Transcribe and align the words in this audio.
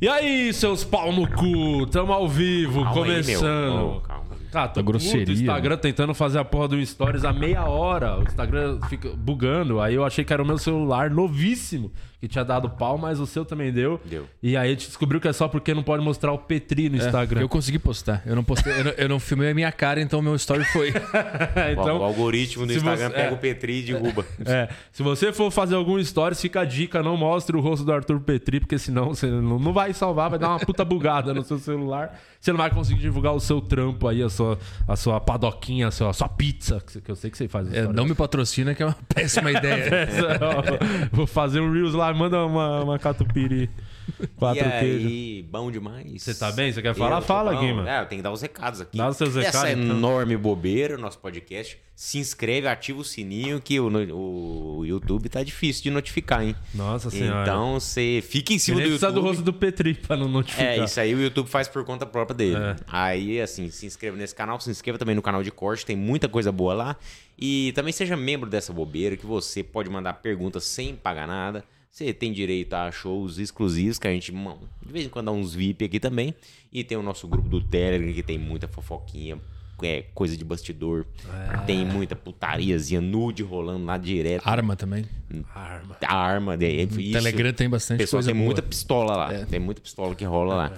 E 0.00 0.08
aí, 0.08 0.52
seus 0.52 0.84
pau 0.84 1.12
no 1.12 1.26
cu? 1.28 1.84
Tamo 1.86 2.12
ao 2.12 2.28
vivo, 2.28 2.84
Calma 2.84 3.04
aí, 3.04 3.22
começando. 3.22 3.96
Ô, 3.96 4.00
calma. 4.00 4.27
Cara, 4.50 4.68
tô 4.68 4.80
Tá 4.80 4.82
grosseria, 4.82 5.20
puto, 5.20 5.30
o 5.30 5.34
Instagram 5.34 5.76
tentando 5.76 6.14
fazer 6.14 6.38
a 6.38 6.44
porra 6.44 6.68
do 6.68 6.86
Stories 6.86 7.24
há 7.24 7.32
meia 7.32 7.64
hora. 7.64 8.18
O 8.18 8.22
Instagram 8.22 8.80
fica 8.88 9.10
bugando. 9.10 9.80
Aí 9.80 9.94
eu 9.94 10.04
achei 10.04 10.24
que 10.24 10.32
era 10.32 10.42
o 10.42 10.46
meu 10.46 10.58
celular 10.58 11.10
novíssimo 11.10 11.92
que 12.20 12.26
tinha 12.26 12.44
dado 12.44 12.68
pau, 12.68 12.98
mas 12.98 13.20
o 13.20 13.26
seu 13.26 13.44
também 13.44 13.72
deu. 13.72 14.00
Deu. 14.04 14.26
E 14.42 14.56
aí 14.56 14.68
a 14.68 14.70
gente 14.70 14.86
descobriu 14.88 15.20
que 15.20 15.28
é 15.28 15.32
só 15.32 15.46
porque 15.46 15.72
não 15.72 15.84
pode 15.84 16.02
mostrar 16.02 16.32
o 16.32 16.38
Petri 16.38 16.88
no 16.88 16.96
Instagram. 16.96 17.40
Eu 17.40 17.48
consegui 17.48 17.78
postar. 17.78 18.22
Eu 18.26 18.34
não 18.34 18.42
postei, 18.42 18.72
eu 18.72 18.84
não, 18.84 18.90
eu 18.92 19.08
não 19.08 19.20
filmei 19.20 19.50
a 19.50 19.54
minha 19.54 19.70
cara, 19.70 20.00
então 20.00 20.20
meu 20.20 20.34
story 20.34 20.64
foi. 20.64 20.88
então, 21.72 21.98
o 21.98 22.02
algoritmo 22.02 22.66
do 22.66 22.72
Instagram 22.72 23.08
você- 23.08 23.14
pega 23.14 23.28
é. 23.28 23.32
o 23.32 23.38
Petri 23.38 23.78
e 23.78 23.82
derruba. 23.82 24.24
É, 24.48 24.68
se 24.92 25.02
você 25.02 25.32
for 25.32 25.50
fazer 25.50 25.74
algum 25.74 26.02
stories, 26.02 26.40
fica 26.40 26.60
a 26.60 26.64
dica, 26.64 27.02
não 27.02 27.16
mostre 27.16 27.54
o 27.56 27.60
rosto 27.60 27.84
do 27.84 27.92
Arthur 27.92 28.18
Petri, 28.20 28.60
porque 28.60 28.78
senão 28.78 29.08
você 29.08 29.26
não 29.26 29.72
vai 29.72 29.92
salvar, 29.92 30.30
vai 30.30 30.38
dar 30.38 30.48
uma 30.48 30.58
puta 30.58 30.84
bugada 30.84 31.34
no 31.34 31.42
seu 31.44 31.58
celular. 31.58 32.18
Você 32.40 32.52
não 32.52 32.58
vai 32.58 32.70
conseguir 32.70 33.00
divulgar 33.00 33.34
o 33.34 33.40
seu 33.40 33.60
trampo 33.60 34.06
aí, 34.06 34.22
a 34.22 34.28
sua, 34.28 34.58
a 34.86 34.94
sua 34.94 35.20
padoquinha, 35.20 35.88
a 35.88 35.90
sua, 35.90 36.10
a 36.10 36.12
sua 36.12 36.28
pizza, 36.28 36.80
que 36.80 37.10
eu 37.10 37.16
sei 37.16 37.30
que 37.30 37.36
você 37.36 37.48
faz 37.48 37.72
É, 37.72 37.86
não 37.92 38.04
me 38.04 38.14
patrocina, 38.14 38.74
que 38.74 38.82
é 38.82 38.86
uma 38.86 38.96
péssima 39.12 39.50
ideia. 39.52 39.94
Essa, 39.94 40.38
ó, 40.40 41.08
Vou 41.10 41.26
fazer 41.26 41.60
um 41.60 41.72
Reels 41.72 41.94
lá, 41.94 42.12
manda 42.14 42.44
uma, 42.44 42.84
uma 42.84 42.98
catupiry. 42.98 43.68
Quatro 44.36 44.66
e 44.66 44.70
queijos. 44.80 45.06
aí, 45.06 45.46
bom 45.50 45.70
demais. 45.70 46.22
Você 46.22 46.34
tá 46.34 46.50
bem? 46.52 46.72
Você 46.72 46.80
quer 46.82 46.94
falar? 46.94 47.18
Eu 47.18 47.22
Fala, 47.22 47.52
bom. 47.52 47.60
Guima. 47.60 47.90
É, 47.90 48.00
eu 48.00 48.06
tenho 48.06 48.20
que 48.20 48.22
dar 48.22 48.32
os 48.32 48.40
recados 48.40 48.80
aqui. 48.80 48.96
Dá 48.96 49.08
os 49.08 49.16
seus 49.16 49.36
Essa 49.36 49.66
recados, 49.66 49.84
então. 49.84 49.96
enorme 49.96 50.36
bobeira, 50.36 50.96
nosso 50.96 51.18
podcast. 51.18 51.78
Se 51.94 52.16
inscreve, 52.18 52.68
ativa 52.68 53.00
o 53.00 53.04
sininho 53.04 53.60
que 53.60 53.80
o, 53.80 53.88
o 53.88 54.86
YouTube 54.86 55.28
tá 55.28 55.42
difícil 55.42 55.82
de 55.82 55.90
notificar, 55.90 56.44
hein? 56.44 56.54
Nossa 56.72 57.10
senhora. 57.10 57.42
Então 57.42 57.80
você 57.80 58.22
fica 58.24 58.52
em 58.52 58.58
cima 58.58 58.80
do 58.80 58.86
YouTube. 58.86 59.12
do 59.14 59.20
rosto 59.20 59.42
do 59.42 59.52
Petri 59.52 59.94
pra 59.94 60.16
não 60.16 60.28
notificar. 60.28 60.66
É, 60.66 60.84
isso 60.84 61.00
aí 61.00 61.12
o 61.12 61.20
YouTube 61.20 61.48
faz 61.48 61.66
por 61.66 61.84
conta 61.84 62.06
própria 62.06 62.36
dele. 62.36 62.56
É. 62.56 62.76
Aí, 62.86 63.40
assim, 63.40 63.68
se 63.70 63.84
inscreva 63.84 64.16
nesse 64.16 64.34
canal, 64.34 64.60
se 64.60 64.70
inscreva 64.70 64.96
também 64.96 65.16
no 65.16 65.22
canal 65.22 65.42
de 65.42 65.50
corte, 65.50 65.84
tem 65.84 65.96
muita 65.96 66.28
coisa 66.28 66.52
boa 66.52 66.72
lá. 66.72 66.96
E 67.36 67.72
também 67.72 67.92
seja 67.92 68.16
membro 68.16 68.48
dessa 68.48 68.72
bobeira, 68.72 69.16
que 69.16 69.26
você 69.26 69.62
pode 69.64 69.90
mandar 69.90 70.14
perguntas 70.14 70.64
sem 70.64 70.94
pagar 70.94 71.26
nada. 71.26 71.64
Você 71.98 72.12
tem 72.12 72.32
direito 72.32 72.74
a 72.74 72.92
shows 72.92 73.38
exclusivos, 73.38 73.98
que 73.98 74.06
a 74.06 74.12
gente, 74.12 74.30
mano, 74.30 74.60
de 74.86 74.92
vez 74.92 75.06
em 75.06 75.08
quando 75.08 75.26
dá 75.26 75.32
uns 75.32 75.52
VIP 75.52 75.84
aqui 75.84 75.98
também. 75.98 76.32
E 76.72 76.84
tem 76.84 76.96
o 76.96 77.02
nosso 77.02 77.26
grupo 77.26 77.48
do 77.48 77.60
Telegram, 77.60 78.12
que 78.12 78.22
tem 78.22 78.38
muita 78.38 78.68
fofoquinha, 78.68 79.36
é, 79.82 80.04
coisa 80.14 80.36
de 80.36 80.44
bastidor. 80.44 81.04
É. 81.52 81.56
Tem 81.66 81.84
muita 81.84 82.14
putariazinha 82.14 83.00
nude 83.00 83.42
rolando 83.42 83.84
lá 83.84 83.98
direto. 83.98 84.46
Arma 84.46 84.76
também. 84.76 85.06
Arma. 85.52 85.96
A 86.00 86.16
arma, 86.16 86.56
de, 86.56 86.68
isso. 86.68 87.12
Telegram 87.14 87.52
tem 87.52 87.68
bastante 87.68 87.98
Pessoal, 87.98 88.22
tem 88.22 88.32
boa. 88.32 88.44
muita 88.44 88.62
pistola 88.62 89.16
lá. 89.16 89.44
Tem 89.46 89.58
muita 89.58 89.80
pistola 89.80 90.14
que 90.14 90.24
rola 90.24 90.54
lá. 90.54 90.72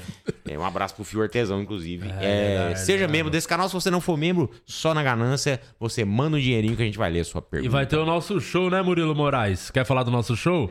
É, 0.48 0.58
um 0.58 0.64
abraço 0.64 0.94
pro 0.94 1.04
Fio 1.04 1.20
Artesão, 1.20 1.60
inclusive. 1.60 2.08
É, 2.18 2.74
seja 2.76 3.06
membro 3.06 3.30
desse 3.30 3.46
canal. 3.46 3.68
Se 3.68 3.74
você 3.74 3.90
não 3.90 4.00
for 4.00 4.16
membro, 4.16 4.50
só 4.64 4.94
na 4.94 5.02
ganância, 5.02 5.60
você 5.78 6.02
manda 6.02 6.38
um 6.38 6.40
dinheirinho 6.40 6.76
que 6.76 6.82
a 6.82 6.86
gente 6.86 6.96
vai 6.96 7.10
ler 7.10 7.20
a 7.20 7.24
sua 7.24 7.40
E 7.40 7.50
pergunta. 7.50 7.70
vai 7.72 7.84
ter 7.84 7.98
o 7.98 8.06
nosso 8.06 8.40
show, 8.40 8.70
né, 8.70 8.80
Murilo 8.80 9.14
Moraes? 9.14 9.70
Quer 9.70 9.84
falar 9.84 10.02
do 10.02 10.10
nosso 10.10 10.34
show? 10.34 10.70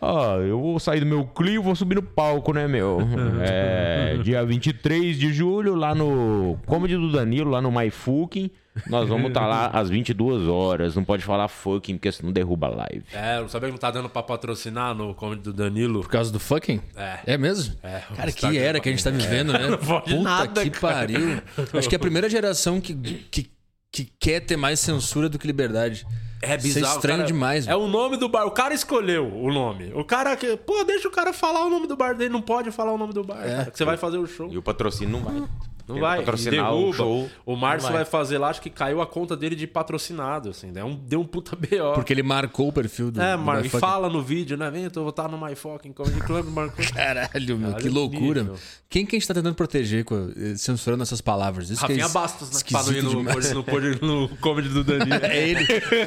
Ah, 0.00 0.36
eu 0.38 0.58
vou 0.58 0.80
sair 0.80 1.00
do 1.00 1.06
meu 1.06 1.24
Clio, 1.26 1.62
vou 1.62 1.76
subir 1.76 1.96
no 1.96 2.02
palco, 2.02 2.52
né, 2.52 2.66
meu? 2.66 2.98
É, 3.42 4.18
dia 4.22 4.44
23 4.44 5.16
de 5.18 5.32
julho, 5.32 5.74
lá 5.74 5.94
no 5.94 6.58
Comedy 6.66 6.96
do 6.96 7.10
Danilo, 7.10 7.50
lá 7.50 7.60
no 7.60 7.70
My 7.70 7.90
Fucking. 7.90 8.50
Nós 8.88 9.08
vamos 9.08 9.28
estar 9.28 9.46
lá 9.46 9.66
às 9.66 9.90
22 9.90 10.46
horas. 10.46 10.94
Não 10.94 11.04
pode 11.04 11.24
falar 11.24 11.48
fucking, 11.48 11.96
porque 11.96 12.10
senão 12.12 12.32
derruba 12.32 12.68
a 12.68 12.70
live. 12.70 13.04
É, 13.12 13.44
sabia 13.48 13.68
que 13.68 13.72
não 13.72 13.78
tá 13.78 13.90
dando 13.90 14.08
pra 14.08 14.22
patrocinar 14.22 14.94
no 14.94 15.14
comedy 15.14 15.42
do 15.42 15.52
Danilo? 15.52 16.00
Por 16.00 16.08
causa 16.08 16.32
do 16.32 16.38
fucking? 16.38 16.80
É. 16.96 17.18
É 17.26 17.38
mesmo? 17.38 17.74
É, 17.82 18.00
Cara, 18.14 18.32
que 18.32 18.58
era 18.58 18.80
que 18.80 18.88
a 18.88 18.92
gente 18.92 19.02
tá 19.02 19.10
vivendo, 19.10 19.52
né? 19.52 19.76
pode 19.84 20.04
Puta 20.04 20.22
nada, 20.22 20.62
que 20.62 20.70
cara. 20.70 20.94
pariu. 20.94 21.42
Acho 21.74 21.88
que 21.88 21.94
é 21.94 21.98
a 21.98 22.00
primeira 22.00 22.28
geração 22.30 22.80
que, 22.80 22.94
que, 22.94 23.50
que 23.92 24.04
quer 24.18 24.40
ter 24.40 24.56
mais 24.56 24.78
censura 24.80 25.28
do 25.28 25.38
que 25.38 25.46
liberdade. 25.46 26.06
É 26.42 26.56
Isso 26.56 26.62
bizarro. 26.62 26.86
é 26.94 26.96
estranho 26.96 27.18
cara. 27.18 27.26
demais. 27.26 27.66
É 27.66 27.76
o 27.76 27.86
nome 27.86 28.16
do 28.16 28.28
bar. 28.28 28.46
O 28.46 28.50
cara 28.50 28.72
escolheu 28.72 29.26
o 29.26 29.52
nome. 29.52 29.92
O 29.94 30.04
cara 30.04 30.34
que. 30.36 30.56
Pô, 30.56 30.82
deixa 30.84 31.06
o 31.06 31.10
cara 31.10 31.32
falar 31.32 31.66
o 31.66 31.70
nome 31.70 31.86
do 31.86 31.96
bar 31.96 32.14
dele. 32.14 32.30
Não 32.30 32.40
pode 32.40 32.70
falar 32.70 32.92
o 32.92 32.98
nome 32.98 33.12
do 33.12 33.22
bar. 33.22 33.36
cara, 33.42 33.70
que 33.70 33.76
você 33.76 33.84
vai 33.84 33.96
fazer 33.96 34.16
o 34.18 34.26
show. 34.26 34.48
E 34.50 34.56
o 34.56 34.62
patrocínio 34.62 35.12
não 35.18 35.22
vai. 35.22 35.48
Não 35.94 36.00
vai. 36.00 36.18
patrocinar 36.18 36.64
derruba. 36.64 36.88
o 36.88 36.92
show. 36.92 37.30
O 37.44 37.56
Márcio 37.56 37.88
vai. 37.88 37.98
vai. 37.98 38.04
fazer 38.04 38.38
lá, 38.38 38.48
acho 38.48 38.62
que 38.62 38.70
caiu 38.70 39.00
a 39.00 39.06
conta 39.06 39.36
dele 39.36 39.54
de 39.54 39.66
patrocinado, 39.66 40.50
assim. 40.50 40.72
Deu 40.72 40.86
um, 40.86 40.96
deu 40.96 41.20
um 41.20 41.24
puta 41.24 41.56
B.O. 41.56 41.92
Porque 41.94 42.12
ele 42.12 42.22
marcou 42.22 42.68
o 42.68 42.72
perfil 42.72 43.10
do. 43.10 43.20
É, 43.20 43.36
do 43.36 43.42
Mar... 43.42 43.64
E 43.64 43.68
fala 43.68 44.08
no 44.08 44.22
vídeo, 44.22 44.56
né? 44.56 44.70
Vem, 44.70 44.84
eu 44.84 44.90
tô- 44.90 45.00
vou 45.00 45.10
estar 45.10 45.28
no 45.28 45.38
My 45.38 45.54
Fucking 45.54 45.92
Comedy 45.92 46.20
Club, 46.20 46.46
marcou. 46.46 46.84
Caralho, 46.92 47.58
meu, 47.58 47.70
Caralho, 47.70 47.82
que 47.82 47.88
loucura. 47.88 48.40
nível. 48.40 48.44
meu. 48.44 48.56
Quem 48.88 49.06
que 49.06 49.14
a 49.14 49.18
gente 49.18 49.28
tá 49.28 49.34
tentando 49.34 49.54
proteger 49.54 50.04
eh, 50.04 50.56
censurando 50.56 51.02
essas 51.02 51.20
palavras? 51.20 51.70
Isso 51.70 51.86
que 51.86 51.92
é 51.92 51.96
Rafinha 51.96 52.08
Bastos, 52.08 52.48
né? 52.50 52.54
Ir 52.54 52.56
esquisito 52.56 53.02
no, 53.02 53.22
no, 53.22 53.22
no, 54.02 54.28
no 54.28 54.36
comedy 54.38 54.68
do 54.68 54.82
Danilo. 54.82 55.24
É 55.24 55.48
ele, 55.48 55.66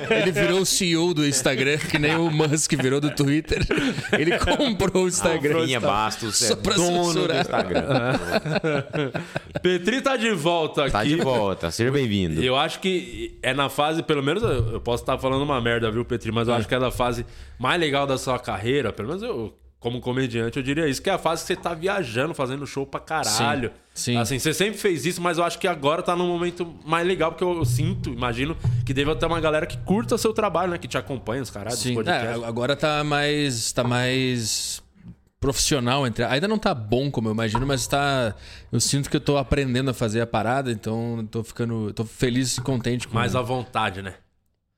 ele 0.10 0.32
virou 0.32 0.60
o 0.60 0.66
CEO 0.66 1.14
do 1.14 1.26
Instagram, 1.26 1.78
que 1.78 1.98
nem 1.98 2.16
o 2.16 2.30
Musk 2.30 2.74
virou 2.74 3.00
do 3.00 3.10
Twitter. 3.12 3.66
Ele 4.12 4.38
comprou 4.38 5.06
o 5.06 5.08
Instagram. 5.08 5.60
Rafinha 5.62 5.80
Bastos 5.80 6.42
é 6.42 6.48
Só 6.48 6.56
pra 6.56 6.76
dono 6.76 7.00
do 7.00 7.14
censurar. 7.14 7.42
Instagram. 7.42 7.84
Petri 9.80 10.02
tá 10.02 10.16
de 10.16 10.32
volta 10.32 10.84
aqui. 10.84 10.92
Tá 10.92 11.04
de 11.04 11.16
volta, 11.16 11.72
seja 11.72 11.92
bem-vindo. 11.92 12.42
Eu 12.44 12.56
acho 12.56 12.80
que 12.80 13.38
é 13.42 13.54
na 13.54 13.70
fase, 13.70 14.04
pelo 14.04 14.22
menos 14.22 14.44
eu 14.44 14.80
posso 14.80 15.04
estar 15.04 15.18
falando 15.18 15.42
uma 15.42 15.60
merda, 15.60 15.90
viu, 15.90 16.06
Petri? 16.06 16.32
Mas 16.32 16.48
eu 16.48 16.54
acho 16.54 16.68
que 16.68 16.76
é 16.76 16.80
da 16.80 16.92
fase 16.92 17.26
mais 17.58 17.80
legal 17.80 18.06
da 18.06 18.18
sua 18.18 18.38
carreira, 18.38 18.94
pelo 18.94 19.08
menos 19.08 19.24
eu, 19.24 19.54
como 19.80 20.00
comediante, 20.00 20.58
eu 20.58 20.64
diria 20.64 20.88
isso, 20.88 21.02
que 21.02 21.10
é 21.10 21.14
a 21.14 21.18
fase 21.18 21.42
que 21.42 21.48
você 21.48 21.56
tá 21.56 21.74
viajando, 21.74 22.34
fazendo 22.34 22.66
show 22.68 22.86
pra 22.86 23.00
caralho. 23.00 23.72
Sim, 23.94 24.14
sim. 24.14 24.18
Assim, 24.18 24.40
você 24.40 24.54
sempre 24.54 24.80
fez 24.80 25.06
isso, 25.06 25.22
mas 25.22 25.38
eu 25.38 25.44
acho 25.44 25.60
que 25.60 25.68
agora 25.68 26.02
tá 26.02 26.16
num 26.16 26.28
momento 26.28 26.74
mais 26.86 27.06
legal, 27.08 27.32
porque 27.32 27.44
eu, 27.44 27.58
eu 27.58 27.66
sinto, 27.66 28.10
imagino, 28.10 28.56
que 28.86 28.94
deve 28.94 29.14
ter 29.16 29.26
uma 29.26 29.42
galera 29.42 29.66
que 29.66 29.78
curta 29.80 30.18
seu 30.18 30.34
trabalho, 30.34 30.72
né? 30.72 30.78
Que 30.78 30.88
te 30.88 30.98
acompanha, 30.98 31.42
os 31.42 31.50
caras, 31.50 31.80
Sim, 31.80 31.98
é, 32.06 32.46
agora 32.46 32.76
tá 32.76 33.04
mais. 33.04 33.72
tá 33.72 33.84
mais 33.84 34.83
profissional 35.44 36.08
entre. 36.08 36.24
Ainda 36.24 36.48
não 36.48 36.58
tá 36.58 36.74
bom 36.74 37.12
como 37.12 37.28
eu 37.28 37.34
imagino, 37.34 37.68
mas 37.68 37.86
tá. 37.86 38.34
Eu 38.72 38.80
sinto 38.80 39.10
que 39.10 39.18
eu 39.18 39.22
tô 39.22 39.38
aprendendo 39.38 39.92
a 39.92 39.94
fazer 39.94 40.22
a 40.22 40.28
parada, 40.28 40.72
então 40.72 41.28
tô 41.30 41.44
ficando. 41.44 41.92
tô 41.92 42.06
feliz 42.06 42.58
e 42.58 42.62
contente 42.62 43.10
com 43.10 43.16
Mais 43.16 43.36
à 43.36 43.42
vontade, 43.42 44.02
né? 44.02 44.14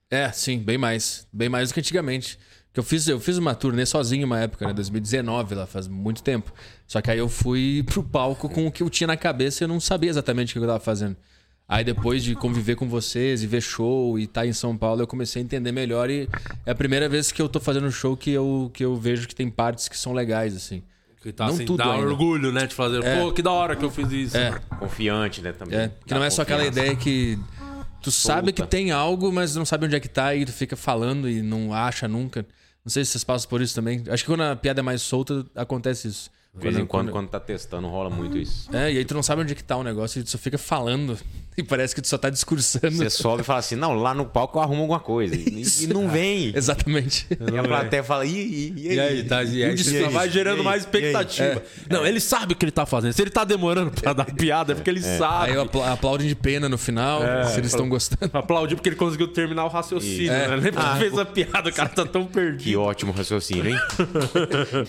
É, 0.09 0.31
sim, 0.31 0.57
bem 0.57 0.75
mais. 0.75 1.27
Bem 1.31 1.49
mais 1.49 1.69
do 1.69 1.75
que 1.75 1.79
antigamente. 1.79 2.39
Que 2.73 2.79
eu 2.79 2.83
fiz, 2.83 3.07
eu 3.07 3.19
fiz 3.19 3.37
uma 3.37 3.53
turnê 3.53 3.85
sozinho 3.85 4.25
uma 4.25 4.39
época, 4.39 4.67
né? 4.67 4.73
2019, 4.73 5.53
lá 5.53 5.67
faz 5.67 5.87
muito 5.87 6.23
tempo. 6.23 6.51
Só 6.87 6.99
que 6.99 7.11
aí 7.11 7.19
eu 7.19 7.29
fui 7.29 7.83
pro 7.83 8.03
palco 8.03 8.49
com 8.49 8.65
o 8.65 8.71
que 8.71 8.81
eu 8.81 8.89
tinha 8.89 9.07
na 9.07 9.15
cabeça 9.15 9.63
e 9.63 9.65
eu 9.65 9.67
não 9.67 9.79
sabia 9.79 10.09
exatamente 10.09 10.49
o 10.49 10.53
que 10.53 10.65
eu 10.65 10.67
tava 10.67 10.79
fazendo. 10.79 11.15
Aí 11.67 11.83
depois 11.83 12.23
de 12.23 12.35
conviver 12.35 12.75
com 12.75 12.87
vocês 12.87 13.41
e 13.41 13.47
ver 13.47 13.61
show 13.61 14.19
e 14.19 14.23
estar 14.25 14.45
em 14.45 14.53
São 14.53 14.77
Paulo, 14.77 15.01
eu 15.01 15.07
comecei 15.07 15.41
a 15.41 15.45
entender 15.45 15.71
melhor 15.71 16.09
e 16.11 16.29
é 16.65 16.71
a 16.71 16.75
primeira 16.75 17.09
vez 17.09 17.31
que 17.31 17.41
eu 17.41 17.49
tô 17.49 17.59
fazendo 17.59 17.91
show 17.91 18.15
que 18.15 18.29
eu, 18.29 18.69
que 18.73 18.85
eu 18.85 18.95
vejo 18.95 19.27
que 19.27 19.33
tem 19.33 19.49
partes 19.49 19.87
que 19.87 19.97
são 19.97 20.13
legais, 20.13 20.55
assim. 20.55 20.83
Que 21.23 21.31
tá, 21.31 21.47
Não 21.47 21.55
assim, 21.55 21.65
tudo 21.65 21.77
dá 21.77 21.91
ainda. 21.93 22.05
orgulho, 22.07 22.51
né? 22.51 22.67
De 22.67 22.75
fazer, 22.75 23.03
É. 23.03 23.19
pô, 23.19 23.31
que 23.31 23.41
da 23.41 23.51
hora 23.51 23.75
que 23.75 23.83
eu 23.83 23.89
fiz 23.89 24.11
isso. 24.11 24.37
É, 24.37 24.59
Confiante, 24.79 25.41
né, 25.41 25.53
também. 25.53 25.75
é. 25.79 25.87
Que 25.87 26.09
Dá 26.13 26.17
não 26.19 26.23
é 26.23 26.29
só 26.29 26.43
aquela 26.43 26.63
ideia 26.63 26.95
que 26.95 27.39
tu 27.99 28.11
sabe 28.11 28.53
que 28.53 28.61
tem 28.67 28.91
algo, 28.91 29.31
mas 29.31 29.55
não 29.55 29.65
sabe 29.65 29.87
onde 29.87 29.95
é 29.95 29.99
que 29.99 30.07
tá 30.07 30.35
e 30.35 30.45
tu 30.45 30.51
fica 30.53 30.75
falando 30.75 31.27
e 31.27 31.41
não 31.41 31.73
acha 31.73 32.07
nunca. 32.07 32.45
Não 32.85 32.91
sei 32.91 33.03
se 33.03 33.09
vocês 33.13 33.23
passam 33.23 33.49
por 33.49 33.59
isso 33.59 33.73
também. 33.73 34.03
Acho 34.07 34.23
que 34.23 34.29
quando 34.29 34.41
a 34.41 34.55
piada 34.55 34.81
é 34.81 34.83
mais 34.83 35.01
solta, 35.01 35.43
acontece 35.55 36.07
isso. 36.09 36.29
De 36.53 36.61
vez 36.61 36.77
em 36.77 36.85
quando, 36.85 37.11
quando 37.11 37.27
tá 37.27 37.39
testando, 37.39 37.87
rola 37.87 38.09
muito 38.11 38.37
isso. 38.37 38.69
É, 38.73 38.93
e 38.93 38.97
aí 38.99 39.03
tu 39.03 39.15
não 39.15 39.23
sabe 39.23 39.41
onde 39.41 39.51
é 39.51 39.55
que 39.55 39.63
tá 39.63 39.75
o 39.75 39.83
negócio 39.83 40.19
e 40.19 40.23
tu 40.23 40.29
só 40.29 40.37
fica 40.37 40.59
falando. 40.59 41.17
E 41.57 41.63
parece 41.63 41.95
que 41.95 42.01
tu 42.01 42.07
só 42.07 42.17
tá 42.17 42.29
discursando. 42.29 42.91
Você 42.91 43.09
sobe 43.09 43.41
e 43.41 43.45
fala 43.45 43.59
assim, 43.59 43.75
não, 43.75 43.93
lá 43.93 44.13
no 44.13 44.25
palco 44.25 44.57
eu 44.57 44.61
arrumo 44.63 44.81
alguma 44.81 44.99
coisa. 44.99 45.35
E, 45.35 45.63
e 45.83 45.87
não 45.87 46.09
vem. 46.09 46.51
Exatamente. 46.55 47.25
E 47.31 47.57
a 47.57 47.63
plateia 47.63 48.03
fala, 48.03 48.25
e, 48.25 48.29
e, 48.31 48.73
e 48.75 48.89
aí? 48.89 48.95
E 48.95 48.99
aí, 48.99 49.23
tá, 49.23 49.43
e 49.43 49.63
aí 49.63 49.73
E 49.73 49.77
você 49.83 49.97
aí? 50.03 50.09
vai 50.11 50.29
gerando 50.29 50.57
E 50.57 50.59
aí? 50.59 50.65
mais 50.65 50.81
expectativa. 50.83 51.63
Não, 51.89 52.05
ele 52.05 52.19
sabe 52.19 52.53
o 52.53 52.55
que 52.57 52.65
ele 52.65 52.71
tá 52.71 52.85
fazendo. 52.85 53.13
Se 53.13 53.21
ele 53.21 53.29
tá 53.29 53.43
demorando 53.45 53.89
pra 53.91 54.11
dar 54.11 54.25
piada, 54.35 54.73
é 54.73 54.75
porque 54.75 54.89
ele 54.89 55.01
sabe. 55.01 55.51
Aí 55.51 55.55
eu 55.55 55.61
apla- 55.61 55.93
aplaudem 55.93 56.27
de 56.27 56.35
pena 56.35 56.67
no 56.67 56.77
final, 56.77 57.21
se 57.47 57.57
eles 57.57 57.71
estão 57.71 57.87
gostando. 57.87 58.29
Aplaudiu 58.37 58.75
porque 58.77 58.89
ele 58.89 58.95
conseguiu 58.97 59.27
terminar 59.29 59.63
o 59.65 59.69
raciocínio, 59.69 60.33
É. 60.33 60.47
né? 60.49 60.55
Lembra 60.57 60.83
que 60.93 60.99
fez 60.99 61.17
a 61.17 61.25
piada, 61.25 61.69
o 61.69 61.73
cara 61.73 61.87
tá 61.89 62.05
tão 62.05 62.25
Que 62.25 62.33
perdido. 62.33 62.81
ótimo 62.81 63.11
raciocínio, 63.13 63.71
hein? 63.71 63.77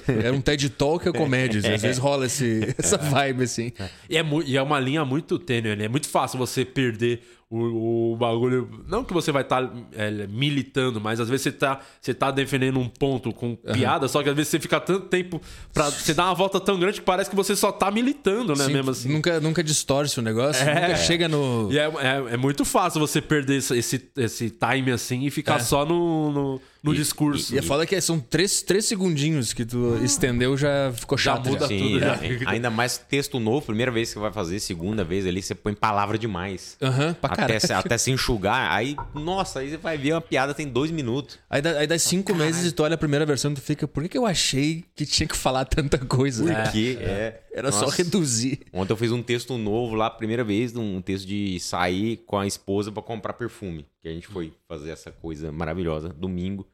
Era 0.08 0.32
um 0.34 0.40
TED 0.40 0.68
Talk 0.70 1.06
ou 1.08 1.14
comédia. 1.14 1.60
Às 1.74 1.82
vezes 1.82 1.98
rola 1.98 2.26
esse, 2.26 2.74
essa 2.76 2.96
vibe 2.98 3.44
assim. 3.44 3.72
E 4.10 4.16
é, 4.18 4.24
e 4.44 4.56
é 4.56 4.62
uma 4.62 4.80
linha 4.80 5.04
muito 5.04 5.38
tênue, 5.38 5.76
né? 5.76 5.84
É 5.84 5.88
muito 5.88 6.08
fácil 6.08 6.38
você 6.38 6.55
perder 6.64 7.18
o, 7.48 8.12
o 8.12 8.16
bagulho. 8.16 8.68
Não 8.88 9.04
que 9.04 9.12
você 9.14 9.30
vai 9.30 9.42
estar 9.42 9.70
militando, 10.28 11.00
mas 11.00 11.20
às 11.20 11.28
vezes 11.28 11.42
você 11.44 11.52
tá, 11.52 11.80
você 12.00 12.12
tá 12.14 12.30
defendendo 12.30 12.78
um 12.78 12.88
ponto 12.88 13.32
com 13.32 13.54
piada, 13.56 14.08
só 14.08 14.22
que 14.22 14.28
às 14.28 14.34
vezes 14.34 14.48
você 14.50 14.60
fica 14.60 14.80
tanto 14.80 15.06
tempo 15.06 15.40
pra. 15.72 15.90
Você 15.90 16.14
dá 16.14 16.24
uma 16.24 16.34
volta 16.34 16.58
tão 16.60 16.78
grande 16.78 17.00
que 17.00 17.06
parece 17.06 17.30
que 17.30 17.36
você 17.36 17.54
só 17.54 17.70
tá 17.72 17.90
militando, 17.90 18.54
né? 18.54 18.64
Sim, 18.64 18.72
mesmo 18.72 18.90
assim. 18.90 19.08
Nunca, 19.12 19.40
nunca 19.40 19.62
distorce 19.62 20.18
o 20.18 20.22
negócio, 20.22 20.64
nunca 20.64 20.96
chega 20.96 21.28
no. 21.28 21.68
E 21.72 21.78
é, 21.78 21.84
é, 21.84 22.34
é 22.34 22.36
muito 22.36 22.64
fácil 22.64 23.00
você 23.00 23.20
perder 23.20 23.56
esse, 23.58 23.76
esse, 23.76 24.10
esse 24.16 24.50
time 24.50 24.90
assim 24.90 25.24
e 25.24 25.30
ficar 25.30 25.56
É. 25.56 25.60
só 25.60 25.84
no, 25.84 26.30
no, 26.32 26.60
no 26.82 26.94
discurso. 26.94 27.54
E 27.54 27.58
a 27.58 27.62
foda 27.62 27.84
é 27.84 27.86
que 27.86 28.00
são 28.00 28.18
três, 28.18 28.62
três 28.62 28.84
segundinhos 28.86 29.52
que 29.52 29.64
tu 29.64 29.98
estendeu 30.02 30.56
já 30.56 30.92
ficou 30.94 31.16
Já 31.16 31.34
chato. 31.36 31.48
muda 31.48 31.60
já. 31.60 31.68
tudo, 31.68 31.78
Sim, 31.78 32.00
já 32.00 32.14
é, 32.14 32.38
ainda 32.46 32.70
mais 32.70 32.98
texto 32.98 33.38
novo, 33.38 33.66
primeira 33.66 33.90
vez 33.92 34.08
que 34.08 34.14
você 34.14 34.20
vai 34.20 34.32
fazer, 34.32 34.58
segunda 34.60 35.04
vez 35.04 35.26
ali, 35.26 35.42
você 35.42 35.54
põe 35.54 35.74
palavra 35.74 36.18
demais. 36.18 36.76
Aham, 36.82 37.14
pra 37.20 37.36
Até, 37.46 37.58
se- 37.60 37.72
até 37.74 37.98
se 37.98 38.10
enxugar, 38.10 38.72
aí, 38.72 38.94
nossa, 39.14 39.60
aí 39.60 39.70
você 39.70 39.76
vai 39.76 39.96
ver 39.96 40.12
uma 40.12 40.20
piada 40.20 40.52
tem 40.54 40.68
dois 40.68 40.90
minutos. 40.90 41.38
Aí 41.48 41.62
dá, 41.62 41.70
aí 41.78 41.86
dá 41.86 41.98
cinco 41.98 42.34
meses 42.34 42.66
e 42.66 42.72
tu 42.72 42.82
olha 42.82 42.94
a 42.94 42.98
primeira 42.98 43.24
versão 43.24 43.50
e 43.52 43.54
tu 43.54 43.60
fica, 43.60 43.88
por 43.88 44.02
que, 44.02 44.10
que 44.10 44.18
eu 44.18 44.26
achei 44.26 44.84
que 44.94 45.06
tinha 45.06 45.26
que 45.26 45.36
falar 45.36 45.64
tanta 45.64 45.98
coisa? 45.98 46.44
Porque 46.44 46.98
é. 47.00 47.42
Era 47.52 47.72
só 47.72 47.86
Nossa. 47.86 47.96
reduzir. 48.02 48.60
Ontem 48.72 48.92
eu 48.92 48.96
fiz 48.98 49.10
um 49.10 49.22
texto 49.22 49.56
novo 49.56 49.94
lá, 49.94 50.10
primeira 50.10 50.44
vez, 50.44 50.76
um 50.76 51.00
texto 51.00 51.26
de 51.26 51.58
sair 51.58 52.18
com 52.26 52.38
a 52.38 52.46
esposa 52.46 52.92
pra 52.92 53.02
comprar 53.02 53.32
perfume. 53.32 53.86
Que 54.02 54.08
a 54.08 54.12
gente 54.12 54.26
foi 54.26 54.52
fazer 54.68 54.90
essa 54.90 55.10
coisa 55.10 55.50
maravilhosa, 55.50 56.10
domingo. 56.10 56.66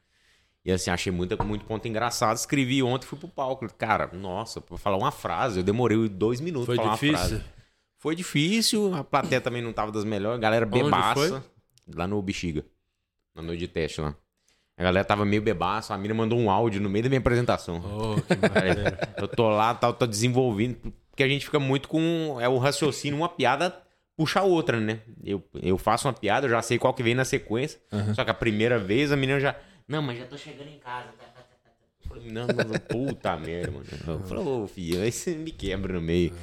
E 0.64 0.70
assim, 0.70 0.90
achei 0.90 1.10
muito, 1.12 1.36
muito 1.44 1.64
ponto 1.64 1.86
engraçado. 1.88 2.36
Escrevi 2.36 2.82
ontem, 2.84 3.04
fui 3.06 3.18
pro 3.18 3.26
palco. 3.28 3.66
Cara, 3.76 4.10
nossa, 4.12 4.60
pra 4.60 4.76
falar 4.78 4.96
uma 4.96 5.10
frase, 5.10 5.58
eu 5.58 5.62
demorei 5.64 6.08
dois 6.08 6.40
minutos 6.40 6.66
Foi 6.66 6.76
pra 6.76 6.84
falar 6.84 6.94
difícil? 6.94 7.16
uma 7.18 7.26
frase. 7.28 7.44
Foi 8.02 8.16
difícil, 8.16 8.92
a 8.96 9.04
plateia 9.04 9.40
também 9.40 9.62
não 9.62 9.72
tava 9.72 9.92
das 9.92 10.02
melhores, 10.04 10.36
a 10.36 10.40
galera 10.40 10.66
Onde 10.66 10.82
bebaça. 10.82 11.14
foi? 11.14 11.42
Lá 11.94 12.04
no 12.04 12.20
Bexiga, 12.20 12.66
na 13.32 13.42
noite 13.42 13.60
de 13.60 13.68
teste 13.68 14.00
lá. 14.00 14.12
A 14.76 14.82
galera 14.82 15.04
tava 15.04 15.24
meio 15.24 15.40
bebaça, 15.40 15.94
a 15.94 15.98
mina 15.98 16.12
mandou 16.12 16.36
um 16.36 16.50
áudio 16.50 16.80
no 16.80 16.90
meio 16.90 17.04
da 17.04 17.08
minha 17.08 17.20
apresentação. 17.20 17.80
Oh, 17.80 18.20
que 18.26 18.34
maravilha. 18.34 18.98
Eu 19.16 19.28
tô 19.28 19.48
lá, 19.48 19.72
tá, 19.72 19.92
tô 19.92 20.04
desenvolvendo, 20.04 20.92
porque 21.10 21.22
a 21.22 21.28
gente 21.28 21.44
fica 21.44 21.60
muito 21.60 21.86
com 21.86 22.38
é 22.40 22.48
o 22.48 22.58
raciocínio, 22.58 23.16
uma 23.16 23.28
piada 23.28 23.72
puxa 24.16 24.40
a 24.40 24.42
outra, 24.42 24.80
né? 24.80 24.98
Eu, 25.22 25.40
eu 25.62 25.78
faço 25.78 26.08
uma 26.08 26.12
piada, 26.12 26.46
eu 26.46 26.50
já 26.50 26.60
sei 26.60 26.80
qual 26.80 26.92
que 26.92 27.04
vem 27.04 27.14
na 27.14 27.24
sequência, 27.24 27.80
só 28.16 28.24
que 28.24 28.30
a 28.32 28.34
primeira 28.34 28.80
vez 28.80 29.12
a 29.12 29.16
menina 29.16 29.38
já, 29.38 29.54
não, 29.86 30.02
mas 30.02 30.18
já 30.18 30.26
tô 30.26 30.36
chegando 30.36 30.70
em 30.70 30.78
casa. 30.80 31.06
tá, 31.16 31.24
tá, 31.24 31.42
tá, 31.42 31.56
tá." 31.64 31.70
Eu 32.02 32.08
falei, 32.08 32.32
não, 32.32 32.48
não, 32.48 32.64
não, 32.64 32.80
puta 32.80 33.36
merda, 33.38 33.70
mano. 33.70 33.84
Eu 34.08 34.24
falei, 34.24 34.44
ô, 34.44 34.66
filho, 34.66 35.00
aí 35.00 35.12
você 35.12 35.36
me 35.36 35.52
quebra 35.52 35.92
no 35.92 36.00
meio. 36.02 36.34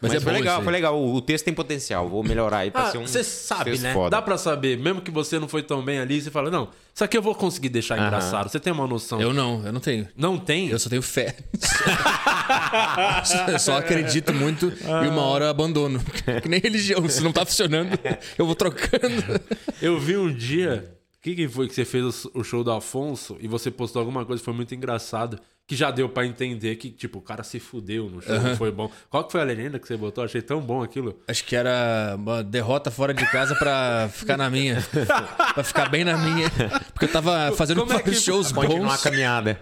Mas 0.00 0.12
Mas, 0.12 0.22
é 0.22 0.24
foi 0.24 0.32
legal, 0.32 0.62
foi 0.62 0.72
legal. 0.72 1.02
O, 1.04 1.20
texto 1.20 1.44
tem 1.46 1.52
potencial, 1.54 2.08
vou 2.08 2.22
melhorar 2.22 2.58
aí 2.58 2.70
pra 2.70 2.82
Ah, 2.82 2.90
ser 2.92 2.98
um. 2.98 3.06
você 3.06 3.24
sabe, 3.24 3.72
texto 3.72 3.82
né? 3.82 3.92
foda. 3.92 4.10
Dá 4.10 4.22
pra 4.22 4.38
saber, 4.38 4.78
mesmo 4.78 5.00
que 5.00 5.10
você 5.10 5.40
não 5.40 5.48
foi 5.48 5.60
tão 5.62 5.82
bem 5.84 5.98
ali, 5.98 6.20
você 6.22 6.30
fala, 6.30 6.50
não, 6.52 6.68
isso 6.94 7.02
aqui 7.02 7.16
eu 7.18 7.22
vou 7.22 7.34
conseguir 7.34 7.68
deixar 7.68 7.96
Aham. 7.98 8.06
engraçado. 8.06 8.48
Você 8.48 8.60
tem 8.60 8.72
uma 8.72 8.86
noção. 8.86 9.20
Eu 9.20 9.32
não, 9.34 9.60
eu 9.66 9.72
não 9.72 9.80
tenho. 9.80 10.06
Não 10.16 10.38
tem? 10.38 10.68
Eu 10.68 10.78
só 10.78 10.88
tenho 10.88 11.02
fé. 11.02 11.34
Eu 13.48 13.58
só 13.58 13.76
acredito 13.78 14.32
muito 14.32 14.72
e 15.04 15.08
uma 15.08 15.22
hora 15.22 15.46
eu 15.46 15.50
abandono. 15.50 16.00
Que 16.42 16.48
nem 16.48 16.60
religião, 16.60 17.06
se 17.08 17.22
não 17.22 17.32
tá 17.32 17.44
funcionando, 17.44 17.98
eu 18.38 18.46
vou 18.46 18.54
trocando. 18.54 19.40
Eu 19.82 19.98
vi 19.98 20.16
um 20.16 20.32
dia. 20.32 20.94
O 21.18 21.22
que, 21.22 21.34
que 21.34 21.48
foi 21.48 21.66
que 21.68 21.74
você 21.74 21.84
fez 21.84 22.24
o 22.26 22.30
o 22.40 22.44
show 22.44 22.62
do 22.62 22.70
Afonso 22.70 23.36
e 23.40 23.48
você 23.48 23.70
postou 23.70 24.00
alguma 24.00 24.24
coisa 24.24 24.40
que 24.40 24.44
foi 24.44 24.54
muito 24.54 24.72
engraçado, 24.74 25.38
que 25.66 25.74
já 25.74 25.90
deu 25.90 26.08
pra 26.08 26.24
entender 26.24 26.76
que, 26.76 26.90
tipo, 26.90 27.18
o 27.18 27.20
cara 27.22 27.42
se 27.42 27.58
fudeu 27.60 28.08
no 28.08 28.22
show, 28.22 28.40
não 28.40 28.56
foi 28.56 28.70
bom. 28.70 28.90
Qual 29.10 29.24
que 29.24 29.32
foi 29.32 29.40
a 29.40 29.44
legenda 29.44 29.78
que 29.78 29.86
você 29.86 29.96
botou? 29.96 30.22
Achei 30.24 30.40
tão 30.40 30.60
bom 30.62 30.82
aquilo. 30.82 31.18
Acho 31.28 31.44
que 31.44 31.54
era 31.56 32.14
uma 32.16 32.42
derrota 32.42 32.90
fora 32.90 33.12
de 33.12 33.26
casa 33.30 33.54
pra 33.56 34.08
ficar 34.12 34.36
na 34.38 34.48
minha. 34.48 34.76
pra 35.54 35.64
ficar 35.64 35.90
bem 35.90 36.04
na 36.04 36.16
minha. 36.16 36.48
Porque 36.94 37.04
eu 37.06 37.12
tava 37.12 37.52
fazendo 37.56 37.80
Como 37.80 37.92
é 37.92 37.96
vários 37.96 38.18
que- 38.18 38.24
shows 38.24 38.52
Continuar 38.52 38.86
a 38.86 38.90
bons. 38.92 39.02
caminhada. 39.02 39.60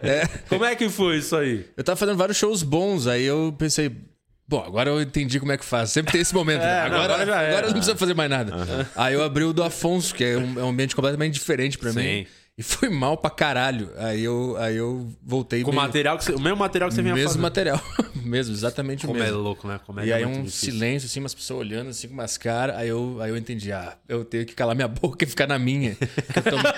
Como 0.49 0.65
é 0.65 0.77
que 0.77 0.89
foi 0.91 1.17
isso 1.19 1.35
aí? 1.35 1.67
Eu 1.77 1.83
tava 1.83 1.97
fazendo 1.97 2.17
vários 2.19 2.37
shows 2.37 2.63
bons, 2.63 3.07
aí 3.09 3.25
eu 3.25 3.53
pensei, 3.59 3.91
bom, 4.49 4.63
agora 4.67 4.91
eu 4.91 5.01
entendi 5.03 5.39
como 5.41 5.53
é 5.53 5.57
que 5.57 5.65
faz. 5.65 5.91
Sempre 5.91 6.13
tem 6.13 6.21
esse 6.21 6.35
momento. 6.35 6.61
né? 6.61 6.67
É, 6.77 6.81
agora, 6.83 7.05
agora 7.15 7.27
já 7.27 7.37
era. 7.43 7.49
agora 7.53 7.67
não 7.67 7.73
precisa 7.75 7.97
fazer 7.97 8.15
mais 8.15 8.31
nada. 8.31 8.89
Aí 8.95 9.15
eu 9.15 9.23
abri 9.23 9.45
o 9.45 9.53
do 9.53 9.63
Afonso, 9.63 10.15
que 10.15 10.25
é 10.25 10.37
um, 10.39 10.59
é 10.61 10.63
um 10.65 10.69
ambiente 10.71 10.95
completamente 10.97 11.35
diferente 11.35 11.77
pra 11.79 11.93
mim. 11.93 12.27
E 12.59 12.63
foi 12.63 12.89
mal 12.89 13.19
pra 13.19 13.29
caralho. 13.31 13.91
Aí 13.99 14.25
eu, 14.25 14.57
aí 14.59 14.77
eu 14.77 15.07
voltei 15.23 15.63
Com 15.63 15.69
o 15.71 15.75
bem- 15.75 15.83
material 15.83 16.17
que 16.17 16.25
você, 16.25 16.33
o 16.33 16.41
mesmo 16.41 16.57
material 16.57 16.89
que 16.89 16.95
você 16.95 17.03
vinha 17.03 17.15
mesmo 17.15 17.29
fazendo. 17.29 17.43
material. 17.43 17.81
mesmo, 18.27 18.55
exatamente 18.55 19.05
o 19.05 19.09
Como 19.09 19.21
é 19.21 19.25
mesmo. 19.27 19.39
louco, 19.39 19.67
né? 19.69 19.81
Como 19.87 20.01
é 20.01 20.07
E 20.07 20.13
aí 20.13 20.25
um 20.25 20.43
difícil. 20.45 20.73
silêncio, 20.73 21.07
assim, 21.07 21.21
umas 21.21 21.35
pessoas 21.35 21.61
olhando 21.61 21.91
assim 21.91 22.09
com 22.09 22.15
umas 22.15 22.37
caras. 22.37 22.77
Aí 22.77 22.89
eu, 22.89 23.19
aí 23.21 23.31
eu 23.31 23.37
entendi, 23.37 23.73
ah, 23.73 23.97
eu 24.09 24.25
tenho 24.25 24.45
que 24.47 24.55
calar 24.55 24.75
minha 24.75 24.89
boca 24.89 25.25
e 25.25 25.27
ficar 25.29 25.47
na 25.47 25.59
minha. 25.59 25.95
Que 25.97 26.39
eu, 26.39 26.43
tomei, 26.43 26.73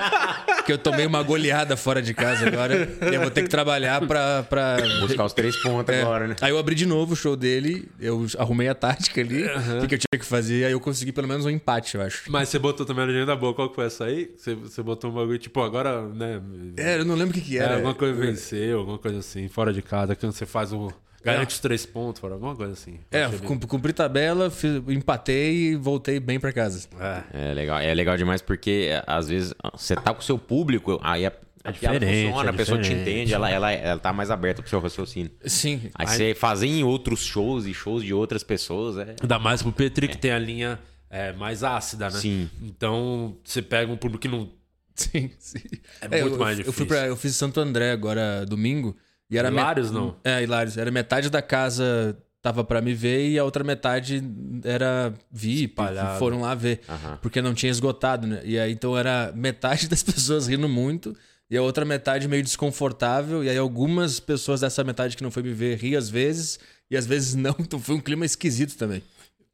que 0.66 0.72
eu 0.72 0.78
tomei 0.78 1.06
uma 1.06 1.22
goleada 1.22 1.76
fora 1.76 2.00
de 2.02 2.12
casa 2.14 2.46
agora. 2.46 2.88
E 3.10 3.14
eu 3.14 3.20
vou 3.20 3.30
ter 3.30 3.42
que 3.42 3.48
trabalhar 3.48 4.00
pra. 4.06 4.42
pra... 4.42 4.76
Buscar 5.00 5.24
os 5.24 5.32
três 5.32 5.56
pontos 5.56 5.94
É. 5.94 6.02
agora, 6.02 6.28
né? 6.28 6.36
Aí 6.40 6.50
eu 6.50 6.58
abri 6.58 6.74
de 6.74 6.86
novo 6.86 7.12
o 7.12 7.16
show 7.16 7.36
dele, 7.36 7.88
eu 8.00 8.26
arrumei 8.38 8.68
a 8.68 8.74
tática 8.74 9.20
ali, 9.20 9.44
o 9.44 9.80
que, 9.82 9.88
que 9.88 9.94
eu 9.94 9.98
tinha 9.98 10.18
que 10.18 10.24
fazer, 10.24 10.64
aí 10.64 10.72
eu 10.72 10.80
consegui 10.80 11.12
pelo 11.12 11.26
menos 11.28 11.44
um 11.46 11.50
empate, 11.50 11.94
eu 11.94 12.02
acho. 12.02 12.30
Mas 12.30 12.48
você 12.48 12.58
botou 12.58 12.84
também 12.84 13.04
a 13.04 13.06
legenda 13.06 13.34
boa. 13.36 13.54
Qual 13.54 13.68
que 13.68 13.74
foi 13.74 13.86
essa 13.86 14.04
aí? 14.04 14.30
Você, 14.36 14.54
você 14.54 14.82
botou 14.82 15.10
um 15.10 15.14
bagulho, 15.14 15.38
tipo, 15.38 15.60
agora, 15.62 16.06
né? 16.08 16.40
É, 16.76 16.98
eu 16.98 17.04
não 17.04 17.14
lembro 17.14 17.30
o 17.30 17.40
que, 17.40 17.40
que 17.40 17.58
É, 17.58 17.62
era. 17.62 17.74
alguma 17.76 17.94
coisa 17.94 18.14
venceu, 18.18 18.78
alguma 18.80 18.98
coisa 18.98 19.18
assim, 19.18 19.48
fora 19.48 19.72
de 19.72 19.82
casa, 19.82 20.14
que 20.14 20.24
você 20.26 20.44
faz 20.46 20.72
o. 20.72 20.92
Garante 21.24 21.50
os 21.54 21.58
três 21.60 21.84
pontos, 21.84 22.22
alguma 22.22 22.54
coisa 22.54 22.72
assim. 22.72 23.00
É, 23.10 23.24
Achei 23.24 23.38
bem- 23.40 23.48
cum- 23.48 23.58
cumpri 23.60 23.92
tabela, 23.92 24.50
fiz- 24.50 24.82
empatei 24.88 25.72
e 25.72 25.76
voltei 25.76 26.20
bem 26.20 26.38
pra 26.38 26.52
casa. 26.52 26.88
É. 27.32 27.50
É 27.50 27.54
legal, 27.54 27.78
é 27.78 27.92
legal 27.92 28.16
demais 28.16 28.40
porque 28.40 28.88
é, 28.90 29.02
às 29.06 29.28
vezes 29.28 29.52
você 29.76 29.94
tá 29.96 30.14
com 30.14 30.20
o 30.20 30.24
seu 30.24 30.38
público, 30.38 30.98
aí 31.02 31.26
a, 31.26 31.30
piada 31.30 31.98
diferente, 31.98 32.28
funciona, 32.28 32.48
é 32.50 32.52
a 32.52 32.56
pessoa 32.56 32.80
te 32.80 32.92
entende, 32.92 33.34
ela, 33.34 33.50
ela, 33.50 33.72
ela 33.72 33.98
tá 34.00 34.12
mais 34.12 34.30
aberta 34.30 34.62
pro 34.62 34.70
seu 34.70 34.80
raciocínio. 34.80 35.30
Sim. 35.44 35.90
Aí 35.94 36.06
você 36.06 36.34
fazer 36.34 36.66
em 36.66 36.84
outros 36.84 37.24
shows 37.24 37.66
e 37.66 37.74
shows 37.74 38.02
de 38.04 38.14
outras 38.14 38.42
pessoas 38.42 38.96
é. 38.96 39.16
Ainda 39.20 39.38
mais 39.38 39.62
pro 39.62 39.72
Petri, 39.72 40.08
que 40.08 40.16
tem 40.16 40.30
a 40.30 40.38
linha 40.38 40.78
é, 41.10 41.32
mais 41.32 41.64
ácida, 41.64 42.08
né? 42.10 42.18
Sim. 42.18 42.48
Então, 42.62 43.36
você 43.44 43.60
pega 43.60 43.90
um 43.92 43.96
público 43.96 44.22
que 44.22 44.28
não. 44.28 44.50
Sim, 44.94 45.30
sim. 45.38 45.58
É 46.00 46.08
muito 46.22 46.34
eu, 46.34 46.38
mais 46.38 46.58
eu, 46.58 46.64
eu 46.64 46.70
difícil. 46.70 46.72
fui 46.72 46.86
pra, 46.86 47.06
eu 47.06 47.16
fiz 47.16 47.34
Santo 47.36 47.60
André 47.60 47.90
agora 47.92 48.44
domingo. 48.46 48.96
E 49.30 49.36
era 49.38 49.50
met- 49.50 49.60
Hilários, 49.60 49.90
não? 49.90 50.16
É, 50.24 50.42
Hilários. 50.42 50.76
Era 50.76 50.90
metade 50.90 51.28
da 51.30 51.42
casa 51.42 52.16
tava 52.40 52.62
pra 52.64 52.80
me 52.80 52.94
ver 52.94 53.28
e 53.30 53.38
a 53.38 53.44
outra 53.44 53.62
metade 53.64 54.22
era 54.64 55.12
VIP, 55.30 55.72
Espalhado. 55.72 56.18
foram 56.18 56.40
lá 56.40 56.54
ver. 56.54 56.80
Aham. 56.88 57.18
Porque 57.20 57.42
não 57.42 57.52
tinha 57.52 57.70
esgotado, 57.70 58.26
né? 58.26 58.40
E 58.44 58.58
aí 58.58 58.72
então 58.72 58.96
era 58.96 59.32
metade 59.34 59.86
das 59.90 60.02
pessoas 60.02 60.46
rindo 60.46 60.68
muito 60.68 61.14
e 61.50 61.56
a 61.56 61.62
outra 61.62 61.84
metade 61.84 62.28
meio 62.28 62.42
desconfortável. 62.42 63.42
E 63.44 63.50
aí 63.50 63.58
algumas 63.58 64.20
pessoas 64.20 64.60
dessa 64.60 64.82
metade 64.84 65.16
que 65.16 65.22
não 65.22 65.30
foi 65.30 65.42
me 65.42 65.52
ver 65.52 65.76
ri 65.78 65.96
às 65.96 66.08
vezes 66.08 66.58
e 66.90 66.96
às 66.96 67.06
vezes 67.06 67.34
não. 67.34 67.54
Então 67.60 67.78
foi 67.80 67.96
um 67.96 68.00
clima 68.00 68.24
esquisito 68.24 68.76
também. 68.78 69.02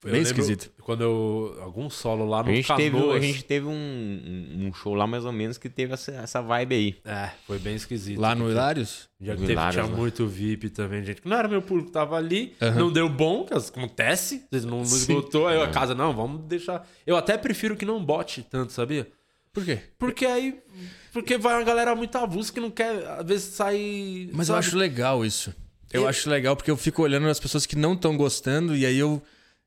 Eu 0.05 0.13
Bem 0.13 0.21
esquisito. 0.23 0.71
Quando 0.83 1.01
eu. 1.03 1.57
Algum 1.63 1.89
solo 1.89 2.27
lá 2.29 2.43
no 2.43 2.51
A 2.51 2.55
gente, 2.55 2.67
teve, 2.77 2.97
Canoas. 2.99 3.17
a 3.17 3.21
gente 3.21 3.43
teve 3.45 3.67
um, 3.67 3.73
um- 3.73 4.67
um 4.69 4.73
show 4.75 4.95
lá 4.95 5.07
mais 5.07 5.25
ou 5.25 5.33
menos 5.33 5.57
que 5.57 5.69
teve 5.71 5.95
essa, 5.95 6.13
essa 6.13 6.43
vibe 6.43 6.75
aí. 6.75 6.97
É, 7.05 7.31
foi 7.47 7.59
bem 7.59 7.75
esquisito. 7.75 8.21
Lá 8.21 8.35
no 8.35 8.51
Hilários? 8.51 9.09
Já 9.21 9.35
teve, 9.35 9.53
Hilários, 9.53 9.75
tinha 9.83 9.87
né? 9.91 9.97
muito 9.99 10.27
VIP 10.27 10.69
também, 10.71 11.03
gente. 11.03 11.23
Não 11.25 11.37
era 11.37 11.49
meu 11.49 11.63
público, 11.63 11.91
tava 11.91 12.17
ali. 12.17 12.55
Não 12.77 12.93
deu 12.93 13.09
bom, 13.09 13.45
que 13.45 13.55
acontece. 13.55 14.45
Não, 14.53 14.61
não 14.79 14.83
esgotou. 14.83 15.47
Aí 15.49 15.61
a 15.63 15.69
casa, 15.69 15.95
não, 15.95 16.13
vamos 16.15 16.43
deixar. 16.43 16.87
Eu 17.07 17.17
até 17.17 17.39
prefiro 17.39 17.77
que 17.77 17.85
não 17.87 18.05
bote 18.05 18.43
tanto, 18.49 18.73
sabia? 18.73 19.09
Por 19.53 19.65
quê? 19.65 19.79
Porque 19.99 20.27
aí. 20.27 20.59
Porque 21.13 21.39
vai 21.39 21.55
uma 21.55 21.63
galera 21.65 21.95
muito 21.95 22.17
avulsa 22.19 22.53
que 22.53 22.59
não 22.61 22.71
quer, 22.71 23.07
às 23.07 23.25
vezes, 23.25 23.55
sair. 23.55 24.29
Mas 24.33 24.49
eu 24.49 24.55
sabe? 24.55 24.67
acho 24.67 24.77
legal 24.77 25.25
isso. 25.25 25.55
Eu 25.93 26.03
E- 26.03 26.07
acho 26.09 26.29
legal 26.29 26.57
porque 26.57 26.71
eu 26.71 26.77
fico 26.77 27.03
olhando 27.03 27.29
as 27.29 27.39
pessoas 27.39 27.65
que 27.65 27.77
não 27.77 27.93
estão 27.95 28.17
gostando 28.17 28.75
e 28.77 28.85
aí 28.85 28.99
eu, 28.99 29.23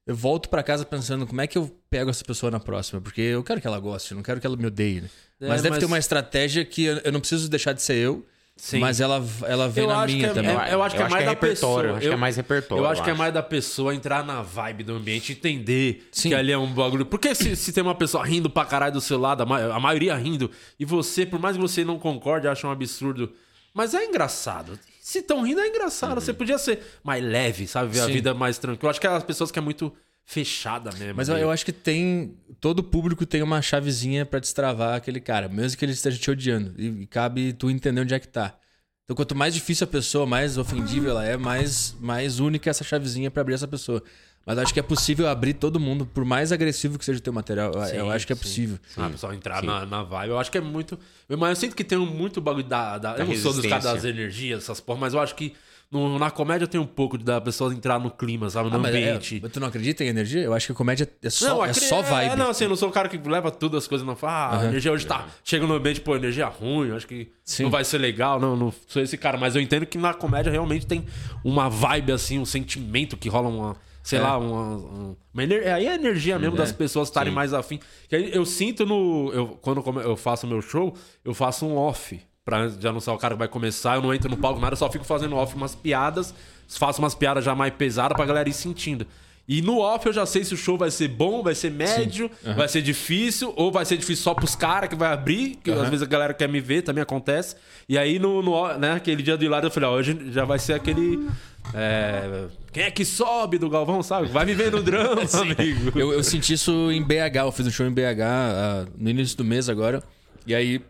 eu 0.08 0.16
volto 0.16 0.50
pra 0.50 0.64
casa 0.64 0.86
pensando 0.86 1.28
como 1.28 1.42
é 1.42 1.46
que 1.48 1.58
eu 1.58 1.70
pego 1.90 2.10
essa 2.10 2.24
pessoa 2.24 2.50
na 2.50 2.60
próxima. 2.60 3.00
Porque 3.02 3.22
eu 3.22 3.44
quero 3.44 3.60
que 3.62 3.68
ela 3.68 3.80
goste, 3.80 4.12
eu 4.12 4.16
não 4.16 4.24
quero 4.24 4.40
que 4.40 4.48
ela 4.48 4.56
me 4.56 4.66
odeie. 4.66 5.02
Né? 5.02 5.10
É, 5.42 5.48
mas 5.50 5.62
deve 5.62 5.72
mas- 5.72 5.80
ter 5.80 5.86
uma 5.86 6.00
estratégia 6.00 6.64
que 6.66 6.86
eu, 6.86 6.98
eu 7.04 7.12
não 7.12 7.20
preciso 7.20 7.48
deixar 7.50 7.74
de 7.74 7.82
ser 7.84 7.96
eu, 7.96 8.26
Sim. 8.56 8.80
mas 8.80 9.00
ela, 9.00 9.24
ela 9.46 9.70
vem 9.70 9.84
Eu 9.84 9.90
na 9.92 10.06
minha 10.08 10.20
que 10.20 10.26
é- 10.26 10.34
também. 10.34 10.58
é- 10.58 10.74
eu 10.74 10.82
acho 10.82 10.96
que 10.96 11.02
é 11.04 11.08
mais 11.10 11.26
da 11.26 11.30
repertório, 11.32 11.90
pessoa. 11.90 11.98
Acho 11.98 12.08
que 12.08 12.14
é 12.14 12.18
mais 12.18 12.36
repertório. 12.38 12.84
Eu 12.84 12.88
acho 12.90 13.04
que 13.04 13.10
é 13.10 13.14
mais 13.14 13.34
da 13.34 13.44
pessoa 13.44 13.94
entrar 13.94 14.26
na 14.26 14.42
vibe 14.42 14.84
do 14.86 14.94
ambiente, 14.96 15.34
entender 15.34 16.08
Sim. 16.12 16.30
que 16.30 16.36
ali 16.36 16.52
é 16.52 16.58
um 16.58 16.74
bagulho. 16.74 17.06
Porque 17.06 17.36
se, 17.36 17.56
se 17.56 17.72
tem 17.72 17.84
uma 17.84 17.94
pessoa 17.94 18.26
rindo 18.26 18.50
pra 18.50 18.66
caralho 18.66 18.94
do 18.94 19.02
seu 19.02 19.20
lado, 19.20 19.44
a, 19.44 19.46
ma- 19.46 19.62
a 19.76 19.80
maioria 19.80 20.16
rindo, 20.16 20.50
e 20.80 20.86
você, 20.86 21.24
por 21.26 21.40
mais 21.40 21.56
que 21.56 21.62
você 21.62 21.86
não 21.86 22.00
concorde, 22.00 22.48
acha 22.48 22.66
um 22.68 22.72
absurdo. 22.72 23.32
Mas 23.74 23.94
é 23.94 24.04
engraçado. 24.06 24.80
Se 25.08 25.20
estão 25.20 25.42
rindo, 25.42 25.62
é 25.62 25.70
engraçado. 25.70 26.20
Você 26.20 26.34
podia 26.34 26.58
ser 26.58 26.82
mais 27.02 27.24
leve, 27.24 27.66
sabe? 27.66 27.94
Ver 27.94 28.02
a 28.02 28.08
vida 28.08 28.34
mais 28.34 28.58
tranquila. 28.58 28.88
Eu 28.88 28.90
acho 28.90 29.00
que 29.00 29.08
é 29.08 29.10
as 29.10 29.24
pessoas 29.24 29.50
que 29.50 29.58
é 29.58 29.62
muito 29.62 29.94
fechada 30.26 30.92
mesmo. 31.00 31.14
Mas 31.16 31.30
eu, 31.30 31.38
eu 31.38 31.50
acho 31.50 31.64
que 31.64 31.72
tem. 31.72 32.36
Todo 32.60 32.84
público 32.84 33.26
tem 33.26 33.42
uma 33.42 33.62
chavezinha 33.62 34.26
pra 34.26 34.38
destravar 34.38 34.96
aquele 34.96 35.22
cara, 35.22 35.48
mesmo 35.48 35.78
que 35.78 35.86
ele 35.86 35.94
esteja 35.94 36.20
te 36.20 36.30
odiando. 36.30 36.74
E, 36.78 37.04
e 37.04 37.08
cabe 37.08 37.54
tu 37.54 37.70
entender 37.70 38.02
onde 38.02 38.14
é 38.14 38.20
que 38.20 38.28
tá. 38.28 38.58
Então, 39.06 39.16
quanto 39.16 39.34
mais 39.34 39.54
difícil 39.54 39.86
a 39.86 39.88
pessoa, 39.88 40.26
mais 40.26 40.58
ofendível 40.58 41.12
ela 41.12 41.24
é, 41.24 41.38
mais, 41.38 41.96
mais 42.02 42.42
única 42.42 42.70
essa 42.70 42.84
chavezinha 42.84 43.32
pra 43.32 43.40
abrir 43.40 43.54
essa 43.54 43.66
pessoa. 43.66 44.04
Mas 44.48 44.58
acho 44.58 44.74
que 44.74 44.80
é 44.80 44.84
possível 44.84 45.28
abrir 45.28 45.54
todo 45.54 45.78
mundo, 45.80 46.06
por 46.06 46.24
mais 46.24 46.54
agressivo 46.54 46.98
que 46.98 47.04
seja 47.04 47.20
o 47.20 47.22
teu 47.22 47.34
material. 47.34 47.72
Eu- 47.74 47.82
eu 47.82 48.06
Sim, 48.06 48.12
acho 48.12 48.26
que 48.26 48.32
é 48.32 48.36
sim. 48.36 48.42
possível. 48.42 48.80
Ah, 48.96 49.10
pessoal 49.10 49.34
entrar 49.34 49.60
sim. 49.60 49.68
na, 49.68 49.86
na 49.86 50.04
vibe. 50.04 50.30
Eu 50.30 50.40
acho 50.40 50.50
que 50.50 50.58
é 50.58 50.62
muito. 50.62 50.98
Mas 51.28 51.50
eu 51.50 51.56
sinto 51.58 51.76
que 51.76 51.84
tem 51.84 51.98
um 51.98 52.06
muito 52.06 52.40
bagulho 52.40 52.64
da. 52.64 52.98
da- 52.98 53.18
eu 53.18 53.26
não 53.26 53.36
sou 53.36 53.52
dos 53.54 53.66
caras 53.66 53.84
das 53.84 54.06
energias, 54.06 54.64
essas 54.64 54.80
porra, 54.80 55.00
mas 55.02 55.14
eu 55.14 55.20
acho 55.20 55.36
que 55.36 55.54
no- 55.92 56.18
na 56.18 56.32
comédia 56.32 56.66
tem 56.68 56.80
um 56.80 56.86
pouco 56.86 57.18
de 57.18 57.24
da 57.26 57.40
pessoa 57.42 57.74
entrar 57.74 58.00
no 58.00 58.10
clima, 58.10 58.50
sabe? 58.50 58.70
No 58.70 58.76
Ah, 58.76 58.80
mas 58.80 58.96
é- 58.96 58.98
ambiente. 59.00 59.40
mas 59.44 59.52
tu 59.52 59.60
não 59.60 59.68
acredita 59.68 60.04
em 60.06 60.08
energia? 60.08 60.42
Eu 60.44 60.54
acho 60.54 60.66
que 60.68 60.72
a 60.72 60.76
comédia 60.76 61.10
é 61.22 61.30
só, 61.30 61.66
é 61.66 61.70
acre- 61.70 61.82
só 61.86 62.02
vibe. 62.02 62.32
É, 62.32 62.36
não, 62.38 62.50
assim, 62.50 62.64
eu 62.66 62.70
não 62.70 62.76
sou 62.78 62.88
o 62.88 62.92
cara 62.92 63.10
que 63.10 63.18
leva 63.18 63.52
tudo 63.52 63.76
as 63.76 63.86
coisas, 63.86 64.08
não 64.08 64.16
fala, 64.16 64.34
ah, 64.34 64.62
a 64.62 64.66
energia 64.68 64.92
hoje 64.94 65.06
tá. 65.06 65.28
Chega 65.44 65.68
no 65.68 65.74
ambiente, 65.74 66.00
pô, 66.00 66.16
energia 66.16 66.46
ruim, 66.48 66.88
eu 66.90 66.96
acho 66.96 67.06
que 67.08 67.30
Sim. 67.44 67.64
não 67.64 67.70
vai 67.70 67.84
ser 67.84 67.98
legal, 67.98 68.40
não, 68.40 68.56
não 68.56 68.74
sou 68.88 69.02
esse 69.02 69.18
cara. 69.18 69.38
Mas 69.38 69.56
eu 69.58 69.62
entendo 69.62 69.86
que 69.86 69.98
na 69.98 70.14
comédia 70.14 70.50
realmente 70.52 70.86
tem 70.86 71.06
uma 71.44 71.70
vibe, 71.70 72.12
assim, 72.14 72.40
um 72.40 72.46
sentimento 72.46 73.18
que 73.18 73.28
rola 73.28 73.50
uma. 73.50 73.87
Sei 74.08 74.20
É. 74.20 74.22
lá, 74.22 74.38
uma. 74.38 74.62
um- 74.78 75.16
uma 75.34 75.44
ener- 75.44 75.68
aí 75.74 75.86
é 75.86 75.92
a 75.92 75.96
energia 75.96 76.40
mesmo 76.40 76.56
É, 76.56 76.60
das 76.60 76.72
pessoas 76.72 77.10
estarem 77.10 77.34
mais 77.34 77.54
afim. 77.54 77.78
Que 78.08 78.16
eu 78.34 78.46
sinto 78.46 78.86
no. 78.86 79.30
Eu, 79.34 79.48
quando 79.62 79.84
eu 80.00 80.16
faço 80.16 80.48
meu 80.48 80.62
show, 80.62 80.96
eu 81.26 81.34
faço 81.34 81.66
um 81.66 81.76
off. 81.76 82.18
Pra 82.46 82.70
já 82.70 82.94
não 82.94 83.02
ser 83.02 83.10
o 83.12 83.18
cara 83.18 83.34
que 83.36 83.40
vai 83.40 83.50
começar, 83.50 83.96
eu 83.96 84.02
não 84.02 84.14
entro 84.14 84.30
no 84.30 84.38
palco 84.38 84.62
nada, 84.62 84.72
eu 84.74 84.78
só 84.78 84.90
fico 84.90 85.04
fazendo 85.04 85.36
off 85.36 85.54
umas 85.58 85.76
piadas, 85.76 86.34
faço 86.70 87.02
umas 87.02 87.14
piadas 87.14 87.44
já 87.44 87.54
mais 87.54 87.74
pesadas 87.74 88.16
pra 88.16 88.26
galera 88.26 88.48
ir 88.48 88.54
sentindo. 88.54 89.06
E 89.46 89.62
no 89.62 89.80
off 89.80 90.06
eu 90.08 90.14
já 90.14 90.26
sei 90.26 90.46
se 90.46 90.54
o 90.54 90.58
show 90.58 90.78
vai 90.78 90.90
ser 90.90 91.10
bom, 91.10 91.44
vai 91.44 91.54
ser 91.56 91.70
médio, 91.72 92.32
vai 92.56 92.68
ser 92.70 92.82
difícil, 92.82 93.54
ou 93.58 93.70
vai 93.72 93.84
ser 93.84 93.98
difícil 93.98 94.24
só 94.24 94.34
pros 94.34 94.56
caras 94.56 94.90
que 94.90 94.96
vai 94.96 95.12
abrir, 95.12 95.58
que 95.62 95.70
às 95.72 95.90
vezes 95.90 96.02
a 96.02 96.06
galera 96.06 96.34
quer 96.34 96.48
me 96.48 96.62
ver, 96.62 96.82
também 96.84 97.02
acontece. 97.02 97.56
E 97.90 97.98
aí 97.98 98.18
no, 98.20 98.42
no 98.42 98.78
né, 98.78 98.94
aquele 98.94 99.22
dia 99.22 99.36
do 99.38 99.44
Hilário 99.44 99.68
eu 99.68 99.72
falei, 99.72 99.90
ó, 99.90 99.94
hoje 99.94 100.18
já 100.32 100.46
vai 100.46 100.60
ser 100.60 100.74
aquele. 100.74 101.28
É, 101.74 102.48
quem 102.72 102.84
é 102.84 102.92
que 102.92 103.04
sobe 103.04 103.58
do 103.58 103.70
Galvão, 103.70 104.02
sabe? 104.04 104.28
Vai 104.28 104.46
viver 104.46 104.72
no 104.72 104.82
drama, 104.82 105.22
amigo. 105.34 105.98
Eu, 105.98 106.14
eu 106.14 106.24
senti 106.24 106.54
isso 106.54 106.92
em 106.92 107.04
BH, 107.04 107.38
eu 107.38 107.52
fiz 107.52 107.68
um 107.68 107.72
show 107.72 107.86
em 107.86 107.92
BH 107.92 108.22
ah, 108.22 108.86
no 108.98 109.10
início 109.10 109.38
do 109.38 109.44
mês 109.44 109.70
agora. 109.70 110.04
E 110.46 110.56
aí, 110.56 110.82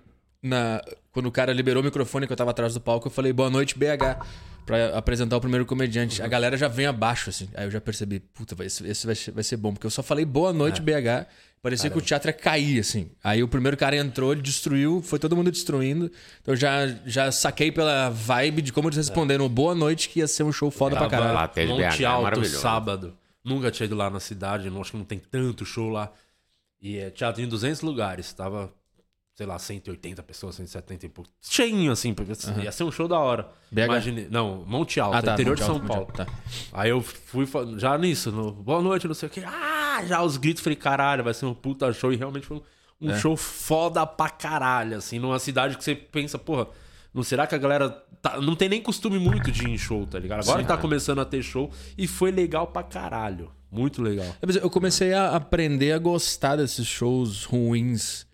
na, 0.42 0.82
quando 1.12 1.28
o 1.28 1.32
cara 1.32 1.52
liberou 1.52 1.82
o 1.82 1.86
microfone 1.86 2.28
que 2.28 2.34
eu 2.34 2.38
tava 2.38 2.52
atrás 2.52 2.74
do 2.74 2.82
palco, 2.82 3.08
eu 3.08 3.12
falei 3.12 3.34
boa 3.34 3.50
noite, 3.50 3.78
BH. 3.78 4.24
Pra 4.68 4.98
apresentar 4.98 5.38
o 5.38 5.40
primeiro 5.40 5.66
comediante. 5.66 6.22
A 6.22 6.28
galera 6.28 6.58
já 6.58 6.68
vem 6.68 6.86
abaixo, 6.86 7.30
assim. 7.30 7.48
Aí 7.56 7.66
eu 7.66 7.72
já 7.72 7.80
percebi, 7.80 8.20
puta, 8.20 8.54
esse, 8.66 8.86
esse 8.86 9.06
vai, 9.06 9.16
ser, 9.16 9.32
vai 9.32 9.44
ser 9.44 9.56
bom. 9.56 9.72
Porque 9.72 9.88
eu 9.88 9.90
só 9.90 10.04
falei 10.04 10.26
boa 10.26 10.52
noite, 10.52 10.82
BH. 10.82 11.26
Parecia 11.62 11.90
que 11.90 11.98
o 11.98 12.02
teatro 12.02 12.30
ia 12.30 12.34
cair, 12.34 12.82
assim. 12.82 13.10
Aí 13.24 13.42
o 13.42 13.48
primeiro 13.48 13.78
cara 13.78 13.96
entrou, 13.96 14.34
ele 14.34 14.42
destruiu, 14.42 15.02
foi 15.02 15.18
todo 15.20 15.38
mundo 15.38 15.50
destruindo. 15.50 16.12
Então 16.42 16.54
eu 16.54 16.58
já, 16.58 16.86
já 17.06 17.32
saquei 17.32 17.72
pela 17.72 18.10
vibe 18.10 18.62
de 18.62 18.74
como 18.74 18.90
eles 18.90 18.98
responderam 18.98 19.48
boa 19.48 19.74
noite, 19.74 20.10
que 20.10 20.20
ia 20.20 20.28
ser 20.28 20.44
um 20.44 20.52
show 20.52 20.70
foda 20.70 20.98
pra 20.98 21.06
Tava 21.06 21.12
caralho. 21.12 21.34
lá, 21.34 21.44
até 21.46 21.66
de 21.66 21.72
Monte 21.72 21.98
BH, 21.98 22.02
é 22.02 22.06
Alto, 22.06 22.24
maravilhoso. 22.24 22.60
sábado. 22.60 23.18
Nunca 23.46 23.72
tinha 23.72 23.86
ido 23.86 23.96
lá 23.96 24.10
na 24.10 24.20
cidade, 24.20 24.70
não, 24.70 24.82
acho 24.82 24.92
que 24.92 24.98
não 24.98 25.06
tem 25.06 25.18
tanto 25.18 25.66
show 25.66 25.90
lá. 25.90 26.12
E 26.82 26.98
é 26.98 27.10
teatro 27.10 27.42
em 27.42 27.48
200 27.48 27.82
lugares. 27.82 28.34
Tava, 28.34 28.70
sei 29.38 29.46
lá, 29.46 29.60
180 29.60 30.24
pessoas, 30.24 30.56
170 30.56 31.06
e 31.06 31.10
pouco. 31.10 31.30
Cheinho, 31.40 31.92
assim, 31.92 32.12
porque 32.12 32.32
assim, 32.32 32.60
ia 32.60 32.72
ser 32.72 32.84
um 32.84 32.92
show 32.92 33.08
da 33.08 33.20
hora. 33.20 33.48
BH? 33.72 33.80
Imagine... 33.86 34.28
Não, 34.32 34.66
Monte 34.66 35.00
Alto, 35.00 35.16
Ah, 35.16 35.22
tá. 35.22 35.34
interior 35.34 35.52
Monte 35.52 35.60
de 35.60 35.66
São 35.66 35.76
Alto, 35.76 35.86
Paulo. 35.86 36.08
Tá. 36.12 36.26
Aí 36.74 36.90
eu 36.90 37.02
fui 37.02 37.48
já 37.78 37.96
nisso, 38.00 38.32
no 38.32 38.52
boa 38.52 38.82
noite, 38.82 39.08
não 39.08 39.14
sei 39.14 39.28
o 39.28 39.30
que. 39.30 39.42
Ah, 39.46 40.04
já 40.08 40.24
os 40.24 40.38
gritos, 40.38 40.64
falei, 40.64 40.76
caralho, 40.76 41.24
vai 41.24 41.36
ser 41.36 41.46
um 41.46 41.54
puta 41.54 41.94
show. 41.94 42.12
E 42.12 42.16
realmente 42.16 42.48
foi 42.48 42.60
um, 43.00 43.12
É. 43.12 43.20
show 43.20 43.38
foda 43.38 44.08
pra 44.08 44.28
caralho, 44.28 44.98
assim, 44.98 45.20
numa 45.20 45.38
cidade 45.38 45.78
que 45.78 45.84
você 45.84 45.94
pensa, 45.94 46.40
porra, 46.40 46.68
não 47.14 47.22
será 47.22 47.46
que 47.46 47.54
a 47.54 47.60
galera. 47.60 47.90
tá- 48.20 48.42
não 48.42 48.56
tem 48.56 48.68
nem 48.68 48.82
costume 48.82 49.20
muito 49.20 49.52
de 49.52 49.66
ir 49.66 49.70
em 49.70 49.78
show, 49.78 50.08
tá 50.08 50.18
ligado? 50.18 50.42
Agora 50.42 50.64
que 50.64 50.68
tá 50.68 50.76
começando 50.78 51.20
a 51.22 51.26
ter 51.26 51.44
show 51.44 51.70
e 51.96 52.08
foi 52.08 52.32
legal 52.32 52.66
pra 52.66 52.82
caralho. 52.82 53.52
Muito 53.72 54.02
legal. 54.02 54.26
É, 54.42 54.64
Eu 54.64 54.70
comecei 54.72 55.14
a 55.14 55.36
aprender 55.36 55.92
a 55.92 56.00
gostar 56.00 56.56
desses 56.56 56.88
shows 56.88 57.44
ruins. 57.44 58.26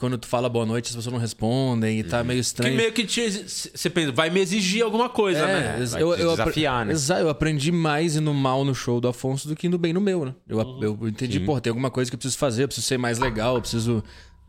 Quando 0.00 0.16
tu 0.16 0.26
fala 0.26 0.48
boa 0.48 0.64
noite, 0.64 0.88
as 0.88 0.96
pessoas 0.96 1.12
não 1.12 1.20
respondem 1.20 1.98
e 2.00 2.02
tá 2.04 2.24
meio 2.24 2.38
Que 2.38 2.40
estranho. 2.40 2.74
meio 2.74 2.90
que 2.90 3.04
te, 3.04 3.20
você 3.30 3.90
pensa, 3.90 4.10
vai 4.12 4.30
me 4.30 4.40
exigir 4.40 4.82
alguma 4.82 5.10
coisa, 5.10 5.40
É, 5.40 5.78
né? 5.78 5.84
Vai 5.86 6.02
eu, 6.02 6.14
eu 6.14 6.30
desafiar, 6.30 6.86
né? 6.86 6.92
Exato, 6.94 7.20
eu 7.20 7.28
aprendi 7.28 7.70
mais 7.70 8.16
indo 8.16 8.32
mal 8.32 8.64
no 8.64 8.74
show 8.74 8.98
do 8.98 9.08
Afonso 9.08 9.46
do 9.46 9.54
que 9.54 9.66
indo 9.66 9.76
bem 9.76 9.92
no 9.92 10.00
meu, 10.00 10.24
né? 10.24 10.34
Eu, 10.48 10.58
eu 10.80 10.98
entendi, 11.08 11.38
pô, 11.40 11.60
tem 11.60 11.70
alguma 11.70 11.90
coisa 11.90 12.10
que 12.10 12.14
eu 12.14 12.18
preciso 12.18 12.38
fazer, 12.38 12.62
eu 12.62 12.68
preciso 12.68 12.86
ser 12.86 12.96
mais 12.98 13.18
legal, 13.18 13.56
eu 13.56 13.60
preciso 13.60 14.02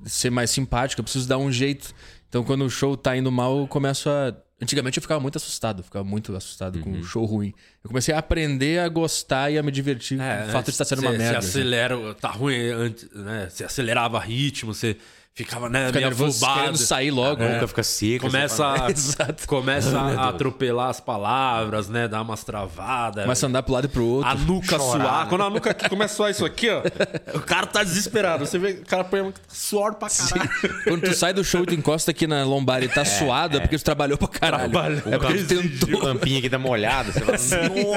ser 0.06 0.30
mais 0.30 0.50
simpático, 0.50 1.02
eu 1.02 1.04
preciso 1.04 1.28
dar 1.28 1.38
um 1.38 1.52
jeito. 1.52 1.94
Então 2.30 2.46
quando 2.46 2.64
o 2.64 2.70
show 2.70 2.96
tá 2.96 3.18
indo 3.18 3.30
mal, 3.30 3.60
eu 3.60 3.68
começo 3.68 4.10
a. 4.10 4.34
Antigamente 4.64 5.00
eu 5.00 5.02
ficava 5.02 5.20
muito 5.20 5.36
assustado, 5.38 5.80
eu 5.80 5.84
ficava 5.84 6.06
muito 6.06 6.34
assustado 6.36 6.80
com 6.80 6.92
um 6.92 7.04
show 7.04 7.26
ruim. 7.26 7.52
Eu 7.84 7.90
comecei 7.90 8.14
a 8.14 8.20
aprender 8.20 8.80
a 8.80 8.88
gostar 8.88 9.50
e 9.52 9.58
a 9.58 9.64
me 9.64 9.72
divertir 9.72 10.18
com 10.20 10.24
o 10.24 10.52
fato 10.52 10.66
de 10.66 10.72
estar 10.72 10.86
sendo 10.86 11.02
uma 11.02 11.10
É, 11.10 11.14
cê- 11.14 11.18
merda. 11.18 11.42
Você 11.42 11.48
assim. 11.48 11.60
acelera, 11.60 12.14
tá 12.14 12.30
ruim 12.30 12.68
antes, 12.70 13.10
né? 13.14 13.48
Você 13.50 13.64
acelerava 13.66 14.20
ritmo, 14.20 14.72
você 14.74 14.96
ficava, 15.34 15.70
né, 15.70 15.88
Fica 15.88 16.00
meio 16.00 16.10
nervoso, 16.10 16.38
afobado. 16.38 16.60
querendo 16.60 16.78
sair 16.78 17.12
logo. 17.12 17.44
A 17.44 17.48
boca 17.48 17.68
fica 17.68 17.84
seca. 17.84 18.26
Começa, 18.26 18.66
a, 18.68 19.48
começa 19.48 20.00
a 20.00 20.30
atropelar 20.30 20.90
as 20.90 21.00
palavras, 21.00 21.88
né? 21.90 22.08
Dar 22.08 22.22
umas 22.22 22.44
travadas. 22.44 23.24
Começa 23.24 23.46
a 23.46 23.50
andar 23.50 23.64
pro 23.64 23.74
lado 23.74 23.86
e 23.86 23.88
pro 23.88 24.06
outro. 24.06 24.30
a 24.30 24.36
nuca 24.36 24.78
chorar, 24.78 25.04
suar. 25.04 25.24
né? 25.24 25.30
Quando 25.30 25.44
a 25.44 25.50
nuca 25.50 25.72
aqui 25.72 25.90
começa 25.90 26.14
a 26.14 26.18
suar 26.18 26.32
isso 26.32 26.46
aqui, 26.46 26.70
ó. 26.70 26.82
o 27.34 27.40
cara 27.42 27.66
tá 27.66 27.84
desesperado. 27.84 28.46
Você 28.46 28.60
vê 28.60 28.72
o 28.72 28.86
cara 28.86 29.04
põe 29.04 29.34
suor 29.48 29.96
pra 29.96 30.10
caralho. 30.10 30.50
Quando 30.84 31.02
tu 31.04 31.14
sai 31.14 31.34
do 31.34 31.44
show 31.44 31.64
e 31.64 31.66
tu 31.66 31.74
encosta 31.74 32.12
aqui 32.12 32.28
na 32.28 32.44
lombar 32.44 32.84
e 32.84 32.90
tá 32.90 33.06
suado, 33.06 33.58
é 33.58 33.60
porque 33.62 33.78
tu 33.78 33.84
trabalhou 33.84 34.18
pra 34.18 34.28
caralho. 34.28 34.70
Trabalhou. 34.72 35.02
É 35.06 35.18
porque 35.18 35.44
tu 35.44 35.48
tentou. 35.48 36.00
O 36.00 36.02
campinho 36.02 36.40
aqui 36.40 36.50
tá 36.50 36.60
molhado. 36.60 37.12
Você 37.12 37.20
fala, 37.22 37.38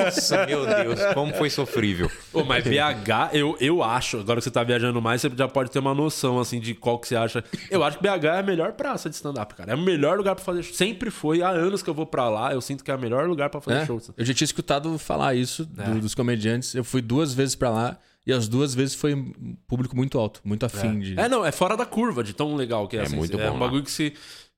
nossa, 0.05 0.47
meu 0.47 0.67
Deus, 0.67 1.01
como 1.15 1.35
foi 1.35 1.51
sofrível. 1.51 2.11
Pô, 2.33 2.45
mas 2.45 2.65
BH, 2.65 3.33
eu, 3.33 3.57
eu 3.61 3.83
acho, 3.83 4.19
agora 4.21 4.39
que 4.39 4.45
você 4.45 4.51
tá 4.51 4.63
viajando 4.63 5.01
mais, 5.03 5.21
você 5.21 5.31
já 5.37 5.49
pode 5.49 5.71
ter 5.71 5.79
uma 5.81 5.95
noção, 5.95 6.39
assim, 6.39 6.61
de 6.61 6.75
qual 6.75 6.99
que 6.99 7.09
você 7.09 7.17
acha. 7.17 7.24
Eu 7.71 7.83
acho 7.85 7.99
que 7.99 8.03
BH 8.03 8.25
é 8.25 8.39
a 8.39 8.43
melhor 8.43 8.73
praça 8.73 9.09
de 9.09 9.17
stand-up, 9.17 9.55
cara. 9.55 9.73
É 9.73 9.75
o 9.75 9.79
melhor 9.79 10.17
lugar 10.17 10.35
pra 10.35 10.45
fazer 10.45 10.63
show. 10.63 10.75
Sempre 10.75 11.11
foi, 11.11 11.43
há 11.43 11.49
anos 11.51 11.83
que 11.83 11.91
eu 11.91 11.95
vou 11.95 12.07
pra 12.07 12.29
lá, 12.29 12.53
eu 12.53 12.61
sinto 12.61 12.83
que 12.85 12.91
é 12.91 12.95
o 12.95 12.99
melhor 13.01 13.29
lugar 13.29 13.51
pra 13.51 13.61
fazer 13.61 13.79
É, 13.83 13.87
show. 13.87 14.01
eu 14.17 14.25
já 14.25 14.35
tinha 14.35 14.45
escutado 14.47 14.99
falar 14.99 15.35
isso 15.35 15.65
do- 15.65 15.83
É. 15.83 15.95
dos 15.95 16.15
comediantes. 16.15 16.75
Eu 16.75 16.85
fui 16.85 17.01
duas 17.03 17.33
vezes 17.35 17.55
pra 17.55 17.71
lá 17.71 17.99
e 18.27 18.33
as 18.33 18.49
duas 18.49 18.75
vezes 18.75 18.95
foi 18.95 19.15
um 19.15 19.57
público 19.67 19.95
muito 19.97 20.19
alto, 20.19 20.41
muito 20.45 20.65
afim 20.67 20.99
de. 21.01 21.19
É, 21.19 21.29
não, 21.29 21.45
é 21.45 21.53
fora 21.53 21.77
da 21.77 21.85
curva 21.87 22.23
de 22.25 22.33
tão 22.35 22.55
legal 22.57 22.89
que 22.89 22.97
é. 22.97 23.01
É 23.01 23.03
assim, 23.03 23.17
muito 23.17 23.39
é 23.39 23.45
bom 23.49 23.51
um 23.57 23.59
lá. 23.59 23.67
bagulho 23.67 23.83
que 23.85 23.91
se, 23.91 24.15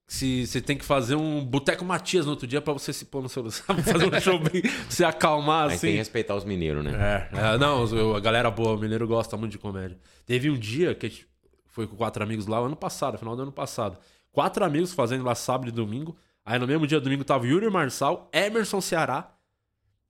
se 0.09 0.47
você 0.47 0.61
tem 0.61 0.77
que 0.79 0.85
fazer 0.85 1.17
um 1.17 1.45
Boteco 1.45 1.85
Matias 1.85 2.25
no 2.27 2.31
outro 2.31 2.47
dia 2.47 2.61
pra 2.61 2.73
você 2.73 2.93
se 2.93 3.05
pôr 3.07 3.21
no 3.23 3.29
seu. 3.29 3.51
Sabe? 3.51 3.83
Fazer 3.83 4.07
um 4.15 4.21
show 4.21 4.39
bem. 4.39 4.63
se 4.89 5.05
acalmar 5.05 5.67
Mas 5.67 5.81
tem 5.81 5.91
que 5.91 5.95
assim. 5.95 5.99
respeitar 5.99 6.37
os 6.37 6.45
mineiros, 6.45 6.85
né? 6.85 7.29
É, 7.33 7.55
é, 7.55 7.59
não, 7.59 7.85
eu- 7.89 8.15
a 8.15 8.21
galera 8.21 8.49
boa, 8.53 8.75
o 8.77 8.79
mineiro 8.79 9.07
gosta 9.09 9.37
muito 9.37 9.51
de 9.53 9.59
comédia. 9.59 9.99
Teve 10.25 10.49
um 10.49 10.57
dia 10.57 10.95
que 10.95 11.07
a 11.07 11.09
gente 11.09 11.27
foi 11.77 11.87
com 11.87 11.95
quatro 11.95 12.23
amigos 12.23 12.47
lá, 12.47 12.57
ano 12.57 12.75
passado, 12.75 13.19
final 13.19 13.37
do 13.37 13.43
ano 13.43 13.53
passado. 13.53 13.99
Quatro 14.33 14.65
amigos 14.65 14.95
fazendo 14.95 15.23
lá 15.23 15.35
sábado 15.35 15.69
e 15.69 15.71
domingo. 15.71 16.17
Aí 16.43 16.59
no 16.59 16.67
mesmo 16.67 16.87
dia 16.87 16.99
domingo 16.99 17.23
tava 17.23 17.47
Yuri 17.47 17.69
Marçal, 17.69 18.31
Emerson 18.33 18.81
Ceará. 18.81 19.31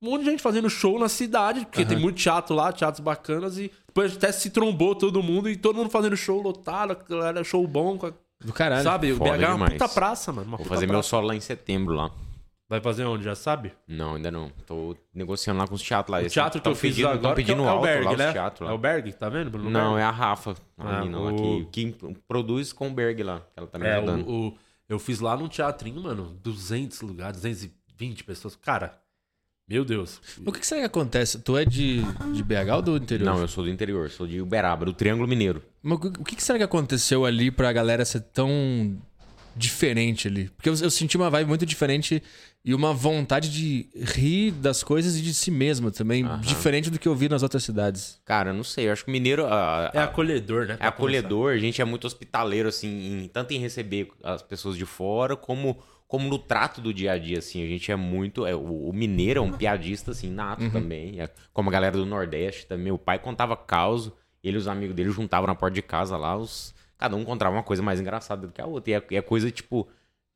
Um 0.00 0.10
monte 0.10 0.22
de 0.22 0.30
gente 0.30 0.42
fazendo 0.44 0.70
show 0.70 0.96
na 0.96 1.08
cidade, 1.08 1.66
porque 1.66 1.84
tem 1.84 1.98
muito 1.98 2.18
teatro 2.18 2.54
lá, 2.54 2.72
teatros 2.72 3.00
bacanas. 3.00 3.58
E 3.58 3.72
depois 3.84 4.16
até 4.16 4.30
se 4.30 4.50
trombou 4.50 4.94
todo 4.94 5.20
mundo 5.20 5.50
e 5.50 5.56
todo 5.56 5.74
mundo 5.74 5.90
fazendo 5.90 6.16
show 6.16 6.40
lotado, 6.40 6.96
galera 7.08 7.42
show 7.42 7.66
bom. 7.66 7.98
Do 8.40 8.52
caralho. 8.52 8.84
Sabe? 8.84 9.12
O 9.12 9.18
BH 9.18 9.42
é 9.42 9.48
uma 9.48 9.68
puta 9.68 9.88
praça, 9.88 10.32
mano. 10.32 10.46
Uma 10.46 10.58
Vou 10.58 10.66
fazer 10.66 10.86
meu 10.86 10.94
praça. 10.96 11.08
solo 11.08 11.26
lá 11.26 11.34
em 11.34 11.40
setembro 11.40 11.96
lá. 11.96 12.12
Vai 12.68 12.80
fazer 12.80 13.04
onde? 13.04 13.22
Já 13.22 13.34
sabe? 13.36 13.72
Não, 13.86 14.16
ainda 14.16 14.28
não. 14.30 14.50
Tô 14.66 14.96
negociando 15.14 15.60
lá 15.60 15.68
com 15.68 15.74
os 15.76 15.82
teatros 15.82 16.18
lá. 16.20 16.26
O 16.26 16.28
teatro 16.28 16.60
que 16.60 16.68
eu 16.68 16.74
fiz 16.74 16.90
pedindo, 16.96 17.08
agora 17.08 17.34
que 17.36 17.40
é 17.42 17.44
pedindo 17.44 17.62
o 17.62 17.80
Berg, 17.80 18.04
lá, 18.04 18.16
né? 18.16 18.32
lá. 18.32 18.70
É 18.70 18.72
o 18.72 18.78
Berg, 18.78 19.12
tá 19.12 19.28
vendo? 19.28 19.50
Bruno 19.50 19.70
Não, 19.70 19.90
Berg? 19.94 20.00
é 20.00 20.04
a 20.04 20.10
Rafa, 20.10 20.54
a 20.76 20.96
Ah, 20.96 20.98
menina 21.00 21.18
lá, 21.20 21.32
o- 21.32 21.66
que, 21.66 21.92
que 21.92 22.14
produz 22.26 22.72
com 22.72 22.88
o 22.88 22.92
Berg 22.92 23.22
lá. 23.22 23.42
Ela 23.56 23.66
tá 23.68 23.78
me 23.78 23.86
É, 23.86 23.94
ajudando. 23.98 24.26
o, 24.28 24.48
o- 24.48 24.58
eu 24.88 24.98
fiz 24.98 25.20
lá 25.20 25.36
num 25.36 25.46
teatrinho, 25.48 26.02
mano, 26.02 26.36
200 26.42 27.00
lugares, 27.02 27.36
220 27.36 28.24
pessoas. 28.24 28.56
Cara, 28.56 28.98
meu 29.68 29.84
Deus. 29.84 30.20
O 30.44 30.50
que, 30.50 30.58
que 30.60 30.66
será 30.66 30.80
que 30.80 30.86
acontece? 30.88 31.38
Tu 31.38 31.56
é 31.56 31.64
de, 31.64 32.02
de 32.34 32.42
BH 32.42 32.74
ou 32.74 32.82
do 32.82 32.96
interior? 32.96 33.26
Não, 33.32 33.40
eu 33.40 33.46
sou 33.48 33.62
do 33.62 33.70
interior, 33.70 34.10
sou 34.10 34.26
de 34.26 34.40
Uberaba, 34.40 34.84
do 34.84 34.92
Triângulo 34.92 35.28
Mineiro. 35.28 35.62
Mas 35.80 35.98
o 35.98 36.24
que, 36.24 36.34
que 36.34 36.42
será 36.42 36.58
que 36.58 36.64
aconteceu 36.64 37.24
ali 37.24 37.48
pra 37.52 37.72
galera 37.72 38.04
ser 38.04 38.20
tão 38.22 38.96
diferente 39.54 40.28
ali? 40.28 40.48
Porque 40.50 40.68
eu, 40.68 40.74
eu 40.74 40.90
senti 40.90 41.16
uma 41.16 41.30
vibe 41.30 41.48
muito 41.48 41.64
diferente 41.66 42.22
e 42.66 42.74
uma 42.74 42.92
vontade 42.92 43.48
de 43.48 43.88
rir 43.94 44.50
das 44.50 44.82
coisas 44.82 45.16
e 45.16 45.22
de 45.22 45.32
si 45.32 45.52
mesmo 45.52 45.88
também, 45.92 46.24
diferente 46.40 46.90
do 46.90 46.98
que 46.98 47.06
eu 47.06 47.14
vi 47.14 47.28
nas 47.28 47.44
outras 47.44 47.62
cidades. 47.62 48.20
Cara, 48.24 48.52
não 48.52 48.64
sei, 48.64 48.88
eu 48.88 48.92
acho 48.92 49.04
que 49.04 49.10
o 49.10 49.12
mineiro 49.12 49.46
a- 49.46 49.90
É 49.94 49.98
a- 50.00 50.04
acolhedor, 50.04 50.66
né? 50.66 50.76
é 50.80 50.86
acolhedor, 50.88 51.52
a 51.52 51.58
gente 51.58 51.80
é 51.80 51.84
muito 51.84 52.08
hospitaleiro, 52.08 52.68
assim, 52.68 53.22
em- 53.22 53.28
tanto 53.28 53.52
em 53.54 53.58
receber 53.58 54.08
as 54.24 54.42
pessoas 54.42 54.76
de 54.76 54.84
fora, 54.84 55.36
como, 55.36 55.78
como 56.08 56.28
no 56.28 56.38
trato 56.40 56.80
do 56.80 56.92
dia 56.92 57.12
a 57.12 57.18
dia, 57.18 57.38
assim. 57.38 57.62
A 57.62 57.66
gente 57.68 57.92
é 57.92 57.96
muito. 57.96 58.44
é, 58.44 58.54
o, 58.54 58.88
o 58.88 58.92
mineiro 58.92 59.38
é 59.38 59.42
um 59.42 59.52
piadista, 59.52 60.10
assim, 60.10 60.28
nato 60.28 60.68
também. 60.72 61.20
É, 61.20 61.28
como 61.52 61.68
a 61.70 61.72
galera 61.72 61.96
do 61.96 62.04
Nordeste 62.04 62.66
também. 62.66 62.90
O 62.92 62.98
pai 62.98 63.18
contava 63.20 63.56
caos, 63.56 64.10
ele 64.42 64.56
e 64.56 64.58
os 64.58 64.66
amigos 64.66 64.94
dele 64.96 65.10
juntavam 65.10 65.46
na 65.46 65.54
porta 65.54 65.74
de 65.74 65.82
casa 65.82 66.16
lá, 66.16 66.36
os, 66.36 66.74
cada 66.98 67.14
um 67.14 67.24
contava 67.24 67.54
uma 67.54 67.62
coisa 67.62 67.80
mais 67.82 68.00
engraçada 68.00 68.46
do 68.46 68.52
que 68.52 68.60
a 68.60 68.66
outra. 68.66 68.90
E 68.90 68.94
é, 68.94 69.02
e 69.12 69.16
é 69.16 69.22
coisa, 69.22 69.50
tipo. 69.52 69.88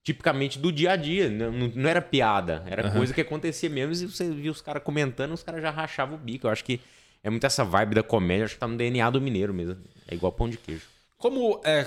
Tipicamente 0.03 0.59
do 0.59 0.73
dia 0.73 0.93
a 0.93 0.97
dia, 0.97 1.29
não, 1.29 1.53
não- 1.53 1.73
não 1.75 1.89
era 1.89 2.01
piada, 2.01 2.63
era 2.67 2.91
coisa 2.91 3.13
que 3.13 3.21
acontecia 3.21 3.69
mesmo 3.69 3.93
e 3.93 4.11
você 4.11 4.31
via 4.31 4.51
os 4.51 4.63
caras 4.63 4.83
comentando, 4.83 5.33
os 5.33 5.43
caras 5.43 5.61
já 5.61 5.71
rachavam 5.71 6.15
o 6.17 6.19
bico. 6.19 6.47
Eu 6.47 6.51
acho 6.51 6.65
que 6.65 6.81
É 7.23 7.29
muito 7.29 7.45
essa 7.45 7.63
vibe 7.63 7.97
da 7.97 8.03
comédia, 8.03 8.47
acho 8.47 8.55
que 8.55 8.61
tá 8.61 8.67
no 8.67 8.79
DNA 8.79 9.11
do 9.11 9.21
mineiro 9.21 9.53
mesmo. 9.53 9.77
É 10.09 10.15
igual 10.15 10.33
pão 10.33 10.49
de 10.49 10.57
queijo. 10.57 10.85
Como 11.19 11.61
é, 11.63 11.81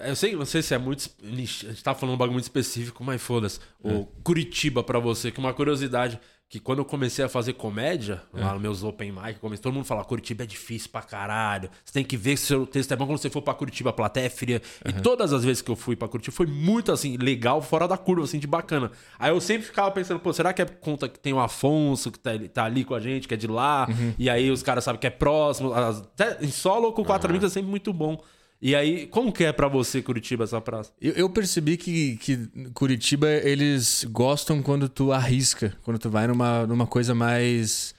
é, 0.00 0.10
Eu 0.10 0.16
sei, 0.16 0.34
não 0.34 0.46
sei 0.46 0.62
se 0.62 0.72
é 0.72 0.78
muito. 0.78 1.06
A 1.22 1.26
gente 1.26 1.82
tá 1.84 1.94
falando 1.94 2.14
um 2.14 2.16
bagulho 2.16 2.32
muito 2.32 2.44
específico, 2.44 3.04
mas 3.04 3.20
foda-se. 3.20 3.60
O 3.78 4.06
Curitiba 4.24 4.82
pra 4.82 4.98
você, 4.98 5.30
que 5.30 5.38
uma 5.38 5.52
curiosidade. 5.52 6.18
Que 6.50 6.58
quando 6.58 6.80
eu 6.80 6.84
comecei 6.84 7.24
a 7.24 7.28
fazer 7.28 7.52
comédia, 7.52 8.20
lá 8.32 8.52
nos 8.54 8.60
meus 8.60 8.82
open 8.82 9.12
mic, 9.12 9.38
comecei, 9.38 9.62
todo 9.62 9.72
mundo 9.72 9.84
fala, 9.84 10.04
Curitiba 10.04 10.42
é 10.42 10.46
difícil 10.46 10.90
pra 10.90 11.00
caralho. 11.00 11.70
Você 11.84 11.92
tem 11.92 12.04
que 12.04 12.16
ver 12.16 12.36
se 12.36 12.46
seu 12.46 12.66
texto 12.66 12.90
é 12.90 12.96
bom 12.96 13.06
quando 13.06 13.18
você 13.18 13.30
for 13.30 13.40
pra 13.40 13.54
Curitiba, 13.54 13.90
a 13.90 13.92
plateia 13.92 14.26
é 14.26 14.28
fria. 14.28 14.60
E 14.84 14.92
todas 14.94 15.32
as 15.32 15.44
vezes 15.44 15.62
que 15.62 15.70
eu 15.70 15.76
fui 15.76 15.94
pra 15.94 16.08
Curitiba, 16.08 16.36
foi 16.36 16.46
muito 16.46 16.90
assim, 16.90 17.16
legal, 17.16 17.62
fora 17.62 17.86
da 17.86 17.96
curva, 17.96 18.24
assim, 18.24 18.40
de 18.40 18.48
bacana. 18.48 18.90
Aí 19.16 19.30
eu 19.30 19.40
sempre 19.40 19.64
ficava 19.64 19.92
pensando, 19.92 20.18
pô, 20.18 20.32
será 20.32 20.52
que 20.52 20.60
é 20.60 20.64
conta 20.64 21.08
que 21.08 21.20
tem 21.20 21.32
o 21.32 21.38
Afonso, 21.38 22.10
que 22.10 22.18
tá, 22.18 22.32
tá 22.52 22.64
ali 22.64 22.84
com 22.84 22.96
a 22.96 23.00
gente, 23.00 23.28
que 23.28 23.34
é 23.34 23.36
de 23.36 23.46
lá, 23.46 23.86
e 24.18 24.28
aí 24.28 24.50
os 24.50 24.60
caras 24.60 24.82
sabem 24.82 25.00
que 25.00 25.06
é 25.06 25.10
próximo. 25.10 25.72
Até 25.72 26.38
em 26.44 26.50
solo 26.50 26.92
com 26.92 27.04
quatro 27.04 27.30
amigos 27.30 27.48
é 27.48 27.54
sempre 27.54 27.70
muito 27.70 27.92
bom. 27.92 28.20
E 28.62 28.74
aí, 28.74 29.06
como 29.06 29.32
que 29.32 29.44
é 29.44 29.52
pra 29.52 29.68
você, 29.68 30.02
Curitiba, 30.02 30.44
essa 30.44 30.60
praça? 30.60 30.92
Eu, 31.00 31.12
eu 31.14 31.30
percebi 31.30 31.78
que, 31.78 32.16
que 32.18 32.36
Curitiba, 32.74 33.28
eles 33.28 34.04
gostam 34.10 34.62
quando 34.62 34.88
tu 34.88 35.12
arrisca, 35.12 35.74
quando 35.82 35.98
tu 35.98 36.10
vai 36.10 36.26
numa, 36.26 36.66
numa 36.66 36.86
coisa 36.86 37.14
mais 37.14 37.94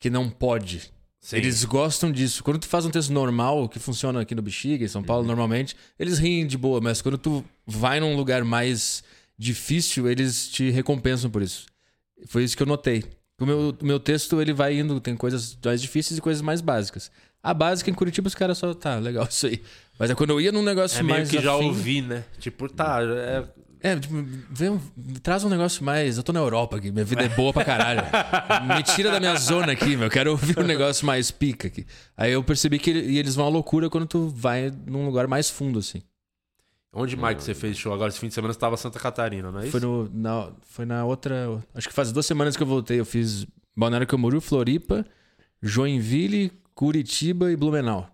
que 0.00 0.08
não 0.08 0.30
pode. 0.30 0.90
Sim. 1.20 1.36
Eles 1.36 1.62
gostam 1.64 2.10
disso. 2.10 2.42
Quando 2.42 2.58
tu 2.58 2.66
faz 2.66 2.86
um 2.86 2.90
texto 2.90 3.12
normal, 3.12 3.68
que 3.68 3.78
funciona 3.78 4.22
aqui 4.22 4.34
no 4.34 4.40
Bexiga, 4.40 4.84
em 4.84 4.88
São 4.88 5.02
Paulo, 5.02 5.26
normalmente, 5.26 5.76
eles 5.98 6.18
riem 6.18 6.46
de 6.46 6.56
boa, 6.56 6.80
mas 6.80 7.02
quando 7.02 7.18
tu 7.18 7.44
vai 7.66 8.00
num 8.00 8.16
lugar 8.16 8.44
mais 8.44 9.04
difícil, 9.36 10.08
eles 10.08 10.48
te 10.48 10.70
recompensam 10.70 11.30
por 11.30 11.42
isso. 11.42 11.66
Foi 12.26 12.44
isso 12.44 12.56
que 12.56 12.62
eu 12.62 12.66
notei. 12.66 13.04
O 13.38 13.46
meu, 13.46 13.76
o 13.78 13.84
meu 13.84 14.00
texto, 14.00 14.40
ele 14.40 14.52
vai 14.52 14.78
indo, 14.78 15.00
tem 15.00 15.14
coisas 15.14 15.56
mais 15.64 15.82
difíceis 15.82 16.18
e 16.18 16.22
coisas 16.22 16.40
mais 16.40 16.60
básicas. 16.60 17.10
A 17.42 17.54
básica 17.54 17.90
em 17.90 17.94
Curitiba, 17.94 18.26
os 18.26 18.34
caras 18.34 18.58
só, 18.58 18.74
tá, 18.74 18.96
legal 18.96 19.26
isso 19.30 19.46
aí. 19.46 19.62
Mas 19.98 20.10
é 20.10 20.14
quando 20.14 20.30
eu 20.30 20.40
ia 20.40 20.52
num 20.52 20.62
negócio 20.62 20.98
É 20.98 21.02
meio 21.02 21.18
mais 21.18 21.30
que 21.30 21.40
já 21.40 21.54
afim- 21.54 21.64
ouvi, 21.66 22.02
né? 22.02 22.24
Tipo, 22.38 22.68
tá, 22.68 23.00
é, 23.02 23.44
é, 23.80 23.96
tipo, 23.98 24.14
vem, 24.50 24.80
traz 25.22 25.42
um 25.44 25.48
negócio 25.48 25.84
mais. 25.84 26.16
Eu 26.16 26.22
tô 26.22 26.32
na 26.32 26.40
Europa 26.40 26.76
aqui, 26.76 26.90
minha 26.92 27.04
vida 27.04 27.22
é 27.24 27.28
boa 27.28 27.52
pra 27.52 27.64
caralho. 27.64 28.02
Me 28.76 28.82
tira 28.82 29.10
da 29.10 29.18
minha 29.20 29.34
zona 29.36 29.72
aqui, 29.72 29.96
meu. 29.96 30.04
Eu 30.06 30.10
quero 30.10 30.30
ouvir 30.32 30.58
um 30.58 30.62
negócio 30.64 31.04
mais 31.06 31.30
pica 31.30 31.66
aqui. 31.68 31.84
Aí 32.16 32.32
eu 32.32 32.42
percebi 32.44 32.78
que 32.78 32.90
ele- 32.90 33.18
eles 33.18 33.34
vão 33.34 33.46
à 33.46 33.48
loucura 33.48 33.90
quando 33.90 34.06
tu 34.06 34.28
vai 34.28 34.72
num 34.86 35.04
lugar 35.06 35.26
mais 35.26 35.50
fundo, 35.50 35.78
assim. 35.80 36.02
Onde 36.92 37.16
mais 37.16 37.36
que 37.36 37.42
você 37.42 37.54
fez 37.54 37.76
show? 37.76 37.92
Agora, 37.92 38.08
esse 38.08 38.18
fim 38.18 38.28
de 38.28 38.34
semana 38.34 38.52
você 38.54 38.58
tava 38.58 38.76
Santa 38.76 38.98
Catarina, 38.98 39.52
não 39.52 39.60
é 39.60 39.64
isso? 39.64 39.72
Foi, 39.72 39.80
no, 39.80 40.08
na, 40.12 40.50
foi 40.68 40.84
na 40.86 41.04
outra. 41.04 41.60
Acho 41.74 41.86
que 41.88 41.94
faz 41.94 42.10
duas 42.10 42.24
semanas 42.24 42.56
que 42.56 42.62
eu 42.62 42.66
voltei. 42.66 42.98
Eu 42.98 43.04
fiz 43.04 43.46
Balneário 43.76 44.06
Camboriú, 44.06 44.40
Floripa, 44.40 45.04
Joinville, 45.62 46.50
Curitiba 46.74 47.52
e 47.52 47.56
Blumenau. 47.56 48.08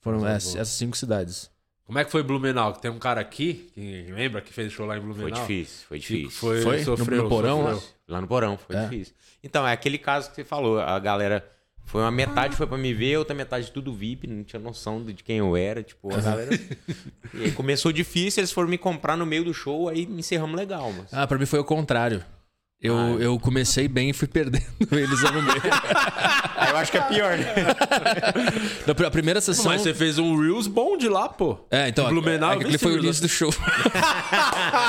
Foram 0.00 0.26
essas, 0.26 0.54
essas 0.56 0.74
cinco 0.74 0.96
cidades. 0.96 1.50
Como 1.84 1.98
é 1.98 2.04
que 2.04 2.10
foi 2.12 2.22
Blumenau? 2.22 2.72
Que 2.72 2.82
tem 2.82 2.90
um 2.90 2.98
cara 3.00 3.20
aqui, 3.20 3.68
que 3.74 4.06
lembra 4.12 4.40
que 4.40 4.52
fez 4.52 4.72
show 4.72 4.86
lá 4.86 4.96
em 4.96 5.00
Foi 5.00 5.12
Blumenau? 5.12 5.40
difícil, 5.40 5.86
foi 5.88 6.00
Fico- 6.00 6.12
difícil. 6.20 6.38
Foi, 6.40 6.62
Foi? 6.62 6.84
sofreu, 6.84 7.16
No- 7.18 7.22
no 7.24 7.28
porão 7.28 7.62
lá? 7.64 7.74
sofreu. 7.74 7.90
Lá 8.08 8.20
no 8.20 8.26
porão, 8.28 8.56
foi 8.58 8.76
É. 8.76 8.82
difícil. 8.84 9.14
Então, 9.42 9.66
é 9.66 9.72
aquele 9.72 9.98
caso 9.98 10.30
que 10.30 10.36
você 10.36 10.44
falou. 10.44 10.78
A 10.80 10.98
galera. 10.98 11.44
Foi 11.86 12.02
uma 12.02 12.10
metade 12.12 12.54
foi 12.54 12.68
pra 12.68 12.78
me 12.78 12.94
ver, 12.94 13.16
outra 13.18 13.34
metade 13.34 13.72
tudo 13.72 13.92
VIP, 13.92 14.28
não 14.28 14.44
tinha 14.44 14.60
noção 14.60 15.04
de 15.04 15.14
quem 15.24 15.38
eu 15.38 15.56
era. 15.56 15.82
Tipo, 15.82 16.14
a 16.14 16.20
galera. 16.20 16.50
e 17.34 17.44
aí 17.44 17.52
começou 17.52 17.90
difícil, 17.90 18.40
eles 18.42 18.52
foram 18.52 18.68
me 18.68 18.78
comprar 18.78 19.16
no 19.16 19.26
meio 19.26 19.42
do 19.44 19.52
show, 19.52 19.88
aí 19.88 20.04
encerramos 20.04 20.54
legal, 20.56 20.92
mas. 20.92 21.12
Ah, 21.12 21.26
pra 21.26 21.36
mim 21.36 21.46
foi 21.46 21.58
o 21.58 21.64
contrário. 21.64 22.24
Eu, 22.82 22.96
Ah. 22.96 23.10
eu 23.20 23.38
comecei 23.38 23.86
bem 23.86 24.08
e 24.08 24.12
fui 24.14 24.26
perdendo 24.26 24.64
eles 24.90 25.20
no 25.22 25.42
meio. 25.42 25.60
Eu 26.70 26.76
acho 26.76 26.92
que 26.92 26.98
é 26.98 27.00
pior, 27.02 27.36
né? 27.36 27.46
Na 28.86 28.94
pr- 28.94 29.04
a 29.06 29.10
primeira 29.10 29.40
sessão. 29.40 29.64
Mas 29.66 29.80
você 29.82 29.92
fez 29.92 30.18
um 30.18 30.38
Reels 30.40 30.66
bom 30.68 30.96
de 30.96 31.08
lá, 31.08 31.28
pô. 31.28 31.58
É, 31.70 31.88
então. 31.88 32.08
Blumenau, 32.08 32.52
eu 32.52 32.58
vi 32.58 32.64
aquele 32.66 32.78
foi 32.78 32.92
o 32.92 32.94
Reels. 33.00 33.06
início 33.18 33.22
do 33.22 33.28
show. 33.28 33.50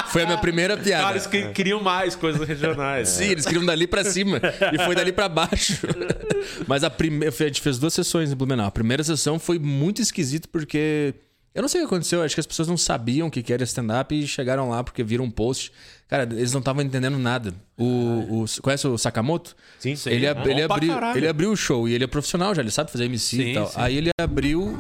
foi 0.10 0.24
a 0.24 0.26
minha 0.26 0.38
primeira 0.38 0.78
piada. 0.78 1.04
Caras 1.06 1.26
que 1.28 1.44
criam 1.54 1.82
mais 1.82 2.16
coisas 2.16 2.48
regionais. 2.48 3.10
Sim, 3.10 3.26
eles 3.30 3.46
queriam 3.46 3.66
dali 3.66 3.88
pra 3.88 4.04
cima. 4.04 4.40
e 4.74 4.84
foi 4.86 4.94
dali 4.96 5.12
pra 5.12 5.28
baixo. 5.28 5.80
Mas 6.68 6.84
a 6.84 6.90
primeira. 6.90 7.34
A 7.34 7.44
gente 7.48 7.62
fez 7.62 7.80
duas 7.80 7.94
sessões 7.94 8.32
em 8.32 8.36
Blumenau. 8.36 8.68
A 8.68 8.72
primeira 8.72 9.04
sessão 9.04 9.40
foi 9.40 9.58
muito 9.58 10.02
esquisito 10.02 10.48
porque. 10.50 11.16
Eu 11.54 11.62
não 11.62 11.68
sei 11.68 11.82
o 11.82 11.84
que 11.84 11.94
aconteceu, 11.94 12.22
acho 12.24 12.34
que 12.34 12.40
as 12.40 12.48
pessoas 12.48 12.68
não 12.70 12.78
sabiam 12.78 13.28
o 13.28 13.32
que 13.32 13.52
era 13.52 13.64
stand-up 13.64 14.16
e 14.18 14.26
chegaram 14.26 14.70
lá 14.70 14.84
porque 14.84 15.04
viram 15.04 15.26
um 15.26 15.32
post. 15.32 15.72
Cara, 16.08 16.24
eles 16.24 16.54
não 16.54 16.60
estavam 16.60 16.82
entendendo 16.82 17.18
nada. 17.20 17.54
O, 17.78 18.44
o- 18.44 18.62
conhece 18.62 18.88
o 18.88 18.98
Sakamoto? 18.98 19.56
Sim, 19.80 19.96
sim. 19.96 20.10
Ele, 20.12 20.28
ab- 20.28 20.48
ele, 20.50 20.62
abriu, 20.62 20.94
ele 21.16 21.28
abriu 21.28 21.52
o 21.52 21.58
show 21.58 21.88
e 21.90 21.94
ele 21.94 22.04
é 22.06 22.08
profissional 22.08 22.56
já, 22.56 22.62
ele 22.62 22.72
sabe 22.72 22.90
fazer 22.92 23.06
MC 23.06 23.36
Sim, 23.38 23.42
e 23.44 23.54
tal. 23.54 23.68
sim. 23.68 23.74
Aí 23.78 23.98
ele 23.98 24.10
abriu. 24.20 24.78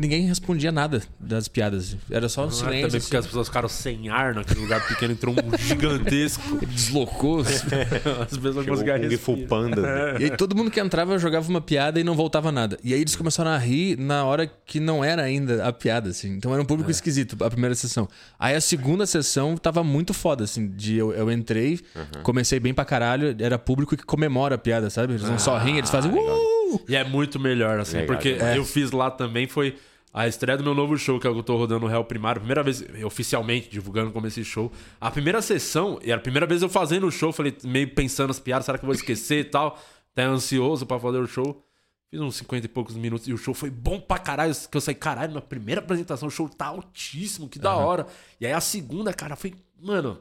Ninguém 0.00 0.22
respondia 0.22 0.72
nada 0.72 1.02
das 1.20 1.46
piadas. 1.46 1.94
Era 2.10 2.26
só 2.26 2.44
um 2.44 2.48
é 2.48 2.50
silêncio. 2.50 2.86
também 2.86 3.00
porque 3.02 3.16
as 3.18 3.26
pessoas 3.26 3.48
ficaram 3.48 3.68
sem 3.68 4.08
ar 4.08 4.34
naquele 4.34 4.60
lugar 4.60 4.88
pequeno, 4.88 5.12
entrou 5.12 5.34
um 5.34 5.58
gigantesco. 5.58 6.42
assim, 6.56 6.66
deslocou. 6.66 7.40
As 7.44 8.38
pessoas 8.38 8.64
Fu 8.64 9.34
respirar. 9.34 9.46
Panda. 9.46 9.82
né? 9.82 10.16
E 10.18 10.24
aí 10.24 10.36
todo 10.38 10.56
mundo 10.56 10.70
que 10.70 10.80
entrava 10.80 11.18
jogava 11.18 11.46
uma 11.50 11.60
piada 11.60 12.00
e 12.00 12.04
não 12.04 12.14
voltava 12.14 12.50
nada. 12.50 12.78
E 12.82 12.94
aí 12.94 13.00
eles 13.02 13.14
começaram 13.14 13.50
a 13.50 13.58
rir 13.58 13.98
na 13.98 14.24
hora 14.24 14.50
que 14.64 14.80
não 14.80 15.04
era 15.04 15.22
ainda 15.22 15.66
a 15.66 15.70
piada, 15.70 16.08
assim. 16.08 16.30
Então 16.30 16.50
era 16.50 16.62
um 16.62 16.64
público 16.64 16.90
esquisito, 16.90 17.36
a 17.44 17.50
primeira 17.50 17.74
sessão. 17.74 18.08
Aí 18.38 18.54
a 18.54 18.60
segunda 18.62 19.04
sessão 19.04 19.54
tava 19.54 19.84
muito 19.84 20.14
foda, 20.14 20.44
assim. 20.44 20.66
De 20.70 20.96
eu, 20.96 21.12
eu 21.12 21.30
entrei, 21.30 21.78
comecei 22.22 22.58
bem 22.58 22.72
pra 22.72 22.86
caralho, 22.86 23.36
era 23.38 23.58
público 23.58 23.94
que 23.94 24.04
comemora 24.04 24.54
a 24.54 24.58
piada, 24.58 24.88
sabe? 24.88 25.12
Eles 25.12 25.28
não 25.28 25.38
só 25.38 25.58
riem, 25.58 25.76
eles 25.76 25.90
fazem. 25.90 26.10
Uh! 26.10 26.80
E 26.88 26.96
é 26.96 27.04
muito 27.04 27.38
melhor, 27.38 27.80
assim, 27.80 27.98
Legal, 27.98 28.14
porque 28.14 28.32
legal. 28.32 28.54
eu 28.54 28.64
fiz 28.64 28.92
lá 28.92 29.10
também, 29.10 29.46
foi 29.46 29.76
a 30.12 30.26
estreia 30.26 30.58
do 30.58 30.64
meu 30.64 30.74
novo 30.74 30.96
show, 30.98 31.20
que 31.20 31.26
é 31.26 31.30
o 31.30 31.32
que 31.32 31.38
eu 31.38 31.44
tô 31.44 31.56
rodando 31.56 31.80
no 31.80 31.86
Real 31.86 32.04
Primário. 32.04 32.40
Primeira 32.40 32.62
vez, 32.62 32.84
oficialmente, 33.04 33.68
divulgando 33.68 34.10
como 34.10 34.26
esse 34.26 34.44
show. 34.44 34.70
A 35.00 35.10
primeira 35.10 35.40
sessão, 35.40 35.98
e 36.02 36.10
era 36.10 36.20
a 36.20 36.22
primeira 36.22 36.46
vez 36.46 36.62
eu 36.62 36.68
fazendo 36.68 37.06
o 37.06 37.12
show, 37.12 37.32
falei, 37.32 37.56
meio 37.64 37.94
pensando 37.94 38.30
as 38.30 38.40
piadas, 38.40 38.66
será 38.66 38.76
que 38.76 38.84
eu 38.84 38.88
vou 38.88 38.94
esquecer 38.94 39.40
e 39.40 39.44
tal? 39.44 39.78
Até 40.12 40.24
ansioso 40.24 40.84
pra 40.84 40.98
fazer 40.98 41.18
o 41.18 41.26
show. 41.26 41.64
Fiz 42.10 42.20
uns 42.20 42.34
50 42.36 42.66
e 42.66 42.68
poucos 42.68 42.96
minutos 42.96 43.28
e 43.28 43.32
o 43.32 43.38
show 43.38 43.54
foi 43.54 43.70
bom 43.70 44.00
pra 44.00 44.18
caralho. 44.18 44.52
Que 44.68 44.76
eu 44.76 44.80
saí, 44.80 44.96
caralho, 44.96 45.32
na 45.32 45.40
primeira 45.40 45.80
apresentação 45.80 46.26
o 46.26 46.30
show 46.30 46.48
tá 46.48 46.66
altíssimo, 46.66 47.48
que 47.48 47.58
da 47.58 47.76
hora. 47.76 48.04
E 48.40 48.46
aí 48.46 48.52
a 48.52 48.60
segunda, 48.60 49.14
cara, 49.14 49.36
foi, 49.36 49.54
mano, 49.80 50.20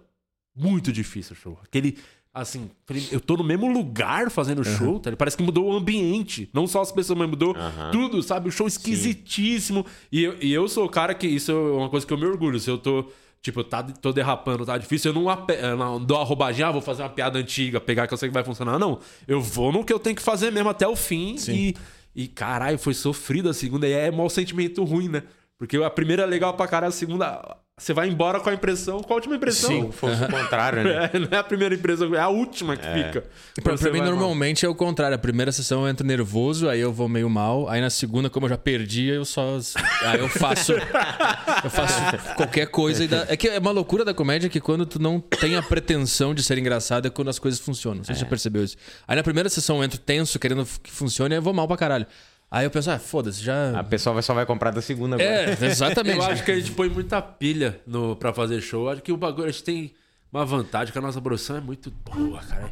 muito 0.55 0.91
difícil 0.91 1.33
o 1.33 1.35
show. 1.35 1.59
Aquele, 1.63 1.97
assim, 2.33 2.69
eu 3.11 3.19
tô 3.19 3.35
no 3.37 3.43
mesmo 3.43 3.71
lugar 3.71 4.29
fazendo 4.29 4.63
show, 4.63 4.99
tá? 4.99 5.15
Parece 5.15 5.35
que 5.37 5.43
mudou 5.43 5.71
o 5.71 5.75
ambiente. 5.75 6.49
Não 6.53 6.67
só 6.67 6.81
as 6.81 6.91
pessoas, 6.91 7.17
mas 7.19 7.29
mudou 7.29 7.55
Aham. 7.55 7.91
tudo, 7.91 8.21
sabe? 8.23 8.47
O 8.49 8.51
show 8.51 8.67
esquisitíssimo. 8.67 9.85
E 10.11 10.23
eu, 10.23 10.37
e 10.41 10.51
eu 10.53 10.67
sou 10.67 10.85
o 10.85 10.89
cara 10.89 11.13
que, 11.13 11.27
isso 11.27 11.51
é 11.51 11.55
uma 11.55 11.89
coisa 11.89 12.05
que 12.05 12.13
eu 12.13 12.17
me 12.17 12.25
orgulho. 12.25 12.59
Se 12.59 12.69
eu 12.69 12.77
tô. 12.77 13.05
Tipo, 13.41 13.63
tá, 13.63 13.81
tô 13.81 14.11
derrapando, 14.11 14.65
tá 14.65 14.77
difícil. 14.77 15.11
Eu 15.11 15.15
não, 15.15 15.29
ape- 15.29 15.55
não 15.77 16.03
dou 16.03 16.17
a 16.19 16.23
roubadinha, 16.25 16.67
ah, 16.67 16.71
vou 16.71 16.81
fazer 16.81 17.03
uma 17.03 17.09
piada 17.09 17.39
antiga, 17.39 17.79
pegar 17.79 18.05
que 18.05 18.13
eu 18.13 18.17
sei 18.17 18.27
que 18.27 18.33
vai 18.33 18.43
funcionar. 18.43 18.77
Não. 18.77 18.99
Eu 19.25 19.39
vou 19.39 19.71
no 19.71 19.83
que 19.85 19.93
eu 19.93 19.99
tenho 19.99 20.15
que 20.15 20.21
fazer 20.21 20.51
mesmo 20.51 20.67
até 20.69 20.85
o 20.85 20.95
fim. 20.95 21.35
E, 21.53 21.73
e 22.13 22.27
caralho, 22.27 22.77
foi 22.77 22.93
sofrido 22.93 23.47
a 23.49 23.53
segunda. 23.53 23.87
E 23.87 23.93
é 23.93 24.11
mau 24.11 24.29
sentimento 24.29 24.83
ruim, 24.83 25.07
né? 25.07 25.23
Porque 25.57 25.77
a 25.77 25.89
primeira 25.89 26.23
é 26.23 26.25
legal 26.25 26.53
pra 26.53 26.67
caralho, 26.67 26.89
a 26.89 26.93
segunda. 26.95 27.57
Você 27.79 27.93
vai 27.93 28.09
embora 28.09 28.39
com 28.41 28.49
a 28.49 28.53
impressão. 28.53 29.01
Qual 29.01 29.13
a 29.13 29.15
última 29.15 29.35
impressão? 29.37 29.91
Se 29.91 29.97
fosse 29.97 30.23
o 30.23 30.27
contrário, 30.27 30.83
né? 30.83 30.99
É, 31.13 31.17
não 31.17 31.29
é 31.31 31.37
a 31.37 31.43
primeira 31.43 31.73
impressão, 31.73 32.13
é 32.13 32.19
a 32.19 32.27
última 32.27 32.75
que 32.75 32.85
fica. 32.85 33.23
Pra, 33.55 33.63
pra 33.63 33.77
você 33.77 33.85
mim, 33.85 33.99
vai 33.99 34.07
mal. 34.07 34.09
normalmente 34.09 34.65
é 34.65 34.69
o 34.69 34.75
contrário. 34.75 35.15
A 35.15 35.17
primeira 35.17 35.51
sessão 35.51 35.83
eu 35.83 35.89
entro 35.89 36.05
nervoso, 36.05 36.67
aí 36.67 36.79
eu 36.79 36.91
vou 36.91 37.07
meio 37.07 37.29
mal. 37.29 37.69
Aí 37.69 37.79
na 37.79 37.89
segunda, 37.89 38.29
como 38.29 38.45
eu 38.45 38.49
já 38.49 38.57
perdi, 38.57 39.07
eu 39.07 39.23
só. 39.23 39.57
Aí 40.01 40.19
eu 40.19 40.27
faço. 40.27 40.73
eu 41.63 41.69
faço 41.69 42.35
qualquer 42.35 42.67
coisa. 42.67 43.03
E 43.03 43.07
dá... 43.07 43.25
É 43.29 43.37
que 43.37 43.47
é 43.47 43.59
uma 43.59 43.71
loucura 43.71 44.03
da 44.03 44.13
comédia 44.13 44.49
que 44.49 44.59
quando 44.59 44.85
tu 44.85 44.99
não 44.99 45.19
tem 45.19 45.55
a 45.55 45.63
pretensão 45.63 46.33
de 46.33 46.43
ser 46.43 46.57
engraçado 46.57 47.07
é 47.07 47.09
quando 47.09 47.29
as 47.29 47.39
coisas 47.39 47.59
funcionam. 47.59 47.99
Não 47.99 48.03
sei 48.03 48.13
se 48.13 48.19
você 48.19 48.25
já 48.25 48.29
percebeu 48.29 48.63
isso. 48.63 48.75
Aí 49.07 49.15
na 49.15 49.23
primeira 49.23 49.49
sessão 49.49 49.77
eu 49.77 49.83
entro 49.83 49.99
tenso, 49.99 50.37
querendo 50.37 50.67
que 50.83 50.91
funcione, 50.91 51.33
aí 51.33 51.37
eu 51.37 51.41
vou 51.41 51.53
mal 51.53 51.67
pra 51.67 51.77
caralho. 51.77 52.05
Aí 52.51 52.65
eu 52.65 52.71
penso, 52.71 52.89
ah, 52.89 52.97
foda-se, 52.97 53.43
já. 53.43 53.77
A 53.77 53.83
pessoa 53.83 54.19
só 54.21 54.33
vai 54.33 54.45
comprar 54.45 54.71
da 54.71 54.81
segunda 54.81 55.15
agora. 55.15 55.29
É, 55.29 55.57
exatamente. 55.65 56.17
Eu 56.17 56.23
acho 56.23 56.43
que 56.43 56.51
a 56.51 56.55
gente 56.55 56.71
põe 56.71 56.89
muita 56.89 57.21
pilha 57.21 57.79
no, 57.85 58.15
pra 58.15 58.33
fazer 58.33 58.59
show. 58.61 58.85
Eu 58.85 58.89
acho 58.89 59.01
que 59.03 59.11
o 59.11 59.17
bagulho, 59.17 59.47
a 59.47 59.51
gente 59.51 59.63
tem 59.63 59.93
uma 60.33 60.45
vantagem, 60.45 60.91
que 60.91 60.97
a 60.97 61.01
nossa 61.01 61.21
produção 61.21 61.57
é 61.57 61.61
muito 61.61 61.91
boa, 62.03 62.39
cara. 62.41 62.71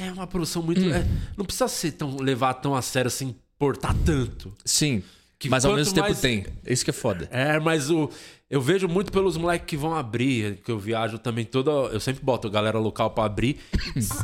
É 0.00 0.12
uma 0.12 0.26
produção 0.26 0.62
muito. 0.62 0.80
Hum. 0.80 0.94
é, 0.94 1.04
não 1.36 1.44
precisa 1.44 1.66
ser 1.66 1.92
tão, 1.92 2.16
levar 2.16 2.54
tão 2.54 2.74
a 2.76 2.82
sério 2.82 3.08
assim, 3.08 3.34
importar 3.56 3.94
tanto. 4.04 4.54
Sim. 4.64 5.02
Que 5.38 5.48
mas 5.48 5.64
ao 5.64 5.74
mesmo 5.74 5.94
tempo 5.94 6.06
mais- 6.06 6.20
tem. 6.20 6.46
Isso 6.66 6.84
que 6.84 6.90
é 6.90 6.92
foda. 6.92 7.28
É, 7.30 7.58
mas 7.60 7.90
o, 7.90 8.10
eu 8.50 8.62
vejo 8.62 8.88
muito 8.88 9.12
pelos 9.12 9.36
moleques 9.36 9.66
que 9.66 9.76
vão 9.76 9.94
abrir, 9.94 10.62
que 10.62 10.70
eu 10.70 10.78
viajo 10.78 11.18
também 11.18 11.44
toda. 11.44 11.70
Eu 11.70 12.00
sempre 12.00 12.24
boto 12.24 12.48
galera 12.50 12.78
local 12.78 13.10
pra 13.10 13.24
abrir. 13.24 13.58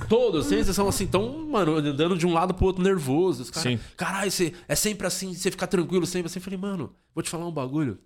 Todos, 0.08 0.46
sem 0.46 0.58
exceção, 0.58 0.88
assim, 0.88 1.06
tão, 1.06 1.46
mano, 1.46 1.76
andando 1.76 2.16
de 2.16 2.26
um 2.26 2.32
lado 2.32 2.54
pro 2.54 2.64
outro 2.64 2.82
nervoso. 2.82 3.42
Os. 3.42 3.50
Caralho, 3.96 4.30
você, 4.30 4.54
é 4.66 4.74
sempre 4.74 5.06
assim, 5.06 5.34
você 5.34 5.50
fica 5.50 5.66
tranquilo 5.66 6.06
sempre 6.06 6.26
assim. 6.26 6.38
Eu 6.38 6.42
falei, 6.42 6.58
mano, 6.58 6.94
vou 7.14 7.22
te 7.22 7.28
falar 7.28 7.46
um 7.46 7.52
bagulho. 7.52 7.98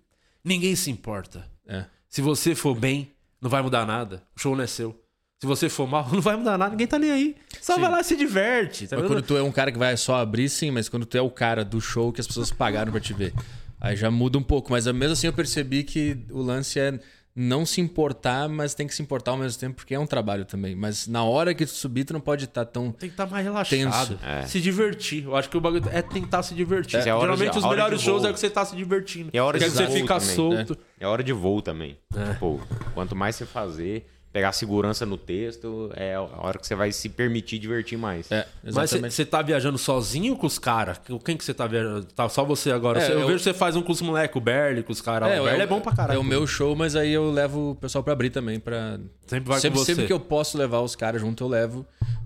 Ninguém 0.43 0.75
se 0.75 0.91
importa. 0.91 1.49
É. 1.65 1.85
Se 2.09 2.21
você 2.21 2.53
for 2.53 2.75
bem, 2.75 3.11
não 3.41 3.49
vai 3.49 3.61
mudar 3.61 3.85
nada. 3.85 4.23
O 4.35 4.41
show 4.41 4.55
não 4.55 4.63
é 4.63 4.67
seu. 4.67 5.01
Se 5.39 5.47
você 5.47 5.69
for 5.69 5.87
mal, 5.87 6.05
não 6.11 6.19
vai 6.19 6.35
mudar 6.35 6.57
nada, 6.57 6.71
ninguém 6.71 6.87
tá 6.87 6.99
nem 6.99 7.11
aí. 7.11 7.35
Só 7.61 7.75
Sim. 7.75 7.81
vai 7.81 7.91
lá 7.91 8.01
e 8.01 8.03
se 8.03 8.17
diverte. 8.17 8.89
Tá 8.89 8.97
quando 8.97 9.21
tu 9.21 9.37
é 9.37 9.41
um 9.41 9.53
cara 9.53 9.71
que 9.71 9.77
vai 9.77 9.95
só 9.95 10.17
abrir, 10.17 10.49
sim, 10.49 10.69
mas 10.69 10.89
quando 10.89 11.05
tu 11.05 11.17
é 11.17 11.21
o 11.21 11.29
cara 11.29 11.63
do 11.63 11.79
show 11.79 12.11
que 12.11 12.19
as 12.19 12.27
pessoas 12.27 12.51
pagaram 12.51 12.91
pra 12.91 12.99
te 12.99 13.13
ver. 13.13 13.33
Aí 13.79 13.95
já 13.95 14.11
muda 14.11 14.37
um 14.37 14.43
pouco. 14.43 14.71
Mas 14.71 14.85
mesmo 14.87 15.13
assim 15.13 15.27
eu 15.27 15.33
percebi 15.33 15.83
que 15.83 16.17
o 16.31 16.41
lance 16.41 16.79
é 16.79 16.99
não 17.35 17.65
se 17.65 17.79
importar, 17.79 18.49
mas 18.49 18.73
tem 18.73 18.85
que 18.85 18.93
se 18.93 19.01
importar 19.01 19.31
ao 19.31 19.37
mesmo 19.37 19.57
tempo, 19.57 19.75
porque 19.77 19.93
é 19.95 19.99
um 19.99 20.05
trabalho 20.05 20.43
também. 20.43 20.75
Mas 20.75 21.07
na 21.07 21.23
hora 21.23 21.53
que 21.53 21.65
tu 21.65 21.71
subir, 21.71 22.03
tu 22.03 22.11
não 22.11 22.19
pode 22.19 22.43
estar 22.45 22.65
tão. 22.65 22.91
Tem 22.91 23.07
que 23.09 23.13
estar 23.13 23.27
mais 23.27 23.45
relaxado. 23.45 23.69
Tenso. 24.17 24.19
É. 24.25 24.45
Se 24.45 24.59
divertir. 24.59 25.23
Eu 25.23 25.35
acho 25.35 25.49
que 25.49 25.55
o 25.55 25.61
bagulho 25.61 25.85
é 25.91 26.01
tentar 26.01 26.43
se 26.43 26.53
divertir. 26.53 26.97
É 26.99 27.13
hora 27.13 27.21
Geralmente 27.21 27.51
de- 27.53 27.57
os 27.59 27.63
hora 27.63 27.75
melhores 27.75 28.01
shows 28.01 28.25
é 28.25 28.33
que 28.33 28.39
você 28.39 28.49
tá 28.49 28.65
se 28.65 28.75
divertindo. 28.75 29.29
E 29.31 29.37
a 29.37 29.45
hora 29.45 29.57
de 29.57 29.69
você 29.69 29.85
voo 29.85 29.95
fica 29.95 30.19
também, 30.19 30.35
solto. 30.35 30.77
É 30.99 31.07
hora 31.07 31.23
de 31.23 31.31
voo 31.31 31.61
também. 31.61 31.97
É. 32.13 32.33
Tipo, 32.33 32.59
quanto 32.93 33.15
mais 33.15 33.35
você 33.37 33.45
fazer, 33.45 34.05
pegar 34.31 34.51
segurança 34.51 35.05
no 35.05 35.17
texto, 35.17 35.91
é 35.95 36.13
a 36.15 36.21
hora 36.21 36.59
que 36.59 36.67
você 36.67 36.75
vai 36.75 36.91
se 36.91 37.09
permitir 37.09 37.57
divertir 37.57 37.97
mais. 37.97 38.31
É, 38.31 38.47
Mas 38.73 38.91
você 38.91 39.25
tá 39.25 39.41
viajando 39.41 39.77
sozinho 39.77 40.35
com 40.35 40.45
os 40.45 40.59
caras? 40.59 40.99
Quem 41.25 41.35
que 41.35 41.43
você 41.43 41.53
tá 41.53 41.65
viajando? 41.65 42.05
Tá 42.05 42.29
só 42.29 42.43
você 42.45 42.71
agora? 42.71 43.01
É, 43.01 43.07
eu, 43.11 43.19
eu- 43.21 43.27
vejo 43.27 43.39
que 43.39 43.43
você 43.43 43.53
faz 43.53 43.75
um 43.75 43.81
com 43.81 43.91
os 43.91 44.01
moleques, 44.01 44.35
o 44.35 44.39
Berli, 44.39 44.83
com 44.83 44.91
os 44.91 45.01
caras. 45.01 45.27
o 45.39 45.43
Berli 45.43 45.61
é, 45.61 45.67
bom 45.67 45.81
pra 45.81 45.95
caralho. 45.95 46.17
É 46.17 46.19
o 46.19 46.23
meu 46.23 46.45
show, 46.45 46.75
mas 46.75 46.95
aí 46.95 47.11
eu 47.11 47.31
levo 47.31 47.71
o 47.71 47.75
pessoal 47.75 48.03
pra 48.03 48.13
abrir 48.13 48.29
também. 48.29 48.59
Pra... 48.59 48.99
Sempre 49.25 49.49
vai 49.49 49.59
sempre, 49.59 49.79
com 49.79 49.83
você. 49.85 49.91
sempre 49.93 50.07
que 50.07 50.13
eu 50.13 50.19
posso 50.19 50.57
levar 50.57 50.81
os 50.81 50.95
caras 50.95 51.21
junto, 51.21 51.43
eu 51.43 51.47
levo. 51.47 51.85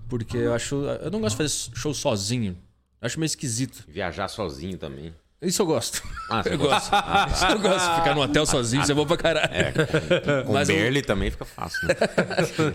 Porque 0.10 0.38
eu 0.38 0.54
acho. 0.54 0.76
Eu 1.02 1.10
não 1.10 1.22
gosto 1.22 1.38
de 1.38 1.44
fazer 1.50 1.72
show 1.76 1.94
sozinho. 1.94 2.58
Acho 3.02 3.20
meio 3.20 3.28
esquisito. 3.28 3.84
Viajar 3.88 4.28
sozinho 4.28 4.78
também. 4.78 5.13
Isso 5.43 5.62
eu 5.62 5.65
gosto. 5.65 6.01
Ah, 6.29 6.41
Eu 6.49 6.58
gosto. 6.58 6.91
Isso 7.34 7.45
eu 7.51 7.60
gosto 7.60 7.89
de 7.89 7.95
ficar 7.97 8.15
no 8.15 8.21
hotel 8.21 8.45
sozinho, 8.45 8.82
isso 8.84 8.91
é 8.91 8.95
bom 8.95 9.06
pra 9.06 9.17
caralho. 9.17 9.51
Com 10.47 10.53
Mas 10.53 10.69
o- 10.69 10.71
Berli 10.73 11.01
também 11.01 11.29
fica 11.29 11.45
fácil, 11.45 11.88
né? 11.88 11.95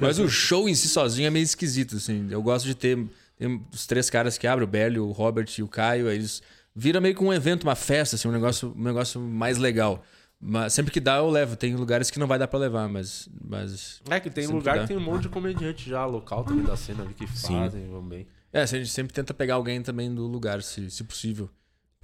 Mas 0.01 0.19
o 0.19 0.29
show 0.29 0.69
em 0.69 0.75
si 0.75 0.89
sozinho 0.89 1.27
é 1.27 1.31
meio 1.31 1.43
esquisito, 1.45 1.97
assim. 1.97 2.29
Eu 2.31 2.43
gosto 2.43 2.67
de 2.67 2.75
ter 2.75 2.99
tem 3.39 3.65
os 3.73 3.87
três 3.87 4.11
caras 4.11 4.37
que 4.37 4.47
abrem, 4.49 4.65
o 4.65 4.71
Bélio, 4.71 5.07
o 5.07 5.13
Robert 5.13 5.47
e 5.57 5.63
o 5.63 5.69
Caio, 5.69 6.09
aí 6.09 6.17
eles 6.17 6.43
viram 6.75 7.01
meio 7.01 7.15
que 7.15 7.23
um 7.23 7.33
evento, 7.33 7.63
uma 7.63 7.77
festa, 7.77 8.17
assim, 8.17 8.27
um 8.29 8.33
negócio, 8.33 8.75
um 8.77 8.83
negócio 8.83 9.21
mais 9.21 9.59
legal. 9.59 10.03
Mas 10.41 10.73
sempre 10.73 10.93
que 10.93 11.01
dá, 11.01 11.17
eu 11.17 11.29
levo. 11.31 11.57
Tem 11.57 11.75
lugares 11.75 12.11
que 12.11 12.19
não 12.19 12.27
vai 12.27 12.39
dar 12.39 12.47
pra 12.49 12.59
levar, 12.59 12.89
mas. 12.89 13.29
mas 13.45 14.01
É 14.11 14.21
que 14.21 14.29
tem 14.31 14.47
lugar 14.47 14.77
dá. 14.77 14.83
que 14.83 14.89
tem 14.89 14.97
um 14.97 15.01
monte 15.01 15.23
de 15.23 15.29
comediante 15.29 15.89
já 15.89 16.05
local 16.05 16.45
também 16.45 16.65
da 16.65 16.77
cena 16.77 17.03
ali 17.05 17.15
que 17.15 17.27
fazem, 17.27 17.89
vão 17.89 18.03
bem. 18.03 18.27
É, 18.53 18.63
a 18.63 18.67
gente 18.67 18.89
sempre 18.89 19.13
tenta 19.13 19.35
pegar 19.35 19.55
alguém 19.57 19.83
também 19.83 20.13
do 20.15 20.27
lugar, 20.27 20.63
se, 20.63 20.91
se 20.91 21.05
possível, 21.05 21.51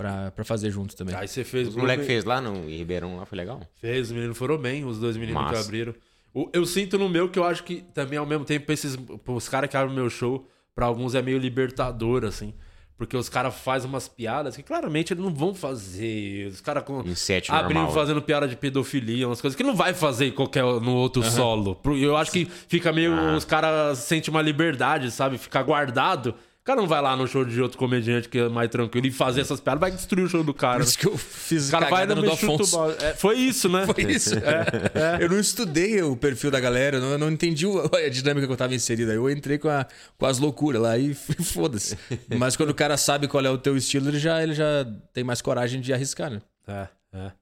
pra, 0.04 0.30
pra 0.32 0.44
fazer 0.44 0.70
junto 0.70 0.94
também. 0.94 1.14
Aí 1.16 1.26
você 1.26 1.42
fez. 1.42 1.68
Os 1.68 1.76
moleques 1.76 2.06
fez 2.06 2.24
lá 2.24 2.40
no 2.40 2.68
em 2.68 2.76
Ribeirão, 2.76 3.16
lá 3.16 3.24
foi 3.24 3.38
legal. 3.38 3.60
Fez, 3.80 4.08
os 4.08 4.12
meninos 4.12 4.36
foram 4.36 4.58
bem, 4.58 4.84
os 4.84 4.98
dois 4.98 5.16
meninos 5.16 5.42
que 5.42 5.52
Massa. 5.52 5.64
abriram. 5.64 5.94
O- 6.34 6.50
Eu 6.52 6.66
sinto 6.66 6.98
no 6.98 7.08
meu 7.08 7.28
que 7.30 7.38
eu 7.38 7.44
acho 7.44 7.64
que 7.64 7.82
também 7.94 8.18
ao 8.18 8.26
mesmo 8.26 8.44
tempo 8.44 8.70
esses 8.70 8.98
os 9.26 9.48
caras 9.48 9.70
que 9.70 9.76
abrem 9.76 9.92
o 9.92 9.96
meu 9.98 10.10
show, 10.10 10.46
pra 10.74 10.84
alguns 10.86 11.14
é 11.14 11.22
meio 11.22 11.38
libertador 11.38 12.24
assim, 12.24 12.52
porque 12.98 13.16
os 13.16 13.28
caras 13.28 13.54
fazem 13.54 13.88
umas 13.88 14.08
piadas 14.08 14.54
que 14.56 14.62
claramente 14.62 15.12
eles 15.14 15.24
não 15.24 15.32
vão 15.32 15.54
fazer. 15.54 16.48
Os 16.48 16.60
caras 16.60 16.82
com 16.82 16.98
abrindo 16.98 17.78
normal. 17.78 17.92
fazendo 17.92 18.20
piada 18.20 18.46
de 18.46 18.56
pedofilia, 18.56 19.26
umas 19.28 19.40
coisas 19.40 19.56
que 19.56 19.62
não 19.62 19.74
vai 19.74 19.94
fazer 19.94 20.32
qualquer 20.32 20.62
no 20.64 20.94
outro 20.94 21.22
solo. 21.22 21.76
Pro- 21.76 21.96
Eu 21.96 22.16
acho 22.16 22.30
que 22.32 22.44
fica 22.68 22.92
meio 22.92 23.12
Ah. 23.14 23.36
os 23.36 23.44
caras 23.44 23.98
sentem 23.98 24.30
uma 24.32 24.42
liberdade, 24.42 25.10
sabe? 25.10 25.38
Ficar 25.38 25.62
guardado. 25.62 26.34
O 26.64 26.66
cara 26.66 26.80
não 26.80 26.88
vai 26.88 27.02
lá 27.02 27.14
no 27.14 27.26
show 27.28 27.44
de 27.44 27.60
outro 27.60 27.76
comediante 27.76 28.26
que 28.26 28.38
é 28.38 28.48
mais 28.48 28.70
tranquilo 28.70 29.06
e 29.06 29.10
fazer 29.10 29.42
essas 29.42 29.60
piadas, 29.60 29.78
vai 29.82 29.90
destruir 29.90 30.24
o 30.24 30.28
show 30.30 30.42
do 30.42 30.54
cara. 30.54 30.78
Por 30.78 30.84
isso 30.84 30.98
que 30.98 31.06
eu 31.06 31.18
fiz 31.18 31.68
O 31.68 31.70
cara 31.72 31.90
vai 31.90 32.06
no 32.06 32.22
do 32.22 32.30
Afonso. 32.32 32.74
É, 33.02 33.12
foi 33.12 33.36
isso, 33.36 33.68
né? 33.68 33.84
Foi 33.84 34.02
isso. 34.10 34.30
Eu 35.20 35.28
não 35.28 35.38
estudei 35.38 36.00
o 36.02 36.16
perfil 36.16 36.50
da 36.50 36.58
galera, 36.58 36.96
eu 36.96 37.02
não, 37.02 37.08
eu 37.10 37.18
não 37.18 37.30
entendi 37.30 37.66
a 37.66 38.08
dinâmica 38.08 38.46
que 38.46 38.52
eu 38.52 38.56
tava 38.56 38.74
inserida. 38.74 39.12
Eu 39.12 39.28
entrei 39.30 39.58
com, 39.58 39.68
a- 39.68 39.86
com 40.16 40.24
as 40.24 40.38
loucuras 40.38 40.80
lá 40.80 40.96
e 40.96 41.12
foda-se. 41.44 41.98
Mas 42.38 42.56
quando 42.56 42.70
o 42.70 42.74
cara 42.74 42.96
sabe 42.96 43.28
qual 43.28 43.44
é 43.44 43.50
o 43.50 43.58
teu 43.58 43.76
estilo, 43.76 44.08
ele 44.08 44.18
já, 44.18 44.42
ele 44.42 44.54
já 44.54 44.86
tem 45.12 45.22
mais 45.22 45.42
coragem 45.42 45.82
de 45.82 45.92
arriscar, 45.92 46.30
né? 46.30 46.40
É, 46.66 46.88
é. 47.12 47.32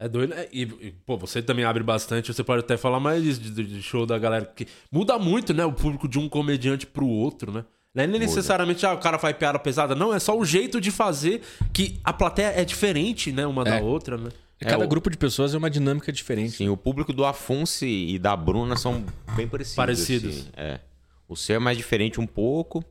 É 0.00 0.08
doido. 0.08 0.30
né? 0.34 0.44
E, 0.52 0.62
e, 0.62 0.92
pô, 1.06 1.16
você 1.16 1.40
também 1.40 1.64
abre 1.64 1.84
bastante, 1.84 2.32
você 2.34 2.42
pode 2.42 2.64
até 2.64 2.76
falar 2.76 2.98
mais 2.98 3.22
de, 3.22 3.38
de- 3.50 3.64
de 3.64 3.80
show 3.82 4.04
da 4.04 4.18
galera. 4.18 4.44
que 4.44 4.66
Muda 4.90 5.16
muito, 5.20 5.54
né? 5.54 5.64
O 5.64 5.72
público 5.72 6.08
de 6.08 6.18
um 6.18 6.28
comediante 6.28 6.84
pro 6.84 7.06
outro, 7.06 7.52
né? 7.52 7.64
Não 7.96 8.02
é 8.02 8.06
nem 8.06 8.20
necessariamente, 8.20 8.84
ah, 8.84 8.92
o 8.92 8.98
cara 8.98 9.18
faz 9.18 9.34
piada 9.34 9.58
pesada. 9.58 9.94
Não, 9.94 10.12
é 10.12 10.18
só 10.18 10.36
o 10.38 10.44
jeito 10.44 10.78
de 10.82 10.90
fazer 10.90 11.40
que 11.72 11.98
a 12.04 12.12
plateia 12.12 12.52
é 12.54 12.62
diferente, 12.62 13.32
né? 13.32 13.46
Uma 13.46 13.64
da 13.64 13.76
É. 13.76 13.82
outra, 13.82 14.18
né? 14.18 14.28
Cada 14.60 14.84
o- 14.84 14.88
grupo 14.88 15.08
de 15.08 15.16
pessoas 15.16 15.54
é 15.54 15.56
uma 15.58 15.70
dinâmica 15.70 16.12
diferente. 16.12 16.52
Sim, 16.52 16.68
o 16.68 16.76
público 16.76 17.10
do 17.12 17.24
Afonso 17.24 17.86
e 17.86 18.18
da 18.18 18.36
Bruna 18.36 18.76
são 18.76 19.02
bem 19.34 19.48
parecidos. 19.48 19.76
Parecidos. 19.76 20.36
assim. 20.36 20.48
É. 20.58 20.78
O 21.26 21.34
seu 21.34 21.56
é 21.56 21.58
mais 21.58 21.76
diferente 21.78 22.20
um 22.20 22.26
pouco. 22.26 22.84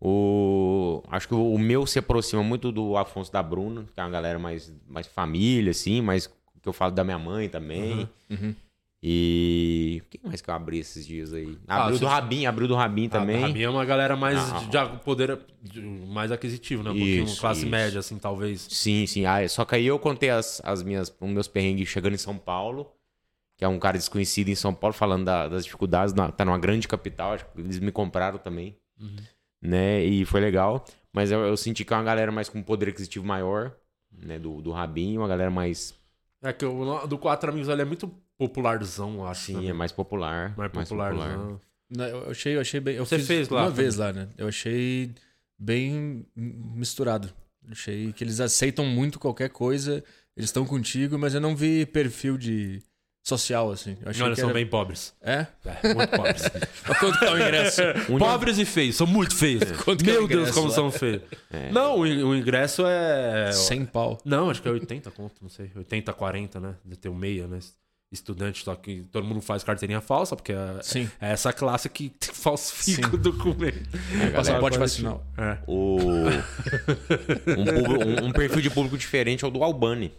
O... 0.00 1.02
Acho 1.08 1.28
que 1.28 1.34
o 1.34 1.56
meu 1.58 1.86
se 1.86 1.98
aproxima 1.98 2.42
muito 2.42 2.72
do 2.72 2.96
Afonso 2.96 3.30
e 3.30 3.32
da 3.32 3.42
Bruna, 3.42 3.84
que 3.94 4.00
é 4.00 4.02
uma 4.02 4.10
galera 4.10 4.38
mais, 4.38 4.72
mais 4.88 5.06
família, 5.06 5.70
assim, 5.70 6.00
mais 6.02 6.26
que 6.26 6.68
eu 6.68 6.72
falo 6.72 6.92
da 6.92 7.02
minha 7.04 7.18
mãe 7.18 7.48
também. 7.48 8.08
Uhum. 8.30 8.54
E. 9.02 10.00
Quem 10.10 10.20
mais 10.24 10.40
que 10.40 10.48
eu 10.48 10.54
abri 10.54 10.78
esses 10.78 11.04
dias 11.04 11.32
aí? 11.32 11.58
Ah, 11.66 11.82
Abriu 11.82 11.96
você- 11.98 12.04
do 12.04 12.08
Rabin, 12.08 12.46
abriu 12.46 12.68
do 12.68 12.74
Rabin 12.76 13.08
também. 13.08 13.42
A, 13.42 13.46
a 13.46 13.48
minha 13.48 13.66
é 13.66 13.68
uma 13.68 13.84
galera 13.84 14.14
mais 14.16 14.38
Ah. 14.52 14.58
de, 14.60 14.68
de 14.96 15.02
poder 15.04 15.40
de- 15.60 15.80
mais 15.80 16.30
aquisitivo, 16.30 16.82
né? 16.84 16.90
Um 16.90 16.94
pouquinho 16.94 17.24
Isso, 17.24 17.40
classe 17.40 17.60
isso. 17.62 17.68
média, 17.70 17.98
assim, 17.98 18.16
talvez. 18.18 18.66
Sim, 18.70 19.06
sim. 19.06 19.26
Ah, 19.26 19.46
só 19.48 19.64
que 19.64 19.74
aí 19.74 19.86
eu 19.86 19.98
contei 19.98 20.30
as, 20.30 20.60
as 20.64 20.82
minhas, 20.84 21.12
os 21.20 21.30
meus 21.30 21.48
perrengues 21.48 21.88
chegando 21.88 22.14
em 22.14 22.18
São 22.18 22.38
Paulo, 22.38 22.92
que 23.58 23.64
é 23.64 23.68
um 23.68 23.78
cara 23.78 23.98
desconhecido 23.98 24.48
em 24.50 24.54
São 24.54 24.72
Paulo, 24.72 24.94
falando 24.94 25.24
da- 25.24 25.48
das 25.48 25.64
dificuldades. 25.64 26.14
na- 26.14 26.30
tá 26.30 26.44
numa 26.44 26.58
grande 26.58 26.86
capital, 26.86 27.32
acho 27.32 27.44
que 27.46 27.60
eles 27.60 27.80
me 27.80 27.90
compraram 27.90 28.38
também. 28.38 28.76
Né? 29.60 30.04
E 30.04 30.24
foi 30.24 30.40
legal. 30.40 30.84
Mas 31.12 31.30
eu, 31.30 31.40
eu 31.40 31.56
senti 31.56 31.84
que 31.84 31.92
é 31.92 31.96
uma 31.96 32.02
galera 32.04 32.30
mais 32.32 32.48
com 32.48 32.62
poder 32.62 32.88
aquisitivo 32.88 33.26
maior, 33.26 33.74
né? 34.10 34.38
Do, 34.38 34.62
do 34.62 34.70
Rabin, 34.70 35.18
uma 35.18 35.28
galera 35.28 35.50
mais. 35.50 35.94
É 36.42 36.52
que 36.52 36.64
o 36.64 37.06
do 37.06 37.18
Quatro 37.18 37.50
Amigos 37.50 37.68
ali 37.68 37.82
é 37.82 37.84
muito 37.84 38.10
popularzão, 38.48 39.24
acho. 39.26 39.46
Sim, 39.46 39.60
né? 39.62 39.66
é 39.68 39.72
mais 39.72 39.92
popular. 39.92 40.54
mais 40.56 40.70
popularzão. 40.72 41.60
Não, 41.90 42.04
Eu 42.06 42.30
achei, 42.30 42.56
eu 42.56 42.60
achei 42.60 42.80
bem. 42.80 42.96
Eu 42.96 43.04
Você 43.06 43.18
fiz 43.18 43.26
fez 43.26 43.48
lá 43.48 43.62
Uma 43.62 43.70
também? 43.70 43.82
vez 43.84 43.96
lá, 43.96 44.12
né? 44.12 44.28
Eu 44.38 44.48
achei 44.48 45.10
bem 45.58 46.26
misturado. 46.34 47.28
Achei 47.70 48.12
que 48.12 48.24
eles 48.24 48.40
aceitam 48.40 48.84
muito 48.84 49.18
qualquer 49.20 49.48
coisa, 49.50 50.02
eles 50.36 50.48
estão 50.48 50.64
contigo, 50.66 51.16
mas 51.18 51.34
eu 51.34 51.40
não 51.40 51.54
vi 51.54 51.86
perfil 51.86 52.36
de 52.36 52.82
social, 53.22 53.70
assim. 53.70 53.96
Eu 54.02 54.10
achei 54.10 54.18
Não, 54.20 54.26
eles 54.26 54.36
que 54.36 54.40
são 54.40 54.50
era... 54.50 54.54
bem 54.58 54.66
pobres. 54.66 55.14
É? 55.22 55.46
É, 55.64 55.94
muito 55.94 56.10
pobres. 56.10 56.42
Quanto 56.98 57.18
que 57.20 57.24
tá 57.24 57.32
o 57.32 57.36
ingresso? 57.38 57.82
Pobres 58.18 58.58
e 58.58 58.64
feios, 58.64 58.96
são 58.96 59.06
muito 59.06 59.36
feios. 59.36 59.62
É 59.70 59.74
Meu 59.86 59.96
Deus, 59.96 60.24
ingresso 60.24 60.54
como 60.54 60.68
lá? 60.68 60.74
são 60.74 60.90
feios. 60.90 61.22
Não, 61.70 62.00
o 62.00 62.06
in- 62.06 62.22
o 62.24 62.34
ingresso 62.34 62.82
é. 62.84 63.52
100 63.52 63.84
pau. 63.86 64.18
Não, 64.24 64.50
acho 64.50 64.60
que 64.60 64.66
é 64.68 64.72
80 64.72 65.10
conto, 65.12 65.34
não 65.40 65.48
sei. 65.48 65.70
80, 65.76 66.12
40, 66.12 66.58
né? 66.58 66.74
De 66.84 66.96
ter 66.96 67.08
o 67.10 67.14
meia, 67.14 67.46
né? 67.46 67.60
Estudante, 68.12 68.62
só 68.64 68.74
que 68.74 69.04
todo 69.10 69.24
mundo 69.26 69.40
faz 69.40 69.64
carteirinha 69.64 70.00
falsa, 70.02 70.36
porque 70.36 70.52
é, 70.52 70.78
Sim. 70.82 71.08
é 71.20 71.32
essa 71.32 71.52
classe 71.52 71.88
que 71.88 72.12
falsifica 72.32 73.08
Sim. 73.08 73.14
o 73.14 73.18
documento. 73.18 73.88
Passaporte 74.34 74.76
Agora, 74.76 74.78
vacinal. 74.78 75.26
É. 75.38 75.58
O... 75.66 75.96
um, 77.56 77.64
público- 77.64 78.04
um- 78.04 78.26
um 78.26 78.32
perfil 78.32 78.60
de 78.60 78.70
público 78.70 78.98
diferente 78.98 79.44
é 79.44 79.48
o 79.48 79.50
do 79.50 79.62
Albani. 79.62 80.12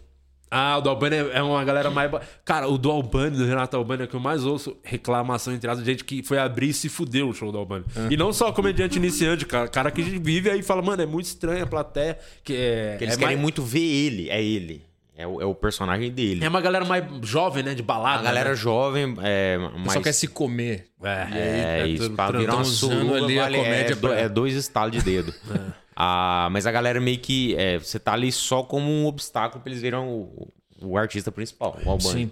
Ah, 0.50 0.78
o 0.78 0.80
do 0.82 0.88
Albani 0.90 1.16
é 1.16 1.30
é 1.38 1.42
uma 1.42 1.64
galera 1.64 1.90
mais. 1.90 2.10
Cara, 2.44 2.68
o 2.68 2.78
do 2.78 2.88
Albani, 2.90 3.36
do 3.36 3.44
Renato 3.44 3.76
Albani, 3.76 4.02
é 4.02 4.04
o 4.04 4.08
que 4.08 4.14
eu 4.14 4.20
mais 4.20 4.44
ouço 4.44 4.76
reclamação 4.84 5.52
entre 5.52 5.68
as 5.68 5.78
de 5.80 5.84
gente 5.84 6.04
que 6.04 6.22
foi 6.22 6.38
abrir 6.38 6.68
e 6.68 6.74
se 6.74 6.88
fudeu 6.88 7.28
o 7.28 7.34
show 7.34 7.50
do 7.50 7.58
Albani. 7.58 7.84
E 8.08 8.16
não 8.16 8.32
só 8.32 8.52
comediante 8.52 8.96
iniciante, 8.96 9.44
cara, 9.46 9.66
cara 9.66 9.90
que 9.90 10.00
vive 10.02 10.48
aí 10.50 10.60
e 10.60 10.62
fala, 10.62 10.80
mano, 10.80 11.02
é 11.02 11.06
muito 11.06 11.26
estranha 11.26 11.64
a 11.64 11.66
plateia. 11.66 12.18
Que 12.44 12.54
é, 12.54 12.96
Que 12.98 13.04
eles 13.04 13.14
é 13.14 13.18
querem 13.18 13.34
mais- 13.36 13.42
muito 13.42 13.62
ver 13.62 13.80
ele, 13.80 14.30
é 14.30 14.40
ele. 14.42 14.82
É 15.16 15.26
o, 15.26 15.40
é 15.40 15.44
o 15.44 15.54
personagem 15.54 16.10
dele. 16.10 16.44
É 16.44 16.48
uma 16.48 16.60
galera 16.60 16.84
mais 16.84 17.04
jovem, 17.22 17.62
né? 17.62 17.72
De 17.74 17.82
balada. 17.82 18.18
A 18.20 18.22
galera 18.22 18.50
né? 18.50 18.56
jovem 18.56 19.14
é 19.22 19.56
Só 19.60 19.78
mais... 19.78 20.02
quer 20.02 20.12
se 20.12 20.26
comer. 20.26 20.88
É, 21.02 21.82
É, 21.82 21.86
isso, 21.86 22.02
tudo 22.04 22.16
pra 22.16 22.36
virar 22.38 22.54
uma 22.56 23.16
ali 23.16 23.38
a 23.38 23.42
vale, 23.42 23.56
é, 23.58 23.62
comédia 23.64 23.94
do- 23.96 24.00
pra- 24.08 24.18
é 24.18 24.28
dois 24.28 24.54
estalos 24.54 24.92
de 24.92 25.02
dedo. 25.02 25.32
Ah, 25.96 26.48
mas 26.50 26.66
a 26.66 26.72
galera 26.72 27.00
meio 27.00 27.20
que... 27.20 27.54
é, 27.54 27.78
você 27.78 28.00
tá 28.00 28.14
ali 28.14 28.32
só 28.32 28.64
como 28.64 28.90
um 28.90 29.06
obstáculo 29.06 29.62
pra 29.62 29.70
eles 29.70 29.80
verem 29.80 30.00
o, 30.00 30.48
o 30.82 30.98
artista 30.98 31.30
principal, 31.30 31.78
o 31.86 31.88
Albani. 31.88 32.24
Sim. 32.24 32.30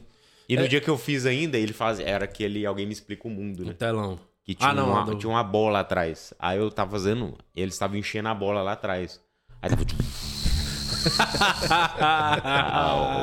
E 0.48 0.56
É. 0.56 0.60
no 0.60 0.66
dia 0.68 0.80
que 0.80 0.90
eu 0.90 0.98
fiz 0.98 1.26
ainda, 1.26 1.56
ele 1.56 1.72
faz, 1.72 2.00
era 2.00 2.24
aquele 2.24 2.66
Alguém 2.66 2.86
Me 2.86 2.92
Explica 2.92 3.28
o 3.28 3.30
Mundo, 3.30 3.60
No 3.60 3.68
né? 3.68 3.74
telão. 3.78 4.18
Que 4.44 4.56
tinha, 4.56 4.70
ah, 4.70 4.74
não, 4.74 4.90
uma, 4.90 5.04
do- 5.04 5.14
tinha 5.14 5.30
uma 5.30 5.44
bola 5.44 5.78
atrás. 5.78 6.34
Aí 6.40 6.58
eu 6.58 6.72
tava 6.72 6.90
fazendo... 6.90 7.38
Eles 7.54 7.74
estavam 7.74 7.96
enchendo 7.96 8.28
a 8.30 8.34
bola 8.34 8.62
lá 8.62 8.72
atrás. 8.72 9.20
Aí 9.62 9.70
tava... 9.70 9.84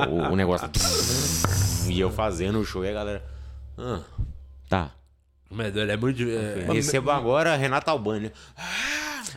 o, 0.10 0.34
o 0.34 0.36
negócio... 0.36 0.70
E 1.90 2.00
eu 2.00 2.12
fazendo 2.12 2.60
o 2.60 2.66
show 2.66 2.84
e 2.86 2.90
a 2.90 2.94
galera... 2.94 3.24
Ah, 3.78 4.02
tá. 4.68 4.92
Mas 5.50 5.76
é 5.76 5.98
muito. 5.98 6.22
é- 6.22 6.72
Recebo 6.72 7.10
agora 7.10 7.56
Renata 7.56 7.90
Albani. 7.90 8.32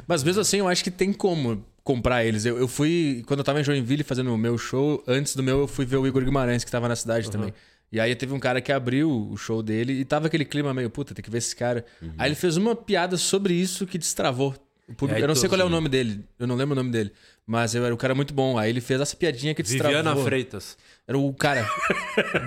Mas 0.06 0.22
mesmo 0.22 0.42
assim, 0.42 0.58
eu 0.58 0.68
acho 0.68 0.84
que 0.84 0.90
tem 0.90 1.12
como 1.12 1.64
comprar 1.82 2.24
eles. 2.24 2.44
Eu, 2.44 2.58
eu 2.58 2.68
fui, 2.68 3.24
quando 3.26 3.40
eu 3.40 3.44
tava 3.44 3.60
em 3.60 3.64
Joinville 3.64 4.02
fazendo 4.02 4.32
o 4.32 4.36
meu 4.36 4.58
show, 4.58 5.02
antes 5.06 5.34
do 5.34 5.42
meu, 5.42 5.60
eu 5.60 5.68
fui 5.68 5.86
ver 5.86 5.96
o 5.96 6.06
Igor 6.06 6.22
Guimarães, 6.24 6.64
que 6.64 6.70
tava 6.70 6.88
na 6.88 6.96
cidade 6.96 7.30
também. 7.30 7.54
E 7.90 8.00
aí 8.00 8.14
teve 8.14 8.32
um 8.34 8.38
cara 8.38 8.60
que 8.60 8.72
abriu 8.72 9.10
o 9.30 9.36
show 9.36 9.62
dele 9.62 9.92
e 9.92 10.04
tava 10.04 10.26
aquele 10.26 10.44
clima 10.44 10.72
meio, 10.74 10.90
puta, 10.90 11.14
tem 11.14 11.22
que 11.22 11.30
ver 11.30 11.38
esse 11.38 11.54
cara. 11.54 11.84
Uhum. 12.00 12.12
Aí 12.18 12.28
ele 12.28 12.34
fez 12.34 12.56
uma 12.56 12.74
piada 12.74 13.16
sobre 13.16 13.54
isso 13.54 13.86
que 13.86 13.96
destravou. 13.98 14.54
o 14.88 14.94
público. 14.94 15.20
Eu 15.20 15.28
não 15.28 15.34
sei 15.34 15.48
qual 15.48 15.60
é 15.60 15.64
o 15.64 15.68
nome 15.68 15.88
dele, 15.88 16.24
eu 16.38 16.46
não 16.46 16.56
lembro 16.56 16.72
o 16.72 16.76
nome 16.76 16.90
dele. 16.90 17.12
Mas 17.46 17.74
eu 17.74 17.84
era 17.84 17.92
o 17.92 17.96
cara 17.98 18.14
muito 18.14 18.32
bom. 18.32 18.56
Aí 18.58 18.70
ele 18.70 18.80
fez 18.80 19.00
essa 19.00 19.16
piadinha 19.16 19.54
que 19.54 19.62
destravou. 19.62 19.96
Viviana 19.96 20.16
Freitas. 20.24 20.76
Era 21.06 21.18
o 21.18 21.32
cara. 21.34 21.68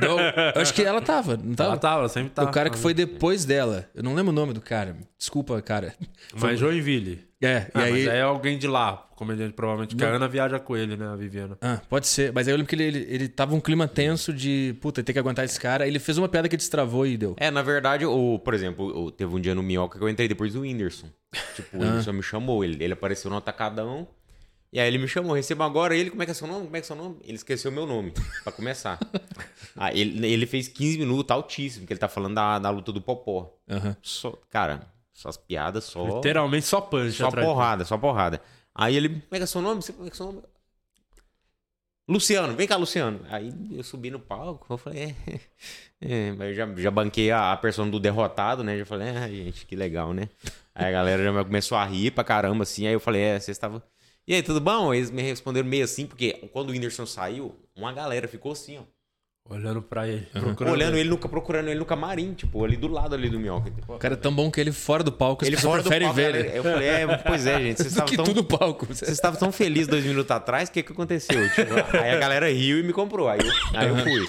Não, 0.01 0.19
eu 0.55 0.61
acho 0.61 0.73
que 0.73 0.81
ela 0.83 1.01
tava, 1.01 1.35
não 1.37 1.53
tava? 1.53 1.71
Ela 1.71 1.77
tava, 1.79 1.99
ela 1.99 2.09
sempre 2.09 2.29
tava. 2.29 2.49
o 2.49 2.53
cara 2.53 2.69
que 2.69 2.77
foi 2.77 2.93
depois 2.93 3.43
dela. 3.45 3.89
Eu 3.93 4.01
não 4.03 4.13
lembro 4.15 4.31
o 4.31 4.35
nome 4.35 4.53
do 4.53 4.61
cara. 4.61 4.95
Desculpa, 5.17 5.61
cara. 5.61 5.93
Mas 6.33 6.59
Joinville. 6.59 7.25
É, 7.41 7.67
Ah, 7.73 7.81
e 7.81 7.83
aí. 7.83 7.91
mas 7.91 8.07
aí 8.07 8.17
é 8.17 8.21
alguém 8.21 8.57
de 8.57 8.65
lá, 8.65 9.05
comediante, 9.15 9.53
provavelmente. 9.53 9.95
Que 9.95 10.03
a 10.03 10.07
Ana 10.07 10.27
viaja 10.27 10.57
com 10.57 10.75
ele, 10.75 10.95
né, 10.95 11.05
a 11.05 11.15
Viviana. 11.15 11.57
Ah, 11.61 11.79
pode 11.89 12.07
ser. 12.07 12.31
Mas 12.33 12.47
aí 12.47 12.53
eu 12.53 12.57
lembro 12.57 12.69
que 12.69 12.75
ele, 12.75 12.85
ele, 12.85 13.05
ele 13.09 13.27
tava 13.27 13.53
um 13.53 13.59
clima 13.59 13.87
tenso 13.89 14.33
de, 14.33 14.75
puta, 14.81 15.03
tem 15.03 15.13
que 15.13 15.19
aguentar 15.19 15.43
esse 15.45 15.59
cara. 15.59 15.85
Ele 15.85 15.99
fez 15.99 16.17
uma 16.17 16.29
piada 16.29 16.47
que 16.47 16.55
destravou 16.57 17.05
e 17.05 17.17
deu. 17.17 17.35
É, 17.37 17.51
na 17.51 17.61
verdade, 17.61 18.05
o, 18.05 18.39
por 18.39 18.53
exemplo, 18.53 19.11
teve 19.11 19.35
um 19.35 19.39
dia 19.39 19.53
no 19.53 19.61
Minhoca 19.61 19.99
que 19.99 20.03
eu 20.03 20.09
entrei 20.09 20.27
depois 20.29 20.53
do 20.53 20.61
Whindersson. 20.61 21.07
Tipo, 21.55 21.77
o 21.77 21.83
Ah. 21.83 21.85
Whindersson 21.87 22.13
me 22.13 22.23
chamou, 22.23 22.63
ele, 22.63 22.81
ele 22.83 22.93
apareceu 22.93 23.29
no 23.29 23.37
atacadão. 23.37 24.07
E 24.75 24.79
aí 24.81 24.89
ele 24.89 24.97
me 24.97 25.07
chamou, 25.07 25.33
receba 25.33 25.65
agora 25.65 25.95
ele, 25.95 26.09
como 26.09 26.21
é 26.21 26.25
que 26.25 26.31
é 26.31 26.33
seu 26.33 26.45
nome? 26.45 26.65
Como 26.65 26.75
é 26.75 26.81
que 26.81 26.83
é 26.83 26.87
seu 26.87 26.97
nome? 26.97 27.15
Ele 27.23 27.35
esqueceu 27.35 27.71
meu 27.71 27.85
nome, 27.85 28.11
pra 28.43 28.51
começar. 28.51 28.99
aí 29.73 30.01
ele, 30.01 30.27
ele 30.27 30.45
fez 30.45 30.67
15 30.67 30.97
minutos 30.97 31.31
altíssimo, 31.31 31.87
que 31.87 31.93
ele 31.93 31.97
tá 31.97 32.09
falando 32.09 32.35
da, 32.35 32.59
da 32.59 32.69
luta 32.71 32.91
do 32.91 32.99
Popó. 32.99 33.57
Aham. 33.69 33.95
Só, 34.01 34.31
cara, 34.49 34.85
suas 35.13 35.37
piadas 35.37 35.85
só. 35.85 36.17
Literalmente 36.17 36.65
só 36.65 36.81
punch 36.81 37.13
Só 37.13 37.27
atrás. 37.27 37.47
porrada, 37.47 37.85
só 37.85 37.97
porrada. 37.97 38.41
Aí 38.75 38.97
ele, 38.97 39.07
como 39.07 39.23
é 39.31 39.37
que 39.37 39.43
é 39.43 39.45
seu 39.45 39.61
nome? 39.61 39.81
Como 39.81 40.07
é 40.07 40.09
que 40.09 40.13
é 40.13 40.17
seu 40.17 40.25
nome? 40.25 40.41
Luciano, 42.05 42.53
vem 42.53 42.67
cá, 42.67 42.75
Luciano. 42.75 43.21
Aí 43.29 43.53
eu 43.71 43.81
subi 43.81 44.11
no 44.11 44.19
palco, 44.19 44.73
eu 44.73 44.77
falei, 44.77 45.15
é. 45.25 45.39
é 46.01 46.31
mas 46.33 46.49
eu 46.49 46.53
já, 46.53 46.75
já 46.75 46.91
banquei 46.91 47.31
a, 47.31 47.53
a 47.53 47.55
persona 47.55 47.89
do 47.89 47.97
derrotado, 47.97 48.61
né? 48.61 48.77
Já 48.77 48.85
falei, 48.85 49.07
ah, 49.07 49.29
gente, 49.29 49.65
que 49.65 49.75
legal, 49.77 50.13
né? 50.13 50.27
Aí 50.75 50.87
a 50.87 50.91
galera 50.91 51.23
já 51.23 51.45
começou 51.45 51.77
a 51.77 51.85
rir 51.85 52.11
pra 52.11 52.25
caramba, 52.25 52.63
assim. 52.63 52.85
Aí 52.85 52.93
eu 52.93 52.99
falei, 52.99 53.21
é, 53.21 53.39
vocês 53.39 53.55
estavam. 53.55 53.81
E 54.27 54.33
aí, 54.33 54.41
tudo 54.41 54.59
bom? 54.59 54.93
Eles 54.93 55.11
me 55.11 55.21
responderam 55.21 55.67
meio 55.67 55.83
assim, 55.83 56.05
porque 56.05 56.33
quando 56.51 56.69
o 56.69 56.71
Whindersson 56.71 57.05
saiu, 57.05 57.55
uma 57.75 57.93
galera 57.93 58.27
ficou 58.27 58.51
assim, 58.51 58.79
ó. 58.79 58.81
Olhando 59.47 59.79
pra 59.79 60.07
ele. 60.07 60.25
procurando 60.33 60.73
Olhando 60.73 60.97
ele, 60.97 61.07
nunca 61.07 61.29
procurando 61.29 61.67
ele 61.67 61.77
no 61.77 61.85
camarim, 61.85 62.33
tipo, 62.33 62.65
ali 62.65 62.75
do 62.75 62.87
lado 62.87 63.13
ali 63.13 63.29
do 63.29 63.39
Minhoca. 63.39 63.69
Tipo, 63.69 63.93
O 63.93 63.99
cara 63.99 64.15
é 64.15 64.17
tão 64.17 64.33
bom 64.33 64.49
que 64.49 64.59
ele 64.59 64.71
fora 64.71 65.03
do 65.03 65.11
palco, 65.11 65.45
ele 65.45 65.55
fora 65.55 65.83
do 65.83 65.89
preferem 65.89 66.07
palco, 66.07 66.15
ver 66.15 66.31
galera, 66.31 66.47
ele. 66.47 66.57
Eu 66.57 66.63
falei, 66.63 66.87
é, 66.87 67.17
pois 67.17 67.45
é, 67.45 67.61
gente, 67.61 67.77
vocês 67.77 67.93
Do 67.93 68.05
que 68.05 68.15
tão... 68.15 68.25
tudo 68.25 68.43
palco. 68.43 68.87
Vocês 68.87 69.11
estavam 69.11 69.39
tão 69.39 69.51
felizes 69.51 69.87
dois 69.87 70.03
minutos 70.03 70.31
atrás, 70.31 70.67
o 70.67 70.71
que 70.71 70.81
que 70.81 70.91
aconteceu? 70.91 71.47
Tipo, 71.53 71.73
aí 71.95 72.09
a 72.09 72.17
galera 72.17 72.51
riu 72.51 72.79
e 72.79 72.83
me 72.83 72.91
comprou. 72.91 73.29
Aí 73.29 73.39
eu, 73.39 73.79
aí 73.79 73.87
eu 73.87 73.97
fui. 73.97 74.27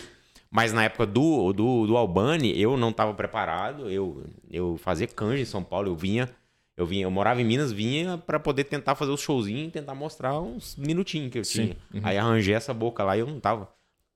Mas 0.51 0.75
na 0.75 0.85
época 0.85 1.07
do, 1.07 1.51
do, 1.55 1.87
do 1.87 1.97
Albani, 1.97 2.59
eu 2.61 2.77
não 2.77 2.93
tava 2.93 3.15
preparado. 3.15 3.91
Eu, 3.91 4.23
eu 4.51 4.77
fazia 4.77 5.07
canja 5.07 5.41
em 5.41 5.47
São 5.47 5.63
Paulo. 5.63 5.89
Eu 5.89 5.97
vinha, 5.97 6.29
eu 6.77 6.85
vinha, 6.87 7.05
eu 7.05 7.11
morava 7.11 7.41
em 7.41 7.45
Minas, 7.45 7.73
vinha 7.73 8.19
pra 8.19 8.39
poder 8.39 8.65
tentar 8.65 8.95
fazer 8.95 9.11
os 9.13 9.21
showzinhos 9.21 9.69
e 9.69 9.71
tentar 9.71 9.95
mostrar 9.95 10.39
uns 10.41 10.77
minutinhos 10.77 11.31
que 11.33 11.39
eu 11.39 11.43
tinha. 11.43 11.77
Aí 12.03 12.19
arranjei 12.19 12.55
essa 12.55 12.75
boca 12.75 13.03
lá 13.03 13.17
e 13.17 13.21
eu 13.21 13.27
não 13.27 13.41
tava. 13.41 13.69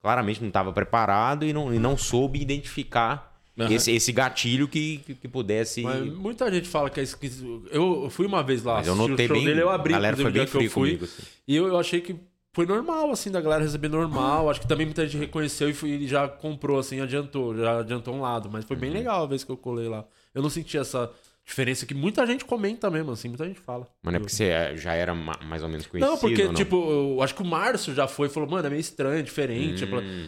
Claramente 0.03 0.43
não 0.43 0.51
tava 0.51 0.73
preparado 0.73 1.45
e 1.45 1.53
não, 1.53 1.73
e 1.75 1.79
não 1.79 1.97
soube 1.97 2.41
identificar 2.41 3.39
Aham. 3.59 3.71
esse, 3.75 3.93
esse 3.93 4.13
gatilho 4.13 4.67
que, 4.67 4.99
que, 5.05 5.15
que 5.15 5.29
pudesse. 5.29 5.83
Mas 5.83 6.03
muita 6.15 6.51
gente 6.51 6.69
fala 6.69 6.89
que 6.89 6.99
é 7.01 7.03
esquisito. 7.03 7.67
Eu 7.71 8.09
fui 8.09 8.25
uma 8.27 8.43
vez 8.43 8.63
lá, 8.63 8.77
Mas 8.77 8.87
eu 8.87 8.93
assisti 8.95 9.09
o 9.09 9.11
notei 9.13 9.27
show 9.27 9.37
bem. 9.37 9.45
dele, 9.45 9.63
eu 9.63 9.69
abri, 9.71 9.93
a 9.93 9.97
galera 9.97 10.17
foi 10.17 10.25
bem 10.31 10.43
o 10.43 10.45
dia 10.47 10.47
que 10.47 10.57
eu 10.57 10.61
frio 10.61 10.71
fui. 10.71 10.89
comigo. 10.97 11.05
assim. 11.05 11.23
E 11.47 11.57
eu, 11.57 11.67
eu 11.67 11.79
achei 11.79 12.01
que 12.01 12.17
foi 12.55 12.65
normal, 12.65 13.11
assim, 13.11 13.31
da 13.31 13.41
galera 13.43 13.63
receber 13.63 13.89
normal. 13.89 14.49
Acho 14.49 14.61
que 14.63 14.67
também 14.67 14.87
muita 14.87 15.07
gente 15.07 15.19
reconheceu 15.19 15.69
e, 15.69 15.75
foi, 15.75 15.91
e 15.91 16.09
já 16.09 16.27
comprou, 16.29 16.79
assim, 16.79 17.01
adiantou. 17.01 17.55
Já 17.57 17.81
adiantou 17.81 18.15
um 18.15 18.21
lado. 18.23 18.49
Mas 18.51 18.65
foi 18.65 18.77
Uhum. 18.77 18.81
bem 18.81 18.91
legal 18.91 19.25
a 19.25 19.27
vez 19.27 19.45
que 19.45 19.51
eu 19.53 19.57
colei 19.57 19.89
lá. 19.89 20.05
Eu 20.35 20.41
não 20.43 20.49
senti 20.49 20.79
essa 20.79 21.11
diferença 21.47 21.85
que 21.85 21.95
muita 21.95 22.25
gente 22.27 22.45
comenta 22.45 22.89
mesmo, 22.91 23.11
assim, 23.11 23.29
muita 23.29 23.45
gente 23.45 23.59
fala. 23.61 23.89
Mas 24.03 24.13
não 24.13 24.17
é 24.19 24.21
porque 24.21 24.35
você 24.35 24.45
é- 24.45 24.77
já 24.77 24.93
era 24.95 25.15
ma- 25.15 25.39
mais 25.45 25.63
ou 25.63 25.69
menos 25.69 25.87
conhecido. 25.87 26.13
Não, 26.13 26.19
porque, 26.19 26.45
ou 26.45 26.55
tipo, 26.55 26.77
eu 27.17 27.23
acho 27.23 27.35
que 27.35 27.43
o 27.43 27.45
Márcio 27.47 27.93
já 27.95 28.07
foi 28.07 28.29
e 28.29 28.31
falou, 28.31 28.49
mano, 28.49 28.67
é 28.67 28.71
meio 28.71 28.81
estranho, 28.81 29.23
diferente. 29.23 29.85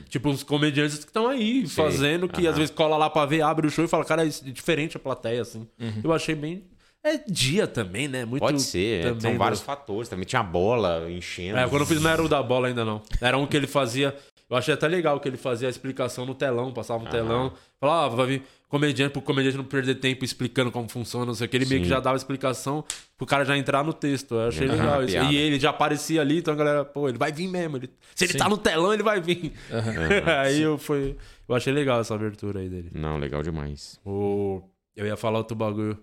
Tipo, 0.08 0.28
uns 0.30 0.42
comediantes 0.42 0.98
que 0.98 1.04
estão 1.10 1.28
aí 1.28 1.66
Sei. 1.68 1.84
fazendo, 1.84 2.28
que 2.28 2.40
Aham. 2.42 2.50
às 2.50 2.56
vezes 2.58 2.74
cola 2.74 2.96
lá 2.96 3.08
pra 3.08 3.24
ver, 3.26 3.42
abre 3.42 3.66
o 3.66 3.70
show 3.70 3.84
e 3.84 3.88
fala, 3.88 4.04
cara, 4.04 4.26
é 4.26 4.28
diferente 4.28 4.96
a 4.96 5.00
plateia, 5.00 5.42
assim. 5.42 5.66
Eu 6.02 6.12
achei 6.12 6.34
bem. 6.34 6.64
É 7.04 7.18
dia 7.18 7.66
também, 7.66 8.06
né? 8.06 8.24
Muito 8.24 8.40
Pode 8.42 8.62
ser, 8.62 9.00
é, 9.00 9.02
também, 9.08 9.20
são 9.22 9.32
né? 9.32 9.36
vários 9.38 9.60
fatores. 9.60 10.08
Também 10.08 10.24
tinha 10.24 10.38
a 10.38 10.44
bola 10.44 11.10
enchendo. 11.10 11.58
É, 11.58 11.68
quando 11.68 11.82
eu 11.82 11.86
fiz 11.86 12.00
não 12.00 12.08
era 12.08 12.22
o 12.22 12.28
da 12.28 12.40
bola 12.40 12.68
ainda, 12.68 12.84
não. 12.84 13.02
Era 13.20 13.36
um 13.36 13.44
que 13.44 13.56
ele 13.56 13.66
fazia. 13.66 14.16
Eu 14.52 14.58
achei 14.58 14.74
até 14.74 14.86
legal 14.86 15.18
que 15.18 15.26
ele 15.26 15.38
fazia 15.38 15.66
a 15.66 15.70
explicação 15.70 16.26
no 16.26 16.34
telão, 16.34 16.74
passava 16.74 17.02
no 17.02 17.08
telão. 17.08 17.54
Falava, 17.80 18.04
ah, 18.12 18.16
vai 18.16 18.26
vir 18.26 18.42
comediante 18.68 19.10
pro 19.10 19.22
comediante 19.22 19.56
não 19.56 19.64
perder 19.64 19.94
tempo 19.94 20.26
explicando 20.26 20.70
como 20.70 20.86
funciona, 20.90 21.24
não 21.24 21.32
sei 21.32 21.46
o 21.46 21.48
que. 21.48 21.56
Ele 21.56 21.64
meio 21.64 21.80
que 21.80 21.86
Sim. 21.86 21.94
já 21.94 22.00
dava 22.00 22.18
explicação 22.18 22.84
pro 23.16 23.26
cara 23.26 23.46
já 23.46 23.56
entrar 23.56 23.82
no 23.82 23.94
texto. 23.94 24.34
Eu 24.34 24.48
achei 24.48 24.68
Aham, 24.68 24.76
legal 24.76 25.02
isso. 25.04 25.12
piada. 25.14 25.32
E 25.32 25.36
ele 25.38 25.58
já 25.58 25.70
aparecia 25.70 26.20
ali, 26.20 26.40
então 26.40 26.52
a 26.52 26.56
galera, 26.58 26.84
pô, 26.84 27.08
ele 27.08 27.16
vai 27.16 27.32
vir 27.32 27.48
mesmo. 27.48 27.78
Ele- 27.78 27.88
se 28.14 28.26
ele 28.26 28.34
tá 28.34 28.46
no 28.46 28.58
telão, 28.58 28.92
ele 28.92 29.02
vai 29.02 29.22
vir. 29.22 29.54
aí 30.44 30.60
eu 30.60 30.76
fui. 30.76 31.16
Eu 31.48 31.54
achei 31.54 31.72
legal 31.72 32.02
essa 32.02 32.14
abertura 32.14 32.60
aí 32.60 32.68
dele. 32.68 32.90
Não, 32.94 33.16
legal 33.16 33.42
demais. 33.42 33.98
O... 34.04 34.60
Eu 34.94 35.06
ia 35.06 35.16
falar 35.16 35.38
outro 35.38 35.56
bagulho. 35.56 35.98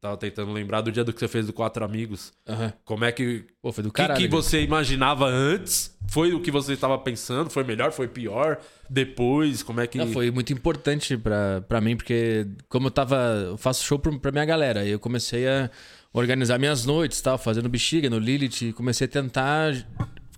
Tava 0.00 0.16
tentando 0.16 0.50
lembrar 0.50 0.80
do 0.80 0.90
dia 0.90 1.04
do 1.04 1.12
que 1.12 1.20
você 1.20 1.28
fez 1.28 1.46
do 1.46 1.52
Quatro 1.52 1.84
Amigos. 1.84 2.32
Aham. 2.48 2.72
Como 2.86 3.04
é 3.04 3.12
que 3.12 3.44
Pô, 3.60 3.70
foi 3.70 3.84
do 3.84 3.88
o 3.90 3.92
que, 3.92 3.96
caralho. 4.00 4.18
que 4.18 4.28
cara. 4.28 4.42
você 4.42 4.62
imaginava 4.62 5.26
antes? 5.26 5.94
Foi 6.08 6.32
o 6.32 6.40
que 6.40 6.50
você 6.50 6.72
estava 6.72 6.96
pensando? 6.98 7.50
Foi 7.50 7.62
melhor? 7.64 7.92
Foi 7.92 8.08
pior? 8.08 8.58
Depois? 8.88 9.62
Como 9.62 9.78
é 9.78 9.86
que. 9.86 9.98
Não, 9.98 10.06
foi 10.10 10.30
muito 10.30 10.54
importante 10.54 11.18
pra, 11.18 11.60
pra 11.68 11.82
mim, 11.82 11.96
porque 11.96 12.46
como 12.66 12.86
eu 12.86 12.90
tava. 12.90 13.16
Eu 13.50 13.58
faço 13.58 13.84
show 13.84 13.98
pra, 13.98 14.10
pra 14.18 14.32
minha 14.32 14.44
galera. 14.46 14.86
E 14.86 14.90
eu 14.90 14.98
comecei 14.98 15.46
a 15.46 15.70
organizar 16.14 16.58
minhas 16.58 16.86
noites, 16.86 17.20
tal, 17.20 17.36
fazendo 17.36 17.68
bexiga 17.68 18.08
no 18.08 18.18
Lilith. 18.18 18.72
Comecei 18.72 19.04
a 19.06 19.08
tentar 19.08 19.74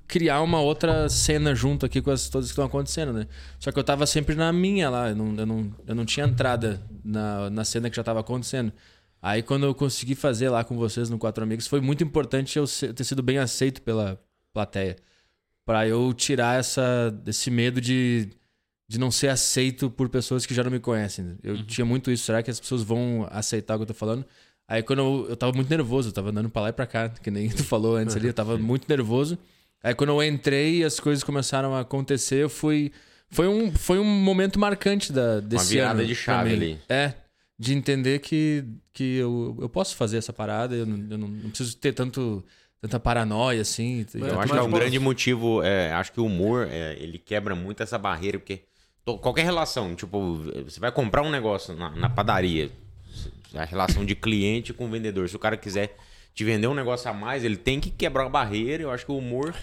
criar 0.09 0.43
uma 0.43 0.61
outra 0.61 1.09
cena 1.09 1.55
junto 1.55 1.87
aqui 1.87 2.03
com 2.03 2.11
as 2.11 2.29
todas 2.29 2.49
que 2.49 2.53
estão 2.53 2.65
acontecendo, 2.65 3.13
né? 3.13 3.29
Só 3.61 3.71
que 3.71 3.79
eu 3.79 3.85
tava 3.85 4.07
sempre 4.07 4.35
na 4.35 4.53
minha 4.53 4.91
lá. 4.91 5.11
Eu 5.11 5.17
não, 5.17 5.37
eu 5.37 5.47
não, 5.47 5.75
eu 5.87 5.95
não 5.95 6.05
tinha 6.05 6.27
entrada 6.27 6.83
na, 7.05 7.49
na 7.49 7.65
cena 7.65 7.89
que 7.89 7.95
já 7.95 8.03
tava 8.03 8.19
acontecendo. 8.19 8.73
Aí 9.23 9.43
quando 9.43 9.65
eu 9.65 9.75
consegui 9.75 10.17
fazer 10.17 10.51
lá 10.51 10.65
com 10.65 10.77
vocês 10.77 11.09
no 11.09 11.19
Quatro 11.19 11.45
Amigos, 11.45 11.69
foi 11.69 11.81
muito 11.81 12.03
importante 12.03 12.59
eu 12.59 12.65
ter 12.67 13.05
sido 13.05 13.23
bem 13.23 13.39
aceito 13.39 13.81
pela 13.81 14.21
plateia. 14.53 14.97
Pra 15.65 15.87
eu 15.87 16.13
tirar 16.13 16.59
essa, 16.59 17.15
esse 17.25 17.49
medo 17.49 17.81
de 17.81 18.29
de 18.93 18.99
não 18.99 19.11
ser 19.11 19.29
aceito 19.29 19.89
por 19.89 20.11
pessoas 20.11 20.45
que 20.45 20.53
já 20.53 20.63
não 20.63 20.71
me 20.71 20.79
conhecem. 20.79 21.39
Eu 21.43 21.65
tinha 21.65 21.83
muito 21.83 22.11
isso. 22.11 22.25
Será 22.25 22.43
que 22.43 22.51
as 22.51 22.61
pessoas 22.61 22.83
vão 22.83 23.27
aceitar 23.31 23.75
o 23.75 23.79
que 23.79 23.83
eu 23.85 23.87
tô 23.87 23.95
falando? 23.95 24.23
Aí 24.69 24.83
quando 24.83 24.99
eu, 24.99 25.27
eu 25.31 25.37
tava 25.37 25.53
muito 25.55 25.71
nervoso, 25.71 26.11
eu 26.11 26.13
tava 26.13 26.29
andando 26.29 26.51
pra 26.51 26.61
lá 26.61 26.69
e 26.69 26.73
pra 26.75 26.87
cá, 26.87 27.09
que 27.09 27.31
nem 27.31 27.49
tu 27.49 27.65
falou 27.65 27.97
antes 27.97 28.15
ali, 28.15 28.27
eu 28.27 28.35
tava 28.35 28.59
muito 28.59 28.87
nervoso. 28.87 29.39
Aí 29.83 29.95
quando 29.95 30.11
eu 30.11 30.23
entrei 30.23 30.81
e 30.81 30.85
as 30.85 31.01
coisas 31.01 31.25
começaram 31.25 31.75
a 31.75 31.81
acontecer, 31.81 32.43
eu 32.43 32.51
fui. 32.51 32.93
Foi 33.31 33.49
um, 33.49 33.73
foi 33.73 33.99
um 33.99 34.05
momento 34.05 34.61
marcante 34.61 35.11
da, 35.11 35.41
desse 35.41 35.73
virada 35.73 36.01
ano 36.01 36.07
de 36.07 36.15
chave 36.15 36.53
ali. 36.53 36.79
É. 36.87 37.15
De 37.63 37.75
entender 37.75 38.19
que, 38.19 38.65
que 38.93 39.17
eu, 39.17 39.57
eu 39.61 39.69
posso 39.69 39.95
fazer 39.95 40.17
essa 40.19 40.33
parada, 40.33 40.75
eu, 40.75 40.85
não, 40.87 40.97
eu 41.13 41.19
não, 41.19 41.29
não 41.29 41.49
preciso 41.51 41.77
ter 41.77 41.93
tanto, 41.93 42.45
tanta 42.81 42.99
paranoia, 42.99 43.61
assim. 43.61 44.05
Eu 44.15 44.41
acho 44.41 44.53
que 44.53 44.59
é 44.59 44.63
um 44.63 44.71
grande 44.81 44.99
motivo. 44.99 45.63
é, 45.63 45.93
acho 45.93 46.13
que 46.13 46.21
o 46.21 46.27
humor, 46.27 46.67
é, 46.71 46.97
ele 46.99 47.19
quebra 47.19 47.55
muito 47.55 47.83
essa 47.83 47.97
barreira, 47.99 48.39
porque 48.39 48.65
to- 49.05 49.19
qualquer 49.19 49.45
relação, 49.45 49.95
tipo, 49.95 50.39
você 50.65 50.81
vai 50.81 50.91
comprar 50.91 51.23
um 51.23 51.31
negócio 51.31 51.75
na, 51.75 51.91
na 51.91 52.11
padaria, 52.11 52.71
a 53.55 53.65
relação 53.65 54.05
de 54.05 54.15
cliente 54.17 54.73
com 54.73 54.91
vendedor. 54.91 55.29
Se 55.29 55.37
o 55.37 55.39
cara 55.39 55.57
quiser 55.57 55.97
te 56.35 56.43
vender 56.45 56.67
um 56.67 56.75
negócio 56.75 57.09
a 57.11 57.13
mais, 57.15 57.45
ele 57.45 57.57
tem 57.57 57.79
que 57.79 57.91
quebrar 57.91 58.27
a 58.27 58.29
barreira. 58.29 58.83
Eu 58.83 58.91
acho 58.91 59.05
que 59.07 59.13
o 59.13 59.19
humor. 59.19 59.55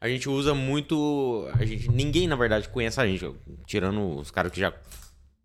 A 0.00 0.08
gente 0.08 0.28
usa 0.28 0.54
muito. 0.54 1.48
A 1.58 1.64
gente, 1.64 1.90
ninguém, 1.90 2.28
na 2.28 2.36
verdade, 2.36 2.68
conhece 2.68 3.00
a 3.00 3.06
gente. 3.06 3.28
Tirando 3.66 4.16
os 4.18 4.30
caras 4.30 4.52
que 4.52 4.60
já 4.60 4.72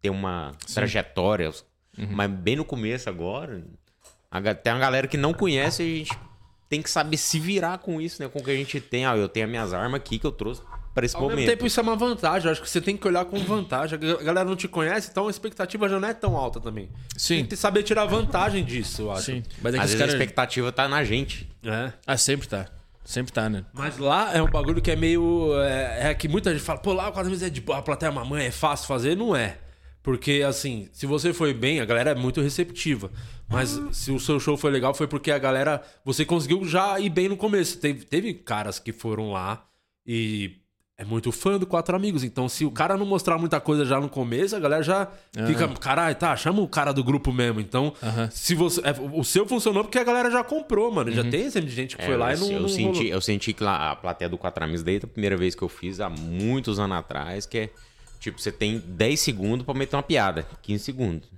tem 0.02 0.12
uma 0.12 0.52
trajetória. 0.76 1.50
os- 1.50 1.66
Mas 1.98 2.30
bem 2.32 2.56
no 2.56 2.66
começo 2.66 3.10
agora. 3.10 3.64
tem 4.64 4.74
uma 4.74 4.80
galera 4.80 5.08
que 5.08 5.18
não 5.18 5.34
conhece 5.34 5.84
e 5.84 5.94
a 5.94 5.98
gente 6.00 6.20
tem 6.70 6.82
que 6.82 6.90
saber 6.90 7.18
se 7.18 7.40
virar 7.40 7.78
com 7.78 8.02
isso, 8.02 8.22
né? 8.22 8.28
Com 8.28 8.40
o 8.40 8.44
que 8.44 8.52
a 8.52 8.56
gente 8.56 8.80
tem. 8.82 9.06
Ah, 9.06 9.16
eu 9.16 9.30
tenho 9.30 9.46
as 9.46 9.50
minhas 9.52 9.74
armas 9.74 10.00
aqui 10.00 10.18
que 10.18 10.26
eu 10.26 10.32
trouxe 10.32 10.62
para 10.94 11.06
esse 11.06 11.16
Ao 11.16 11.22
momento. 11.22 11.38
mesmo 11.38 11.52
tempo, 11.52 11.66
isso 11.68 11.80
é 11.80 11.84
uma 11.84 11.96
vantagem. 11.96 12.48
Eu 12.48 12.52
acho 12.52 12.62
que 12.62 12.70
você 12.70 12.82
tem 12.82 12.96
que 12.98 13.08
olhar 13.08 13.26
com 13.26 13.38
vantagem. 13.40 13.98
A 13.98 14.24
galera 14.24 14.48
não 14.48 14.56
te 14.56 14.68
conhece, 14.68 15.10
então 15.12 15.28
a 15.28 15.30
expectativa 15.30 15.88
já 15.90 16.00
não 16.00 16.08
é 16.08 16.14
tão 16.14 16.36
alta 16.36 16.60
também. 16.60 16.90
Sim. 17.16 17.38
Tem 17.38 17.46
que 17.46 17.56
saber 17.56 17.84
tirar 17.84 18.06
vantagem 18.06 18.64
disso, 18.64 19.04
eu 19.04 19.12
acho. 19.12 19.24
Sim. 19.24 19.44
Mas 19.62 19.74
é 19.76 19.78
que 19.78 19.84
Às 19.84 19.90
vezes 19.92 20.00
caras. 20.00 20.14
a 20.14 20.18
expectativa 20.18 20.72
tá 20.72 20.88
na 20.88 21.04
gente. 21.04 21.48
É. 21.64 21.94
Ah, 22.08 22.18
sempre 22.18 22.48
tá. 22.48 22.68
Sempre 23.06 23.34
tá, 23.34 23.50
né? 23.50 23.66
Mas 23.74 23.98
lá 23.98 24.34
é 24.34 24.42
um 24.42 24.50
bagulho 24.50 24.82
que 24.82 24.90
é 24.90 24.96
meio. 24.96 25.54
É, 25.62 26.10
é 26.10 26.14
que 26.14 26.28
muita 26.28 26.52
gente 26.54 26.64
fala, 26.64 26.80
pô, 26.80 26.94
lá 26.94 27.12
quase 27.12 27.30
vezes 27.30 27.44
é 27.44 27.50
de 27.50 27.60
boa, 27.60 27.80
a 27.80 27.82
plateia 27.82 28.10
é 28.10 28.14
mamãe, 28.14 28.46
é 28.46 28.52
fácil 28.52 28.88
fazer. 28.88 29.16
Não 29.18 29.36
é. 29.36 29.58
Porque, 30.04 30.44
assim, 30.46 30.90
se 30.92 31.06
você 31.06 31.32
foi 31.34 31.54
bem, 31.54 31.80
a 31.80 31.86
galera 31.86 32.12
é 32.12 32.16
muito 32.16 32.42
receptiva. 32.42 33.10
Mas 33.50 33.80
se 33.94 34.12
o 34.12 34.20
seu 34.20 34.38
show 34.40 34.58
foi 34.58 34.70
legal, 34.70 34.94
foi 34.94 35.08
porque 35.08 35.32
a 35.32 35.40
galera. 35.40 35.82
Você 36.04 36.26
conseguiu 36.26 36.66
já 36.66 37.00
ir 37.00 37.10
bem 37.10 37.30
no 37.30 37.38
começo. 37.38 37.78
Teve, 37.80 38.04
teve 38.06 38.34
caras 38.34 38.80
que 38.80 38.92
foram 38.92 39.32
lá 39.32 39.66
e. 40.06 40.58
é 40.98 41.06
muito 41.06 41.32
fã 41.32 41.58
do 41.58 41.66
Quatro 41.66 41.96
Amigos. 41.96 42.22
Então, 42.24 42.50
se 42.50 42.66
o 42.66 42.72
cara 42.72 42.98
não 42.98 43.06
mostrar 43.06 43.38
muita 43.38 43.62
coisa 43.62 43.86
já 43.86 43.98
no 44.00 44.10
começo, 44.10 44.56
a 44.56 44.60
galera 44.60 44.84
já 44.84 45.08
fica, 45.48 45.68
caralho, 45.80 46.16
tá, 46.16 46.36
chama 46.36 46.62
o 46.62 46.68
cara 46.68 46.92
do 46.92 47.04
grupo 47.04 47.32
mesmo. 47.32 47.62
Então, 47.62 47.94
Aham. 48.04 48.30
se 48.30 48.56
você. 48.56 48.82
é, 48.82 48.94
o 49.14 49.24
seu 49.24 49.46
funcionou 49.48 49.84
porque 49.86 50.00
a 50.00 50.04
galera 50.04 50.30
já 50.30 50.44
comprou, 50.44 50.92
mano. 50.92 51.12
Já 51.12 51.24
tem 51.24 51.50
sempre 51.50 51.70
gente 51.70 51.96
que 51.96 52.02
É, 52.02 52.06
foi 52.06 52.18
lá 52.18 52.34
eu, 52.34 52.38
e 52.38 52.40
não. 52.42 52.52
eu 52.52 52.60
não 52.62 52.68
senti, 52.70 52.86
rolou. 53.04 53.04
eu 53.14 53.22
senti 53.22 53.54
que 53.54 53.64
lá 53.64 53.92
a 53.92 53.96
plateia 53.96 54.28
do 54.28 54.38
Quatro 54.38 54.64
Amigos 54.66 54.84
desde 54.84 55.06
a 55.06 55.08
primeira 55.08 55.38
vez 55.38 55.56
que 55.56 55.62
eu 55.62 55.70
fiz, 55.70 56.02
há 56.02 56.10
muitos 56.10 56.78
anos 56.78 56.98
atrás, 56.98 57.46
que 57.46 57.58
é 57.58 57.70
tipo, 58.24 58.42
você 58.42 58.52
tem 58.52 58.80
10 58.80 59.20
segundos 59.20 59.66
pra 59.66 59.74
meter 59.76 59.96
uma 59.96 60.04
piada. 60.04 60.46
15 60.62 60.84
segundos. 60.84 61.30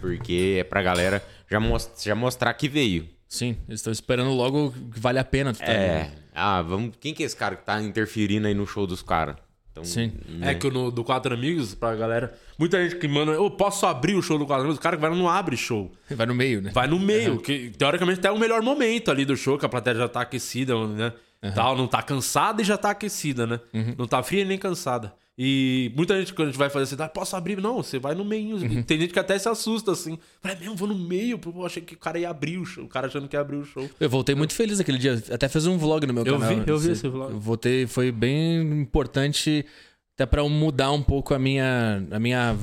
Porque 0.00 0.56
é 0.60 0.64
pra 0.64 0.82
galera 0.82 1.24
já, 1.50 1.58
mos- 1.60 1.90
já 2.02 2.14
mostrar 2.14 2.52
que 2.54 2.68
veio. 2.68 3.08
Sim, 3.28 3.56
eles 3.68 3.80
estão 3.80 3.92
esperando 3.92 4.30
logo 4.32 4.72
que 4.92 5.00
vale 5.00 5.18
a 5.18 5.24
pena. 5.24 5.52
Tu 5.52 5.58
tá 5.60 5.64
É. 5.72 6.12
Ah, 6.34 6.60
vamos. 6.62 6.94
Quem 7.00 7.14
que 7.14 7.22
é 7.22 7.26
esse 7.26 7.36
cara 7.36 7.56
que 7.56 7.64
tá 7.64 7.80
interferindo 7.80 8.46
aí 8.46 8.54
no 8.54 8.66
show 8.66 8.86
dos 8.86 9.02
caras? 9.02 9.36
Então, 9.72 9.82
Sim. 9.84 10.12
né? 10.28 10.52
É 10.52 10.54
que 10.54 10.70
no, 10.70 10.90
do 10.90 11.02
Quatro 11.02 11.34
Amigos, 11.34 11.74
pra 11.74 11.96
galera. 11.96 12.32
Muita 12.58 12.80
gente 12.82 12.96
que 13.00 13.08
manda, 13.08 13.32
eu 13.32 13.50
posso 13.50 13.86
abrir 13.86 14.14
o 14.14 14.22
show 14.22 14.38
do 14.38 14.46
Quatro 14.46 14.62
Amigos. 14.64 14.78
O 14.78 14.80
cara 14.80 14.96
que 14.96 15.00
vai 15.00 15.10
lá 15.10 15.16
não 15.16 15.28
abre 15.28 15.56
show. 15.56 15.90
Vai 16.10 16.26
no 16.26 16.34
meio, 16.34 16.60
né? 16.62 16.70
Vai 16.72 16.86
no 16.86 16.98
meio, 17.00 17.38
que 17.40 17.70
teoricamente 17.70 18.20
até 18.20 18.28
é 18.28 18.30
o 18.30 18.38
melhor 18.38 18.62
momento 18.62 19.10
ali 19.10 19.24
do 19.24 19.36
show, 19.36 19.58
que 19.58 19.66
a 19.66 19.68
plateia 19.68 19.96
já 19.96 20.08
tá 20.08 20.20
aquecida, 20.20 20.74
né? 20.88 21.12
Tal, 21.54 21.76
não 21.76 21.86
tá 21.88 22.02
cansada 22.02 22.62
e 22.62 22.64
já 22.64 22.76
tá 22.78 22.90
aquecida, 22.90 23.46
né? 23.46 23.58
Não 23.98 24.06
tá 24.06 24.22
fria 24.22 24.44
nem 24.44 24.56
cansada. 24.58 25.12
E 25.36 25.90
muita 25.96 26.16
gente, 26.18 26.32
quando 26.32 26.48
a 26.48 26.50
gente 26.52 26.58
vai 26.58 26.70
fazer 26.70 26.94
assim, 26.94 27.02
ah, 27.02 27.08
posso 27.08 27.34
abrir? 27.34 27.60
Não, 27.60 27.76
você 27.82 27.98
vai 27.98 28.14
no 28.14 28.24
meio. 28.24 28.56
Tem 28.84 29.00
gente 29.00 29.12
que 29.12 29.18
até 29.18 29.36
se 29.36 29.48
assusta 29.48 29.90
assim. 29.90 30.16
Fala, 30.40 30.54
mesmo, 30.54 30.76
vou 30.76 30.86
no 30.86 30.94
meio, 30.96 31.38
pô, 31.38 31.50
eu 31.56 31.66
achei 31.66 31.82
que 31.82 31.94
o 31.94 31.98
cara 31.98 32.18
ia 32.20 32.30
abrir 32.30 32.56
o 32.58 32.64
show. 32.64 32.84
O 32.84 32.88
cara 32.88 33.08
achando 33.08 33.26
que 33.26 33.34
ia 33.34 33.40
abrir 33.40 33.56
o 33.56 33.64
show. 33.64 33.90
Eu 33.98 34.08
voltei 34.08 34.34
muito 34.36 34.54
feliz 34.54 34.78
aquele 34.78 34.96
dia. 34.98 35.20
Até 35.32 35.48
fiz 35.48 35.66
um 35.66 35.76
vlog 35.76 36.06
no 36.06 36.14
meu 36.14 36.24
Eu 36.24 36.38
canal. 36.38 36.54
vi, 36.64 36.70
eu 36.70 36.78
vi 36.78 36.90
Esse- 36.92 37.08
vlog. 37.08 37.32
Eu 37.32 37.40
voltei, 37.40 37.84
foi 37.86 38.12
bem 38.12 38.60
importante 38.80 39.66
até 40.14 40.24
pra 40.24 40.40
eu 40.40 40.48
mudar 40.48 40.92
um 40.92 41.02
pouco 41.02 41.34
a 41.34 41.38
minha 41.40 42.00
a 42.12 42.20
minha 42.20 42.56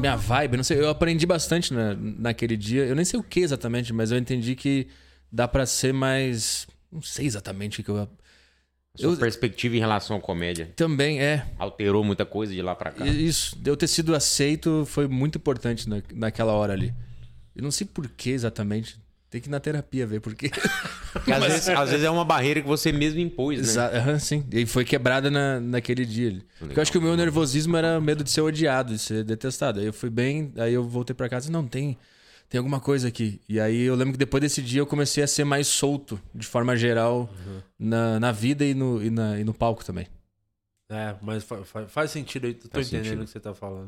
minha 0.00 0.16
vibe, 0.16 0.56
não 0.56 0.64
sei, 0.64 0.80
eu 0.80 0.88
aprendi 0.88 1.24
bastante 1.26 1.72
na, 1.72 1.94
naquele 1.94 2.56
dia. 2.56 2.84
Eu 2.86 2.96
nem 2.96 3.04
sei 3.04 3.20
o 3.20 3.22
que 3.22 3.40
exatamente, 3.40 3.92
mas 3.92 4.10
eu 4.10 4.18
entendi 4.18 4.56
que 4.56 4.88
dá 5.30 5.46
pra 5.46 5.64
ser 5.66 5.92
mais, 5.92 6.66
não 6.90 7.00
sei 7.02 7.26
exatamente 7.26 7.80
o 7.80 7.84
que 7.84 7.90
eu 7.90 8.08
Sua 8.96 9.12
eu- 9.12 9.16
perspectiva 9.16 9.76
em 9.76 9.78
relação 9.78 10.16
à 10.16 10.20
comédia 10.20 10.70
também 10.76 11.20
é 11.20 11.46
alterou 11.58 12.02
muita 12.02 12.26
coisa 12.26 12.52
de 12.52 12.60
lá 12.60 12.74
pra 12.74 12.90
cá. 12.90 13.06
isso, 13.06 13.56
eu 13.64 13.76
ter 13.76 13.86
sido 13.86 14.14
aceito 14.14 14.84
foi 14.86 15.06
muito 15.06 15.38
importante 15.38 15.88
na, 15.88 16.02
naquela 16.14 16.52
hora 16.52 16.72
ali. 16.72 16.92
Eu 17.54 17.62
não 17.62 17.70
sei 17.70 17.86
por 17.86 18.08
que 18.08 18.30
exatamente. 18.30 18.98
Tem 19.30 19.40
que 19.40 19.48
ir 19.48 19.50
na 19.50 19.60
terapia 19.60 20.04
ver 20.08 20.20
por 20.20 20.34
quê. 20.34 20.50
Porque 21.12 21.32
às, 21.32 21.42
vezes, 21.44 21.68
às 21.68 21.90
vezes 21.90 22.04
é 22.04 22.10
uma 22.10 22.24
barreira 22.24 22.60
que 22.60 22.66
você 22.66 22.90
mesmo 22.90 23.20
impôs, 23.20 23.58
né? 23.60 23.64
Exa- 23.64 23.96
aham, 23.96 24.18
sim. 24.18 24.44
E 24.50 24.66
foi 24.66 24.84
quebrada 24.84 25.30
na, 25.30 25.60
naquele 25.60 26.04
dia. 26.04 26.28
ali. 26.30 26.42
Porque 26.58 26.76
eu 26.78 26.82
acho 26.82 26.90
que 26.90 26.98
o 26.98 27.02
meu 27.02 27.16
nervosismo 27.16 27.76
era 27.76 28.00
medo 28.00 28.24
de 28.24 28.30
ser 28.30 28.40
odiado, 28.40 28.92
de 28.92 28.98
ser 28.98 29.22
detestado. 29.22 29.78
Aí 29.78 29.86
eu 29.86 29.92
fui 29.92 30.10
bem, 30.10 30.52
aí 30.56 30.74
eu 30.74 30.82
voltei 30.82 31.14
pra 31.14 31.28
casa 31.28 31.48
e 31.48 31.52
não, 31.52 31.64
tem, 31.64 31.96
tem 32.50 32.58
alguma 32.58 32.80
coisa 32.80 33.08
aqui. 33.08 33.40
E 33.48 33.58
aí 33.58 33.80
eu 33.82 33.94
lembro 33.94 34.12
que 34.12 34.18
depois 34.18 34.40
desse 34.42 34.60
dia 34.60 34.80
eu 34.80 34.86
comecei 34.86 35.22
a 35.22 35.26
ser 35.26 35.44
mais 35.44 35.66
solto, 35.68 36.20
de 36.34 36.46
forma 36.46 36.76
geral, 36.76 37.32
na, 37.78 38.20
na 38.20 38.32
vida 38.32 38.64
e 38.66 38.74
no, 38.74 39.02
e, 39.02 39.08
na- 39.08 39.38
e 39.40 39.44
no 39.44 39.54
palco 39.54 39.82
também. 39.84 40.06
É, 40.92 41.14
mas 41.22 41.44
fa- 41.44 41.62
fa- 41.64 41.86
faz 41.86 42.10
sentido 42.10 42.48
aí, 42.48 42.54
tô 42.54 42.68
Faz 42.68 42.88
entendendo 42.88 43.04
sentido. 43.04 43.22
o 43.22 43.24
que 43.26 43.30
você 43.30 43.38
tá 43.38 43.54
falando. 43.54 43.86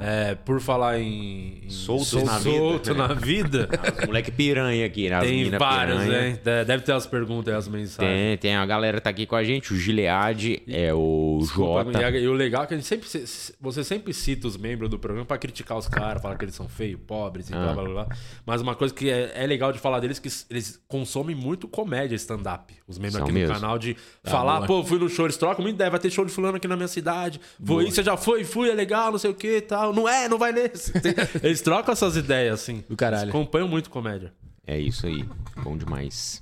É, 0.00 0.34
por 0.34 0.60
falar 0.60 0.98
em. 0.98 1.60
em 1.64 1.70
Soltos 1.70 2.08
sol- 2.08 2.24
na 2.24 2.38
vida. 2.38 2.50
solto 2.56 2.94
na 2.94 3.06
vida, 3.14 3.68
Os 4.02 4.06
moleque 4.06 4.32
piranha 4.32 4.84
aqui, 4.84 5.08
né? 5.08 5.16
As 5.16 5.22
tem 5.24 5.50
vários, 5.50 6.02
piranha. 6.02 6.32
De- 6.34 6.64
Deve 6.64 6.82
ter 6.82 6.92
as 6.92 7.06
perguntas 7.06 7.54
e 7.54 7.56
as 7.56 7.68
mensagens. 7.68 7.98
Tem, 8.18 8.38
tem 8.38 8.56
a 8.56 8.66
galera 8.66 8.96
que 8.98 9.04
tá 9.04 9.10
aqui 9.10 9.24
com 9.24 9.36
a 9.36 9.44
gente, 9.44 9.72
o 9.72 9.76
Gilead, 9.76 10.62
é 10.66 10.92
o 10.92 11.38
Jota. 11.54 12.10
E, 12.10 12.22
e 12.22 12.26
o 12.26 12.32
legal 12.32 12.64
é 12.64 12.66
que 12.66 12.74
a 12.74 12.76
gente 12.76 12.88
sempre, 12.88 13.08
se- 13.08 13.54
você 13.60 13.84
sempre 13.84 14.12
cita 14.12 14.48
os 14.48 14.56
membros 14.56 14.90
do 14.90 14.98
programa 14.98 15.24
pra 15.24 15.38
criticar 15.38 15.78
os 15.78 15.86
caras, 15.86 16.20
falar 16.20 16.36
que 16.36 16.44
eles 16.44 16.56
são 16.56 16.68
feios, 16.68 17.00
pobres 17.06 17.50
e 17.50 17.54
Ah. 17.54 17.72
blá 17.72 17.74
blá 17.84 17.84
blá. 18.04 18.08
Mas 18.44 18.60
uma 18.60 18.74
coisa 18.74 18.92
que 18.92 19.08
é, 19.08 19.30
é 19.36 19.46
legal 19.46 19.72
de 19.72 19.78
falar 19.78 20.00
deles 20.00 20.18
é 20.18 20.20
que 20.22 20.28
eles 20.50 20.82
consomem 20.88 21.36
muito 21.36 21.68
comédia 21.68 22.16
stand-up. 22.16 22.74
Os 22.88 22.98
membros 22.98 23.14
São 23.18 23.22
aqui 23.22 23.32
mesmo. 23.32 23.54
no 23.54 23.60
canal 23.60 23.78
de 23.78 23.96
falar, 24.24 24.66
pô, 24.66 24.82
fui 24.82 24.98
no 24.98 25.08
show, 25.08 25.24
eles 25.24 25.36
trocam 25.36 25.62
muita 25.62 25.76
ideia, 25.76 25.88
vai 25.90 26.00
ter 26.00 26.10
show 26.10 26.24
de 26.24 26.31
fulano 26.32 26.56
aqui 26.56 26.66
na 26.66 26.76
minha 26.76 26.88
cidade. 26.88 27.40
Vou 27.58 27.82
ir, 27.82 27.92
você 27.92 28.02
já 28.02 28.16
foi, 28.16 28.44
fui, 28.44 28.70
é 28.70 28.74
legal, 28.74 29.12
não 29.12 29.18
sei 29.18 29.30
o 29.30 29.34
que 29.34 29.58
e 29.58 29.60
tal. 29.60 29.92
Não 29.92 30.08
é, 30.08 30.28
não 30.28 30.38
vai 30.38 30.52
nesse. 30.52 30.92
Eles 31.42 31.60
trocam 31.60 31.92
essas 31.92 32.16
ideias, 32.16 32.60
assim. 32.60 32.84
Do 32.88 32.96
caralho. 32.96 33.24
Eles 33.24 33.34
acompanham 33.34 33.68
muito 33.68 33.90
comédia. 33.90 34.32
É 34.66 34.78
isso 34.78 35.06
aí, 35.06 35.24
bom 35.62 35.76
demais. 35.76 36.40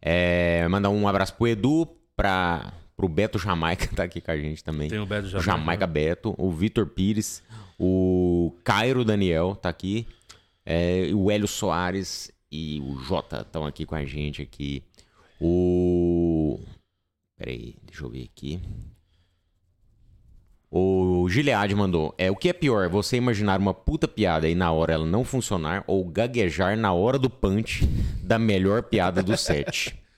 É, 0.00 0.66
mandar 0.68 0.90
um 0.90 1.06
abraço 1.08 1.34
pro 1.34 1.46
Edu, 1.48 1.88
pra, 2.16 2.72
pro 2.96 3.08
Beto 3.08 3.38
Jamaica, 3.38 3.88
tá 3.94 4.04
aqui 4.04 4.20
com 4.20 4.30
a 4.30 4.36
gente 4.36 4.62
também. 4.62 4.88
Tem 4.88 4.98
o 4.98 5.06
Beto 5.06 5.28
Jamaica. 5.28 5.50
Jamaica 5.50 5.86
Beto, 5.86 6.34
o 6.38 6.50
Vitor 6.50 6.86
Pires, 6.86 7.42
o 7.78 8.54
Cairo 8.64 9.04
Daniel 9.04 9.54
tá 9.54 9.68
aqui, 9.68 10.06
é, 10.64 11.10
o 11.14 11.30
Hélio 11.30 11.48
Soares 11.48 12.30
e 12.50 12.80
o 12.80 12.98
Jota 12.98 13.40
estão 13.40 13.66
aqui 13.66 13.84
com 13.84 13.94
a 13.94 14.04
gente 14.04 14.42
aqui. 14.42 14.82
O. 15.40 16.60
Peraí, 17.36 17.76
deixa 17.84 18.04
eu 18.04 18.10
ver 18.10 18.24
aqui. 18.24 18.60
O 20.70 21.26
Gilead 21.30 21.74
mandou. 21.74 22.14
É, 22.18 22.30
o 22.30 22.36
que 22.36 22.50
é 22.50 22.52
pior, 22.52 22.88
você 22.88 23.16
imaginar 23.16 23.58
uma 23.58 23.72
puta 23.72 24.06
piada 24.06 24.48
e 24.48 24.54
na 24.54 24.70
hora 24.70 24.92
ela 24.92 25.06
não 25.06 25.24
funcionar 25.24 25.82
ou 25.86 26.04
gaguejar 26.04 26.76
na 26.76 26.92
hora 26.92 27.18
do 27.18 27.30
punch 27.30 27.86
da 28.22 28.38
melhor 28.38 28.82
piada 28.82 29.22
do 29.22 29.36
set? 29.36 29.96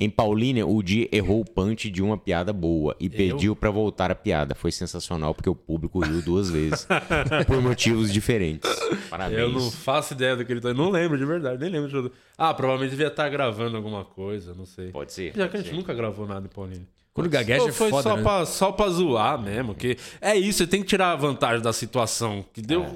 Em 0.00 0.08
Paulínia, 0.08 0.64
o 0.64 0.80
Di 0.80 1.08
errou 1.10 1.40
o 1.40 1.44
punch 1.44 1.90
de 1.90 2.00
uma 2.00 2.16
piada 2.16 2.52
boa 2.52 2.94
e 3.00 3.10
pediu 3.10 3.56
pra 3.56 3.68
voltar 3.68 4.12
a 4.12 4.14
piada. 4.14 4.54
Foi 4.54 4.70
sensacional 4.70 5.34
porque 5.34 5.50
o 5.50 5.56
público 5.56 5.98
riu 5.98 6.22
duas 6.22 6.48
vezes. 6.48 6.86
por 7.48 7.60
motivos 7.60 8.12
diferentes. 8.12 8.70
Parabéns. 9.10 9.40
Eu 9.40 9.50
não 9.50 9.72
faço 9.72 10.14
ideia 10.14 10.36
do 10.36 10.44
que 10.44 10.52
ele 10.52 10.60
tá. 10.60 10.72
Não 10.72 10.88
lembro 10.88 11.18
de 11.18 11.24
verdade, 11.24 11.60
nem 11.60 11.68
lembro. 11.68 11.88
de 11.88 11.94
tudo. 11.94 12.12
Ah, 12.36 12.54
provavelmente 12.54 12.90
devia 12.92 13.08
estar 13.08 13.28
gravando 13.28 13.76
alguma 13.76 14.04
coisa, 14.04 14.54
não 14.54 14.64
sei. 14.64 14.92
Pode 14.92 15.12
ser. 15.12 15.32
Já 15.32 15.32
que 15.32 15.40
a 15.42 15.46
pode 15.48 15.58
gente 15.64 15.70
ser. 15.70 15.76
nunca 15.76 15.92
gravou 15.92 16.28
nada 16.28 16.46
em 16.46 16.54
Paulinho. 16.54 16.86
Quando 17.12 17.28
gagueja 17.28 17.68
é 17.68 17.72
foi 17.72 17.90
foda, 17.90 18.10
só, 18.10 18.16
né? 18.16 18.22
pra, 18.22 18.46
só 18.46 18.72
pra 18.72 18.88
zoar 18.88 19.40
mesmo, 19.40 19.74
que 19.74 19.96
é 20.20 20.36
isso, 20.36 20.58
você 20.58 20.66
tem 20.66 20.82
que 20.82 20.86
tirar 20.86 21.12
a 21.12 21.16
vantagem 21.16 21.60
da 21.60 21.72
situação. 21.72 22.44
Que 22.52 22.62
deu, 22.62 22.86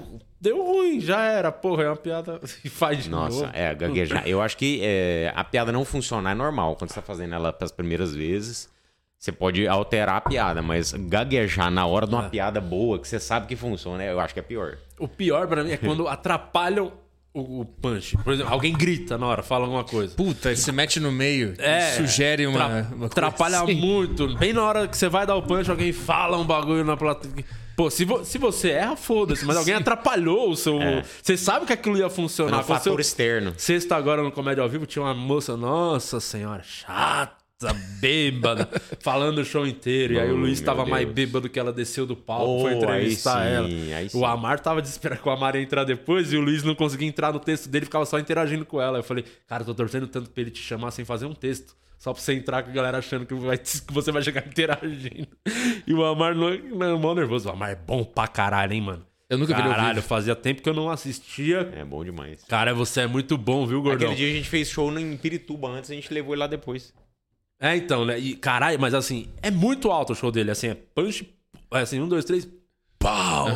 deu 0.40 0.64
ruim, 0.64 1.00
já 1.00 1.22
era, 1.24 1.50
porra, 1.50 1.84
é 1.84 1.88
uma 1.88 1.96
piada 1.96 2.40
e 2.64 2.68
faz 2.68 3.02
de 3.02 3.10
Nossa, 3.10 3.46
novo. 3.46 3.50
é, 3.52 3.74
gaguejar. 3.74 4.26
Eu 4.26 4.40
acho 4.40 4.56
que 4.56 4.80
é, 4.82 5.32
a 5.34 5.42
piada 5.42 5.72
não 5.72 5.84
funcionar 5.84 6.30
é 6.30 6.34
normal. 6.34 6.76
Quando 6.76 6.90
você 6.90 6.96
tá 6.96 7.02
fazendo 7.02 7.34
ela 7.34 7.52
pelas 7.52 7.72
primeiras 7.72 8.14
vezes, 8.14 8.70
você 9.18 9.32
pode 9.32 9.66
alterar 9.66 10.16
a 10.16 10.20
piada, 10.20 10.62
mas 10.62 10.92
gaguejar 10.92 11.70
na 11.70 11.86
hora 11.86 12.06
de 12.06 12.14
uma 12.14 12.28
piada 12.28 12.60
boa, 12.60 12.98
que 12.98 13.06
você 13.06 13.20
sabe 13.20 13.46
que 13.46 13.54
funciona, 13.54 14.04
eu 14.04 14.18
acho 14.18 14.34
que 14.34 14.40
é 14.40 14.42
pior. 14.42 14.78
O 14.98 15.06
pior 15.08 15.46
pra 15.46 15.62
mim 15.62 15.70
é 15.70 15.76
quando 15.76 16.08
atrapalham 16.08 16.92
o, 17.34 17.64
punch. 17.64 18.16
Por 18.22 18.32
exemplo, 18.34 18.52
alguém 18.52 18.72
grita 18.72 19.16
na 19.16 19.26
hora, 19.26 19.42
fala 19.42 19.64
alguma 19.64 19.84
coisa. 19.84 20.14
Puta, 20.14 20.54
se 20.54 20.70
mete 20.72 21.00
no 21.00 21.10
meio, 21.10 21.54
É, 21.58 21.92
sugere 21.96 22.46
uma, 22.46 22.58
tra- 22.58 22.68
uma 22.68 22.82
coisa 22.90 23.06
atrapalha 23.06 23.62
assim. 23.62 23.74
muito. 23.74 24.36
Bem 24.36 24.52
na 24.52 24.62
hora 24.62 24.86
que 24.88 24.96
você 24.96 25.08
vai 25.08 25.26
dar 25.26 25.36
o 25.36 25.42
punch, 25.42 25.70
alguém 25.70 25.92
fala 25.92 26.36
um 26.38 26.44
bagulho 26.44 26.84
na 26.84 26.96
plateia. 26.96 27.44
Pô, 27.74 27.88
se, 27.90 28.04
vo- 28.04 28.22
se 28.22 28.36
você 28.36 28.70
erra, 28.72 28.96
foda-se, 28.96 29.46
mas 29.46 29.56
alguém 29.56 29.72
atrapalhou 29.74 30.50
o 30.50 30.56
seu. 30.56 30.78
Você 31.22 31.38
sabe 31.38 31.64
que 31.64 31.72
aquilo 31.72 31.96
ia 31.96 32.04
É 32.04 32.10
funcionar. 32.10 32.58
um 32.60 32.62
Foi 32.62 32.76
o 32.76 32.78
fator 32.78 32.92
seu- 32.92 33.00
externo. 33.00 33.54
Sexta 33.56 33.96
agora 33.96 34.22
no 34.22 34.30
Comédia 34.30 34.62
ao 34.62 34.68
Vivo 34.68 34.84
tinha 34.84 35.02
uma 35.02 35.14
moça, 35.14 35.56
nossa 35.56 36.20
senhora, 36.20 36.62
chata, 36.62 37.41
bêbada, 37.72 38.68
falando 39.00 39.38
o 39.38 39.44
show 39.44 39.66
inteiro. 39.66 40.14
E 40.14 40.18
aí 40.20 40.30
o 40.30 40.36
Luiz 40.36 40.60
meu 40.60 40.66
tava 40.66 40.84
mais 40.86 41.06
bêbado 41.08 41.48
que 41.48 41.58
ela 41.58 41.72
desceu 41.72 42.06
do 42.06 42.16
palco, 42.16 42.46
Oh, 42.50 42.60
foi 42.62 42.74
entrevistar 42.74 43.38
aí 43.42 43.52
ela. 43.54 43.68
sim, 43.68 43.92
aí 43.92 44.08
sim. 44.08 44.18
O 44.18 44.24
Amar 44.24 44.58
tava 44.60 44.80
desesperado 44.82 45.20
que 45.22 45.28
o 45.28 45.30
Amar 45.32 45.54
ia 45.54 45.62
entrar 45.62 45.84
depois 45.84 46.32
e 46.32 46.36
o 46.36 46.40
Luiz 46.40 46.62
não 46.62 46.74
conseguia 46.74 47.06
entrar 47.06 47.32
no 47.32 47.38
texto 47.38 47.68
dele, 47.68 47.84
ficava 47.84 48.06
só 48.06 48.18
interagindo 48.18 48.64
com 48.64 48.80
ela. 48.80 48.98
Eu 48.98 49.02
falei, 49.02 49.24
cara, 49.46 49.64
tô 49.64 49.74
torcendo 49.74 50.06
tanto 50.08 50.30
pra 50.30 50.40
ele 50.40 50.50
te 50.50 50.60
chamar 50.60 50.90
sem 50.90 51.04
fazer 51.04 51.26
um 51.26 51.34
texto. 51.34 51.76
Só 51.98 52.12
pra 52.12 52.20
você 52.20 52.32
entrar 52.32 52.64
com 52.64 52.70
a 52.70 52.72
galera 52.72 52.98
achando 52.98 53.24
que, 53.24 53.32
vai- 53.34 53.58
que 53.58 53.92
você 53.92 54.10
vai 54.10 54.22
chegar 54.22 54.44
interagindo. 54.46 55.28
E 55.86 55.94
o 55.94 56.04
Amar 56.04 56.34
não, 56.34 56.50
não 56.58 56.86
é 56.86 56.98
mó 56.98 57.14
nervoso. 57.14 57.48
O 57.48 57.52
Amar 57.52 57.70
é 57.70 57.76
bom 57.76 58.02
pra 58.02 58.26
caralho, 58.26 58.72
hein, 58.72 58.80
mano. 58.80 59.06
Eu 59.30 59.38
nunca 59.38 59.54
vi 59.54 59.60
ele 59.62 59.68
ao 59.70 59.74
Caralho, 59.76 60.02
fazia 60.02 60.34
tempo 60.36 60.60
que 60.60 60.68
eu 60.68 60.74
não 60.74 60.90
assistia. 60.90 61.72
É 61.74 61.82
bom 61.84 62.04
demais. 62.04 62.44
Cara, 62.46 62.74
você 62.74 63.02
é 63.02 63.06
muito 63.06 63.38
bom, 63.38 63.64
viu, 63.66 63.80
gordão? 63.80 64.08
Aquele 64.10 64.14
dia 64.26 64.30
a 64.30 64.36
gente 64.36 64.48
fez 64.48 64.68
show 64.68 64.92
em 64.98 65.16
Pirituba 65.16 65.68
antes, 65.68 65.90
a 65.90 65.94
gente 65.94 66.12
levou 66.12 66.34
ele 66.34 66.40
lá 66.40 66.46
depois. 66.46 66.92
É, 67.62 67.76
então, 67.76 68.04
né? 68.04 68.18
E 68.18 68.34
caralho, 68.34 68.80
mas 68.80 68.92
assim, 68.92 69.28
é 69.40 69.48
muito 69.48 69.88
alto 69.92 70.12
o 70.12 70.16
show 70.16 70.32
dele. 70.32 70.50
Assim, 70.50 70.66
é 70.66 70.74
punch. 70.74 71.32
É 71.70 71.78
assim, 71.78 72.00
um, 72.00 72.08
dois, 72.08 72.24
três. 72.24 72.48
Pau! 72.98 73.46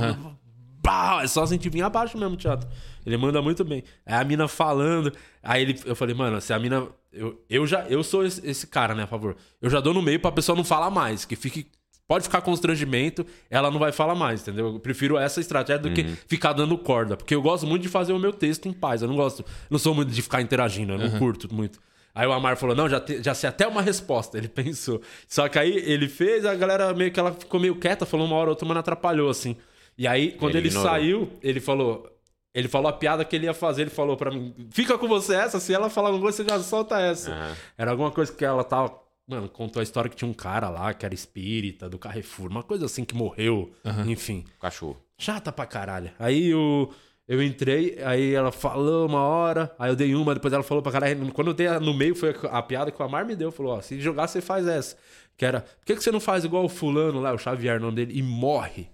Pau! 0.81 1.21
É 1.21 1.27
só 1.27 1.45
sentir 1.45 1.71
vir 1.71 1.83
abaixo 1.83 2.17
mesmo, 2.17 2.37
teatro. 2.37 2.69
Ele 3.05 3.17
manda 3.17 3.43
muito 3.43 3.65
bem. 3.65 3.83
É 4.07 4.15
a 4.15 4.23
mina 4.23 4.47
falando. 4.47 5.13
Aí 5.43 5.63
ele, 5.63 5.81
eu 5.85 5.97
falei, 5.97 6.15
mano, 6.15 6.41
se 6.41 6.53
a 6.53 6.59
mina. 6.59 6.87
Eu, 7.13 7.45
eu 7.51 7.67
já. 7.67 7.81
Eu 7.89 8.05
sou 8.05 8.25
esse, 8.25 8.47
esse 8.49 8.69
cara, 8.69 8.95
né, 8.95 9.03
a 9.03 9.07
favor. 9.09 9.35
Eu 9.61 9.69
já 9.69 9.81
dou 9.81 9.93
no 9.93 10.01
meio 10.01 10.21
pra 10.21 10.31
pessoa 10.31 10.55
não 10.55 10.65
falar 10.65 10.89
mais. 10.89 11.25
Que 11.25 11.35
fique. 11.35 11.67
Pode 12.07 12.23
ficar 12.23 12.41
constrangimento, 12.41 13.27
ela 13.51 13.69
não 13.69 13.81
vai 13.81 13.91
falar 13.91 14.15
mais, 14.15 14.41
entendeu? 14.41 14.75
Eu 14.75 14.79
prefiro 14.79 15.19
essa 15.19 15.41
estratégia 15.41 15.83
do 15.83 15.91
que 15.91 16.05
ficar 16.29 16.53
dando 16.53 16.79
corda. 16.79 17.17
Porque 17.17 17.35
eu 17.35 17.43
gosto 17.43 17.67
muito 17.67 17.83
de 17.83 17.89
fazer 17.89 18.13
o 18.13 18.19
meu 18.21 18.33
texto 18.33 18.69
em 18.69 18.73
paz. 18.73 19.03
Eu 19.03 19.09
não 19.09 19.17
gosto. 19.17 19.45
Não 19.69 19.81
sou 19.81 19.93
muito 19.93 20.13
de 20.13 20.23
ficar 20.23 20.41
interagindo, 20.41 20.93
eu 20.93 20.99
não 20.99 21.19
curto 21.19 21.53
muito. 21.53 21.81
Aí 22.17 22.27
o 22.27 22.33
Amar 22.33 22.57
falou: 22.57 22.75
não, 22.75 22.89
já, 22.89 22.99
te- 22.99 23.23
já 23.23 23.35
sei 23.35 23.49
até 23.51 23.67
uma 23.69 23.83
resposta. 23.83 24.37
Ele 24.39 24.49
pensou. 24.49 25.03
Só 25.29 25.49
que 25.51 25.59
aí 25.59 25.71
ele 25.77 26.09
fez, 26.09 26.47
a 26.47 26.55
galera 26.55 26.95
meio 26.95 27.13
que 27.13 27.21
ela 27.21 27.33
ficou 27.33 27.61
meio 27.61 27.77
quieta, 27.77 28.07
falou 28.07 28.27
uma 28.27 28.35
hora 28.37 28.47
ou 28.47 28.51
outra, 28.53 28.67
mas 28.67 28.77
atrapalhou, 28.79 29.29
assim. 29.29 29.55
E 29.99 30.07
aí, 30.09 30.33
quando 30.33 30.57
Ele 30.57 30.69
ele, 30.69 30.75
saiu, 30.75 31.31
ele 31.43 31.61
falou. 31.61 32.11
Ele 32.55 32.69
falou 32.69 32.89
a 32.89 32.93
piada 32.95 33.23
que 33.23 33.37
ele 33.37 33.45
ia 33.45 33.53
fazer, 33.53 33.83
ele 33.83 33.91
falou 33.91 34.17
pra 34.17 34.31
mim: 34.31 34.55
fica 34.71 34.97
com 34.97 35.07
você 35.07 35.35
essa, 35.35 35.61
se 35.61 35.75
ela 35.75 35.91
falar 35.91 36.09
alguma 36.09 36.23
coisa, 36.23 36.39
você 36.43 36.49
já 36.49 36.59
solta 36.61 36.99
essa. 36.99 37.31
Aham. 37.31 37.57
Era 37.77 37.91
alguma 37.91 38.11
coisa 38.11 38.33
que 38.33 38.45
ela 38.45 38.65
tava. 38.65 38.99
Mano, 39.29 39.49
contou 39.49 39.81
a 39.81 39.83
história 39.83 40.09
que 40.09 40.17
tinha 40.17 40.31
um 40.31 40.33
cara 40.33 40.71
lá 40.71 40.95
que 40.95 41.05
era 41.05 41.13
espírita 41.15 41.89
do 41.89 41.99
Carrefour, 41.99 42.49
uma 42.49 42.63
coisa 42.63 42.87
assim 42.87 43.05
que 43.05 43.15
morreu, 43.15 43.73
enfim. 44.07 44.45
Cachorro. 44.61 44.97
Chata 45.19 45.51
pra 45.53 45.67
caralho. 45.67 46.11
Aí 46.19 46.55
o, 46.55 46.89
eu 47.29 47.43
entrei, 47.43 47.99
aí 48.05 48.35
ela 48.35 48.53
falou 48.53 49.07
uma 49.07 49.21
hora, 49.21 49.75
aí 49.79 49.91
eu 49.91 49.97
dei 49.97 50.15
uma, 50.15 50.33
depois 50.33 50.55
ela 50.55 50.63
falou 50.63 50.81
pra 50.83 50.93
caralho. 50.93 51.33
Quando 51.33 51.49
eu 51.49 51.55
dei 51.55 51.69
no 51.81 51.93
meio, 51.93 52.15
foi 52.15 52.35
a 52.51 52.63
piada 52.63 52.91
que 52.91 53.03
o 53.03 53.05
Amar 53.05 53.27
me 53.27 53.35
deu. 53.35 53.51
Falou: 53.51 53.77
Ó, 53.77 53.81
se 53.81 54.01
jogar, 54.01 54.29
você 54.29 54.41
faz 54.41 54.67
essa. 54.67 54.97
Que 55.37 55.45
era, 55.45 55.61
por 55.61 55.85
que, 55.85 55.97
que 55.97 56.03
você 56.03 56.13
não 56.13 56.21
faz 56.21 56.45
igual 56.45 56.65
o 56.65 56.69
fulano 56.69 57.21
lá, 57.21 57.33
o 57.33 57.39
Xavier, 57.39 57.79
o 57.79 57.81
nome 57.81 57.97
dele, 57.97 58.19
e 58.19 58.23
morre? 58.23 58.89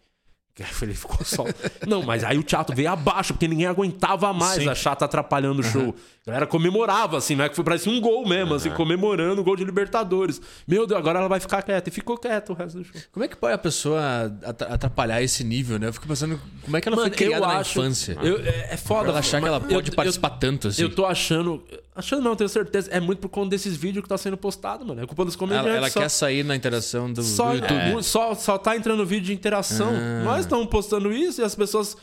Ele 0.82 0.94
ficou 0.94 1.24
só. 1.24 1.44
Não, 1.86 2.03
mas 2.03 2.22
aí 2.22 2.36
o 2.36 2.42
teatro 2.42 2.76
veio 2.76 2.90
abaixo, 2.90 3.32
porque 3.32 3.48
ninguém 3.48 3.66
aguentava 3.66 4.32
mais 4.34 4.62
Sim. 4.62 4.68
a 4.68 4.74
chata 4.74 5.07
atrapalhando 5.07 5.61
o 5.61 5.62
show. 5.64 5.94
A 6.26 6.30
galera 6.30 6.46
comemorava, 6.46 7.16
assim, 7.16 7.34
não 7.34 7.44
é 7.44 7.48
que 7.48 7.57
foi 7.57 7.64
parecia 7.64 7.90
um 7.90 7.98
gol 8.00 8.28
mesmo, 8.28 8.55
assim, 8.55 8.70
comemorando 8.70 9.40
o 9.40 9.44
gol 9.44 9.57
de 9.57 9.64
Libertadores. 9.64 10.40
Meu 10.68 10.86
Deus, 10.86 11.00
agora 11.00 11.18
ela 11.20 11.28
vai 11.28 11.40
ficar 11.40 11.62
quieta. 11.62 11.88
E 11.88 11.92
ficou 11.92 12.18
quieta 12.18 12.53
o 12.53 12.55
resto 12.55 12.78
do 12.78 12.84
show. 12.84 12.92
Como 13.11 13.24
é 13.24 13.28
que 13.28 13.36
pode 13.36 13.55
a 13.55 13.59
pessoa 13.59 14.30
atra- 14.44 14.74
atrapalhar 14.74 15.22
esse 15.22 15.42
nível, 15.42 15.78
né? 15.78 15.88
Eu 15.88 15.92
fico 15.94 16.07
pensando 16.07 16.38
como 16.64 16.76
é 16.76 16.80
que 16.82 16.88
ela 16.88 16.96
foi 16.98 17.11
criada 17.11 17.46
na 17.46 17.61
infância. 17.62 18.18
Eu, 18.22 18.38
é, 18.44 18.74
é 18.74 18.76
foda. 18.76 19.09
Ela 19.09 19.20
achar 19.20 19.40
que 19.40 19.48
ela 19.48 19.59
pode 19.61 19.88
eu- 19.90 19.96
participar 19.96 20.30
tanto 20.30 20.68
assim. 20.68 20.82
Eu 20.82 20.94
tô 20.94 21.07
achando. 21.07 21.64
Achando 21.95 22.22
não, 22.22 22.34
tenho 22.34 22.49
certeza. 22.49 22.90
É 22.90 22.99
muito 22.99 23.18
por 23.18 23.28
conta 23.28 23.51
desses 23.51 23.76
vídeos 23.76 24.03
que 24.03 24.09
tá 24.09 24.16
sendo 24.16 24.36
postado, 24.36 24.84
mano. 24.84 25.03
É 25.03 25.07
culpa 25.07 25.24
dos 25.26 25.36
comediantes. 25.36 25.68
Ela, 25.68 25.76
ela 25.76 25.90
só, 25.90 26.01
quer 26.01 26.09
sair 26.09 26.43
na 26.43 26.57
interação 26.57 27.12
do, 27.12 27.22
só, 27.22 27.51
do 27.51 27.57
YouTube. 27.57 28.03
só, 28.03 28.34
só 28.34 28.57
tá 28.57 28.74
entrando 28.74 29.05
vídeo 29.05 29.26
de 29.26 29.34
interação. 29.34 29.90
Ah. 29.90 30.24
Nós 30.24 30.40
estamos 30.40 30.66
postando 30.68 31.12
isso 31.12 31.43
e 31.43 31.45
as 31.45 31.55
pessoas 31.55 31.97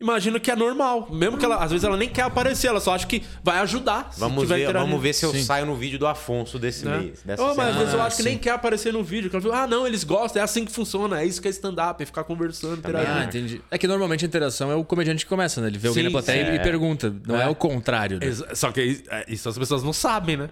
imaginam 0.00 0.38
que 0.40 0.50
é 0.50 0.56
normal. 0.56 1.08
Mesmo 1.10 1.38
que 1.38 1.44
ela, 1.44 1.56
às 1.56 1.70
vezes, 1.70 1.84
ela 1.84 1.96
nem 1.96 2.08
quer 2.08 2.22
aparecer, 2.22 2.66
ela 2.68 2.80
só 2.80 2.94
acha 2.94 3.06
que 3.06 3.22
vai 3.42 3.58
ajudar. 3.58 4.12
se 4.12 4.20
Vamos 4.20 4.42
tiver 4.42 4.66
ver, 4.66 4.72
vamos 4.72 5.00
ver 5.02 5.12
se 5.12 5.24
eu 5.24 5.30
Sim. 5.32 5.42
saio 5.42 5.64
no 5.66 5.74
vídeo 5.74 5.98
do 5.98 6.06
Afonso 6.06 6.58
desse 6.58 6.84
Né? 6.84 6.98
mês. 6.98 7.22
Dessa 7.22 7.42
Oh, 7.42 7.54
mas 7.54 7.68
às 7.70 7.76
vezes 7.76 7.94
eu 7.94 8.02
acho 8.02 8.16
que 8.16 8.22
sim. 8.22 8.28
nem 8.30 8.38
quer 8.38 8.50
aparecer 8.50 8.92
no 8.92 9.02
vídeo. 9.02 9.30
que 9.30 9.36
ela 9.36 9.42
fala, 9.42 9.62
ah, 9.62 9.66
não, 9.66 9.86
eles 9.86 10.04
gostam, 10.04 10.40
é 10.40 10.44
assim 10.44 10.64
que 10.64 10.72
funciona, 10.72 11.20
é 11.20 11.24
isso 11.26 11.40
que 11.40 11.48
é 11.48 11.50
stand-up, 11.50 12.02
é 12.02 12.06
ficar 12.06 12.24
conversando, 12.24 12.76
interagindo. 12.78 13.18
Ah, 13.18 13.24
entendi. 13.24 13.62
É 13.70 13.78
que 13.78 13.86
normalmente 13.86 14.24
a 14.24 14.28
interação 14.28 14.70
é 14.70 14.74
o 14.74 14.84
comediante 14.84 15.24
que 15.24 15.28
começa, 15.28 15.60
né? 15.60 15.68
Ele 15.68 15.78
vê 15.78 15.88
alguém 15.88 16.04
na 16.04 16.10
plateia 16.10 16.46
sim. 16.46 16.54
e 16.54 16.58
pergunta. 16.60 17.14
Não 17.26 17.40
é, 17.40 17.44
É. 17.44 17.48
o 17.48 17.54
contrário, 17.54 18.18
né? 18.18 18.26
Só 18.54 18.70
que 18.72 18.82
isso- 18.82 19.02
é, 19.10 19.24
isso 19.28 19.48
as 19.48 19.56
pessoas 19.56 19.82
não 19.82 19.92
sabem, 19.92 20.36
né? 20.36 20.48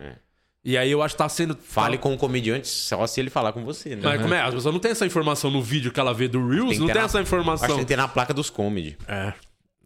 E 0.64 0.76
aí 0.78 0.90
eu 0.90 1.02
acho 1.02 1.14
que 1.14 1.18
tá 1.18 1.28
sendo. 1.28 1.56
Fale 1.60 1.98
com 1.98 2.14
o 2.14 2.16
comediante 2.18 2.68
só 2.68 3.04
se 3.06 3.18
ele 3.20 3.30
falar 3.30 3.52
com 3.52 3.64
você, 3.64 3.96
né? 3.96 4.02
Mas 4.04 4.22
como 4.22 4.32
é? 4.32 4.40
As 4.42 4.54
pessoas 4.54 4.72
não 4.72 4.80
têm 4.80 4.92
essa 4.92 5.04
informação 5.04 5.50
no 5.50 5.60
vídeo 5.60 5.90
que 5.90 5.98
ela 5.98 6.14
vê 6.14 6.28
do 6.28 6.38
Reels, 6.48 6.70
Tem 6.70 6.78
não 6.78 6.86
tem 6.86 6.94
na- 6.94 7.00
essa 7.02 7.18
Acho 7.18 7.28
que 7.28 7.34
informação. 7.36 7.68
tem 7.68 7.78
que 7.78 7.84
ter 7.84 7.96
na 7.96 8.06
placa 8.06 8.32
dos 8.32 8.48
comedy. 8.48 8.96
É. 9.08 9.32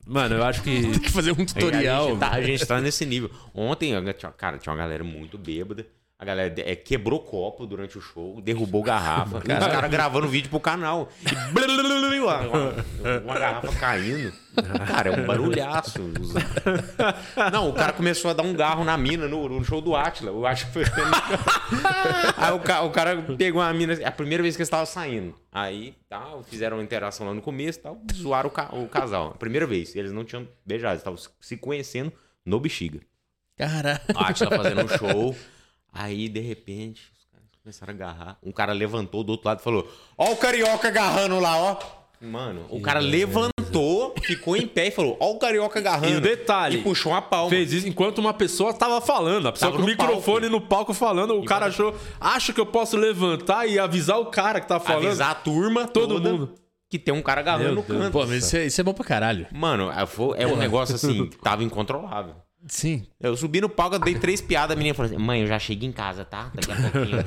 Mano, 0.06 0.36
eu 0.36 0.44
acho 0.44 0.62
que. 0.62 0.70
Tem 0.92 1.00
que 1.00 1.10
fazer 1.10 1.32
um 1.32 1.42
A 1.42 1.46
tutorial. 1.46 2.08
gente, 2.10 2.18
tá, 2.20 2.30
a 2.30 2.40
gente 2.42 2.64
tá 2.66 2.80
nesse 2.80 3.04
nível. 3.04 3.28
Ontem, 3.52 3.92
cara, 4.38 4.56
tinha 4.58 4.72
uma 4.72 4.78
galera 4.78 5.02
muito 5.02 5.36
bêbada. 5.36 5.84
A 6.18 6.24
galera 6.24 6.54
é, 6.58 6.74
quebrou 6.74 7.20
copo 7.20 7.66
durante 7.66 7.98
o 7.98 8.00
show, 8.00 8.40
derrubou 8.40 8.82
garrafa. 8.82 9.36
Os 9.44 9.44
caras 9.44 9.90
gravando 9.90 10.26
vídeo 10.26 10.48
pro 10.48 10.58
canal. 10.58 11.10
E 11.22 11.52
blulululu, 11.52 12.24
uma, 12.24 12.40
uma- 12.40 12.74
uma 13.22 13.38
garrafa 13.38 13.68
caindo. 13.78 14.32
Cara, 14.86 15.10
é 15.10 15.20
um 15.20 15.26
barulhaço. 15.26 16.00
Não, 17.52 17.68
o 17.68 17.74
cara 17.74 17.92
começou 17.92 18.30
a 18.30 18.34
dar 18.34 18.42
um 18.44 18.54
garro 18.54 18.82
na 18.82 18.96
mina 18.96 19.28
no, 19.28 19.46
no 19.46 19.62
show 19.62 19.82
do 19.82 19.94
Atila. 19.94 20.30
Eu 20.30 20.46
acho 20.46 20.66
que 20.68 20.72
foi. 20.72 20.84
Aí 22.38 22.52
o, 22.52 22.60
ca- 22.60 22.80
o 22.82 22.90
cara 22.90 23.20
pegou 23.36 23.60
uma 23.60 23.72
mina. 23.74 23.92
É 23.94 24.06
a 24.06 24.12
primeira 24.12 24.42
vez 24.42 24.56
que 24.56 24.62
eles 24.62 24.68
estavam 24.68 24.86
saindo. 24.86 25.34
Aí, 25.52 25.94
tal, 26.08 26.42
fizeram 26.44 26.78
uma 26.78 26.82
interação 26.82 27.26
lá 27.26 27.34
no 27.34 27.42
começo 27.42 27.80
tal, 27.80 28.00
zoaram 28.14 28.48
o, 28.48 28.52
ca- 28.52 28.70
o 28.72 28.88
casal. 28.88 29.32
A 29.34 29.38
primeira 29.38 29.66
vez. 29.66 29.94
Eles 29.94 30.12
não 30.12 30.24
tinham 30.24 30.48
beijado, 30.64 30.94
eles 30.94 31.00
estavam 31.02 31.18
se 31.40 31.56
conhecendo 31.58 32.10
no 32.44 32.58
bexiga. 32.58 33.00
Caralho. 33.58 34.00
A 34.14 34.28
Atila 34.28 34.50
fazendo 34.56 34.82
um 34.84 34.88
show. 34.88 35.36
Aí, 35.98 36.28
de 36.28 36.40
repente, 36.40 37.02
os 37.18 37.24
caras 37.32 37.48
começaram 37.62 37.92
a 37.92 37.94
agarrar. 37.94 38.38
Um 38.42 38.52
cara 38.52 38.72
levantou 38.72 39.24
do 39.24 39.32
outro 39.32 39.48
lado 39.48 39.60
e 39.60 39.62
falou: 39.64 39.90
Ó, 40.18 40.32
o 40.32 40.36
carioca 40.36 40.88
agarrando 40.88 41.40
lá, 41.40 41.56
ó. 41.56 41.76
Mano, 42.20 42.64
o 42.70 42.80
cara 42.80 42.98
levantou, 42.98 44.14
ficou 44.22 44.56
em 44.56 44.66
pé 44.66 44.86
e 44.88 44.90
falou: 44.90 45.16
Ó, 45.20 45.32
o 45.32 45.38
carioca 45.38 45.78
agarrando. 45.78 46.14
E 46.14 46.16
o 46.16 46.20
detalhe, 46.20 46.78
E 46.78 46.82
puxou 46.82 47.12
uma 47.12 47.20
palma. 47.22 47.50
Fez 47.50 47.72
isso 47.72 47.86
enquanto 47.88 48.18
uma 48.18 48.32
pessoa 48.32 48.72
tava 48.72 49.00
falando. 49.00 49.48
A 49.48 49.52
pessoa 49.52 49.70
Tava 49.70 49.76
com 49.82 49.82
o 49.82 49.86
no 49.86 49.90
microfone 49.92 50.48
no 50.48 50.60
palco 50.60 50.94
falando. 50.94 51.38
O 51.38 51.44
cara 51.44 51.66
achou. 51.66 51.94
Acha 52.20 52.52
que 52.52 52.60
eu 52.60 52.66
posso 52.66 52.96
levantar 52.96 53.66
e 53.66 53.78
avisar 53.78 54.18
o 54.18 54.26
cara 54.26 54.60
que 54.60 54.68
tá 54.68 54.80
falando. 54.80 55.06
Avisar 55.06 55.30
a 55.30 55.34
turma 55.34 55.86
Todo 55.86 56.14
toda 56.14 56.30
mundo. 56.30 56.54
que 56.88 56.98
tem 56.98 57.12
um 57.12 57.22
cara 57.22 57.40
agarrando 57.40 57.74
Meu 57.74 57.74
no 57.76 57.82
Deus. 57.82 58.00
canto. 58.00 58.12
Pô, 58.12 58.20
mas 58.26 58.44
isso 58.44 58.56
é, 58.56 58.66
isso 58.66 58.80
é 58.80 58.84
bom 58.84 58.94
pra 58.94 59.04
caralho. 59.04 59.46
Mano, 59.52 59.90
é 59.90 60.42
é 60.42 60.46
um 60.46 60.56
negócio 60.56 60.94
assim, 60.94 61.26
que 61.26 61.36
tava 61.44 61.62
incontrolável. 61.64 62.34
Sim. 62.66 63.06
Eu 63.20 63.36
subi 63.36 63.60
no 63.60 63.68
palco, 63.68 63.94
eu 63.96 64.00
dei 64.00 64.14
três 64.16 64.40
piadas, 64.40 64.74
a 64.74 64.78
menina 64.78 64.94
falou 64.94 65.10
assim: 65.12 65.22
Mãe, 65.22 65.40
eu 65.42 65.46
já 65.46 65.58
chego 65.58 65.84
em 65.84 65.92
casa, 65.92 66.24
tá? 66.24 66.50
Daqui 66.54 66.72
a 66.72 66.90
pouquinho. 66.90 67.24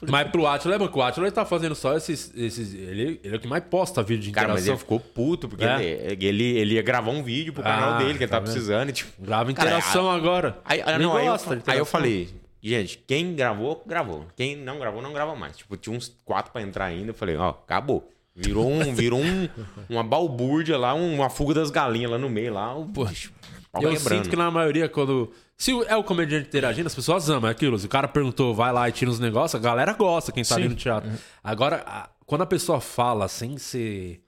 Mas 0.08 0.30
pro 0.30 0.46
Atila, 0.46 0.72
lembra 0.74 0.88
que 0.88 0.96
o 0.98 1.02
Atila 1.02 1.26
ele 1.26 1.34
tá 1.34 1.44
fazendo 1.44 1.74
só 1.74 1.94
esses. 1.96 2.32
esses 2.34 2.72
ele, 2.72 3.20
ele 3.22 3.34
é 3.34 3.36
o 3.36 3.40
que 3.40 3.46
mais 3.46 3.62
posta 3.64 4.02
vídeo 4.02 4.22
de 4.22 4.30
Cara, 4.30 4.48
mas 4.48 4.66
ele 4.66 4.74
interação. 4.74 4.78
ficou 4.78 4.98
puto, 4.98 5.46
porque 5.46 5.62
É? 5.64 5.82
ele, 6.12 6.24
ele, 6.24 6.44
ele 6.58 6.74
ia 6.76 6.82
gravar 6.82 7.10
um 7.10 7.22
vídeo 7.22 7.52
pro 7.52 7.62
canal 7.62 7.94
Ah, 7.94 7.98
dele, 7.98 8.16
que 8.16 8.24
ele 8.24 8.30
tá 8.30 8.38
vendo? 8.38 8.50
precisando. 8.50 8.88
E, 8.88 8.92
tipo, 8.92 9.10
Grava 9.22 9.52
Cara, 9.52 9.68
interação 9.68 10.10
agora. 10.10 10.58
Aí, 10.64 10.80
aí, 10.80 10.98
não, 10.98 11.14
aí, 11.16 11.26
eu, 11.26 11.32
gosta 11.32 11.48
de 11.48 11.52
aí 11.52 11.56
eu 11.58 11.60
interação. 11.60 11.84
falei, 11.84 12.30
gente, 12.62 12.96
quem 13.06 13.34
gravou, 13.34 13.82
gravou. 13.86 14.26
Quem 14.34 14.56
não 14.56 14.78
gravou, 14.78 15.02
não 15.02 15.12
grava 15.12 15.36
mais. 15.36 15.58
Tipo, 15.58 15.76
tinha 15.76 15.94
uns 15.94 16.16
quatro 16.24 16.50
pra 16.50 16.62
entrar 16.62 16.86
ainda. 16.86 17.10
Eu 17.10 17.14
falei, 17.14 17.36
ó, 17.36 17.50
acabou. 17.50 18.10
Virou, 18.34 18.70
um, 18.70 18.94
virou 18.94 19.20
um, 19.20 19.48
uma 19.86 20.02
balbúrdia 20.02 20.78
lá, 20.78 20.94
um, 20.94 21.16
uma 21.16 21.28
fuga 21.28 21.52
das 21.52 21.70
galinhas 21.70 22.10
lá 22.10 22.16
no 22.16 22.30
meio, 22.30 22.54
lá. 22.54 22.74
O, 22.74 22.84
bicho, 22.86 23.32
Eu 23.74 23.80
quebrando. 23.92 23.98
sinto 24.24 24.30
que 24.30 24.36
na 24.36 24.50
maioria, 24.50 24.88
quando. 24.88 25.30
Se 25.56 25.70
é 25.86 25.94
o 25.96 26.02
comediante 26.02 26.48
interagindo, 26.48 26.86
as 26.86 26.94
pessoas 26.94 27.28
amam 27.30 27.48
é 27.48 27.52
aquilo. 27.52 27.78
Se 27.78 27.86
o 27.86 27.88
cara 27.88 28.08
perguntou, 28.08 28.54
vai 28.54 28.72
lá 28.72 28.88
e 28.88 28.92
tira 28.92 29.10
uns 29.10 29.20
negócios, 29.20 29.54
a 29.54 29.62
galera 29.62 29.92
gosta, 29.92 30.32
quem 30.32 30.42
tá 30.42 30.54
ali 30.56 30.68
no 30.68 30.74
teatro. 30.74 31.10
Agora, 31.44 31.82
a- 31.86 32.08
quando 32.26 32.42
a 32.42 32.46
pessoa 32.46 32.80
fala 32.80 33.28
sem 33.28 33.58
ser. 33.58 34.22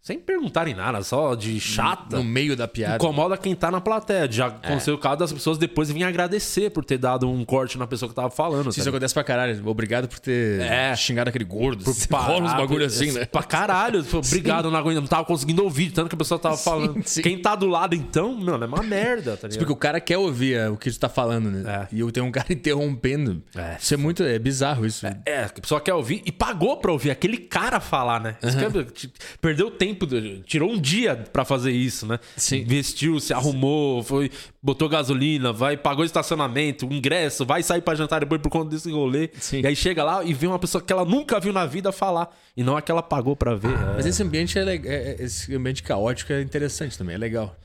Sem 0.00 0.18
perguntarem 0.18 0.74
nada, 0.74 1.02
só 1.02 1.34
de 1.34 1.60
chata. 1.60 2.16
No 2.16 2.24
meio 2.24 2.56
da 2.56 2.66
piada. 2.66 2.96
Incomoda 2.96 3.36
quem 3.36 3.54
tá 3.54 3.70
na 3.70 3.78
plateia. 3.80 4.24
É. 4.24 4.32
Já 4.32 4.46
aconteceu 4.46 4.94
o 4.94 4.98
caso 4.98 5.16
das 5.18 5.32
pessoas 5.32 5.58
depois 5.58 5.88
virem 5.88 6.04
agradecer 6.04 6.70
por 6.70 6.82
ter 6.84 6.96
dado 6.96 7.28
um 7.28 7.44
corte 7.44 7.76
na 7.76 7.86
pessoa 7.86 8.08
que 8.08 8.14
tava 8.14 8.30
falando. 8.30 8.70
Isso 8.70 8.78
sabe? 8.78 8.88
acontece 8.88 9.12
pra 9.12 9.22
caralho. 9.24 9.68
Obrigado 9.68 10.08
por 10.08 10.18
ter 10.18 10.60
É. 10.62 10.96
xingado 10.96 11.28
aquele 11.28 11.44
gordo. 11.44 11.84
Por 11.84 11.92
Rola 11.92 12.38
uns 12.40 12.46
parar, 12.52 12.56
bagulho 12.56 12.86
assim, 12.86 13.12
né? 13.12 13.26
Pra 13.26 13.42
caralho. 13.42 14.02
Obrigado, 14.14 14.70
não, 14.70 14.78
aguento, 14.78 15.00
não 15.00 15.06
tava 15.06 15.24
conseguindo 15.26 15.62
ouvir, 15.62 15.90
tanto 15.90 16.08
que 16.08 16.14
a 16.14 16.18
pessoa 16.18 16.38
tava 16.38 16.56
falando. 16.56 17.02
sim. 17.04 17.20
Quem 17.20 17.42
tá 17.42 17.54
do 17.54 17.66
lado, 17.66 17.94
então, 17.94 18.32
mano, 18.34 18.64
é 18.64 18.66
uma 18.66 18.82
merda, 18.82 19.36
tá 19.36 19.46
ligado? 19.48 19.58
Porque 19.58 19.72
o 19.72 19.76
cara 19.76 20.00
quer 20.00 20.16
ouvir 20.16 20.54
é, 20.54 20.70
o 20.70 20.76
que 20.78 20.90
tu 20.90 20.98
tá 20.98 21.08
falando, 21.10 21.50
né? 21.50 21.86
É. 21.90 21.94
E 21.94 22.00
eu 22.00 22.10
tenho 22.10 22.24
um 22.24 22.32
cara 22.32 22.46
interrompendo. 22.52 23.42
É. 23.54 23.76
Isso 23.78 23.92
é 23.92 23.96
muito. 23.96 24.22
É 24.22 24.38
bizarro 24.38 24.86
isso. 24.86 25.06
É, 25.26 25.44
a 25.44 25.48
pessoa 25.60 25.80
quer 25.82 25.92
ouvir 25.92 26.22
e 26.24 26.32
pagou 26.32 26.78
pra 26.78 26.90
ouvir 26.92 27.10
aquele 27.10 27.36
cara 27.36 27.78
falar, 27.80 28.20
né? 28.20 28.36
Isso 28.42 28.56
que 28.56 28.64
é- 28.64 28.82
t- 28.84 29.10
perdeu 29.40 29.70
tempo, 29.70 29.87
do- 29.94 30.40
tirou 30.40 30.70
um 30.70 30.80
dia 30.80 31.16
pra 31.32 31.44
fazer 31.44 31.70
isso, 31.72 32.06
né? 32.06 32.18
Sim. 32.36 32.64
Vestiu, 32.64 33.18
se 33.20 33.32
arrumou, 33.32 34.02
foi, 34.02 34.30
botou 34.62 34.88
gasolina, 34.88 35.52
vai, 35.52 35.76
pagou 35.76 36.04
estacionamento, 36.04 36.86
ingresso, 36.86 37.44
vai 37.46 37.62
sair 37.62 37.80
pra 37.82 37.94
jantar 37.94 38.20
depois 38.20 38.40
por 38.40 38.50
conta 38.50 38.70
desse 38.70 38.90
rolê. 38.90 39.30
Sim. 39.38 39.60
E 39.62 39.66
aí 39.66 39.76
chega 39.76 40.02
lá 40.04 40.24
e 40.24 40.32
vê 40.34 40.46
uma 40.46 40.58
pessoa 40.58 40.82
que 40.82 40.92
ela 40.92 41.04
nunca 41.04 41.38
viu 41.40 41.52
na 41.52 41.66
vida 41.66 41.90
falar. 41.92 42.36
E 42.56 42.62
não 42.62 42.76
a 42.76 42.82
que 42.82 42.90
ela 42.90 43.02
pagou 43.02 43.36
pra 43.36 43.54
ver. 43.54 43.72
É. 43.72 43.94
Mas 43.96 44.06
esse 44.06 44.22
ambiente 44.22 44.58
é, 44.58 44.62
é- 44.62 44.76
é- 44.76 45.16
esse 45.20 45.54
ambiente 45.54 45.82
caótico 45.82 46.32
é 46.32 46.42
interessante 46.42 46.96
também, 46.98 47.14
é 47.14 47.18
legal. 47.18 47.56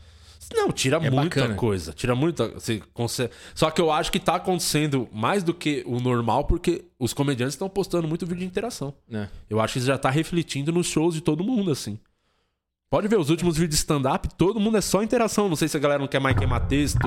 Não, 0.53 0.71
tira 0.71 0.99
muita 0.99 1.15
bacana. 1.39 1.55
coisa. 1.55 1.93
Tira 1.93 2.13
muita. 2.13 2.49
Você 2.49 2.81
consegue... 2.93 3.31
Só 3.55 3.71
que 3.71 3.79
eu 3.81 3.89
acho 3.89 4.11
que 4.11 4.19
tá 4.19 4.35
acontecendo 4.35 5.07
mais 5.11 5.41
do 5.41 5.53
que 5.53 5.83
o 5.87 5.99
normal, 6.01 6.43
porque 6.43 6.83
os 6.99 7.13
comediantes 7.13 7.55
estão 7.55 7.69
postando 7.69 8.07
muito 8.07 8.25
vídeo 8.25 8.39
de 8.41 8.45
interação. 8.45 8.93
Né? 9.09 9.29
Eu 9.49 9.59
acho 9.61 9.73
que 9.73 9.79
isso 9.79 9.87
já 9.87 9.97
tá 9.97 10.09
refletindo 10.11 10.71
nos 10.71 10.85
shows 10.87 11.15
de 11.15 11.21
todo 11.21 11.43
mundo, 11.45 11.71
assim. 11.71 11.97
Pode 12.93 13.07
ver, 13.07 13.17
os 13.17 13.31
últimos 13.31 13.55
vídeos 13.57 13.71
de 13.71 13.75
stand-up, 13.77 14.29
todo 14.37 14.59
mundo 14.59 14.77
é 14.77 14.81
só 14.81 15.01
interação. 15.01 15.49
Não 15.49 15.55
sei 15.55 15.67
se 15.67 15.75
a 15.75 15.79
galera 15.79 15.99
não 15.99 16.07
quer 16.07 16.19
mais 16.19 16.37
queimar 16.37 16.67
texto, 16.67 16.99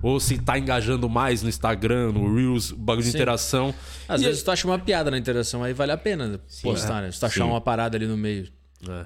ou 0.00 0.18
se 0.18 0.38
tá 0.38 0.58
engajando 0.58 1.06
mais 1.06 1.42
no 1.42 1.50
Instagram, 1.50 2.12
no 2.12 2.34
Reels, 2.34 2.72
bagulho 2.72 3.04
de 3.04 3.10
Sim. 3.10 3.18
interação. 3.18 3.74
Às 4.08 4.22
E- 4.22 4.24
vezes 4.24 4.42
tu 4.42 4.50
acha 4.50 4.66
uma 4.66 4.78
piada 4.78 5.10
na 5.10 5.18
interação, 5.18 5.62
aí 5.62 5.74
vale 5.74 5.92
a 5.92 5.98
pena 5.98 6.40
postar, 6.62 7.02
né? 7.02 7.12
Se 7.12 7.20
tu 7.20 7.26
achar 7.26 7.44
Sim. 7.44 7.50
uma 7.50 7.60
parada 7.60 7.94
ali 7.94 8.06
no 8.06 8.16
meio. 8.16 8.48
É. 8.88 9.04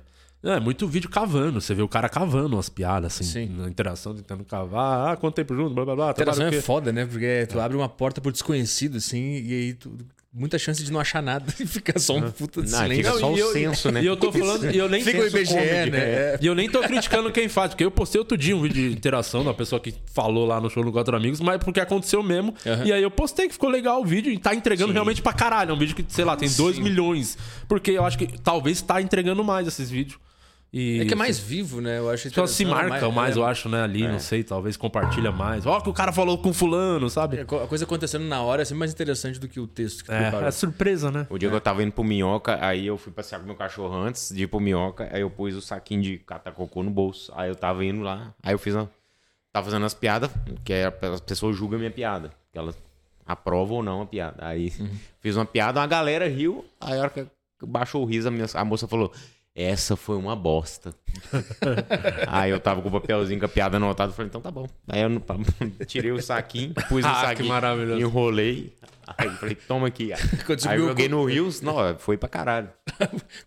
É, 0.52 0.60
muito 0.60 0.86
vídeo 0.86 1.10
cavando. 1.10 1.60
Você 1.60 1.74
vê 1.74 1.82
o 1.82 1.88
cara 1.88 2.08
cavando 2.08 2.56
as 2.56 2.68
piadas, 2.68 3.14
assim, 3.14 3.24
Sim. 3.24 3.56
na 3.58 3.68
interação, 3.68 4.14
tentando 4.14 4.44
cavar. 4.44 5.14
Ah, 5.14 5.16
quanto 5.16 5.34
tempo 5.34 5.56
junto, 5.56 5.74
blá 5.74 5.84
blá 5.84 5.96
blá. 5.96 6.08
A 6.10 6.10
interação 6.12 6.46
é 6.46 6.52
foda, 6.60 6.92
né? 6.92 7.04
Porque 7.04 7.48
tu 7.50 7.58
abre 7.58 7.76
uma 7.76 7.88
porta 7.88 8.20
pro 8.20 8.30
desconhecido, 8.30 8.98
assim, 8.98 9.42
e 9.44 9.52
aí 9.52 9.74
tu 9.74 9.90
muita 10.38 10.58
chance 10.58 10.82
de 10.82 10.92
não 10.92 11.00
achar 11.00 11.22
nada 11.22 11.52
e 11.58 11.66
ficar 11.66 11.98
só 11.98 12.16
um 12.16 12.30
puta 12.30 12.62
de 12.62 12.70
Não, 12.70 12.78
silêncio. 12.78 13.04
fica 13.04 13.18
só 13.18 13.30
e 13.30 13.34
o 13.34 13.38
eu- 13.38 13.52
senso, 13.52 13.90
né? 13.90 14.02
E 14.04 14.06
eu 14.06 14.16
tô 14.16 14.30
falando, 14.32 14.70
e 14.70 14.78
eu 14.78 14.88
nem 14.88 15.02
Fica 15.02 15.18
o 15.20 15.26
IBGE, 15.26 15.52
comedy, 15.54 15.90
né? 15.90 15.98
É. 15.98 16.38
E 16.40 16.46
eu 16.46 16.54
nem 16.54 16.70
tô 16.70 16.80
criticando 16.80 17.30
quem 17.32 17.48
faz, 17.48 17.70
porque 17.70 17.84
eu 17.84 17.90
postei 17.90 18.18
outro 18.18 18.36
dia 18.38 18.56
um 18.56 18.62
vídeo 18.62 18.88
de 18.90 18.96
interação 18.96 19.44
da 19.44 19.52
pessoa 19.52 19.80
que 19.80 19.92
falou 20.14 20.46
lá 20.46 20.60
no 20.60 20.70
show 20.70 20.84
no 20.84 20.92
Quatro 20.92 21.16
Amigos, 21.16 21.40
mas 21.40 21.58
porque 21.58 21.80
aconteceu 21.80 22.22
mesmo. 22.22 22.54
Aham. 22.64 22.84
E 22.84 22.92
aí 22.92 23.02
eu 23.02 23.10
postei 23.10 23.46
que 23.48 23.52
ficou 23.54 23.68
legal 23.68 24.00
o 24.00 24.04
vídeo 24.04 24.32
e 24.32 24.38
tá 24.38 24.54
entregando 24.54 24.88
Sim. 24.88 24.94
realmente 24.94 25.20
pra 25.20 25.32
caralho. 25.32 25.70
É 25.72 25.74
um 25.74 25.78
vídeo 25.78 25.96
que, 25.96 26.04
sei 26.08 26.24
lá, 26.24 26.36
tem 26.36 26.48
2 26.48 26.76
Sim. 26.76 26.82
milhões. 26.82 27.36
Porque 27.66 27.90
eu 27.90 28.04
acho 28.04 28.16
que 28.16 28.26
talvez 28.40 28.80
tá 28.80 29.02
entregando 29.02 29.42
mais 29.42 29.66
esses 29.66 29.90
vídeos. 29.90 30.18
E 30.70 31.00
É 31.00 31.06
que 31.06 31.14
é 31.14 31.16
mais 31.16 31.38
vivo, 31.38 31.80
né? 31.80 31.98
Eu 31.98 32.10
acho 32.10 32.28
Só 32.30 32.46
se 32.46 32.62
marca 32.64 33.10
mais, 33.10 33.34
é, 33.36 33.38
eu 33.40 33.44
acho, 33.46 33.70
né? 33.70 33.82
Ali, 33.82 34.06
não 34.06 34.18
sei, 34.18 34.44
talvez 34.44 34.76
compartilha 34.76 35.32
mais. 35.32 35.64
Ó, 35.64 35.80
que 35.80 35.88
o 35.88 35.94
cara 35.94 36.12
falou 36.12 36.36
com 36.36 36.52
fulano, 36.52 37.08
sabe? 37.08 37.40
A 37.40 37.44
coisa 37.44 37.84
acontecendo 37.84 38.24
na 38.26 38.42
hora 38.42 38.60
é 38.60 38.64
sempre 38.66 38.80
mais 38.80 38.92
interessante 38.92 39.40
do 39.40 39.48
que 39.48 39.58
o 39.58 39.66
texto 39.66 40.00
que 40.00 40.10
tu 40.10 40.12
É, 40.12 40.22
preparou. 40.24 40.46
é 40.46 40.50
surpresa, 40.50 41.10
né? 41.10 41.26
O 41.30 41.38
dia 41.38 41.48
que 41.48 41.54
eu 41.56 41.60
tava 41.60 41.82
indo 41.82 41.92
pro 41.92 42.04
Minhoca, 42.04 42.58
aí 42.60 42.86
eu 42.86 42.98
fui 42.98 43.10
passear 43.10 43.38
com 43.40 43.46
meu 43.46 43.54
cachorro 43.54 43.94
antes 43.96 44.30
de 44.30 44.42
ir 44.42 44.46
pro 44.46 44.60
Minhoca, 44.60 45.08
aí 45.10 45.22
eu 45.22 45.30
pus 45.30 45.54
o 45.54 45.62
saquinho 45.62 46.02
de 46.02 46.18
catacocô 46.18 46.82
no 46.82 46.90
bolso. 46.90 47.32
Aí 47.34 47.48
eu 47.48 47.56
tava 47.56 47.82
indo 47.82 48.02
lá, 48.02 48.34
aí 48.42 48.52
eu 48.52 48.58
fiz 48.58 48.74
uma... 48.74 48.90
Tava 49.50 49.64
fazendo 49.64 49.86
as 49.86 49.94
piadas, 49.94 50.30
que 50.64 50.74
é, 50.74 50.92
as 51.14 51.20
pessoas 51.22 51.56
julgam 51.56 51.76
a 51.76 51.78
minha 51.78 51.90
piada. 51.90 52.30
Que 52.52 52.58
elas 52.58 52.76
aprovam 53.26 53.78
ou 53.78 53.82
não 53.82 54.02
a 54.02 54.06
piada. 54.06 54.36
Aí 54.46 54.70
fiz 55.20 55.34
uma 55.34 55.46
piada, 55.46 55.80
uma 55.80 55.86
galera 55.86 56.28
riu, 56.28 56.62
aí 56.78 56.98
a 56.98 57.00
hora 57.00 57.10
que 57.10 57.26
baixou 57.66 58.02
o 58.02 58.04
riso, 58.04 58.28
a, 58.28 58.30
minha- 58.30 58.46
a 58.52 58.64
moça 58.66 58.86
falou... 58.86 59.10
Essa 59.60 59.96
foi 59.96 60.16
uma 60.16 60.36
bosta. 60.36 60.94
aí 62.28 62.50
eu 62.50 62.60
tava 62.60 62.80
com 62.80 62.88
o 62.88 62.92
papelzinho 62.92 63.40
com 63.40 63.46
a 63.46 63.48
piada 63.48 63.76
anotada, 63.76 64.12
falei, 64.12 64.28
então 64.28 64.40
tá 64.40 64.52
bom. 64.52 64.68
Aí 64.86 65.00
eu 65.02 65.10
tirei 65.84 66.12
o 66.12 66.22
saquinho, 66.22 66.72
pus 66.88 67.04
o 67.04 67.08
Ah, 67.08 67.14
que 67.14 67.26
saquinho, 67.26 67.48
maravilhoso. 67.48 68.00
enrolei. 68.00 68.72
Aí 69.16 69.28
falei, 69.30 69.54
toma 69.56 69.88
aqui. 69.88 70.12
Aí 70.68 70.78
eu 70.78 70.86
joguei 70.88 71.08
no 71.08 71.24
Rios, 71.24 71.60
não, 71.60 71.98
foi 71.98 72.16
pra 72.16 72.28
caralho. 72.28 72.68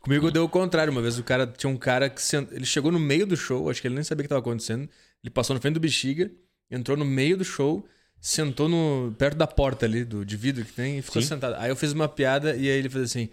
Comigo 0.01 0.29
deu 0.31 0.43
o 0.43 0.49
contrário. 0.49 0.91
Uma 0.91 1.01
vez 1.01 1.17
o 1.17 1.23
cara 1.23 1.47
tinha 1.47 1.69
um 1.69 1.77
cara 1.77 2.09
que 2.09 2.21
sent- 2.21 2.51
ele 2.51 2.65
chegou 2.65 2.91
no 2.91 2.99
meio 2.99 3.25
do 3.25 3.37
show, 3.37 3.69
acho 3.69 3.79
que 3.81 3.87
ele 3.87 3.95
nem 3.95 4.03
sabia 4.03 4.21
o 4.21 4.25
que 4.25 4.29
tava 4.29 4.41
acontecendo. 4.41 4.89
Ele 5.23 5.31
passou 5.31 5.53
na 5.53 5.61
frente 5.61 5.75
do 5.75 5.79
bexiga, 5.79 6.29
entrou 6.69 6.97
no 6.97 7.05
meio 7.05 7.37
do 7.37 7.45
show, 7.45 7.85
sentou 8.19 8.67
no 8.67 9.13
perto 9.17 9.37
da 9.37 9.47
porta 9.47 9.85
ali 9.85 10.03
do 10.03 10.25
de 10.25 10.35
vidro 10.35 10.65
que 10.65 10.73
tem 10.73 10.97
e 10.97 11.01
ficou 11.01 11.21
Sim. 11.21 11.27
sentado. 11.29 11.55
Aí 11.57 11.69
eu 11.69 11.75
fiz 11.75 11.93
uma 11.93 12.09
piada 12.09 12.55
e 12.55 12.61
aí 12.69 12.77
ele 12.79 12.89
fez 12.89 13.05
assim: 13.05 13.29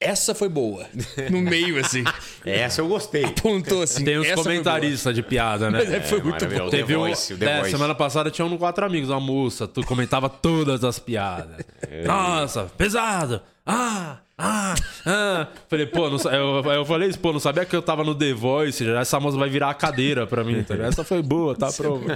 "Essa 0.00 0.34
foi 0.34 0.48
boa". 0.48 0.86
No 1.30 1.40
meio 1.42 1.78
assim. 1.78 2.04
Essa 2.44 2.80
eu 2.80 2.88
gostei. 2.88 3.24
Apontou 3.24 3.82
assim. 3.82 4.04
Tem 4.04 4.18
uns 4.18 4.26
"Essa 4.26 4.42
foi 4.42 4.52
comentaristas 4.54 5.14
de 5.14 5.22
piada, 5.22 5.70
né? 5.70 5.84
boa". 5.84 5.96
É, 5.96 6.00
foi 6.00 6.20
muito 6.22 6.32
maravilhoso. 6.32 6.64
bom. 6.64 6.70
Teve 6.70 6.96
um. 6.96 7.00
Voice, 7.00 7.34
o 7.34 7.38
The 7.38 7.60
é, 7.60 7.64
semana 7.64 7.94
passada 7.94 8.30
tinha 8.30 8.46
um 8.46 8.48
no 8.48 8.58
Quatro 8.58 8.84
Amigos, 8.84 9.10
uma 9.10 9.20
moça. 9.20 9.68
Tu 9.68 9.84
comentava 9.84 10.28
todas 10.28 10.82
as 10.84 10.98
piadas. 10.98 11.64
É. 11.82 12.04
Nossa, 12.04 12.64
pesado. 12.76 13.42
Ah, 13.66 14.18
ah, 14.42 14.74
ah. 15.04 15.46
Falei, 15.68 15.84
pô, 15.84 16.08
não, 16.08 16.16
eu, 16.32 16.72
eu 16.72 16.84
falei 16.86 17.10
isso, 17.10 17.18
pô, 17.18 17.30
não 17.30 17.38
sabia 17.38 17.66
que 17.66 17.76
eu 17.76 17.82
tava 17.82 18.02
no 18.02 18.14
The 18.14 18.32
Voice. 18.32 18.82
já 18.82 18.98
Essa 19.00 19.20
moça 19.20 19.36
vai 19.36 19.50
virar 19.50 19.68
a 19.68 19.74
cadeira 19.74 20.26
pra 20.26 20.42
mim. 20.42 20.62
Tá? 20.62 20.74
Essa 20.76 21.04
foi 21.04 21.22
boa, 21.22 21.54
tá? 21.54 21.70
Pro... 21.70 22.00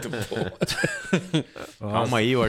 Calma 1.78 2.18
aí, 2.18 2.34
ô. 2.34 2.44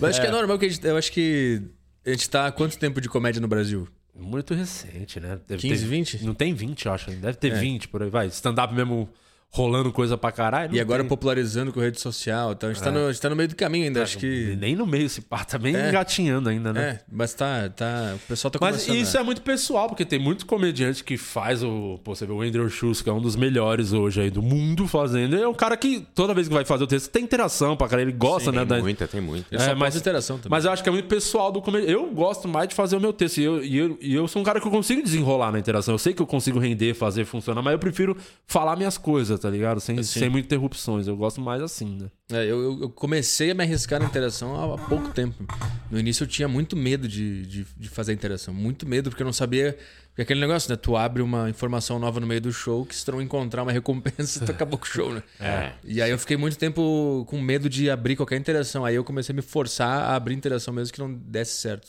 Mas 0.00 0.10
acho 0.10 0.20
que 0.20 0.26
é 0.28 0.30
normal 0.30 0.56
que 0.56 0.66
a 0.66 0.68
gente, 0.68 0.86
eu 0.86 0.96
acho 0.96 1.10
que 1.10 1.62
a 2.04 2.10
gente 2.10 2.28
tá 2.30 2.46
há 2.46 2.52
quanto 2.52 2.78
tempo 2.78 3.00
de 3.00 3.08
comédia 3.08 3.40
no 3.40 3.48
Brasil? 3.48 3.88
Muito 4.14 4.54
recente, 4.54 5.18
né? 5.20 5.38
Deve 5.46 5.62
15, 5.62 5.82
ter- 5.84 5.88
20? 5.88 6.24
Não 6.24 6.34
tem 6.34 6.52
20, 6.52 6.86
eu 6.86 6.92
acho. 6.92 7.10
Deve 7.10 7.34
ter 7.38 7.52
É. 7.52 7.54
20 7.58 7.88
por 7.88 8.02
aí, 8.02 8.10
vai. 8.10 8.26
Stand-up 8.26 8.74
mesmo 8.74 9.08
rolando 9.52 9.90
coisa 9.92 10.16
pra 10.16 10.30
caralho. 10.30 10.74
E 10.74 10.80
agora 10.80 11.02
tem. 11.02 11.08
popularizando 11.08 11.72
com 11.72 11.80
rede 11.80 12.00
social. 12.00 12.52
Então 12.52 12.70
a 12.70 12.72
gente, 12.72 12.82
tá, 12.82 12.90
no, 12.90 13.06
a 13.06 13.12
gente 13.12 13.20
tá 13.20 13.28
no 13.28 13.36
meio 13.36 13.48
do 13.48 13.56
caminho 13.56 13.84
ainda. 13.86 14.02
acho 14.02 14.16
que. 14.18 14.56
Nem 14.60 14.76
no 14.76 14.86
meio 14.86 15.08
se 15.08 15.20
pá, 15.20 15.44
tá 15.44 15.58
bem 15.58 15.74
É. 15.74 15.88
engatinhando 15.88 16.48
ainda, 16.48 16.72
né? 16.72 16.80
É, 16.82 17.00
mas 17.10 17.34
tá, 17.34 17.68
tá. 17.68 18.12
O 18.14 18.18
pessoal 18.28 18.50
tá 18.50 18.58
Mas 18.60 18.86
isso 18.88 19.16
a... 19.16 19.20
é 19.20 19.24
muito 19.24 19.42
pessoal, 19.42 19.88
porque 19.88 20.04
tem 20.04 20.18
muitos 20.18 20.44
comediantes 20.44 21.02
que 21.02 21.16
faz 21.16 21.62
o. 21.62 21.98
Pô, 22.04 22.14
você 22.14 22.24
vê 22.26 22.32
o 22.32 22.42
Andrew 22.42 22.68
Schultz, 22.70 23.02
que 23.02 23.08
é 23.10 23.12
um 23.12 23.20
dos 23.20 23.34
melhores 23.36 23.92
hoje 23.92 24.20
aí 24.20 24.30
do 24.30 24.40
mundo 24.42 24.86
fazendo. 24.86 25.34
Ele 25.34 25.42
é 25.42 25.48
um 25.48 25.54
cara 25.54 25.76
que 25.76 26.06
toda 26.14 26.32
vez 26.32 26.46
que 26.46 26.54
vai 26.54 26.64
fazer 26.64 26.84
o 26.84 26.86
texto 26.86 27.10
tem 27.10 27.24
interação 27.24 27.76
pra 27.76 27.88
cara. 27.88 28.02
Ele 28.02 28.12
gosta, 28.12 28.52
né? 28.52 28.58
Tem 28.60 28.68
da- 28.68 28.78
muita, 28.78 29.08
tem 29.08 29.20
muita. 29.20 29.46
Eu 29.52 29.58
só 29.58 29.70
É, 29.70 29.74
mas- 29.74 29.94
posto 29.94 29.98
interação 30.00 30.36
também. 30.38 30.50
Mas 30.50 30.64
eu 30.64 30.70
acho 30.70 30.82
que 30.82 30.88
é 30.88 30.92
muito 30.92 31.08
pessoal 31.08 31.50
do 31.50 31.60
comediante. 31.60 31.92
Eu 31.92 32.06
gosto 32.10 32.46
mais 32.46 32.68
de 32.68 32.74
fazer 32.74 32.96
o 32.96 33.00
meu 33.00 33.12
texto. 33.12 33.38
E 33.38 33.44
eu, 33.44 33.64
e, 33.64 33.76
eu, 33.76 33.98
e 34.00 34.14
eu 34.14 34.28
sou 34.28 34.40
um 34.40 34.44
cara 34.44 34.60
que 34.60 34.66
eu 34.66 34.70
consigo 34.70 35.02
desenrolar 35.02 35.50
na 35.50 35.58
interação. 35.58 35.94
Eu 35.94 35.98
sei 35.98 36.12
que 36.12 36.22
eu 36.22 36.26
consigo 36.26 36.58
render, 36.60 36.94
fazer 36.94 37.24
funcionar, 37.24 37.62
mas 37.62 37.72
eu 37.72 37.78
prefiro 37.78 38.16
falar 38.46 38.76
minhas 38.76 38.96
coisas, 38.96 39.39
tá 39.40 39.50
ligado? 39.50 39.80
Sem, 39.80 39.96
Sim. 40.02 40.20
sem 40.20 40.28
muitas 40.28 40.46
interrupções. 40.46 41.06
Eu 41.06 41.16
gosto 41.16 41.40
mais 41.40 41.62
assim, 41.62 41.98
né? 41.98 42.10
É, 42.30 42.44
eu, 42.44 42.82
eu- 42.82 42.90
comecei 42.90 43.50
a 43.50 43.54
me 43.54 43.64
arriscar 43.64 44.00
na 44.00 44.06
interação 44.06 44.72
há, 44.74 44.78
pouco 44.78 45.08
tempo. 45.08 45.44
No 45.90 45.98
início 45.98 46.24
eu 46.24 46.28
tinha 46.28 46.46
muito 46.46 46.76
medo 46.76 47.08
de, 47.08 47.44
de, 47.46 47.66
de 47.76 47.88
fazer 47.88 48.12
a 48.12 48.14
interação. 48.14 48.54
Muito 48.54 48.86
medo, 48.86 49.10
porque 49.10 49.22
eu 49.22 49.26
não 49.26 49.32
sabia. 49.32 49.76
Porque 50.08 50.22
aquele 50.22 50.40
negócio, 50.40 50.70
né? 50.70 50.76
Tu 50.76 50.96
abre 50.96 51.22
uma 51.22 51.48
informação 51.50 51.98
nova 51.98 52.20
no 52.20 52.26
meio 52.26 52.40
do 52.40 52.52
show 52.52 52.84
que 52.84 52.94
se 52.94 53.04
tu 53.04 53.12
não 53.12 53.22
encontrar 53.22 53.62
uma 53.62 53.72
recompensa, 53.72 54.44
tu 54.44 54.50
acabou 54.52 54.78
com 54.78 54.84
o 54.84 54.88
show, 54.88 55.12
né? 55.12 55.22
É. 55.40 55.72
E 55.82 56.00
aí 56.02 56.10
eu 56.10 56.18
fiquei 56.18 56.36
muito 56.36 56.56
tempo 56.58 57.24
com 57.28 57.40
medo 57.40 57.68
de 57.68 57.90
abrir 57.90 58.16
qualquer 58.16 58.36
interação. 58.36 58.84
Aí 58.84 58.94
eu 58.94 59.04
comecei 59.04 59.32
a 59.32 59.36
me 59.36 59.42
forçar 59.42 60.02
a 60.02 60.14
abrir 60.16 60.34
interação 60.34 60.72
mesmo 60.72 60.92
que 60.92 61.00
não 61.00 61.12
desse 61.12 61.56
certo. 61.56 61.88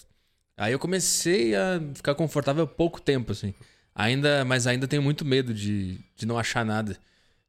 Aí 0.57 0.73
eu 0.73 0.79
comecei 0.79 1.55
a 1.55 1.81
ficar 1.95 2.13
confortável 2.15 2.63
há 2.63 2.67
pouco 2.67 3.01
tempo, 3.01 3.31
assim. 3.31 3.53
Ainda, 3.95 4.45
mas 4.45 4.67
ainda 4.67 4.87
tenho 4.87 5.01
muito 5.01 5.25
medo 5.25 5.53
de, 5.53 5.99
de 6.15 6.25
não 6.25 6.37
achar 6.37 6.65
nada. 6.65 6.97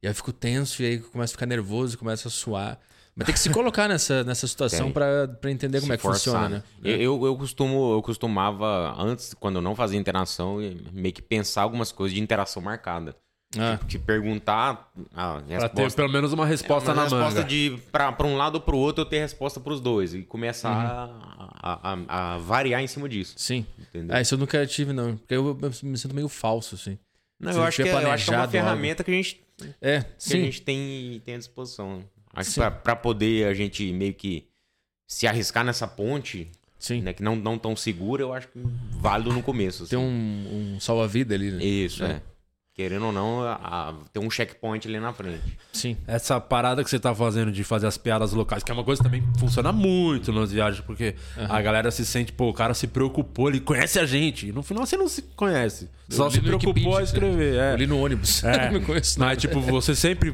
E 0.03 0.07
aí 0.07 0.11
eu 0.11 0.15
fico 0.15 0.33
tenso, 0.33 0.83
e 0.83 0.85
aí 0.85 0.99
começo 0.99 1.31
a 1.31 1.35
ficar 1.35 1.45
nervoso, 1.45 1.97
começo 1.97 2.27
a 2.27 2.31
suar. 2.31 2.77
Mas 3.15 3.25
tem 3.27 3.33
que 3.33 3.39
se 3.39 3.49
colocar 3.51 3.87
nessa, 3.87 4.23
nessa 4.23 4.45
situação 4.47 4.91
pra 4.91 5.29
entender 5.51 5.79
como 5.79 5.87
Se 5.87 5.93
é 5.93 5.97
que 5.97 6.01
forçar, 6.01 6.33
funciona, 6.33 6.49
né? 6.57 6.63
Eu, 6.83 6.97
eu, 6.99 7.25
eu 7.27 7.37
costumo, 7.37 7.93
eu 7.93 8.01
costumava, 8.01 8.95
antes, 8.99 9.33
quando 9.35 9.57
eu 9.57 9.61
não 9.61 9.75
fazia 9.75 9.99
interação, 9.99 10.57
meio 10.91 11.13
que 11.13 11.21
pensar 11.21 11.61
algumas 11.61 11.91
coisas 11.91 12.13
de 12.15 12.21
interação 12.21 12.61
marcada. 12.61 13.15
Ah, 13.55 13.77
Te 13.87 13.99
perguntar 13.99 14.91
a 15.15 15.33
Pra 15.39 15.69
ter 15.69 15.83
resposta. 15.83 15.95
pelo 15.95 16.11
menos 16.11 16.33
uma 16.33 16.43
resposta 16.43 16.89
uma 16.89 16.95
na 16.95 17.03
resposta 17.03 17.35
manga. 17.35 17.43
de 17.43 17.77
pra, 17.91 18.11
pra 18.11 18.25
um 18.25 18.35
lado 18.35 18.55
ou 18.55 18.61
pro 18.61 18.75
outro 18.75 19.03
eu 19.03 19.05
ter 19.05 19.19
resposta 19.19 19.59
pros 19.59 19.79
dois. 19.79 20.15
E 20.15 20.23
começar 20.23 20.71
Uhum. 20.71 21.19
a, 21.61 21.93
a- 22.09 22.33
a 22.33 22.37
variar 22.39 22.81
em 22.81 22.87
cima 22.87 23.07
disso. 23.07 23.35
sim. 23.37 23.63
Entendeu? 23.77 24.15
Ah, 24.17 24.21
isso 24.21 24.33
eu 24.33 24.39
nunca 24.39 24.65
tive, 24.65 24.91
não. 24.91 25.17
Porque 25.17 25.35
eu, 25.35 25.55
eu 25.61 25.71
me 25.83 25.97
sinto 25.99 26.15
meio 26.15 26.27
falso, 26.27 26.73
assim. 26.73 26.97
Não, 27.39 27.51
eu 27.51 27.63
acho, 27.63 27.83
que 27.83 27.87
é, 27.89 27.93
eu 27.93 27.97
acho 28.11 28.25
que 28.25 28.31
é 28.33 28.37
uma 28.37 28.39
planejado 28.39 28.41
algo. 28.41 28.51
ferramenta 28.51 29.03
que 29.03 29.11
a 29.11 29.13
gente, 29.13 29.42
É, 29.81 30.01
que 30.01 30.07
a 30.07 30.13
sim. 30.17 30.41
gente 30.45 30.61
tem, 30.61 31.21
tem 31.23 31.35
à 31.35 31.37
disposição. 31.37 32.03
Acho 32.33 32.49
que 32.49 32.55
pra, 32.55 32.71
pra 32.71 32.95
poder 32.95 33.47
a 33.47 33.53
gente 33.53 33.91
meio 33.93 34.13
que 34.13 34.47
se 35.07 35.27
arriscar 35.27 35.63
nessa 35.63 35.87
ponte, 35.87 36.49
Sim. 36.79 37.01
né, 37.01 37.13
que 37.13 37.21
não, 37.21 37.35
não 37.35 37.57
tão 37.57 37.75
segura, 37.75 38.23
eu 38.23 38.33
acho 38.33 38.47
que 38.47 38.59
válido 38.91 39.31
no 39.31 39.43
começo. 39.43 39.87
Tem 39.87 39.97
assim. 39.99 40.07
um, 40.07 40.73
um 40.75 40.79
salva-vida 40.79 41.35
ali, 41.35 41.51
né? 41.51 41.63
Isso, 41.63 42.03
É. 42.03 42.13
é. 42.13 42.21
Querendo 42.75 43.05
ou 43.05 43.11
não, 43.11 43.43
a- 43.43 43.53
a- 43.61 43.93
tem 44.11 44.23
um 44.23 44.31
checkpoint 44.31 44.87
ali 44.87 44.99
na 44.99 45.13
frente. 45.13 45.43
Sim. 45.71 45.95
Essa 46.07 46.41
parada 46.41 46.83
que 46.83 46.89
você 46.89 46.99
tá 46.99 47.13
fazendo 47.13 47.51
de 47.51 47.63
fazer 47.63 47.85
as 47.85 47.99
piadas 47.99 48.33
locais, 48.33 48.63
que 48.63 48.71
é 48.71 48.73
uma 48.73 48.83
coisa 48.83 48.99
que 49.03 49.07
também 49.07 49.23
funciona 49.37 49.71
muito 49.71 50.33
nas 50.33 50.51
viagens, 50.51 50.83
porque 50.83 51.13
a 51.37 51.61
galera 51.61 51.91
se 51.91 52.03
sente, 52.03 52.31
pô, 52.33 52.49
o 52.49 52.53
cara 52.53 52.73
se 52.73 52.87
preocupou, 52.87 53.47
ele 53.47 53.59
conhece 53.59 53.99
a 53.99 54.07
gente. 54.07 54.47
E 54.47 54.51
no 54.51 54.63
final 54.63 54.87
você 54.87 54.97
não 54.97 55.07
se 55.07 55.21
conhece. 55.35 55.87
Só 56.09 56.25
Eu 56.25 56.31
se 56.31 56.39
li 56.39 56.49
no 56.49 56.57
preocupou 56.59 56.97
a 56.97 57.03
escrever. 57.03 57.55
É. 57.59 57.73
Eu 57.73 57.77
li 57.77 57.85
no 57.85 58.03
ônibus. 58.03 58.41
É. 58.43 58.71
não 58.71 58.81
conheço 58.81 59.19
Mas, 59.19 59.27
nada. 59.27 59.35
tipo, 59.35 59.61
você 59.61 59.93
sempre 59.95 60.33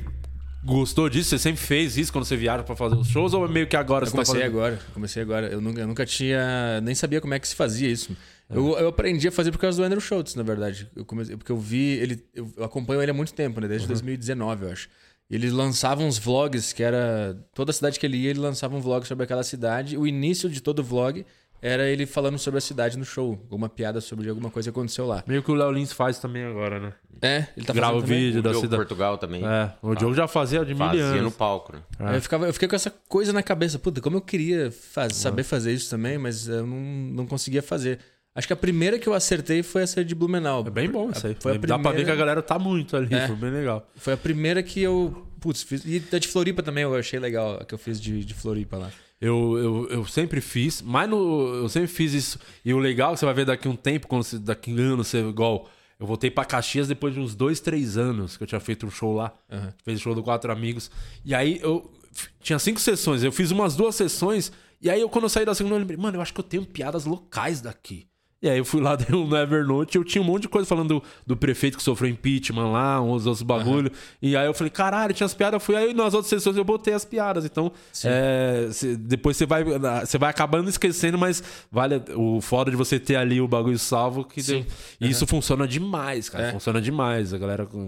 gostou 0.63 1.09
disso? 1.09 1.29
Você 1.31 1.39
sempre 1.39 1.61
fez 1.61 1.97
isso 1.97 2.09
quando 2.11 2.23
você 2.23 2.37
viaja 2.37 2.63
pra 2.63 2.73
fazer 2.75 2.95
os 2.95 3.07
shows? 3.09 3.33
Ou 3.33 3.43
é 3.45 3.49
meio 3.49 3.67
que 3.67 3.75
agora 3.75 4.05
Eu 4.05 4.09
você 4.09 4.15
tá 4.15 4.23
comecei 4.23 4.35
fazendo? 4.41 4.57
agora, 4.57 4.79
comecei 4.93 5.21
agora. 5.21 5.47
Eu 5.47 5.59
nunca, 5.59 5.81
eu 5.81 5.87
nunca 5.87 6.05
tinha. 6.05 6.79
Nem 6.81 6.95
sabia 6.95 7.19
como 7.19 7.33
é 7.33 7.39
que 7.39 7.47
se 7.49 7.55
fazia 7.55 7.89
isso. 7.89 8.15
Eu, 8.49 8.77
eu 8.79 8.87
aprendi 8.87 9.27
a 9.27 9.31
fazer 9.31 9.51
por 9.51 9.59
causa 9.59 9.77
do 9.77 9.83
Andrew 9.85 10.01
Schultz, 10.01 10.33
na 10.35 10.43
verdade. 10.43 10.89
Eu 10.95 11.05
comecei, 11.05 11.37
porque 11.37 11.51
eu 11.51 11.57
vi 11.57 11.97
ele. 11.99 12.25
Eu, 12.33 12.51
acompanho 12.63 13.01
ele 13.01 13.11
há 13.11 13.13
muito 13.13 13.33
tempo, 13.33 13.61
né? 13.61 13.67
Desde 13.67 13.87
2019, 13.87 14.65
eu 14.65 14.71
acho. 14.71 14.89
Ele 15.29 15.49
lançava 15.51 16.01
uns 16.01 16.17
vlogs 16.17 16.73
que 16.73 16.81
era. 16.81 17.37
Toda 17.53 17.71
cidade 17.71 17.99
que 17.99 18.05
ele 18.05 18.17
ia, 18.17 18.31
ele 18.31 18.39
lançava 18.39 18.75
um 18.75 18.81
vlog 18.81 19.05
sobre 19.07 19.23
aquela 19.23 19.43
cidade. 19.43 19.95
O 19.95 20.07
início 20.07 20.49
de 20.49 20.59
todo 20.61 20.83
vlog 20.83 21.23
era 21.61 21.87
ele 21.87 22.05
falando 22.07 22.39
sobre 22.39 22.57
a 22.57 22.61
cidade 22.61 22.97
no 22.97 23.05
show. 23.05 23.33
Alguma 23.43 23.69
piada 23.69 24.01
sobre 24.01 24.27
alguma 24.29 24.49
coisa 24.49 24.71
que 24.71 24.77
aconteceu 24.79 25.05
lá. 25.05 25.23
Meio 25.27 25.43
que 25.43 25.51
o 25.51 25.53
Léo 25.53 25.69
Lins 25.71 25.91
faz 25.91 26.17
também 26.17 26.43
agora, 26.45 26.79
né? 26.79 26.93
É, 27.21 27.45
ele 27.55 27.65
tá 27.65 27.73
Grava 27.73 27.97
o 27.97 28.01
fazendo 28.01 28.15
vídeo 28.17 28.39
O 28.39 28.41
da 28.41 28.49
Diogo 28.51 28.65
cidade. 28.65 28.79
Portugal 28.81 29.17
também. 29.19 29.45
É, 29.45 29.71
o 29.81 29.93
Diogo 29.93 30.15
já 30.15 30.27
fazia 30.27 30.65
de 30.65 30.73
mil 30.73 30.77
Fazia 30.87 31.21
no 31.21 31.31
palco, 31.31 31.73
né? 31.73 31.81
Aí 31.99 32.15
Eu, 32.15 32.21
ficava, 32.21 32.47
eu 32.47 32.53
fiquei 32.53 32.67
com 32.67 32.75
essa 32.75 32.89
coisa 33.07 33.31
na 33.33 33.43
cabeça. 33.43 33.77
Puta, 33.77 34.01
como 34.01 34.17
eu 34.17 34.21
queria 34.21 34.71
faz- 34.71 35.15
saber 35.17 35.43
fazer 35.43 35.73
isso 35.73 35.89
também, 35.89 36.17
mas 36.17 36.47
eu 36.47 36.65
não, 36.65 36.77
não 37.13 37.27
conseguia 37.27 37.61
fazer. 37.61 37.99
Acho 38.39 38.47
que 38.47 38.53
a 38.53 38.55
primeira 38.55 38.97
que 38.97 39.07
eu 39.07 39.13
acertei 39.13 39.61
foi 39.61 39.81
essa 39.81 40.03
de 40.03 40.15
Blumenau. 40.15 40.63
É 40.65 40.69
bem 40.69 40.89
bom 40.89 41.11
isso 41.11 41.27
aí. 41.27 41.35
Foi 41.37 41.55
a 41.55 41.57
Dá 41.57 41.77
pra 41.77 41.91
ver 41.91 42.05
que 42.05 42.11
a 42.11 42.15
galera 42.15 42.41
tá 42.41 42.57
muito 42.57 42.95
ali, 42.95 43.13
É. 43.13 43.27
foi 43.27 43.35
bem 43.35 43.51
legal. 43.51 43.85
Foi 43.95 44.13
a 44.13 44.17
primeira 44.17 44.63
que 44.63 44.81
eu. 44.81 45.27
Putz, 45.41 45.61
fiz. 45.61 45.83
E 45.83 46.01
a 46.13 46.17
de 46.17 46.27
Floripa 46.29 46.63
também 46.63 46.83
eu 46.83 46.95
achei 46.95 47.19
legal, 47.19 47.57
a 47.59 47.65
que 47.65 47.73
eu 47.73 47.77
fiz 47.77 47.99
de, 47.99 48.23
de 48.23 48.33
Floripa 48.33 48.77
lá. 48.77 48.89
Eu, 49.19 49.57
eu, 49.57 49.87
eu 49.89 50.05
sempre 50.05 50.39
fiz, 50.39 50.81
mas 50.81 51.09
no, 51.09 51.53
eu 51.55 51.67
sempre 51.67 51.89
fiz 51.89 52.13
isso. 52.13 52.39
E 52.63 52.73
o 52.73 52.77
legal 52.77 53.17
você 53.17 53.25
vai 53.25 53.33
ver 53.33 53.45
daqui 53.45 53.67
um 53.67 53.75
tempo, 53.75 54.07
quando 54.07 54.23
você, 54.23 54.39
daqui 54.39 54.71
um 54.71 54.79
ano, 54.79 55.03
você 55.03 55.19
igual. 55.19 55.69
Eu 55.99 56.07
voltei 56.07 56.31
pra 56.31 56.45
Caxias 56.45 56.87
depois 56.87 57.13
de 57.13 57.19
uns 57.19 57.35
dois, 57.35 57.59
três 57.59 57.97
anos 57.97 58.37
que 58.37 58.43
eu 58.43 58.47
tinha 58.47 58.61
feito 58.61 58.85
um 58.85 58.89
show 58.89 59.13
lá. 59.13 59.33
Aham. 59.51 59.73
Fez 59.83 59.99
o 59.99 60.01
show 60.01 60.15
do 60.15 60.23
Quatro 60.23 60.49
Amigos. 60.49 60.89
E 61.25 61.35
aí 61.35 61.59
eu 61.61 61.91
tinha 62.39 62.57
cinco 62.57 62.79
sessões. 62.79 63.21
Eu 63.21 63.33
fiz 63.33 63.51
umas 63.51 63.75
duas 63.75 63.95
sessões 63.95 64.49
E 64.81 64.89
aí, 64.89 65.01
eu, 65.01 65.09
quando 65.09 65.25
eu 65.25 65.29
saí 65.29 65.43
da 65.43 65.53
segunda, 65.53 65.75
eu 65.75 65.79
lembrei, 65.79 65.97
mano, 65.97 66.15
eu 66.17 66.21
acho 66.21 66.33
que 66.33 66.39
eu 66.39 66.43
tenho 66.43 66.65
piadas 66.65 67.03
locais 67.03 67.59
daqui. 67.59 68.08
E 68.41 68.49
aí 68.49 68.57
eu 68.57 68.63
fui 68.63 68.79
lá 68.79 68.95
dei 68.97 69.13
um 69.13 69.27
no 69.27 69.35
Evernote 69.35 69.97
eu 69.97 70.03
tinha 70.03 70.21
um 70.21 70.25
monte 70.25 70.43
de 70.43 70.47
coisa 70.49 70.65
falando 70.65 70.99
do, 70.99 71.03
do 71.27 71.35
prefeito 71.35 71.75
que 71.77 71.83
sofreu 71.83 72.09
impeachment 72.09 72.71
lá, 72.71 73.01
uns 73.01 73.25
outros 73.25 73.41
bagulho. 73.43 73.91
E 74.21 74.35
aí 74.37 74.45
eu 74.47 74.53
falei, 74.53 74.71
caralho, 74.71 75.13
tinha 75.13 75.25
as 75.25 75.33
piadas. 75.33 75.55
Eu 75.55 75.59
fui 75.59 75.75
aí 75.75 75.93
nas 75.93 76.13
outras 76.13 76.29
sessões 76.29 76.55
eu 76.55 76.63
botei 76.63 76.93
as 76.93 77.03
piadas. 77.03 77.43
Então, 77.43 77.69
é, 78.05 78.69
cê- 78.71 78.95
depois 78.95 79.35
você 79.35 79.45
vai, 79.45 79.63
você 79.63 80.17
vai 80.17 80.29
acabando 80.29 80.69
esquecendo, 80.69 81.17
mas 81.17 81.43
vale 81.69 82.01
o 82.15 82.39
foda 82.39 82.71
de 82.71 82.77
você 82.77 82.97
ter 82.97 83.17
ali 83.17 83.41
o 83.41 83.47
bagulho 83.47 83.77
salvo. 83.77 84.23
Que 84.23 84.41
deu- 84.41 84.65
E 85.01 85.09
isso 85.09 85.27
funciona 85.27 85.67
demais, 85.67 86.29
cara. 86.29 86.45
É. 86.47 86.51
Funciona 86.53 86.81
demais. 86.81 87.33
A 87.33 87.37
galera 87.37 87.65
com- 87.65 87.87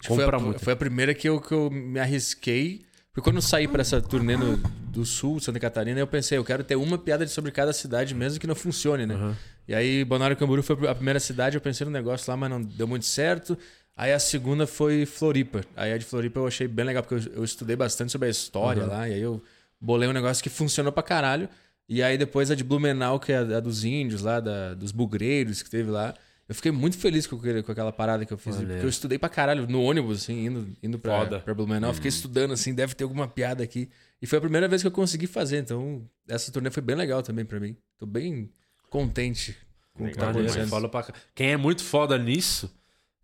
Acho 0.00 0.02
que 0.02 0.08
foi, 0.14 0.18
compra 0.18 0.36
a, 0.36 0.40
muito. 0.40 0.60
foi 0.64 0.72
a 0.74 0.76
primeira 0.76 1.12
que 1.12 1.28
eu, 1.28 1.40
que 1.40 1.52
eu 1.52 1.68
me 1.72 1.98
arrisquei. 1.98 2.82
Porque 3.12 3.24
quando 3.28 3.36
eu 3.36 3.42
saí 3.42 3.66
pra 3.66 3.80
essa 3.80 4.00
turnê 4.00 4.36
no- 4.36 4.56
do 4.92 5.04
sul, 5.04 5.40
Santa 5.40 5.58
Catarina, 5.58 5.98
eu 5.98 6.06
pensei, 6.06 6.38
eu 6.38 6.44
quero 6.44 6.62
ter 6.62 6.76
uma 6.76 6.96
piada 6.96 7.26
sobre 7.26 7.50
cada 7.50 7.72
cidade, 7.72 8.14
mesmo 8.14 8.38
que 8.38 8.46
não 8.46 8.54
funcione, 8.54 9.04
né? 9.06 9.34
E 9.68 9.74
aí, 9.74 10.02
Balneário 10.04 10.36
Camboriú 10.36 10.62
foi 10.62 10.88
a 10.88 10.94
primeira 10.94 11.20
cidade, 11.20 11.56
eu 11.56 11.60
pensei 11.60 11.84
no 11.84 11.90
negócio 11.90 12.30
lá, 12.30 12.36
mas 12.36 12.48
não 12.50 12.62
deu 12.62 12.88
muito 12.88 13.04
certo. 13.04 13.56
Aí 13.94 14.12
a 14.12 14.18
segunda 14.18 14.66
foi 14.66 15.04
Floripa. 15.04 15.60
Aí 15.76 15.92
a 15.92 15.98
de 15.98 16.04
Floripa 16.06 16.40
eu 16.40 16.46
achei 16.46 16.66
bem 16.66 16.86
legal, 16.86 17.02
porque 17.02 17.28
eu, 17.28 17.32
eu 17.34 17.44
estudei 17.44 17.76
bastante 17.76 18.10
sobre 18.12 18.28
a 18.28 18.30
história 18.30 18.86
lá, 18.86 19.08
e 19.08 19.14
aí 19.14 19.20
eu 19.20 19.42
bolei 19.80 20.08
um 20.08 20.12
negócio 20.12 20.42
que 20.42 20.48
funcionou 20.48 20.90
pra 20.92 21.02
caralho. 21.02 21.48
E 21.88 22.02
aí 22.02 22.16
depois 22.16 22.50
a 22.50 22.54
de 22.54 22.64
Blumenau, 22.64 23.20
que 23.20 23.32
é 23.32 23.38
a, 23.38 23.40
a 23.58 23.60
dos 23.60 23.84
índios 23.84 24.22
lá, 24.22 24.40
da- 24.40 24.72
dos 24.74 24.90
bugreiros 24.92 25.62
que 25.62 25.68
teve 25.70 25.90
lá. 25.90 26.14
Eu 26.48 26.54
fiquei 26.54 26.72
muito 26.72 26.96
feliz 26.96 27.26
com, 27.26 27.36
com 27.38 27.72
aquela 27.72 27.92
parada 27.92 28.24
que 28.24 28.32
eu 28.32 28.38
fiz. 28.38 28.56
Olha. 28.56 28.68
Porque 28.68 28.84
eu 28.86 28.88
estudei 28.88 29.18
pra 29.18 29.28
caralho 29.28 29.66
no 29.66 29.82
ônibus, 29.82 30.22
assim, 30.22 30.46
indo, 30.46 30.70
indo 30.82 30.98
pra, 30.98 31.18
Foda. 31.18 31.40
pra 31.40 31.52
Blumenau. 31.52 31.92
Fiquei 31.92 32.08
estudando, 32.08 32.52
assim, 32.54 32.72
deve 32.74 32.94
ter 32.94 33.04
alguma 33.04 33.28
piada 33.28 33.62
aqui. 33.62 33.90
E 34.22 34.26
foi 34.26 34.38
a 34.38 34.40
primeira 34.40 34.66
vez 34.66 34.80
que 34.80 34.88
eu 34.88 34.92
consegui 34.92 35.26
fazer. 35.26 35.58
Então, 35.58 36.08
essa 36.26 36.50
turnê 36.50 36.70
foi 36.70 36.82
bem 36.82 36.96
legal 36.96 37.22
também 37.22 37.44
pra 37.44 37.60
mim. 37.60 37.76
Tô 37.98 38.06
bem 38.06 38.48
contente 38.90 39.56
com 39.94 40.04
o 40.04 40.08
que 40.10 40.16
tá 40.16 40.30
acontecendo. 40.30 40.68
foda 40.68 40.88
pra 40.88 41.04
Quem 41.34 41.52
é 41.52 41.56
muito 41.56 41.82
foda 41.84 42.16
nisso, 42.18 42.70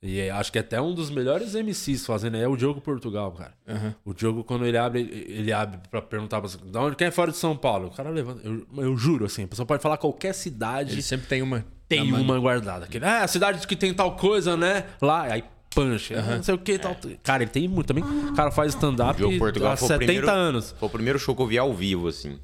e 0.02 0.18
é- 0.20 0.30
acho 0.30 0.50
que 0.52 0.58
é 0.58 0.60
até 0.60 0.80
um 0.80 0.92
dos 0.94 1.08
melhores 1.10 1.54
MCs 1.54 2.04
fazendo, 2.04 2.36
é 2.36 2.46
o 2.46 2.56
Diogo 2.56 2.80
Portugal, 2.80 3.32
cara. 3.32 3.54
Aham. 3.66 3.94
O 4.04 4.12
Diogo, 4.12 4.44
quando 4.44 4.66
ele 4.66 4.76
abre, 4.76 5.00
ele 5.28 5.52
abre 5.52 5.78
pra 5.90 6.02
perguntar 6.02 6.40
pra 6.40 6.48
você, 6.48 6.58
da 6.58 6.80
onde, 6.82 6.96
quem 6.96 7.06
é 7.06 7.10
fora 7.10 7.30
de 7.30 7.36
São 7.38 7.56
Paulo? 7.56 7.88
O 7.88 7.90
cara 7.90 8.10
levanta, 8.10 8.40
eu, 8.46 8.66
eu 8.76 8.96
juro, 8.96 9.24
assim, 9.24 9.44
a 9.44 9.48
pessoa 9.48 9.64
pode 9.64 9.82
falar 9.82 9.96
qualquer 9.96 10.34
cidade, 10.34 10.92
Ele 10.92 11.02
sempre 11.02 11.26
tem 11.26 11.40
uma. 11.42 11.64
tem 11.88 12.04
manga. 12.10 12.22
uma 12.22 12.38
guardada. 12.38 12.84
Aquele, 12.86 13.04
ah, 13.04 13.22
a 13.24 13.28
cidade 13.28 13.66
que 13.66 13.76
tem 13.76 13.94
tal 13.94 14.16
coisa, 14.16 14.56
né? 14.56 14.84
Lá, 15.00 15.22
aí 15.32 15.44
punch, 15.70 16.12
não 16.14 16.42
sei 16.42 16.54
o 16.54 16.58
que, 16.58 16.78
tal. 16.78 16.96
Cara, 17.22 17.42
ele 17.42 17.50
tem 17.50 17.66
muito 17.66 17.88
também. 17.88 18.04
O 18.04 18.32
cara 18.34 18.50
faz 18.52 18.74
stand-up 18.74 19.20
há 19.24 19.26
foi 19.38 19.50
o 19.50 19.76
70 19.76 19.96
primeiro- 19.98 20.30
anos. 20.30 20.72
Foi 20.78 20.86
o 20.88 20.90
primeiro 20.92 21.18
show 21.18 21.34
que 21.34 21.42
eu 21.42 21.46
vi 21.48 21.58
ao 21.58 21.72
vivo, 21.74 22.06
assim. 22.08 22.38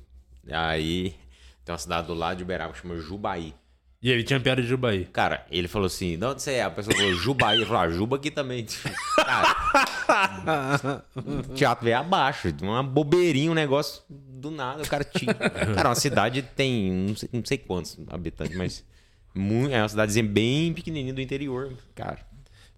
Aí 0.51 1.15
tem 1.71 1.73
uma 1.73 1.79
cidade 1.79 2.07
do 2.09 2.15
lado 2.15 2.39
de 2.39 2.43
Uberaba 2.43 2.73
que 2.73 2.81
chama 2.81 2.97
Jubaí. 2.97 3.55
E 4.03 4.11
ele 4.11 4.25
tinha 4.25 4.41
piada 4.41 4.61
de 4.63 4.67
Jubaí. 4.67 5.05
Cara, 5.05 5.47
ele 5.51 5.69
falou 5.69 5.87
assim, 5.87 6.19
de 6.19 6.25
onde 6.25 6.43
você 6.43 6.53
é? 6.55 6.63
A 6.65 6.71
pessoa 6.71 6.97
falou, 6.97 7.13
Jubaí. 7.15 7.59
Ele 7.59 7.67
falou, 7.67 7.81
ah, 7.83 7.91
Juba 7.91 8.17
aqui 8.17 8.31
também. 8.31 8.67
Cara, 9.15 11.05
o 11.17 11.55
teatro 11.55 11.85
veio 11.85 11.99
abaixo. 11.99 12.49
Uma 12.63 12.83
bobeirinha, 12.83 13.51
um 13.51 13.55
negócio 13.55 14.03
do 14.09 14.51
nada. 14.51 14.83
O 14.83 14.89
cara 14.89 15.05
tinha... 15.05 15.33
Cara, 15.35 15.91
uma 15.91 15.95
cidade 15.95 16.43
tem 16.43 16.91
não 16.91 17.15
sei, 17.15 17.29
não 17.33 17.45
sei 17.45 17.59
quantos 17.59 17.99
habitantes, 18.09 18.57
mas... 18.57 18.85
mu- 19.35 19.69
É 19.71 19.81
uma 19.83 19.89
cidadezinha 19.89 20.25
bem 20.25 20.73
pequenininha 20.73 21.13
do 21.15 21.21
interior, 21.21 21.73
cara. 21.95 22.19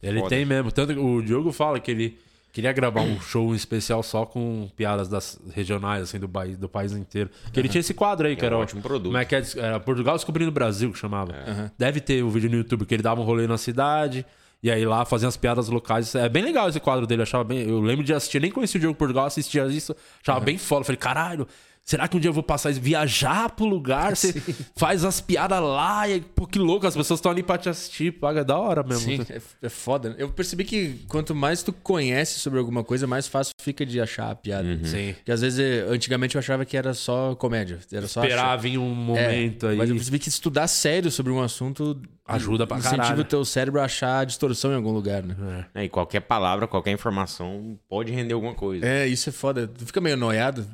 Ele 0.03 0.19
Foda. 0.19 0.31
tem 0.31 0.45
mesmo. 0.45 0.73
Tanto 0.73 0.93
que 0.93 0.99
o 1.01 1.23
Diogo 1.23 1.53
fala 1.53 1.79
que 1.79 1.91
ele 1.91 2.19
queria 2.53 2.73
gravar 2.73 3.01
um 3.01 3.19
show 3.21 3.55
especial 3.55 4.03
só 4.03 4.27
com 4.27 4.69
piadas 4.77 5.09
das 5.09 5.41
regionais, 5.55 6.03
assim, 6.03 6.19
do 6.19 6.29
país, 6.29 6.57
do 6.59 6.69
país 6.69 6.93
inteiro. 6.93 7.31
Que 7.53 7.59
ele 7.59 7.69
tinha 7.69 7.81
esse 7.81 7.95
quadro 7.95 8.27
aí, 8.29 8.37
que 8.37 8.43
É 8.43 8.45
um 8.45 8.47
era 8.49 8.57
o- 8.59 8.61
ótimo 8.61 8.83
produto. 8.83 9.07
Como 9.07 9.17
é 9.19 9.25
que 9.25 9.35
é? 9.35 9.43
Era 9.57 9.81
Portugal 9.81 10.15
Descobrindo 10.17 10.51
o 10.51 10.53
Brasil, 10.53 10.93
que 10.93 10.99
chamava. 10.99 11.33
Deve 11.79 12.01
ter 12.01 12.23
o 12.23 12.31
vídeo 12.31 12.51
no 12.51 12.57
YouTube, 12.57 12.85
que 12.85 12.95
ele 12.95 13.03
dava 13.03 13.21
um 13.21 13.25
rolê 13.25 13.47
na 13.47 13.57
cidade. 13.59 14.25
E 14.63 14.71
aí 14.71 14.85
lá 14.87 15.05
fazia 15.05 15.27
as 15.27 15.37
piadas 15.37 15.69
locais. 15.69 16.15
É 16.15 16.29
bem 16.29 16.45
legal 16.45 16.69
esse 16.69 16.79
quadro 16.79 17.05
dele, 17.05 17.23
eu 17.23 17.25
achava 17.25 17.43
bem. 17.43 17.69
Eu 17.69 17.81
lembro 17.81 18.05
de 18.05 18.15
assistir, 18.15 18.41
nem 18.41 18.49
conhecia 18.51 18.79
o 18.79 18.81
Diogo 18.81 18.97
Portugal, 18.97 19.27
assistia 19.27 19.67
isso, 19.67 19.93
achava 20.23 20.39
bem 20.39 20.57
foda. 20.57 20.85
Falei, 20.85 20.97
caralho, 20.99 21.49
será 21.85 22.07
que 22.09 22.17
um 22.17 22.21
dia 22.21 22.29
eu 22.29 22.33
vou 22.35 22.43
passar 22.43 22.71
isso? 22.71 22.81
Viajar 22.81 23.51
pro 23.51 23.65
lugar, 23.65 24.15
você 24.17 24.33
faz 24.77 25.05
as 25.05 25.21
piadas 25.21 25.61
lá, 25.61 26.09
e 26.09 26.21
pô, 26.21 26.47
que 26.47 26.59
louco, 26.59 26.87
as 26.87 26.97
pessoas 26.97 27.19
estão 27.19 27.31
ali 27.33 27.43
pra 27.43 27.59
te 27.59 27.69
assistir, 27.69 28.13
paga 28.13 28.45
da 28.45 28.57
hora 28.59 28.83
mesmo. 28.83 29.03
Sim, 29.25 29.27
é, 29.31 29.41
é 29.63 29.69
foda. 29.69 30.11
né? 30.11 30.17
Eu 30.19 30.29
percebi 30.31 30.65
que 30.65 31.01
quanto 31.09 31.35
mais 31.35 31.63
tu 31.63 31.73
conhece 31.73 32.39
sobre 32.41 32.59
alguma 32.59 32.83
coisa, 32.85 33.07
mais 33.07 33.27
fácil 33.29 33.53
fica 33.61 33.85
de 33.87 34.01
achar 34.01 34.31
a 34.31 34.35
piada. 34.35 34.79
Sim. 34.85 35.13
Porque 35.15 35.33
às 35.33 35.41
vezes, 35.41 35.59
eh, 35.59 35.87
antigamente 35.89 36.35
eu 36.35 36.39
achava 36.39 36.65
que 36.65 36.77
era 36.77 36.95
só 36.95 37.35
comédia. 37.35 37.79
Era 37.93 38.07
só 38.09 38.23
Esperar 38.23 38.45
achar- 38.45 38.57
vir 38.57 38.79
um 38.79 38.93
É, 38.93 38.95
momento 38.95 39.67
aí. 39.67 39.77
Mas 39.77 39.89
eu 39.91 39.97
percebi 39.97 40.19
que 40.19 40.29
estudar 40.29 40.67
sério 40.69 41.11
sobre 41.11 41.33
um 41.33 41.41
assunto 41.43 42.01
Ajuda 42.25 42.67
pra 42.67 42.79
incentiva 42.79 43.03
caralho. 43.03 43.21
o 43.23 43.25
teu 43.25 43.45
cérebro 43.45 43.81
a 43.81 43.85
achar 43.85 44.21
a 44.21 44.25
distorção 44.25 44.71
em 44.73 44.77
algum 44.77 44.93
lugar, 44.93 45.23
né? 45.25 45.67
É, 45.75 45.85
E 45.85 45.89
qualquer 45.89 46.21
palavra, 46.21 46.67
qualquer 46.69 46.93
informação 46.93 47.79
pode 47.89 48.13
render 48.13 48.33
alguma 48.35 48.55
coisa. 48.55 48.87
É, 48.87 49.07
isso 49.09 49.29
é 49.29 49.33
foda. 49.33 49.67
Tu 49.67 49.85
fica 49.87 50.01
meio 50.01 50.17
noiado. 50.17 50.67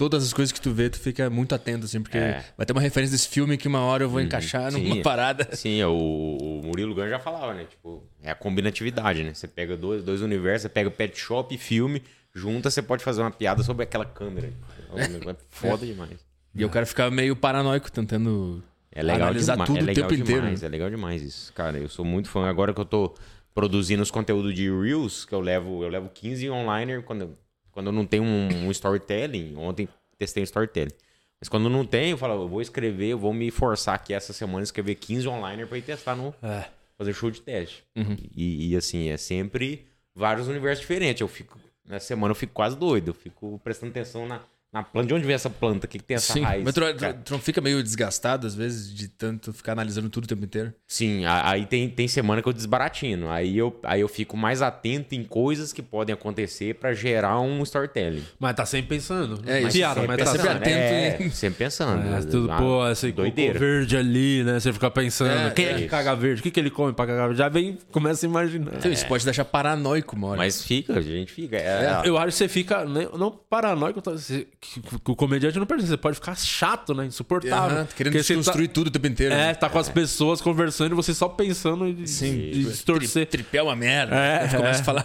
Todas 0.00 0.24
as 0.24 0.32
coisas 0.32 0.50
que 0.50 0.58
tu 0.58 0.70
vê, 0.72 0.88
tu 0.88 0.98
fica 0.98 1.28
muito 1.28 1.54
atento, 1.54 1.84
assim, 1.84 2.00
porque 2.00 2.16
É. 2.16 2.42
vai 2.56 2.64
ter 2.64 2.72
uma 2.72 2.80
referência 2.80 3.12
desse 3.14 3.28
filme 3.28 3.58
que 3.58 3.68
uma 3.68 3.80
hora 3.80 4.02
eu 4.02 4.08
vou 4.08 4.18
encaixar 4.18 4.72
sim. 4.72 4.88
numa 4.88 5.02
parada. 5.02 5.54
Sim, 5.54 5.78
é, 5.78 5.86
o, 5.86 5.92
o 5.92 6.62
Murilo 6.64 6.94
Gun 6.94 7.06
já 7.06 7.18
falava, 7.18 7.52
né? 7.52 7.66
Tipo, 7.68 8.02
é 8.22 8.30
a 8.30 8.34
combinatividade, 8.34 9.22
né? 9.22 9.34
Você 9.34 9.46
pega 9.46 9.76
dois, 9.76 10.02
dois 10.02 10.22
universos, 10.22 10.62
você 10.62 10.68
pega 10.70 10.90
pet 10.90 11.18
shop 11.18 11.54
e 11.54 11.58
filme, 11.58 12.02
junta, 12.34 12.70
você 12.70 12.80
pode 12.80 13.04
fazer 13.04 13.20
uma 13.20 13.30
piada 13.30 13.62
sobre 13.62 13.82
aquela 13.82 14.06
câmera. 14.06 14.50
É 14.96 15.34
foda 15.50 15.84
demais. 15.84 16.18
E 16.54 16.64
o 16.64 16.68
cara 16.70 16.86
fica 16.86 17.08
meio 17.10 17.36
paranoico 17.36 17.92
tentando 17.92 18.60
É 18.90 19.02
legal 19.02 19.28
analisar 19.28 19.52
demais, 19.52 19.68
tudo 19.68 19.78
é 19.78 19.92
o 19.92 19.94
tempo 19.94 20.14
inteiro. 20.14 20.40
demais, 20.40 20.62
né? 20.62 20.66
É 20.66 20.70
legal 20.70 20.90
demais 20.90 21.22
isso. 21.22 21.52
Cara, 21.52 21.78
eu 21.78 21.88
sou 21.88 22.04
muito 22.04 22.28
fã. 22.28 22.48
Agora 22.48 22.72
que 22.74 22.80
eu 22.80 22.84
tô 22.86 23.14
produzindo 23.54 24.02
os 24.02 24.10
conteúdos 24.10 24.54
de 24.54 24.68
Reels, 24.70 25.24
que 25.26 25.32
eu 25.34 25.40
levo, 25.40 25.84
eu 25.84 25.88
levo 25.88 26.08
15 26.08 26.48
online 26.50 27.02
quando, 27.02 27.20
eu- 27.22 27.38
quando 27.80 27.86
eu 27.86 27.92
não 27.92 28.04
tenho 28.04 28.22
um, 28.22 28.66
um 28.66 28.70
storytelling. 28.70 29.56
Ontem 29.56 29.88
testei 30.18 30.42
um 30.42 30.44
storytelling. 30.44 30.92
Mas 31.40 31.48
quando 31.48 31.70
não 31.70 31.86
tenho, 31.86 32.12
eu 32.12 32.18
falo, 32.18 32.42
eu 32.42 32.48
vou 32.48 32.60
escrever, 32.60 33.08
eu 33.08 33.18
vou 33.18 33.32
me 33.32 33.50
forçar 33.50 33.94
aqui 33.94 34.12
essa 34.12 34.34
semana 34.34 34.62
escrever 34.62 34.94
15 34.96 35.26
online 35.26 35.64
pra 35.64 35.78
ir 35.78 35.82
testar 35.82 36.14
no. 36.14 36.34
É. 36.42 36.66
Fazer 36.98 37.14
show 37.14 37.30
de 37.30 37.40
teste. 37.40 37.82
Uhum. 37.96 38.14
E, 38.36 38.72
e, 38.72 38.76
assim, 38.76 39.08
é 39.08 39.16
sempre 39.16 39.86
vários 40.14 40.48
universos 40.48 40.82
diferentes. 40.82 41.22
Eu 41.22 41.28
fico. 41.28 41.58
Nessa 41.88 42.08
semana 42.08 42.32
eu 42.32 42.36
fico 42.36 42.52
quase 42.52 42.76
doido. 42.76 43.08
Eu 43.08 43.14
fico 43.14 43.58
prestando 43.64 43.90
atenção 43.90 44.28
na, 44.28 44.42
na 44.72 44.82
planta. 44.84 45.08
De 45.08 45.14
onde 45.14 45.24
vem 45.26 45.34
essa 45.34 45.50
planta? 45.50 45.86
O 45.86 45.88
que, 45.88 45.98
que 45.98 46.04
tem 46.04 46.14
essa 46.16 46.32
Sim, 46.32 46.42
raiz? 46.42 46.62
mas 46.64 46.72
tu, 46.74 46.80
tu- 47.24 47.32
não 47.32 47.40
fica 47.40 47.60
meio 47.60 47.82
desgastado, 47.82 48.46
às 48.46 48.54
vezes, 48.54 48.94
de 48.94 49.08
tanto 49.08 49.52
ficar 49.52 49.72
analisando 49.72 50.08
tudo 50.08 50.24
o 50.24 50.26
tempo 50.28 50.44
inteiro? 50.44 50.72
Sim, 50.86 51.24
aí 51.26 51.66
tem, 51.66 51.88
tem 51.88 52.06
semana 52.06 52.40
que 52.40 52.48
eu 52.48 52.52
desbaratino. 52.52 53.28
Aí 53.30 53.58
eu, 53.58 53.78
aí 53.82 54.00
eu 54.00 54.08
fico 54.08 54.36
mais 54.36 54.62
atento 54.62 55.14
em 55.14 55.24
coisas 55.24 55.72
que 55.72 55.82
podem 55.82 56.12
acontecer 56.14 56.76
pra 56.76 56.92
gerar 56.92 57.40
um 57.40 57.62
storytelling. 57.64 58.22
Mas 58.38 58.54
tá 58.54 58.64
sempre 58.64 58.88
pensando. 58.96 59.40
É, 59.44 59.60
Mas 59.60 59.74
isso, 59.74 59.78
piada, 59.78 60.00
sempre 60.02 60.16
mas 60.16 60.24
tá 60.24 60.32
sempre 60.36 60.48
atento 60.48 60.68
É, 60.68 61.16
em- 61.26 61.30
sempre 61.30 61.58
pensando. 61.64 62.14
É, 62.14 62.20
tudo, 62.22 62.52
Ah, 62.52 62.56
pô, 62.58 62.88
esse 62.88 63.10
doideira. 63.10 63.58
verde 63.58 63.96
ali, 63.96 64.44
né? 64.44 64.60
Você 64.60 64.72
fica 64.72 64.90
pensando, 64.90 65.48
É, 65.48 65.50
quem 65.50 65.64
é, 65.66 65.72
é 65.72 65.74
que 65.78 65.86
caga 65.88 66.14
verde? 66.14 66.40
O 66.40 66.42
que, 66.44 66.50
que 66.52 66.60
ele 66.60 66.70
come 66.70 66.92
pra 66.92 67.06
cagar 67.06 67.24
verde? 67.26 67.38
Já 67.38 67.48
vem, 67.48 67.76
começa 67.90 68.24
a 68.24 68.28
imaginar. 68.28 68.74
Então, 68.76 68.92
isso 68.92 69.06
pode 69.06 69.24
deixar 69.24 69.44
paranoico 69.44 70.14
uma 70.14 70.28
hora. 70.28 70.38
Mas 70.38 70.62
fica, 70.62 70.96
a 70.98 71.00
gente 71.02 71.32
fica. 71.32 71.56
É, 71.56 72.02
Eu 72.04 72.16
acho 72.16 72.28
que 72.28 72.32
você 72.34 72.48
fica, 72.48 72.84
né, 72.84 73.08
não 73.18 73.30
paranoico, 73.32 74.00
tá, 74.00 74.12
você- 74.12 74.46
que, 74.60 74.80
que 74.80 75.10
o 75.10 75.16
comediante 75.16 75.58
não 75.58 75.64
percebe, 75.66 75.88
você 75.90 75.96
pode 75.96 76.16
ficar 76.16 76.36
chato, 76.36 76.92
né? 76.94 77.06
Insuportável. 77.06 77.78
Aham, 77.78 77.86
querendo 77.96 78.12
Porque 78.12 78.22
você 78.22 78.34
desconstruir 78.36 78.68
tudo 78.68 78.88
o 78.88 78.90
tempo 78.90 79.06
inteiro. 79.06 79.34
Tá, 79.34 79.40
é, 79.40 79.54
tá 79.54 79.70
com 79.70 79.78
as 79.78 79.88
pessoas 79.88 80.40
conversando 80.40 80.92
e 80.92 80.94
você 80.96 81.14
só 81.14 81.28
pensando 81.28 81.86
em 81.86 82.06
Sim, 82.06 82.36
de 82.36 82.50
tipo, 82.58 82.70
distorcer. 82.70 83.26
Tri, 83.26 83.38
tripé 83.42 83.58
é 83.58 83.62
uma 83.62 83.74
merda. 83.74 84.14
É, 84.14 84.46
tu 84.48 84.56
começa 84.56 84.80
é, 84.80 84.82
a 84.82 84.84
falar. 84.84 85.04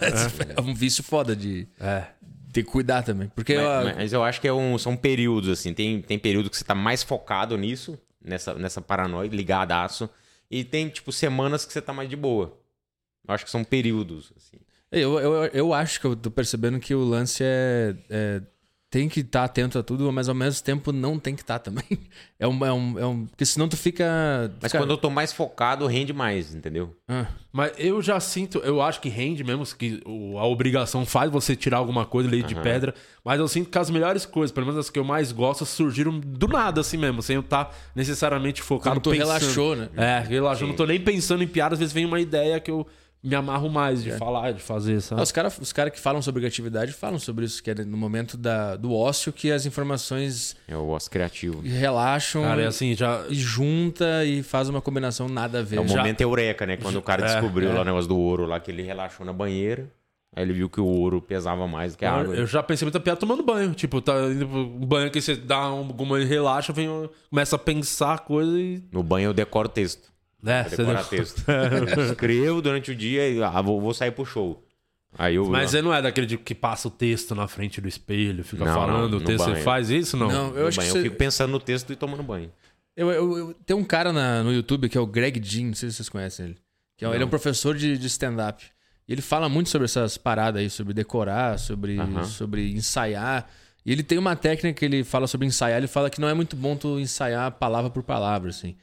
É 0.57 0.61
um 0.61 0.73
vício 0.73 1.03
foda 1.03 1.33
de 1.35 1.67
É. 1.79 2.03
ter 2.51 2.63
que 2.63 2.69
cuidar 2.69 3.01
também. 3.03 3.29
Porque 3.33 3.55
mas, 3.55 3.63
eu- 3.87 3.95
mas 3.95 4.13
eu 4.13 4.23
acho 4.23 4.41
que 4.41 4.47
é 4.47 4.53
um- 4.53 4.77
são 4.77 4.95
períodos, 4.97 5.49
assim. 5.49 5.73
Tem, 5.73 6.01
tem 6.01 6.19
período 6.19 6.49
que 6.49 6.57
você 6.57 6.63
tá 6.65 6.75
mais 6.75 7.01
focado 7.01 7.57
nisso, 7.57 7.97
nessa, 8.21 8.53
nessa 8.55 8.81
paranoia, 8.81 9.29
ligadaço. 9.29 10.09
E 10.51 10.63
tem, 10.65 10.89
tipo, 10.89 11.11
semanas 11.13 11.65
que 11.65 11.71
você 11.71 11.81
tá 11.81 11.93
mais 11.93 12.09
de 12.09 12.15
boa. 12.17 12.57
Eu 13.27 13.33
acho 13.33 13.45
que 13.45 13.49
são 13.51 13.63
períodos, 13.63 14.31
assim. 14.37 14.57
Eu, 14.91 15.17
eu, 15.19 15.33
eu 15.45 15.73
acho 15.73 15.99
que 15.99 16.05
eu 16.05 16.15
tô 16.15 16.29
percebendo 16.29 16.79
que 16.79 16.93
o 16.93 17.03
lance 17.03 17.41
é. 17.43 17.95
é- 18.09 18.41
tem 18.95 19.09
que 19.09 19.19
estar 19.19 19.43
atento 19.43 19.77
a 19.77 19.83
tudo, 19.83 20.09
mas 20.13 20.29
ao 20.29 20.33
mesmo 20.35 20.63
tempo 20.63 20.93
não 20.93 21.19
tem 21.19 21.35
que 21.35 21.41
estar 21.41 21.59
também. 21.59 21.83
É 22.37 22.45
um, 22.45 22.65
é 22.65 22.73
um, 22.73 22.99
é 22.99 23.05
um. 23.05 23.25
Porque 23.27 23.45
senão 23.45 23.69
tu 23.69 23.77
fica. 23.77 24.03
Mas 24.61 24.69
fica- 24.69 24.83
quando 24.83 24.89
eu 24.91 24.97
tô 24.97 25.09
mais 25.09 25.31
focado, 25.31 25.87
rende 25.87 26.11
mais, 26.11 26.53
entendeu? 26.53 26.93
Ah, 27.07 27.27
Mas 27.49 27.71
eu 27.77 28.01
já 28.01 28.19
sinto, 28.19 28.57
eu 28.57 28.81
acho 28.81 28.99
que 28.99 29.07
rende 29.07 29.41
mesmo, 29.41 29.65
que 29.65 30.01
a 30.37 30.45
obrigação 30.45 31.05
faz 31.05 31.31
você 31.31 31.55
tirar 31.55 31.77
alguma 31.77 32.05
coisa 32.05 32.27
ali 32.27 32.43
de 32.43 32.53
pedra. 32.53 32.93
Mas 33.23 33.39
eu 33.39 33.47
sinto 33.47 33.69
que 33.69 33.77
as 33.77 33.89
melhores 33.89 34.25
coisas, 34.25 34.51
pelo 34.51 34.65
menos 34.67 34.77
as 34.81 34.89
que 34.89 34.99
eu 34.99 35.05
mais 35.05 35.31
gosto, 35.31 35.65
surgiram 35.65 36.19
do 36.19 36.45
nada, 36.45 36.81
assim 36.81 36.97
mesmo, 36.97 37.21
sem 37.21 37.35
eu 37.37 37.41
estar 37.41 37.73
necessariamente 37.95 38.61
focado 38.61 38.95
Quando 38.99 39.03
tu 39.03 39.11
pensando. 39.11 39.27
relaxou, 39.27 39.75
né? 39.77 39.89
É, 39.95 40.19
relaxou. 40.19 40.67
Não 40.67 40.75
tô 40.75 40.85
nem 40.85 40.99
pensando 40.99 41.41
em 41.41 41.47
piada, 41.47 41.73
às 41.75 41.79
vezes 41.79 41.93
vem 41.93 42.05
uma 42.05 42.19
ideia 42.19 42.59
que 42.59 42.69
eu 42.69 42.85
me 43.25 43.35
amarro 43.35 43.69
mais 43.69 44.03
de 44.03 44.11
falar, 44.11 44.51
de 44.53 44.61
fazer, 44.61 45.01
sabe? 45.01 45.21
Os 45.21 45.31
caras 45.31 45.57
os 45.57 45.73
cara 45.73 45.89
que 45.89 45.99
falam 45.99 46.21
sobre 46.21 46.41
criatividade 46.41 46.91
falam 46.93 47.17
sobre 47.19 47.45
isso, 47.45 47.61
que 47.63 47.71
é 47.71 47.75
no 47.75 47.97
momento 47.97 48.37
da, 48.37 48.75
do 48.75 48.93
ócio 48.93 49.33
que 49.33 49.51
as 49.51 49.65
informações 49.65 50.55
É 50.67 50.77
o 50.77 50.87
osso 50.89 51.09
criativo. 51.09 51.61
relaxam 51.61 52.43
Cara, 52.43 52.61
é 52.61 52.67
assim, 52.67 52.95
já. 52.95 53.25
e 53.29 53.35
junta 53.35 54.23
e 54.25 54.43
faz 54.43 54.69
uma 54.69 54.81
combinação 54.81 55.27
nada 55.27 55.59
a 55.59 55.61
ver. 55.63 55.77
É 55.77 55.81
o 55.81 55.87
Já- 55.87 55.97
momento 55.97 56.21
eureka, 56.21 56.65
né? 56.65 56.77
Quando 56.77 56.97
o 56.97 57.01
cara 57.01 57.25
É, 57.25 57.33
descobriu 57.33 57.71
é. 57.71 57.73
lá 57.73 57.81
o 57.81 57.85
negócio 57.85 58.07
do 58.07 58.17
ouro 58.17 58.45
lá, 58.45 58.59
que 58.59 58.69
ele 58.71 58.83
relaxou 58.83 59.25
na 59.25 59.33
banheira. 59.33 59.89
Aí 60.37 60.43
ele 60.43 60.51
viu 60.51 60.69
que 60.69 60.81
o 60.81 60.85
ouro 60.85 61.21
pesava 61.21 61.65
mais 61.65 61.93
do 61.93 61.97
que 61.97 62.03
a 62.05 62.09
Eu, 62.09 62.15
água. 62.15 62.35
eu 62.35 62.45
já 62.45 62.61
pensei 62.61 62.85
muita 62.85 62.99
piada 62.99 63.17
tomando 63.19 63.41
banho. 63.41 63.73
Tipo, 63.73 64.01
tá 64.01 64.13
indo 64.29 64.45
pro 64.45 64.65
banho 64.65 65.09
que 65.09 65.21
você 65.21 65.33
dá 65.33 65.71
um- 65.73 65.77
alguma 65.87 66.19
relaxa, 66.19 66.73
vem, 66.73 66.89
começa 67.29 67.55
a 67.55 67.59
pensar 67.59 68.19
coisa 68.19 68.59
e. 68.59 68.83
No 68.91 69.01
banho 69.01 69.27
eu 69.29 69.33
decoro 69.33 69.69
texto. 69.69 70.13
É, 70.45 70.61
Eu 70.61 70.69
você 70.69 70.83
deu- 70.83 71.03
texto. 71.05 71.43
Eu 71.97 72.05
escrevo 72.11 72.61
durante 72.61 72.91
o 72.91 72.95
dia 72.95 73.27
e 73.29 73.41
ah, 73.43 73.61
vou, 73.61 73.79
vou 73.81 73.93
sair 73.93 74.11
pro 74.11 74.25
show. 74.25 74.61
Aí 75.17 75.35
eu. 75.35 75.45
Mas 75.45 75.71
você 75.71 75.81
não 75.81 75.93
é 75.93 76.01
daquele 76.01 76.27
de 76.27 76.37
que 76.37 76.53
passa 76.53 76.87
o 76.87 76.91
texto 76.91 77.33
na 77.33 77.47
frente 77.47 77.79
do 77.79 77.87
espelho, 77.87 78.43
fica 78.43 78.65
Não, 78.65 78.73
falando 78.73 79.09
não, 79.11 79.17
o 79.17 79.21
no 79.21 79.25
texto. 79.25 79.45
Você 79.45 79.51
banho. 79.51 79.63
faz 79.63 79.89
isso? 79.89 80.17
Não. 80.17 80.27
Não, 80.27 80.47
eu 80.55 80.63
no 80.63 80.67
acho 80.67 80.77
banho 80.77 80.91
que 80.91 80.97
eu 80.97 81.01
você- 81.01 81.09
fico 81.09 81.15
pensando 81.15 81.51
no 81.51 81.59
texto 81.59 81.91
e 81.93 81.95
tomando 81.95 82.21
banho. 82.23 82.51
Eu, 82.97 83.09
eu- 83.11 83.37
eu- 83.37 83.53
tem 83.65 83.75
um 83.75 83.83
cara 83.83 84.11
na- 84.13 84.43
no 84.43 84.53
YouTube 84.53 84.87
que 84.89 84.97
é 84.97 85.01
o 85.01 85.05
Greg 85.07 85.41
Jean, 85.43 85.67
não 85.67 85.73
sei 85.73 85.89
se 85.89 85.95
vocês 85.97 86.09
conhecem 86.09 86.45
ele. 86.47 86.57
Que 86.97 87.05
é, 87.05 87.09
ele 87.09 87.23
é 87.23 87.25
um 87.25 87.29
professor 87.29 87.75
de, 87.75 87.97
de 87.97 88.07
stand-up. 88.07 88.65
E 89.07 89.11
ele 89.13 89.21
fala 89.21 89.47
muito 89.49 89.69
sobre 89.69 89.85
essas 89.85 90.17
paradas 90.17 90.61
aí, 90.61 90.69
sobre 90.69 90.93
decorar, 90.93 91.59
sobre, 91.59 91.97
Aham. 91.99 92.23
sobre 92.23 92.71
ensaiar. 92.73 93.49
E 93.85 93.91
ele 93.91 94.01
tem 94.01 94.17
uma 94.17 94.35
técnica 94.35 94.79
que 94.79 94.83
ele 94.85 95.03
fala 95.03 95.27
sobre 95.27 95.45
ensaiar. 95.45 95.77
Ele 95.77 95.87
fala 95.87 96.09
que 96.09 96.19
não 96.19 96.27
é 96.27 96.33
muito 96.33 96.55
bom 96.55 96.75
tu 96.75 96.99
ensaiar 96.99 97.51
palavra 97.51 97.89
por 97.89 98.01
palavra, 98.01 98.49
assim. 98.49 98.75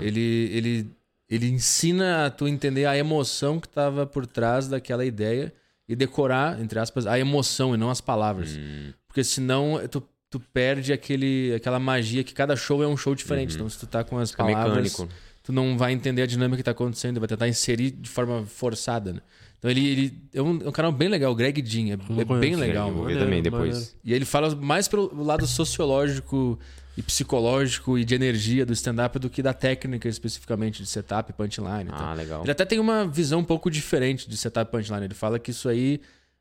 Ele, 0.00 0.50
ele, 0.52 0.90
ele 1.28 1.48
ensina 1.48 2.26
a 2.26 2.30
tu 2.30 2.48
entender 2.48 2.86
a 2.86 2.96
emoção 2.96 3.60
que 3.60 3.68
tava 3.68 4.06
por 4.06 4.26
trás 4.26 4.68
daquela 4.68 5.04
ideia 5.04 5.52
e 5.88 5.94
decorar, 5.94 6.60
entre 6.60 6.78
aspas, 6.78 7.06
a 7.06 7.18
emoção 7.18 7.74
e 7.74 7.78
não 7.78 7.90
as 7.90 8.00
palavras. 8.00 8.58
Porque 9.06 9.22
senão 9.22 9.80
tu, 9.90 10.02
tu 10.30 10.40
perde 10.40 10.92
aquele, 10.92 11.54
aquela 11.54 11.78
magia 11.78 12.24
que 12.24 12.32
cada 12.32 12.56
show 12.56 12.82
é 12.82 12.86
um 12.86 12.96
show 12.96 13.14
diferente. 13.14 13.54
Então 13.54 13.68
se 13.68 13.78
tu 13.78 13.86
tá 13.86 14.04
com 14.04 14.18
as 14.18 14.30
Fica 14.30 14.44
palavras, 14.44 14.90
mecânico. 14.90 15.08
tu 15.42 15.52
não 15.52 15.76
vai 15.76 15.92
entender 15.92 16.22
a 16.22 16.26
dinâmica 16.26 16.58
que 16.58 16.62
tá 16.62 16.70
acontecendo, 16.70 17.20
vai 17.20 17.28
tentar 17.28 17.48
inserir 17.48 17.90
de 17.90 18.08
forma 18.08 18.44
forçada, 18.46 19.12
né? 19.12 19.20
Então 19.58 19.70
ele, 19.70 19.88
ele 19.88 20.22
é, 20.32 20.40
um, 20.40 20.60
é 20.62 20.68
um 20.68 20.72
canal 20.72 20.92
bem 20.92 21.08
legal, 21.08 21.32
o 21.32 21.34
Greg 21.34 21.62
Jean, 21.66 21.88
é, 21.88 21.92
é 21.94 22.38
bem 22.38 22.54
legal. 22.54 22.88
Eu 22.88 22.94
vou 22.94 23.04
mano. 23.04 23.14
ver 23.14 23.24
também 23.24 23.42
depois. 23.42 23.96
E 24.04 24.14
ele 24.14 24.24
fala 24.24 24.54
mais 24.54 24.86
pelo 24.86 25.24
lado 25.24 25.46
sociológico 25.46 26.58
e 26.98 27.02
psicológico 27.02 27.96
e 27.96 28.04
de 28.04 28.12
energia 28.12 28.66
do 28.66 28.72
stand-up 28.72 29.20
do 29.20 29.30
que 29.30 29.40
da 29.40 29.54
técnica 29.54 30.08
especificamente 30.08 30.82
de 30.82 30.88
setup, 30.88 31.32
punchline 31.32 31.84
e 31.84 31.92
tal. 31.92 32.08
Ah, 32.08 32.12
legal. 32.12 32.42
Ele 32.42 32.50
até 32.50 32.64
tem 32.64 32.80
uma 32.80 33.06
visão 33.06 33.38
um 33.38 33.44
pouco 33.44 33.70
diferente 33.70 34.28
de 34.28 34.36
setup 34.36 34.68
punchline. 34.68 35.04
Ele 35.04 35.14
fala 35.14 35.38
que 35.38 35.52
isso 35.52 35.68
aí 35.68 36.00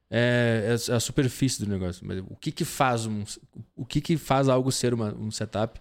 é, 0.10 0.76
é 0.90 0.94
a 0.94 1.00
superfície 1.00 1.64
do 1.64 1.70
negócio. 1.70 2.04
Mas 2.04 2.24
o 2.28 2.36
que 2.36 2.52
que 2.52 2.66
faz 2.66 3.06
um, 3.06 3.24
o 3.76 3.86
que 3.86 4.02
que 4.02 4.18
faz 4.18 4.50
algo 4.50 4.72
ser 4.72 4.96
uma, 4.96 5.14
um 5.14 5.30
setup 5.30 5.80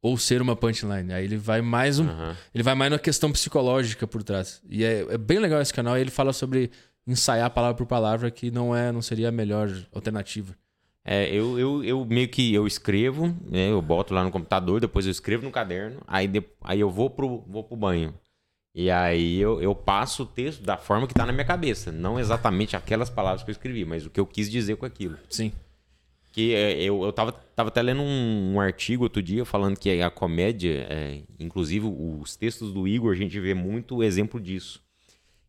ou 0.00 0.16
ser 0.16 0.40
uma 0.40 0.54
punchline? 0.54 1.12
Aí 1.12 1.24
ele 1.24 1.36
vai 1.36 1.60
mais 1.60 1.98
um, 1.98 2.06
ele 2.54 2.62
vai 2.62 2.76
mais 2.76 2.92
na 2.92 3.00
questão 3.00 3.32
psicológica 3.32 4.06
por 4.06 4.22
trás. 4.22 4.62
E 4.70 4.84
é, 4.84 5.00
é 5.00 5.18
bem 5.18 5.40
legal 5.40 5.60
esse 5.60 5.74
canal. 5.74 5.98
Ele 5.98 6.12
fala 6.12 6.32
sobre 6.32 6.70
ensaiar 7.04 7.50
palavra 7.50 7.76
por 7.76 7.86
palavra 7.86 8.30
que 8.30 8.52
não 8.52 8.72
é, 8.72 8.92
não 8.92 9.02
seria 9.02 9.30
a 9.30 9.32
melhor 9.32 9.68
alternativa. 9.92 10.54
É, 11.04 11.28
eu, 11.34 11.58
eu, 11.58 11.82
eu 11.84 12.04
meio 12.04 12.28
que 12.28 12.54
eu 12.54 12.66
escrevo, 12.66 13.26
né? 13.44 13.70
Eu 13.70 13.82
boto 13.82 14.14
lá 14.14 14.22
no 14.22 14.30
computador, 14.30 14.80
depois 14.80 15.04
eu 15.04 15.10
escrevo 15.10 15.44
no 15.44 15.50
caderno, 15.50 16.00
aí, 16.06 16.28
de- 16.28 16.44
aí 16.62 16.78
eu 16.78 16.90
vou 16.90 17.10
pro, 17.10 17.40
vou 17.46 17.64
pro 17.64 17.76
banho. 17.76 18.14
E 18.74 18.90
aí 18.90 19.38
eu, 19.38 19.60
eu 19.60 19.74
passo 19.74 20.22
o 20.22 20.26
texto 20.26 20.62
da 20.62 20.78
forma 20.78 21.06
que 21.06 21.12
tá 21.12 21.26
na 21.26 21.32
minha 21.32 21.44
cabeça. 21.44 21.92
Não 21.92 22.18
exatamente 22.18 22.74
aquelas 22.76 23.10
palavras 23.10 23.42
que 23.42 23.50
eu 23.50 23.52
escrevi, 23.52 23.84
mas 23.84 24.06
o 24.06 24.10
que 24.10 24.18
eu 24.20 24.26
quis 24.26 24.50
dizer 24.50 24.76
com 24.76 24.86
aquilo. 24.86 25.18
Sim. 25.28 25.52
Que 26.32 26.54
é, 26.54 26.80
eu, 26.80 27.02
eu 27.02 27.12
tava, 27.12 27.32
tava 27.32 27.68
até 27.68 27.82
lendo 27.82 28.00
um, 28.00 28.54
um 28.54 28.60
artigo 28.60 29.02
outro 29.04 29.22
dia 29.22 29.44
falando 29.44 29.76
que 29.78 30.00
a 30.00 30.10
comédia, 30.10 30.86
é, 30.88 31.22
inclusive 31.38 31.84
os 31.86 32.36
textos 32.36 32.72
do 32.72 32.88
Igor, 32.88 33.12
a 33.12 33.16
gente 33.16 33.38
vê 33.38 33.52
muito 33.52 34.02
exemplo 34.02 34.40
disso. 34.40 34.82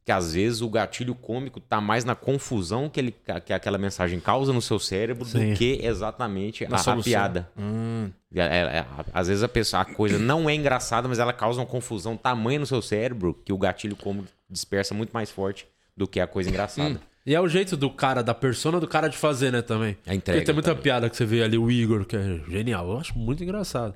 Que 0.05 0.11
às 0.11 0.33
vezes 0.33 0.61
o 0.61 0.69
gatilho 0.69 1.15
cômico 1.15 1.61
tá 1.61 1.79
mais 1.79 2.03
na 2.03 2.13
confusão 2.13 2.89
que, 2.89 2.99
ele, 2.99 3.15
que 3.45 3.53
aquela 3.53 3.77
mensagem 3.77 4.19
causa 4.19 4.51
no 4.51 4.61
seu 4.61 4.77
cérebro 4.77 5.23
Sim. 5.23 5.51
do 5.51 5.57
que 5.57 5.79
exatamente 5.81 6.65
a, 6.65 6.67
a 6.75 6.97
piada. 6.97 7.49
Hum, 7.57 8.09
É, 8.35 8.41
é, 8.41 8.77
é, 8.79 8.85
às 9.13 9.27
vezes 9.29 9.43
a, 9.43 9.47
pessoa, 9.47 9.83
a 9.83 9.85
coisa 9.85 10.19
não 10.19 10.49
é 10.49 10.55
engraçada, 10.55 11.07
mas 11.07 11.19
ela 11.19 11.31
causa 11.31 11.61
uma 11.61 11.65
confusão 11.65 12.17
tamanha 12.17 12.59
no 12.59 12.65
seu 12.65 12.81
cérebro 12.81 13.33
que 13.45 13.53
o 13.53 13.57
gatilho 13.57 13.95
cômico 13.95 14.27
dispersa 14.49 14.93
muito 14.93 15.11
mais 15.11 15.31
forte 15.31 15.65
do 15.95 16.05
que 16.05 16.19
a 16.19 16.27
coisa 16.27 16.49
engraçada. 16.49 16.99
E 17.25 17.33
é 17.33 17.39
o 17.39 17.47
jeito 17.47 17.77
do 17.77 17.89
cara, 17.89 18.21
da 18.21 18.33
persona 18.33 18.81
do 18.81 18.87
cara 18.87 19.07
de 19.07 19.15
fazer, 19.15 19.51
né, 19.51 19.61
também. 19.61 19.95
A 20.05 20.13
entrega 20.13 20.39
Porque 20.39 20.45
tem 20.45 20.53
muita 20.53 20.71
também. 20.71 20.83
piada 20.83 21.09
que 21.09 21.15
você 21.15 21.25
vê 21.25 21.41
ali, 21.41 21.57
o 21.57 21.71
Igor, 21.71 22.05
que 22.05 22.17
é 22.17 22.41
genial. 22.49 22.89
Eu 22.89 22.97
acho 22.97 23.17
muito 23.17 23.41
engraçado. 23.41 23.95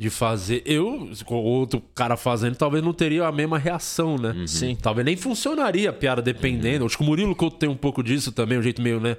De 0.00 0.08
fazer. 0.08 0.62
Eu, 0.64 1.10
com 1.26 1.34
outro 1.34 1.78
cara 1.94 2.16
fazendo, 2.16 2.56
talvez 2.56 2.82
não 2.82 2.94
teria 2.94 3.26
a 3.26 3.30
mesma 3.30 3.58
reação, 3.58 4.16
né? 4.16 4.30
Uhum. 4.30 4.46
Sim. 4.46 4.74
Talvez 4.74 5.04
nem 5.04 5.14
funcionaria 5.14 5.90
a 5.90 5.92
piada, 5.92 6.22
dependendo. 6.22 6.86
Acho 6.86 6.96
que 6.96 7.02
o 7.02 7.06
Murilo 7.06 7.36
Couto 7.36 7.58
tem 7.58 7.68
um 7.68 7.76
pouco 7.76 8.02
disso 8.02 8.32
também, 8.32 8.56
um 8.56 8.62
jeito 8.62 8.80
meio, 8.80 8.98
né? 8.98 9.18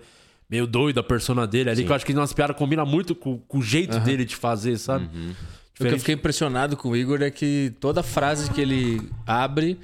Meio 0.49 0.65
doido 0.65 0.99
a 0.99 1.03
persona 1.03 1.45
dele 1.45 1.69
ali, 1.69 1.84
que 1.84 1.91
eu 1.91 1.95
acho 1.95 2.03
que 2.03 2.11
umas 2.13 2.34
piadas 2.34 2.57
combinam 2.57 2.84
muito 2.84 3.13
com, 3.13 3.38
com 3.38 3.59
o 3.59 3.61
jeito 3.61 3.99
dele 3.99 4.25
de 4.25 4.36
fazer, 4.36 4.75
sabe? 4.79 5.07
Uhum. 5.15 5.36
O 5.79 5.84
que 5.84 5.93
eu 5.93 5.99
fiquei 5.99 6.15
impressionado 6.15 6.75
com 6.75 6.89
o 6.89 6.95
Igor 6.95 7.21
é 7.21 7.29
que 7.29 7.73
toda 7.79 8.01
frase 8.01 8.49
que 8.49 8.59
ele 8.59 9.07
abre 9.27 9.79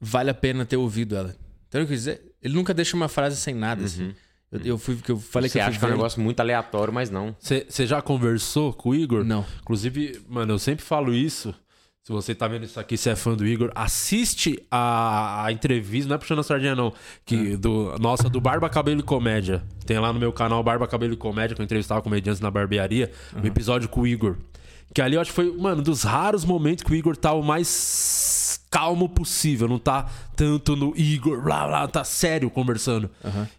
vale 0.00 0.30
a 0.30 0.34
pena 0.34 0.64
ter 0.64 0.78
ouvido 0.78 1.16
ela. 1.16 1.36
Então, 1.68 1.82
eu 1.82 1.86
quis 1.86 1.98
dizer, 1.98 2.22
ele 2.42 2.54
nunca 2.54 2.72
deixa 2.72 2.96
uma 2.96 3.08
frase 3.08 3.36
sem 3.36 3.54
nada, 3.54 3.84
assim. 3.84 4.14
Eu, 4.54 4.60
eu 4.64 4.78
fui, 4.78 4.96
que 4.96 5.10
eu 5.10 5.18
falei. 5.18 5.48
Você 5.48 5.58
que 5.58 5.58
eu 5.58 5.64
fui 5.64 5.70
acha 5.70 5.78
que 5.78 5.84
é 5.84 5.88
um 5.88 5.92
negócio 5.92 6.20
muito 6.20 6.40
aleatório, 6.40 6.92
mas 6.92 7.10
não. 7.10 7.34
Você 7.38 7.86
já 7.86 8.00
conversou 8.00 8.72
com 8.72 8.90
o 8.90 8.94
Igor? 8.94 9.24
Não. 9.24 9.44
Inclusive, 9.60 10.20
mano, 10.28 10.54
eu 10.54 10.58
sempre 10.58 10.84
falo 10.84 11.12
isso. 11.12 11.54
Se 12.04 12.12
você 12.12 12.34
tá 12.34 12.46
vendo 12.46 12.64
isso 12.64 12.78
aqui, 12.78 12.98
se 12.98 13.08
é 13.08 13.16
fã 13.16 13.34
do 13.34 13.46
Igor, 13.46 13.72
assiste 13.74 14.62
a, 14.70 15.46
a 15.46 15.52
entrevista, 15.52 16.06
não 16.06 16.16
é 16.16 16.18
puxando 16.18 16.40
a 16.40 16.42
sardinha, 16.42 16.74
não. 16.76 16.92
Que 17.24 17.56
do, 17.56 17.96
nossa, 17.98 18.28
do 18.28 18.42
Barba 18.42 18.68
Cabelo 18.68 19.00
e 19.00 19.02
Comédia. 19.02 19.62
Tem 19.86 19.98
lá 19.98 20.12
no 20.12 20.20
meu 20.20 20.30
canal 20.30 20.62
Barba 20.62 20.86
Cabelo 20.86 21.14
e 21.14 21.16
Comédia, 21.16 21.56
que 21.56 21.62
eu 21.62 21.64
entrevistava 21.64 22.02
comediantes 22.02 22.42
na 22.42 22.50
barbearia, 22.50 23.10
um 23.34 23.46
episódio 23.46 23.88
com 23.88 24.02
o 24.02 24.06
Igor. 24.06 24.36
Que 24.92 25.00
ali 25.00 25.14
eu 25.14 25.20
acho 25.20 25.30
que 25.30 25.34
foi, 25.34 25.50
mano, 25.56 25.80
dos 25.80 26.02
raros 26.02 26.44
momentos 26.44 26.84
que 26.84 26.92
o 26.92 26.94
Igor 26.94 27.16
tá 27.16 27.32
o 27.32 27.42
mais 27.42 27.66
calmo 28.74 29.08
possível. 29.08 29.68
Não 29.68 29.78
tá 29.78 30.10
tanto 30.34 30.74
no 30.74 30.92
Igor, 30.96 31.40
blá 31.40 31.68
blá, 31.68 31.86
tá 31.86 32.02
sério 32.02 32.50
conversando. 32.50 33.08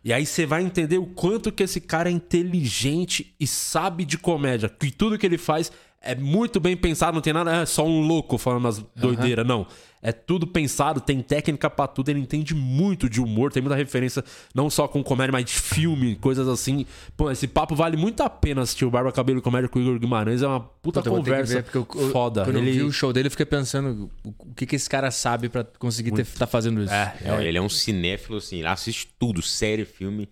E 0.03 0.11
aí 0.11 0.25
você 0.25 0.45
vai 0.45 0.61
entender 0.61 0.97
o 0.97 1.05
quanto 1.05 1.53
que 1.53 1.63
esse 1.63 1.79
cara 1.79 2.09
é 2.09 2.11
inteligente 2.11 3.33
e 3.39 3.47
sabe 3.47 4.03
de 4.03 4.17
comédia. 4.17 4.67
Que 4.67 4.91
tudo 4.91 5.17
que 5.17 5.25
ele 5.25 5.37
faz 5.37 5.71
é 6.01 6.13
muito 6.15 6.59
bem 6.59 6.75
pensado, 6.75 7.15
não 7.15 7.21
tem 7.21 7.31
nada, 7.31 7.61
é 7.61 7.65
só 7.65 7.85
um 7.85 8.01
louco 8.01 8.37
falando 8.37 8.67
as 8.67 8.85
doideiras, 8.93 9.47
não. 9.47 9.65
É 10.01 10.11
tudo 10.11 10.45
pensado, 10.45 11.01
tem 11.01 11.19
técnica 11.21 11.67
pra 11.69 11.87
tudo, 11.87 12.09
ele 12.09 12.19
entende 12.19 12.53
muito 12.53 13.09
de 13.09 13.19
humor, 13.19 13.51
tem 13.51 13.61
muita 13.61 13.75
referência, 13.75 14.23
não 14.53 14.69
só 14.69 14.87
com 14.87 15.03
comédia, 15.03 15.31
mas 15.31 15.45
de 15.45 15.53
filme, 15.53 16.15
coisas 16.15 16.47
assim. 16.47 16.85
Pô, 17.17 17.31
esse 17.31 17.47
papo 17.47 17.75
vale 17.75 17.97
muito 17.97 18.21
a 18.21 18.29
pena 18.29 18.61
assistir 18.61 18.85
o 18.85 18.91
Barba 18.91 19.11
Cabelo 19.11 19.39
e 19.39 19.41
Comédia 19.41 19.67
com 19.67 19.79
o 19.79 19.81
Igor 19.81 19.97
Guimarães, 19.97 20.43
é 20.43 20.47
uma 20.47 20.59
puta 20.59 21.01
Puta, 21.01 21.09
conversa 21.09 21.55
ver, 21.55 21.63
porque 21.63 21.97
eu- 21.97 22.11
foda. 22.11 22.43
Quando 22.43 22.57
ele... 22.57 22.69
eu 22.69 22.73
vi 22.73 22.83
o 22.83 22.91
show 22.91 23.11
dele, 23.11 23.27
eu 23.27 23.31
fiquei 23.31 23.45
pensando 23.47 24.09
o, 24.23 24.53
que, 24.55 24.65
que 24.67 24.75
esse 24.75 24.87
cara 24.89 25.09
sabe 25.09 25.49
pra 25.49 25.63
conseguir 25.63 26.11
ter, 26.11 26.25
tá 26.25 26.45
fazendo 26.45 26.83
isso. 26.83 26.93
É, 26.93 27.15
É, 27.23 27.43
ele 27.43 27.57
é 27.57 27.61
um 27.61 27.69
cinéfilo, 27.69 28.37
assim, 28.37 28.59
ele 28.59 28.67
assiste 28.67 29.07
tudo, 29.17 29.41
série, 29.41 29.85
filme. 29.85 30.29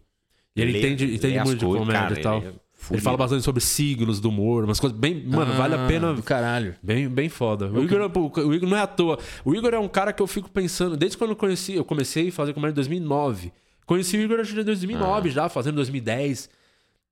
E 0.55 0.61
ele 0.61 0.71
lê- 0.73 0.79
entende, 0.79 1.15
entende 1.15 1.39
muito 1.39 1.59
de 1.59 1.65
comédia 1.65 1.93
cara, 1.93 2.19
e 2.19 2.21
tal. 2.21 2.37
ele 2.43 2.53
é 2.91 2.93
Ele, 2.95 3.01
fala 3.01 3.17
bastante 3.17 3.43
sobre 3.43 3.61
signos 3.61 4.19
do 4.19 4.29
humor, 4.29 4.63
umas 4.63 4.79
coisas 4.79 4.97
bem. 4.97 5.23
Mano, 5.25 5.53
vale 5.53 5.75
a 5.75 5.85
Ah, 5.85 5.87
pena. 5.87 6.13
Do 6.13 6.23
caralho. 6.23 6.75
Bem, 6.81 7.07
bem 7.07 7.29
foda. 7.29 7.67
O 7.71 7.83
Igor, 7.83 8.01
é- 8.01 8.41
o 8.41 8.53
Igor 8.53 8.69
não 8.69 8.77
é 8.77 8.81
à 8.81 8.87
toa. 8.87 9.17
O 9.45 9.53
Igor 9.55 9.73
é 9.73 9.79
um 9.79 9.87
cara 9.87 10.11
que 10.11 10.21
eu 10.21 10.27
fico 10.27 10.49
pensando, 10.49 10.97
desde 10.97 11.17
quando 11.17 11.31
eu 11.31 11.35
conheci, 11.35 11.73
eu 11.73 11.85
comecei 11.85 12.29
a 12.29 12.31
fazer 12.31 12.53
comédia 12.53 12.71
em 12.73 12.75
2009. 12.75 13.51
Conheci 13.85 14.17
o 14.17 14.21
Igor 14.21 14.39
em 14.39 14.63
2009 14.63 15.29
Ah. 15.29 15.31
já, 15.31 15.49
fazendo 15.49 15.75
2010. 15.75 16.49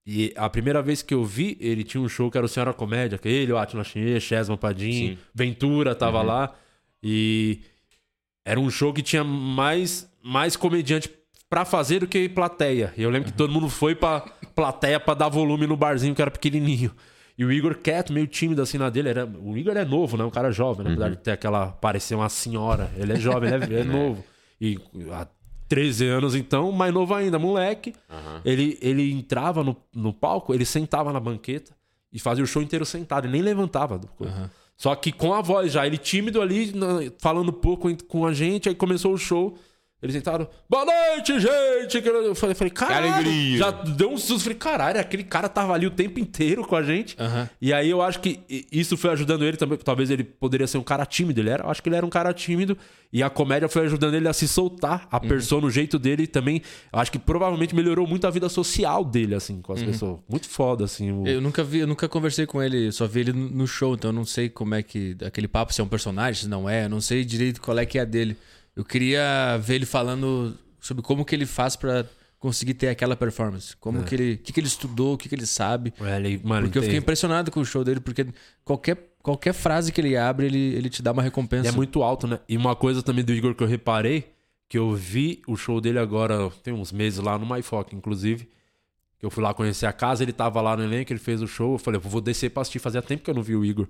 E 0.06 0.34
a 0.36 0.50
primeira 0.50 0.82
vez 0.82 1.02
que 1.04 1.14
eu 1.14 1.24
vi, 1.24 1.58
ele 1.62 1.84
tinha 1.84 2.02
um 2.02 2.10
show 2.10 2.32
que 2.32 2.38
era 2.38 2.46
o 2.46 2.50
Senhora 2.50 2.74
Comédia, 2.74 3.18
que 3.20 3.30
ele, 3.30 3.52
o 3.52 3.58
Atila 3.58 3.84
Chie, 3.84 4.20
Chesma 4.20 4.58
Padim, 4.58 4.92
Sim. 4.92 5.10
Uhum. 5.12 5.18
Ventura 5.34 5.94
tava 5.94 6.22
lá. 6.24 6.54
E 7.04 7.60
era 8.44 8.60
um 8.60 8.70
show 8.70 8.92
que 8.92 9.02
tinha 9.04 9.24
mais, 9.24 10.10
mais 10.24 10.56
comediante 10.56 11.10
pra 11.50 11.66
fazer 11.66 12.00
do 12.00 12.08
que 12.08 12.28
plateia. 12.30 12.94
E 12.98 13.04
eu 13.04 13.10
lembro 13.10 13.32
que 13.32 13.38
todo 13.38 13.52
mundo 13.54 13.70
foi 13.70 13.94
pra 13.94 14.26
plateia 14.56 15.00
pra 15.00 15.14
dar 15.14 15.30
volume 15.30 15.68
no 15.68 15.78
barzinho 15.78 16.16
que 16.16 16.22
era 16.22 16.32
pequenininho. 16.32 16.92
E 17.38 17.46
o 17.46 17.52
Igor 17.52 17.76
quieto, 17.76 18.14
meio 18.14 18.28
tímido 18.28 18.62
assim 18.62 18.78
na 18.78 18.90
dele. 18.90 19.10
Era... 19.10 19.26
O 19.26 19.58
Igor 19.58 19.76
é 19.76 19.86
novo, 19.86 20.18
né? 20.18 20.24
Um 20.24 20.30
cara 20.30 20.52
jovem, 20.52 20.86
né? 20.86 20.92
apesar 20.92 21.10
de 21.10 21.18
ter 21.18 21.32
aquela. 21.32 21.68
parecer 21.68 22.16
uma 22.16 22.30
senhora. 22.30 22.92
Ele 22.96 23.14
é 23.14 23.16
jovem, 23.16 23.52
ele 23.52 23.76
é, 23.76 23.80
é 23.80 23.84
novo. 23.86 24.24
E 24.60 24.78
há 25.12 25.28
13 25.68 26.06
anos, 26.06 26.36
então, 26.36 26.72
mais 26.72 26.94
novo 26.94 27.14
ainda, 27.14 27.40
moleque. 27.40 27.96
Ele, 28.44 28.78
ele 28.82 29.12
entrava 29.12 29.64
no, 29.64 29.76
no 29.96 30.14
palco, 30.14 30.54
ele 30.54 30.66
sentava 30.66 31.12
na 31.12 31.20
banqueta 31.20 31.72
e 32.12 32.20
fazia 32.20 32.44
o 32.44 32.48
show 32.48 32.62
inteiro 32.62 32.86
sentado. 32.86 33.26
Ele 33.26 33.34
nem 33.34 33.42
levantava 33.42 33.98
do 33.98 34.08
coisa. 34.08 34.52
Só 34.76 34.94
que 34.96 35.12
com 35.12 35.34
a 35.34 35.42
voz 35.42 35.72
já, 35.72 35.86
ele 35.86 35.98
tímido 35.98 36.42
ali, 36.42 36.74
falando 37.20 37.54
pouco 37.54 37.88
com 38.06 38.26
a 38.26 38.34
gente, 38.34 38.68
aí 38.68 38.76
começou 38.76 39.14
o 39.14 39.18
show. 39.18 39.58
Eles 40.02 40.16
entraram, 40.16 40.48
boa 40.68 40.84
noite, 40.84 41.40
gente! 41.40 42.04
Eu 42.04 42.34
falei, 42.34 42.56
falei 42.56 42.72
caralho, 42.72 43.14
alegria. 43.14 43.58
já 43.60 43.70
deu 43.70 44.12
um 44.12 44.18
susto. 44.18 44.40
Falei, 44.46 44.58
caralho, 44.58 45.00
aquele 45.00 45.24
cara 45.24 45.48
tava 45.48 45.74
ali 45.74 45.86
o 45.86 45.92
tempo 45.92 46.20
inteiro 46.20 46.66
com 46.66 46.76
a 46.76 46.82
gente. 46.82 47.16
E 47.62 47.72
aí 47.72 47.88
eu 47.88 48.02
acho 48.02 48.20
que 48.20 48.40
isso 48.72 48.98
foi 48.98 49.12
ajudando 49.12 49.46
ele 49.46 49.58
também. 49.58 49.78
Talvez 49.78 50.10
ele 50.10 50.24
poderia 50.24 50.66
ser 50.66 50.80
um 50.80 50.84
cara 50.84 51.06
tímido. 51.06 51.40
Ele 51.40 51.52
era, 51.52 51.66
eu 51.66 51.70
acho 51.70 51.84
que 51.84 51.88
ele 51.90 51.96
era 51.96 52.04
um 52.06 52.10
cara 52.10 52.34
tímido. 52.34 52.76
E 53.14 53.22
a 53.22 53.30
comédia 53.30 53.70
foi 53.70 53.84
ajudando 53.84 54.16
ele 54.16 54.28
a 54.28 54.34
se 54.34 54.48
soltar, 54.48 55.08
a 55.12 55.20
persona, 55.20 55.68
o 55.68 55.70
jeito 55.70 56.00
dele. 56.00 56.24
E 56.24 56.28
também, 56.28 56.64
eu 56.92 56.98
acho 57.00 57.12
que 57.12 57.20
provavelmente 57.20 57.76
melhorou 57.76 58.08
muito 58.08 58.26
a 58.26 58.32
vida 58.32 58.50
social 58.50 59.06
dele, 59.06 59.36
assim, 59.36 59.62
com 59.62 59.72
as 59.74 59.84
pessoas. 59.84 60.20
Muito 60.28 60.50
foda, 60.50 60.86
assim. 60.86 61.12
o- 61.12 61.28
Eu 61.28 61.42
nunca 61.42 61.64
vi, 61.64 61.78
eu 61.80 61.88
nunca 61.88 62.10
conversei 62.10 62.48
com 62.48 62.60
ele, 62.64 62.92
só 62.92 63.06
vi 63.06 63.20
ele 63.20 63.34
no 63.34 63.52
no 63.52 63.68
show, 63.68 63.94
então 63.94 64.10
eu 64.10 64.14
não 64.16 64.26
sei 64.26 64.50
como 64.50 64.74
é 64.74 64.82
que. 64.82 65.16
Aquele 65.24 65.48
papo 65.48 65.72
se 65.74 65.80
é 65.80 65.84
um 65.84 65.88
personagem, 65.88 66.42
se 66.42 66.50
não 66.50 66.68
é, 66.68 66.86
eu 66.86 66.90
não 66.90 67.00
sei 67.02 67.24
direito 67.24 67.62
qual 67.62 67.78
é 67.78 67.86
que 67.86 68.00
é 68.00 68.06
dele. 68.06 68.36
Eu 68.76 68.86
queria 68.86 69.58
ver 69.58 69.76
ele 69.76 69.86
falando 69.86 70.58
sobre 70.80 71.04
como 71.04 71.26
que 71.26 71.36
ele 71.36 71.46
faz 71.46 71.76
pra 71.76 72.06
conseguir 72.42 72.74
ter 72.74 72.90
aquela 72.90 73.16
performance. 73.16 73.78
Como 73.78 74.04
que 74.04 74.16
ele. 74.16 74.34
O 74.34 74.38
que, 74.40 74.52
que 74.52 74.60
ele 74.60 74.68
estudou, 74.68 75.14
o 75.14 75.18
que, 75.18 75.30
que 75.30 75.36
ele 75.36 75.46
sabe. 75.46 75.94
É, 76.02 76.18
ele, 76.18 76.42
mano, 76.44 76.64
Porque 76.64 76.80
eu 76.80 76.84
fiquei 76.84 76.98
impressionado 76.98 77.52
com 77.52 77.60
o 77.60 77.66
show 77.66 77.84
dele, 77.84 78.00
porque 78.00 78.26
qualquer, 78.66 79.14
qualquer 79.22 79.54
frase 79.54 79.92
que 79.92 80.02
ele 80.02 80.18
abre, 80.18 80.48
ele, 80.48 80.74
ele 80.74 80.90
te 80.90 81.02
dá 81.02 81.12
uma 81.12 81.22
recompensa. 81.22 81.70
E 81.70 81.70
é 81.70 81.72
muito 81.72 82.02
alto, 82.02 82.28
né? 82.28 82.40
E 82.50 82.58
uma 82.58 82.76
coisa 82.76 83.04
também 83.04 83.24
do 83.24 83.32
Igor 83.32 83.54
que 83.54 83.64
eu 83.64 83.68
reparei, 83.68 84.34
que 84.68 84.78
eu 84.78 84.94
vi 84.94 85.42
o 85.48 85.56
show 85.56 85.80
dele 85.80 86.00
agora, 86.00 86.50
tem 86.64 86.74
uns 86.74 86.92
meses 86.92 87.20
lá 87.20 87.38
no 87.38 87.46
MyFoc, 87.46 87.96
inclusive. 87.96 88.50
Que 89.20 89.26
eu 89.26 89.30
fui 89.30 89.44
lá 89.44 89.54
conhecer 89.54 89.86
a 89.86 89.94
casa, 89.94 90.24
ele 90.24 90.34
tava 90.34 90.60
lá 90.62 90.76
no 90.76 90.84
elenco, 90.84 91.14
ele 91.14 91.20
fez 91.20 91.44
o 91.44 91.48
show. 91.48 91.74
Eu 91.74 91.78
falei, 91.78 92.00
vou 92.00 92.20
descer 92.20 92.50
pra 92.50 92.62
assistir. 92.62 92.80
Fazia 92.80 93.04
tempo 93.04 93.22
que 93.22 93.30
eu 93.30 93.36
não 93.36 93.44
vi 93.44 93.56
o 93.56 93.64
Igor. 93.64 93.88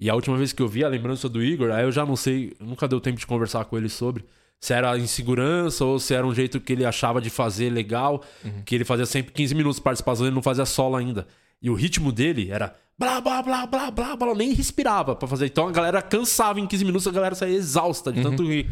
E 0.00 0.08
a 0.08 0.14
última 0.14 0.36
vez 0.36 0.52
que 0.52 0.62
eu 0.62 0.68
vi 0.68 0.82
a 0.82 0.88
lembrança 0.88 1.28
do 1.28 1.42
Igor, 1.42 1.70
aí 1.70 1.84
eu 1.84 1.92
já 1.92 2.06
não 2.06 2.16
sei, 2.16 2.54
nunca 2.58 2.88
deu 2.88 3.00
tempo 3.00 3.18
de 3.18 3.26
conversar 3.26 3.64
com 3.66 3.76
ele 3.76 3.88
sobre 3.88 4.24
se 4.58 4.72
era 4.74 4.96
insegurança 4.98 5.84
ou 5.84 5.98
se 5.98 6.14
era 6.14 6.26
um 6.26 6.34
jeito 6.34 6.60
que 6.60 6.72
ele 6.74 6.84
achava 6.84 7.20
de 7.20 7.30
fazer 7.30 7.70
legal, 7.70 8.22
que 8.64 8.74
ele 8.74 8.84
fazia 8.84 9.06
sempre 9.06 9.32
15 9.32 9.54
minutos 9.54 9.76
de 9.76 9.82
participação, 9.82 10.26
ele 10.26 10.34
não 10.34 10.42
fazia 10.42 10.66
solo 10.66 10.96
ainda. 10.96 11.26
E 11.62 11.70
o 11.70 11.74
ritmo 11.74 12.12
dele 12.12 12.50
era 12.50 12.74
blá 12.98 13.20
blá 13.20 13.42
blá 13.42 13.66
blá 13.66 13.90
blá 13.90 14.16
blá, 14.16 14.34
nem 14.34 14.52
respirava 14.52 15.16
pra 15.16 15.26
fazer. 15.26 15.46
Então 15.46 15.66
a 15.66 15.72
galera 15.72 16.02
cansava 16.02 16.60
em 16.60 16.66
15 16.66 16.84
minutos, 16.84 17.06
a 17.06 17.10
galera 17.10 17.34
saía 17.34 17.56
exausta 17.56 18.12
de 18.12 18.22
tanto 18.22 18.46
rir. 18.46 18.68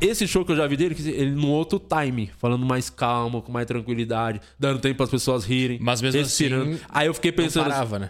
Esse 0.00 0.26
show 0.28 0.44
que 0.44 0.52
eu 0.52 0.56
já 0.56 0.66
vi 0.66 0.76
dele, 0.76 0.96
ele 1.08 1.30
num 1.30 1.50
outro 1.50 1.80
time, 1.80 2.30
falando 2.38 2.64
mais 2.64 2.88
calmo, 2.90 3.42
com 3.42 3.50
mais 3.50 3.66
tranquilidade, 3.66 4.40
dando 4.58 4.80
tempo 4.80 4.96
para 4.96 5.04
as 5.04 5.10
pessoas 5.10 5.44
rirem, 5.44 5.78
Mas 5.80 6.00
mesmo 6.00 6.20
respirando. 6.20 6.72
assim, 6.72 6.80
Aí 6.88 7.06
eu 7.06 7.14
fiquei 7.14 7.30
Não 7.30 7.36
pensando, 7.36 7.68
parava, 7.68 7.98
né? 7.98 8.08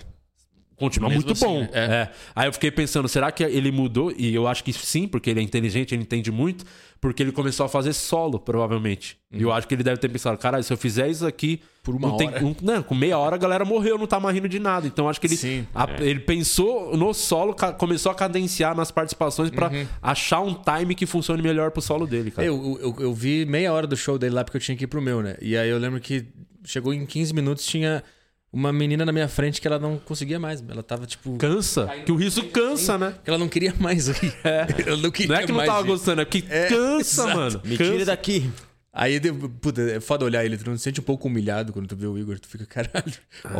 Continua 0.80 1.08
mesmo 1.08 1.24
muito 1.24 1.32
assim, 1.34 1.46
bom. 1.46 1.60
né? 1.60 1.68
É. 1.72 1.78
É. 1.84 2.10
Aí 2.34 2.48
eu 2.48 2.52
fiquei 2.52 2.70
pensando, 2.72 3.06
será 3.08 3.30
que 3.30 3.44
ele 3.44 3.70
mudou? 3.70 4.12
E 4.16 4.34
eu 4.34 4.48
acho 4.48 4.64
que 4.64 4.72
sim, 4.72 5.06
porque 5.06 5.30
ele 5.30 5.38
é 5.38 5.42
inteligente, 5.42 5.94
ele 5.94 6.02
entende 6.02 6.32
muito, 6.32 6.64
porque 7.00 7.22
ele 7.22 7.30
começou 7.32 7.64
a 7.64 7.68
fazer 7.68 7.92
solo, 7.92 8.38
provavelmente. 8.38 9.16
E 9.32 9.42
eu 9.42 9.52
acho 9.52 9.68
que 9.68 9.74
ele 9.74 9.82
deve 9.84 9.98
ter 9.98 10.08
pensado, 10.08 10.36
caralho, 10.38 10.64
se 10.64 10.72
eu 10.72 10.76
fizer 10.76 11.08
isso 11.08 11.26
aqui. 11.26 11.60
Uhum. 11.62 11.68
Por 11.82 11.94
uma 11.94 12.08
não 12.08 12.16
tem- 12.18 12.28
hora. 12.28 12.40
não- 12.42 12.56
não, 12.60 12.82
com 12.82 12.94
meia 12.94 13.16
hora 13.16 13.36
a 13.36 13.38
galera 13.38 13.64
morreu, 13.64 13.96
não 13.96 14.06
tá 14.06 14.20
mais 14.20 14.34
rindo 14.34 14.48
de 14.48 14.58
nada. 14.58 14.86
Então 14.86 15.06
eu 15.06 15.08
acho 15.08 15.18
que 15.18 15.26
ele, 15.26 15.36
Sim. 15.36 15.66
a- 15.74 15.88
ele 16.00 16.20
pensou 16.20 16.94
no 16.96 17.14
solo, 17.14 17.56
começou 17.78 18.12
a 18.12 18.14
cadenciar 18.14 18.74
nas 18.76 18.90
participações 18.90 19.48
pra 19.50 19.68
Uhum. 19.70 19.86
achar 20.02 20.40
um 20.40 20.52
time 20.54 20.94
que 20.94 21.06
funcione 21.06 21.40
melhor 21.42 21.70
pro 21.70 21.80
solo 21.80 22.06
dele, 22.06 22.30
cara. 22.30 22.46
Eu, 22.46 22.78
eu, 22.82 22.96
eu 23.00 23.14
vi 23.14 23.46
meia 23.46 23.72
hora 23.72 23.86
do 23.86 23.96
show 23.96 24.18
dele 24.18 24.34
lá 24.34 24.44
porque 24.44 24.58
eu 24.58 24.60
tinha 24.60 24.76
que 24.76 24.84
ir 24.84 24.88
pro 24.88 25.00
meu, 25.00 25.22
né? 25.22 25.36
E 25.40 25.56
aí 25.56 25.70
eu 25.70 25.78
lembro 25.78 25.98
que 26.00 26.26
chegou 26.64 26.92
em 26.92 27.06
15 27.06 27.32
minutos, 27.32 27.64
tinha 27.64 28.04
uma 28.52 28.72
menina 28.72 29.04
na 29.04 29.12
minha 29.12 29.28
frente 29.28 29.60
que 29.60 29.66
ela 29.68 29.78
não 29.78 29.96
conseguia 29.98 30.38
mais. 30.38 30.62
Ela 30.68 30.82
tava 30.82 31.06
tipo. 31.06 31.36
Cansa. 31.36 31.86
Que 32.04 32.12
o 32.12 32.16
riso 32.16 32.42
cansa, 32.46 32.98
né? 32.98 33.14
que 33.22 33.30
Ela 33.30 33.38
não 33.38 33.48
queria 33.48 33.74
mais 33.78 34.08
rir. 34.08 34.34
Ela 34.86 34.96
não 34.96 35.10
queria 35.10 35.34
Não 35.36 35.42
é 35.42 35.46
que 35.46 35.52
não 35.52 35.64
tava 35.64 35.82
rir. 35.82 35.86
gostando, 35.88 36.20
é 36.20 36.24
que 36.24 36.42
cansa, 36.42 37.22
exato. 37.22 37.36
mano. 37.36 37.60
Me 37.64 37.76
Cansa. 37.78 37.92
tira 37.92 38.04
daqui. 38.04 38.50
Aí, 38.92 39.20
puta, 39.60 39.80
é 39.82 40.00
foda 40.00 40.24
olhar 40.24 40.44
ele, 40.44 40.58
tu 40.58 40.68
não 40.68 40.76
se 40.76 40.82
sente 40.82 40.98
um 40.98 41.04
pouco 41.04 41.28
humilhado 41.28 41.72
quando 41.72 41.86
tu 41.86 41.94
vê 41.94 42.08
o 42.08 42.18
Igor, 42.18 42.40
tu 42.40 42.48
fica, 42.48 42.66
caralho. 42.66 43.12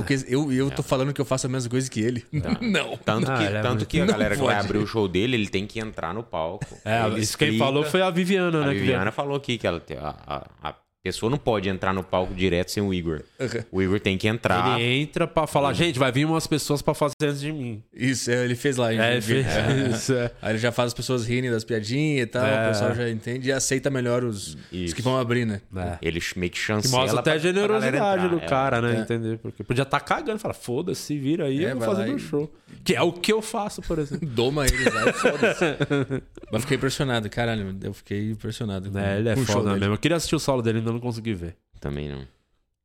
que 0.05 0.25
Eu, 0.27 0.51
eu 0.53 0.69
tô 0.73 0.83
falando 0.83 1.13
que 1.13 1.21
eu 1.21 1.25
faço 1.25 1.47
a 1.47 1.49
mesma 1.49 1.71
coisa 1.71 1.89
que 1.89 2.01
ele. 2.01 2.25
Não. 2.61 2.97
Tanto 2.97 3.31
Ah, 3.31 3.39
que, 3.39 3.45
ele 3.45 3.57
é 3.59 3.63
tanto 3.63 3.87
que 3.87 4.01
a 4.01 4.05
Não 4.07 4.13
galera 4.13 4.35
que 4.35 4.43
vai 4.43 4.57
abrir 4.57 4.79
o 4.79 4.87
show 4.89 5.07
dele, 5.07 5.37
ele 5.37 5.47
tem 5.49 5.69
que 5.69 5.79
entrar 5.79 6.13
no 6.13 6.25
palco. 6.25 6.67
É, 6.85 7.07
Ele 7.07 7.21
isso 7.21 7.39
quem 7.39 7.51
explica- 7.51 7.65
falou 7.65 7.85
foi 7.85 8.03
a 8.03 8.11
Viviana, 8.11 8.59
A 8.59 8.61
né? 8.63 8.67
que 8.71 8.75
veio. 8.81 8.87
Viviana 8.87 9.13
falou 9.13 9.37
aqui 9.37 9.57
que 9.57 9.69
ela, 9.69 9.79
tem- 9.79 9.99
a, 9.99 10.17
a- 10.27 10.47
a 10.71 10.75
pessoa 11.03 11.31
não 11.31 11.39
pode 11.39 11.69
entrar 11.69 11.93
no 11.95 12.03
palco 12.05 12.35
direto 12.35 12.71
sem 12.71 12.83
o 12.83 12.93
Igor. 12.93 13.23
Uhum. 13.39 13.49
O 13.73 13.83
Igor 13.83 13.99
tem 14.01 14.19
que 14.19 14.29
entrar. 14.29 14.79
Ele 14.81 15.01
entra 15.03 15.27
pra 15.27 15.47
falar, 15.47 15.73
gente, 15.73 15.99
vai 15.99 16.13
vir 16.13 16.25
umas 16.27 16.47
pessoas 16.47 16.83
pra 16.83 16.93
fazer 16.95 17.15
antes 17.23 17.41
de 17.41 17.51
mim. 17.53 17.83
Isso, 17.95 18.31
é, 18.31 18.45
ele 18.45 18.55
fez 18.55 18.77
lá. 18.77 18.93
É, 18.93 19.17
inclusive. 19.17 19.45
fez 19.45 19.95
isso, 19.97 20.13
é. 20.13 20.31
Aí 20.43 20.53
ele 20.53 20.59
já 20.59 20.71
faz 20.71 20.89
as 20.89 20.95
pessoas 20.95 21.27
rirem 21.27 21.51
das 21.51 21.65
piadinhas 21.65 22.25
e 22.25 22.27
tal, 22.27 22.45
É. 22.45 22.67
o 22.67 22.69
pessoal 22.69 22.95
já 22.95 23.09
entende 23.09 23.49
e 23.49 23.53
aceita 23.53 23.89
melhor 23.91 24.25
os, 24.25 24.57
os 24.73 24.93
que 24.93 25.01
vão 25.03 25.19
abrir, 25.19 25.45
né? 25.47 25.61
É. 25.75 25.99
Ele 26.03 26.21
meio 26.37 26.51
que 26.51 26.59
Que 26.59 26.65
chancela. 26.65 27.03
mostra 27.03 27.21
até 27.21 27.33
a 27.33 27.39
generosidade 27.39 28.29
do 28.29 28.37
é. 28.37 28.47
cara, 28.47 28.81
né? 28.83 28.97
É. 28.97 29.01
Entender? 29.01 29.39
Porque 29.39 29.65
podia 29.65 29.83
estar 29.83 30.01
cagando 30.01 30.37
e 30.37 30.41
falar, 30.41 30.55
foda-se, 30.55 31.01
se 31.01 31.19
vira 31.19 31.47
aí, 31.47 31.65
É, 31.65 31.69
eu 31.73 31.77
vou 31.79 31.87
vai 31.87 31.89
fazer 31.97 32.07
meu 32.09 32.17
e- 32.17 32.21
show. 32.21 32.53
Que 32.85 32.95
é 32.95 33.03
o 33.03 33.13
que 33.13 33.33
eu 33.33 33.43
faço, 33.43 33.83
por 33.83 33.99
exemplo. 33.99 34.27
Doma 34.29 34.65
eles 34.67 34.93
lá 34.93 35.13
foda-se. 35.13 35.65
Mas 36.53 36.63
fiquei 36.63 36.77
impressionado, 36.77 37.29
caralho, 37.31 37.77
eu 37.83 37.93
fiquei 37.95 38.31
impressionado. 38.31 38.91
com- 38.91 38.99
É, 38.99 39.19
ele 39.19 39.29
é 39.29 39.37
foda 39.37 39.75
mesmo. 39.77 39.95
Eu 39.95 39.99
queria 39.99 40.17
assistir 40.17 40.37
o 40.37 40.39
solo 40.41 40.63
dele, 40.63 40.81
ainda 40.91 41.01
não 41.01 41.01
consegui 41.01 41.35
ver. 41.35 41.57
Também 41.81 42.09
não. 42.09 42.27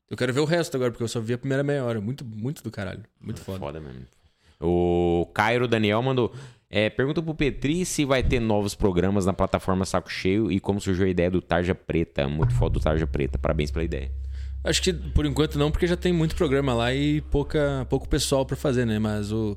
Eu 0.09 0.15
quero 0.15 0.31
ver 0.33 0.39
o 0.39 0.45
resto 0.45 0.75
agora, 0.75 0.91
porque 0.91 1.03
eu 1.03 1.07
só 1.07 1.19
vi 1.19 1.33
a 1.33 1.37
primeira 1.37 1.63
meia 1.63 1.83
hora. 1.83 1.99
Muito, 1.99 2.23
muito 2.23 2.63
do 2.63 2.71
caralho. 2.71 3.03
Muito 3.19 3.41
foda. 3.41 3.59
Foda 3.59 3.79
mesmo. 3.79 4.05
O 4.59 5.29
Cairo 5.33 5.67
Daniel 5.67 6.01
mandou. 6.01 6.33
É, 6.69 6.89
pergunta 6.89 7.21
pro 7.21 7.33
Petri 7.33 7.85
se 7.85 8.05
vai 8.05 8.23
ter 8.23 8.39
novos 8.39 8.75
programas 8.75 9.25
na 9.25 9.33
plataforma 9.33 9.85
Saco 9.85 10.11
Cheio 10.11 10.51
e 10.51 10.59
como 10.59 10.79
surgiu 10.81 11.05
a 11.05 11.09
ideia 11.09 11.29
do 11.29 11.41
Tarja 11.41 11.73
Preta. 11.73 12.27
Muito 12.27 12.53
foda 12.53 12.73
do 12.73 12.79
Tarja 12.79 13.07
Preta. 13.07 13.37
Parabéns 13.37 13.71
pela 13.71 13.83
ideia. 13.83 14.11
Acho 14.63 14.81
que 14.81 14.91
por 14.91 15.25
enquanto 15.25 15.59
não, 15.59 15.69
porque 15.69 15.85
já 15.85 15.95
tem 15.95 16.11
muito 16.11 16.35
programa 16.35 16.73
lá 16.73 16.93
e 16.93 17.21
pouca, 17.21 17.85
pouco 17.89 18.07
pessoal 18.07 18.45
pra 18.45 18.55
fazer, 18.55 18.85
né? 18.85 18.97
Mas 18.97 19.31
o, 19.31 19.55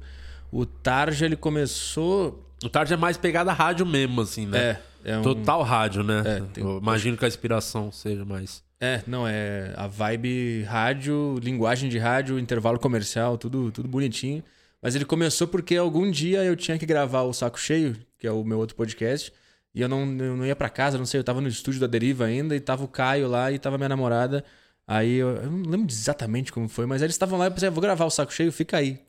o 0.53 0.67
Tarja, 0.67 1.25
ele 1.25 1.37
começou. 1.37 2.47
O 2.63 2.69
Tarde 2.69 2.93
é 2.93 2.97
mais 2.97 3.17
pegada 3.17 3.53
rádio 3.53 3.87
mesmo, 3.87 4.21
assim, 4.21 4.47
né? 4.47 4.59
É, 4.59 4.83
é 5.05 5.19
um. 5.19 5.23
Total 5.23 5.63
rádio, 5.63 6.03
né? 6.03 6.23
É, 6.25 6.41
tem- 6.53 6.65
Eu 6.65 6.79
imagino 6.79 7.17
que 7.17 7.25
a 7.25 7.29
inspiração 7.29 7.91
seja 7.93 8.25
mais. 8.25 8.63
É, 8.81 9.03
não, 9.07 9.27
é 9.27 9.73
a 9.77 9.87
vibe 9.89 10.63
rádio, 10.63 11.39
linguagem 11.43 11.89
de 11.89 11.99
rádio, 11.99 12.39
intervalo 12.39 12.79
comercial, 12.79 13.37
tudo, 13.37 13.73
tudo 13.73 13.89
bonitinho. 13.89 14.43
Mas 14.81 14.95
ele 14.95 15.05
começou 15.05 15.49
porque 15.49 15.77
algum 15.77 16.09
dia 16.11 16.45
eu 16.45 16.55
tinha 16.55 16.79
que 16.79 16.87
gravar 16.87 17.23
o 17.23 17.33
Saco 17.33 17.59
Cheio, 17.59 17.97
que 18.17 18.27
é 18.27 18.31
o 18.31 18.45
meu 18.45 18.59
outro 18.59 18.77
podcast, 18.77 19.33
e 19.75 19.81
eu 19.81 19.89
não, 19.89 20.01
eu 20.19 20.37
não 20.37 20.47
ia 20.47 20.55
pra 20.55 20.69
casa, 20.69 20.97
não 20.97 21.05
sei, 21.07 21.19
eu 21.19 21.25
tava 21.25 21.41
no 21.41 21.49
estúdio 21.49 21.81
da 21.81 21.89
Deriva 21.89 22.25
ainda, 22.27 22.55
e 22.55 22.61
tava 22.61 22.85
o 22.85 22.89
Caio 22.89 23.27
lá, 23.29 23.51
e 23.51 23.59
tava 23.59 23.77
minha 23.77 23.89
namorada. 23.89 24.45
Aí 24.87 25.15
eu, 25.17 25.29
eu 25.37 25.51
não 25.51 25.69
lembro 25.69 25.91
exatamente 25.93 26.53
como 26.53 26.69
foi, 26.69 26.87
mas 26.87 27.03
eles 27.03 27.15
estavam 27.15 27.37
lá 27.39 27.47
e 27.47 27.49
eu 27.49 27.53
pensei, 27.53 27.69
"Ah, 27.69 27.73
vou 27.73 27.83
gravar 27.83 28.05
o 28.05 28.11
Saco 28.11 28.33
Cheio, 28.33 28.53
fica 28.53 28.77
aí. 28.77 29.01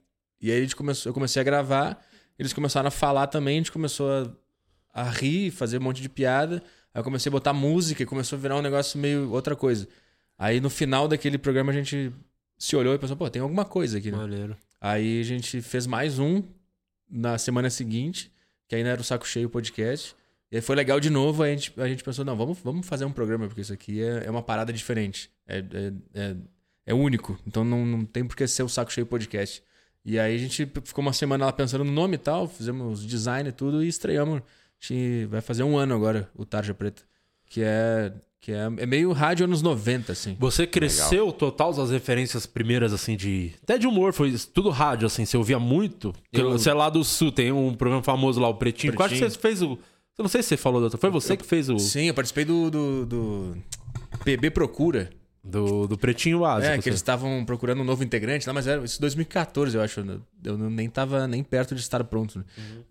E 0.42 0.52
aí 0.52 0.58
a 0.58 0.62
gente 0.62 0.76
começou, 0.76 1.12
eu 1.12 1.14
comecei 1.14 1.40
a 1.40 1.44
gravar, 1.46 2.04
eles 2.40 2.52
começaram 2.54 2.88
a 2.88 2.92
falar 2.92 3.28
também, 3.28 3.56
a 3.56 3.60
gente 3.60 3.72
começou 3.72 4.12
a, 4.12 4.32
a 4.94 5.04
rir, 5.04 5.52
fazer 5.52 5.78
um 5.78 5.84
monte 5.84 6.02
de 6.02 6.10
piada. 6.10 6.64
Aí 6.94 7.00
eu 7.00 7.04
comecei 7.04 7.30
a 7.30 7.32
botar 7.32 7.54
música 7.54 8.04
e 8.04 8.06
começou 8.06 8.38
a 8.38 8.42
virar 8.42 8.56
um 8.58 8.62
negócio 8.62 9.00
meio 9.00 9.32
outra 9.32 9.56
coisa. 9.56 9.88
Aí 10.38 10.60
no 10.60 10.70
final 10.70 11.08
daquele 11.08 11.38
programa 11.38 11.72
a 11.72 11.76
gente 11.76 12.12
se 12.58 12.76
olhou 12.76 12.94
e 12.94 12.98
pensou, 12.98 13.16
pô, 13.16 13.30
tem 13.30 13.42
alguma 13.42 13.66
coisa 13.66 13.98
aqui, 13.98 14.12
né? 14.12 14.18
Maneiro. 14.18 14.58
Aí 14.82 15.20
a 15.20 15.24
gente 15.24 15.62
fez 15.62 15.86
mais 15.86 16.20
um 16.20 16.44
na 17.10 17.38
semana 17.38 17.70
seguinte, 17.70 18.32
que 18.68 18.76
ainda 18.76 18.90
era 18.90 19.02
o 19.02 19.04
Saco 19.04 19.28
Cheio 19.28 19.50
podcast. 19.50 20.16
E 20.52 20.56
aí 20.56 20.62
foi 20.62 20.76
legal 20.76 21.00
de 21.00 21.10
novo, 21.10 21.44
aí 21.44 21.54
a 21.54 21.56
gente, 21.56 21.74
a 21.78 21.88
gente 21.88 22.04
pensou, 22.04 22.26
não, 22.26 22.36
vamos, 22.36 22.58
vamos 22.64 22.88
fazer 22.88 23.06
um 23.06 23.12
programa, 23.12 23.48
porque 23.48 23.62
isso 23.62 23.74
aqui 23.74 24.02
é, 24.02 24.26
é 24.26 24.32
uma 24.32 24.42
parada 24.42 24.74
diferente. 24.74 25.30
É, 25.48 25.60
é, 25.60 25.94
é, 26.14 26.36
é 26.88 26.94
único. 26.94 27.40
Então 27.46 27.64
não, 27.64 27.86
não 27.86 28.06
tem 28.06 28.26
por 28.26 28.36
que 28.36 28.48
ser 28.48 28.64
o 28.64 28.70
Saco 28.70 28.92
Cheio 28.92 29.06
podcast. 29.06 29.62
E 30.04 30.18
aí 30.18 30.36
a 30.36 30.38
gente 30.38 30.66
ficou 30.84 31.02
uma 31.02 31.14
semana 31.14 31.46
lá 31.46 31.54
pensando 31.54 31.84
no 31.84 31.92
nome 31.92 32.16
e 32.16 32.18
tal, 32.18 32.48
fizemos 32.48 33.06
design 33.06 33.50
e 33.50 33.52
tudo 33.52 33.84
e 33.84 33.88
estreamos. 33.88 34.42
Gente 34.80 35.26
vai 35.26 35.42
fazer 35.42 35.64
um 35.64 35.78
ano 35.78 35.94
agora, 35.94 36.30
o 36.36 36.46
Tarja 36.46 36.74
Preta. 36.74 37.02
Que 37.46 37.62
é. 37.64 38.14
Que 38.42 38.54
é, 38.54 38.70
é 38.78 38.86
meio 38.86 39.12
rádio 39.12 39.44
anos 39.44 39.62
90, 39.62 40.14
assim. 40.14 40.38
Você 40.40 40.66
cresceu 40.66 41.30
total 41.34 41.72
as 41.72 41.90
referências 41.92 42.46
primeiras, 42.46 42.94
assim, 42.94 43.18
de. 43.18 43.52
Até 43.62 43.78
de 43.78 43.86
humor, 43.86 44.14
foi 44.14 44.34
tudo 44.54 44.70
rádio, 44.70 45.06
assim, 45.08 45.26
você 45.26 45.36
ouvia 45.36 45.60
muito. 45.60 46.14
Eu- 46.32 46.52
Você 46.54 46.70
é 46.70 46.74
lá 46.74 46.90
do 46.90 47.04
sul, 47.04 47.34
tem 47.34 47.52
um 47.52 47.74
programa 47.74 48.02
famoso 48.02 48.40
lá, 48.40 48.48
o 48.48 48.54
Pretinho. 48.56 48.94
Quase 48.94 49.16
que 49.16 49.20
Pretinho. 49.20 49.32
você 49.36 49.40
fez 49.42 49.62
o. 49.62 49.78
Eu 50.18 50.24
não 50.24 50.30
sei 50.30 50.42
se 50.42 50.50
você 50.50 50.58
falou 50.58 50.80
da 50.80 50.86
outra. 50.86 50.98
Foi 50.98 51.10
você 51.10 51.36
que 51.36 51.46
fez 51.46 51.70
o. 51.70 51.78
Sim, 51.80 52.06
eu 52.06 52.14
participei 52.14 52.46
do, 52.46 52.72
do, 52.72 53.06
do 53.06 53.58
PB 54.24 54.52
Procura. 54.52 55.10
Do, 55.44 55.88
do 55.88 55.98
Pretinho 55.98 56.42
Básico. 56.42 56.74
É, 56.74 56.76
que 56.78 56.84
você. 56.84 56.90
eles 56.90 57.00
estavam 57.00 57.44
procurando 57.46 57.82
um 57.82 57.86
novo 57.86 58.04
integrante 58.04 58.46
lá, 58.46 58.54
mas 58.54 58.68
era 58.68 58.84
isso 58.84 59.00
2014, 59.00 59.76
eu 59.78 59.82
acho. 59.82 60.04
né? 60.04 60.18
Eu 60.44 60.58
não- 60.58 60.70
nem 60.70 60.90
tava 60.90 61.28
nem 61.28 61.44
perto 61.44 61.74
de 61.74 61.82
estar 61.82 62.04
pronto. 62.04 62.40
né? 62.40 62.46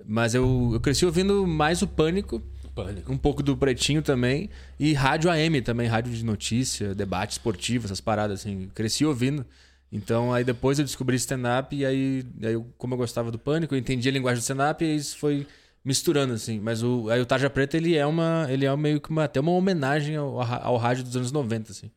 Mas 0.06 0.34
eu, 0.34 0.70
eu 0.72 0.80
cresci 0.80 1.04
ouvindo 1.04 1.46
mais 1.46 1.82
o 1.82 1.86
Pânico, 1.86 2.40
Pânico. 2.74 3.12
um 3.12 3.18
pouco 3.18 3.42
do 3.42 3.56
Pretinho 3.56 4.00
também, 4.02 4.48
e 4.80 4.94
rádio 4.94 5.30
AM 5.30 5.60
também, 5.60 5.86
rádio 5.88 6.12
de 6.12 6.24
notícia, 6.24 6.94
debate 6.94 7.32
esportivo, 7.32 7.84
essas 7.84 8.00
paradas, 8.00 8.40
assim. 8.40 8.68
Cresci 8.74 9.04
ouvindo. 9.04 9.44
Então, 9.92 10.32
aí 10.32 10.42
depois 10.44 10.78
eu 10.78 10.84
descobri 10.84 11.16
stand-up, 11.16 11.74
e 11.76 11.84
aí, 11.84 12.24
aí 12.42 12.52
eu, 12.54 12.66
como 12.78 12.94
eu 12.94 12.98
gostava 12.98 13.30
do 13.30 13.38
Pânico, 13.38 13.74
eu 13.74 13.78
entendi 13.78 14.08
a 14.08 14.12
linguagem 14.12 14.38
do 14.38 14.42
stand-up, 14.42 14.82
e 14.84 14.96
isso 14.96 15.16
foi 15.18 15.46
misturando, 15.84 16.32
assim. 16.34 16.58
Mas 16.60 16.82
o, 16.82 17.08
aí 17.10 17.20
o 17.20 17.26
Tarja 17.26 17.48
Preta, 17.50 17.76
ele 17.76 17.94
é 17.96 18.04
uma. 18.06 18.46
Ele 18.50 18.64
é 18.66 18.76
meio 18.76 19.00
que 19.00 19.10
uma, 19.10 19.24
até 19.24 19.38
uma 19.40 19.52
homenagem 19.52 20.16
ao, 20.16 20.40
ao 20.40 20.76
rádio 20.76 21.04
dos 21.04 21.14
anos 21.16 21.30
90, 21.32 21.72
assim. 21.72 21.90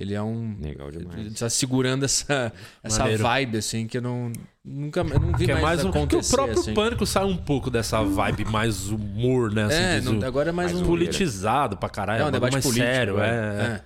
Ele 0.00 0.14
é 0.14 0.22
um. 0.22 0.56
Legal 0.60 0.90
demais. 0.90 1.18
Ele 1.18 1.30
tá 1.30 1.50
segurando 1.50 2.04
essa, 2.04 2.50
essa 2.82 3.00
Maneiro. 3.00 3.22
vibe, 3.22 3.58
assim, 3.58 3.86
que 3.86 3.98
eu 3.98 4.02
não. 4.02 4.32
Nunca. 4.64 5.00
Eu 5.00 5.04
não 5.20 5.36
vi 5.36 5.44
Que 5.44 5.50
é 5.50 5.54
mais, 5.54 5.64
mais 5.64 5.84
um. 5.84 5.90
Porque 5.90 6.16
o 6.16 6.18
acontecer. 6.20 6.34
próprio 6.36 6.58
assim. 6.58 6.74
pânico 6.74 7.04
sai 7.06 7.24
um 7.24 7.36
pouco 7.36 7.70
dessa 7.70 8.02
vibe 8.02 8.46
mais 8.46 8.88
humor, 8.88 9.52
né? 9.52 9.64
Assim, 9.64 9.76
É, 9.76 10.00
não- 10.00 10.18
o- 10.18 10.24
agora 10.24 10.48
é 10.48 10.52
mais, 10.52 10.72
mais 10.72 10.82
um. 10.82 10.86
politizado 10.86 11.76
pra 11.76 11.88
caralho. 11.90 12.22
É 12.22 12.22
um 12.22 12.30
bagulho 12.30 12.40
debate 12.40 12.52
mais 12.54 12.64
político. 12.64 12.86
sério, 12.86 13.20
é. 13.20 13.28
é. 13.28 13.62
é. 13.76 13.80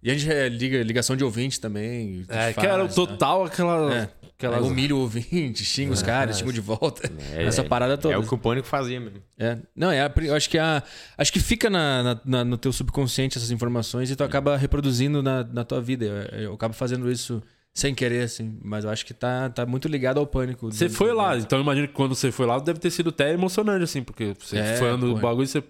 E 0.00 0.10
a 0.10 0.14
gente 0.14 0.30
é, 0.32 0.48
liga, 0.48 0.80
ligação 0.82 1.16
de 1.16 1.24
ouvinte 1.24 1.60
também. 1.60 2.24
É, 2.28 2.52
faz, 2.52 2.56
que 2.56 2.66
era 2.66 2.84
o 2.84 2.88
tá? 2.88 2.94
total 2.94 3.44
aquela. 3.44 3.92
É. 3.94 4.08
aquelas- 4.38 4.62
Aí 4.64 4.70
humilha 4.70 4.94
o 4.94 5.00
ouvinte, 5.00 5.64
xinga 5.66 5.92
os 5.92 6.00
caras, 6.02 6.38
xinga 6.38 6.52
de 6.52 6.60
volta. 6.60 7.10
É, 7.34 7.44
Essa 7.44 7.62
parada 7.64 7.98
toda. 7.98 8.14
É 8.14 8.18
o 8.18 8.22
que 8.26 8.34
o 8.34 8.38
Pânico 8.38 8.66
fazia 8.66 8.98
mesmo. 9.00 9.20
É. 9.38 9.58
Não, 9.76 9.90
é, 9.90 10.00
a 10.00 10.12
eu 10.22 10.34
acho 10.34 10.48
que 10.48 10.58
a, 10.58 10.82
acho 11.18 11.32
que 11.32 11.40
fica 11.40 11.68
na, 11.68 12.20
na- 12.24 12.44
no 12.44 12.56
teu 12.56 12.72
subconsciente 12.72 13.36
essas 13.36 13.50
informações 13.50 14.10
e 14.10 14.16
tu 14.16 14.22
acaba 14.24 14.56
reproduzindo 14.56 15.22
na, 15.22 15.44
na 15.44 15.64
tua 15.64 15.80
vida. 15.80 16.04
Eu, 16.32 16.40
eu 16.40 16.54
acabo 16.54 16.72
fazendo 16.74 17.10
isso 17.10 17.42
sem 17.74 17.94
querer, 17.94 18.22
assim, 18.24 18.58
mas 18.64 18.82
eu 18.84 18.90
acho 18.90 19.06
que 19.06 19.14
tá, 19.14 19.48
tá 19.50 19.64
muito 19.64 19.86
ligado 19.86 20.18
ao 20.18 20.26
pânico. 20.26 20.70
Você 20.72 20.88
do- 20.88 20.94
foi 20.94 21.10
do- 21.10 21.16
lá, 21.16 21.36
então 21.38 21.58
eu 21.58 21.62
imagino 21.62 21.86
que 21.86 21.94
quando 21.94 22.14
você 22.14 22.32
foi 22.32 22.44
lá 22.46 22.58
deve 22.58 22.80
ter 22.80 22.90
sido 22.90 23.10
até 23.10 23.32
emocionante, 23.32 23.84
assim, 23.84 24.02
porque 24.02 24.34
você 24.38 24.58
É, 24.58 24.76
foi 24.76 24.96
no 24.96 25.14
pô, 25.14 25.20
bagulho 25.20 25.44
e 25.44 25.46
você. 25.48 25.62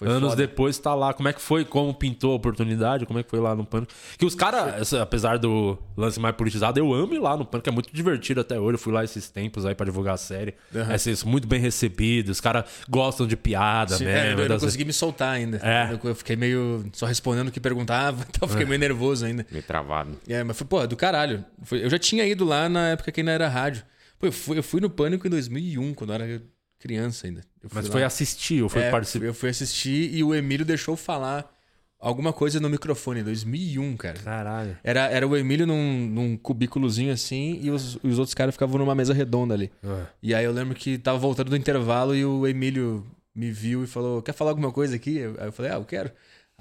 Foi 0.00 0.08
anos 0.08 0.30
foda. 0.30 0.36
depois 0.46 0.78
tá 0.78 0.94
lá. 0.94 1.12
Como 1.14 1.28
é 1.28 1.32
que 1.32 1.40
foi? 1.40 1.64
Como 1.64 1.94
pintou 1.94 2.32
a 2.32 2.34
oportunidade? 2.36 3.06
Como 3.06 3.18
é 3.18 3.22
que 3.22 3.30
foi 3.30 3.38
lá 3.38 3.54
no 3.54 3.64
Pânico? 3.64 3.92
Que 4.18 4.24
os 4.24 4.34
caras, 4.34 4.92
apesar 4.94 5.38
do 5.38 5.78
lance 5.96 6.18
mais 6.18 6.34
politizado, 6.34 6.80
eu 6.80 6.92
amo 6.92 7.14
ir 7.14 7.18
lá 7.18 7.36
no 7.36 7.44
Pânico, 7.44 7.68
é 7.68 7.72
muito 7.72 7.90
divertido 7.92 8.40
até 8.40 8.58
hoje. 8.58 8.74
Eu 8.74 8.78
fui 8.78 8.92
lá 8.92 9.04
esses 9.04 9.28
tempos 9.28 9.64
aí 9.66 9.74
pra 9.74 9.84
divulgar 9.84 10.14
a 10.14 10.16
série. 10.16 10.54
Uhum. 10.74 10.90
É 10.90 10.94
assim, 10.94 11.14
muito 11.26 11.46
bem 11.46 11.60
recebido. 11.60 12.30
Os 12.30 12.40
caras 12.40 12.64
gostam 12.88 13.26
de 13.26 13.36
piada 13.36 13.94
Sim, 13.96 14.06
mesmo. 14.06 14.18
é, 14.18 14.32
eu 14.32 14.36
não 14.38 14.48
das- 14.48 14.62
consegui 14.62 14.84
me 14.86 14.92
soltar 14.92 15.34
ainda. 15.34 15.58
É. 15.62 15.92
Eu, 15.92 16.00
eu 16.10 16.14
fiquei 16.14 16.34
meio 16.34 16.84
só 16.92 17.04
respondendo 17.06 17.48
o 17.48 17.52
que 17.52 17.60
perguntava, 17.60 18.24
então 18.28 18.48
eu 18.48 18.48
fiquei 18.48 18.64
meio 18.66 18.80
nervoso 18.80 19.26
ainda. 19.26 19.46
Meio 19.50 19.62
travado. 19.62 20.18
É, 20.26 20.42
mas 20.42 20.56
foi, 20.56 20.66
pô, 20.66 20.86
do 20.86 20.96
caralho. 20.96 21.44
Foi- 21.62 21.84
eu 21.84 21.90
já 21.90 21.98
tinha 21.98 22.24
ido 22.26 22.44
lá 22.46 22.68
na 22.68 22.88
época 22.88 23.12
que 23.12 23.20
ainda 23.20 23.32
era 23.32 23.48
rádio. 23.48 23.82
Pô, 24.18 24.26
eu 24.26 24.32
fui, 24.32 24.56
eu 24.58 24.62
fui 24.62 24.80
no 24.80 24.88
Pânico 24.88 25.26
em 25.26 25.30
2001, 25.30 25.92
quando 25.94 26.10
eu 26.10 26.14
era 26.14 26.42
criança 26.80 27.26
ainda. 27.26 27.42
Mas 27.72 27.86
lá. 27.86 27.92
foi 27.92 28.02
assistir 28.02 28.62
ou 28.62 28.68
foi 28.68 28.82
É, 28.82 28.90
participar? 28.90 29.26
Eu 29.26 29.34
fui 29.34 29.50
assistir 29.50 30.12
e 30.12 30.24
o 30.24 30.34
Emílio 30.34 30.64
deixou 30.66 30.96
falar 30.96 31.54
alguma 31.98 32.32
coisa 32.32 32.58
no 32.58 32.70
microfone, 32.70 33.20
em 33.20 33.24
2001, 33.24 33.96
cara. 33.98 34.18
Caralho. 34.18 34.78
Era, 34.82 35.00
era 35.08 35.28
o 35.28 35.36
Emílio 35.36 35.66
num, 35.66 36.08
num 36.08 36.36
cubículozinho 36.36 37.12
assim 37.12 37.60
e 37.62 37.70
os, 37.70 37.96
os 38.02 38.18
outros 38.18 38.34
caras 38.34 38.54
ficavam 38.54 38.78
numa 38.78 38.94
mesa 38.94 39.12
redonda 39.12 39.54
ali. 39.54 39.70
É. 39.84 40.06
E 40.22 40.34
aí 40.34 40.44
eu 40.44 40.52
lembro 40.52 40.74
que 40.74 40.98
tava 40.98 41.18
voltando 41.18 41.50
do 41.50 41.56
intervalo 41.56 42.16
e 42.16 42.24
o 42.24 42.46
Emílio 42.46 43.06
me 43.34 43.50
viu 43.52 43.84
e 43.84 43.86
falou: 43.86 44.22
Quer 44.22 44.32
falar 44.32 44.50
alguma 44.50 44.72
coisa 44.72 44.96
aqui? 44.96 45.20
Aí 45.38 45.46
eu 45.46 45.52
falei: 45.52 45.70
Ah, 45.70 45.74
eu 45.74 45.84
quero. 45.84 46.10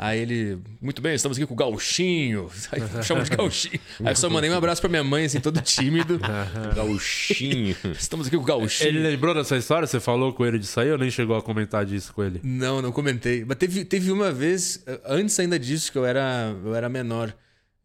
Aí 0.02 0.22
ele, 0.22 0.58
muito 0.80 1.02
bem, 1.02 1.14
estamos 1.14 1.38
aqui 1.38 1.46
com 1.46 1.54
o 1.54 1.58
Gauchinho. 1.58 2.50
Aí 2.72 3.04
chama 3.04 3.22
de 3.22 3.32
Gauchinho. 3.32 3.82
Aí 4.00 4.14
eu 4.14 4.16
só 4.16 4.30
mandei 4.30 4.50
um 4.50 4.56
abraço 4.56 4.80
pra 4.80 4.90
minha 4.90 5.04
mãe, 5.04 5.26
assim, 5.26 5.42
todo 5.42 5.60
tímido. 5.60 6.18
Gauchinho. 6.74 7.76
Estamos 7.92 8.28
aqui 8.28 8.38
com 8.38 8.44
o 8.44 8.46
Gauchinho. 8.46 8.88
Ele 8.88 9.00
lembrou 9.00 9.34
dessa 9.36 9.58
história? 9.58 9.86
Você 9.86 10.00
falou 10.00 10.32
com 10.32 10.46
ele 10.46 10.58
disso 10.58 10.80
aí 10.80 10.90
ou 10.90 10.98
nem 10.98 11.12
chegou 11.12 11.36
a 11.36 11.42
comentar 11.42 11.86
disso 11.86 12.14
com 12.14 12.24
ele? 12.24 12.40
Não, 12.42 12.82
não 12.82 12.94
comentei. 12.94 13.44
Mas 13.44 13.58
teve, 13.58 13.84
teve 13.84 14.10
uma 14.10 14.32
vez, 14.32 14.82
antes 15.04 15.38
ainda 15.38 15.60
disso, 15.60 15.92
que 15.92 15.98
eu 15.98 16.06
era, 16.06 16.56
eu 16.64 16.74
era 16.74 16.88
menor. 16.88 17.36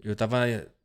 Eu 0.00 0.14
tava 0.14 0.38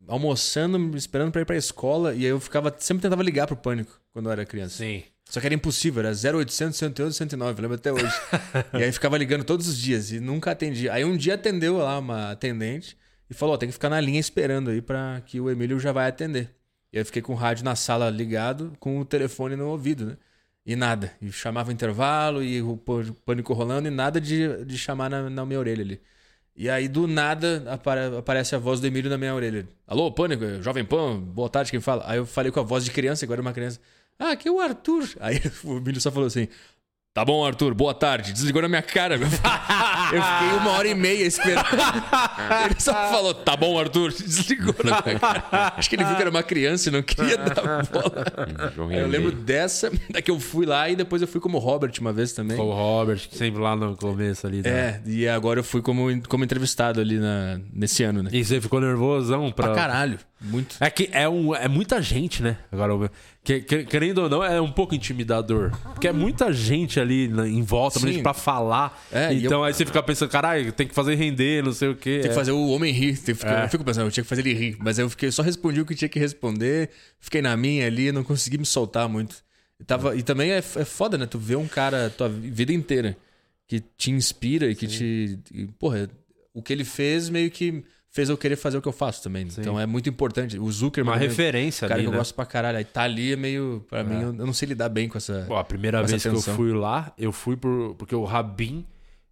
almoçando, 0.08 0.98
esperando 0.98 1.32
pra 1.32 1.42
ir 1.42 1.46
pra 1.46 1.56
escola, 1.56 2.16
e 2.16 2.26
aí 2.26 2.32
eu 2.32 2.40
ficava. 2.40 2.76
Sempre 2.80 3.04
tentava 3.04 3.22
ligar 3.22 3.46
pro 3.46 3.56
pânico 3.56 4.02
quando 4.12 4.26
eu 4.26 4.32
era 4.32 4.48
criança. 4.48 4.78
Sim. 4.78 5.04
Só 5.30 5.40
que 5.40 5.46
era 5.46 5.54
impossível, 5.54 6.00
era 6.04 6.10
0800, 6.38 6.76
111, 6.76 7.16
109, 7.16 7.60
eu 7.60 7.62
lembro 7.62 7.76
até 7.76 7.94
hoje. 7.94 8.12
e 8.74 8.84
aí 8.84 8.92
ficava 8.92 9.16
ligando 9.16 9.44
todos 9.44 9.68
os 9.68 9.78
dias 9.78 10.12
e 10.12 10.20
nunca 10.20 10.50
atendia. 10.52 10.92
Aí 10.92 11.06
um 11.06 11.16
dia 11.16 11.36
atendeu 11.36 11.78
lá 11.78 12.00
uma 12.00 12.32
atendente 12.32 12.98
e 13.30 13.34
falou: 13.36 13.54
ó, 13.54 13.58
tem 13.58 13.70
que 13.70 13.74
ficar 13.74 13.90
na 13.90 14.02
linha 14.02 14.20
esperando 14.20 14.72
aí 14.72 14.82
pra 14.82 15.22
que 15.24 15.40
o 15.40 15.50
Emílio 15.50 15.80
já 15.80 15.92
vai 15.92 16.08
atender. 16.10 16.50
E 16.92 16.98
aí 16.98 17.02
eu 17.02 17.06
fiquei 17.06 17.22
com 17.22 17.34
o 17.34 17.36
rádio 17.36 17.64
na 17.64 17.76
sala 17.76 18.10
ligado, 18.10 18.74
com 18.80 19.00
o 19.00 19.06
telefone 19.06 19.56
no 19.56 19.68
ouvido, 19.68 20.08
né? 20.08 20.18
E 20.66 20.76
nada. 20.76 21.12
E 21.22 21.32
chamava 21.32 21.72
intervalo 21.72 22.44
e 22.44 22.60
o 22.62 22.76
pânico 23.24 23.54
rolando 23.54 23.88
e 23.88 23.92
nada 23.92 24.20
de, 24.20 24.66
de 24.66 24.78
chamar 24.80 25.10
na, 25.12 25.30
na 25.30 25.46
minha 25.46 25.60
orelha 25.60 25.84
ali. 25.84 26.02
E 26.56 26.70
aí, 26.70 26.88
do 26.88 27.08
nada, 27.08 27.64
apare- 27.68 28.18
aparece 28.18 28.54
a 28.56 28.58
voz 28.58 28.80
do 28.82 28.88
Emílio 28.88 29.10
na 29.10 29.18
minha 29.18 29.34
orelha. 29.34 29.68
Alô, 29.88 30.12
Pânico, 30.12 30.62
Jovem 30.62 30.84
Pan, 30.84 31.20
boa 31.20 31.50
tarde, 31.50 31.72
quem 31.72 31.80
fala? 31.80 32.04
Aí 32.06 32.18
eu 32.18 32.26
falei 32.26 32.52
com 32.52 32.60
a 32.60 32.64
voz 32.64 32.84
de 32.84 32.92
criança, 32.92 33.24
agora 33.24 33.40
é 33.40 33.44
uma 33.44 33.54
criança. 33.54 33.80
Ah, 34.20 34.32
aqui 34.32 34.48
é 34.48 34.52
o 34.52 34.60
Arthur. 34.60 35.08
Aí 35.22 35.42
o 35.64 35.78
Emílio 35.78 36.02
só 36.02 36.12
falou 36.12 36.28
assim: 36.28 36.48
Tá 37.14 37.26
bom, 37.26 37.44
Arthur, 37.44 37.74
boa 37.74 37.94
tarde. 37.94 38.32
Desligou 38.34 38.62
na 38.62 38.68
minha 38.68 38.82
cara. 38.84 39.16
Eu 40.12 40.22
fiquei 40.24 40.58
uma 40.60 40.72
hora 40.72 40.88
e 40.88 40.94
meia 40.96 41.26
esperando. 41.26 41.66
Ele 42.66 42.80
só 42.80 42.94
falou: 42.94 43.34
Tá 43.34 43.56
bom, 43.58 43.80
Arthur. 43.80 44.12
Desligou 44.12 44.76
na 44.84 45.02
minha 45.02 45.20
cara. 45.20 45.74
Acho 45.76 45.90
que 45.90 45.96
ele 45.96 46.04
viu 46.04 46.16
que 46.16 46.22
era 46.22 46.30
uma 46.30 46.44
criança 46.44 46.90
e 46.90 46.92
não 46.92 47.02
queria 47.02 47.38
dar 47.38 47.84
bola. 47.86 48.92
Eu 48.92 49.08
lembro 49.08 49.32
dessa, 49.32 49.92
da 50.10 50.22
que 50.22 50.30
eu 50.32 50.40
fui 50.40 50.66
lá 50.66 50.90
e 50.90 50.96
depois 50.96 51.22
eu 51.22 51.28
fui 51.28 51.40
como 51.42 51.58
Robert 51.60 51.92
uma 52.00 52.12
vez 52.14 52.34
também. 52.34 52.58
Foi 52.58 52.66
o 52.66 52.72
Robert, 52.72 53.20
sempre 53.32 53.62
lá 53.62 53.76
no 53.76 53.96
começo 53.96 54.46
ali. 54.48 54.62
né? 54.62 54.70
É, 54.70 55.02
e 55.06 55.28
agora 55.28 55.60
eu 55.60 55.64
fui 55.64 55.82
como, 55.82 56.06
como 56.28 56.44
entrevistado 56.44 57.00
ali 57.02 57.18
na, 57.20 57.60
nesse 57.74 58.04
ano, 58.04 58.24
né? 58.24 58.30
E 58.34 58.44
você 58.44 58.60
ficou 58.62 58.80
nervosão 58.82 59.52
pra. 59.52 59.68
Pra 59.68 59.76
caralho. 59.76 60.20
Muito. 60.42 60.76
É 60.80 60.90
que 60.90 61.10
é, 61.12 61.28
um, 61.28 61.54
é 61.54 61.68
muita 61.68 62.02
gente, 62.02 62.42
né? 62.42 62.58
Agora, 62.72 63.12
que, 63.50 63.62
que- 63.62 63.84
querendo 63.86 64.20
ou 64.20 64.30
não, 64.30 64.44
é 64.44 64.62
um 64.62 64.72
pouco 64.72 64.94
intimidador. 64.94 65.72
Porque 65.94 66.08
é 66.08 66.12
muita 66.14 66.54
gente 66.54 67.00
ali 67.00 67.28
na- 67.28 67.48
em 67.48 67.64
volta, 67.64 67.98
muita 68.00 68.10
Sim. 68.12 68.14
gente 68.18 68.24
pra 68.24 68.34
falar. 68.34 69.02
É, 69.12 69.34
então 69.34 69.60
eu- 69.60 69.64
aí 69.64 69.74
você 69.74 69.86
fica 69.86 70.04
pensando, 70.04 70.30
caralho, 70.30 70.72
tem 70.72 70.86
que 70.88 70.94
fazer 70.94 71.16
render, 71.16 71.64
não 71.64 71.74
sei 71.74 71.90
o 71.90 71.96
quê. 71.96 72.20
Tem 72.22 72.22
que 72.24 72.28
É. 72.30 72.34
fazer 72.34 72.52
o 72.52 72.68
homem 72.70 72.94
rir. 72.94 73.18
Tem 73.18 73.34
que 73.34 73.46
É. 73.46 73.64
Eu 73.66 73.70
fico 73.70 73.84
pensando, 73.84 74.06
eu 74.06 74.12
tinha 74.12 74.24
que 74.24 74.30
fazer 74.30 74.42
ele 74.46 74.54
rir. 74.54 74.78
Mas 74.80 75.00
eu 75.00 75.10
fiquei, 75.10 75.32
só 75.32 75.42
respondi 75.42 75.82
o 75.82 75.86
que 75.86 75.96
tinha 75.96 76.10
que 76.10 76.20
responder. 76.20 76.92
Fiquei 77.20 77.42
na 77.42 77.58
minha 77.58 77.88
ali, 77.88 78.12
não 78.12 78.24
consegui 78.24 78.58
me 78.60 78.66
soltar 78.66 79.10
muito. 79.10 79.38
E, 79.80 79.84
tava, 79.84 80.16
e 80.16 80.22
também 80.22 80.52
é, 80.52 80.58
é 80.58 80.62
foda, 80.62 81.18
né? 81.18 81.26
Tu 81.26 81.40
vê 81.40 81.56
um 81.56 81.68
cara 81.68 82.10
tua 82.16 82.30
vida 82.30 82.72
inteira 82.72 83.18
que 83.68 83.80
te 83.80 84.12
inspira 84.12 84.70
e 84.70 84.76
que 84.76 84.86
te. 84.86 85.40
e, 85.54 85.66
porra, 85.80 86.08
o 86.54 86.62
que 86.62 86.72
ele 86.74 86.84
fez 86.84 87.30
meio 87.30 87.50
que 87.50 87.84
fez 88.12 88.30
eu 88.30 88.38
querer 88.38 88.56
fazer 88.56 88.78
o 88.78 88.82
que 88.82 88.88
eu 88.88 88.94
faço 88.94 89.22
também. 89.24 89.48
Então 89.58 89.80
é 89.80 89.86
muito 89.86 90.10
importante. 90.10 90.58
O 90.60 90.72
Zuckerman. 90.72 91.14
Uma 91.14 91.20
né, 91.20 91.28
referência 91.28 91.88
cara 91.88 92.00
ali, 92.00 92.04
que 92.04 92.08
eu 92.08 92.12
né? 92.12 92.18
gosto 92.18 92.34
pra 92.34 92.46
caralho. 92.46 92.78
Aí 92.78 92.84
tá 92.86 93.04
ali 93.04 93.34
é 93.34 93.36
meio. 93.36 93.86
Pra 93.90 94.04
mim, 94.04 94.16
eu, 94.22 94.28
eu 94.36 94.46
não 94.46 94.54
sei 94.54 94.70
lidar 94.70 94.90
bem 94.90 95.08
com 95.08 95.18
essa. 95.18 95.46
Pô, 95.48 95.56
a 95.56 95.64
primeira 95.64 96.02
vez 96.04 96.22
que 96.22 96.28
eu 96.28 96.42
fui 96.42 96.74
lá, 96.74 97.14
eu 97.18 97.32
fui 97.32 97.56
por, 97.56 97.96
porque 97.96 98.16
o 98.16 98.24
Rabin, 98.24 98.86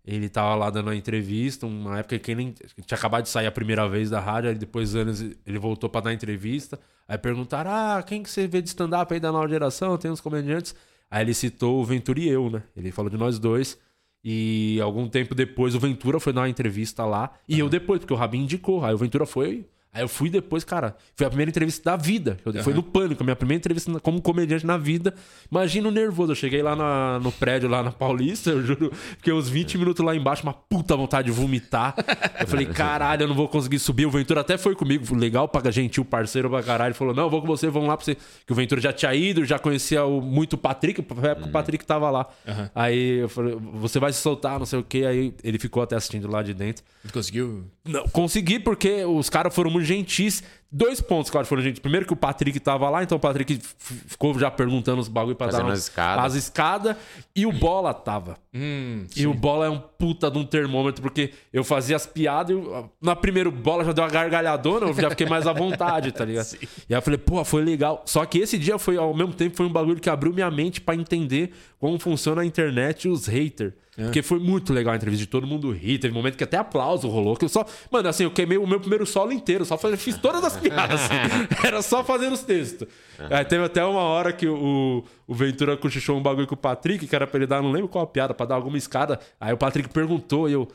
ele 0.05 0.29
tava 0.29 0.55
lá 0.55 0.69
dando 0.69 0.87
uma 0.87 0.95
entrevista, 0.95 1.65
uma 1.65 1.99
época 1.99 2.17
que 2.19 2.31
ele 2.31 2.43
nem- 2.43 2.53
tinha 2.53 2.97
acabado 2.97 3.23
de 3.23 3.29
sair 3.29 3.47
a 3.47 3.51
primeira 3.51 3.87
vez 3.89 4.09
da 4.09 4.19
rádio, 4.19 4.49
aí 4.51 4.55
depois 4.55 4.91
de 4.91 4.99
anos 4.99 5.21
ele 5.21 5.59
voltou 5.59 5.89
pra 5.89 6.01
dar 6.01 6.13
entrevista. 6.13 6.79
Aí 7.07 7.17
perguntaram: 7.17 7.71
Ah, 7.71 8.03
quem 8.05 8.21
que 8.21 8.29
você 8.29 8.47
vê 8.47 8.61
de 8.61 8.69
stand-up 8.69 9.13
aí 9.13 9.19
da 9.19 9.31
nova 9.31 9.47
geração? 9.47 9.97
Tem 9.97 10.11
uns 10.11 10.21
comediantes. 10.21 10.75
Aí 11.09 11.23
ele 11.23 11.33
citou 11.33 11.81
o 11.81 11.85
Ventura 11.85 12.19
e 12.19 12.27
eu, 12.27 12.49
né? 12.49 12.63
Ele 12.75 12.91
falou 12.91 13.09
de 13.09 13.17
nós 13.17 13.39
dois. 13.39 13.77
E 14.23 14.79
algum 14.81 15.07
tempo 15.07 15.33
depois 15.33 15.75
o 15.75 15.79
Ventura 15.79 16.19
foi 16.19 16.33
dar 16.33 16.41
uma 16.41 16.49
entrevista 16.49 17.05
lá. 17.05 17.31
E 17.47 17.59
eu 17.59 17.69
depois, 17.69 17.99
porque 17.99 18.13
o 18.13 18.17
Rabin 18.17 18.43
indicou. 18.43 18.83
Aí 18.83 18.93
o 18.93 18.97
Ventura 18.97 19.25
foi. 19.25 19.67
Aí 19.93 20.03
eu 20.03 20.07
fui 20.07 20.29
depois, 20.29 20.63
cara. 20.63 20.95
Foi 21.15 21.25
a 21.25 21.29
primeira 21.29 21.49
entrevista 21.49 21.89
da 21.89 21.95
vida. 21.97 22.37
Eu- 22.45 22.63
Foi 22.63 22.73
no 22.73 22.83
Pânico, 22.83 23.23
a 23.23 23.25
minha 23.25 23.35
primeira 23.35 23.57
entrevista 23.59 23.99
como 23.99 24.21
comediante 24.21 24.63
na 24.65 24.77
vida. 24.77 25.13
Imagina 25.51 25.87
o 25.87 25.91
nervoso. 25.91 26.33
Eu 26.33 26.35
cheguei 26.35 26.61
lá 26.61 26.75
na- 26.75 27.19
no 27.19 27.31
prédio, 27.31 27.67
lá 27.67 27.81
na 27.81 27.91
Paulista, 27.91 28.51
eu 28.51 28.61
juro. 28.63 28.91
Fiquei 28.93 29.33
uns 29.33 29.49
20 29.49 29.75
minutos 29.77 30.05
lá 30.05 30.15
embaixo, 30.15 30.43
uma 30.43 30.53
puta 30.53 30.95
vontade 30.95 31.25
de 31.27 31.31
vomitar. 31.31 31.95
Eu 32.39 32.47
falei, 32.47 32.65
caralho, 32.67 33.23
eu 33.23 33.27
não 33.27 33.35
vou 33.35 33.47
conseguir 33.47 33.79
subir. 33.79 34.05
O 34.05 34.11
Ventura 34.11 34.41
até 34.41 34.55
foi 34.57 34.75
comigo, 34.75 35.15
legal, 35.15 35.47
paga 35.47 35.71
gentil, 35.71 36.05
parceiro 36.05 36.47
pra 36.49 36.61
caralho. 36.61 36.89
Ele 36.89 36.93
falou, 36.93 37.13
não, 37.15 37.27
vou 37.29 37.41
com 37.41 37.47
você, 37.47 37.67
vamos 37.67 37.87
lá 37.87 37.97
pra 37.97 38.05
você. 38.05 38.15
Que 38.45 38.51
o 38.53 38.55
Ventura 38.55 38.79
já 38.79 38.93
tinha 38.93 39.15
ido, 39.15 39.43
já 39.45 39.57
conhecia 39.57 40.05
o- 40.05 40.21
muito 40.21 40.53
o 40.53 40.57
Patrick, 40.57 41.03
na 41.15 41.29
época 41.29 41.47
o 41.47 41.51
Patrick 41.51 41.83
tava 41.85 42.09
lá. 42.11 42.27
Aí 42.75 43.19
eu 43.21 43.29
falei, 43.29 43.57
você 43.73 43.99
vai 43.99 44.13
se 44.13 44.19
soltar, 44.21 44.59
não 44.59 44.65
sei 44.65 44.77
o 44.77 44.83
quê. 44.83 45.05
Aí 45.07 45.33
ele 45.43 45.57
ficou 45.57 45.81
até 45.81 45.95
assistindo 45.95 46.29
lá 46.29 46.43
de 46.43 46.53
dentro. 46.53 46.83
Tu 47.07 47.13
conseguiu? 47.13 47.65
Não, 47.87 48.07
consegui 48.09 48.59
porque 48.59 49.05
os 49.05 49.29
caras 49.29 49.53
foram 49.53 49.71
muito 49.71 49.85
gentis. 49.85 50.43
Dois 50.69 50.99
pontos 50.99 51.31
que 51.31 51.37
eu 51.37 51.41
acho 51.41 51.47
que 51.47 51.49
foram 51.49 51.61
gentis. 51.61 51.79
Primeiro 51.79 52.05
que 52.05 52.11
o 52.11 52.15
Patrick 52.15 52.59
tava 52.59 52.89
lá, 52.89 53.01
então 53.01 53.17
o 53.17 53.21
Patrick 53.21 53.57
ficou 53.77 54.37
já 54.37 54.51
perguntando 54.51 54.99
os 54.99 55.07
bagulho 55.07 55.35
pra 55.35 55.47
Fazendo 55.47 55.67
dar 55.67 55.73
as 55.73 55.79
escadas. 55.79 56.25
as 56.25 56.33
escadas. 56.35 56.95
E 57.35 57.45
o 57.45 57.51
Bola 57.53 57.93
tava. 57.93 58.37
Hum, 58.53 59.05
E 59.15 59.25
o 59.25 59.33
Bola 59.33 59.67
é 59.67 59.69
um 59.69 59.79
puta 59.79 60.29
de 60.29 60.37
um 60.37 60.43
termômetro, 60.45 61.01
porque 61.01 61.31
eu 61.53 61.63
fazia 61.63 61.95
as 61.95 62.05
piadas 62.05 62.49
e 62.55 62.59
eu- 62.59 62.91
na 63.01 63.15
primeira 63.15 63.49
Bola 63.49 63.85
já 63.85 63.91
deu 63.93 64.03
uma 64.03 64.09
gargalhadona, 64.09 64.87
eu 64.87 64.93
já 64.93 65.09
fiquei 65.09 65.25
mais 65.27 65.47
à 65.47 65.53
vontade, 65.53 66.11
tá 66.11 66.25
ligado? 66.25 66.47
E 66.89 66.93
aí 66.93 66.97
eu 66.97 67.01
falei, 67.01 67.17
pô, 67.17 67.43
foi 67.45 67.63
legal. 67.63 68.03
Só 68.05 68.25
que 68.25 68.37
esse 68.39 68.57
dia 68.57 68.77
foi, 68.77 68.97
ao 68.97 69.13
mesmo 69.15 69.33
tempo, 69.33 69.55
foi 69.55 69.65
um 69.65 69.71
bagulho 69.71 69.99
que 69.99 70.09
abriu 70.09 70.33
minha 70.33 70.51
mente 70.51 70.81
pra 70.81 70.95
entender 70.95 71.51
como 71.79 71.97
funciona 71.99 72.41
a 72.41 72.45
internet 72.45 73.05
e 73.05 73.09
os 73.09 73.25
haters. 73.27 73.73
Porque 73.95 74.21
foi 74.21 74.37
muito 74.37 74.71
legal 74.73 74.93
a 74.93 74.95
entrevista 74.95 75.25
de 75.25 75.29
todo 75.29 75.47
mundo 75.47 75.71
rir. 75.71 75.97
Teve 75.97 76.13
um 76.13 76.17
momento 76.17 76.37
que 76.37 76.43
até 76.43 76.55
aplauso 76.55 77.07
rolou. 77.07 77.35
Que 77.35 77.45
eu 77.45 77.49
só. 77.49 77.65
Mano, 77.89 78.07
assim, 78.07 78.25
eu 78.25 78.31
queimei 78.31 78.55
o 78.59 78.67
meu 78.67 78.79
primeiro 78.79 79.07
solo 79.07 79.31
inteiro. 79.31 79.65
Só 79.65 79.75
falei- 79.75 79.97
fiz 79.97 80.15
todas 80.17 80.43
as 80.43 80.55
piadas. 80.57 81.01
Era 81.63 81.81
só 81.81 82.03
fazendo 82.03 82.33
os 82.33 82.41
textos. 82.41 82.87
Aí 83.29 83.43
teve 83.45 83.63
até 83.63 83.83
uma 83.83 84.01
hora 84.01 84.31
que 84.31 84.47
o, 84.47 85.03
o 85.25 85.33
Ventura 85.33 85.75
cochichou 85.75 86.17
um 86.17 86.21
bagulho 86.21 86.47
com 86.47 86.53
o 86.53 86.57
Patrick, 86.57 87.07
que 87.07 87.15
era 87.15 87.25
pra 87.25 87.37
ele 87.39 87.47
dar, 87.47 87.61
não 87.61 87.71
lembro 87.71 87.87
qual 87.87 88.03
a 88.03 88.07
piada, 88.07 88.33
pra 88.33 88.45
dar 88.45 88.55
alguma 88.55 88.77
escada. 88.77 89.19
Aí 89.39 89.51
o 89.51 89.57
Patrick 89.57 89.89
perguntou 89.89 90.47
e 90.47 90.53
eu, 90.53 90.67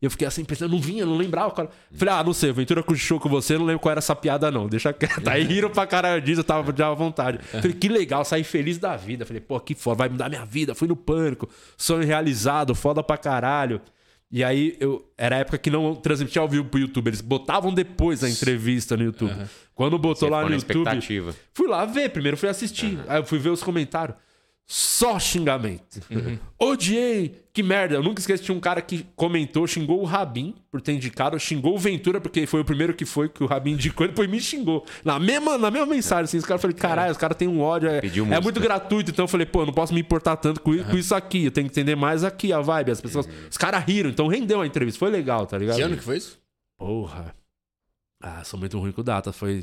eu 0.00 0.10
fiquei 0.10 0.26
assim 0.26 0.44
pensando, 0.44 0.72
não 0.72 0.80
vinha, 0.80 1.06
não 1.06 1.16
lembrava. 1.16 1.50
Cara. 1.52 1.70
Falei, 1.92 2.14
ah, 2.14 2.22
não 2.22 2.34
sei, 2.34 2.50
o 2.50 2.54
Ventura 2.54 2.82
cochichou 2.82 3.18
com 3.18 3.28
você, 3.28 3.56
não 3.56 3.64
lembro 3.64 3.80
qual 3.80 3.92
era 3.92 3.98
essa 3.98 4.14
piada 4.14 4.50
não, 4.50 4.68
deixa 4.68 4.92
quieto. 4.92 5.26
Aí 5.26 5.42
riram 5.42 5.70
pra 5.70 5.86
caralho 5.86 6.20
disso, 6.20 6.40
eu 6.40 6.44
tava 6.44 6.74
já 6.76 6.88
à 6.88 6.94
vontade. 6.94 7.38
Falei, 7.44 7.72
que 7.72 7.88
legal, 7.88 8.24
saí 8.24 8.44
feliz 8.44 8.78
da 8.78 8.94
vida. 8.96 9.24
Falei, 9.24 9.40
pô, 9.40 9.58
que 9.58 9.74
foda, 9.74 9.96
vai 9.96 10.08
mudar 10.08 10.28
minha 10.28 10.44
vida. 10.44 10.74
Fui 10.74 10.86
no 10.86 10.96
pânico, 10.96 11.48
sonho 11.76 12.06
realizado, 12.06 12.74
foda 12.74 13.02
pra 13.02 13.16
caralho. 13.16 13.80
E 14.30 14.42
aí, 14.42 14.76
eu, 14.80 15.08
era 15.16 15.36
a 15.36 15.38
época 15.38 15.56
que 15.56 15.70
não 15.70 15.94
transmitia 15.94 16.42
ao 16.42 16.48
vivo 16.48 16.64
pro 16.64 16.80
YouTube. 16.80 17.08
Eles 17.08 17.20
botavam 17.20 17.72
depois 17.72 18.24
a 18.24 18.28
entrevista 18.28 18.96
no 18.96 19.04
YouTube. 19.04 19.30
Quando 19.74 19.98
botou 19.98 20.28
Você 20.28 20.34
lá 20.34 20.42
no 20.42 20.52
YouTube. 20.54 20.84
Fui 21.54 21.68
lá 21.68 21.84
ver, 21.84 22.10
primeiro 22.10 22.36
fui 22.36 22.48
assistir. 22.48 22.98
Aí 23.08 23.18
eu 23.20 23.24
fui 23.24 23.38
ver 23.38 23.50
os 23.50 23.62
comentários. 23.62 24.16
Só 24.66 25.18
xingamento. 25.20 26.00
Odiei. 26.58 27.40
Que 27.52 27.62
merda. 27.62 27.94
Eu 27.94 28.02
nunca 28.02 28.20
esqueci. 28.20 28.42
Tinha 28.42 28.56
um 28.56 28.60
cara 28.60 28.82
que 28.82 29.06
comentou, 29.14 29.64
xingou 29.66 30.00
o 30.00 30.04
Rabin 30.04 30.54
por 30.70 30.80
ter 30.80 30.92
indicado, 30.92 31.38
xingou 31.38 31.74
o 31.74 31.78
Ventura, 31.78 32.20
porque 32.20 32.46
foi 32.46 32.60
o 32.60 32.64
primeiro 32.64 32.92
que 32.92 33.04
foi 33.04 33.28
que 33.28 33.44
o 33.44 33.46
Rabin 33.46 33.72
indicou, 33.72 34.04
ele 34.04 34.12
depois 34.12 34.28
me 34.28 34.40
xingou. 34.40 34.84
Na 35.04 35.18
mesma, 35.20 35.56
na 35.56 35.70
mesma 35.70 35.86
mensagem, 35.86 36.24
assim, 36.24 36.38
os 36.38 36.44
caras 36.44 36.60
falaram, 36.60 36.78
caralho, 36.78 37.12
os 37.12 37.16
caras 37.16 37.36
têm 37.36 37.46
um 37.46 37.60
ódio. 37.60 37.88
É, 37.88 38.00
é 38.32 38.40
muito 38.40 38.60
gratuito, 38.60 39.10
então 39.12 39.24
eu 39.24 39.28
falei, 39.28 39.46
pô, 39.46 39.62
eu 39.62 39.66
não 39.66 39.72
posso 39.72 39.94
me 39.94 40.00
importar 40.00 40.36
tanto 40.36 40.60
com, 40.60 40.76
com 40.76 40.96
isso 40.96 41.14
aqui. 41.14 41.44
Eu 41.44 41.52
tenho 41.52 41.68
que 41.68 41.72
entender 41.72 41.94
mais 41.94 42.24
aqui 42.24 42.52
a 42.52 42.60
vibe. 42.60 42.90
As 42.90 43.00
pessoas. 43.00 43.28
Os 43.48 43.56
caras 43.56 43.84
riram, 43.84 44.10
então 44.10 44.26
rendeu 44.26 44.60
a 44.60 44.66
entrevista. 44.66 44.98
Foi 44.98 45.10
legal, 45.10 45.46
tá 45.46 45.56
ligado? 45.56 45.76
Que 45.76 45.82
ano 45.82 45.96
que 45.96 46.02
foi 46.02 46.16
isso? 46.16 46.40
Porra. 46.76 47.34
Ah, 48.20 48.42
sou 48.44 48.58
muito 48.58 48.78
ruim 48.78 48.92
com 48.92 49.04
data. 49.04 49.32
Foi 49.32 49.58
É 49.60 49.62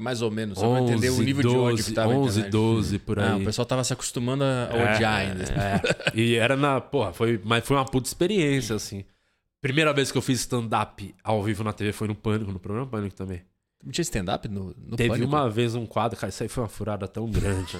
mais 0.00 0.22
ou 0.22 0.30
menos, 0.30 0.58
só 0.58 0.70
pra 0.70 0.80
entender 0.82 1.08
o 1.10 1.14
11, 1.14 1.24
nível 1.24 1.50
de 1.50 1.56
ódio 1.56 1.84
que 1.84 1.92
tava 1.92 2.12
na 2.12 2.18
11, 2.18 2.30
internet. 2.40 2.52
12, 2.52 2.98
por 3.00 3.18
aí. 3.18 3.28
Ah, 3.30 3.36
o 3.36 3.44
pessoal 3.44 3.66
tava 3.66 3.84
se 3.84 3.92
acostumando 3.92 4.44
a 4.44 4.68
É, 4.72 4.94
odiar 4.94 5.14
ainda. 5.16 5.44
é. 5.44 5.80
E 6.18 6.34
era 6.36 6.56
na. 6.56 6.80
Porra, 6.80 7.12
foi, 7.12 7.40
mas 7.44 7.64
foi 7.66 7.76
uma 7.76 7.84
puta 7.84 8.06
experiência, 8.08 8.74
assim. 8.76 9.04
Primeira 9.60 9.92
vez 9.92 10.12
que 10.12 10.18
eu 10.18 10.22
fiz 10.22 10.40
stand-up 10.40 11.14
ao 11.24 11.42
vivo 11.42 11.64
na 11.64 11.72
TV 11.72 11.92
foi 11.92 12.06
no 12.08 12.14
Pânico, 12.14 12.52
no 12.52 12.58
programa 12.60 12.86
Pânico 12.86 13.14
também. 13.16 13.42
Não 13.84 13.90
tinha 13.92 14.02
stand-up 14.02 14.48
no, 14.48 14.74
no 14.76 14.96
Teve 14.96 15.10
Pânico? 15.10 15.28
uma 15.28 15.48
vez 15.50 15.74
um 15.74 15.84
quadro, 15.86 16.18
cara, 16.18 16.28
isso 16.30 16.42
aí 16.42 16.48
foi 16.48 16.62
uma 16.62 16.68
furada 16.68 17.06
tão 17.08 17.28
grande. 17.30 17.76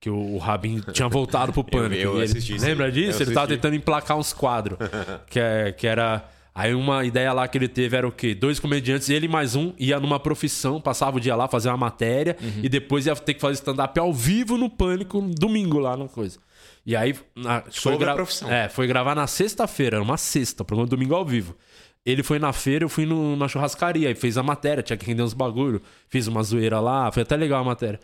Que 0.00 0.10
o, 0.10 0.16
o 0.34 0.38
Rabin 0.38 0.80
tinha 0.92 1.08
voltado 1.08 1.52
pro 1.52 1.62
Pânico. 1.64 1.94
eu 2.02 2.14
e 2.14 2.16
ele- 2.16 2.24
assisti 2.24 2.52
aí. 2.54 2.58
lembra 2.58 2.90
disso? 2.92 3.22
Eu 3.22 3.26
Ele 3.26 3.34
tava 3.34 3.46
tentando 3.48 3.74
emplacar 3.76 4.16
uns 4.18 4.32
quadros. 4.32 4.76
que, 5.28 5.38
é, 5.40 5.72
que 5.72 5.86
era. 5.86 6.24
Aí 6.54 6.72
uma 6.72 7.04
ideia 7.04 7.32
lá 7.32 7.48
que 7.48 7.58
ele 7.58 7.66
teve 7.66 7.96
era 7.96 8.06
o 8.06 8.12
quê? 8.12 8.32
Dois 8.32 8.60
comediantes, 8.60 9.08
ele 9.10 9.26
mais 9.26 9.56
um, 9.56 9.72
ia 9.76 9.98
numa 9.98 10.20
profissão, 10.20 10.80
passava 10.80 11.16
o 11.16 11.20
dia 11.20 11.34
lá, 11.34 11.48
fazia 11.48 11.72
uma 11.72 11.76
matéria, 11.76 12.36
Uhum. 12.40 12.60
e 12.62 12.68
depois 12.68 13.06
ia 13.06 13.16
ter 13.16 13.34
que 13.34 13.40
fazer 13.40 13.54
stand-up 13.54 13.98
ao 13.98 14.12
vivo 14.12 14.56
no 14.56 14.70
Pânico, 14.70 15.20
domingo 15.20 15.78
lá 15.80 15.96
na 15.96 16.06
coisa. 16.06 16.38
E 16.86 16.94
aí. 16.94 17.14
Na, 17.34 17.62
foi 17.62 17.72
Sobre 17.72 18.08
a 18.08 18.14
profissão. 18.14 18.48
É, 18.52 18.68
foi 18.68 18.86
gravar 18.86 19.14
na 19.16 19.26
sexta-feira, 19.26 19.96
era 19.96 20.04
uma 20.04 20.16
sexta, 20.16 20.64
programa 20.64 20.88
domingo 20.88 21.14
ao 21.14 21.24
vivo. 21.24 21.56
Ele 22.06 22.22
foi 22.22 22.38
na 22.38 22.52
feira, 22.52 22.84
eu 22.84 22.88
fui 22.88 23.04
no- 23.06 23.34
na 23.34 23.48
churrascaria, 23.48 24.08
aí 24.08 24.14
fez 24.14 24.36
a 24.38 24.42
matéria, 24.42 24.82
tinha 24.82 24.96
que 24.96 25.06
render 25.06 25.22
uns 25.22 25.32
bagulho, 25.34 25.80
fiz 26.08 26.26
uma 26.28 26.42
zoeira 26.42 26.78
lá, 26.78 27.10
foi 27.10 27.22
até 27.22 27.34
legal 27.36 27.62
a 27.62 27.64
matéria. 27.64 27.98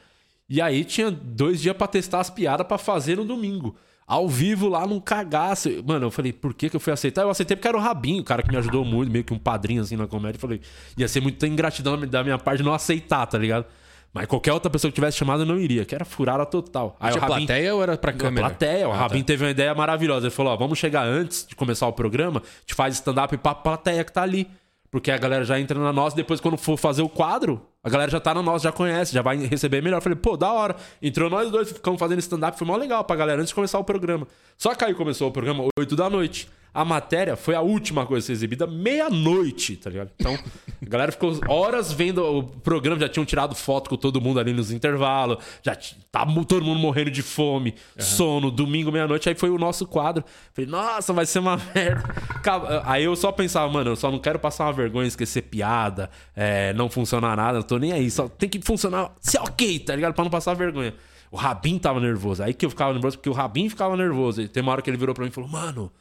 E 0.49 0.61
aí 0.61 0.85
tinha 0.85 1.11
dois 1.11 1.61
dias 1.61 1.77
pra 1.77 1.87
testar 1.87 2.19
as 2.21 2.31
piadas 2.31 2.67
pra 2.67 2.79
fazer 2.79 3.17
no 3.17 3.25
domingo. 3.25 3.77
Ao 4.13 4.29
vivo 4.29 4.69
lá 4.69 4.85
num 4.87 4.99
cagaço. 4.99 5.69
Mano, 5.87 6.07
eu 6.07 6.11
falei, 6.11 6.33
por 6.33 6.53
que, 6.53 6.69
que 6.69 6.75
eu 6.75 6.81
fui 6.81 6.93
aceitar? 6.93 7.23
Eu 7.23 7.31
aceitei 7.31 7.57
porque 7.57 7.69
era 7.69 7.77
o 7.77 7.81
Rabinho, 7.81 8.23
o 8.23 8.25
cara 8.25 8.43
que 8.43 8.51
me 8.51 8.57
ajudou 8.57 8.85
muito, 8.85 9.09
meio 9.13 9.23
que 9.23 9.33
um 9.33 9.39
padrinho 9.39 9.83
assim 9.83 9.95
na 9.97 10.09
comédia. 10.09 10.37
Eu 10.37 10.41
falei, 10.41 10.61
ia 10.99 11.07
ser 11.07 11.21
muita 11.21 11.47
ingratidão 11.47 11.97
da 11.97 12.25
minha 12.25 12.37
parte 12.37 12.61
não 12.63 12.75
aceitar, 12.75 13.25
tá 13.27 13.39
ligado? 13.39 13.67
Mas 14.13 14.27
qualquer 14.27 14.53
outra 14.53 14.69
pessoa 14.69 14.91
que 14.91 14.97
tivesse 14.97 15.17
chamado 15.17 15.43
eu 15.43 15.47
não 15.47 15.57
iria, 15.57 15.85
que 15.85 15.95
era 15.95 16.05
furada 16.05 16.45
total. 16.45 16.97
Aí 16.99 17.13
Tinha 17.13 17.23
o 17.25 17.29
Rabin- 17.29 17.47
plateia 17.47 17.73
ou 17.77 17.83
era 17.85 17.97
pra 17.97 18.13
câmera? 18.13 18.49
Plateia. 18.49 18.89
O 18.89 18.93
Ah, 18.93 18.97
Rabin 18.97 19.21
tá. 19.21 19.27
teve 19.27 19.45
uma 19.45 19.51
ideia 19.53 19.73
maravilhosa. 19.77 20.27
Ele 20.27 20.35
falou: 20.35 20.53
ó, 20.53 20.57
vamos 20.57 20.77
chegar 20.81 21.07
antes 21.07 21.47
de 21.47 21.55
começar 21.55 21.87
o 21.87 21.93
programa, 21.93 22.43
gente 22.63 22.75
faz 22.75 22.97
stand-up 22.97 23.37
pra 23.39 23.55
plateia 23.55 24.03
que 24.03 24.13
tá 24.13 24.23
ali. 24.23 24.49
Porque 24.91 25.13
a 25.13 25.17
galera 25.17 25.45
já 25.45 25.61
entra 25.61 25.79
na 25.79 25.93
nossa, 25.93 26.17
depois 26.17 26.41
quando 26.41 26.57
for 26.59 26.77
fazer 26.77 27.03
o 27.03 27.09
quadro, 27.09 27.63
a 27.83 27.89
galera 27.89 28.11
já 28.11 28.21
tá 28.21 28.35
na 28.35 28.43
nossa, 28.43 28.65
já 28.65 28.73
conhece, 28.73 29.13
já 29.13 29.23
vai 29.23 29.37
receber 29.39 29.83
melhor. 29.83 30.03
Falei, 30.03 30.17
pô, 30.17 30.37
da 30.37 30.53
hora. 30.53 30.77
Entrou 31.01 31.31
nós 31.31 31.51
dois, 31.51 31.73
ficamos 31.73 31.99
fazendo 31.99 32.19
stand-up, 32.19 32.59
foi 32.59 32.67
mó 32.67 32.77
legal 32.77 33.05
pra 33.05 33.17
galera 33.17 33.41
antes 33.41 33.49
de 33.49 33.55
começar 33.55 33.79
o 33.79 33.85
programa. 33.85 34.27
Só 34.57 34.75
que 34.75 34.85
aí 34.85 34.95
começou 34.95 35.29
o 35.29 35.33
programa 35.33 35.65
8 35.79 35.97
da 35.97 36.11
noite. 36.11 36.49
A 36.73 36.85
matéria 36.85 37.37
foi 37.37 37.55
a 37.55 37.61
última 37.61 38.07
coisa 38.07 38.25
a 38.25 38.27
ser 38.27 38.33
exibida 38.33 38.67
meia-noite, 38.67 39.77
tá 39.77 39.91
ligado? 39.91 40.11
Então, 40.19 40.35
a 40.35 40.89
galera 40.89 41.11
ficou 41.11 41.39
horas 41.49 41.93
vendo 41.93 42.23
o 42.23 42.43
programa, 42.45 43.01
já 43.01 43.09
tinham 43.09 43.25
tirado 43.25 43.55
foto 43.55 43.91
com 43.91 43.97
todo 43.97 44.21
mundo 44.21 44.39
ali 44.39 44.53
nos 44.53 44.71
intervalos, 44.71 45.39
já 45.63 45.77
tá 46.13 46.25
todo 46.47 46.65
mundo 46.65 46.79
morrendo 46.79 47.11
de 47.11 47.23
fome, 47.23 47.75
sono, 47.99 48.51
domingo, 48.51 48.93
meia-noite, 48.93 49.29
aí 49.29 49.35
foi 49.35 49.51
o 49.51 49.59
nosso 49.59 49.87
quadro. 49.87 50.25
Falei, 50.53 50.71
nossa, 50.71 51.13
vai 51.13 51.27
ser 51.27 51.41
uma 51.41 51.57
merda. 51.75 52.03
Aí 52.85 53.05
eu 53.05 53.17
só 53.17 53.33
pensava, 53.33 53.71
mano, 53.73 53.91
eu 53.91 53.97
só 53.97 54.11
não 54.11 54.19
quero 54.19 54.39
passar 54.39 54.67
uma 54.67 54.73
vergonha, 54.73 55.09
esquecer 55.09 55.43
piada, 55.43 56.09
é, 56.37 56.73
não 56.75 56.89
funcionar 56.89 57.37
nada, 57.37 57.55
não 57.55 57.63
tô 57.63 57.79
nem 57.79 57.93
aí, 57.93 58.11
só 58.11 58.29
tem 58.29 58.49
que 58.49 58.61
funcionar, 58.63 59.13
ser 59.21 59.39
ok, 59.39 59.81
tá 59.81 59.95
ligado? 59.97 60.15
Pra 60.15 60.25
não 60.25 60.31
passar 60.31 60.55
vergonha. 60.55 60.95
O 61.31 61.37
Rabin 61.37 61.79
tava 61.79 62.01
nervoso, 62.01 62.43
aí 62.43 62.53
que 62.53 62.67
eu 62.67 62.71
ficava 62.71 62.93
nervoso, 62.93 63.17
porque 63.17 63.31
o 63.31 63.33
Rabin 63.33 63.69
ficava 63.69 63.97
nervoso. 63.97 64.43
E 64.43 64.49
tem 64.49 64.63
uma 64.63 64.73
hora 64.73 64.83
que 64.83 64.91
ele 64.91 64.97
virou 64.97 65.15
pra 65.15 65.23
mim 65.25 65.31
e 65.31 65.33
falou, 65.33 65.49
mano, 65.49 65.93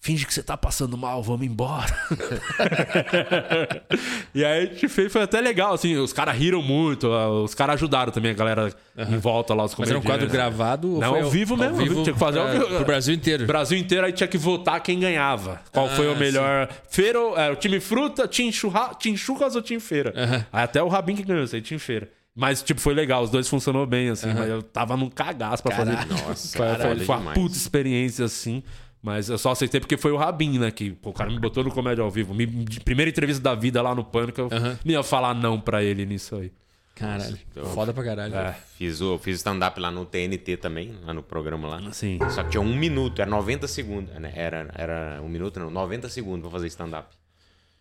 finge 0.00 0.24
que 0.26 0.32
você 0.32 0.42
tá 0.42 0.56
passando 0.56 0.96
mal, 0.96 1.22
vamos 1.22 1.46
embora. 1.46 1.94
e 4.34 4.44
aí 4.44 4.62
a 4.62 4.66
gente 4.72 4.88
fez, 4.88 5.12
foi 5.12 5.22
até 5.22 5.40
legal, 5.40 5.74
assim, 5.74 5.96
os 5.96 6.12
caras 6.12 6.36
riram 6.36 6.62
muito, 6.62 7.08
ah, 7.12 7.28
os 7.42 7.54
caras 7.54 7.74
ajudaram 7.74 8.12
também 8.12 8.30
a 8.30 8.34
galera 8.34 8.72
em 8.96 9.18
volta 9.18 9.54
lá, 9.54 9.64
os 9.64 9.74
Mas 9.76 9.88
era 9.90 9.98
um 9.98 10.02
quadro 10.02 10.26
comediantes. 10.26 10.32
gravado? 10.56 10.94
ou 10.94 11.00
Não, 11.00 11.10
foi 11.10 11.20
ao 11.22 11.30
vivo 11.30 11.56
mesmo, 11.56 11.76
ao 11.76 11.82
vivo, 11.82 12.02
tinha 12.02 12.12
que 12.14 12.18
fazer 12.18 12.38
ao 12.38 12.46
pra- 12.46 12.54
vivo. 12.58 12.76
Pro 12.76 12.84
Brasil 12.84 13.14
inteiro. 13.14 13.46
Brasil 13.46 13.78
inteiro, 13.78 14.06
aí 14.06 14.12
tinha 14.12 14.28
que 14.28 14.38
votar 14.38 14.80
quem 14.82 14.98
ganhava. 14.98 15.60
Qual 15.72 15.88
foi 15.88 16.08
o 16.08 16.12
Ah, 16.12 16.16
melhor. 16.16 16.68
Feira, 16.88 17.18
é, 17.36 17.50
o 17.50 17.56
time 17.56 17.80
fruta, 17.80 18.26
time, 18.26 18.52
churra, 18.52 18.92
time 18.98 19.16
churras 19.16 19.54
ou 19.54 19.62
time 19.62 19.80
feira. 19.80 20.12
Aí 20.52 20.64
até 20.64 20.82
o 20.82 20.88
Rabin 20.88 21.14
que 21.16 21.22
ganhou, 21.22 21.44
isso 21.44 21.54
aí, 21.54 21.62
time 21.62 21.78
feira. 21.78 22.08
Mas, 22.34 22.62
tipo, 22.62 22.80
foi 22.80 22.94
legal, 22.94 23.22
os 23.22 23.30
dois 23.30 23.48
funcionou 23.48 23.84
bem, 23.86 24.08
assim, 24.08 24.32
mas 24.32 24.48
eu 24.48 24.62
tava 24.62 24.96
num 24.96 25.10
cagaço 25.10 25.62
pra 25.62 25.76
fazer. 25.76 25.98
Nossa, 26.06 26.56
foi, 26.56 26.66
foi, 26.76 26.94
uma 27.04 27.18
demais. 27.18 27.38
puta 27.38 27.54
experiência, 27.56 28.24
assim. 28.24 28.62
Mas 29.02 29.30
eu 29.30 29.38
só 29.38 29.52
aceitei 29.52 29.80
porque 29.80 29.96
foi 29.96 30.12
o 30.12 30.16
Rabin, 30.16 30.58
né? 30.58 30.70
Que 30.70 30.90
pô, 30.90 31.10
o 31.10 31.12
cara 31.12 31.30
me 31.30 31.38
botou 31.38 31.64
no 31.64 31.70
comédia 31.72 32.02
ao 32.04 32.10
vivo. 32.10 32.34
Me, 32.34 32.46
primeira 32.84 33.08
entrevista 33.10 33.42
da 33.42 33.54
vida 33.54 33.80
lá 33.80 33.94
no 33.94 34.04
Pânico, 34.04 34.40
eu 34.42 34.48
Aham. 34.52 34.78
não 34.84 34.92
ia 34.92 35.02
falar 35.02 35.34
não 35.34 35.58
pra 35.60 35.82
ele 35.82 36.04
nisso 36.04 36.36
aí. 36.36 36.52
Caralho. 36.94 37.38
Foda 37.72 37.94
pra 37.94 38.04
caralho. 38.04 38.34
É. 38.36 38.54
Fiz, 38.76 39.00
o, 39.00 39.16
fiz 39.16 39.36
stand-up 39.36 39.80
lá 39.80 39.90
no 39.90 40.04
TNT 40.04 40.58
também, 40.58 40.94
lá 41.02 41.14
no 41.14 41.22
programa 41.22 41.66
lá. 41.66 41.88
Assim. 41.88 42.18
Só 42.28 42.42
que 42.44 42.50
tinha 42.50 42.60
um 42.60 42.76
minuto, 42.76 43.22
era 43.22 43.30
90 43.30 43.66
segundos. 43.66 44.14
né? 44.16 44.30
Era, 44.36 44.68
era 44.74 45.18
um 45.22 45.28
minuto, 45.28 45.58
não, 45.58 45.70
90 45.70 46.10
segundos 46.10 46.42
pra 46.42 46.50
fazer 46.50 46.66
stand-up. 46.66 47.08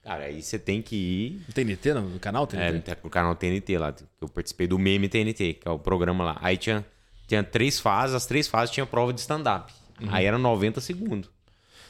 Cara, 0.01 0.23
aí 0.23 0.41
você 0.41 0.57
tem 0.57 0.81
que 0.81 0.95
ir 0.95 1.53
TNT 1.53 1.93
no 1.95 2.01
no 2.01 2.19
canal? 2.19 2.45
é, 2.53 2.71
TNT? 2.71 2.95
pro 2.95 3.09
canal 3.09 3.35
TNT 3.35 3.77
lá. 3.77 3.91
que 3.91 4.03
Eu 4.21 4.29
participei 4.29 4.67
do 4.67 4.79
Meme 4.79 5.09
TNT, 5.09 5.55
que 5.55 5.67
é 5.67 5.69
o 5.71 5.77
programa 5.77 6.23
lá. 6.23 6.37
Aí 6.39 6.55
tinha, 6.55 6.85
tinha 7.27 7.43
três 7.43 7.77
fases, 7.77 8.15
as 8.15 8.25
três 8.25 8.47
fases 8.47 8.73
tinha 8.73 8.85
prova 8.85 9.11
de 9.11 9.19
stand-up. 9.19 9.73
Aí 10.09 10.25
era 10.25 10.37
90 10.37 10.79
segundos. 10.81 11.29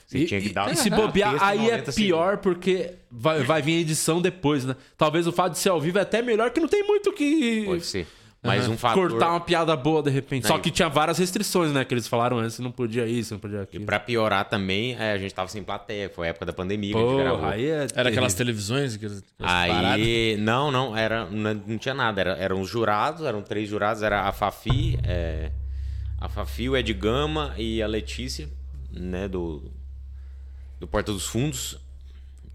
Você 0.07 0.19
E, 0.19 0.25
tinha 0.25 0.41
que 0.41 0.47
e- 0.47 0.53
dar 0.53 0.71
e 0.71 0.75
se 0.75 0.89
bobear, 0.89 1.31
texto 1.33 1.43
aí 1.45 1.69
é 1.69 1.77
90 1.77 1.93
pior 1.93 2.37
porque 2.37 2.93
vai, 3.11 3.43
vai 3.43 3.61
vir 3.61 3.77
a 3.77 3.81
edição 3.81 4.19
depois, 4.19 4.65
né? 4.65 4.75
Talvez 4.97 5.27
o 5.27 5.31
fato 5.31 5.51
de 5.53 5.59
ser 5.59 5.69
ao 5.69 5.79
vivo 5.79 5.99
é 5.99 6.01
até 6.01 6.21
melhor, 6.21 6.49
que 6.49 6.59
não 6.59 6.67
tem 6.67 6.83
muito 6.83 7.13
que 7.13 7.63
Pode 7.65 7.85
ser. 7.85 8.07
Mas 8.41 8.67
um 8.69 8.77
fator... 8.77 9.09
cortar 9.11 9.31
uma 9.31 9.41
piada 9.41 9.75
boa 9.75 10.01
de 10.01 10.09
repente. 10.09 10.47
Só 10.47 10.55
Aí- 10.55 10.61
que 10.61 10.71
tinha 10.71 10.87
várias 10.87 11.17
restrições, 11.17 11.73
né? 11.73 11.83
Que 11.83 11.93
eles 11.93 12.07
falaram 12.07 12.39
antes, 12.39 12.57
não 12.59 12.71
podia 12.71 13.05
isso, 13.05 13.33
não 13.33 13.39
podia 13.39 13.59
E 13.59 13.61
aquilo. 13.63 13.85
pra 13.85 13.99
piorar 13.99 14.45
também, 14.47 14.95
é, 14.97 15.11
a 15.11 15.17
gente 15.17 15.33
tava 15.35 15.49
sem 15.49 15.61
plateia. 15.61 16.09
Foi 16.09 16.25
a 16.25 16.29
época 16.29 16.45
da 16.45 16.53
pandemia 16.53 16.93
que 16.93 16.97
a 16.99 17.33
gente 17.33 17.45
aí 17.45 17.65
é. 17.65 17.87
Era 17.93 18.09
aquelas 18.09 18.33
televisões? 18.33 18.95
Aquelas, 18.95 19.17
aquelas 19.37 19.67
paradas? 19.67 19.91
Aí, 20.07 20.37
não, 20.39 20.71
não, 20.71 20.95
era, 20.95 21.25
não, 21.25 21.53
não 21.67 21.77
tinha 21.77 21.93
nada. 21.93 22.21
Era, 22.21 22.31
eram 22.37 22.61
os 22.61 22.69
jurados, 22.69 23.25
eram 23.25 23.41
três 23.41 23.67
jurados, 23.67 24.01
era 24.01 24.21
a 24.21 24.31
Fafi, 24.31 24.97
é, 25.03 25.51
a 26.19 26.27
Fafi, 26.29 26.69
o 26.69 26.75
Ed 26.77 26.93
Gama 26.93 27.53
e 27.57 27.81
a 27.81 27.87
Letícia, 27.87 28.49
né, 28.91 29.27
do, 29.27 29.71
do 30.79 30.87
Porta 30.87 31.11
dos 31.11 31.25
Fundos. 31.27 31.77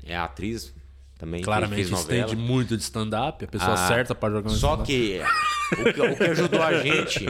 É 0.06 0.14
a 0.16 0.24
atriz 0.24 0.74
também. 1.18 1.40
que 1.40 1.44
Claramente 1.46 1.92
estende 1.92 2.36
muito 2.36 2.76
de 2.76 2.82
stand-up, 2.82 3.44
a 3.44 3.48
pessoa 3.48 3.72
Ah, 3.72 3.88
certa 3.88 4.14
pra 4.14 4.28
jogar 4.30 4.50
um 4.50 4.54
Só 4.54 4.74
stand-up. 4.82 4.86
que 4.86 5.20
o, 5.72 5.92
que 5.94 6.00
o 6.00 6.16
que 6.16 6.24
ajudou 6.24 6.62
a 6.62 6.82
gente, 6.82 7.24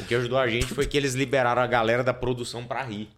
o 0.00 0.04
que 0.04 0.14
ajudou 0.14 0.38
a 0.38 0.48
gente 0.48 0.66
foi 0.66 0.86
que 0.86 0.96
eles 0.96 1.14
liberaram 1.14 1.62
a 1.62 1.66
galera 1.66 2.04
da 2.04 2.12
produção 2.12 2.64
pra 2.64 2.82
rir. 2.84 3.08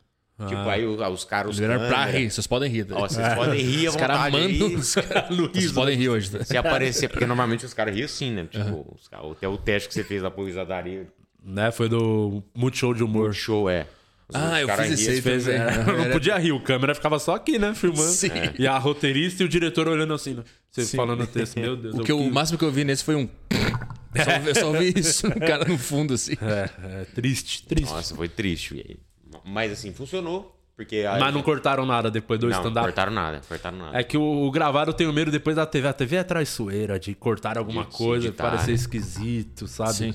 Tipo, 0.49 0.71
aí 0.71 0.87
os, 0.87 0.99
os 0.99 1.25
caras, 1.25 1.51
os 1.53 1.61
Eles 1.61 1.71
eram 1.71 1.87
pra 1.87 1.99
câmera- 1.99 2.19
rir, 2.19 2.31
vocês 2.31 2.47
podem 2.47 2.71
rir. 2.71 2.85
tá? 2.87 2.95
Ó, 2.97 3.01
vocês 3.07 3.35
podem 3.35 3.61
rir 3.61 3.89
Os 3.89 3.97
caras 3.97 4.33
mandam. 4.33 4.75
Os 4.75 4.95
caras 4.97 5.29
vocês 5.53 5.73
podem 5.73 5.97
rir 5.99 6.09
hoje. 6.09 6.31
tá? 6.31 6.43
Se 6.47 6.57
aparecer, 6.57 7.09
porque 7.11 7.27
normalmente 7.27 7.67
os 7.67 7.75
caras 7.75 7.95
riam 7.95 8.07
assim, 8.07 8.31
né? 8.31 8.47
Tipo, 8.51 8.87
os 8.99 9.07
caras- 9.07 9.33
até 9.33 9.47
o 9.47 9.59
teste 9.59 9.89
que 9.89 9.95
você 9.95 10.03
fez 10.03 10.23
lá 10.23 10.31
pro 10.31 10.47
risadaria, 10.47 11.07
Né? 11.45 11.71
Foi 11.71 11.89
do 11.89 12.43
Multishow 12.55 12.95
de 12.95 13.03
humor. 13.03 13.35
show 13.35 13.69
é. 13.69 13.87
Ah, 14.33 14.61
eu 14.61 14.69
fiz 14.69 15.01
ria, 15.01 15.11
aí. 15.11 15.21
Fez, 15.23 15.49
é, 15.49 15.57
Era- 15.57 15.85
não 15.85 16.11
podia 16.13 16.39
rir, 16.39 16.53
o 16.53 16.61
câmera 16.61 16.95
ficava 16.95 17.19
só 17.19 17.35
aqui, 17.35 17.59
né? 17.59 17.75
Filmando. 17.75 18.11
Sim. 18.13 18.29
E 18.59 18.65
a 18.67 18.79
roteirista 18.79 19.43
e 19.43 19.47
o 19.47 19.49
diretor 19.49 19.89
olhando 19.89 20.15
assim, 20.15 20.35
né? 20.35 20.45
Você 20.71 20.85
Sim. 20.85 20.97
falando 20.97 21.23
o 21.25 21.27
texto, 21.27 21.59
meu 21.59 21.75
Deus. 21.77 21.97
O, 21.97 22.05
que 22.05 22.13
eu- 22.13 22.21
o 22.21 22.31
máximo 22.33 22.57
que 22.57 22.65
eu 22.65 22.71
vi 22.71 22.85
nesse 22.85 23.03
foi 23.03 23.17
um. 23.17 23.29
Eu 24.13 24.25
só, 24.25 24.31
eu 24.33 24.55
só 24.57 24.67
ouvi 24.73 24.93
isso, 24.97 25.25
um 25.29 25.31
cara 25.39 25.65
no 25.65 25.79
fundo, 25.79 26.15
assim. 26.15 26.33
É, 26.43 27.01
é 27.03 27.05
triste, 27.15 27.65
triste. 27.65 27.93
Nossa, 27.93 28.13
foi 28.17 28.29
triste. 28.29 28.99
Mas 29.45 29.71
assim, 29.71 29.93
funcionou. 29.93 30.60
Porque 30.81 31.05
Mas 31.21 31.35
não 31.35 31.43
cortaram 31.43 31.85
nada 31.85 32.11
depois 32.11 32.41
do 32.41 32.47
Não, 32.49 32.57
stand-up. 32.57 32.87
cortaram 32.87 33.13
nada, 33.13 33.43
cortaram 33.47 33.77
nada. 33.77 33.99
É 33.99 34.03
que 34.03 34.17
o, 34.17 34.23
o 34.47 34.51
gravado 34.51 34.89
eu 34.91 34.95
tenho 34.95 35.13
medo 35.13 35.31
depois 35.31 35.55
da 35.57 35.67
TV. 35.67 35.87
A 35.89 35.93
TV 35.93 36.17
é 36.17 36.25
traiçoeira, 36.25 36.99
de 36.99 37.15
cortar 37.15 37.59
alguma 37.59 37.85
De- 37.85 37.91
coisa, 37.91 38.31
de 38.31 38.33
parecer 38.35 38.69
né? 38.69 38.73
esquisito, 38.77 39.69
sabe? 39.69 39.93
Sim. 39.93 40.15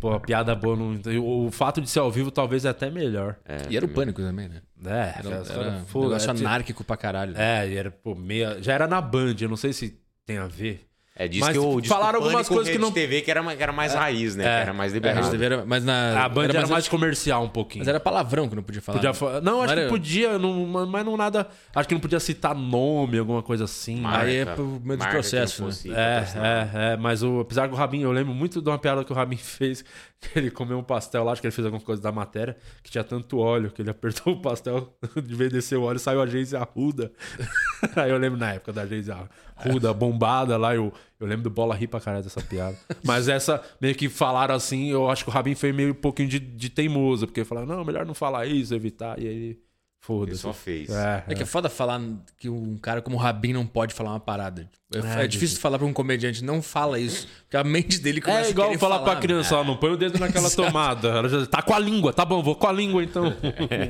Pô, 0.00 0.12
a 0.14 0.18
piada 0.20 0.54
boa 0.54 0.74
não. 0.74 0.98
O, 1.20 1.48
o 1.48 1.50
fato 1.50 1.82
de 1.82 1.90
ser 1.90 1.98
ao 1.98 2.10
vivo 2.10 2.30
talvez 2.30 2.64
é 2.64 2.70
até 2.70 2.88
melhor. 2.90 3.36
É, 3.44 3.58
E 3.68 3.76
era 3.76 3.84
o 3.84 3.88
pânico 3.90 4.22
também, 4.22 4.48
né? 4.48 4.62
É, 4.84 4.88
Era, 4.88 5.04
era 5.18 5.20
caras- 5.44 5.48
um 5.94 6.00
negócio 6.04 6.30
é, 6.30 6.34
tinha- 6.34 6.48
anárquico 6.48 6.82
pra 6.82 6.96
caralho. 6.96 7.34
É, 7.36 7.68
e 7.68 7.76
era, 7.76 7.90
pô, 7.90 8.14
meia. 8.14 8.56
Já 8.62 8.72
era 8.72 8.86
na 8.88 9.02
Band, 9.02 9.34
eu 9.38 9.50
não 9.50 9.56
sei 9.56 9.74
se 9.74 10.00
tem 10.24 10.38
a 10.38 10.46
ver. 10.46 10.85
É, 11.18 11.26
diz 11.26 11.40
Mas 11.40 11.56
que 11.56 11.80
diz 11.80 11.88
falaram 11.88 12.18
algumas 12.22 12.46
coisas 12.46 12.68
que 12.70 12.76
não- 12.78 12.92
TV 12.92 13.22
que 13.22 13.30
era, 13.30 13.42
que 13.56 13.62
era 13.62 13.72
mais 13.72 13.94
raiz, 13.94 14.36
né? 14.36 14.44
É. 14.44 14.46
Que 14.56 14.62
era 14.64 14.72
mais 14.74 14.92
É, 14.92 14.94
a 14.94 14.96
liberado. 14.96 15.20
Rede 15.20 15.30
TV 15.30 15.44
era, 15.46 15.64
mas 15.64 15.82
na. 15.82 16.24
A 16.24 16.28
Band 16.28 16.44
era, 16.44 16.52
mais, 16.58 16.68
mais- 16.70 16.88
comercial 16.88 17.42
um 17.44 17.48
pouquinho. 17.48 17.80
Mas 17.80 17.88
era 17.88 17.98
palavrão 17.98 18.46
que 18.50 18.54
não 18.54 18.62
podia 18.62 18.82
falar. 18.82 18.98
Podia 18.98 19.10
né? 19.10 19.14
fa- 19.14 19.40
Não, 19.40 19.62
acho 19.62 19.72
era- 19.72 19.84
que 19.84 19.88
podia, 19.88 20.38
não, 20.38 20.66
mas 20.86 21.04
não 21.06 21.16
nada. 21.16 21.48
Acho 21.74 21.88
que 21.88 21.94
não 21.94 22.00
podia 22.02 22.20
citar 22.20 22.54
nome, 22.54 23.18
alguma 23.18 23.42
coisa 23.42 23.64
assim. 23.64 23.96
Marca, 24.00 24.26
Aí 24.26 24.36
é 24.36 24.44
por 24.44 24.64
meio 24.84 24.98
marca 24.98 25.10
processo, 25.14 25.64
né? 25.64 25.72
É, 25.94 26.24
é, 26.36 26.92
é, 26.92 26.96
mas 26.98 27.22
o, 27.22 27.40
apesar 27.40 27.66
que 27.66 27.72
o 27.72 27.76
Rabin, 27.78 28.02
eu 28.02 28.12
lembro 28.12 28.34
muito 28.34 28.60
de 28.60 28.68
uma 28.68 28.78
piada 28.78 29.02
que 29.02 29.10
o 29.10 29.16
Rabin 29.16 29.36
fez, 29.40 29.82
ele 30.34 30.50
comeu 30.50 30.78
um 30.78 30.82
pastel 30.82 31.24
lá, 31.24 31.32
acho 31.32 31.40
que 31.40 31.46
ele 31.46 31.54
fez 31.54 31.64
alguma 31.64 31.82
coisa 31.82 32.00
da 32.00 32.10
matéria, 32.10 32.56
que 32.82 32.90
tinha 32.90 33.04
tanto 33.04 33.38
óleo, 33.38 33.70
que 33.70 33.82
ele 33.82 33.90
apertou 33.90 34.34
o 34.34 34.40
pastel, 34.40 34.96
de 35.14 35.34
vez 35.34 35.50
de 35.50 35.56
descer 35.56 35.78
o 35.78 35.82
óleo, 35.82 35.98
saiu 35.98 36.20
a 36.20 36.24
agência 36.24 36.58
Ruda. 36.62 37.12
Aí 37.94 38.10
eu 38.10 38.18
lembro 38.18 38.38
na 38.38 38.54
época 38.54 38.72
da 38.72 38.82
agência 38.82 39.16
Ruda, 39.56 39.92
bombada 39.92 40.56
lá, 40.56 40.74
eu, 40.74 40.92
eu 41.20 41.26
lembro 41.26 41.44
do 41.44 41.50
Bola 41.50 41.74
rir 41.74 41.86
pra 41.86 42.00
caralho 42.00 42.24
dessa 42.24 42.42
piada. 42.42 42.76
Mas 43.04 43.28
essa, 43.28 43.62
meio 43.80 43.94
que 43.94 44.08
falaram 44.08 44.54
assim, 44.54 44.90
eu 44.90 45.10
acho 45.10 45.24
que 45.24 45.30
o 45.30 45.32
Rabin 45.32 45.54
foi 45.54 45.72
meio 45.72 45.90
um 45.90 45.94
pouquinho 45.94 46.28
de, 46.28 46.38
de 46.38 46.70
teimoso, 46.70 47.26
porque 47.26 47.44
falaram, 47.44 47.66
não, 47.66 47.84
melhor 47.84 48.04
não 48.04 48.14
falar 48.14 48.46
isso, 48.46 48.74
evitar, 48.74 49.18
e 49.20 49.28
aí, 49.28 49.65
Ele 50.08 50.18
foda-se. 50.18 50.38
só 50.38 50.52
fez. 50.52 50.88
É, 50.88 51.24
É 51.26 51.34
que 51.34 51.42
é 51.42 51.46
foda 51.46 51.68
falar 51.68 52.00
que 52.38 52.48
um 52.48 52.76
cara 52.78 53.02
como 53.02 53.16
o 53.16 53.18
Rabin 53.18 53.52
não 53.52 53.66
pode 53.66 53.92
falar 53.92 54.10
uma 54.10 54.20
parada. 54.20 54.70
É, 55.18 55.24
é 55.24 55.26
difícil 55.26 55.58
falar 55.58 55.78
pra 55.78 55.86
um 55.86 55.92
comediante, 55.92 56.44
não 56.44 56.62
fala 56.62 56.96
isso. 57.00 57.26
Porque 57.42 57.56
a 57.56 57.64
mente 57.64 57.98
dele 57.98 58.20
começa 58.20 58.42
É 58.42 58.46
a 58.46 58.50
igual 58.50 58.68
querer 58.68 58.78
falar 58.78 58.98
falar, 59.00 59.10
pra 59.10 59.20
criança, 59.20 59.56
ó, 59.56 59.64
não 59.64 59.76
põe 59.76 59.90
o 59.90 59.96
dedo 59.96 60.16
naquela 60.20 60.48
tomada. 60.54 61.08
Ela 61.08 61.28
já 61.28 61.44
tá 61.46 61.60
com 61.60 61.74
a 61.74 61.78
língua, 61.80 62.12
tá 62.12 62.24
bom, 62.24 62.40
vou 62.40 62.54
com 62.54 62.68
a 62.68 62.72
língua 62.72 63.02
então. 63.02 63.24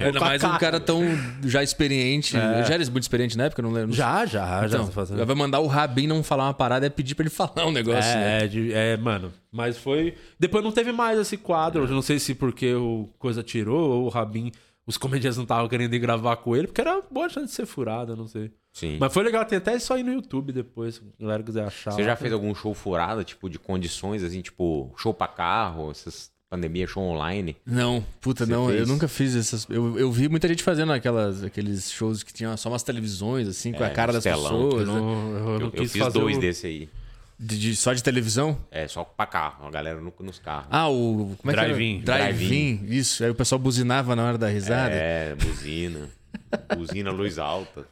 Ainda 0.07 0.19
a 0.19 0.21
mais 0.23 0.43
um 0.43 0.57
cara. 0.57 0.81
tão 0.81 1.03
já 1.45 1.63
experiente. 1.63 2.33
Já 2.33 2.75
era 2.75 2.85
muito 2.85 3.03
experiente 3.03 3.37
na 3.37 3.45
época, 3.45 3.61
não 3.61 3.71
lembro. 3.71 3.95
Já, 3.95 4.25
já, 4.25 4.63
já. 4.63 4.67
Então, 4.69 4.87
tô 4.87 4.93
fazendo. 4.93 5.23
vai 5.27 5.37
mandar 5.37 5.61
o 5.61 5.67
Rabin 5.67 6.07
não 6.07 6.23
falar 6.23 6.45
uma 6.45 6.55
parada 6.55 6.87
é 6.87 6.89
pedir 6.89 7.15
pra 7.15 7.25
ele 7.25 7.29
falar 7.35 7.67
um 7.67 7.73
negócio. 7.73 8.01
né? 8.15 8.39
É, 8.41 8.45
é, 8.45 8.49
de- 8.49 8.73
é, 8.73 8.97
mano. 8.97 9.31
Mas 9.53 9.77
foi. 9.77 10.15
Depois 10.41 10.65
não 10.65 10.73
teve 10.73 10.93
mais 10.93 11.19
esse 11.19 11.37
quadro. 11.37 11.85
Eu 11.85 11.89
não 11.89 12.01
sei 12.03 12.19
se 12.19 12.35
porque 12.35 12.73
o 12.75 13.11
Coisa 13.19 13.43
tirou 13.43 13.91
ou 13.91 14.05
o 14.07 14.09
Rabin. 14.09 14.51
Os 14.87 14.97
comediantes 14.97 15.37
não 15.37 15.43
estavam 15.45 15.69
querendo 15.69 15.93
ir 15.95 15.99
gravar 15.99 16.37
com 16.37 16.55
ele, 16.55 16.69
porque 16.69 16.81
era 16.81 17.03
boa 17.11 17.29
chance 17.29 17.47
de 17.49 17.53
ser 17.53 17.67
furada, 17.67 18.15
não 18.15 18.29
sei. 18.29 18.53
Sim. 18.73 18.99
Mas 19.01 19.13
foi 19.13 19.25
legal, 19.25 19.45
tem 19.45 19.59
até 19.59 19.75
isso 19.75 19.93
aí 19.93 20.03
no 20.03 20.13
YouTube 20.13 20.53
depois, 20.53 20.97
se 20.97 21.01
a 21.19 21.23
galera 21.23 21.43
quiser 21.43 21.65
achar. 21.65 21.91
Você 21.93 22.05
já 22.05 22.15
fez 22.15 22.33
algum 22.33 22.55
show 22.55 22.73
furado, 22.75 23.25
tipo, 23.25 23.49
de 23.51 23.59
condições, 23.59 24.23
assim, 24.23 24.41
tipo, 24.43 24.93
show 24.97 25.13
pra 25.13 25.27
carro, 25.27 25.91
essas 25.91 26.31
pandemia, 26.49 26.87
show 26.87 27.03
online? 27.03 27.57
Não, 27.67 28.05
puta, 28.21 28.47
Você 28.47 28.53
não. 28.53 28.69
fez? 28.69 28.81
Eu 28.83 28.87
nunca 28.87 29.09
fiz 29.09 29.35
essas. 29.35 29.67
Eu, 29.69 29.99
eu 29.99 30.13
vi 30.13 30.29
muita 30.29 30.47
gente 30.47 30.63
fazendo 30.63 30.93
aquelas, 30.93 31.43
aqueles 31.43 31.91
shows 31.91 32.23
que 32.23 32.33
tinham 32.33 32.57
só 32.57 32.69
umas 32.69 32.85
televisões, 32.85 33.49
assim, 33.49 33.73
com 33.73 33.83
a 33.83 33.89
É, 33.89 33.91
cara 33.91 34.13
das 34.13 34.23
telão, 34.23 34.69
pessoas. 34.69 34.87
Eu 34.89 34.95
né? 34.95 35.01
não, 35.01 35.37
eu 35.37 35.41
não 35.43 35.67
Eu, 35.67 35.73
eu 35.75 35.89
fiz 35.89 35.97
fazer 35.97 36.19
dois 36.21 36.37
o- 36.37 36.41
desse 36.41 36.67
aí. 36.69 36.89
De, 37.39 37.59
de- 37.59 37.77
só 37.77 37.93
de 37.93 38.03
televisão? 38.03 38.57
É, 38.71 38.89
só 38.89 39.05
pra 39.05 39.27
carro, 39.27 39.67
a 39.67 39.71
galera 39.71 40.01
no- 40.01 40.13
nos 40.21 40.39
carros. 40.39 40.69
Ah, 40.71 40.89
o. 40.89 41.37
Como 41.39 41.51
é 41.51 41.55
Drive-in. 41.55 42.01
Drive-in. 42.01 42.85
Isso. 42.89 43.23
Aí 43.23 43.31
o 43.31 43.35
pessoal 43.35 43.59
buzinava 43.59 44.17
na 44.17 44.25
hora 44.25 44.39
da 44.39 44.49
risada. 44.49 44.91
É, 44.95 45.35
buzina. 45.35 46.09
buzina, 46.77 47.11
luz 47.11 47.39
alta. 47.39 47.87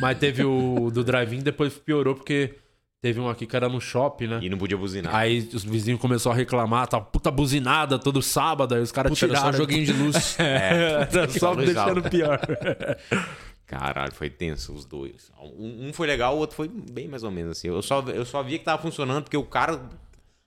Mas 0.00 0.18
teve 0.18 0.42
o 0.44 0.90
do 0.90 1.04
drive-in, 1.04 1.40
depois 1.40 1.74
piorou 1.74 2.14
porque 2.14 2.54
teve 3.02 3.20
um 3.20 3.28
aqui 3.28 3.44
que 3.46 3.54
era 3.54 3.68
no 3.68 3.78
shopping, 3.82 4.26
né? 4.28 4.38
E 4.42 4.48
não 4.48 4.56
podia 4.56 4.78
buzinar. 4.78 5.14
Aí 5.14 5.46
os 5.52 5.62
vizinhos 5.62 6.00
começaram 6.00 6.32
a 6.32 6.36
reclamar, 6.36 6.86
tá 6.88 6.98
puta 6.98 7.30
buzinada 7.30 7.98
todo 7.98 8.22
sábado, 8.22 8.74
aí 8.74 8.80
os 8.80 8.90
caras 8.90 9.10
Puta, 9.10 9.26
era 9.26 9.34
tiraram. 9.34 9.52
só 9.52 9.58
joguinho 9.58 9.84
de 9.84 9.92
luz. 9.92 10.36
É, 10.40 11.06
era 11.12 11.28
só 11.28 11.54
deixando 11.54 11.98
alta. 11.98 12.08
pior. 12.10 12.40
Caralho, 13.66 14.12
foi 14.12 14.30
tenso 14.30 14.72
os 14.72 14.84
dois. 14.84 15.30
Um, 15.40 15.88
um 15.88 15.92
foi 15.92 16.06
legal, 16.06 16.36
o 16.36 16.38
outro 16.38 16.56
foi 16.56 16.68
bem 16.68 17.08
mais 17.08 17.24
ou 17.24 17.30
menos 17.30 17.58
assim. 17.58 17.68
Eu 17.68 17.82
só, 17.82 18.00
eu 18.02 18.24
só 18.24 18.42
via 18.42 18.58
que 18.58 18.64
tava 18.64 18.80
funcionando 18.80 19.24
porque 19.24 19.36
o 19.36 19.44
cara. 19.44 19.80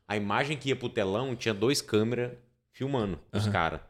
A 0.08 0.18
imagem 0.18 0.58
que 0.58 0.70
ia 0.70 0.76
pro 0.76 0.90
telão 0.90 1.36
tinha 1.36 1.54
dois 1.54 1.82
câmeras 1.82 2.32
filmando 2.72 3.20
os 3.32 3.48
caras. 3.48 3.82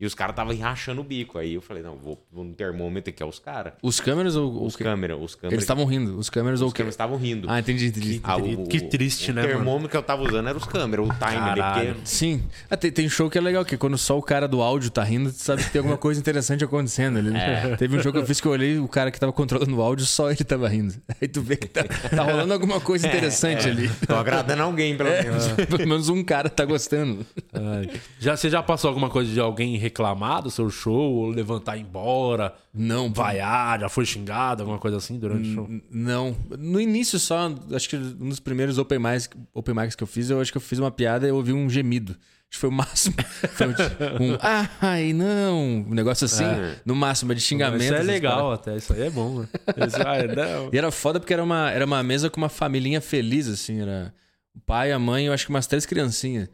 E 0.00 0.04
os 0.06 0.12
caras 0.14 0.32
estavam 0.32 0.56
rachando 0.58 1.00
o 1.00 1.04
bico. 1.04 1.38
Aí 1.38 1.54
eu 1.54 1.60
falei, 1.62 1.80
não, 1.82 1.96
vou, 1.96 2.20
vou 2.32 2.42
no 2.44 2.52
termômetro 2.52 3.10
aqui, 3.10 3.22
é 3.22 3.26
os 3.26 3.38
caras. 3.38 3.74
Os 3.80 4.00
câmeras 4.00 4.34
ou 4.34 4.64
Os 4.66 4.74
o 4.74 4.78
câmeras, 4.78 5.16
os 5.20 5.34
câmeras. 5.36 5.52
Eles 5.52 5.62
estavam 5.62 5.84
rindo. 5.84 6.18
Os 6.18 6.28
câmeras 6.28 6.60
ou 6.60 6.66
o 6.66 6.68
Os 6.68 6.72
câmeras 6.74 6.94
estavam 6.94 7.16
rindo. 7.16 7.48
Ah, 7.48 7.60
entendi, 7.60 7.86
entendi. 7.86 8.20
Ah, 8.24 8.36
Que 8.68 8.80
triste, 8.80 9.30
o 9.30 9.34
né, 9.34 9.42
mano? 9.42 9.54
termômetro 9.54 9.88
que 9.90 9.96
eu 9.96 10.02
tava 10.02 10.22
usando 10.24 10.48
era 10.48 10.58
os 10.58 10.64
câmeras, 10.64 11.06
o 11.06 11.10
time 11.12 11.24
ali. 11.48 11.60
Caralho. 11.60 11.94
Porque 11.94 12.06
Sim. 12.08 12.42
Ah, 12.68 12.76
tem, 12.76 12.90
tem 12.90 13.08
show 13.08 13.30
que 13.30 13.38
é 13.38 13.40
legal, 13.40 13.64
que 13.64 13.76
quando 13.76 13.96
só 13.96 14.18
o 14.18 14.22
cara 14.22 14.48
do 14.48 14.60
áudio 14.60 14.90
tá 14.90 15.04
rindo, 15.04 15.30
tu 15.30 15.38
sabe 15.38 15.62
que 15.62 15.70
tem 15.70 15.78
alguma 15.78 15.96
coisa 15.96 16.18
interessante 16.18 16.64
acontecendo 16.64 17.18
ali. 17.20 17.30
né? 17.30 17.76
Teve 17.76 17.96
um 17.96 18.02
show 18.02 18.10
que 18.12 18.18
eu 18.18 18.26
fiz 18.26 18.40
que 18.40 18.48
eu 18.48 18.52
olhei, 18.52 18.78
o 18.80 18.88
cara 18.88 19.12
que 19.12 19.20
tava 19.20 19.32
controlando 19.32 19.76
o 19.76 19.80
áudio, 19.80 20.04
só 20.06 20.28
ele 20.28 20.42
tava 20.42 20.68
rindo. 20.68 20.94
Aí 21.22 21.28
tu 21.28 21.40
vê 21.40 21.56
que 21.56 21.68
tá, 21.68 21.84
tá 21.84 22.22
rolando 22.24 22.52
alguma 22.52 22.80
coisa 22.80 23.06
interessante 23.06 23.68
ali. 23.68 23.88
tô 24.08 24.16
agradando 24.16 24.60
alguém, 24.64 24.96
pelo 24.96 25.08
menos. 25.10 25.44
Pelo 25.74 25.88
menos 25.88 26.08
um 26.08 26.22
cara 26.24 26.48
tá 26.50 26.64
gostando. 26.64 27.24
Ai. 27.52 27.88
Já, 28.18 28.36
você 28.36 28.50
já 28.50 28.60
passou 28.62 28.88
alguma 28.88 29.08
coisa 29.08 29.30
de 29.32 29.38
alguém 29.38 29.76
reclamar 29.94 30.42
do 30.42 30.50
seu 30.50 30.68
show, 30.68 31.14
ou 31.14 31.28
levantar 31.28 31.76
e 31.76 31.80
ir 31.80 31.82
embora, 31.82 32.52
Não, 32.74 33.12
vaiar, 33.12 33.80
já 33.80 33.88
foi 33.88 34.04
xingado, 34.04 34.62
alguma 34.62 34.78
coisa 34.78 34.96
assim 34.96 35.16
durante 35.16 35.48
o 35.48 35.54
show? 35.54 35.68
Não. 35.88 36.36
No 36.58 36.80
início 36.80 37.18
só, 37.20 37.54
acho 37.72 37.88
que 37.88 37.96
um 37.96 38.28
dos 38.28 38.40
primeiros 38.40 38.76
open 38.76 38.98
mics, 38.98 39.30
open 39.54 39.74
mics 39.74 39.94
que 39.94 40.02
eu 40.02 40.06
fiz, 40.08 40.28
eu 40.28 40.40
acho 40.40 40.50
que 40.50 40.58
eu 40.58 40.62
fiz 40.62 40.80
uma 40.80 40.90
piada 40.90 41.26
e 41.26 41.30
eu 41.30 41.36
ouvi 41.36 41.52
um 41.52 41.70
gemido. 41.70 42.12
Acho 42.12 42.50
que 42.50 42.56
foi 42.58 42.68
o 42.68 42.72
máximo. 42.72 43.16
Foi 43.54 43.66
um, 43.66 44.38
ah, 44.40 44.68
ai, 44.80 45.12
não. 45.12 45.84
Um 45.88 45.94
negócio 45.94 46.24
assim, 46.24 46.44
no 46.84 46.94
máximo, 46.94 47.34
de 47.34 47.40
xingamento. 47.40 47.82
Isso 47.82 47.94
é 47.94 48.02
legal 48.02 48.52
até, 48.52 48.76
isso 48.76 48.92
aí 48.92 49.02
é 49.02 49.10
bom, 49.10 49.40
né? 49.40 49.48
Isso, 49.86 49.96
ai, 50.06 50.26
não. 50.28 50.70
E 50.72 50.78
era 50.78 50.90
foda 50.92 51.18
porque 51.18 51.32
era 51.32 51.42
uma, 51.42 51.70
era 51.70 51.84
uma 51.84 52.00
mesa 52.02 52.30
com 52.30 52.40
uma 52.40 52.48
família 52.48 53.00
feliz, 53.00 53.48
assim. 53.48 53.80
Era 53.80 54.14
o 54.54 54.60
pai, 54.60 54.92
a 54.92 54.98
mãe, 55.00 55.26
eu 55.26 55.32
acho 55.32 55.46
que 55.46 55.50
umas 55.50 55.66
três 55.66 55.84
criancinhas. 55.84 56.48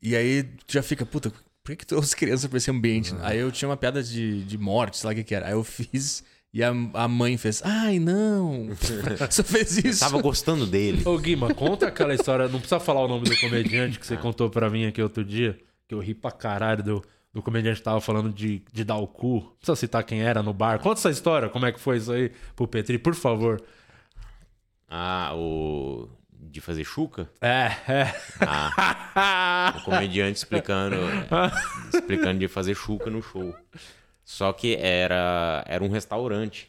E 0.00 0.14
aí 0.14 0.44
tu 0.44 0.74
já 0.74 0.82
fica, 0.82 1.04
puta, 1.04 1.32
por 1.62 1.72
que, 1.72 1.76
que 1.76 1.86
tu 1.86 1.90
trouxe 1.90 2.16
criança 2.16 2.48
pra 2.48 2.58
esse 2.58 2.70
ambiente? 2.70 3.14
Aí 3.20 3.38
eu 3.38 3.52
tinha 3.52 3.68
uma 3.68 3.76
piada 3.76 4.02
de, 4.02 4.42
de 4.44 4.58
morte, 4.58 4.96
sei 4.96 5.06
lá 5.06 5.12
o 5.12 5.16
que, 5.16 5.24
que 5.24 5.34
era. 5.34 5.46
Aí 5.46 5.52
eu 5.52 5.62
fiz 5.62 6.24
e 6.54 6.62
a, 6.62 6.68
a 6.68 7.08
mãe 7.08 7.38
fez, 7.38 7.62
ai, 7.64 7.98
não. 7.98 8.68
Só 9.30 9.42
fez 9.42 9.78
isso. 9.78 10.00
Tava 10.00 10.20
gostando 10.20 10.66
dele. 10.66 11.02
Ô, 11.06 11.16
Guima, 11.16 11.54
conta 11.54 11.86
aquela 11.86 12.14
história, 12.14 12.46
não 12.46 12.58
precisa 12.58 12.78
falar 12.78 13.02
o 13.02 13.08
nome 13.08 13.24
do 13.24 13.38
comediante 13.40 13.98
que 13.98 14.06
você 14.06 14.18
contou 14.18 14.50
pra 14.50 14.68
mim 14.68 14.84
aqui 14.84 15.00
outro 15.00 15.24
dia, 15.24 15.58
que 15.88 15.94
eu 15.94 15.98
ri 15.98 16.14
pra 16.14 16.30
caralho 16.30 16.82
do, 16.82 17.04
do 17.32 17.40
comediante 17.40 17.78
que 17.78 17.84
tava 17.84 18.02
falando 18.02 18.30
de, 18.30 18.62
de 18.70 18.84
dar 18.84 18.96
o 18.96 19.06
cu. 19.06 19.36
Não 19.36 19.56
precisa 19.56 19.76
citar 19.76 20.04
quem 20.04 20.20
era 20.20 20.42
no 20.42 20.52
bar. 20.52 20.78
Conta 20.78 21.00
essa 21.00 21.10
história, 21.10 21.48
como 21.48 21.64
é 21.64 21.72
que 21.72 21.80
foi 21.80 21.96
isso 21.96 22.12
aí 22.12 22.30
pro 22.54 22.68
Petri, 22.68 22.98
por 22.98 23.14
favor. 23.14 23.62
Ah, 24.90 25.32
o. 25.34 26.06
De 26.44 26.60
fazer 26.60 26.82
chuca? 26.84 27.30
É, 27.40 27.70
é. 27.88 28.14
Ah, 28.40 29.74
o 29.78 29.82
comediante 29.84 30.38
explicando. 30.38 30.96
é, 30.96 31.96
explicando 31.98 32.40
de 32.40 32.48
fazer 32.48 32.74
chuca 32.74 33.08
no 33.08 33.22
show. 33.22 33.54
Só 34.24 34.52
que 34.52 34.74
era, 34.76 35.62
era 35.66 35.82
um 35.84 35.88
restaurante. 35.90 36.68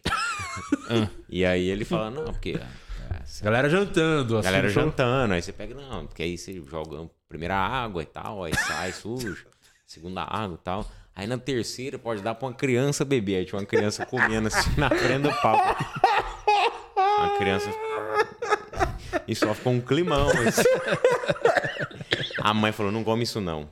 e 1.28 1.44
aí 1.44 1.68
ele 1.70 1.86
fala, 1.86 2.12
não, 2.12 2.26
porque. 2.26 2.52
é, 2.60 3.44
Galera 3.44 3.68
jantando, 3.70 4.38
assim. 4.38 4.46
galera 4.46 4.70
jantando, 4.70 5.34
aí 5.34 5.42
você 5.42 5.52
pega, 5.52 5.74
não, 5.74 6.06
porque 6.06 6.22
aí 6.22 6.38
você 6.38 6.62
joga 6.70 7.10
primeira 7.28 7.56
água 7.56 8.04
e 8.04 8.06
tal, 8.06 8.44
aí 8.44 8.54
sai 8.56 8.92
sujo, 8.92 9.48
segunda 9.88 10.22
água 10.24 10.56
e 10.60 10.64
tal. 10.64 10.86
Aí 11.16 11.26
na 11.28 11.38
terceira 11.38 11.98
pode 11.98 12.22
dar 12.22 12.36
pra 12.36 12.48
uma 12.48 12.54
criança 12.54 13.04
beber. 13.06 13.38
Aí 13.38 13.46
tinha 13.46 13.60
uma 13.60 13.66
criança 13.66 14.06
comendo 14.06 14.48
assim 14.48 14.72
na 14.78 14.90
frente 14.90 15.24
do 15.24 15.34
palco. 15.42 15.86
Uma 16.96 17.38
criança. 17.38 17.70
E 19.28 19.36
só 19.36 19.54
ficou 19.54 19.74
um 19.74 19.82
climão. 19.82 20.28
assim. 20.30 20.64
A 22.42 22.54
mãe 22.54 22.72
falou, 22.72 22.92
não 22.92 23.04
come 23.04 23.24
isso 23.24 23.40
não. 23.40 23.70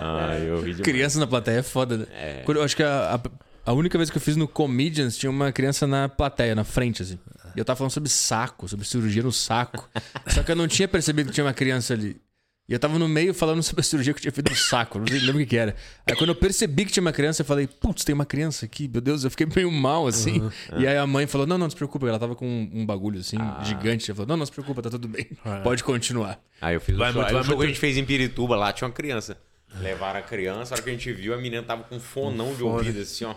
Ai, 0.00 0.48
eu 0.48 0.56
ri 0.60 0.70
demais. 0.70 0.80
Criança 0.80 1.18
na 1.20 1.26
plateia 1.26 1.58
é 1.58 1.62
foda, 1.62 1.98
né? 1.98 2.06
Quando 2.44 2.58
eu 2.58 2.62
acho 2.64 2.74
que 2.76 2.82
a, 2.82 3.14
a, 3.14 3.70
a 3.70 3.72
única 3.72 3.98
vez 3.98 4.10
que 4.10 4.16
eu 4.16 4.20
fiz 4.22 4.36
no 4.36 4.48
Comedians 4.48 5.16
tinha 5.16 5.30
uma 5.30 5.52
criança 5.52 5.86
na 5.86 6.08
plateia, 6.08 6.54
na 6.54 6.64
frente, 6.64 7.02
assim. 7.02 7.18
E 7.54 7.58
eu 7.58 7.64
tava 7.64 7.76
falando 7.76 7.90
sobre 7.92 8.08
saco, 8.08 8.68
sobre 8.68 8.86
cirurgia 8.86 9.22
no 9.22 9.32
saco. 9.32 9.88
Só 10.28 10.42
que 10.42 10.50
eu 10.52 10.56
não 10.56 10.68
tinha 10.68 10.86
percebido 10.88 11.28
que 11.28 11.34
tinha 11.34 11.44
uma 11.44 11.54
criança 11.54 11.92
ali. 11.94 12.20
E 12.68 12.72
eu 12.74 12.78
tava 12.78 12.98
no 12.98 13.08
meio 13.08 13.32
falando 13.32 13.62
sobre 13.62 13.80
a 13.80 13.82
cirurgia 13.82 14.12
que 14.12 14.18
eu 14.18 14.22
tinha 14.22 14.32
feito 14.32 14.50
no 14.50 14.56
saco, 14.56 14.98
não 14.98 15.06
sei- 15.06 15.20
lembro 15.20 15.36
o 15.36 15.38
que, 15.38 15.46
que 15.46 15.56
era. 15.56 15.74
Aí 16.06 16.14
quando 16.14 16.28
eu 16.30 16.34
percebi 16.34 16.84
que 16.84 16.92
tinha 16.92 17.00
uma 17.00 17.12
criança, 17.12 17.40
eu 17.40 17.46
falei, 17.46 17.66
putz, 17.66 18.04
tem 18.04 18.14
uma 18.14 18.26
criança 18.26 18.66
aqui, 18.66 18.86
meu 18.86 19.00
Deus, 19.00 19.24
eu 19.24 19.30
fiquei 19.30 19.46
meio 19.46 19.72
mal 19.72 20.06
assim. 20.06 20.50
E 20.76 20.86
aí 20.86 20.98
a 20.98 21.06
mãe 21.06 21.26
falou: 21.26 21.46
não, 21.46 21.56
não, 21.56 21.64
não 21.64 21.70
se 21.70 21.76
preocupa, 21.76 22.06
ela 22.06 22.18
tava 22.18 22.34
com 22.34 22.68
um 22.70 22.84
bagulho 22.84 23.20
assim, 23.20 23.38
gigante. 23.62 24.10
Ela 24.10 24.16
falou: 24.16 24.28
não, 24.28 24.36
não 24.36 24.44
se 24.46 24.52
preocupa, 24.52 24.82
tá 24.82 24.90
tudo 24.90 25.08
bem, 25.08 25.26
pode 25.64 25.82
continuar. 25.82 26.38
Aí 26.60 26.74
eu 26.74 26.80
fiz 26.80 26.94
Vai 26.96 27.08
o 27.10 27.12
show. 27.14 27.22
muito, 27.22 27.38
o 27.40 27.44
show 27.44 27.56
que 27.58 27.64
a 27.64 27.66
gente 27.68 27.78
fez 27.80 27.96
em 27.96 28.04
Pirituba, 28.04 28.54
lá 28.54 28.70
tinha 28.72 28.86
uma 28.86 28.92
criança. 28.94 29.38
Levaram 29.80 30.18
a 30.18 30.22
criança, 30.22 30.72
a 30.72 30.76
hora 30.76 30.82
que 30.82 30.88
a 30.88 30.92
gente 30.92 31.12
viu, 31.12 31.34
a 31.34 31.36
menina 31.36 31.62
tava 31.62 31.84
com 31.84 31.96
um 31.96 32.00
fonão 32.00 32.54
de 32.54 32.62
ouvido, 32.62 33.00
assim, 33.00 33.24
ó. 33.24 33.34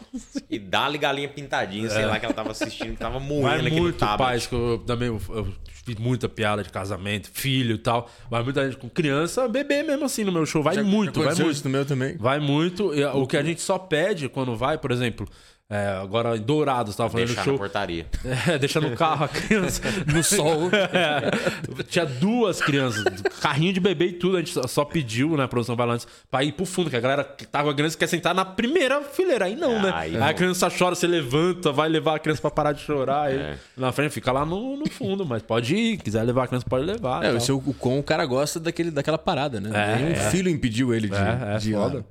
E 0.49 0.57
dá-lhe 0.57 0.97
galinha 0.97 1.27
pintadinha, 1.27 1.89
sei 1.89 2.05
lá, 2.05 2.19
que 2.19 2.25
ela 2.25 2.33
tava 2.33 2.51
assistindo, 2.51 2.93
que 2.93 2.97
tava 2.99 3.19
Vai 3.19 3.27
moendo 3.27 3.67
aquele 3.67 3.81
muito 3.81 3.97
tablet. 3.97 4.17
pais, 4.17 4.47
que 4.47 4.55
eu 4.55 4.79
também 4.79 5.09
eu, 5.09 5.21
eu 5.29 5.53
fiz 5.85 5.95
muita 5.97 6.29
piada 6.29 6.63
de 6.63 6.69
casamento, 6.69 7.29
filho 7.31 7.75
e 7.75 7.77
tal. 7.77 8.09
Vai 8.29 8.43
muita 8.43 8.63
gente 8.65 8.77
com 8.79 8.89
criança, 8.89 9.47
bebê 9.47 9.83
mesmo 9.83 10.05
assim 10.05 10.23
no 10.23 10.31
meu 10.31 10.45
show. 10.45 10.63
Vai 10.63 10.81
muito, 10.81 11.15
vai 11.19 11.23
Aconteceu 11.25 11.45
muito. 11.45 11.55
isso 11.57 11.65
no 11.65 11.71
meu 11.71 11.85
também. 11.85 12.17
Vai 12.17 12.39
muito. 12.39 12.91
O 13.13 13.27
que 13.27 13.35
a 13.37 13.43
gente 13.43 13.61
só 13.61 13.77
pede 13.77 14.29
quando 14.29 14.55
vai, 14.55 14.77
por 14.77 14.89
exemplo, 14.91 15.27
é, 15.71 15.87
agora 16.03 16.35
em 16.35 16.41
Dourados, 16.41 16.95
tava 16.95 17.09
falando 17.09 17.27
Deixar 17.27 17.41
no 17.41 17.45
na 17.47 17.51
show. 17.51 17.57
portaria. 17.57 18.05
É, 18.51 18.57
deixa 18.59 18.81
no 18.81 18.95
carro 18.95 19.23
a 19.25 19.27
criança. 19.27 19.81
No 20.05 20.21
sol. 20.23 20.69
É, 20.73 21.83
tinha 21.83 22.05
duas 22.05 22.59
crianças, 22.61 23.03
carrinho 23.41 23.71
de 23.73 23.79
bebê 23.79 24.07
e 24.07 24.13
tudo. 24.13 24.37
A 24.37 24.39
gente 24.41 24.53
só, 24.67 24.83
pediu, 24.85 25.37
né, 25.37 25.47
produção 25.47 25.75
Balanço, 25.75 26.07
pra 26.29 26.43
ir 26.43 26.51
pro 26.51 26.65
fundo, 26.65 26.89
que 26.89 26.95
a 26.95 26.99
galera 26.99 27.23
que 27.23 27.45
tá 27.45 27.63
com 27.63 27.69
a 27.69 27.73
criança 27.73 27.97
quer 27.97 28.07
sentar 28.07 28.35
na 28.35 28.43
primeira 28.43 29.01
fileira. 29.01 29.45
Aí 29.45 29.55
não, 29.55 29.77
Ah, 29.77 29.81
né? 29.81 29.91
aí 29.95 30.11
Aí, 30.11 30.17
não. 30.17 30.27
a 30.27 30.33
criança 30.33 30.69
chora, 30.69 30.93
você 30.95 31.07
levanta, 31.07 31.71
vai 31.71 31.87
levar 31.87 32.15
a 32.15 32.19
criança 32.19 32.41
pra 32.41 32.51
parar 32.51 32.73
de 32.73 32.81
chorar. 32.81 33.27
Aí 33.27 33.37
É. 33.37 33.57
na 33.77 33.91
frente 33.91 34.11
fica 34.11 34.31
lá 34.31 34.45
no, 34.45 34.75
no 34.77 34.89
fundo, 34.89 35.25
mas 35.25 35.41
pode 35.41 35.73
ir. 35.75 35.97
Quiser 35.97 36.23
levar 36.23 36.43
a 36.43 36.47
criança, 36.47 36.65
pode 36.67 36.85
levar. 36.85 37.23
É, 37.23 37.27
tal. 37.29 37.37
o 37.37 37.41
seu 37.41 37.57
o 37.57 37.73
com 37.73 37.97
o 37.99 38.03
cara 38.03 38.25
gosta 38.25 38.59
daquele, 38.59 38.91
daquela 38.91 39.17
parada, 39.17 39.61
né? 39.61 39.69
É, 39.73 39.95
Nenhum 39.95 40.11
é. 40.11 40.15
filho 40.31 40.49
impediu 40.49 40.93
ele 40.93 41.07
de, 41.07 41.15
É, 41.15 41.55
é 41.55 41.57
de 41.57 41.71
ir 41.71 41.75
lá. 41.75 42.03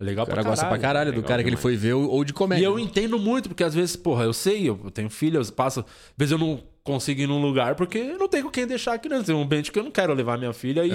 Legal 0.00 0.24
O 0.24 0.28
cara 0.28 0.40
pra 0.40 0.50
gosta 0.50 0.64
pra 0.66 0.78
caralho. 0.78 0.82
caralho 0.82 1.12
do 1.12 1.16
Legal 1.16 1.28
cara 1.28 1.42
que 1.42 1.48
ele 1.50 1.56
demais. 1.56 1.62
foi 1.62 1.76
ver 1.76 1.92
ou 1.92 2.24
de 2.24 2.30
E 2.30 2.34
comédia. 2.34 2.64
eu 2.64 2.78
entendo 2.78 3.18
muito, 3.18 3.48
porque 3.50 3.62
às 3.62 3.74
vezes, 3.74 3.96
porra, 3.96 4.24
eu 4.24 4.32
sei, 4.32 4.68
eu 4.68 4.76
tenho 4.92 5.10
filho, 5.10 5.40
eu 5.40 5.52
passo. 5.52 5.80
Às 5.80 5.86
vezes 6.16 6.32
eu 6.32 6.38
não 6.38 6.62
consigo 6.82 7.20
ir 7.20 7.26
num 7.26 7.40
lugar 7.42 7.74
porque 7.74 7.98
eu 7.98 8.18
não 8.18 8.26
tenho 8.26 8.44
com 8.44 8.50
quem 8.50 8.66
deixar 8.66 8.94
a 8.94 8.98
criança. 8.98 9.24
Tem 9.26 9.34
um 9.34 9.42
ambiente 9.42 9.70
que 9.70 9.78
eu 9.78 9.82
não 9.84 9.90
quero 9.90 10.14
levar 10.14 10.38
minha 10.38 10.52
filha 10.54 10.84
e, 10.86 10.90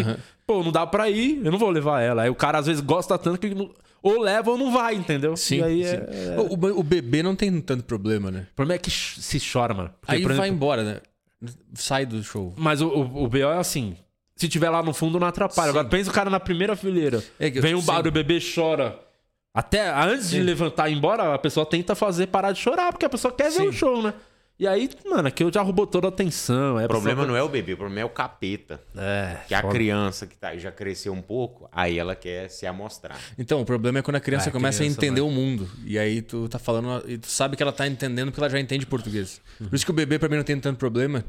pô, 0.47 0.63
não 0.63 0.71
dá 0.71 0.87
pra 0.87 1.07
ir, 1.09 1.39
eu 1.45 1.51
não 1.51 1.59
vou 1.59 1.69
levar 1.69 2.01
ela. 2.01 2.23
Aí 2.23 2.29
o 2.29 2.35
cara 2.35 2.57
às 2.57 2.65
vezes 2.65 2.81
gosta 2.81 3.15
tanto 3.17 3.37
que 3.39 3.53
não- 3.53 3.69
ou 4.01 4.19
leva 4.21 4.49
ou 4.51 4.57
não 4.57 4.71
vai, 4.71 4.95
entendeu? 4.95 5.35
Sim, 5.37 5.57
e 5.59 5.63
aí 5.63 5.83
sim. 5.85 5.95
é- 5.95 6.35
O, 6.39 6.53
o- 6.55 6.79
o 6.79 6.83
bebê 6.83 7.21
não 7.21 7.35
tem 7.35 7.59
tanto 7.61 7.83
problema, 7.83 8.31
né? 8.31 8.47
O 8.51 8.55
problema 8.55 8.75
é 8.75 8.79
que 8.79 8.89
se 8.91 9.39
chora, 9.39 9.73
mano. 9.73 9.91
Porque, 10.01 10.15
Aí 10.15 10.21
por 10.23 10.29
vai 10.33 10.47
exemplo, 10.47 10.55
embora, 10.55 10.83
né? 10.83 10.97
Sai 11.75 12.05
do 12.05 12.23
show. 12.23 12.53
Mas 12.57 12.81
o, 12.81 12.87
o, 12.87 13.23
o 13.25 13.27
BO 13.27 13.37
é 13.37 13.57
assim. 13.57 13.95
Se 14.35 14.49
tiver 14.49 14.69
lá 14.69 14.83
no 14.83 14.93
fundo, 14.93 15.19
não 15.19 15.27
atrapalha. 15.27 15.71
Sim. 15.71 15.77
Agora 15.77 15.87
pensa 15.87 16.09
o 16.09 16.13
cara 16.13 16.29
na 16.29 16.39
primeira 16.39 16.75
fileira. 16.75 17.23
É 17.39 17.49
que 17.49 17.57
eu- 17.59 17.61
Vem 17.61 17.73
um 17.75 17.79
sim. 17.79 17.87
barulho, 17.87 18.09
o 18.09 18.11
bebê 18.11 18.39
chora. 18.39 18.99
Até 19.53 19.89
antes 19.89 20.29
de 20.29 20.41
levantar 20.41 20.89
e 20.89 20.93
ir 20.93 20.97
embora, 20.97 21.33
a 21.33 21.37
pessoa 21.39 21.65
tenta 21.65 21.95
fazer 21.95 22.27
parar 22.27 22.51
de 22.51 22.59
chorar, 22.59 22.91
porque 22.91 23.05
a 23.05 23.09
pessoa 23.09 23.33
quer 23.33 23.45
ver 23.49 23.51
Sim. 23.61 23.67
o 23.69 23.71
show, 23.73 24.03
né? 24.03 24.13
E 24.59 24.65
aí, 24.67 24.89
mano, 25.05 25.27
aquilo 25.27 25.51
já 25.51 25.61
roubou 25.61 25.85
toda 25.87 26.07
a 26.07 26.09
atenção. 26.09 26.77
O 26.77 26.87
problema 26.87 27.25
não 27.25 27.35
é 27.35 27.43
o 27.43 27.47
bebê, 27.49 27.73
o 27.73 27.77
problema 27.77 28.01
é 28.01 28.05
o 28.05 28.09
capeta. 28.09 28.81
é. 28.97 29.37
Que 29.47 29.53
a 29.53 29.61
foda. 29.61 29.73
criança 29.73 30.27
que 30.27 30.35
tá, 30.35 30.55
já 30.57 30.71
cresceu 30.71 31.11
um 31.13 31.21
pouco, 31.21 31.69
aí 31.71 31.97
ela 31.99 32.15
quer 32.15 32.49
se 32.49 32.65
amostrar. 32.65 33.17
Então, 33.37 33.61
o 33.61 33.65
problema 33.65 33.99
é 33.99 34.01
quando 34.01 34.15
a 34.15 34.19
criança 34.21 34.49
Ah, 34.49 34.51
começa 34.51 34.79
criança, 34.79 34.93
a 34.99 35.03
entender 35.05 35.21
o 35.21 35.29
mundo. 35.29 35.69
E 35.85 35.97
aí 35.99 36.21
tu 36.21 36.47
tá 36.49 36.59
falando. 36.59 37.03
E 37.09 37.17
tu 37.17 37.27
sabe 37.27 37.55
que 37.57 37.63
ela 37.63 37.71
tá 37.73 37.85
entendendo 37.87 38.27
porque 38.31 38.39
ela 38.41 38.49
já 38.49 38.59
entende 38.59 38.85
português. 38.85 39.41
Uhum. 39.59 39.67
Por 39.67 39.75
isso 39.75 39.85
que 39.85 39.91
o 39.91 39.93
bebê 39.95 40.19
pra 40.19 40.27
mim 40.29 40.35
não 40.37 40.43
tem 40.43 40.57
tanto 40.59 40.77
problema. 40.77 41.23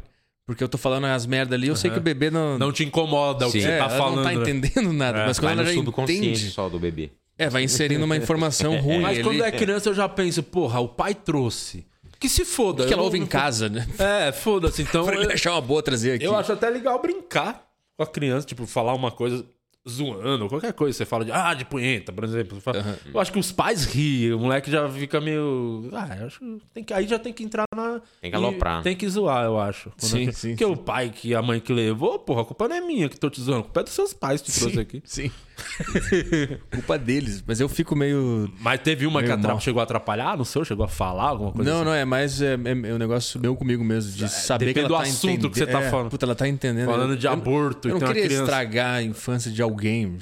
Porque 0.46 0.62
eu 0.62 0.68
tô 0.68 0.78
falando 0.78 1.06
as 1.06 1.26
merda 1.26 1.56
ali, 1.56 1.66
eu 1.66 1.74
sei 1.74 1.90
que 1.90 1.98
o 1.98 2.00
bebê 2.00 2.30
não. 2.30 2.56
Não 2.56 2.70
te 2.72 2.84
incomoda 2.84 3.48
o 3.48 3.50
que 3.52 3.58
Sim. 3.60 3.66
você 3.66 3.72
é, 3.72 3.78
tá 3.78 3.84
ela 3.86 3.96
falando. 3.98 4.16
não 4.16 4.22
tá 4.22 4.30
né? 4.32 4.36
entendendo 4.36 4.92
nada. 4.92 5.26
mas 5.26 5.38
quando 5.40 5.46
Vai 5.48 5.54
no 5.56 5.60
ela 5.62 5.70
já 5.70 5.76
subconsciente 5.76 6.28
entende. 6.28 6.50
só 6.50 6.68
do 6.68 6.78
bebê. 6.78 7.10
É, 7.36 7.48
vai 7.50 7.64
inserindo 7.64 8.04
uma 8.04 8.16
informação 8.16 8.76
ruim. 8.80 9.00
Mas 9.00 9.16
ali. 9.18 9.24
quando 9.24 9.42
é 9.44 9.50
criança, 9.50 9.88
eu 9.90 9.94
já 9.94 10.08
penso, 10.08 10.42
porra, 10.44 10.78
o 10.78 10.88
pai 10.88 11.14
trouxe. 11.14 11.84
Que 12.20 12.28
se 12.28 12.44
foda. 12.44 12.84
O 12.84 12.86
que 12.86 12.92
eu 12.92 12.94
ela 12.94 12.98
não- 12.98 13.04
ouve 13.06 13.18
em 13.18 13.26
casa, 13.26 13.68
né? 13.68 13.86
É, 13.98 14.30
foda-se. 14.32 14.82
Então, 14.82 15.04
Pra 15.04 15.20
ele 15.20 15.32
achar 15.32 15.52
uma 15.52 15.60
boa 15.60 15.82
trazer 15.82 16.12
aqui. 16.12 16.24
eu 16.24 16.36
acho 16.36 16.52
até 16.52 16.70
legal 16.70 17.02
brincar 17.02 17.66
com 17.96 18.02
a 18.04 18.06
criança, 18.06 18.46
tipo, 18.46 18.66
falar 18.66 18.94
uma 18.94 19.10
coisa 19.10 19.44
zoando, 19.88 20.48
qualquer 20.48 20.72
coisa. 20.72 20.96
Você 20.96 21.04
fala 21.04 21.24
de, 21.24 21.32
ah, 21.32 21.54
de 21.54 21.64
punheta, 21.64 22.12
por 22.12 22.24
exemplo. 22.24 22.60
Fala- 22.60 22.98
Eu 23.12 23.20
acho 23.20 23.32
que 23.32 23.38
os 23.38 23.52
pais 23.52 23.84
riem, 23.84 24.32
o 24.32 24.38
moleque 24.40 24.70
já 24.70 24.88
fica 24.88 25.20
meio. 25.20 25.88
Ah, 25.92 26.16
eu 26.20 26.26
acho 26.26 26.38
que 26.40 26.58
tem 26.74 26.84
que, 26.84 26.92
aí 26.92 27.06
já 27.06 27.18
tem 27.18 27.32
que 27.32 27.42
entrar 27.44 27.64
na. 27.74 28.00
Tem 28.20 28.30
que 28.30 28.36
aloprar. 28.36 28.82
Tem 28.82 28.96
que 28.96 29.08
zoar, 29.08 29.44
eu 29.44 29.58
acho. 29.58 29.92
Sim, 29.96 30.22
é 30.22 30.26
que- 30.26 30.32
sim, 30.32 30.48
Porque 30.50 30.64
sim. 30.64 30.70
o 30.72 30.76
pai 30.76 31.10
que 31.10 31.34
a 31.34 31.42
mãe 31.42 31.60
que 31.60 31.72
levou, 31.72 32.18
porra, 32.18 32.42
a 32.42 32.44
culpa 32.44 32.68
não 32.68 32.76
é 32.76 32.80
minha 32.80 33.08
que 33.08 33.18
tô 33.18 33.30
te 33.30 33.40
zoando, 33.40 33.60
a 33.60 33.64
culpa 33.64 33.80
é 33.80 33.84
dos 33.84 33.92
seus 33.92 34.12
pais 34.12 34.40
que 34.42 34.50
te 34.50 34.58
trouxe 34.60 34.80
aqui. 34.80 35.02
Sim. 35.04 35.30
Culpa 36.70 36.98
deles. 36.98 37.42
Mas 37.46 37.60
eu 37.60 37.68
fico 37.68 37.96
meio. 37.96 38.50
Mas 38.60 38.80
teve 38.80 39.06
uma 39.06 39.20
que 39.20 39.26
Meio 39.28 39.38
atra- 39.38 39.52
mal. 39.52 39.60
chegou 39.60 39.80
a 39.80 39.84
atrapalhar 39.84 40.36
no 40.36 40.44
seu? 40.44 40.64
Chegou 40.64 40.84
a 40.84 40.88
falar 40.88 41.28
alguma 41.30 41.52
coisa 41.52 41.70
Não, 41.70 41.76
assim? 41.78 41.84
não, 41.86 41.94
é 41.94 42.04
mais 42.04 42.40
é, 42.42 42.54
é, 42.54 42.88
é 42.90 42.94
um 42.94 42.98
negócio 42.98 43.40
meu 43.40 43.56
comigo 43.56 43.82
mesmo. 43.84 44.12
De 44.12 44.28
saber 44.28 44.72
que 44.72 44.78
ela 44.80 44.88
do 44.88 44.94
tá 44.96 45.02
assunto 45.02 45.50
que 45.50 45.58
você 45.58 45.66
tá 45.66 45.80
é, 45.80 45.90
falando. 45.90 46.10
Puta, 46.10 46.26
ela 46.26 46.34
tá 46.34 46.46
entendendo. 46.46 46.86
Falando 46.86 47.16
de 47.16 47.26
Eu- 47.26 47.32
aborto 47.32 47.88
Eu 47.88 47.96
e 47.96 48.00
não 48.00 48.06
queria 48.06 48.24
criança. 48.24 48.42
estragar 48.44 48.94
a 48.96 49.02
infância 49.02 49.50
de 49.50 49.62
alguém. 49.62 50.18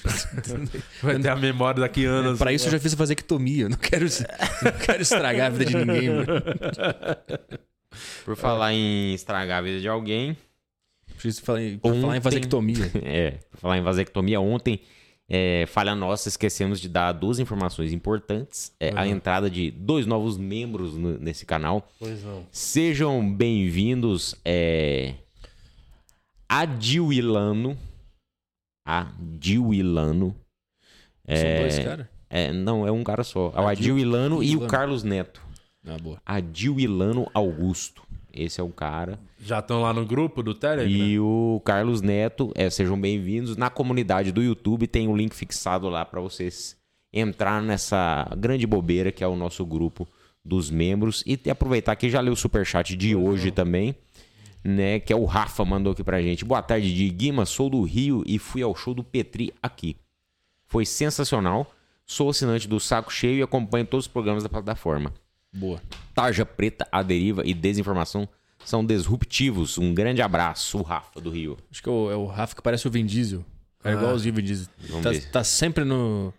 Vai 1.03 1.19
ter 1.19 1.29
a 1.29 1.37
memória 1.37 1.81
daqui 1.81 2.07
a 2.07 2.11
anos. 2.11 2.39
Pra 2.39 2.53
isso 2.53 2.67
eu 2.69 2.73
já 2.73 2.79
fiz 2.79 2.95
vasectomia. 2.95 3.65
Eu 3.65 3.71
não 3.71 3.77
quero, 3.79 4.05
não 4.05 4.73
quero 4.73 5.03
estragar 5.03 5.47
a 5.47 5.51
vida 5.51 5.65
de 5.67 5.77
ninguém. 5.77 6.11
mano. 6.11 6.27
Por 8.25 8.37
falar 8.37 8.73
em 8.73 9.15
estragar 9.15 9.59
a 9.59 9.63
vida 9.63 9.81
de 9.81 9.89
alguém, 9.89 10.37
Preciso 11.17 11.43
falar 11.43 11.63
em, 11.63 11.79
pra 11.79 11.91
falar 11.93 12.03
em 12.03 12.09
Ontem- 12.09 12.21
vasectomia. 12.21 12.91
é, 13.05 13.31
por 13.51 13.59
falar 13.61 13.79
em 13.79 13.83
vasectomia, 13.83 14.41
ontem, 14.41 14.81
é, 15.29 15.65
falha 15.67 15.95
nossa, 15.95 16.29
esquecemos 16.29 16.81
de 16.81 16.89
dar 16.89 17.13
duas 17.13 17.39
informações 17.39 17.93
importantes. 17.93 18.73
É, 18.79 18.91
A 18.95 19.07
entrada 19.07 19.49
de 19.51 19.71
dois 19.71 20.07
novos 20.07 20.37
membros 20.37 20.95
no- 20.97 21.19
nesse 21.19 21.45
canal. 21.47 21.89
Pois 21.99 22.23
não. 22.23 22.47
Sejam 22.53 23.33
bem-vindos, 23.35 24.35
é... 24.45 25.15
Adililano. 26.49 27.77
Adililano. 28.87 30.37
São 31.27 31.61
dois, 31.61 31.79
cara. 31.79 32.11
É, 32.29 32.53
não, 32.53 32.87
é 32.87 32.93
um 32.93 33.03
cara 33.03 33.25
só. 33.25 33.53
É 33.57 33.61
o 33.61 33.67
Adil 33.69 33.99
Ilano 33.99 34.43
e 34.43 34.57
o. 34.57 34.67
Carlos 34.67 35.03
Neto. 35.03 35.41
Ah, 35.87 35.97
boa. 35.99 36.21
Adil 36.25 36.79
Ilano 36.81 37.31
Augusto. 37.33 38.03
Esse 38.33 38.61
é 38.61 38.65
o 38.65 38.69
cara. 38.71 39.19
Já 39.45 39.59
estão 39.59 39.83
lá 39.83 39.93
no 39.93 40.07
grupo 40.07 40.43
do 40.43 40.55
Telegram? 40.55 40.91
E 40.91 41.21
o 41.21 41.61
Carlos 41.67 42.01
Neto, 42.01 42.51
é, 42.55 42.71
sejam 42.71 42.99
bem-vindos. 42.99 43.59
Na 43.59 43.69
comunidade 43.69 44.33
do 44.33 44.43
YouTube 44.43 44.87
tem 44.87 45.07
o 45.07 45.15
link 45.15 45.35
fixado 45.35 45.87
lá 45.91 46.03
para 46.03 46.19
vocês 46.19 46.79
entrar 47.13 47.61
nessa 47.61 48.27
grande 48.39 48.67
bobeira 48.67 49.13
que 49.13 49.23
é 49.23 49.29
o 49.29 49.37
nosso 49.37 49.67
grupo 49.67 50.09
dos 50.43 50.71
membros. 50.71 51.23
E 51.27 51.39
aproveitar 51.51 51.95
que 51.95 52.09
já 52.09 52.23
leu 52.23 52.33
o 52.33 52.37
superchat 52.37 52.97
de 52.97 53.15
hoje 53.15 53.51
também, 53.51 53.95
né? 54.65 54.99
Que 54.99 55.13
é 55.13 55.17
o 55.17 55.27
Rafa 55.27 55.63
mandou 55.63 55.93
aqui 55.93 56.03
pra 56.03 56.23
gente. 56.23 56.43
Boa 56.43 56.63
tarde, 56.63 56.95
de 56.95 57.11
Guima, 57.11 57.45
sou 57.45 57.69
do 57.69 57.83
Rio 57.83 58.25
e 58.27 58.39
fui 58.39 58.63
ao 58.63 58.75
show 58.75 58.95
do 58.95 59.05
Petri 59.05 59.53
aqui. 59.63 59.99
Foi 60.65 60.87
sensacional. 60.87 61.71
Sou 62.07 62.31
assinante 62.31 62.67
do 62.67 62.81
Saco 62.81 63.13
Cheio 63.13 63.41
e 63.41 63.43
acompanho 63.43 63.85
todos 63.85 64.07
os 64.07 64.11
programas 64.11 64.43
da 64.43 64.49
plataforma. 64.49 65.13
Boa. 65.53 65.83
Tarja 66.15 66.47
Preta, 66.47 66.89
A 66.91 67.03
Deriva 67.03 67.43
e 67.45 67.53
Desinformação 67.53 68.27
são 68.65 68.85
disruptivos. 68.85 69.79
Um 69.79 69.95
grande 69.95 70.23
abraço, 70.23 70.79
o 70.79 70.83
Rafa 70.83 71.21
do 71.21 71.31
Rio. 71.31 71.57
Acho 71.71 71.83
que 71.83 71.89
é 71.89 71.93
o, 71.93 72.11
é 72.11 72.17
o 72.17 72.27
Rafa 72.27 72.55
que 72.57 72.63
parece 72.63 72.87
o 72.87 72.91
Vin 72.91 73.07
Diesel. 73.07 73.45
É 73.83 73.93
igualzinho 73.93 74.33
o 74.33 74.37
Vin 74.37 74.43
Diesel. 74.43 74.69
Tá, 75.03 75.11
tá 75.33 75.45
sempre 75.45 75.85
no. 75.85 76.33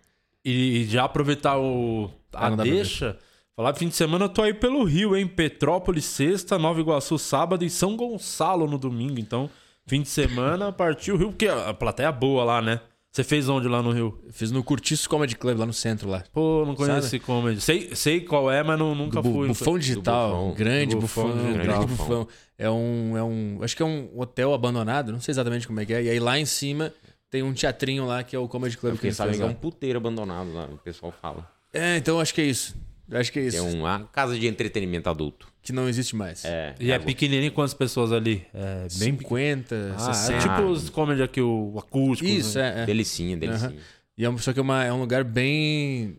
E, 0.44 0.82
e 0.82 0.84
já 0.84 1.04
aproveitar 1.04 1.58
o, 1.58 2.10
a 2.32 2.48
Ah, 2.48 2.50
pra 2.52 2.64
deixa. 2.64 3.18
Falar 3.56 3.74
fim 3.74 3.88
de 3.88 3.96
semana 3.96 4.26
eu 4.26 4.28
tô 4.28 4.42
aí 4.42 4.52
pelo 4.52 4.84
Rio, 4.84 5.16
hein? 5.16 5.26
Petrópolis 5.26 6.04
sexta, 6.04 6.58
Nova 6.58 6.78
Iguaçu 6.78 7.16
sábado 7.18 7.64
e 7.64 7.70
São 7.70 7.96
Gonçalo 7.96 8.66
no 8.66 8.76
domingo. 8.76 9.18
Então, 9.18 9.48
fim 9.86 10.02
de 10.02 10.08
semana 10.08 10.70
partiu 10.74 11.14
o 11.14 11.18
Rio, 11.18 11.28
porque 11.30 11.48
a 11.48 11.72
plateia 11.72 12.08
é 12.08 12.12
boa 12.12 12.44
lá, 12.44 12.60
né? 12.60 12.80
Você 13.16 13.24
fez 13.24 13.48
onde 13.48 13.66
lá 13.66 13.80
no 13.82 13.92
Rio? 13.92 14.18
Fiz 14.30 14.50
no 14.50 14.62
Curtiço 14.62 15.08
Comedy 15.08 15.34
Club 15.36 15.56
lá 15.58 15.64
no 15.64 15.72
centro 15.72 16.06
lá. 16.06 16.22
Pô, 16.34 16.66
não 16.66 16.74
conheço 16.74 16.96
Sabe? 16.96 17.06
esse 17.06 17.18
comedy. 17.18 17.62
Sei, 17.62 17.94
sei 17.96 18.20
qual 18.20 18.50
é, 18.52 18.62
mas 18.62 18.78
não, 18.78 18.94
nunca 18.94 19.22
Bu- 19.22 19.32
fui. 19.32 19.48
Bufão 19.48 19.78
Digital, 19.78 20.32
Bufão. 20.32 20.54
grande 20.54 20.94
bufão, 20.94 21.28
Bufão 21.28 21.52
grande 21.54 21.86
Digital. 21.86 21.86
bufão. 21.86 22.28
É 22.58 22.68
um, 22.68 23.16
é 23.16 23.22
um, 23.24 23.58
acho 23.62 23.74
que 23.74 23.82
é 23.82 23.86
um 23.86 24.10
hotel 24.20 24.52
abandonado, 24.52 25.12
não 25.12 25.20
sei 25.22 25.32
exatamente 25.32 25.66
como 25.66 25.80
é 25.80 25.86
que 25.86 25.94
é. 25.94 26.02
E 26.02 26.10
aí 26.10 26.20
lá 26.20 26.38
em 26.38 26.44
cima 26.44 26.92
tem 27.30 27.42
um 27.42 27.54
teatrinho 27.54 28.04
lá 28.04 28.22
que 28.22 28.36
é 28.36 28.38
o 28.38 28.46
Comedy 28.46 28.76
Club 28.76 28.92
que 28.92 28.96
Porque 28.98 29.06
ele 29.06 29.14
sabe 29.14 29.34
que 29.34 29.42
é 29.42 29.46
um 29.46 29.54
puteiro 29.54 29.96
abandonado 29.98 30.52
lá, 30.52 30.66
o 30.66 30.76
pessoal 30.76 31.10
fala. 31.10 31.50
É, 31.72 31.96
então 31.96 32.20
acho 32.20 32.34
que 32.34 32.42
é 32.42 32.44
isso. 32.44 32.76
Acho 33.10 33.32
que 33.32 33.38
é 33.38 33.46
isso. 33.46 33.56
Que 33.62 33.66
é 33.66 33.78
uma 33.78 34.00
casa 34.12 34.38
de 34.38 34.46
entretenimento 34.46 35.08
adulto. 35.08 35.48
Que 35.66 35.72
não 35.72 35.88
existe 35.88 36.14
mais. 36.14 36.44
É, 36.44 36.74
E 36.78 36.90
é 36.92 36.94
agora- 36.94 37.06
pequenininho 37.08 37.50
quantas 37.50 37.74
pessoas 37.74 38.12
ali? 38.12 38.46
É 38.54 38.86
bem 39.00 39.16
pequeno. 39.16 39.18
50, 39.18 39.94
Ah, 39.96 40.12
60. 40.14 40.32
é 40.32 40.40
tipo 40.40 40.62
os 40.70 40.88
comedy 40.88 41.22
aqui, 41.22 41.40
o 41.40 41.74
acústico. 41.76 42.30
Isso, 42.30 42.56
né? 42.56 42.78
é. 42.78 42.82
é. 42.82 42.86
Delicinha, 42.86 43.36
delicinha. 43.36 43.70
Aham. 43.70 43.78
E 44.16 44.24
é, 44.24 44.38
só 44.38 44.52
que 44.52 44.60
é, 44.60 44.62
uma, 44.62 44.84
é 44.84 44.92
um 44.92 45.00
lugar 45.00 45.24
bem 45.24 46.18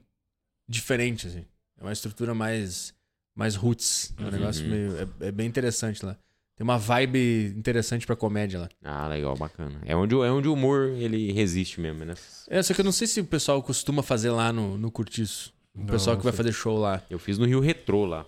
diferente, 0.67 1.27
assim. 1.27 1.45
É 1.79 1.83
uma 1.83 1.93
estrutura 1.93 2.33
mais, 2.33 2.93
mais 3.35 3.55
roots. 3.55 4.13
É 4.19 4.23
um 4.25 4.31
negócio 4.31 4.67
meio. 4.67 4.91
É, 5.21 5.27
é 5.27 5.31
bem 5.31 5.47
interessante 5.47 6.05
lá. 6.05 6.17
Tem 6.57 6.63
uma 6.63 6.77
vibe 6.77 7.53
interessante 7.55 8.05
pra 8.05 8.15
comédia 8.15 8.59
lá. 8.59 8.69
Ah, 8.83 9.07
legal, 9.07 9.35
bacana. 9.37 9.79
É 9.85 9.95
onde, 9.95 10.15
o- 10.15 10.23
é 10.25 10.31
onde 10.31 10.47
o 10.47 10.53
humor 10.53 10.89
ele 10.89 11.31
resiste 11.31 11.79
mesmo, 11.79 12.03
né? 12.03 12.15
É, 12.49 12.61
só 12.63 12.73
que 12.73 12.81
eu 12.81 12.85
não 12.85 12.91
sei 12.91 13.05
se 13.07 13.21
o 13.21 13.25
pessoal 13.25 13.61
costuma 13.63 14.01
fazer 14.03 14.31
lá 14.31 14.51
no, 14.51 14.77
no 14.77 14.89
Curtiço. 14.91 15.53
O 15.75 15.85
pessoal 15.85 16.17
que 16.17 16.23
vai 16.23 16.33
fazer 16.33 16.51
show 16.51 16.77
lá. 16.79 17.01
Eu 17.09 17.19
fiz 17.19 17.37
no 17.37 17.45
Rio 17.45 17.59
Retrô 17.59 18.03
lá. 18.05 18.25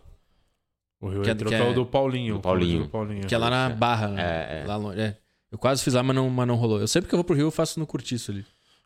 O 1.01 1.07
Rio 1.09 1.21
Que 1.21 1.30
é- 1.30 1.34
Retro 1.34 1.49
que 1.49 1.55
que 1.55 1.61
é 1.61 1.65
é- 1.65 1.69
o 1.71 1.73
do 1.73 1.85
Paulinho. 1.85 2.35
Do 2.35 2.41
Paulinho. 2.41 2.84
Do 2.84 2.89
Paulinho. 2.89 3.27
Que 3.27 3.34
é 3.34 3.38
lá 3.38 3.49
na 3.49 3.69
Barra, 3.69 4.07
né? 4.09 4.21
É, 4.21 4.61
é. 4.61 4.65
Lá 4.65 4.76
longe. 4.76 4.99
É. 4.99 5.15
Eu 5.51 5.57
quase 5.57 5.84
fiz 5.84 5.93
lá, 5.93 6.03
mas 6.03 6.15
não, 6.15 6.30
mas 6.30 6.47
não 6.47 6.55
rolou. 6.55 6.80
Eu 6.80 6.88
sempre 6.88 7.07
que 7.09 7.15
eu 7.15 7.17
vou 7.17 7.23
pro 7.23 7.35
Rio, 7.35 7.47
eu 7.47 7.51
faço 7.51 7.80
no 7.80 7.88
Curtiço 7.88 8.31
ali. 8.31 8.45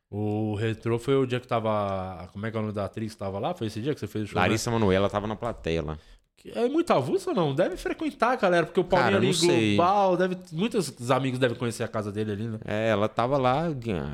O 0.09 0.53
Retro 0.53 0.99
foi 0.99 1.15
o 1.15 1.25
dia 1.25 1.39
que 1.39 1.47
tava. 1.47 2.29
Como 2.31 2.45
é 2.45 2.51
que 2.51 2.55
é 2.55 2.59
o 2.59 2.61
nome 2.61 2.73
da 2.73 2.85
atriz 2.85 3.13
que 3.13 3.17
tava 3.17 3.39
lá? 3.39 3.53
Foi 3.55 3.65
esse 3.67 3.81
dia 3.81 3.93
que 3.95 3.99
você 3.99 4.05
fez 4.07 4.25
o 4.25 4.27
show? 4.27 4.35
né? 4.35 4.41
Larissa 4.41 4.69
Manoela 4.69 5.09
tava 5.09 5.25
na 5.25 5.35
plateia 5.35 5.81
lá. 5.81 5.97
É 6.53 6.67
muito 6.67 6.91
avulso 6.91 7.29
ou 7.29 7.35
não? 7.35 7.55
Deve 7.55 7.77
frequentar, 7.77 8.35
galera, 8.35 8.65
porque 8.65 8.79
o 8.79 8.83
Paulinho 8.83 9.11
Cara, 9.11 9.17
ali 9.17 9.27
não 9.27 9.33
sei. 9.33 9.75
global, 9.77 10.17
deve, 10.17 10.37
muitos 10.51 11.09
amigos 11.09 11.39
devem 11.39 11.55
conhecer 11.55 11.83
a 11.83 11.87
casa 11.87 12.11
dele 12.11 12.31
ali, 12.33 12.43
né? 12.47 12.57
É, 12.65 12.89
ela 12.89 13.07
tava 13.07 13.37
lá, 13.37 13.63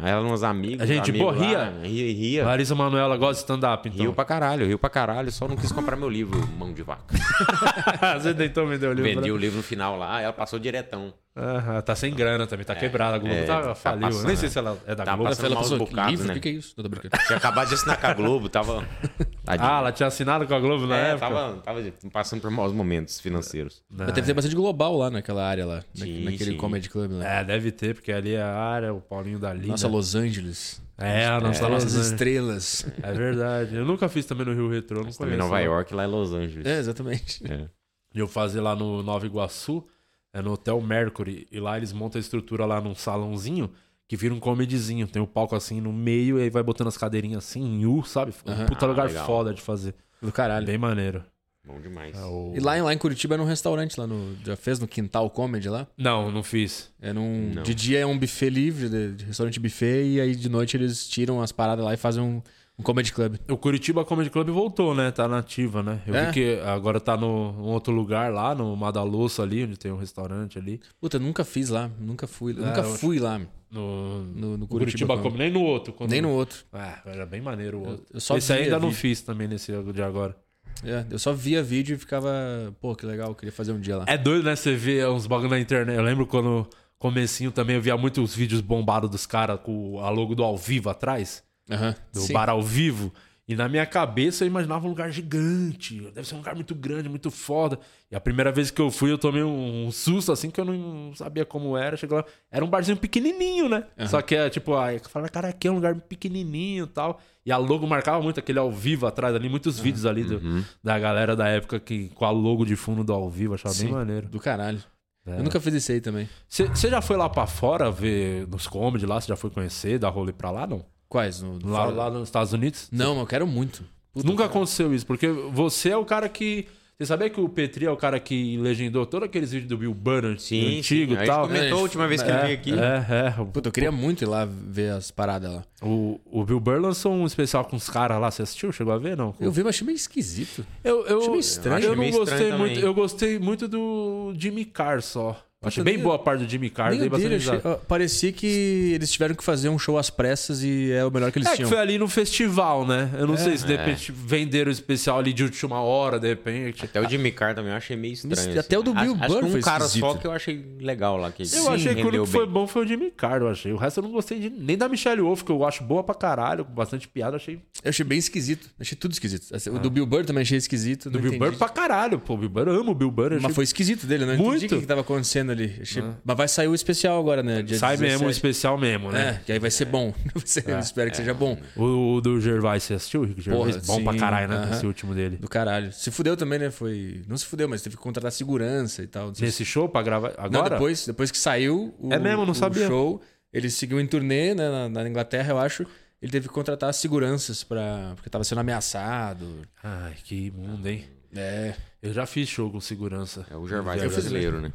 ela 0.05 0.21
uns 0.21 0.43
amigos. 0.43 0.81
A 0.81 0.85
gente, 0.85 1.11
pô, 1.13 1.31
ria? 1.31 1.73
Ria, 1.81 2.13
ria. 2.13 2.45
Larissa 2.45 2.75
Manoela 2.75 3.17
gosta 3.17 3.33
de 3.33 3.39
stand-up, 3.39 3.89
então. 3.89 4.01
Riu 4.01 4.13
pra 4.13 4.25
caralho, 4.25 4.65
riu 4.67 4.77
pra 4.77 4.89
caralho. 4.91 5.31
Só 5.31 5.47
não 5.47 5.55
quis 5.55 5.71
comprar 5.71 5.95
meu 5.95 6.07
livro, 6.09 6.39
Mão 6.57 6.71
de 6.71 6.83
Vaca. 6.83 7.03
Você 8.21 8.33
tentou 8.33 8.67
vender 8.67 8.87
o 8.87 8.93
livro. 8.93 9.09
Vendi 9.11 9.27
né? 9.29 9.33
o 9.33 9.37
livro 9.37 9.57
no 9.57 9.63
final 9.63 9.97
lá, 9.97 10.21
ela 10.21 10.33
passou 10.33 10.59
diretão. 10.59 11.11
Aham, 11.35 11.81
tá 11.81 11.95
sem 11.95 12.13
grana 12.13 12.45
também, 12.45 12.65
tá 12.65 12.75
quebrada. 12.75 13.15
A 13.15 13.19
Globo 13.19 13.33
é, 13.33 13.43
tá, 13.45 13.61
tá 13.61 13.75
faliu. 13.75 14.01
passando, 14.07 14.27
Nem 14.27 14.35
sei 14.35 14.47
né? 14.49 14.51
se 14.51 14.59
ela 14.59 14.77
é 14.85 14.93
da 14.93 15.03
Tá 15.05 15.15
Globo. 15.15 15.29
passando 15.29 15.45
Ela 15.45 15.55
maus 15.55 15.69
pensou, 15.69 15.87
bocados, 15.87 16.11
livro? 16.11 16.27
né? 16.27 16.31
O 16.31 16.35
que, 16.35 16.39
que 16.41 16.49
é 16.49 16.51
isso? 16.51 16.73
Não 16.77 16.83
tô 16.83 16.89
brincando. 16.89 17.23
Tinha 17.25 17.37
acabado 17.37 17.67
de 17.69 17.73
assinar 17.75 17.97
com 17.99 18.07
a 18.07 18.13
Globo, 18.13 18.49
tava. 18.49 18.83
Tadinho. 19.57 19.69
Ah, 19.69 19.77
ela 19.79 19.91
tinha 19.91 20.07
assinado 20.07 20.45
com 20.47 20.53
a 20.53 20.59
Globo 20.59 20.85
na 20.87 20.97
é, 20.97 21.09
época? 21.11 21.27
tava, 21.27 21.57
tava 21.61 21.93
passando 22.11 22.41
por 22.41 22.51
maus 22.51 22.71
momentos 22.71 23.19
financeiros. 23.19 23.81
Não. 23.89 24.05
Mas 24.05 24.13
deve 24.13 24.27
ter 24.27 24.33
bastante 24.33 24.55
global 24.55 24.95
lá 24.97 25.09
naquela 25.09 25.43
área 25.45 25.65
lá. 25.65 25.75
na- 25.77 26.05
Sim, 26.05 26.23
naquele 26.23 26.51
sim. 26.51 26.57
comedy 26.57 26.89
club 26.89 27.11
lá. 27.13 27.27
É, 27.27 27.43
deve 27.43 27.71
ter, 27.71 27.95
porque 27.95 28.11
ali 28.11 28.33
é 28.33 28.41
a 28.41 28.55
área, 28.55 28.93
o 28.93 29.01
Paulinho 29.01 29.39
da 29.39 29.53
Linda. 29.53 29.67
Nossa, 29.69 29.87
Los 29.87 30.15
Angeles. 30.15 30.81
É, 30.97 31.25
a 31.25 31.39
nossa 31.39 31.65
As 31.65 31.71
Los 31.71 31.83
nossas 31.85 32.11
estrelas. 32.11 32.85
É 33.01 33.11
verdade. 33.13 33.75
Eu 33.75 33.85
nunca 33.85 34.07
fiz 34.09 34.25
também 34.25 34.45
no 34.45 34.53
Rio 34.53 34.69
Retro, 34.69 34.99
eu 34.99 35.03
não 35.05 35.11
Também 35.11 35.17
conheço. 35.37 35.39
Nova 35.39 35.53
lá. 35.53 35.59
York, 35.61 35.93
lá 35.95 36.03
em 36.05 36.07
Los 36.09 36.33
Angeles. 36.33 36.65
É, 36.65 36.77
exatamente. 36.77 37.41
É. 37.51 37.67
E 38.13 38.19
eu 38.19 38.27
fazia 38.27 38.61
lá 38.61 38.75
no 38.75 39.01
Nova 39.01 39.25
Iguaçu, 39.25 39.85
é 40.33 40.41
no 40.41 40.51
Hotel 40.53 40.79
Mercury. 40.81 41.47
E 41.51 41.59
lá 41.59 41.77
eles 41.77 41.93
montam 41.93 42.19
a 42.19 42.21
estrutura 42.21 42.65
lá 42.65 42.81
num 42.81 42.93
salãozinho 42.93 43.71
que 44.09 44.17
vira 44.17 44.33
um 44.33 44.39
comedyzinho. 44.39 45.07
Tem 45.07 45.21
o 45.21 45.27
palco 45.27 45.55
assim 45.55 45.79
no 45.79 45.93
meio 45.93 46.37
e 46.37 46.41
aí 46.43 46.49
vai 46.49 46.63
botando 46.63 46.87
as 46.87 46.97
cadeirinhas 46.97 47.45
assim 47.45 47.61
em 47.63 47.85
U, 47.85 48.03
sabe? 48.03 48.33
Um 48.45 48.51
Aham. 48.51 48.65
puta 48.65 48.85
Ah, 48.85 48.89
lugar 48.89 49.07
legal. 49.07 49.25
foda 49.25 49.53
de 49.53 49.61
fazer. 49.61 49.95
Do 50.21 50.31
caralho. 50.33 50.65
Bem 50.65 50.77
maneiro. 50.77 51.23
Bom 51.65 51.79
demais. 51.79 52.17
É 52.17 52.23
o- 52.25 52.53
E 52.55 52.59
lá, 52.59 52.77
em- 52.77 52.81
lá 52.81 52.91
em 52.93 52.97
Curitiba 52.97 53.35
é 53.35 53.37
num 53.37 53.43
restaurante 53.45 53.99
lá 53.99 54.07
no. 54.07 54.35
Já 54.43 54.55
fez 54.55 54.79
no 54.79 54.87
Quintal 54.87 55.29
Comedy 55.29 55.69
lá? 55.69 55.85
Não, 55.95 56.31
não 56.31 56.41
fiz. 56.41 56.91
É 56.99 57.13
num. 57.13 57.51
Não. 57.53 57.61
De 57.63 57.75
dia 57.75 57.99
é 57.99 58.05
um 58.05 58.17
buffet 58.17 58.49
livre, 58.49 58.89
de, 58.89 59.13
de 59.13 59.25
restaurante 59.25 59.59
buffet, 59.59 60.03
e 60.03 60.19
aí 60.19 60.35
de 60.35 60.49
noite 60.49 60.75
eles 60.75 61.07
tiram 61.07 61.39
as 61.41 61.51
paradas 61.51 61.85
lá 61.85 61.93
e 61.93 61.97
fazem 61.97 62.23
um, 62.23 62.41
um 62.79 62.83
comedy 62.83 63.11
club. 63.11 63.35
O 63.49 63.57
Curitiba 63.57 64.05
Comedy 64.05 64.29
Club 64.29 64.49
voltou, 64.49 64.95
né? 64.95 65.11
Tá 65.11 65.27
nativa, 65.27 65.83
né? 65.83 66.01
Eu 66.07 66.15
É? 66.15 66.27
vi 66.27 66.31
que 66.33 66.59
agora 66.61 66.99
tá 66.99 67.17
no 67.17 67.27
um 67.51 67.63
outro 67.67 67.93
lugar 67.93 68.31
lá, 68.33 68.55
no 68.55 68.75
Madalosso 68.75 69.41
ali, 69.41 69.65
onde 69.65 69.77
tem 69.77 69.91
um 69.91 69.97
restaurante 69.97 70.57
ali. 70.57 70.79
Puta, 70.99 71.17
eu 71.17 71.21
nunca 71.21 71.43
fiz 71.43 71.69
lá, 71.69 71.89
nunca 71.99 72.25
fui. 72.25 72.53
É, 72.53 72.55
nunca 72.55 72.81
eu 72.81 72.93
fui 72.95 73.19
lá. 73.19 73.39
No, 73.71 74.23
No- 74.23 74.57
no 74.57 74.65
o 74.65 74.67
Curitiba 74.67 75.15
Comedy. 75.17 75.37
Nem 75.37 75.51
no 75.51 75.61
outro. 75.61 75.93
quando- 75.93 76.09
Nem 76.09 76.21
no 76.21 76.29
outro. 76.31 76.63
Ah, 76.73 77.01
era 77.05 77.25
bem 77.25 77.41
maneiro 77.41 77.77
o 77.79 77.87
outro. 77.87 78.05
eu 78.13 78.19
só 78.19 78.37
Esse 78.37 78.51
ainda 78.53 78.79
não 78.79 78.91
fiz 78.91 79.21
também 79.21 79.47
nesse 79.47 79.71
de 79.93 80.01
agora. 80.01 80.35
É, 80.83 81.05
eu 81.11 81.19
só 81.19 81.33
via 81.33 81.61
vídeo 81.61 81.95
e 81.95 81.97
ficava, 81.99 82.31
pô, 82.79 82.95
que 82.95 83.05
legal, 83.05 83.27
eu 83.29 83.35
queria 83.35 83.51
fazer 83.51 83.73
um 83.73 83.79
dia 83.79 83.97
lá. 83.97 84.05
É 84.07 84.17
doido, 84.17 84.45
né? 84.45 84.55
Você 84.55 84.73
vê 84.75 85.05
uns 85.05 85.27
bagulho 85.27 85.49
na 85.49 85.59
internet. 85.59 85.95
Eu 85.97 86.03
lembro 86.03 86.25
quando 86.25 86.65
comecinho 86.97 87.51
também 87.51 87.75
eu 87.75 87.81
via 87.81 87.95
muitos 87.97 88.33
vídeos 88.33 88.61
bombados 88.61 89.09
dos 89.09 89.25
caras 89.25 89.59
com 89.61 89.99
a 89.99 90.09
logo 90.09 90.33
do 90.35 90.43
ao 90.43 90.57
vivo 90.57 90.89
atrás, 90.89 91.43
Aham. 91.69 91.95
do 92.13 92.19
Sim. 92.21 92.33
bar 92.33 92.49
ao 92.49 92.61
vivo. 92.61 93.13
E 93.47 93.55
na 93.55 93.67
minha 93.67 93.83
cabeça 93.85 94.43
eu 94.43 94.47
imaginava 94.47 94.85
um 94.85 94.89
lugar 94.89 95.11
gigante. 95.11 95.99
Deve 96.13 96.27
ser 96.27 96.35
um 96.35 96.37
lugar 96.37 96.53
muito 96.53 96.75
grande, 96.75 97.09
muito 97.09 97.31
foda. 97.31 97.79
E 98.11 98.15
a 98.15 98.19
primeira 98.21 98.51
vez 98.51 98.69
que 98.69 98.79
eu 98.79 98.91
fui, 98.91 99.11
eu 99.11 99.17
tomei 99.17 99.41
um, 99.43 99.89
susto 99.91 100.31
assim 100.31 100.51
que 100.51 100.61
eu 100.61 100.65
não 100.65 101.15
sabia 101.15 101.43
como 101.45 101.75
era. 101.75 101.97
Chegou 101.97 102.19
lá, 102.19 102.25
era 102.51 102.63
um 102.63 102.69
barzinho 102.69 102.95
pequenininho, 102.95 103.67
né? 103.67 103.85
Só 104.07 104.21
que 104.21 104.35
é 104.35 104.51
tipo, 104.51 104.75
aí 104.77 104.97
eu 104.97 105.09
falava, 105.09 105.31
cara, 105.31 105.47
aqui 105.47 105.67
é 105.67 105.71
um 105.71 105.75
lugar 105.75 105.95
pequenininho 105.95 106.83
e 106.85 106.87
tal. 106.89 107.19
E 107.43 107.51
a 107.51 107.57
logo 107.57 107.87
marcava 107.87 108.21
muito 108.21 108.39
aquele 108.39 108.59
ao 108.59 108.71
vivo 108.71 109.07
atrás 109.07 109.33
ali, 109.33 109.49
muitos 109.49 109.79
vídeos 109.79 110.05
ali 110.05 110.23
do- 110.23 110.63
da 110.83 110.99
galera 110.99 111.35
da 111.35 111.47
época 111.47 111.79
que 111.79 112.09
com 112.09 112.25
a 112.25 112.29
logo 112.29 112.63
de 112.65 112.75
fundo 112.75 113.03
do 113.03 113.11
ao 113.13 113.31
vivo, 113.31 113.55
achava 113.55 113.73
bem 113.73 113.87
Sim. 113.87 113.93
maneiro. 113.93 114.27
Do 114.29 114.39
caralho. 114.39 114.83
É. 115.25 115.39
Eu 115.39 115.43
nunca 115.43 115.59
fiz 115.59 115.73
isso 115.73 115.91
aí 115.91 115.99
também. 116.01 116.29
Você 116.47 116.87
já 116.87 117.01
foi 117.01 117.17
lá 117.17 117.27
pra 117.27 117.47
fora 117.47 117.89
ver 117.89 118.47
nos 118.47 118.67
comedy 118.67 119.07
lá? 119.07 119.19
Você 119.19 119.27
já 119.29 119.35
foi 119.35 119.49
conhecer, 119.49 119.97
dar 119.97 120.09
rolê 120.09 120.31
pra 120.31 120.51
lá, 120.51 120.67
não? 120.67 120.85
Quais? 121.09 121.41
No, 121.41 121.57
no 121.59 121.69
Lá, 121.71 121.85
fora- 121.85 121.95
lá 121.95 122.09
nos 122.11 122.27
Estados 122.27 122.53
Unidos? 122.53 122.87
Não, 122.91 123.13
mas 123.15 123.21
eu 123.21 123.27
quero 123.27 123.47
muito. 123.47 123.83
Puta, 124.13 124.25
Nunca 124.27 124.43
cara. 124.43 124.49
aconteceu 124.51 124.93
isso, 124.93 125.05
porque 125.05 125.27
você 125.27 125.89
é 125.89 125.97
o 125.97 126.05
cara 126.05 126.29
que. 126.29 126.67
Você 126.97 127.05
sabia 127.05 127.29
que 127.29 127.39
o 127.39 127.47
Petri 127.47 127.85
é 127.85 127.89
o 127.91 127.95
cara 127.95 128.19
que 128.19 128.57
legendou 128.57 129.05
todos 129.05 129.25
aqueles 129.25 129.51
vídeos 129.53 129.69
do 129.69 129.77
Bill 129.77 129.93
Burr 129.93 130.37
Sim, 130.37 130.79
antigo 130.79 131.13
sim. 131.13 131.13
e 131.13 131.15
A 131.15 131.19
gente 131.19 131.27
tal? 131.27 131.47
comentou 131.47 131.77
a 131.79 131.81
última 131.81 132.05
vez 132.09 132.21
que 132.21 132.29
é, 132.29 132.33
ele 132.33 132.41
veio 132.43 132.57
aqui. 132.57 132.73
É, 132.73 133.05
é. 133.39 133.45
Puta, 133.45 133.69
eu 133.69 133.71
queria 133.71 133.89
muito 133.91 134.21
ir 134.21 134.27
lá 134.27 134.45
ver 134.45 134.91
as 134.91 135.09
paradas 135.09 135.49
lá. 135.53 135.63
O, 135.81 136.19
o 136.25 136.43
Bill 136.43 136.59
Burr 136.59 136.81
lançou 136.81 137.13
um 137.13 137.25
especial 137.25 137.63
com 137.63 137.77
os 137.77 137.89
caras 137.89 138.19
lá. 138.19 138.29
Você 138.29 138.41
assistiu? 138.41 138.73
Chegou 138.73 138.91
a 138.91 138.97
ver, 138.97 139.15
não? 139.15 139.33
Eu 139.39 139.49
vi, 139.49 139.63
mas 139.63 139.75
achei 139.75 139.85
meio 139.85 139.95
esquisito. 139.95 140.65
Eu, 140.83 141.05
eu, 141.07 141.17
Achei 141.19 141.29
meio 141.29 141.39
estranho. 141.39 141.73
eu 141.75 141.77
Achei 141.77 141.89
não 141.91 141.97
meio 141.97 142.11
gostei 142.11 142.33
estranho 142.37 142.57
muito. 142.59 142.73
também. 142.73 142.85
Eu 142.89 142.93
gostei 142.93 143.39
muito 143.39 143.67
do 143.69 144.33
Jimmy 144.37 144.65
Carr 144.65 145.01
só. 145.01 145.41
Achei 145.61 145.83
bem 145.83 145.99
boa 145.99 146.15
a 146.15 146.19
parte 146.19 146.45
do 146.45 146.49
Jimmy 146.49 146.69
Carr. 146.69 146.91
Nem 146.91 147.09
dele, 147.09 147.35
achei- 147.35 147.59
ó, 147.65 147.75
parecia 147.75 148.31
que 148.31 148.93
eles 148.95 149.11
tiveram 149.11 149.35
que 149.35 149.43
fazer 149.43 149.67
um 149.67 149.77
show 149.77 149.97
às 149.97 150.09
pressas 150.09 150.63
e 150.63 150.89
é 150.93 151.03
o 151.03 151.11
melhor 151.11 151.33
que 151.33 151.37
eles 151.39 151.49
É 151.49 151.51
que 151.51 151.57
tinham. 151.57 151.69
foi 151.69 151.77
ali 151.79 151.97
no 151.97 152.07
festival, 152.07 152.87
né? 152.87 153.09
Eu 153.17 153.27
não 153.27 153.35
sei 153.35 153.57
se 153.57 153.65
de 153.65 153.73
É. 153.73 153.75
repente 153.75 154.09
venderam 154.09 154.69
o 154.69 154.71
especial 154.71 155.19
ali 155.19 155.33
de 155.33 155.43
última 155.43 155.81
hora, 155.81 156.17
de 156.17 156.29
repente. 156.29 156.85
Até 156.85 157.01
o 157.01 157.09
Jimmy 157.09 157.33
Carr 157.33 157.55
também 157.55 157.71
eu 157.71 157.77
achei 157.77 157.97
meio 157.97 158.13
estranho. 158.13 158.57
Até 158.57 158.79
o 158.79 158.81
do 158.81 158.93
Bill 158.93 159.15
acho, 159.15 159.23
acho 159.25 159.33
Burr 159.33 159.43
que 159.43 159.49
foi 159.51 159.59
um 159.59 159.63
cara 159.63 159.83
esquisito. 159.83 160.05
só 160.05 160.13
que 160.17 160.27
eu 160.27 160.31
achei 160.31 160.65
legal 160.79 161.17
lá. 161.17 161.29
Que 161.29 161.41
Eu 161.43 161.45
sim, 161.47 161.67
achei 161.67 161.93
que 161.93 162.03
o 162.03 162.07
único 162.07 162.23
que 162.25 162.31
foi 162.31 162.47
bom 162.47 162.65
foi 162.65 162.85
o 162.85 162.87
Jimmy 162.87 163.11
Carr, 163.11 163.41
eu 163.41 163.49
achei. 163.49 163.73
O 163.73 163.77
resto 163.77 163.97
eu 163.99 164.03
não 164.03 164.11
gostei 164.13 164.39
de, 164.39 164.49
nem 164.49 164.77
da 164.77 164.87
Michelle 164.87 165.21
Wolf, 165.21 165.43
que 165.43 165.51
eu 165.51 165.65
acho 165.65 165.83
boa 165.83 166.01
pra 166.05 166.15
caralho, 166.15 166.63
com 166.63 166.71
bastante 166.73 167.05
piada, 167.05 167.35
achei. 167.35 167.55
Eu 167.83 167.89
achei 167.89 168.05
bem 168.05 168.17
esquisito. 168.17 168.69
Achei 168.79 168.97
tudo 168.97 169.11
esquisito. 169.11 169.53
Assim, 169.53 169.69
O 169.69 169.77
do 169.77 169.89
Bill 169.89 170.05
Burr 170.05 170.23
também 170.23 170.43
achei 170.43 170.57
esquisito. 170.57 171.09
Ah. 171.09 171.11
Do 171.11 171.19
Bill 171.19 171.33
entendi. 171.33 171.49
Burr 171.51 171.57
pra 171.57 171.67
caralho, 171.67 172.17
pô. 172.17 172.35
O 172.35 172.37
Bill 172.37 172.49
Burr, 172.49 172.69
eu 172.69 172.79
amo 172.79 172.91
o 172.91 172.95
Bill 172.95 173.11
Burr. 173.11 173.25
eu 173.33 173.35
Mas 173.35 173.43
achei- 173.43 173.55
foi 173.55 173.63
esquisito 173.65 174.07
dele, 174.07 174.25
né? 174.25 174.37
Muito. 174.37 174.55
entendi 174.55 174.65
o 174.67 174.77
que, 174.77 174.81
que 174.83 174.87
tava 174.87 175.01
acontecendo 175.01 175.48
ali. 175.51 175.77
Achei- 175.81 176.03
Mas 176.23 176.37
vai 176.37 176.47
sair 176.47 176.67
o 176.67 176.75
especial 176.75 177.19
agora, 177.19 177.41
né? 177.43 177.61
Dia 177.61 177.77
Sai 177.77 177.97
mesmo 177.97 178.25
o 178.25 178.29
17. 178.29 178.31
especial 178.31 178.77
mesmo, 178.77 179.11
né? 179.11 179.29
É, 179.41 179.41
que 179.45 179.51
aí 179.51 179.59
vai 179.59 179.71
ser 179.71 179.85
bom. 179.85 180.13
Vai 180.33 180.43
ser- 180.45 180.67
eu 180.69 180.79
espero 180.79 181.09
que 181.11 181.17
seja 181.17 181.33
bom. 181.33 181.57
O, 181.75 182.15
o 182.15 182.21
do 182.21 182.39
Gervais, 182.39 182.83
você 182.83 182.93
assistiu? 182.93 183.21
O 183.21 183.25
Rico 183.25 183.41
Gervais? 183.41 183.77
Porra, 183.77 183.85
bom 183.97 184.03
pra 184.03 184.13
sim, 184.13 184.19
caralho, 184.19 184.47
né? 184.47 184.55
aham. 184.55 184.71
Esse 184.71 184.85
último 184.85 185.13
dele. 185.15 185.37
Do 185.37 185.47
caralho. 185.49 185.91
Se 185.91 186.11
fudeu 186.11 186.35
também, 186.37 186.59
né? 186.59 186.69
Foi. 186.71 187.21
Não 187.27 187.37
se 187.37 187.45
fudeu, 187.45 187.67
mas 187.67 187.81
teve 187.81 187.95
que 187.97 188.01
contratar 188.01 188.31
segurança 188.31 189.03
e 189.03 189.07
tal. 189.07 189.27
Não 189.27 189.33
Nesse 189.39 189.63
show 189.65 189.87
pra 189.89 190.01
gravar 190.01 190.33
Não, 190.37 190.43
agora? 190.59 190.69
depois, 190.71 191.05
depois 191.05 191.31
que 191.31 191.37
saiu 191.37 191.93
o, 191.99 192.13
É 192.13 192.19
mesmo, 192.19 192.45
não 192.45 192.51
o 192.51 192.55
sabia. 192.55 192.87
show, 192.87 193.21
ele 193.51 193.69
seguiu 193.69 193.99
em 193.99 194.05
turnê 194.07 194.53
né, 194.53 194.69
na, 194.69 194.89
na 194.89 195.09
Inglaterra, 195.09 195.51
eu 195.53 195.57
acho. 195.59 195.85
Ele 196.21 196.31
teve 196.33 196.49
que 196.49 196.53
contratar 196.53 196.93
seguranças 196.93 197.63
para 197.63 198.11
porque 198.15 198.29
tava 198.29 198.43
sendo 198.43 198.59
ameaçado. 198.59 199.61
Ai, 199.81 200.13
que 200.23 200.51
mundo, 200.51 200.85
hein? 200.87 201.05
É, 201.35 201.73
Eu 202.01 202.11
já 202.11 202.25
fiz 202.25 202.49
show 202.49 202.69
com 202.71 202.81
segurança. 202.81 203.45
É 203.51 203.55
o 203.55 203.67
Gervais 203.67 204.01
é 204.01 204.05
fiz- 204.05 204.13
brasileiro, 204.15 204.59
né? 204.59 204.73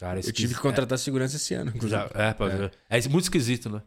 Cara, 0.00 0.18
eu 0.18 0.32
tive 0.32 0.54
que 0.54 0.60
contratar 0.60 0.98
segurança 0.98 1.36
esse 1.36 1.52
ano. 1.54 1.72
é, 2.14 2.32
pra 2.32 2.46
ver. 2.46 2.72
É 2.88 2.96
muito 3.08 3.24
esquisito, 3.24 3.68
né? 3.68 3.82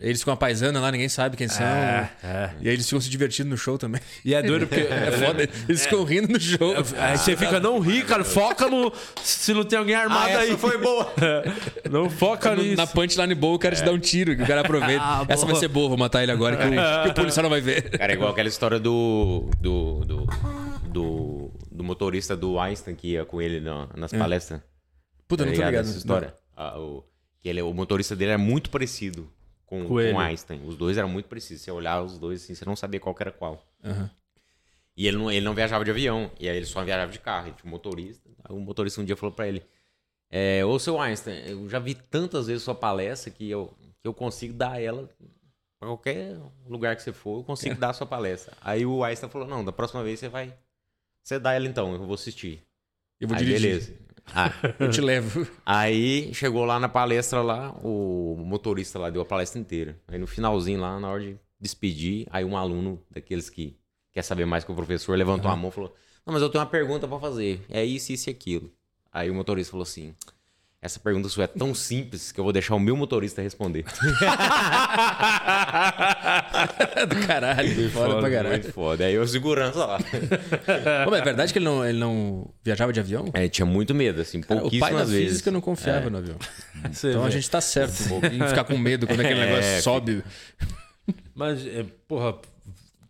Eles 0.00 0.24
com 0.24 0.32
a 0.32 0.36
paisana 0.36 0.80
lá, 0.80 0.90
ninguém 0.90 1.08
sabe 1.08 1.36
quem 1.36 1.46
são. 1.46 1.64
É, 1.64 2.10
é. 2.24 2.50
E 2.60 2.68
aí 2.68 2.74
eles 2.74 2.86
ficam 2.86 3.00
se 3.00 3.08
divertindo 3.08 3.50
no 3.50 3.56
show 3.56 3.78
também. 3.78 4.00
E 4.24 4.34
é 4.34 4.42
doido 4.42 4.66
porque. 4.66 4.82
É 4.82 5.12
foda. 5.12 5.48
Eles 5.68 5.84
ficam 5.84 6.02
rindo 6.02 6.26
no 6.32 6.40
show. 6.40 6.74
Aí 6.98 7.16
você 7.16 7.36
fica, 7.36 7.60
não 7.60 7.78
ri, 7.78 8.02
cara, 8.02 8.24
foca 8.24 8.68
no. 8.68 8.92
Se 9.22 9.54
não 9.54 9.62
tem 9.62 9.78
alguém 9.78 9.94
armado 9.94 10.36
aí. 10.38 10.56
boa. 10.82 11.12
Não 11.88 12.10
foca 12.10 12.54
No- 12.56 12.62
nisso. 12.62 12.76
na 12.76 12.86
punchline 12.86 13.34
boa, 13.34 13.54
o 13.54 13.58
cara 13.60 13.76
te 13.76 13.84
dá 13.84 13.92
um 13.92 13.98
tiro, 13.98 14.34
que 14.36 14.42
o 14.42 14.46
cara 14.46 14.62
aproveita. 14.62 15.04
Ah, 15.04 15.24
Essa 15.28 15.46
vai 15.46 15.54
ser 15.54 15.68
boa, 15.68 15.88
vou 15.88 15.96
matar 15.98 16.22
ele 16.22 16.32
agora, 16.32 16.56
que 16.56 16.66
o, 16.66 16.70
que 17.04 17.08
o 17.10 17.14
policial 17.14 17.42
não 17.44 17.50
vai 17.50 17.60
ver. 17.60 17.90
Cara, 17.90 18.12
é 18.12 18.14
igual 18.16 18.30
aquela 18.32 18.48
história 18.48 18.78
do. 18.80 19.48
do. 19.60 20.04
do, 20.04 20.26
do, 20.88 21.50
do 21.70 21.84
motorista 21.84 22.36
do 22.36 22.58
Einstein 22.58 22.94
que 22.96 23.12
ia 23.12 23.24
com 23.24 23.40
ele 23.40 23.60
na- 23.60 23.88
nas 23.96 24.12
palestras. 24.12 24.60
Puta, 25.30 25.44
Tá 25.44 25.50
não 25.50 25.56
tô 25.56 25.64
ligado. 25.64 25.84
essa 25.88 25.96
história? 25.96 26.34
Ah, 26.56 26.78
o, 26.78 27.04
que 27.40 27.48
ele, 27.48 27.62
o 27.62 27.72
motorista 27.72 28.16
dele 28.16 28.32
era 28.32 28.38
muito 28.38 28.68
parecido 28.68 29.32
com, 29.64 29.86
Com 29.86 30.18
Einstein. 30.20 30.66
Os 30.66 30.76
dois 30.76 30.98
eram 30.98 31.08
muito 31.08 31.26
parecidos. 31.28 31.62
Você 31.62 31.70
olhava 31.70 32.04
os 32.04 32.18
dois 32.18 32.42
assim, 32.42 32.54
você 32.54 32.64
não 32.64 32.74
sabia 32.74 32.98
qual 32.98 33.14
era 33.20 33.30
qual. 33.30 33.64
Aham. 33.84 34.10
E 34.96 35.06
ele 35.06 35.16
não, 35.16 35.30
ele 35.30 35.44
não 35.44 35.54
viajava 35.54 35.84
de 35.84 35.90
avião. 35.90 36.30
E 36.38 36.48
aí 36.48 36.56
ele 36.56 36.66
só 36.66 36.84
viajava 36.84 37.10
de 37.12 37.20
carro. 37.20 37.46
Ele 37.46 37.54
tinha 37.54 37.66
um 37.66 37.70
motorista. 37.70 38.28
Aí 38.44 38.54
o 38.54 38.58
motorista 38.60 39.00
um 39.00 39.04
dia 39.04 39.16
falou 39.16 39.34
pra 39.34 39.46
ele: 39.46 39.62
é, 40.28 40.64
Ô 40.64 40.78
seu 40.78 41.00
Einstein, 41.00 41.42
eu 41.46 41.68
já 41.68 41.78
vi 41.78 41.94
tantas 41.94 42.48
vezes 42.48 42.64
sua 42.64 42.74
palestra 42.74 43.30
que 43.30 43.48
eu, 43.48 43.72
que 44.02 44.08
eu 44.08 44.12
consigo 44.12 44.52
dar 44.52 44.82
ela. 44.82 45.08
Pra 45.78 45.88
qualquer 45.88 46.36
lugar 46.66 46.94
que 46.96 47.02
você 47.02 47.12
for, 47.12 47.38
eu 47.38 47.44
consigo 47.44 47.76
dar 47.80 47.90
a 47.90 47.94
sua 47.94 48.06
palestra. 48.06 48.52
Aí 48.60 48.84
o 48.84 49.02
Einstein 49.04 49.30
falou: 49.30 49.46
Não, 49.46 49.64
da 49.64 49.72
próxima 49.72 50.02
vez 50.02 50.18
você 50.18 50.28
vai. 50.28 50.52
Você 51.22 51.38
dá 51.38 51.52
ela 51.54 51.66
então, 51.68 51.92
eu 51.94 52.04
vou 52.04 52.14
assistir. 52.14 52.62
Eu 53.20 53.28
vou 53.28 53.36
aí 53.38 53.44
dirigir. 53.44 53.68
beleza. 53.68 53.94
Ah, 54.34 54.52
Eu 54.78 54.90
te 54.90 55.00
levo. 55.00 55.46
Aí 55.64 56.32
chegou 56.34 56.64
lá 56.64 56.78
na 56.78 56.88
palestra 56.88 57.42
lá, 57.42 57.70
o 57.82 58.36
motorista 58.44 58.98
lá 58.98 59.10
deu 59.10 59.22
a 59.22 59.24
palestra 59.24 59.60
inteira. 59.60 59.98
Aí 60.08 60.18
no 60.18 60.26
finalzinho 60.26 60.80
lá, 60.80 60.98
na 61.00 61.10
hora 61.10 61.20
de 61.22 61.36
despedir, 61.60 62.26
aí 62.30 62.44
um 62.44 62.56
aluno 62.56 63.00
daqueles 63.10 63.50
que 63.50 63.76
quer 64.12 64.22
saber 64.22 64.44
mais 64.46 64.64
que 64.64 64.72
o 64.72 64.74
professor 64.74 65.16
levantou 65.16 65.50
a 65.50 65.56
mão 65.56 65.70
e 65.70 65.72
falou: 65.72 65.94
Não, 66.26 66.32
mas 66.32 66.42
eu 66.42 66.48
tenho 66.48 66.62
uma 66.64 66.70
pergunta 66.70 67.06
pra 67.08 67.18
fazer. 67.18 67.64
É 67.68 67.84
isso, 67.84 68.12
isso 68.12 68.28
e 68.28 68.32
aquilo. 68.32 68.70
Aí 69.12 69.30
o 69.30 69.34
motorista 69.34 69.70
falou 69.72 69.82
assim: 69.82 70.14
Essa 70.82 70.98
pergunta 70.98 71.28
sua 71.28 71.44
é 71.44 71.46
tão 71.46 71.74
simples 71.74 72.32
que 72.32 72.40
eu 72.40 72.44
vou 72.44 72.54
deixar 72.54 72.74
o 72.74 72.80
meu 72.80 72.96
motorista 72.96 73.42
responder. 73.42 73.84
Do 77.06 77.26
caralho. 77.26 77.90
Foda 77.90 78.18
pra 78.18 78.30
caralho. 78.30 78.48
Muito 78.48 78.72
foda. 78.72 79.04
Aí 79.04 79.12
eu 79.14 79.26
segurança 79.26 79.78
lá. 79.84 79.98
Pô, 81.04 81.10
mas 81.10 81.20
é 81.20 81.24
verdade 81.24 81.52
que 81.52 81.58
ele 81.58 81.66
não, 81.66 81.84
ele 81.86 81.98
não 81.98 82.50
viajava 82.64 82.92
de 82.94 83.00
avião? 83.00 83.26
É, 83.34 83.46
tinha 83.48 83.66
muito 83.66 83.94
medo, 83.94 84.22
assim, 84.22 84.40
Cara, 84.40 84.60
o 84.60 84.62
pai 84.62 84.70
pouquíssimas 84.70 85.08
da 85.08 85.12
vezes. 85.12 85.28
física 85.28 85.50
não 85.50 85.60
confiava 85.60 86.08
no 86.08 86.16
avião. 86.16 86.36
Você 86.90 87.10
Então 87.10 87.22
a 87.22 87.26
vê. 87.26 87.32
gente 87.32 87.50
tá 87.50 87.60
certo 87.60 88.02
em 88.32 88.48
ficar 88.48 88.64
com 88.64 88.78
medo 88.78 89.06
quando 89.06 89.20
aquele 89.20 89.40
É, 89.40 89.46
negócio 89.46 89.82
sobe. 89.82 90.24
Mas, 91.34 91.66
é, 91.66 91.84
porra, 92.08 92.36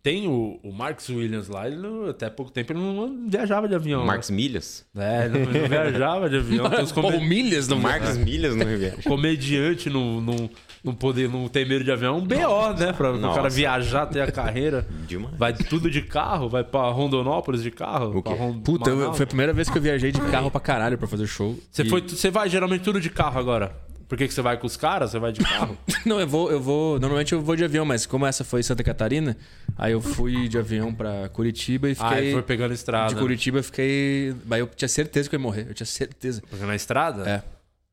tem 0.03 0.27
o, 0.27 0.59
o 0.63 0.71
Marcus 0.73 1.09
Williams 1.09 1.47
lá, 1.47 1.67
ele 1.67 1.75
não- 1.77 2.09
até 2.09 2.29
pouco 2.29 2.51
tempo 2.51 2.71
ele 2.73 2.79
não 2.79 3.27
viajava 3.29 3.67
de 3.67 3.75
avião. 3.75 4.05
Marcos 4.05 4.29
Milhas? 4.29 4.85
né? 4.93 5.21
É, 5.21 5.25
ele 5.25 5.39
não, 5.39 5.51
ele 5.51 5.59
não 5.61 5.67
viajava 5.69 6.29
de 6.29 6.37
avião. 6.37 6.69
Come- 6.93 7.19
milhas 7.27 7.67
não 7.67 7.79
Marcos 7.79 8.17
Milhas 8.17 8.55
no 8.55 8.63
Riviera. 8.65 8.97
comediante 9.05 9.89
não, 9.89 10.19
não, 10.19 10.49
não 10.83 10.93
poder 10.95 11.29
não 11.29 11.47
ter 11.47 11.67
medo 11.67 11.83
de 11.83 11.91
avião, 11.91 12.15
é 12.15 12.17
um 12.17 12.21
BO, 12.25 12.79
né? 12.79 12.91
Pra 12.93 13.11
o 13.13 13.19
cara 13.33 13.49
viajar, 13.49 14.05
ter 14.07 14.21
a 14.21 14.31
carreira. 14.31 14.87
Demais. 15.07 15.35
Vai 15.37 15.53
tudo 15.53 15.89
de 15.89 16.01
carro, 16.01 16.49
vai 16.49 16.63
pra 16.63 16.89
Rondonópolis 16.89 17.61
de 17.61 17.69
carro. 17.71 18.17
O 18.17 18.23
quê? 18.23 18.29
pra 18.29 18.33
Ron- 18.33 18.59
Puta, 18.61 18.89
eu- 18.89 19.13
foi 19.13 19.23
a 19.23 19.27
primeira 19.27 19.53
vez 19.53 19.69
que 19.69 19.77
eu 19.77 19.81
viajei 19.81 20.11
de 20.11 20.21
carro 20.21 20.49
pra 20.49 20.59
caralho 20.59 20.97
pra 20.97 21.07
fazer 21.07 21.27
show. 21.27 21.57
Você, 21.71 21.83
E- 21.83 21.89
foi, 21.89 22.01
você 22.01 22.31
vai 22.31 22.49
geralmente 22.49 22.81
tudo 22.81 22.99
de 22.99 23.09
carro 23.09 23.39
agora. 23.39 23.71
Por 24.11 24.17
que, 24.17 24.27
que 24.27 24.33
você 24.33 24.41
vai 24.41 24.57
com 24.57 24.67
os 24.67 24.75
caras? 24.75 25.11
Você 25.11 25.19
vai 25.19 25.31
de 25.31 25.39
carro? 25.39 25.77
Não, 26.05 26.19
eu 26.19 26.27
vou, 26.27 26.51
eu 26.51 26.59
vou. 26.59 26.99
Normalmente 26.99 27.31
eu 27.31 27.41
vou 27.41 27.55
de 27.55 27.63
avião, 27.63 27.85
mas 27.85 28.05
como 28.05 28.25
essa 28.25 28.43
foi 28.43 28.59
em 28.59 28.63
Santa 28.63 28.83
Catarina, 28.83 29.37
aí 29.77 29.93
eu 29.93 30.01
fui 30.01 30.49
de 30.49 30.57
avião 30.57 30.93
pra 30.93 31.29
Curitiba 31.29 31.87
e 31.87 31.93
ah, 31.93 32.09
fiquei. 32.09 32.25
ele 32.25 32.33
foi 32.33 32.41
pegando 32.41 32.73
estrada. 32.73 33.13
de 33.13 33.17
Curitiba 33.17 33.59
eu 33.59 33.63
fiquei. 33.63 34.35
Mas 34.45 34.59
eu 34.59 34.67
tinha 34.67 34.89
certeza 34.89 35.29
que 35.29 35.35
eu 35.37 35.39
ia 35.39 35.41
morrer. 35.41 35.65
Eu 35.69 35.73
tinha 35.73 35.85
certeza. 35.87 36.43
Pegando 36.51 36.73
a 36.73 36.75
estrada? 36.75 37.29
É. 37.29 37.41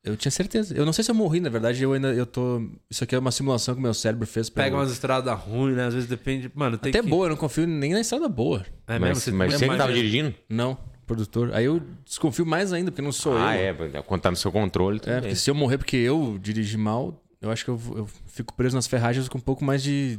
Eu 0.03 0.17
tinha 0.17 0.29
certeza. 0.29 0.75
Eu 0.75 0.85
não 0.85 0.91
sei 0.91 1.05
se 1.05 1.09
eu 1.09 1.15
morri, 1.15 1.39
na 1.39 1.47
verdade, 1.49 1.81
eu 1.81 1.93
ainda. 1.93 2.13
Eu 2.13 2.25
tô. 2.25 2.69
Isso 2.91 3.05
aqui 3.05 3.15
é 3.15 3.19
uma 3.19 3.31
simulação 3.31 3.73
que 3.73 3.79
o 3.79 3.81
meu 3.83 3.93
cérebro 3.93 4.27
fez 4.27 4.49
pra. 4.49 4.65
Pega 4.65 4.75
eu- 4.75 4.79
umas 4.81 4.91
estradas 4.91 5.39
ruins, 5.39 5.77
né? 5.77 5.85
Às 5.85 5.93
vezes 5.93 6.09
depende. 6.09 6.51
Mano, 6.53 6.77
tem 6.77 6.89
Até 6.89 7.01
que... 7.01 7.07
boa, 7.07 7.27
eu 7.27 7.29
não 7.29 7.37
confio 7.37 7.65
nem 7.65 7.93
na 7.93 8.01
estrada 8.01 8.27
boa. 8.27 8.65
É 8.85 8.99
Mas, 8.99 9.25
mesmo? 9.25 9.37
mas 9.37 9.53
é 9.53 9.57
você 9.57 9.69
que 9.69 9.77
tava 9.77 9.93
dirigindo? 9.93 10.35
Não, 10.49 10.77
produtor. 11.09 11.51
Aí 11.53 11.65
eu 11.65 11.81
desconfio 12.05 12.45
mais 12.45 12.71
ainda, 12.71 12.91
porque 12.91 13.01
não 13.01 13.11
sou 13.11 13.35
Ah, 13.37 13.57
eu. 13.57 13.83
é. 13.85 14.01
Quando 14.01 14.21
tá 14.21 14.29
no 14.31 14.37
seu 14.37 14.51
controle, 14.51 15.01
É, 15.05 15.11
bem. 15.13 15.19
porque 15.21 15.35
se 15.35 15.49
eu 15.49 15.55
morrer 15.55 15.77
porque 15.77 15.97
eu 15.97 16.37
dirigi 16.41 16.77
mal, 16.77 17.21
eu 17.41 17.51
acho 17.51 17.65
que 17.65 17.71
eu, 17.71 17.79
eu 17.95 18.07
fico 18.27 18.53
preso 18.53 18.75
nas 18.75 18.87
ferragens 18.87 19.27
com 19.27 19.37
um 19.37 19.41
pouco 19.41 19.63
mais 19.65 19.81
de. 19.83 20.17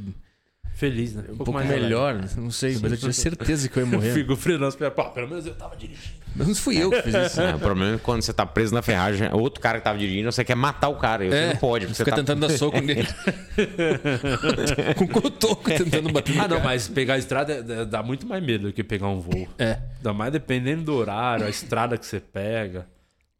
Feliz, 0.73 1.13
né? 1.13 1.23
Um 1.29 1.37
pouco, 1.37 1.53
melhor, 1.53 2.19
não 2.37 2.49
sei, 2.49 2.75
mas 2.81 2.91
eu 2.93 2.97
tinha 2.97 3.13
certeza 3.13 3.69
que 3.69 3.77
eu 3.77 3.83
ia 3.83 3.89
morrer. 3.89 4.13
fico 4.13 4.35
frio 4.35 4.57
nas 4.57 4.75
pernas. 4.75 4.95
Pô, 4.95 5.03
pelo 5.11 5.29
menos 5.29 5.45
eu 5.45 5.53
tava 5.53 5.75
dirigindo. 5.75 6.15
Mas 6.35 6.47
não 6.47 6.55
fui 6.55 6.77
eu 6.77 6.89
que 6.89 7.01
fiz 7.03 7.13
isso. 7.13 7.39
É, 7.41 7.53
o 7.53 7.59
problema 7.59 7.93
é 7.93 7.97
que 7.97 8.03
quando 8.03 8.21
você 8.23 8.33
tá 8.33 8.45
preso 8.47 8.73
na 8.73 8.81
ferragem, 8.81 9.29
outro 9.31 9.61
cara 9.61 9.77
que 9.77 9.83
tava 9.83 9.99
dirigindo, 9.99 10.31
você 10.31 10.43
quer 10.43 10.55
matar 10.55 10.87
o 10.89 10.95
cara. 10.95 11.23
E 11.25 11.29
você 11.29 11.47
não 11.49 11.55
pode. 11.57 11.85
porque 11.85 11.95
Você 11.97 12.03
Fica 12.05 12.15
tá... 12.15 12.23
tentando 12.23 12.47
dar 12.47 12.57
soco 12.57 12.79
nele. 12.79 13.07
com 14.97 15.07
cotoco 15.07 15.63
tentando 15.69 16.11
bater 16.11 16.31
Ah, 16.39 16.47
não, 16.47 16.57
cara. 16.57 16.63
mas 16.63 16.87
pegar 16.87 17.15
a 17.15 17.17
estrada 17.17 17.53
é- 17.53 17.81
é- 17.81 17.85
dá 17.85 18.01
muito 18.01 18.25
mais 18.27 18.43
medo 18.43 18.67
do 18.67 18.73
que 18.73 18.83
pegar 18.83 19.07
um 19.07 19.19
voo. 19.19 19.47
É. 19.59 19.77
Ainda 19.97 20.13
mais 20.13 20.31
dependendo 20.31 20.83
do 20.83 20.93
horário, 20.95 21.45
a 21.45 21.49
estrada 21.49 21.97
que 21.97 22.05
você 22.05 22.19
pega. 22.19 22.87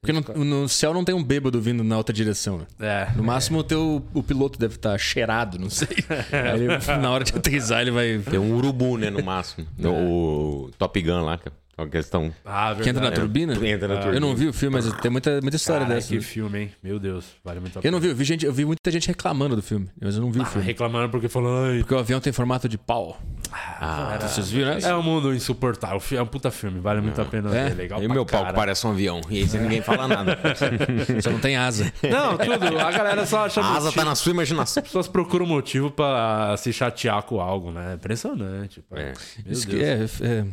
Porque 0.04 0.34
no, 0.34 0.44
no 0.44 0.68
céu 0.68 0.96
não 0.96 1.06
tem 1.06 1.14
um 1.14 1.24
bêbado 1.24 1.62
vindo 1.62 1.84
na 1.84 1.96
outra 1.96 2.12
direção, 2.12 2.58
né? 2.58 2.66
É. 2.80 3.12
No 3.16 3.24
máximo 3.24 3.60
o 3.60 3.64
teu 3.64 4.04
o 4.16 4.24
piloto 4.24 4.58
deve 4.58 4.74
estar 4.74 4.98
cheirado, 4.98 5.60
não 5.60 5.70
sei. 5.70 5.90
Aí 6.52 6.64
ele- 6.64 6.98
na 7.00 7.12
hora 7.12 7.24
de 7.24 7.36
aterrissar 7.36 7.82
ele 7.82 7.92
vai. 7.92 8.18
Tem 8.18 8.40
um 8.40 8.56
urubu, 8.56 8.98
né, 8.98 9.12
no 9.12 9.24
máximo. 9.24 9.68
No, 9.78 9.94
o 10.66 10.72
Top 10.76 11.00
Gun 11.00 11.22
lá, 11.22 11.38
que 11.38 11.52
é 11.78 11.82
uma 11.82 11.90
questão. 11.90 12.34
Ah, 12.46 12.74
Que 12.76 12.90
entra 12.90 12.94
na 12.94 13.10
verdade. 13.10 13.22
turbina? 13.22 13.54
Entra 13.68 13.88
na 13.88 13.94
Eu 13.96 14.02
turbina. 14.02 14.20
não 14.20 14.36
vi 14.36 14.48
o 14.48 14.54
filme, 14.54 14.76
mas 14.76 14.92
tem 15.02 15.10
muita, 15.12 15.40
muita 15.42 15.56
história 15.56 15.82
Cara, 15.86 15.96
dessa. 15.96 16.10
que 16.10 16.22
filme, 16.22 16.60
hein? 16.60 16.72
Meu 16.84 17.00
Deus, 17.00 17.26
vale 17.44 17.60
muito 17.60 17.78
a 17.78 17.80
Eu 17.80 17.82
pena. 17.84 17.92
não 17.94 18.00
vi, 18.00 18.10
eu 18.10 18.16
vi, 18.16 18.24
gente, 18.24 18.46
eu 18.46 18.54
vi 18.54 18.66
muita 18.66 18.92
gente 18.92 19.08
reclamando 19.08 19.56
do 19.56 19.62
filme, 19.62 19.90
mas 20.00 20.16
eu 20.16 20.22
não 20.22 20.32
vi 20.32 20.40
o 20.40 20.42
Ah, 20.44 20.46
filme. 20.46 20.66
reclamando 20.68 21.10
porque 21.10 21.28
falando, 21.30 21.72
ai, 21.72 21.80
Porque 21.80 21.94
o 21.94 22.00
avião 22.00 22.20
tem 22.20 22.32
formato 22.34 22.68
de 22.70 22.78
pau. 22.78 23.20
Ah, 23.54 24.18
Vocês 24.22 24.50
viram, 24.50 24.76
né? 24.76 24.80
é 24.82 24.96
um 24.96 25.02
mundo 25.04 25.34
insuportável. 25.34 26.02
É 26.18 26.22
um 26.22 26.26
puta 26.26 26.52
filme, 26.52 26.80
vale 26.80 27.02
muito 27.02 27.20
a 27.22 27.26
pena 27.26 27.54
É? 27.56 27.70
ver. 27.70 27.76
Legal 27.76 28.02
e 28.04 28.08
meu 28.08 28.18
pau 28.18 28.26
que 28.26 28.32
caralho. 28.32 28.56
parece 28.56 28.86
um 28.88 28.92
avião. 28.92 29.22
E 29.30 29.38
aí 29.40 29.48
você 29.48 29.58
ninguém 29.58 29.82
fala 29.82 30.08
nada. 30.08 30.38
Só 31.22 31.30
não 31.32 31.40
tem 31.40 31.58
asa. 31.58 31.92
Não, 32.04 32.38
tudo. 32.38 32.80
A 32.80 32.92
galera 32.92 33.26
só 33.26 33.46
acha 33.46 33.60
A 33.62 33.66
asa 33.72 33.86
motivo. 33.86 33.94
tá 33.96 34.06
na 34.06 34.16
sua 34.16 34.32
imaginação. 34.32 34.82
As 34.82 34.88
pessoas 34.88 35.08
procuram 35.08 35.46
motivo 35.46 35.90
pra 35.92 36.56
se 36.58 36.72
chatear 36.72 37.24
com 37.24 37.40
algo, 37.42 37.72
né? 37.72 37.96
Impressionante. 37.96 38.82
pô. 38.90 38.96
É. 38.96 39.14
Meu 39.46 39.52
Isso 39.54 39.66
Deus. 39.68 40.16
que 40.16 40.26
é, 40.26 40.28
é- 40.30 40.46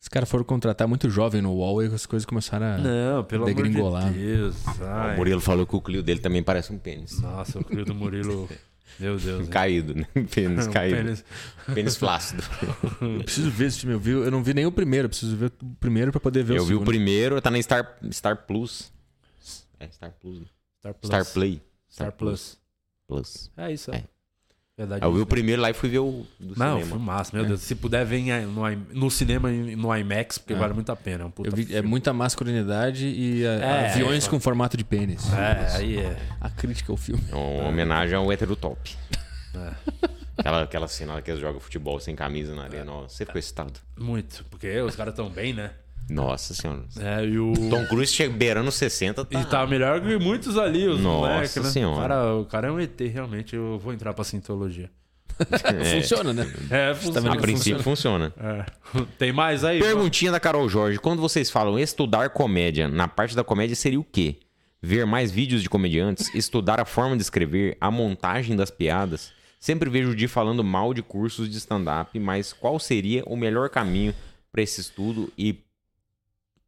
Os 0.00 0.08
caras 0.08 0.28
foram 0.30 0.44
contratar 0.44 0.88
muito 0.88 1.10
jovem 1.10 1.42
no 1.42 1.52
UOL 1.52 1.82
e 1.82 1.86
as 1.86 2.06
coisas 2.06 2.24
começaram 2.24 2.66
a. 2.66 2.78
Não, 2.78 3.24
pelo 3.24 3.44
amor 3.44 3.54
Degringolar. 3.54 4.10
de 4.12 4.18
Deus. 4.18 4.56
Ai, 4.80 5.14
O 5.14 5.16
Murilo 5.18 5.40
falou 5.40 5.66
que 5.66 5.76
o 5.76 5.80
Clio 5.80 6.02
dele 6.02 6.20
também 6.20 6.42
parece 6.42 6.72
um 6.72 6.78
pênis. 6.78 7.20
Nossa, 7.20 7.58
o 7.58 7.64
crio 7.64 7.84
do 7.84 7.94
Murilo. 7.94 8.48
Meu 8.98 9.16
Deus. 9.18 9.48
Caído, 9.48 9.94
né? 9.94 10.06
Pênis 10.34 10.66
Um 10.66 10.70
caído. 10.72 10.96
pênis. 10.96 11.24
Pênis 11.74 11.96
flácido. 11.96 12.42
Eu 13.00 13.22
preciso 13.22 13.50
ver 13.50 13.66
esse 13.66 13.80
filme. 13.80 13.94
Eu, 13.94 14.00
vi, 14.00 14.10
eu 14.10 14.30
não 14.30 14.42
vi 14.42 14.52
nem 14.52 14.66
o 14.66 14.72
primeiro, 14.72 15.06
eu 15.06 15.08
preciso 15.10 15.36
ver 15.36 15.52
o 15.62 15.66
primeiro 15.78 16.10
pra 16.10 16.20
poder 16.20 16.42
ver 16.42 16.56
Eu 16.58 16.62
o 16.62 16.66
vi 16.66 16.72
o 16.74 16.78
segundo. 16.78 16.86
primeiro, 16.88 17.40
tá 17.40 17.50
na 17.50 17.62
Star, 17.62 17.96
Star 18.10 18.36
Plus. 18.46 18.92
É 19.78 19.86
Star 19.88 20.12
Plus. 20.20 20.40
né? 20.40 20.46
Star 20.80 20.94
Plus. 20.94 21.06
Star 21.08 21.24
Play. 21.32 21.62
Star 21.90 22.12
Plus. 22.12 22.58
Plus. 23.06 23.50
É 23.56 23.72
isso, 23.72 23.90
é. 23.94 24.02
É. 24.80 24.86
Verdade. 24.86 25.04
Eu 25.04 25.12
vi 25.12 25.20
o 25.20 25.26
primeiro 25.26 25.60
lá 25.60 25.68
e 25.70 25.74
fui 25.74 25.88
ver 25.90 25.98
o 25.98 26.26
do 26.38 26.58
Não, 26.58 26.76
cinema. 26.78 26.86
filmaço, 26.96 27.36
meu 27.36 27.44
Deus. 27.44 27.60
Se 27.60 27.74
puder, 27.74 28.04
vem 28.06 28.26
no, 28.46 28.62
no 28.94 29.10
cinema 29.10 29.50
e 29.52 29.76
no 29.76 29.94
IMAX, 29.94 30.38
porque 30.38 30.54
É. 30.54 30.56
vale 30.56 30.72
muito 30.72 30.90
a 30.90 30.96
pena. 30.96 31.24
É, 31.24 31.26
um 31.26 31.30
puta 31.30 31.48
Eu 31.50 31.54
vi- 31.54 31.74
é 31.76 31.82
muita 31.82 32.12
masculinidade 32.12 33.06
e 33.06 33.46
a- 33.46 33.50
É, 33.50 33.90
aviões 33.90 34.26
é, 34.26 34.30
com 34.30 34.40
formato 34.40 34.76
de 34.76 34.84
pênis. 34.84 35.30
É, 35.32 35.76
aí 35.76 35.98
é. 35.98 36.16
A 36.40 36.48
crítica 36.48 36.92
ao 36.92 36.96
filme. 36.96 37.22
É 37.30 37.34
uma 37.34 37.68
homenagem 37.68 38.16
ao 38.16 38.30
hétero 38.32 38.56
top. 38.56 38.96
É. 39.54 39.70
Aquela, 40.38 40.62
aquela 40.62 40.88
cena 40.88 41.14
lá 41.14 41.20
que 41.22 41.30
eles 41.30 41.40
jogam 41.40 41.60
futebol 41.60 42.00
sem 42.00 42.16
camisa 42.16 42.54
na 42.54 42.62
arena. 42.62 42.90
Você 43.02 43.26
ficou 43.26 43.38
excitado. 43.38 43.74
Muito. 43.98 44.44
Porque 44.48 44.80
os 44.80 44.96
caras 44.96 45.14
tão 45.14 45.28
bem, 45.28 45.52
né? 45.52 45.72
Nossa 46.10 46.54
senhora. 46.54 46.84
É, 46.98 47.24
e 47.24 47.38
o. 47.38 47.52
Tom 47.70 47.86
Cruise 47.86 48.12
chega 48.12 48.34
beirando 48.34 48.70
60, 48.72 49.24
tá... 49.24 49.40
E 49.40 49.44
tá 49.44 49.66
melhor 49.66 50.00
que 50.00 50.18
muitos 50.18 50.58
ali, 50.58 50.86
os 50.88 51.00
Nossa 51.00 51.28
moleques, 51.32 51.56
né? 51.56 51.70
Senhora. 51.70 51.96
O 51.96 52.00
cara, 52.00 52.34
o 52.36 52.44
cara 52.46 52.68
é 52.68 52.70
um 52.72 52.80
ET, 52.80 53.00
realmente. 53.00 53.54
Eu 53.54 53.78
vou 53.78 53.92
entrar 53.92 54.12
pra 54.12 54.24
Sintologia. 54.24 54.90
É, 55.64 56.00
Funciona, 56.00 56.32
né? 56.34 56.52
É, 56.70 56.88
Tá 56.90 56.94
funciona. 56.96 57.32
a 57.32 57.36
princípio 57.36 57.82
funciona. 57.82 58.34
É. 58.38 58.66
Tem 59.18 59.32
mais 59.32 59.64
aí? 59.64 59.80
Perguntinha 59.80 60.30
da 60.30 60.38
Carol 60.38 60.68
Jorge. 60.68 60.98
Quando 60.98 61.20
vocês 61.22 61.50
falam 61.50 61.78
estudar 61.78 62.28
comédia, 62.30 62.88
na 62.88 63.08
parte 63.08 63.34
da 63.34 63.42
comédia 63.42 63.74
seria 63.74 63.98
o 63.98 64.04
quê? 64.04 64.40
Ver 64.82 65.06
mais 65.06 65.30
vídeos 65.30 65.62
de 65.62 65.68
comediantes, 65.70 66.34
estudar 66.34 66.78
a 66.80 66.84
forma 66.84 67.16
de 67.16 67.22
escrever, 67.22 67.76
a 67.80 67.90
montagem 67.90 68.54
das 68.54 68.70
piadas. 68.70 69.32
Sempre 69.58 69.88
vejo 69.90 70.10
o 70.10 70.14
Di 70.16 70.26
falando 70.28 70.64
mal 70.64 70.92
de 70.92 71.02
cursos 71.02 71.48
de 71.50 71.56
stand-up, 71.58 72.18
mas 72.18 72.52
qual 72.52 72.78
seria 72.78 73.22
o 73.26 73.36
melhor 73.36 73.68
caminho 73.70 74.14
para 74.52 74.62
esse 74.62 74.80
estudo 74.80 75.30
e, 75.38 75.58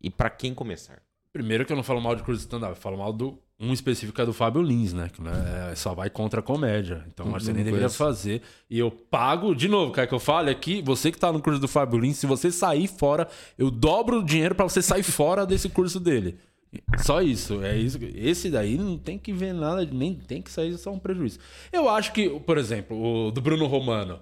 e 0.03 0.11
para 0.11 0.29
quem 0.31 0.53
começar? 0.55 1.01
Primeiro 1.33 1.65
que 1.65 1.73
eu 1.73 1.77
não 1.77 1.83
falo 1.83 2.01
mal 2.01 2.15
de 2.15 2.23
curso 2.23 2.41
de 2.41 2.45
stand-up, 2.47 2.73
eu 2.73 2.77
falo 2.77 2.99
mal 2.99 3.13
do 3.13 3.39
um 3.59 3.73
específico 3.73 4.21
é 4.21 4.27
do 4.27 4.33
Fábio 4.33 4.61
Lins, 4.61 4.93
né? 4.93 5.09
Que 5.11 5.23
né, 5.23 5.73
só 5.77 5.95
vai 5.95 6.11
contra 6.11 6.41
a 6.41 6.43
comédia. 6.43 7.05
Então 7.09 7.25
Não- 7.27 7.33
você 7.33 7.47
não 7.49 7.55
nem 7.55 7.65
deveria 7.65 7.87
conheço. 7.87 7.97
fazer. 7.97 8.43
E 8.69 8.79
eu 8.79 8.91
pago, 8.91 9.55
de 9.55 9.69
novo, 9.69 9.93
quer 9.93 10.07
que 10.09 10.13
eu 10.13 10.19
fale 10.19 10.51
aqui? 10.51 10.83
Você 10.83 11.13
que 11.13 11.19
tá 11.19 11.33
no 11.33 11.41
curso 11.41 11.61
do 11.61 11.69
Fábio 11.69 12.01
Lins, 12.01 12.17
se 12.19 12.27
você 12.27 12.51
sair 12.51 12.89
fora, 12.89 13.29
eu 13.57 13.71
dobro 13.71 14.19
o 14.19 14.25
dinheiro 14.25 14.55
pra 14.55 14.65
você 14.65 14.83
sair 14.83 15.05
fora 15.05 15.47
desse 15.47 15.69
curso 15.69 16.01
dele. 16.01 16.37
Só 16.99 17.23
isso, 17.23 17.63
é 17.63 17.77
isso. 17.77 17.99
Esse 18.15 18.51
daí 18.51 18.77
não 18.77 18.99
tem 18.99 19.17
que 19.17 19.33
ver 19.33 19.53
nada, 19.55 19.85
nem 19.85 20.15
tem 20.15 20.43
que 20.43 20.51
sair 20.51 20.77
só 20.77 20.91
um 20.91 20.99
prejuízo. 20.99 21.39
Eu 21.73 21.89
acho 21.89 22.13
que, 22.13 22.29
por 22.41 22.59
exemplo, 22.59 23.01
o 23.27 23.31
do 23.31 23.41
Bruno 23.41 23.67
Romano, 23.67 24.19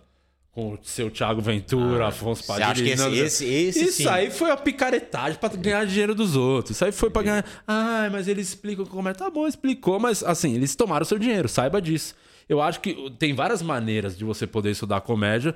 com 0.52 0.72
o 0.74 0.78
seu 0.82 1.10
Thiago 1.10 1.40
Ventura, 1.40 2.08
Afonso 2.08 2.42
Você 2.42 2.48
Padilha. 2.48 2.66
acha 2.70 2.82
que 2.82 2.88
esse, 2.90 3.02
não- 3.02 3.14
esse, 3.14 3.44
esse 3.44 3.84
isso 3.84 3.92
sim. 4.02 4.08
aí 4.08 4.30
foi 4.30 4.50
a 4.50 4.56
picaretagem 4.56 5.38
pra 5.38 5.48
ganhar 5.50 5.86
dinheiro 5.86 6.14
dos 6.14 6.34
outros. 6.36 6.76
Isso 6.76 6.84
aí 6.84 6.90
foi 6.92 7.08
pra 7.10 7.22
ganhar. 7.22 7.44
Ah, 7.66 8.08
mas 8.10 8.26
eles 8.26 8.48
explicam 8.48 8.84
como 8.84 9.08
é. 9.08 9.14
Tá 9.14 9.30
bom, 9.30 9.46
explicou, 9.46 10.00
mas 10.00 10.22
assim, 10.24 10.54
eles 10.54 10.74
tomaram 10.74 11.04
seu 11.04 11.18
dinheiro, 11.18 11.48
saiba 11.48 11.80
disso. 11.80 12.14
Eu 12.48 12.60
acho 12.60 12.80
que 12.80 13.10
tem 13.18 13.32
várias 13.32 13.62
maneiras 13.62 14.18
de 14.18 14.24
você 14.24 14.44
poder 14.46 14.70
estudar 14.72 15.00
comédia. 15.02 15.54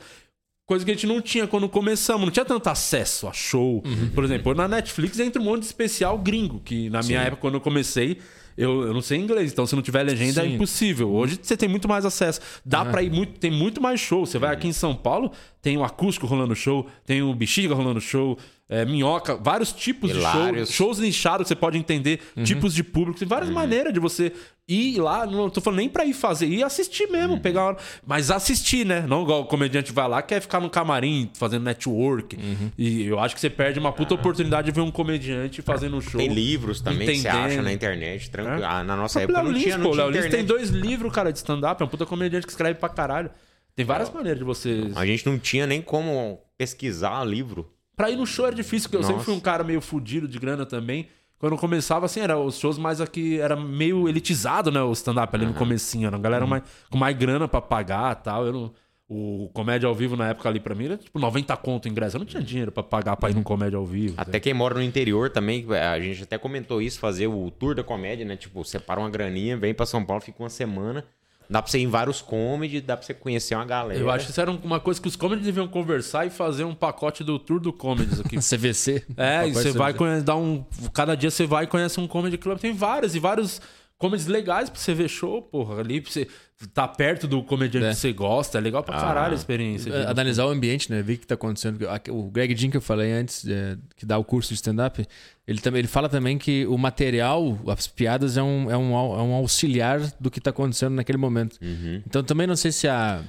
Coisa 0.67 0.85
que 0.85 0.91
a 0.93 0.95
gente 0.95 1.07
não 1.09 1.21
tinha 1.21 1.47
quando 1.47 1.69
começamos, 1.69 2.25
não 2.25 2.31
tinha 2.33 2.45
tanto 2.45 2.71
acesso 2.71 3.27
a 3.27 3.33
show. 3.33 3.83
Por 4.15 4.23
exemplo, 4.25 4.55
na 4.55 4.67
Netflix 4.69 5.19
entra 5.19 5.43
um 5.43 5.45
monte 5.45 5.61
de 5.61 5.67
especial 5.67 6.17
gringo, 6.17 6.61
que 6.61 6.89
na 6.89 7.03
minha 7.03 7.21
época, 7.21 7.43
quando 7.43 7.55
eu 7.55 7.61
comecei, 7.61 8.19
Eu, 8.57 8.83
eu 8.83 8.95
não 8.95 9.01
sei 9.01 9.19
inglês, 9.19 9.53
então 9.53 9.67
se 9.67 9.75
não 9.75 9.83
tiver 9.83 10.03
legenda 10.03 10.41
é 10.43 10.45
Sim. 10.45 10.55
impossível. 10.55 11.11
Hoje 11.13 11.39
você 11.43 11.57
tem 11.57 11.69
muito 11.69 11.89
mais 11.89 12.05
acesso. 12.05 12.41
Dá 12.65 12.85
pra 12.85 13.03
ir 13.03 13.11
muito, 13.11 13.39
tem 13.41 13.51
muito 13.51 13.81
mais 13.81 13.99
show. 14.01 14.25
Você 14.25 14.39
vai 14.39 14.51
Uhum. 14.51 14.57
aqui 14.57 14.69
em 14.69 14.73
São 14.73 14.95
Paulo, 14.95 15.33
tem 15.61 15.77
o 15.77 15.83
acústico 15.85 16.27
rolando 16.27 16.55
show, 16.55 16.87
tem 17.05 17.23
o 17.23 17.35
bexiga 17.35 17.75
rolando 17.75 18.01
show, 18.01 18.39
é, 18.69 18.85
minhoca, 18.85 19.37
vários 19.37 19.73
tipos 19.73 20.11
Hilários. 20.11 20.69
de 20.69 20.75
show. 20.75 20.87
Shows 20.87 20.99
nichados, 20.99 21.47
você 21.49 21.55
pode 21.55 21.77
entender 21.77 22.21
Uhum. 22.37 22.45
tipos 22.45 22.75
de 22.75 22.83
público. 22.83 23.19
Tem 23.19 23.29
várias 23.29 23.51
maneiras 23.51 23.93
de 23.93 24.01
você 24.01 24.33
ir 24.67 24.99
lá. 25.01 25.27
Não 25.27 25.51
tô 25.51 25.61
falando 25.61 25.79
nem 25.81 25.89
pra 25.89 26.05
ir 26.07 26.15
fazer, 26.15 26.47
ir 26.47 26.63
assistir 26.63 27.05
Uhum. 27.05 27.13
mesmo, 27.13 27.41
pegar 27.41 27.65
uma... 27.73 27.77
Mas 28.07 28.31
assistir, 28.31 28.87
né? 28.87 29.05
Não 29.07 29.23
igual 29.23 29.43
o 29.43 29.45
comediante 29.45 29.93
vai 29.93 30.09
lá, 30.09 30.23
quer 30.23 30.41
ficar 30.41 30.61
no 30.61 30.71
camarim 30.71 31.31
fazendo 31.35 31.63
network. 31.65 32.37
Uhum. 32.37 32.71
E 32.79 33.05
eu 33.05 33.19
acho 33.21 33.35
que 33.35 33.41
você 33.41 33.51
perde 33.51 33.79
uma 33.79 33.93
puta 33.93 34.15
oportunidade 34.15 34.67
de 34.67 34.73
ver 34.75 34.81
um 34.81 34.91
comediante 34.91 35.61
fazendo 35.61 35.97
um 35.97 36.01
show. 36.01 36.19
Tem 36.19 36.29
livros 36.33 36.81
também 36.81 37.07
que 37.07 37.19
você 37.19 37.29
acha 37.29 37.39
entendendo. 37.47 37.65
na 37.65 37.73
internet, 37.73 38.31
tranquilo. 38.31 38.63
É. 38.63 38.67
Ah, 38.67 38.83
na 38.83 38.97
nossa 38.97 39.21
época 39.21 39.43
Léo 39.43 39.53
não 39.53 39.61
tinha, 39.61 39.77
não 39.77 39.85
pô, 39.91 39.93
tinha 39.93 40.05
Léo 40.07 40.31
tem 40.31 40.45
dois 40.45 40.71
livros, 40.71 41.13
cara, 41.13 41.31
de 41.31 41.39
stand-up. 41.39 41.83
É 41.83 41.85
um 41.85 41.89
puta 41.89 42.07
comediante 42.07 42.47
que 42.47 42.53
escreve 42.53 42.79
pra 42.79 42.89
caralho. 42.89 43.31
Tem 43.77 43.85
várias 43.85 44.11
maneiras 44.11 44.39
de 44.39 44.45
você. 44.45 44.91
A 44.95 45.05
gente 45.05 45.27
não 45.27 45.39
tinha 45.39 45.67
nem 45.67 45.83
como 45.83 46.41
pesquisar 46.57 47.23
livro. 47.25 47.74
Pra 47.97 48.11
ir 48.11 48.17
no 48.17 48.27
show 48.27 48.47
era 48.47 48.55
difícil, 48.55 48.89
porque 48.89 48.97
eu 48.97 49.03
sempre 49.03 49.17
Nossa. 49.17 49.25
fui 49.27 49.35
um 49.35 49.41
cara 49.41 49.63
meio 49.65 49.81
fudido 49.81 50.27
de 50.29 50.39
grana 50.39 50.67
também. 50.67 51.09
Quando 51.39 51.53
eu 51.53 51.59
começava, 51.59 52.07
assim, 52.07 52.21
era 52.21 52.39
os 52.39 52.59
shows 52.59 52.79
mais 52.79 53.01
aqui, 53.01 53.39
era 53.39 53.55
meio 53.55 54.09
elitizado, 54.09 54.71
né? 54.71 54.81
O 54.83 54.93
stand-up 54.93 55.35
ali 55.37 55.45
no 55.45 55.53
comecinho. 55.55 56.07
Era 56.07 56.17
uma 56.17 56.23
galera 56.23 56.47
mais, 56.47 56.63
com 56.91 56.97
mais 56.97 57.17
grana 57.17 57.47
pra 57.47 57.61
pagar 57.61 58.13
e 58.19 58.25
tal. 58.25 58.47
Eu 58.47 58.53
não- 58.53 58.73
o 59.07 59.51
comédia 59.53 59.87
ao 59.87 59.95
vivo 59.95 60.17
na 60.17 60.29
época 60.31 60.49
ali 60.49 60.59
pra 60.59 60.75
mim 60.75 60.87
era 60.87 60.97
tipo 60.97 61.19
90 61.19 61.55
conto 61.59 61.87
ingresso. 61.89 62.17
Eu 62.17 62.21
não 62.21 62.27
tinha 62.27 62.43
dinheiro 62.43 62.73
pra 62.73 62.83
pagar 62.83 63.17
pra 63.17 63.29
ir 63.31 63.35
num 63.35 63.43
comédia 63.43 63.77
ao 63.77 63.85
vivo. 63.85 64.15
Até 64.17 64.41
quem 64.41 64.55
mora 64.55 64.75
no 64.75 64.83
interior 64.83 65.29
também, 65.29 65.67
a 65.75 66.01
gente 66.01 66.23
até 66.23 66.39
comentou 66.39 66.81
isso, 66.81 66.99
fazer 66.99 67.27
o 67.27 67.51
tour 67.51 67.75
da 67.75 67.85
comédia, 67.85 68.25
né? 68.25 68.37
Tipo, 68.37 68.65
separa 68.65 68.99
uma 69.01 69.11
graninha, 69.11 69.57
vem 69.59 69.75
pra 69.75 69.85
São 69.85 70.03
Paulo, 70.03 70.23
fica 70.23 70.43
uma 70.43 70.49
semana. 70.49 71.05
Dá 71.49 71.61
pra 71.61 71.71
você 71.71 71.79
ir 71.79 71.83
em 71.83 71.89
vários 71.89 72.21
comedy, 72.23 72.81
dá 72.81 72.97
pra 72.97 73.05
você 73.07 73.13
conhecer 73.15 73.55
uma 73.55 73.65
galera. 73.65 74.01
Eu 74.01 74.11
acho 74.11 74.25
que 74.27 74.31
isso 74.33 74.41
era 74.41 74.51
uma 74.51 74.81
coisa 74.81 75.01
que 75.01 75.07
os 75.09 75.15
comedies 75.17 75.45
deviam 75.45 75.69
conversar 75.69 76.27
e 76.27 76.31
fazer 76.31 76.65
um 76.65 76.75
pacote 76.75 77.23
do 77.23 77.39
tour 77.39 77.61
do 77.61 77.73
comedies 77.73 78.19
aqui. 78.21 78.37
CVC. 78.43 79.05
É, 79.17 79.47
e 79.47 79.53
você 79.53 79.73
vai 79.73 79.93
CVC. 79.93 79.99
conhe- 79.99 80.21
dar 80.23 80.37
um. 80.37 80.65
Cada 80.93 81.15
dia 81.15 81.31
você 81.31 81.47
vai 81.47 81.65
e 81.65 81.67
conhece 81.67 82.01
um 82.01 82.07
comedy 82.09 82.39
club. 82.39 82.59
Tem 82.59 82.73
vários 82.73 83.15
e 83.15 83.19
vários 83.19 83.61
comedies 83.99 84.27
legais 84.27 84.69
pra 84.71 84.81
você 84.81 84.95
ver 84.95 85.09
show, 85.09 85.41
porra. 85.43 85.81
Ali 85.81 86.01
pra 86.01 86.11
você 86.11 86.27
tá 86.73 86.87
perto 86.89 87.27
do 87.27 87.43
comediante 87.43 87.87
É. 87.87 87.91
que 87.91 87.97
você 87.97 88.13
gosta. 88.13 88.59
É 88.59 88.61
legal 88.61 88.83
pra 88.83 88.99
caralho 88.99 89.33
a 89.33 89.37
experiência. 89.37 89.91
É, 89.91 90.07
analisar 90.07 90.47
o 90.47 90.51
ambiente, 90.51 90.91
né? 90.91 91.03
Ver 91.03 91.15
o 91.15 91.19
que 91.19 91.27
tá 91.27 91.35
acontecendo. 91.35 91.79
O 92.11 92.31
Greg 92.31 92.57
Jean 92.57 92.71
que 92.71 92.77
eu 92.77 92.81
falei 92.81 93.13
antes, 93.13 93.47
é, 93.47 93.77
que 93.97 94.07
dá 94.07 94.17
o 94.19 94.25
curso 94.25 94.49
de 94.51 94.55
stand-up, 94.55 95.05
ele 95.47 95.61
também 95.61 95.81
ele 95.81 95.89
fala 95.89 96.09
também 96.09 96.39
que 96.39 96.65
o 96.67 96.79
material, 96.79 97.59
as 97.67 97.87
piadas, 97.87 98.37
é 98.37 98.43
um, 98.43 98.71
é 98.71 98.77
um, 98.77 98.93
é 98.95 99.23
um 99.23 99.35
auxiliar 99.35 100.01
do 100.21 100.31
que 100.31 100.41
tá 100.41 100.51
acontecendo 100.51 100.95
naquele 100.95 101.19
momento. 101.19 101.59
Então 102.07 102.23
também 102.23 102.47
não 102.47 102.57
sei 102.57 102.73
se 102.73 102.89
a 102.89 103.23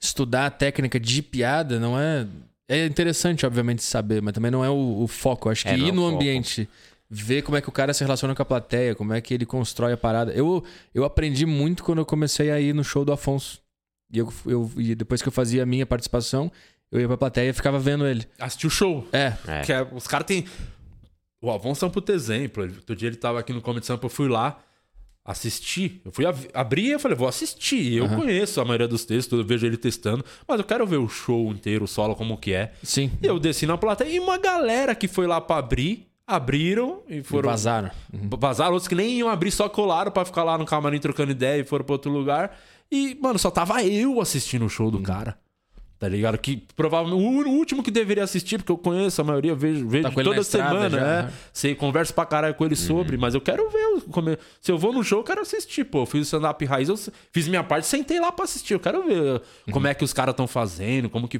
estudar 0.00 0.46
a 0.46 0.50
técnica 0.50 0.98
de 0.98 1.22
piada 1.22 1.78
não 1.80 1.98
é. 1.98 2.26
É 2.72 2.86
interessante, 2.86 3.44
obviamente, 3.44 3.82
saber, 3.82 4.22
mas 4.22 4.32
também 4.32 4.48
não 4.48 4.64
é 4.64 4.70
o, 4.70 5.02
o 5.02 5.08
foco. 5.08 5.48
Eu 5.48 5.52
acho 5.52 5.64
que 5.64 5.70
É, 5.70 5.74
é 5.74 5.76
ir 5.78 5.90
o 5.90 5.92
no 5.92 6.02
foco. 6.02 6.14
ambiente, 6.14 6.68
ver 7.10 7.42
como 7.42 7.56
é 7.56 7.60
que 7.60 7.68
o 7.68 7.72
cara 7.72 7.92
se 7.92 8.04
relaciona 8.04 8.34
com 8.34 8.42
a 8.42 8.44
plateia, 8.44 8.94
como 8.94 9.12
é 9.12 9.20
que 9.20 9.34
ele 9.34 9.44
constrói 9.44 9.92
a 9.92 9.96
parada. 9.96 10.32
Eu, 10.32 10.62
eu 10.94 11.04
aprendi 11.04 11.44
muito 11.44 11.82
quando 11.82 11.98
eu 11.98 12.06
comecei 12.06 12.50
a 12.50 12.60
ir 12.60 12.72
no 12.72 12.84
show 12.84 13.04
do 13.04 13.12
Afonso. 13.12 13.60
E, 14.12 14.18
eu, 14.18 14.32
eu, 14.46 14.70
e 14.76 14.94
depois 14.94 15.20
que 15.20 15.28
eu 15.28 15.32
fazia 15.32 15.62
a 15.64 15.66
minha 15.66 15.84
participação, 15.84 16.50
eu 16.92 17.00
ia 17.00 17.08
pra 17.08 17.16
plateia 17.16 17.50
e 17.50 17.52
ficava 17.52 17.78
vendo 17.78 18.06
ele. 18.06 18.24
Assistir 18.38 18.66
o 18.66 18.70
show. 18.70 19.06
É, 19.12 19.32
É. 19.46 19.60
Que 19.62 19.72
é- 19.72 19.86
os 19.92 20.06
caras 20.06 20.26
têm. 20.26 20.44
O 21.42 21.50
Alfonso 21.50 21.84
é 21.84 21.88
um 21.88 21.90
puto 21.90 22.12
exemplo. 22.12 22.62
Ele- 22.64 22.74
Outro 22.76 22.94
dia 22.94 23.08
ele 23.08 23.16
tava 23.16 23.40
aqui 23.40 23.52
no 23.52 23.60
Comedy 23.60 23.86
Sample, 23.86 24.06
eu 24.06 24.10
fui 24.10 24.28
lá 24.28 24.60
assistir. 25.24 26.00
Eu 26.04 26.10
fui 26.12 26.26
ab- 26.26 26.48
abrir 26.54 26.86
e 26.86 26.90
eu 26.92 26.98
falei, 27.00 27.16
vou 27.16 27.28
assistir. 27.28 27.94
Eu 27.94 28.08
conheço 28.08 28.60
a 28.60 28.64
maioria 28.64 28.88
dos 28.88 29.04
textos, 29.04 29.38
eu 29.38 29.44
vejo 29.44 29.66
ele 29.66 29.76
testando, 29.76 30.24
mas 30.46 30.58
eu 30.58 30.64
quero 30.64 30.86
ver 30.86 30.96
o 30.96 31.08
show 31.08 31.50
inteiro, 31.52 31.84
o 31.84 31.88
solo, 31.88 32.14
como 32.16 32.36
que 32.38 32.52
é. 32.52 32.72
sim. 32.82 33.10
E 33.22 33.26
eu 33.26 33.38
desci 33.38 33.66
na 33.66 33.76
plateia 33.78 34.08
e 34.10 34.18
uma 34.18 34.38
galera 34.38 34.94
que 34.94 35.06
foi 35.06 35.26
lá 35.26 35.40
pra 35.40 35.56
abrir, 35.58 36.08
abriram 36.26 37.02
e 37.08 37.16
E 37.18 37.22
foram. 37.22 37.48
vazaram. 37.50 37.90
Vazaram, 38.38 38.72
outros 38.72 38.88
que 38.88 38.94
nem 38.94 39.18
iam 39.18 39.28
abrir, 39.28 39.50
só 39.50 39.68
colaram 39.68 40.10
pra 40.12 40.24
ficar 40.24 40.44
lá 40.44 40.56
no 40.56 40.64
camarim 40.66 40.98
trocando 40.98 41.32
ideia 41.32 41.60
e 41.60 41.64
foram 41.64 41.84
pra 41.84 41.94
outro 41.94 42.10
lugar. 42.10 42.56
E, 42.90 43.16
mano, 43.20 43.38
só 43.38 43.50
tava 43.50 43.82
eu 43.84 44.20
assistindo 44.20 44.64
o 44.64 44.68
show 44.68 44.90
do 44.90 44.98
Uhum. 44.98 45.02
cara. 45.04 45.38
Tá 46.00 46.08
ligado? 46.08 46.38
Que 46.38 46.56
provavelmente 46.74 47.22
o 47.22 47.50
o 47.50 47.52
último 47.58 47.82
que 47.82 47.90
deveria 47.90 48.24
assistir, 48.24 48.56
porque 48.56 48.72
eu 48.72 48.78
conheço 48.78 49.20
a 49.20 49.24
maioria, 49.24 49.54
vejo, 49.54 49.86
vejo 49.86 50.04
Tá 50.04 50.10
toda 50.10 50.42
semana, 50.42 50.88
já, 50.88 51.22
né? 51.62 51.74
Converso 51.74 52.14
pra 52.14 52.24
caralho 52.24 52.54
com 52.54 52.64
ele 52.64 52.74
sobre, 52.74 53.18
mas 53.18 53.34
eu 53.34 53.40
quero 53.40 53.68
ver. 53.68 53.84
o- 53.96 54.00
como 54.10 54.30
Se 54.62 54.72
eu 54.72 54.78
vou 54.78 54.94
no 54.94 55.04
show, 55.04 55.20
eu 55.20 55.24
quero 55.24 55.42
assistir, 55.42 55.84
pô. 55.84 56.00
Eu 56.02 56.06
fiz 56.06 56.20
o 56.22 56.24
stand-up 56.24 56.64
raiz, 56.64 56.88
eu 56.88 56.98
fiz 57.30 57.46
minha 57.48 57.62
parte, 57.62 57.86
sentei 57.86 58.18
lá 58.18 58.32
pra 58.32 58.46
assistir. 58.46 58.72
Eu 58.72 58.80
quero 58.80 59.02
ver 59.06 59.42
como 59.70 59.86
é 59.88 59.92
que 59.92 60.02
os 60.02 60.14
caras 60.14 60.32
estão 60.32 60.46
fazendo, 60.46 61.10
como 61.10 61.28
que, 61.28 61.38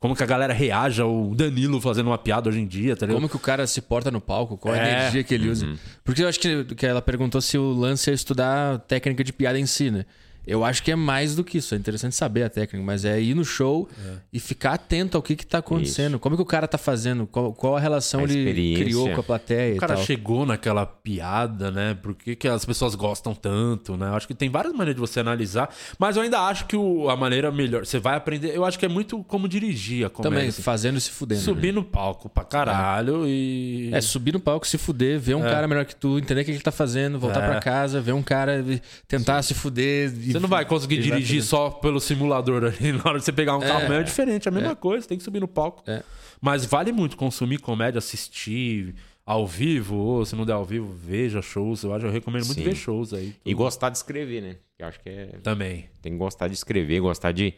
como 0.00 0.16
que 0.16 0.22
a 0.24 0.26
galera 0.26 0.52
reage 0.52 1.00
ao 1.00 1.32
Danilo 1.32 1.80
fazendo 1.80 2.08
uma 2.08 2.18
piada 2.18 2.48
hoje 2.48 2.58
em 2.58 2.66
dia, 2.66 2.96
tá 2.96 3.06
ligado? 3.06 3.16
Como 3.16 3.28
que 3.28 3.36
o 3.36 3.40
cara 3.40 3.64
se 3.64 3.80
porta 3.80 4.10
no 4.10 4.20
palco, 4.20 4.56
qual 4.58 4.74
a 4.74 4.78
É. 4.78 4.90
energia 5.02 5.22
que 5.22 5.34
ele 5.34 5.48
usa. 5.48 5.68
Porque 6.02 6.24
eu 6.24 6.28
acho 6.28 6.40
que, 6.40 6.64
que 6.74 6.84
ela 6.84 7.00
perguntou 7.00 7.40
se 7.40 7.56
o 7.56 7.70
lance 7.72 8.10
é 8.10 8.12
estudar 8.14 8.80
técnica 8.80 9.22
de 9.22 9.32
piada 9.32 9.56
em 9.56 9.66
si, 9.66 9.88
né? 9.88 10.04
Eu 10.46 10.64
acho 10.64 10.82
que 10.82 10.90
é 10.90 10.96
mais 10.96 11.34
do 11.36 11.44
que 11.44 11.58
isso. 11.58 11.74
É 11.74 11.78
interessante 11.78 12.14
saber 12.16 12.42
a 12.42 12.48
técnica, 12.50 12.84
mas 12.84 13.04
é 13.04 13.20
ir 13.20 13.34
no 13.34 13.44
show 13.44 13.88
e 14.32 14.40
ficar 14.40 14.72
atento 14.74 15.16
ao 15.16 15.22
que, 15.22 15.36
que 15.36 15.46
tá 15.46 15.58
acontecendo. 15.58 16.18
Como 16.18 16.34
que 16.36 16.42
o 16.42 16.46
cara 16.46 16.66
tá 16.66 16.78
fazendo? 16.78 17.26
Qual, 17.26 17.52
qual 17.52 17.76
a 17.76 17.80
relação 17.80 18.20
A 18.20 18.24
ele 18.24 18.74
criou 18.76 19.10
com 19.14 19.20
a 19.20 19.22
plateia 19.22 19.74
O 19.74 19.76
e 19.76 19.78
cara 19.78 19.94
tal. 19.94 20.04
chegou 20.04 20.44
naquela 20.46 20.84
piada, 20.86 21.70
né? 21.70 21.94
Por 22.00 22.14
que, 22.14 22.34
que 22.34 22.48
as 22.48 22.64
pessoas 22.64 22.94
gostam 22.94 23.34
tanto, 23.34 23.96
né? 23.96 24.08
Eu 24.08 24.14
acho 24.14 24.26
que 24.26 24.34
tem 24.34 24.48
várias 24.50 24.72
maneiras 24.72 24.94
de 24.94 25.00
você 25.00 25.20
analisar, 25.20 25.68
mas 25.98 26.16
eu 26.16 26.22
ainda 26.22 26.40
acho 26.40 26.66
que 26.66 26.76
o- 26.76 27.08
a 27.10 27.16
maneira 27.16 27.50
melhor. 27.52 27.84
Você 27.86 27.98
vai 27.98 28.16
aprender. 28.16 28.54
Eu 28.54 28.64
acho 28.64 28.78
que 28.78 28.84
é 28.84 28.88
muito 28.88 29.22
como 29.24 29.48
dirigir 29.48 30.06
a 30.06 30.10
comédia. 30.10 30.36
Também, 30.36 30.48
assim. 30.48 30.62
fazendo 30.62 30.96
e 30.98 31.00
se 31.00 31.10
fudendo. 31.10 31.40
Subir 31.42 31.72
no 31.72 31.84
palco 31.84 32.28
pra 32.28 32.44
caralho 32.44 33.26
e. 33.26 33.90
É, 33.92 34.00
subir 34.00 34.32
no 34.32 34.40
palco, 34.40 34.66
se 34.66 34.78
fuder, 34.78 35.18
ver 35.20 35.34
um 35.34 35.42
cara 35.42 35.68
melhor 35.68 35.84
que 35.84 35.94
tu, 35.94 36.18
entender 36.18 36.40
o 36.42 36.44
que 36.44 36.50
ele 36.50 36.60
tá 36.60 36.72
fazendo, 36.72 37.18
voltar 37.18 37.42
É. 37.44 37.48
pra 37.50 37.60
casa, 37.60 38.00
ver 38.00 38.12
um 38.12 38.22
cara 38.22 38.64
tentar 39.06 39.42
se 39.42 39.54
fuder. 39.54 40.10
Você 40.32 40.38
não 40.38 40.48
vai 40.48 40.64
conseguir 40.64 40.96
e 40.96 40.98
vai 40.98 41.18
dirigir 41.18 41.42
só 41.42 41.70
pelo 41.70 42.00
simulador 42.00 42.64
ali. 42.64 42.92
Na 42.92 43.02
hora 43.04 43.18
de 43.18 43.24
você 43.24 43.32
pegar 43.32 43.56
um 43.56 43.60
carro, 43.60 43.92
é, 43.92 44.02
diferente, 44.02 44.48
é 44.48 44.50
a 44.50 44.54
mesma 44.54 44.76
coisa, 44.76 45.06
tem 45.06 45.18
que 45.18 45.24
subir 45.24 45.40
no 45.40 45.48
palco. 45.48 45.82
É. 45.86 46.02
Mas 46.40 46.64
vale 46.64 46.92
muito 46.92 47.16
consumir 47.16 47.58
comédia, 47.58 47.98
assistir 47.98 48.94
ao 49.26 49.46
vivo, 49.46 49.94
ou 49.96 50.24
se 50.26 50.34
não 50.34 50.44
der 50.44 50.54
ao 50.54 50.64
vivo, 50.64 50.92
veja 50.92 51.40
shows. 51.40 51.82
Eu 51.84 51.94
acho 51.94 52.06
eu 52.06 52.10
recomendo 52.10 52.46
muito 52.46 52.58
Sim. 52.58 52.64
ver 52.64 52.74
shows 52.74 53.12
aí. 53.14 53.34
E 53.44 53.54
gostar 53.54 53.90
de 53.90 53.98
escrever, 53.98 54.40
né? 54.42 54.56
Eu 54.78 54.88
acho 54.88 54.98
que 55.00 55.08
é. 55.08 55.26
Também. 55.42 55.88
Tem 56.02 56.12
que 56.12 56.18
gostar 56.18 56.48
de 56.48 56.54
escrever, 56.54 57.00
gostar 57.00 57.30
de, 57.32 57.54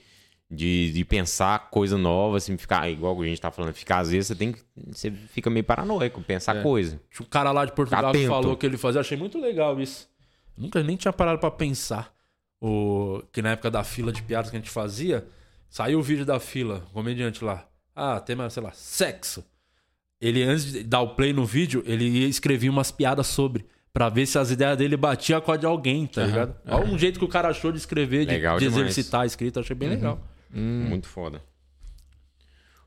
de, 0.50 0.92
de 0.92 1.04
pensar 1.04 1.70
coisa 1.70 1.96
nova, 1.96 2.36
assim, 2.36 2.56
ficar, 2.58 2.90
igual 2.90 3.18
a 3.22 3.24
gente 3.24 3.40
tá 3.40 3.50
falando, 3.50 3.72
ficar, 3.72 4.00
às 4.00 4.10
vezes 4.10 4.26
você 4.26 4.34
tem 4.34 4.52
que. 4.52 4.60
Você 4.88 5.10
fica 5.10 5.48
meio 5.48 5.64
paranoico, 5.64 6.20
pensar 6.20 6.56
É. 6.56 6.62
coisa. 6.62 7.00
O 7.20 7.24
cara 7.24 7.52
lá 7.52 7.64
de 7.64 7.72
Portugal 7.72 8.10
Atento. 8.10 8.28
falou 8.28 8.56
que 8.56 8.66
ele 8.66 8.76
fazia. 8.76 8.98
Eu 8.98 9.02
achei 9.02 9.16
muito 9.16 9.38
legal 9.40 9.80
isso. 9.80 10.10
Nunca 10.58 10.82
nem 10.82 10.96
tinha 10.96 11.12
parado 11.12 11.38
pra 11.38 11.50
pensar. 11.50 12.12
O... 12.64 13.24
Que 13.32 13.42
na 13.42 13.50
época 13.50 13.72
da 13.72 13.82
fila 13.82 14.12
de 14.12 14.22
piadas 14.22 14.48
que 14.48 14.56
a 14.56 14.60
gente 14.60 14.70
fazia, 14.70 15.26
saiu 15.68 15.98
o 15.98 16.02
vídeo 16.02 16.24
da 16.24 16.38
fila, 16.38 16.86
o 16.90 16.92
comediante 16.92 17.44
lá. 17.44 17.66
Ah, 17.94 18.20
tema, 18.20 18.48
sei 18.48 18.62
lá, 18.62 18.70
sexo. 18.72 19.44
Ele, 20.20 20.44
antes 20.44 20.72
de 20.72 20.84
dar 20.84 21.00
o 21.00 21.16
play 21.16 21.32
no 21.32 21.44
vídeo, 21.44 21.82
ele 21.84 22.08
ia 22.08 22.28
escrevia 22.28 22.70
umas 22.70 22.92
piadas 22.92 23.26
sobre. 23.26 23.66
Pra 23.92 24.08
ver 24.08 24.24
se 24.26 24.38
as 24.38 24.50
ideias 24.50 24.78
dele 24.78 24.96
batiam 24.96 25.40
com 25.40 25.50
a 25.50 25.56
de 25.56 25.66
alguém, 25.66 26.06
tá 26.06 26.24
ligado? 26.24 26.54
Olha 26.66 26.86
um 26.86 26.96
jeito 26.96 27.18
que 27.18 27.24
o 27.24 27.28
cara 27.28 27.48
achou 27.48 27.72
de 27.72 27.78
escrever, 27.78 28.24
de, 28.24 28.38
de 28.38 28.64
exercitar 28.64 29.22
a 29.22 29.26
escrita. 29.26 29.60
Achei 29.60 29.74
bem 29.74 29.88
legal. 29.88 30.18
Muito 30.48 31.08
foda. 31.08 31.42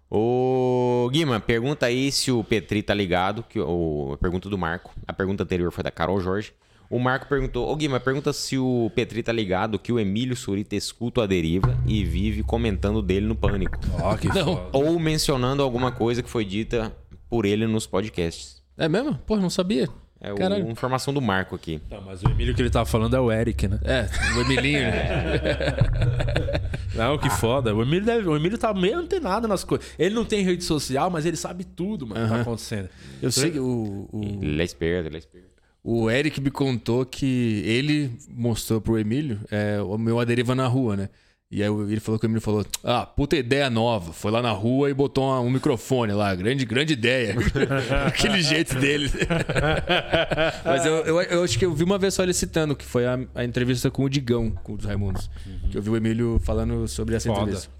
Ô, 0.09 1.09
Guima, 1.11 1.39
pergunta 1.39 1.85
aí 1.85 2.11
se 2.11 2.31
o 2.31 2.43
Petri 2.43 2.81
tá 2.81 2.93
ligado, 2.93 3.43
que 3.43 3.59
o, 3.59 4.13
a 4.13 4.17
pergunta 4.17 4.49
do 4.49 4.57
Marco. 4.57 4.95
A 5.05 5.13
pergunta 5.13 5.43
anterior 5.43 5.71
foi 5.71 5.83
da 5.83 5.91
Carol 5.91 6.19
Jorge. 6.19 6.53
O 6.89 6.99
Marco 6.99 7.27
perguntou, 7.27 7.67
ô 7.69 7.75
Guima, 7.75 7.99
pergunta 7.99 8.31
se 8.31 8.57
o 8.57 8.91
Petri 8.95 9.23
tá 9.23 9.31
ligado 9.31 9.79
que 9.79 9.91
o 9.91 9.99
Emílio 9.99 10.35
Surita 10.35 10.75
escuta 10.75 11.23
a 11.23 11.25
deriva 11.25 11.77
e 11.85 12.03
vive 12.03 12.43
comentando 12.43 13.01
dele 13.01 13.25
no 13.25 13.35
pânico. 13.35 13.77
Ó, 14.01 14.15
que 14.15 14.27
Não. 14.27 14.57
foda. 14.57 14.69
Ou 14.73 14.99
mencionando 14.99 15.63
alguma 15.63 15.91
coisa 15.91 16.21
que 16.21 16.29
foi 16.29 16.45
dita 16.45 16.95
por 17.29 17.45
ele 17.45 17.65
nos 17.67 17.87
podcasts. 17.87 18.61
É 18.77 18.87
mesmo? 18.87 19.15
Pô, 19.25 19.35
não 19.37 19.49
sabia. 19.49 19.87
É 20.21 20.33
Caralho. 20.33 20.63
uma 20.63 20.71
informação 20.71 21.13
do 21.13 21.21
Marco 21.21 21.55
aqui. 21.55 21.81
Não, 21.89 22.01
mas 22.01 22.23
o 22.23 22.29
Emílio 22.29 22.55
que 22.55 22.61
ele 22.61 22.69
tava 22.69 22.85
falando 22.85 23.15
é 23.15 23.19
o 23.19 23.31
Eric, 23.31 23.67
né? 23.67 23.79
É, 23.83 24.07
o 24.37 24.41
Emilinho. 24.41 24.79
né? 24.79 25.41
Não, 26.95 27.17
que 27.17 27.29
foda. 27.29 27.75
O 27.75 27.81
Emílio, 27.81 28.05
deve, 28.05 28.27
o 28.27 28.35
Emílio 28.35 28.57
tá 28.57 28.73
meio 28.73 28.97
antenado 28.99 29.47
nas 29.47 29.63
coisas. 29.65 29.85
Ele 29.99 30.15
não 30.15 30.23
tem 30.23 30.43
rede 30.43 30.63
social, 30.63 31.09
mas 31.09 31.25
ele 31.25 31.35
sabe 31.35 31.65
tudo, 31.65 32.07
mano, 32.07 32.23
que 32.25 32.33
tá 32.33 32.41
acontecendo. 32.41 32.87
Eu 33.21 33.31
sei 33.31 33.51
que 33.51 33.59
o, 33.59 34.07
o, 34.11 34.39
Ele 34.41 34.61
é 34.61 34.65
esperto, 34.65 35.07
ele 35.09 35.15
é 35.15 35.19
esperto. 35.19 35.54
O 35.87 36.09
Eric 36.09 36.41
me 36.41 36.49
contou 36.49 37.05
que 37.05 37.61
ele 37.63 38.11
mostrou 38.27 38.81
pro 38.81 38.97
Emílio 38.97 39.39
é, 39.51 39.79
o 39.79 39.99
meu 39.99 40.19
A 40.19 40.25
Deriva 40.25 40.55
na 40.55 40.65
Rua, 40.65 40.97
né? 40.97 41.09
E 41.51 41.61
aí 41.61 41.69
ele 41.69 41.99
falou 41.99 42.17
que 42.17 42.25
o 42.25 42.27
Emílio 42.27 42.41
falou: 42.41 42.65
Ah, 42.83 43.05
puta 43.05 43.37
ideia 43.37 43.69
nova. 43.69 44.11
Foi 44.11 44.31
lá 44.31 44.41
na 44.41 44.51
rua 44.51 44.89
e 44.89 44.95
botou 44.95 45.23
um 45.43 45.51
microfone 45.51 46.11
lá. 46.11 46.33
Grande, 46.33 46.65
grande 46.65 46.93
ideia. 46.93 47.35
Aquele 48.07 48.41
jeito 48.41 48.73
dele. 48.79 49.11
Mas 50.65 50.83
eu, 50.87 50.95
eu, 51.05 51.21
eu 51.21 51.43
acho 51.43 51.57
que 51.57 51.65
eu 51.65 51.71
vi 51.71 51.83
uma 51.83 51.99
vez 51.99 52.15
só 52.15 52.23
ele 52.23 52.33
citando, 52.33 52.75
que 52.75 52.83
foi 52.83 53.05
a, 53.05 53.19
a 53.35 53.45
entrevista 53.45 53.91
com 53.91 54.03
o 54.03 54.09
Digão, 54.09 54.49
com 54.63 54.73
os 54.73 54.85
Raimundos. 54.85 55.29
Que 55.69 55.77
eu 55.77 55.83
vi 55.83 55.91
o 55.91 55.95
Emílio 55.95 56.41
falando 56.43 56.87
sobre 56.87 57.15
essa 57.15 57.29
Foda. 57.29 57.41
entrevista. 57.41 57.71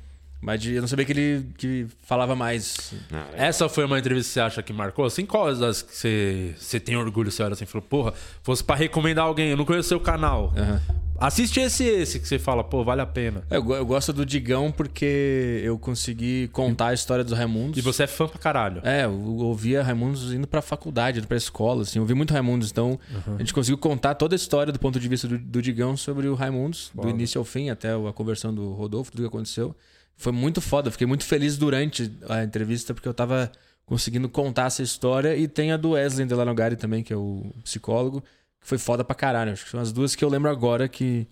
Mas 0.46 0.62
de- 0.62 0.74
eu 0.76 0.82
não 0.82 0.88
sabia 0.88 1.04
que 1.06 1.12
ele 1.12 1.46
que 1.58 1.88
falava 2.06 2.36
mais. 2.36 2.94
Ah, 3.12 3.26
é. 3.34 3.48
Essa 3.48 3.68
foi 3.68 3.84
uma 3.86 3.98
entrevista 3.98 4.30
que 4.30 4.34
você 4.34 4.40
acha 4.40 4.62
que 4.64 4.72
marcou? 4.72 5.06
Assim, 5.06 5.26
qual 5.26 5.54
das 5.56 5.82
que 5.82 5.96
você, 5.96 6.54
você 6.58 6.80
tem 6.80 6.96
orgulho, 6.96 7.32
você 7.32 7.42
olha 7.42 7.54
assim 7.54 7.64
e 7.64 7.68
falou, 7.68 7.88
porra, 7.88 8.14
fosse 8.44 8.64
pra 8.64 8.76
recomendar 8.76 9.26
alguém, 9.26 9.50
eu 9.50 9.58
não 9.58 9.66
conheço 9.66 9.90
seu 9.90 10.00
canal. 10.00 10.54
Aham. 10.56 10.82
Assiste 11.18 11.62
esse 11.62 11.86
esse 11.86 12.20
que 12.20 12.28
você 12.28 12.38
fala, 12.38 12.62
pô, 12.62 12.84
vale 12.84 13.00
a 13.00 13.06
pena. 13.06 13.42
Eu, 13.50 13.64
go- 13.64 13.74
eu 13.76 13.86
gosto 13.86 14.12
do 14.12 14.26
Digão 14.26 14.70
porque 14.70 15.62
eu 15.64 15.80
consegui 15.80 16.50
contar 16.50 16.88
a 16.88 16.94
história 16.94 17.24
dos 17.24 17.32
Raimundos. 17.32 17.78
E 17.78 17.82
você 17.82 18.04
é 18.04 18.08
fã 18.08 18.28
pra 18.28 18.38
caralho. 18.38 18.82
É, 18.84 19.06
eu 19.06 19.14
ouvia 19.38 19.82
Raimundos 19.82 20.34
indo 20.34 20.46
pra 20.46 20.62
faculdade, 20.62 21.20
indo 21.20 21.28
pra 21.28 21.38
escola, 21.38 21.84
assim. 21.84 22.00
Eu 22.00 22.04
ouvi 22.04 22.14
muito 22.14 22.34
Raimundos, 22.34 22.70
então 22.70 23.00
a 23.34 23.38
gente 23.40 23.54
conseguiu 23.54 23.78
contar 23.78 24.16
toda 24.16 24.36
a 24.36 24.38
história 24.38 24.74
do 24.74 24.78
ponto 24.80 25.00
de 25.00 25.08
vista 25.08 25.26
do, 25.26 25.38
do 25.40 25.62
Digão 25.62 25.96
sobre 25.96 26.28
o 26.28 26.36
Raimundos, 26.36 26.92
do 26.94 27.08
início 27.10 27.40
ao 27.40 27.46
fim, 27.46 27.70
até 27.70 27.94
a 27.94 28.12
conversão 28.14 28.54
do 28.54 28.74
Rodolfo, 28.74 29.10
tudo 29.12 29.22
que 29.22 29.28
aconteceu. 29.28 29.74
Foi 30.18 30.32
muito 30.32 30.62
foda, 30.62 30.90
fiquei 30.90 31.06
muito 31.06 31.26
feliz 31.26 31.58
durante 31.58 32.12
a 32.30 32.44
entrevista, 32.44 32.94
porque 32.94 33.08
eu 33.08 33.14
tava 33.14 33.52
conseguindo 33.86 34.30
contar 34.30 34.68
essa 34.68 34.82
história. 34.82 35.36
E 35.36 35.48
tem 35.48 35.72
a 35.72 35.78
do 35.78 35.92
Wesley 35.92 36.26
Delanogari 36.26 36.76
também, 36.76 37.04
que 37.04 37.14
é 37.14 37.18
o 37.18 37.52
psicólogo, 37.64 38.22
que 38.62 38.68
foi 38.68 38.78
foda 38.78 39.04
pra 39.04 39.16
caralho. 39.16 39.52
Acho 39.52 39.66
que 39.66 39.72
são 39.72 39.80
as 39.80 39.92
duas 39.92 40.16
que 40.16 40.24
eu 40.24 40.30
lembro 40.30 40.50
agora 40.50 40.88
que, 40.88 41.28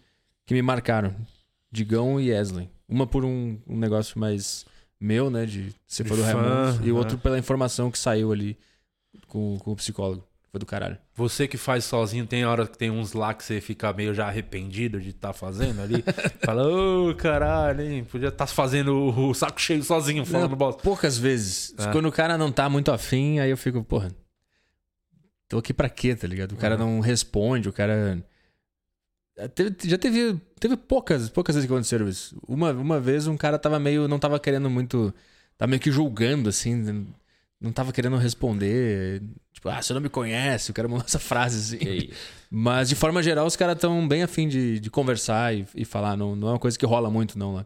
que 0.46 0.54
me 0.54 0.62
marcaram. 0.62 1.16
Digão 1.72 2.20
e 2.20 2.32
Wesley. 2.32 2.70
Uma 2.88 3.08
por 3.08 3.26
um, 3.26 3.58
um 3.68 3.78
negócio 3.78 4.20
mais 4.20 4.66
meu, 5.00 5.30
né? 5.30 5.46
De 5.46 5.74
ser 5.88 6.04
do 6.04 6.16
fã, 6.16 6.24
Raimundos. 6.24 6.86
E 6.86 6.92
o 6.92 6.98
outro 6.98 7.18
pela 7.18 7.40
informação 7.40 7.90
que 7.90 7.98
saiu 7.98 8.32
ali 8.32 8.58
com, 9.28 9.58
com 9.60 9.72
o 9.72 9.76
psicólogo. 9.76 10.28
Foi 10.54 10.60
do 10.60 10.68
caralho. 10.68 11.00
Você 11.16 11.48
que 11.48 11.58
faz 11.58 11.84
sozinho, 11.84 12.28
tem 12.28 12.46
hora 12.46 12.68
que 12.68 12.78
tem 12.78 12.92
uns 12.92 13.14
lá 13.14 13.34
que 13.34 13.44
você 13.44 13.60
fica 13.60 13.92
meio 13.92 14.14
já 14.14 14.28
arrependido 14.28 15.02
de 15.02 15.10
estar 15.10 15.34
fazendo 15.34 15.82
ali. 15.82 16.04
Fala, 16.46 16.68
ô 16.68 17.16
caralho, 17.16 17.82
hein? 17.82 18.04
Podia 18.04 18.28
estar 18.28 18.46
fazendo 18.46 18.96
o 18.96 19.34
saco 19.34 19.60
cheio 19.60 19.82
sozinho 19.82 20.24
falando 20.24 20.52
Não, 20.52 20.58
bosta. 20.58 20.84
Poucas 20.84 21.18
vezes. 21.18 21.74
É. 21.80 21.92
Quando 21.92 22.08
o 22.08 22.12
cara 22.12 22.38
não 22.38 22.52
tá 22.52 22.70
muito 22.70 22.92
afim, 22.92 23.40
aí 23.40 23.50
eu 23.50 23.58
fico, 23.58 23.84
porra. 23.84 24.12
Tô 25.50 25.58
aqui 25.58 25.74
pra 25.74 25.90
quê, 25.90 26.16
tá 26.16 26.28
ligado? 26.28 26.52
O 26.52 26.58
cara 26.58 26.78
não 26.78 27.00
responde, 27.00 27.68
o 27.68 27.74
cara. 27.74 28.24
É, 29.36 29.50
já 29.86 29.98
teve, 29.98 30.40
teve 30.60 30.78
poucas, 30.78 31.30
poucas 31.30 31.56
vezes 31.56 31.68
que 31.68 31.74
aconteceram 31.74 32.08
isso. 32.08 32.40
Uma, 32.48 32.72
uma 32.74 33.00
vez 33.00 33.26
um 33.26 33.36
cara 33.36 33.58
tava 33.58 33.80
meio. 33.80 34.08
não 34.08 34.20
tava 34.20 34.40
querendo 34.40 34.70
muito. 34.70 35.12
Tava 35.58 35.72
meio 35.72 35.82
que 35.82 35.92
julgando, 35.92 36.48
assim. 36.48 37.08
Não 37.64 37.72
tava 37.72 37.94
querendo 37.94 38.18
responder. 38.18 39.24
Tipo, 39.54 39.70
ah, 39.70 39.82
você 39.82 39.94
não 39.94 40.02
me 40.02 40.10
conhece, 40.10 40.70
o 40.70 40.74
cara 40.74 40.90
mandou 40.90 41.06
essa 41.08 41.18
frase 41.18 41.78
assim. 41.78 42.10
Mas 42.52 42.90
de 42.90 42.96
forma 42.96 43.24
geral, 43.24 43.48
os 43.48 43.56
caras 43.56 43.80
tão 43.80 44.06
bem 44.06 44.22
afim 44.22 44.50
de, 44.50 44.82
de 44.82 44.90
conversar 44.90 45.56
e, 45.56 45.66
e 45.74 45.86
falar. 45.86 46.18
Não, 46.18 46.36
não 46.36 46.50
é 46.50 46.52
uma 46.52 46.60
coisa 46.60 46.78
que 46.78 46.86
rola 46.86 47.10
muito, 47.10 47.40
não, 47.40 47.56
lá. 47.56 47.66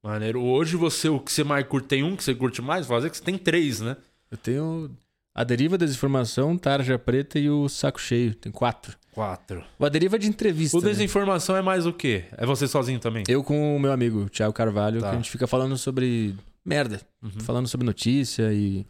Maneiro. 0.00 0.40
Hoje 0.40 0.76
você, 0.76 1.08
o 1.08 1.18
que 1.18 1.32
você 1.32 1.42
mais 1.42 1.66
curte, 1.66 1.88
tem 1.88 2.04
um 2.04 2.16
que 2.16 2.22
você 2.22 2.34
curte 2.34 2.62
mais? 2.62 2.86
Fazer 2.86 3.10
que 3.10 3.16
você 3.16 3.22
tem 3.22 3.36
três, 3.36 3.80
né? 3.80 3.96
Eu 4.30 4.36
tenho 4.36 4.90
a 5.34 5.42
deriva 5.44 5.76
da 5.76 5.84
desinformação, 5.84 6.56
tarja 6.56 6.98
preta 6.98 7.38
e 7.38 7.50
o 7.50 7.68
saco 7.68 8.00
cheio. 8.00 8.34
Tem 8.34 8.52
quatro. 8.52 8.96
Quatro. 9.12 9.64
O 9.78 9.84
a 9.84 9.88
deriva 9.88 10.18
de 10.18 10.28
entrevista. 10.28 10.76
O 10.76 10.80
né? 10.80 10.88
desinformação 10.88 11.56
é 11.56 11.62
mais 11.62 11.84
o 11.84 11.92
quê? 11.92 12.24
É 12.36 12.46
você 12.46 12.68
sozinho 12.68 12.98
também? 12.98 13.24
Eu 13.28 13.42
com 13.42 13.76
o 13.76 13.80
meu 13.80 13.92
amigo, 13.92 14.28
Thiago 14.30 14.52
Carvalho, 14.52 15.00
Tá. 15.00 15.08
que 15.08 15.14
a 15.14 15.18
gente 15.18 15.30
fica 15.30 15.46
falando 15.46 15.76
sobre 15.76 16.34
merda. 16.64 17.00
Uhum. 17.22 17.30
Falando 17.40 17.68
sobre 17.68 17.86
notícia 17.86 18.52
e. 18.52 18.86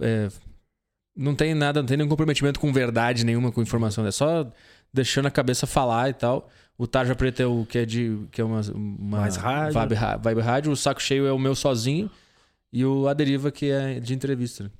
é, 0.00 0.28
não 1.16 1.34
tem 1.34 1.54
nada, 1.54 1.80
não 1.80 1.86
tem 1.86 1.96
nenhum 1.96 2.08
comprometimento 2.08 2.60
com 2.60 2.72
verdade 2.72 3.24
nenhuma, 3.24 3.50
com 3.50 3.60
informação. 3.60 4.06
É 4.06 4.10
só 4.10 4.50
deixando 4.92 5.26
a 5.26 5.30
cabeça 5.30 5.66
falar 5.66 6.08
e 6.08 6.14
tal. 6.14 6.48
O 6.76 6.86
Tarja 6.86 7.14
Preta 7.14 7.42
é 7.42 7.46
o 7.46 7.66
que 7.66 7.78
é 7.78 7.84
de. 7.84 8.18
que 8.30 8.40
é 8.40 8.44
uma. 8.44 8.60
uma 8.72 9.20
Mais 9.20 9.36
rádio. 9.36 9.74
Vibe, 9.74 9.96
vibe 10.22 10.40
rádio. 10.40 10.72
O 10.72 10.76
saco 10.76 11.02
cheio 11.02 11.26
é 11.26 11.32
o 11.32 11.38
meu 11.38 11.54
sozinho. 11.54 12.10
E 12.72 12.84
o 12.84 13.08
A 13.08 13.14
Deriva, 13.14 13.50
que 13.50 13.70
é 13.70 13.98
de 13.98 14.14
entrevista. 14.14 14.70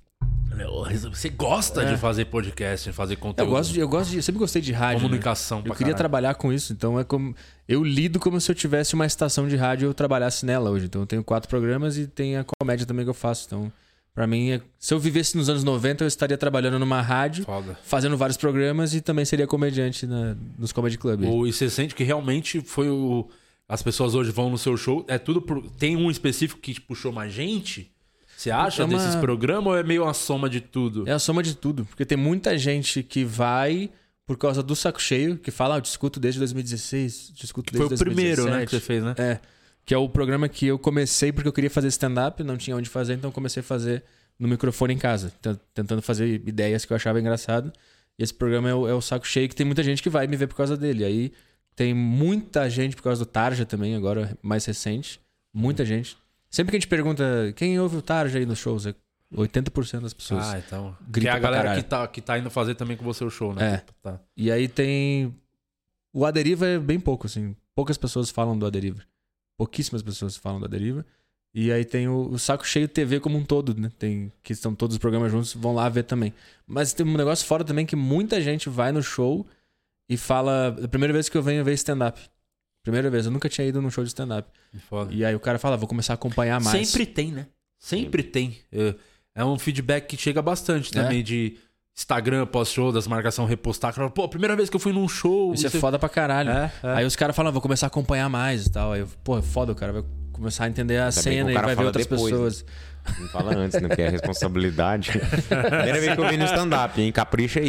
Né? 0.58 0.64
Você 1.10 1.28
gosta 1.30 1.82
É. 1.82 1.92
de 1.92 1.96
fazer 1.96 2.26
podcast, 2.26 2.90
de 2.90 2.94
fazer 2.94 3.16
conteúdo. 3.16 3.48
Eu 3.48 3.50
gosto 3.56 3.72
de, 3.72 3.80
eu 3.80 3.88
gosto 3.88 4.10
de. 4.10 4.16
Eu 4.16 4.22
sempre 4.22 4.38
gostei 4.38 4.60
de 4.60 4.72
rádio. 4.72 4.98
né? 4.98 5.02
comunicação 5.04 5.58
Eu 5.58 5.64
pra 5.64 5.72
queria 5.74 5.86
caralho. 5.92 5.96
trabalhar 5.98 6.34
com 6.34 6.52
isso, 6.52 6.72
então 6.72 6.98
é 7.00 7.04
como. 7.04 7.34
Eu 7.66 7.82
lido 7.84 8.18
como 8.20 8.40
se 8.40 8.50
eu 8.50 8.54
tivesse 8.54 8.94
uma 8.94 9.06
estação 9.06 9.46
de 9.48 9.56
rádio 9.56 9.86
e 9.86 9.88
eu 9.88 9.94
trabalhasse 9.94 10.44
nela 10.44 10.70
hoje. 10.70 10.86
Então 10.86 11.02
eu 11.02 11.06
tenho 11.06 11.24
quatro 11.24 11.48
programas 11.48 11.96
e 11.96 12.06
tem 12.06 12.36
a 12.36 12.44
comédia 12.60 12.84
também 12.84 13.04
que 13.04 13.10
eu 13.10 13.14
faço. 13.14 13.44
Então, 13.46 13.72
pra 14.14 14.26
mim, 14.26 14.50
é- 14.50 14.60
se 14.78 14.92
eu 14.92 14.98
vivesse 14.98 15.36
nos 15.36 15.48
anos 15.48 15.62
90, 15.64 16.02
eu 16.04 16.08
estaria 16.08 16.36
trabalhando 16.36 16.78
numa 16.78 17.00
rádio, 17.00 17.44
Foda. 17.44 17.78
fazendo 17.84 18.16
vários 18.16 18.36
programas 18.36 18.94
e 18.94 19.00
também 19.00 19.24
seria 19.24 19.46
comediante 19.46 20.06
na- 20.06 20.36
nos 20.58 20.72
comedy 20.72 20.98
clubs. 20.98 21.28
Ou, 21.28 21.46
e 21.46 21.52
você 21.52 21.70
sente 21.70 21.94
que 21.94 22.02
realmente 22.04 22.60
foi 22.60 22.88
o. 22.90 23.28
As 23.68 23.82
pessoas 23.82 24.14
hoje 24.14 24.30
vão 24.30 24.48
no 24.48 24.56
seu 24.56 24.76
show. 24.78 25.04
É 25.06 25.18
tudo. 25.18 25.42
Por... 25.42 25.62
Tem 25.72 25.94
um 25.94 26.10
específico 26.10 26.58
que 26.60 26.80
puxou 26.80 27.12
mais 27.12 27.32
gente? 27.32 27.92
Você 28.38 28.52
acha 28.52 28.82
É 28.82 28.84
uma- 28.84 28.96
desses 28.96 29.16
programas 29.16 29.66
ou 29.66 29.76
é 29.76 29.82
meio 29.82 30.04
uma 30.04 30.14
soma 30.14 30.48
de 30.48 30.60
tudo? 30.60 31.08
É 31.08 31.12
a 31.12 31.18
soma 31.18 31.42
de 31.42 31.56
tudo. 31.56 31.84
Porque 31.86 32.04
tem 32.04 32.16
muita 32.16 32.56
gente 32.56 33.02
que 33.02 33.24
vai 33.24 33.90
por 34.24 34.36
causa 34.38 34.62
do 34.62 34.76
saco 34.76 35.02
cheio, 35.02 35.36
que 35.38 35.50
fala, 35.50 35.74
ah, 35.74 35.78
eu 35.78 35.82
te 35.82 35.86
escuto 35.86 36.20
desde 36.20 36.38
2016, 36.38 37.32
te 37.34 37.44
escuto 37.44 37.72
Foi 37.76 37.88
desde 37.88 37.94
o 37.96 37.98
primeiro, 38.06 38.44
né, 38.44 38.64
que 38.64 38.70
2017. 38.70 38.70
você 38.70 38.80
fez, 38.80 39.02
né? 39.02 39.14
É. 39.18 39.40
Que 39.84 39.92
é 39.92 39.98
o 39.98 40.08
programa 40.08 40.48
que 40.48 40.66
eu 40.66 40.78
comecei 40.78 41.32
porque 41.32 41.48
eu 41.48 41.52
queria 41.52 41.70
fazer 41.70 41.88
stand-up, 41.88 42.44
não 42.44 42.56
tinha 42.56 42.76
onde 42.76 42.88
fazer, 42.88 43.14
então 43.14 43.32
comecei 43.32 43.60
a 43.60 43.64
fazer 43.64 44.04
no 44.38 44.46
microfone 44.46 44.94
em 44.94 44.98
casa, 44.98 45.32
tent- 45.42 45.58
tentando 45.74 46.00
fazer 46.00 46.26
ideias 46.46 46.84
que 46.84 46.92
eu 46.92 46.96
achava 46.96 47.18
engraçado. 47.18 47.72
E 48.16 48.22
esse 48.22 48.32
programa 48.34 48.68
é 48.70 48.74
o, 48.74 48.86
é 48.86 48.94
o 48.94 49.00
Saco 49.00 49.26
Cheio, 49.26 49.48
que 49.48 49.56
tem 49.56 49.66
muita 49.66 49.82
gente 49.82 50.00
que 50.00 50.08
vai 50.10 50.28
me 50.28 50.36
ver 50.36 50.46
por 50.46 50.54
causa 50.54 50.76
dele. 50.76 51.04
Aí 51.04 51.32
tem 51.74 51.92
muita 51.92 52.68
gente 52.70 52.94
por 52.94 53.02
causa 53.02 53.24
do 53.24 53.26
Tarja 53.26 53.64
também, 53.66 53.96
agora 53.96 54.36
mais 54.42 54.64
recente. 54.64 55.18
Muita 55.52 55.84
gente. 55.84 56.16
Sempre 56.50 56.72
que 56.72 56.76
a 56.76 56.80
gente 56.80 56.88
pergunta 56.88 57.52
quem 57.56 57.78
ouve 57.78 57.96
o 57.96 58.02
Tarja 58.02 58.38
aí 58.38 58.46
nos 58.46 58.58
shows, 58.58 58.86
é 58.86 58.94
80% 59.34 60.00
das 60.00 60.14
pessoas. 60.14 60.46
Ah, 60.46 60.58
então. 60.58 60.96
Grita 61.08 61.20
que 61.20 61.28
é 61.28 61.30
a 61.30 61.38
galera 61.38 61.74
que 61.74 61.82
tá, 61.82 62.08
que 62.08 62.20
tá 62.20 62.38
indo 62.38 62.50
fazer 62.50 62.74
também 62.74 62.96
com 62.96 63.04
você 63.04 63.24
o 63.24 63.30
show, 63.30 63.54
né? 63.54 63.74
É. 63.74 63.84
Tá. 64.02 64.20
E 64.36 64.50
aí 64.50 64.68
tem. 64.68 65.34
O 66.12 66.24
Aderiva 66.24 66.66
é 66.66 66.78
bem 66.78 66.98
pouco, 66.98 67.26
assim. 67.26 67.54
Poucas 67.74 67.98
pessoas 67.98 68.30
falam 68.30 68.58
do 68.58 68.66
Aderiva. 68.66 69.02
Pouquíssimas 69.56 70.02
pessoas 70.02 70.36
falam 70.36 70.58
do 70.58 70.64
Aderiva. 70.64 71.04
E 71.54 71.72
aí 71.72 71.84
tem 71.84 72.08
o, 72.08 72.28
o 72.30 72.38
Saco 72.38 72.66
Cheio 72.66 72.88
TV 72.88 73.20
como 73.20 73.36
um 73.36 73.44
todo, 73.44 73.78
né? 73.78 73.90
Tem, 73.98 74.32
que 74.42 74.52
estão 74.52 74.74
todos 74.74 74.94
os 74.94 74.98
programas 74.98 75.30
juntos, 75.30 75.54
vão 75.54 75.74
lá 75.74 75.88
ver 75.88 76.04
também. 76.04 76.32
Mas 76.66 76.92
tem 76.92 77.06
um 77.06 77.16
negócio 77.16 77.46
fora 77.46 77.64
também 77.64 77.86
que 77.86 77.96
muita 77.96 78.40
gente 78.40 78.68
vai 78.68 78.92
no 78.92 79.02
show 79.02 79.46
e 80.08 80.16
fala. 80.16 80.76
A 80.82 80.88
primeira 80.88 81.12
vez 81.12 81.28
que 81.28 81.36
eu 81.36 81.42
venho 81.42 81.64
ver 81.64 81.74
stand-up. 81.74 82.20
Primeira 82.88 83.10
vez, 83.10 83.26
eu 83.26 83.30
nunca 83.30 83.50
tinha 83.50 83.66
ido 83.66 83.82
num 83.82 83.90
show 83.90 84.02
de 84.02 84.08
stand-up. 84.08 84.48
E 85.10 85.22
aí 85.22 85.34
o 85.34 85.40
cara 85.40 85.58
fala, 85.58 85.76
vou 85.76 85.86
começar 85.86 86.14
a 86.14 86.16
acompanhar 86.16 86.58
mais. 86.58 86.88
Sempre 86.88 87.04
tem, 87.04 87.30
né? 87.30 87.46
Sempre 87.78 88.22
tem. 88.22 88.56
É, 88.72 88.94
é 89.34 89.44
um 89.44 89.58
feedback 89.58 90.06
que 90.06 90.16
chega 90.16 90.40
bastante 90.40 90.90
também 90.90 91.22
de 91.22 91.58
Instagram 91.94 92.46
pós-show, 92.46 92.90
das 92.90 93.06
marcação 93.06 93.44
repostar. 93.44 93.92
Pô, 94.12 94.26
primeira 94.26 94.56
vez 94.56 94.70
que 94.70 94.76
eu 94.76 94.80
fui 94.80 94.94
num 94.94 95.06
show. 95.06 95.52
Isso 95.52 95.66
é 95.66 95.70
foda 95.70 95.98
pra 95.98 96.08
caralho. 96.08 96.48
É, 96.48 96.72
é. 96.82 96.88
Aí 96.94 97.04
os 97.04 97.14
caras 97.14 97.36
falam, 97.36 97.52
vou 97.52 97.60
começar 97.60 97.84
a 97.84 97.88
acompanhar 97.88 98.30
mais 98.30 98.64
e 98.64 98.70
tal. 98.70 98.94
Aí 98.94 99.00
eu, 99.00 99.08
pô, 99.22 99.36
é 99.36 99.42
foda, 99.42 99.70
o 99.70 99.74
cara 99.74 99.92
vai 99.92 100.04
começar 100.32 100.64
a 100.64 100.68
entender 100.68 100.96
a 100.96 101.08
o 101.08 101.12
cena 101.12 101.52
e 101.52 101.54
vai 101.54 101.76
ver 101.76 101.84
outras 101.84 102.06
depois, 102.06 102.22
né? 102.22 102.30
pessoas. 102.30 102.64
Não 103.20 103.28
fala 103.28 103.54
antes, 103.54 103.78
né? 103.82 103.86
Porque 103.86 104.00
é 104.00 104.08
responsabilidade. 104.08 105.12
Primeira 105.44 106.00
vez 106.00 106.14
que 106.14 106.20
eu 106.22 106.28
vi 106.30 106.38
no 106.38 106.46
stand-up, 106.46 106.98
hein? 106.98 107.12
Capricha 107.12 107.60
aí. 107.60 107.68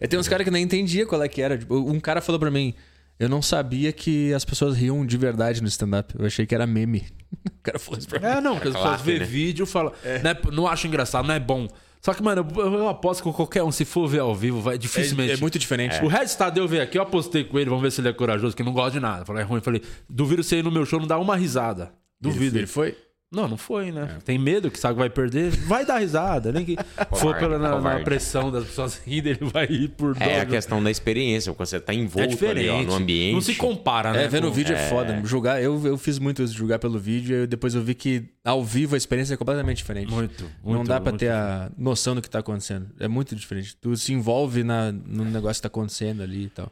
E 0.00 0.08
tem 0.08 0.18
uns 0.18 0.26
caras 0.26 0.44
que 0.44 0.50
nem 0.50 0.64
entendia 0.64 1.06
qual 1.06 1.22
é 1.22 1.28
que 1.28 1.40
era. 1.40 1.56
Tipo, 1.56 1.76
um 1.76 2.00
cara 2.00 2.20
falou 2.20 2.40
pra 2.40 2.50
mim, 2.50 2.74
eu 3.18 3.28
não 3.28 3.40
sabia 3.42 3.92
que 3.92 4.32
as 4.34 4.44
pessoas 4.44 4.76
riam 4.76 5.04
de 5.06 5.16
verdade 5.16 5.60
no 5.62 5.68
stand-up. 5.68 6.14
Eu 6.18 6.26
achei 6.26 6.46
que 6.46 6.54
era 6.54 6.66
meme. 6.66 7.04
O 7.46 7.64
cara 7.64 7.78
falou 7.78 7.98
isso 7.98 8.06
pra 8.08 8.20
mim. 8.20 8.26
É, 8.26 8.40
não, 8.40 8.54
porque 8.54 8.68
as 8.68 8.74
pessoas 8.74 8.96
claque, 8.96 9.10
vê 9.10 9.18
né? 9.18 9.24
vídeo 9.24 9.64
e 9.64 9.66
falam. 9.66 9.92
Não, 10.22 10.30
é- 10.30 10.40
não 10.52 10.66
acho 10.68 10.86
engraçado, 10.86 11.26
não 11.26 11.34
é 11.34 11.40
bom. 11.40 11.66
Só 12.00 12.12
que, 12.12 12.22
mano, 12.22 12.46
eu, 12.54 12.74
eu 12.74 12.88
aposto 12.88 13.22
que 13.24 13.32
qualquer 13.32 13.62
um, 13.62 13.72
se 13.72 13.84
for 13.86 14.06
ver 14.06 14.18
ao 14.20 14.34
vivo, 14.34 14.60
vai 14.60 14.76
dificilmente. 14.76 15.32
É, 15.32 15.34
é 15.34 15.38
muito 15.38 15.58
diferente. 15.58 15.96
O 16.04 16.06
Red 16.06 16.26
Tadeu 16.28 16.68
veio 16.68 16.82
aqui, 16.82 16.98
eu 16.98 17.02
apostei 17.02 17.42
com 17.42 17.58
ele, 17.58 17.70
vamos 17.70 17.82
ver 17.82 17.90
se 17.90 18.02
ele 18.02 18.08
é 18.08 18.12
corajoso, 18.12 18.54
que 18.54 18.62
não 18.62 18.72
gosta 18.74 18.90
de 18.92 19.00
nada. 19.00 19.24
Falei, 19.24 19.42
é 19.42 19.46
ruim. 19.46 19.58
Eu 19.58 19.62
Falei, 19.62 19.82
duvido 20.08 20.42
você 20.44 20.58
ir 20.58 20.62
no 20.62 20.70
meu 20.70 20.84
show, 20.84 21.00
não 21.00 21.06
dá 21.06 21.18
uma 21.18 21.34
risada. 21.34 21.92
Duvido. 22.20 22.58
Ele 22.58 22.66
foi? 22.66 22.94
Não, 23.34 23.48
não 23.48 23.56
foi, 23.56 23.90
né? 23.92 24.18
Tem 24.24 24.38
medo 24.38 24.70
que 24.70 24.78
sabe 24.78 24.94
que 24.94 25.00
vai 25.00 25.10
perder. 25.10 25.50
Vai 25.50 25.84
dar 25.84 25.98
risada. 25.98 26.52
Nem 26.52 26.64
que 26.64 26.76
for 27.16 27.36
pela 27.36 27.58
na, 27.58 27.80
na 27.80 28.00
pressão 28.00 28.50
das 28.50 28.64
pessoas 28.64 29.00
rindo, 29.04 29.28
ele 29.28 29.44
vai 29.44 29.66
ir 29.66 29.88
por 29.90 30.16
É 30.20 30.40
a 30.40 30.44
dó. 30.44 30.50
questão 30.52 30.82
da 30.82 30.90
experiência, 30.90 31.52
quando 31.52 31.66
você 31.68 31.80
tá 31.80 31.92
É 31.92 31.96
envolto 31.96 32.20
ali, 32.22 32.30
diferente. 32.30 32.68
ó, 32.70 32.82
no 32.82 32.94
ambiente. 32.94 33.34
Não 33.34 33.40
se 33.40 33.54
compara, 33.54 34.12
né? 34.12 34.24
É, 34.24 34.28
ver 34.28 34.40
no 34.40 34.48
com- 34.48 34.54
vídeo 34.54 34.74
é, 34.74 34.88
foda. 34.88 35.20
Julgar, 35.24 35.62
eu, 35.62 35.84
eu 35.86 35.98
fiz 35.98 36.18
muito 36.18 36.42
isso, 36.42 36.52
de 36.52 36.58
julgar 36.58 36.78
pelo 36.78 36.98
vídeo, 36.98 37.42
e 37.42 37.46
depois 37.46 37.74
eu 37.74 37.82
vi 37.82 37.94
que 37.94 38.24
ao 38.44 38.62
vivo 38.64 38.94
a 38.94 38.98
experiência 38.98 39.34
é 39.34 39.36
completamente 39.36 39.78
diferente. 39.78 40.12
Muito, 40.12 40.44
não 40.64 40.74
muito, 40.74 40.88
dá 40.88 41.00
pra 41.00 41.10
muito 41.12 41.20
ter 41.20 41.30
a 41.32 41.70
noção 41.76 42.14
do 42.14 42.22
que 42.22 42.28
tá 42.30 42.38
acontecendo. 42.38 42.88
É 43.00 43.08
muito 43.08 43.34
diferente. 43.34 43.76
Tu 43.76 43.96
se 43.96 44.12
envolve 44.12 44.62
na, 44.62 44.92
no 44.92 45.24
negócio 45.24 45.56
que 45.60 45.62
tá 45.62 45.68
acontecendo 45.68 46.22
ali 46.22 46.44
e 46.44 46.48
tal. 46.50 46.70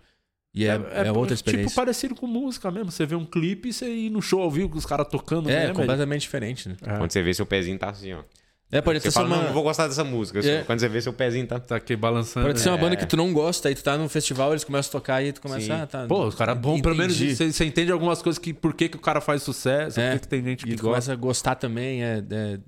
E 0.54 0.66
é, 0.66 0.78
é, 1.06 1.12
outra 1.12 1.32
experiência. 1.34 1.68
Tipo, 1.68 1.76
parecido 1.80 2.14
com 2.14 2.26
música 2.26 2.70
mesmo. 2.70 2.90
Você 2.90 3.06
vê 3.06 3.14
um 3.14 3.24
clipe 3.24 3.70
e 3.70 3.72
você 3.72 3.88
ir 3.88 4.10
no 4.10 4.20
show 4.20 4.42
ao 4.42 4.50
vivo 4.50 4.68
com 4.68 4.76
os 4.78 4.84
caras 4.84 5.06
tocando 5.08 5.48
é, 5.50 5.60
mesmo. 5.60 5.76
completamente 5.76 6.20
diferente, 6.22 6.68
né? 6.68 6.76
Quando 6.98 7.10
você 7.10 7.22
vê 7.22 7.32
seu 7.32 7.46
pezinho 7.46 7.78
tá 7.78 7.88
assim, 7.90 8.12
ó. 8.12 8.20
É, 8.70 8.80
pode 8.80 9.00
Você 9.00 9.08
até 9.08 9.10
ser 9.10 9.14
fala, 9.14 9.28
não, 9.28 9.36
uma... 9.36 9.44
não 9.48 9.52
vou 9.52 9.62
gostar 9.62 9.86
dessa 9.86 10.02
música. 10.02 10.38
É. 10.40 10.62
Quando 10.64 10.78
você 10.80 10.88
vê 10.88 11.00
seu 11.02 11.12
pezinho 11.12 11.46
tá... 11.46 11.60
Tá 11.60 11.76
aqui 11.76 11.94
balançando. 11.94 12.46
Pode 12.46 12.58
ser 12.58 12.70
uma 12.70 12.78
É. 12.78 12.80
banda 12.80 12.96
que 12.96 13.04
tu 13.04 13.18
não 13.18 13.30
gosta, 13.32 13.68
aí 13.68 13.74
tu 13.74 13.82
tá 13.84 13.98
num 13.98 14.08
festival, 14.08 14.50
eles 14.52 14.64
começam 14.64 14.88
a 14.88 14.92
tocar 14.92 15.22
e 15.22 15.30
tu 15.32 15.42
começa 15.42 15.60
Sim. 15.66 15.72
a. 15.72 15.82
Ah, 15.82 15.86
tá, 15.86 16.06
Pô, 16.06 16.24
os 16.26 16.34
caras 16.34 16.56
bom, 16.58 16.80
pelo 16.80 16.96
menos 16.96 17.14
você, 17.18 17.52
você 17.52 17.64
entende 17.66 17.92
algumas 17.92 18.22
coisas 18.22 18.38
que 18.38 18.54
por 18.54 18.72
que, 18.72 18.88
que 18.88 18.96
o 18.96 19.00
cara 19.00 19.20
faz 19.20 19.42
sucesso, 19.42 20.00
É. 20.00 20.12
por 20.12 20.14
que, 20.14 20.20
que 20.22 20.28
tem 20.28 20.42
gente 20.42 20.62
E 20.62 20.70
que 20.70 20.76
tu 20.76 20.82
gosta. 20.82 20.88
começa 20.88 21.12
a 21.12 21.16
gostar 21.16 21.54
também. 21.56 22.02
É, 22.02 22.22
é... 22.30 22.58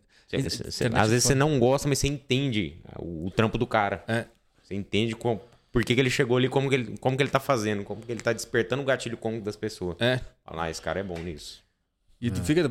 Você- 0.42 0.70
você- 0.70 0.90
às 0.92 1.08
vezes 1.10 1.24
é 1.24 1.28
você 1.28 1.34
não 1.34 1.58
gosta, 1.58 1.88
mas 1.88 1.98
você 1.98 2.08
entende 2.08 2.76
o, 2.98 3.26
o 3.26 3.30
trampo 3.30 3.56
do 3.56 3.66
cara. 3.66 4.04
É. 4.06 4.24
Você 4.62 4.74
entende 4.74 5.14
com, 5.14 5.40
por 5.74 5.84
que, 5.84 5.92
que 5.92 6.00
ele 6.00 6.08
chegou 6.08 6.36
ali, 6.36 6.48
como 6.48 6.68
que 6.68 6.76
ele, 6.76 6.96
como 6.98 7.16
que 7.16 7.22
ele 7.24 7.30
tá 7.30 7.40
fazendo, 7.40 7.82
como 7.82 8.00
que 8.00 8.12
ele 8.12 8.20
tá 8.20 8.32
despertando 8.32 8.80
o 8.80 8.84
gatilho 8.84 9.16
cômico 9.16 9.44
das 9.44 9.56
pessoas. 9.56 9.96
É. 10.00 10.20
Fala, 10.44 10.62
ah, 10.64 10.70
esse 10.70 10.80
cara 10.80 11.00
é 11.00 11.02
bom 11.02 11.18
nisso. 11.18 11.64
E 12.20 12.30
tu 12.30 12.40
fica. 12.44 12.70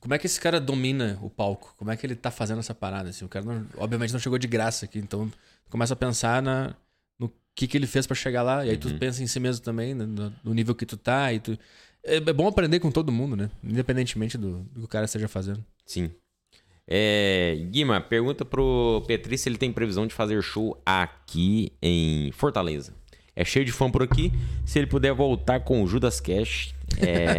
Como 0.00 0.14
é 0.14 0.18
que 0.18 0.26
esse 0.26 0.40
cara 0.40 0.58
domina 0.58 1.18
o 1.22 1.28
palco? 1.28 1.74
Como 1.76 1.90
é 1.90 1.96
que 1.96 2.06
ele 2.06 2.16
tá 2.16 2.30
fazendo 2.30 2.58
essa 2.60 2.74
parada? 2.74 3.10
Assim? 3.10 3.22
O 3.24 3.28
cara, 3.28 3.44
não- 3.44 3.66
obviamente, 3.76 4.12
não 4.14 4.18
chegou 4.18 4.38
de 4.38 4.48
graça 4.48 4.86
aqui. 4.86 4.98
Então, 4.98 5.28
tu 5.28 5.70
começa 5.70 5.92
a 5.92 5.96
pensar 5.96 6.42
na, 6.42 6.74
no 7.18 7.30
que, 7.54 7.66
que 7.68 7.76
ele 7.76 7.86
fez 7.86 8.06
pra 8.06 8.16
chegar 8.16 8.42
lá. 8.42 8.64
E 8.64 8.70
aí 8.70 8.76
tu 8.78 8.88
pensa 8.98 9.22
em 9.22 9.26
si 9.26 9.38
mesmo 9.38 9.62
também, 9.62 9.92
no, 9.94 10.06
no- 10.06 10.32
no 10.42 10.54
nível 10.54 10.74
que 10.74 10.86
tu 10.86 10.96
tá. 10.96 11.32
E 11.32 11.38
tu... 11.38 11.56
é, 12.02 12.16
é 12.16 12.32
bom 12.32 12.48
aprender 12.48 12.80
com 12.80 12.90
todo 12.90 13.12
mundo, 13.12 13.36
né? 13.36 13.50
Independentemente 13.62 14.38
do, 14.38 14.60
do 14.64 14.80
que 14.80 14.84
o 14.86 14.88
cara 14.88 15.04
esteja 15.04 15.28
fazendo. 15.28 15.62
Sim. 15.84 16.10
É, 16.88 17.56
Guima, 17.70 18.00
pergunta 18.00 18.44
pro 18.44 19.02
Petri 19.06 19.38
se 19.38 19.48
ele 19.48 19.56
tem 19.56 19.72
previsão 19.72 20.06
de 20.06 20.14
fazer 20.14 20.42
show 20.42 20.80
aqui 20.84 21.72
em 21.80 22.30
Fortaleza. 22.32 22.92
É 23.34 23.44
cheio 23.44 23.64
de 23.64 23.72
fã 23.72 23.90
por 23.90 24.02
aqui. 24.02 24.32
Se 24.64 24.78
ele 24.78 24.86
puder 24.86 25.12
voltar 25.14 25.60
com 25.60 25.82
o 25.82 25.86
Judas 25.86 26.20
Cash. 26.20 26.74
é, 27.00 27.38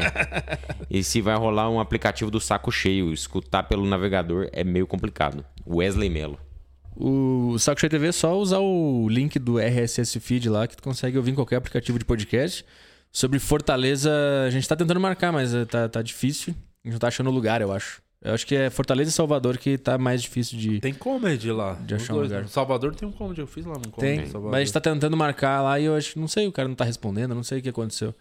e 0.89 1.03
se 1.03 1.21
vai 1.21 1.35
rolar 1.35 1.69
um 1.69 1.79
aplicativo 1.79 2.31
do 2.31 2.39
saco 2.39 2.71
cheio. 2.71 3.13
Escutar 3.13 3.63
pelo 3.63 3.85
navegador 3.85 4.49
é 4.51 4.63
meio 4.63 4.87
complicado. 4.87 5.45
Wesley 5.67 6.09
Melo. 6.09 6.39
O 6.95 7.57
Saco 7.57 7.79
Cheio 7.79 7.89
TV 7.89 8.07
é 8.07 8.11
só 8.11 8.37
usar 8.37 8.59
o 8.59 9.07
link 9.09 9.39
do 9.39 9.57
RSS 9.57 10.19
Feed 10.19 10.47
lá 10.47 10.67
que 10.67 10.77
tu 10.77 10.83
consegue 10.83 11.17
ouvir 11.17 11.31
em 11.31 11.35
qualquer 11.35 11.55
aplicativo 11.55 11.97
de 11.97 12.05
podcast. 12.05 12.63
Sobre 13.11 13.39
Fortaleza, 13.39 14.11
a 14.45 14.49
gente 14.49 14.67
tá 14.67 14.75
tentando 14.75 14.99
marcar, 14.99 15.31
mas 15.31 15.53
eh, 15.53 15.65
tá, 15.65 15.89
tá 15.89 16.01
difícil. 16.01 16.53
A 16.83 16.87
gente 16.87 16.93
não 16.93 16.99
tá 16.99 17.07
achando 17.07 17.29
lugar, 17.31 17.61
eu 17.61 17.71
acho. 17.71 18.02
Eu 18.23 18.33
acho 18.33 18.47
que 18.47 18.55
é 18.55 18.69
Fortaleza 18.69 19.09
e 19.09 19.13
Salvador 19.13 19.57
que 19.57 19.77
tá 19.77 19.97
mais 19.97 20.21
difícil 20.21 20.57
de. 20.57 20.79
Tem 20.79 20.93
comedy 20.93 21.51
lá. 21.51 21.73
De 21.73 21.93
achar 21.93 22.13
um 22.13 22.17
dois. 22.17 22.29
lugar. 22.29 22.43
No 22.43 22.47
Salvador 22.47 22.95
tem 22.95 23.05
um 23.07 23.11
comedy, 23.11 23.41
eu 23.41 23.47
fiz 23.47 23.65
lá 23.65 23.73
no 23.73 23.89
comedy. 23.89 23.99
Tem, 23.99 24.19
em 24.21 24.31
Salvador. 24.31 24.51
mas 24.51 24.61
a 24.61 24.63
gente 24.63 24.73
tá 24.73 24.79
tentando 24.79 25.17
marcar 25.17 25.61
lá 25.61 25.77
e 25.77 25.83
eu 25.83 25.95
acho, 25.95 26.17
não 26.17 26.27
sei, 26.27 26.47
o 26.47 26.51
cara 26.51 26.69
não 26.69 26.75
tá 26.75 26.85
respondendo, 26.85 27.35
não 27.35 27.43
sei 27.43 27.59
o 27.59 27.61
que 27.61 27.67
aconteceu. 27.67 28.15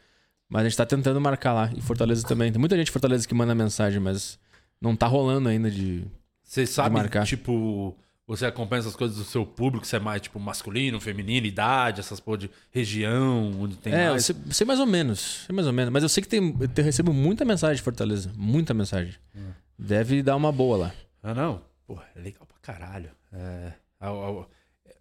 Mas 0.49 0.63
a 0.63 0.65
gente 0.65 0.77
tá 0.77 0.85
tentando 0.85 1.21
marcar 1.21 1.53
lá. 1.53 1.71
E 1.77 1.81
Fortaleza 1.81 2.27
também. 2.27 2.51
Tem 2.51 2.59
muita 2.59 2.77
gente 2.77 2.87
de 2.87 2.93
Fortaleza 2.93 3.27
que 3.29 3.35
manda 3.35 3.55
mensagem, 3.55 4.01
mas 4.01 4.41
não 4.81 4.97
tá 4.97 5.07
rolando 5.07 5.49
ainda 5.49 5.71
de. 5.71 6.05
Você 6.43 6.67
sabe, 6.67 6.97
marcar. 6.97 7.25
tipo, 7.25 7.97
você 8.27 8.45
acompanha 8.45 8.81
essas 8.81 8.97
coisas 8.97 9.17
do 9.17 9.25
seu 9.25 9.47
público, 9.47 9.87
se 9.87 9.95
é 9.95 10.01
mais, 10.01 10.21
tipo, 10.21 10.41
masculino, 10.41 11.01
feminino, 11.01 11.47
idade, 11.47 12.01
essas 12.01 12.19
porra 12.19 12.39
de 12.39 12.51
região, 12.73 13.53
onde 13.61 13.77
tem 13.77 13.95
é, 13.95 14.11
mais. 14.11 14.25
sei, 14.25 14.37
sei 14.51 14.67
mais 14.67 14.81
ou 14.81 14.87
menos. 14.87 15.45
Sei 15.47 15.55
mais 15.55 15.67
ou 15.67 15.73
menos. 15.73 15.93
Mas 15.93 16.03
eu 16.03 16.09
sei 16.09 16.23
que 16.23 16.29
tem, 16.29 16.55
eu 16.77 16.85
recebo 16.85 17.13
muita 17.13 17.45
mensagem 17.45 17.77
de 17.77 17.83
Fortaleza. 17.83 18.33
Muita 18.37 18.75
mensagem. 18.75 19.15
Hum. 19.35 19.53
Deve 19.83 20.23
dar 20.23 20.37
uma 20.37 20.53
boa 20.53 20.77
lá. 20.77 20.93
Ah, 21.23 21.35
não? 21.35 21.63
Porra, 21.87 22.05
é 22.17 22.21
legal 22.21 22.47
pra 22.47 22.57
caralho. 22.61 23.11
É, 23.33 23.73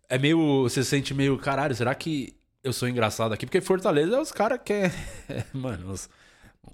é 0.10 0.18
meio. 0.18 0.64
Você 0.64 0.84
sente 0.84 1.14
meio, 1.14 1.38
caralho, 1.38 1.76
será 1.76 1.94
que 1.96 2.36
eu 2.64 2.74
sou 2.74 2.88
engraçado 2.88 3.34
aqui? 3.34 3.46
Porque 3.46 3.62
Fortaleza 3.62 4.16
é 4.16 4.20
os 4.20 4.32
caras 4.32 4.60
que 4.64 4.74
é. 4.74 4.86
é, 5.30 5.44
Mano, 5.54 5.92
os, 5.92 6.10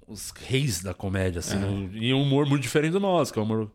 os 0.06 0.30
reis 0.30 0.82
da 0.82 0.94
comédia, 0.94 1.40
assim. 1.40 1.56
um- 1.56 1.90
E 1.94 2.12
um 2.14 2.22
humor 2.22 2.46
muito 2.46 2.62
diferente 2.62 2.92
do 2.92 3.00
nosso, 3.00 3.32
que 3.32 3.38
é 3.38 3.42
um 3.42 3.44
humor 3.44 3.70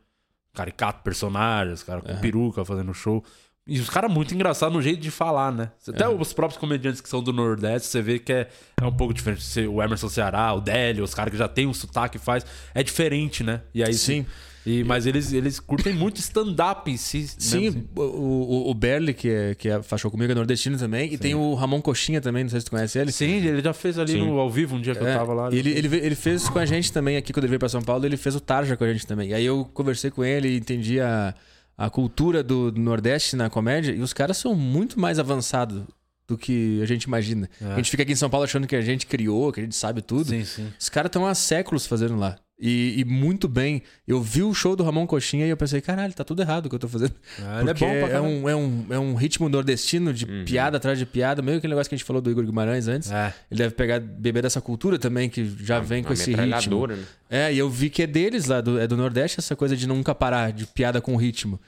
caricato, 0.53 1.01
personagens, 1.03 1.81
cara 1.83 2.01
com 2.01 2.19
peruca 2.19 2.63
fazendo 2.63 2.93
show. 2.93 3.23
E 3.65 3.79
os 3.79 3.89
caras 3.89 4.11
muito 4.11 4.33
engraçados 4.35 4.75
no 4.75 4.81
jeito 4.81 4.99
de 4.99 5.09
falar, 5.09 5.49
né? 5.51 5.71
Até 5.87 6.07
os 6.09 6.33
próprios 6.33 6.59
comediantes 6.59 6.99
que 6.99 7.07
são 7.07 7.23
do 7.23 7.31
Nordeste, 7.31 7.87
você 7.87 8.01
vê 8.01 8.19
que 8.19 8.33
é, 8.33 8.49
é 8.81 8.85
um 8.85 8.91
pouco 8.91 9.13
diferente. 9.13 9.41
O 9.67 9.81
Emerson 9.81 10.09
Ceará, 10.09 10.53
o 10.53 10.59
Délio, 10.59 11.01
os 11.03 11.13
caras 11.13 11.31
que 11.31 11.37
já 11.37 11.47
tem 11.47 11.65
um 11.65 11.73
sotaque 11.73 12.17
faz. 12.17 12.45
É 12.75 12.83
diferente, 12.83 13.41
né? 13.41 13.61
E 13.73 13.81
aí, 13.81 13.93
Sim. 13.93 14.25
e, 14.65 14.83
mas 14.83 15.05
eles, 15.05 15.31
eles 15.31 15.61
curtem 15.61 15.93
muito 15.93 16.17
stand-up 16.19 16.91
em 16.91 16.97
si. 16.97 17.25
Sim, 17.37 17.69
né? 17.69 17.83
o, 17.95 18.01
o, 18.01 18.69
o 18.71 18.73
Berli, 18.73 19.13
que, 19.13 19.29
é, 19.29 19.55
que 19.55 19.69
é, 19.69 19.81
fachou 19.81 20.11
comigo, 20.11 20.29
é 20.29 20.35
nordestino 20.35 20.77
também. 20.77 21.13
E 21.13 21.17
tem 21.17 21.33
o 21.33 21.53
Ramon 21.53 21.81
Coxinha 21.81 22.19
também, 22.19 22.43
não 22.43 22.49
sei 22.49 22.59
se 22.59 22.65
tu 22.65 22.71
conhece 22.71 22.99
ele. 22.99 23.13
Sim, 23.13 23.35
ele 23.47 23.61
já 23.61 23.71
fez 23.73 23.97
ali 23.97 24.11
Sim. 24.11 24.27
no 24.27 24.39
ao 24.39 24.49
vivo 24.49 24.75
um 24.75 24.81
dia 24.81 24.93
que 24.93 25.05
É, 25.05 25.13
eu 25.13 25.17
tava 25.19 25.33
lá. 25.33 25.47
Ele, 25.53 25.69
ele, 25.71 25.87
ve- 25.87 25.99
ele 26.05 26.15
fez 26.15 26.49
com 26.49 26.59
a 26.59 26.65
gente 26.65 26.91
também 26.91 27.15
aqui 27.15 27.31
quando 27.31 27.45
ele 27.45 27.51
veio 27.51 27.59
pra 27.59 27.69
São 27.69 27.81
Paulo, 27.81 28.05
ele 28.05 28.17
fez 28.17 28.35
o 28.35 28.41
Tarja 28.41 28.75
com 28.75 28.83
a 28.83 28.91
gente 28.91 29.07
também. 29.07 29.29
E 29.29 29.33
aí 29.33 29.45
eu 29.45 29.63
conversei 29.73 30.11
com 30.11 30.21
ele 30.21 30.49
e 30.49 30.57
entendi 30.57 30.99
a, 30.99 31.33
a 31.77 31.89
cultura 31.89 32.43
do, 32.43 32.71
do 32.71 32.79
Nordeste 32.79 33.35
na 33.35 33.49
comédia. 33.49 33.91
E 33.91 34.01
os 34.01 34.13
caras 34.13 34.37
são 34.37 34.55
muito 34.55 34.99
mais 34.99 35.19
avançados 35.19 35.83
do 36.27 36.37
que 36.37 36.81
a 36.81 36.85
gente 36.85 37.03
imagina. 37.03 37.49
A 37.61 37.75
gente 37.75 37.91
fica 37.91 38.03
aqui 38.03 38.11
em 38.11 38.15
São 38.15 38.29
Paulo 38.29 38.45
achando 38.45 38.67
que 38.67 38.75
a 38.75 38.81
gente 38.81 39.05
criou, 39.05 39.51
que 39.51 39.59
a 39.59 39.63
gente 39.63 39.75
sabe 39.75 40.01
tudo. 40.01 40.29
Sim, 40.29 40.45
sim. 40.45 40.71
Os 40.79 40.89
caras 40.89 41.09
estão 41.09 41.25
há 41.25 41.35
séculos 41.35 41.85
fazendo 41.85 42.15
lá. 42.15 42.37
E, 42.59 43.01
e 43.01 43.05
muito 43.05 43.47
bem. 43.47 43.81
Eu 44.07 44.21
vi 44.21 44.43
o 44.43 44.53
show 44.53 44.75
do 44.75 44.83
Ramon 44.83 45.05
Coxinha 45.07 45.45
e 45.45 45.49
eu 45.49 45.57
pensei, 45.57 45.81
caralho, 45.81 46.13
tá 46.13 46.23
tudo 46.23 46.41
errado 46.41 46.67
o 46.67 46.69
que 46.69 46.75
eu 46.75 46.79
tô 46.79 46.87
fazendo. 46.87 47.13
Ah, 47.39 47.61
é 47.61 47.65
Porque 47.65 47.83
é, 47.83 48.01
caralho. 48.01 48.23
um, 48.23 48.47
é, 48.49 48.55
um, 48.55 48.85
é 48.91 48.99
um 48.99 49.15
ritmo 49.15 49.49
nordestino 49.49 50.13
de 50.13 50.25
piada 50.45 50.77
atrás 50.77 50.97
de 50.97 51.05
piada, 51.05 51.41
meio 51.41 51.57
aquele 51.57 51.73
negócio 51.73 51.89
que 51.89 51.95
a 51.95 51.97
gente 51.97 52.05
falou 52.05 52.21
do 52.21 52.31
Igor 52.31 52.45
Guimarães 52.45 52.87
antes. 52.87 53.11
É. 53.11 53.33
Ele 53.51 53.57
deve 53.57 53.75
pegar, 53.75 53.99
beber 53.99 54.43
dessa 54.43 54.61
cultura 54.61 54.97
também, 54.97 55.29
que 55.29 55.45
já 55.59 55.79
vem 55.79 56.03
com 56.03 56.13
esse 56.13 56.33
ritmo. 56.33 56.87
né? 56.87 57.03
É, 57.29 57.53
e 57.53 57.57
eu 57.57 57.69
vi 57.69 57.89
que 57.89 58.03
é 58.03 58.07
deles 58.07 58.45
lá, 58.45 58.61
do, 58.61 58.79
é 58.79 58.87
do 58.87 58.95
Nordeste, 58.95 59.39
essa 59.39 59.55
coisa 59.55 59.75
de 59.75 59.87
nunca 59.87 60.13
parar, 60.13 60.51
de 60.53 60.65
piada 60.65 61.01
com 61.01 61.15
ritmo. 61.15 61.59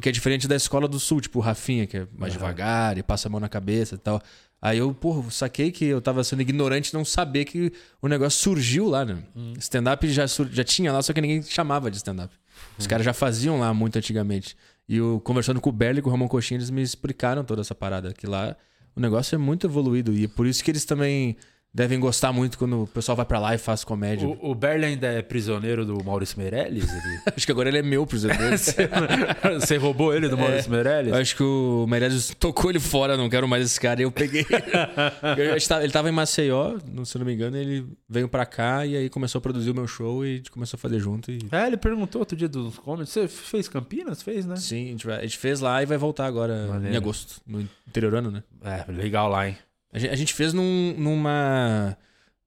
Que 0.00 0.08
é 0.08 0.12
diferente 0.12 0.48
da 0.48 0.56
escola 0.56 0.88
do 0.88 0.98
Sul, 0.98 1.20
tipo 1.20 1.40
o 1.40 1.42
Rafinha, 1.42 1.86
que 1.86 1.98
é 1.98 2.06
mais 2.16 2.32
devagar 2.32 2.96
e 2.96 3.02
passa 3.02 3.28
a 3.28 3.30
mão 3.30 3.38
na 3.38 3.50
cabeça 3.50 3.96
e 3.96 3.98
tal. 3.98 4.22
Aí 4.60 4.78
eu, 4.78 4.92
porra, 4.92 5.30
saquei 5.30 5.70
que 5.70 5.84
eu 5.84 6.00
tava 6.00 6.24
sendo 6.24 6.42
ignorante 6.42 6.92
não 6.92 7.04
saber 7.04 7.44
que 7.44 7.72
o 8.02 8.08
negócio 8.08 8.40
surgiu 8.40 8.88
lá, 8.88 9.04
né? 9.04 9.22
Stand-up 9.58 10.08
já, 10.10 10.26
já 10.26 10.64
tinha 10.64 10.92
lá, 10.92 11.00
só 11.00 11.12
que 11.12 11.20
ninguém 11.20 11.42
chamava 11.42 11.90
de 11.90 11.98
stand-up. 11.98 12.34
Os 12.76 12.86
caras 12.86 13.04
já 13.04 13.12
faziam 13.12 13.60
lá 13.60 13.72
muito 13.72 13.96
antigamente. 13.96 14.56
E 14.88 14.96
eu, 14.96 15.20
conversando 15.22 15.60
com 15.60 15.70
o 15.70 15.72
Berli 15.72 16.00
e 16.00 16.02
com 16.02 16.08
o 16.08 16.12
Ramon 16.12 16.26
Coxinha, 16.26 16.58
eles 16.58 16.70
me 16.70 16.82
explicaram 16.82 17.44
toda 17.44 17.60
essa 17.60 17.74
parada. 17.74 18.12
Que 18.12 18.26
lá 18.26 18.56
o 18.96 19.00
negócio 19.00 19.34
é 19.34 19.38
muito 19.38 19.66
evoluído. 19.66 20.12
E 20.12 20.24
é 20.24 20.28
por 20.28 20.46
isso 20.46 20.64
que 20.64 20.70
eles 20.70 20.84
também 20.84 21.36
devem 21.72 22.00
gostar 22.00 22.32
muito 22.32 22.58
quando 22.58 22.82
o 22.82 22.86
pessoal 22.86 23.14
vai 23.16 23.26
pra 23.26 23.38
lá 23.38 23.54
e 23.54 23.58
faz 23.58 23.84
comédia. 23.84 24.26
O, 24.26 24.52
o 24.52 24.58
ainda 24.84 25.06
é 25.08 25.22
prisioneiro 25.22 25.84
do 25.84 26.02
Maurício 26.02 26.38
Meirelles? 26.38 26.88
Ele- 26.90 27.20
Acho 27.36 27.46
que 27.46 27.52
agora 27.52 27.68
ele 27.68 27.78
é 27.78 27.82
meu 27.82 28.06
prisioneiro. 28.06 28.56
Você 29.60 29.76
roubou 29.76 30.14
ele 30.14 30.28
do 30.28 30.36
Maurício 30.36 30.70
Meirelles? 30.70 31.12
Eu 31.12 31.18
acho 31.20 31.36
que 31.36 31.42
o 31.42 31.86
Meirelles 31.88 32.34
tocou 32.38 32.70
ele 32.70 32.80
fora, 32.80 33.16
não 33.16 33.28
quero 33.28 33.46
mais 33.46 33.64
esse 33.64 33.80
cara, 33.80 34.00
e 34.00 34.04
eu 34.04 34.10
peguei. 34.10 34.44
Ele 35.82 35.92
tava 35.92 36.08
em 36.08 36.12
Maceió, 36.12 36.78
não- 36.92 37.04
se 37.04 37.16
eu 37.16 37.20
não 37.20 37.26
me 37.26 37.34
engano, 37.34 37.56
ele 37.56 37.86
veio 38.08 38.28
pra 38.28 38.44
cá 38.46 38.84
e 38.86 38.96
aí 38.96 39.08
começou 39.08 39.38
a 39.38 39.42
produzir 39.42 39.70
o 39.70 39.74
meu 39.74 39.86
show 39.86 40.24
e 40.24 40.34
a 40.34 40.36
gente 40.36 40.50
começou 40.50 40.76
a 40.76 40.80
fazer 40.80 40.98
junto. 40.98 41.30
E... 41.30 41.38
É, 41.50 41.66
ele 41.66 41.76
perguntou 41.76 42.20
outro 42.20 42.36
dia 42.36 42.48
dos 42.48 42.78
comedy. 42.78 43.08
Você 43.08 43.28
fez 43.28 43.68
Campinas? 43.68 44.22
Fez, 44.22 44.46
né? 44.46 44.56
Sim, 44.56 44.86
a 44.86 44.90
gente, 44.90 45.06
vai- 45.06 45.18
a 45.18 45.22
gente 45.22 45.38
fez 45.38 45.60
lá 45.60 45.82
e 45.82 45.86
vai 45.86 45.98
voltar 45.98 46.26
agora 46.26 46.66
Maneiro. 46.66 46.94
em 46.94 46.96
agosto, 46.96 47.40
no 47.46 47.60
interiorano, 47.86 48.30
né? 48.30 48.42
É, 48.64 48.90
legal 48.90 49.28
lá, 49.28 49.48
hein? 49.48 49.56
A 49.92 49.98
gente, 49.98 50.34
fez 50.34 50.52
num, 50.52 50.94
numa. 50.98 51.96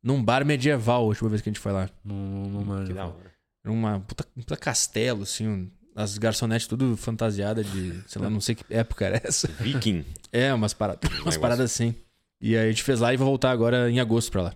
num 0.03 0.23
bar 0.23 0.45
medieval 0.45 1.03
a 1.03 1.05
última 1.07 1.29
vez 1.29 1.41
que 1.41 1.49
a 1.49 1.51
gente 1.51 1.59
foi 1.61 1.71
lá. 1.71 1.89
Manjo. 2.05 2.87
Que 2.87 2.93
da 2.93 3.05
hora. 3.07 3.31
Numa 3.63 3.99
puta, 3.99 4.25
um 4.35 4.41
puta 4.41 4.57
castelo, 4.57 5.23
assim, 5.23 5.47
um- 5.47 5.71
as 5.95 6.17
garçonetes 6.17 6.67
tudo 6.67 6.95
fantasiada 6.95 7.63
de. 7.63 8.01
sei 8.07 8.21
lá, 8.21 8.29
não 8.29 8.39
sei 8.41 8.55
que 8.55 8.63
época 8.69 9.05
era 9.05 9.21
essa. 9.23 9.47
Viking. 9.59 10.05
É, 10.31 10.53
umas 10.53 10.73
paradas, 10.73 11.11
umas 11.21 11.37
paradas 11.37 11.71
assim. 11.71 11.93
E 12.39 12.55
aí 12.55 12.67
a 12.67 12.71
gente 12.71 12.83
fez 12.83 12.99
lá 12.99 13.13
e 13.13 13.17
vai 13.17 13.25
voltar 13.25 13.51
agora 13.51 13.89
em 13.89 13.99
agosto 13.99 14.31
pra 14.31 14.41
lá. 14.43 14.55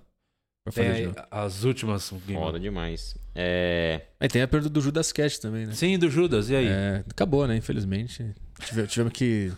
Pra 0.64 0.72
fazer 0.72 1.08
novo. 1.08 1.16
as 1.30 1.64
últimas. 1.64 2.10
Foda 2.34 2.60
demais. 2.60 3.16
É. 3.36 4.02
Aí 4.20 4.28
tem 4.28 4.42
a 4.42 4.48
perda 4.48 4.70
do 4.70 4.82
Judas 4.82 5.12
Cast 5.12 5.40
também, 5.42 5.68
né? 5.68 5.74
Sim, 5.74 6.00
do 6.00 6.10
Judas. 6.10 6.50
E 6.50 6.56
aí? 6.56 6.68
É, 6.68 7.04
acabou, 7.08 7.46
né? 7.48 7.56
Infelizmente. 7.56 8.34
Tive- 8.62 8.88
tivemos 8.88 9.14
que 9.14 9.52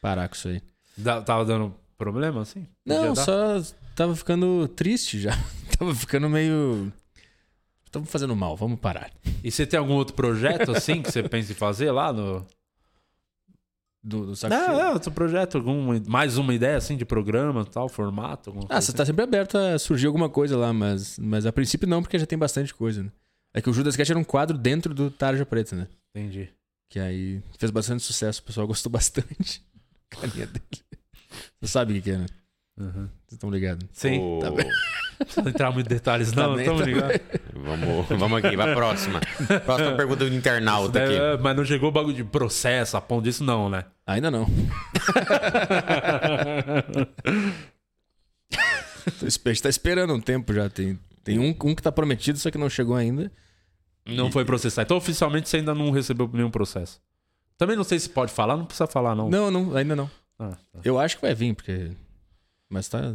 parar 0.00 0.28
com 0.28 0.36
isso 0.36 0.46
aí. 0.48 0.62
Tava 1.24 1.44
dando 1.44 1.74
problema, 2.02 2.42
assim? 2.42 2.66
Não, 2.84 2.96
Podia 3.08 3.12
dar? 3.14 3.24
só 3.62 3.74
tava 3.94 4.16
ficando 4.16 4.66
triste 4.68 5.20
já. 5.20 5.32
tava 5.78 5.94
ficando 5.94 6.28
meio. 6.28 6.92
Estamos 7.86 8.08
fazendo 8.10 8.34
mal, 8.34 8.56
vamos 8.56 8.80
parar. 8.80 9.10
E 9.44 9.50
você 9.50 9.66
tem 9.66 9.78
algum 9.78 9.92
outro 9.94 10.14
projeto, 10.14 10.70
assim, 10.72 11.00
que 11.02 11.12
você 11.12 11.22
pensa 11.22 11.52
em 11.52 11.54
fazer 11.54 11.90
lá 11.92 12.12
no... 12.12 12.44
Do, 14.04 14.26
do 14.26 14.34
saco 14.36 14.52
Não, 14.52 14.64
cheio. 14.66 14.80
é, 14.80 14.90
outro 14.92 15.12
projeto, 15.12 15.58
algum, 15.58 16.00
mais 16.08 16.36
uma 16.36 16.52
ideia, 16.52 16.76
assim, 16.76 16.96
de 16.96 17.04
programa, 17.04 17.64
tal, 17.64 17.88
formato? 17.88 18.50
alguma 18.50 18.64
Ah, 18.64 18.68
coisa 18.68 18.80
você 18.80 18.90
assim? 18.90 18.96
tá 18.96 19.06
sempre 19.06 19.22
aberto 19.22 19.56
a 19.56 19.78
surgir 19.78 20.06
alguma 20.08 20.28
coisa 20.28 20.56
lá, 20.56 20.72
mas, 20.72 21.16
mas 21.20 21.46
a 21.46 21.52
princípio 21.52 21.86
não, 21.88 22.02
porque 22.02 22.18
já 22.18 22.26
tem 22.26 22.36
bastante 22.38 22.74
coisa, 22.74 23.04
né? 23.04 23.12
É 23.54 23.60
que 23.62 23.70
o 23.70 23.72
Judas 23.72 23.94
Cast 23.94 24.10
era 24.10 24.18
um 24.18 24.24
quadro 24.24 24.58
dentro 24.58 24.92
do 24.92 25.08
Tarja 25.10 25.46
Preta, 25.46 25.76
né? 25.76 25.86
Entendi. 26.16 26.48
Que 26.90 26.98
aí 26.98 27.40
fez 27.58 27.70
bastante 27.70 28.02
sucesso, 28.02 28.40
o 28.40 28.44
pessoal 28.44 28.66
gostou 28.66 28.90
bastante. 28.92 29.62
Carinha 30.10 30.46
dele. 30.46 30.64
Você 31.62 31.68
sabe 31.72 31.96
o 31.98 32.02
que 32.02 32.10
é, 32.10 32.16
né? 32.18 32.26
Vocês 32.76 33.06
estão 33.32 33.48
ligados? 33.50 33.86
Sim. 33.92 34.18
O- 34.18 34.40
Não 34.42 34.52
precisa 35.26 35.48
entrar 35.48 35.70
muito 35.70 35.86
em 35.86 35.88
detalhes, 35.94 36.32
não. 36.32 36.56
bem, 36.56 36.64
Tamo 36.64 36.78
tá 36.80 36.84
ligado. 36.84 37.20
Vamos, 37.54 38.08
vamos 38.18 38.44
aqui, 38.44 38.56
vai 38.56 38.74
próxima. 38.74 39.20
Próxima 39.64 39.92
pergunta 39.96 40.28
do 40.28 40.34
internauta 40.34 41.04
aqui. 41.04 41.14
É, 41.14 41.36
mas 41.38 41.56
não 41.56 41.64
chegou 41.64 41.90
o 41.90 41.92
bagulho 41.92 42.16
de 42.16 42.24
processo, 42.24 42.96
a 42.96 43.00
ponto 43.00 43.22
disso, 43.22 43.44
não, 43.44 43.68
né? 43.70 43.84
Ainda 44.04 44.30
não. 44.32 44.46
Tô 49.18 49.26
espe- 49.26 49.50
A 49.50 49.52
gente 49.52 49.62
tá 49.62 49.68
esperando 49.68 50.12
um 50.14 50.20
tempo 50.20 50.52
já. 50.52 50.68
Tem, 50.68 50.98
tem 51.24 51.38
um, 51.38 51.50
um 51.50 51.74
que 51.74 51.82
tá 51.82 51.90
prometido, 51.92 52.38
só 52.38 52.50
que 52.50 52.58
não 52.58 52.68
chegou 52.70 52.96
ainda. 52.96 53.30
Não 54.06 54.30
foi 54.32 54.44
processar. 54.44 54.82
Então, 54.82 54.96
oficialmente, 54.96 55.48
você 55.48 55.58
ainda 55.58 55.74
não 55.74 55.90
recebeu 55.90 56.28
nenhum 56.32 56.50
processo. 56.50 57.00
Também 57.56 57.76
não 57.76 57.84
sei 57.84 57.98
se 58.00 58.08
pode 58.08 58.32
falar, 58.32 58.56
não 58.56 58.64
precisa 58.64 58.86
falar, 58.88 59.14
não. 59.14 59.28
Não, 59.30 59.50
não, 59.50 59.76
ainda 59.76 59.94
não. 59.94 60.10
Ah, 60.50 60.56
tá. 60.72 60.80
Eu 60.84 60.98
acho 60.98 61.16
que 61.16 61.22
vai 61.22 61.34
vir, 61.34 61.54
porque. 61.54 61.90
Mas 62.68 62.88
tá. 62.88 63.14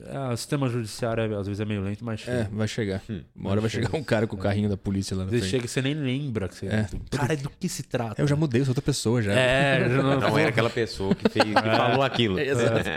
É, 0.00 0.18
o 0.32 0.36
sistema 0.36 0.68
judiciário 0.68 1.24
é, 1.24 1.36
às 1.36 1.46
vezes 1.48 1.58
é 1.60 1.64
meio 1.64 1.80
lento, 1.82 2.04
mas 2.04 2.26
É, 2.28 2.44
vai 2.52 2.68
chegar. 2.68 3.02
Hum, 3.10 3.20
Uma 3.34 3.50
hora 3.50 3.60
vai 3.60 3.68
chega. 3.68 3.86
chegar 3.86 3.98
um 3.98 4.04
cara 4.04 4.28
com 4.28 4.36
o 4.36 4.38
carrinho 4.38 4.68
da 4.68 4.76
polícia 4.76 5.16
lá 5.16 5.24
na 5.24 5.30
frente. 5.30 5.46
chega 5.46 5.64
e 5.64 5.68
você 5.68 5.82
nem 5.82 5.94
lembra 5.94 6.48
que 6.48 6.54
você. 6.54 6.66
É. 6.66 6.86
Cara, 7.10 7.36
do 7.36 7.50
que 7.50 7.68
se 7.68 7.82
trata? 7.82 8.22
Eu 8.22 8.28
já 8.28 8.36
mudei, 8.36 8.60
eu 8.60 8.64
sou 8.64 8.70
outra 8.70 8.82
pessoa 8.82 9.20
já. 9.20 9.32
É, 9.32 9.88
já 9.88 10.02
não, 10.02 10.20
Não 10.20 10.38
era 10.38 10.50
aquela 10.50 10.70
pessoa 10.70 11.14
que, 11.16 11.28
fez, 11.28 11.44
que 11.44 11.52
falou 11.52 12.02
aquilo. 12.04 12.38
Exato. 12.40 12.88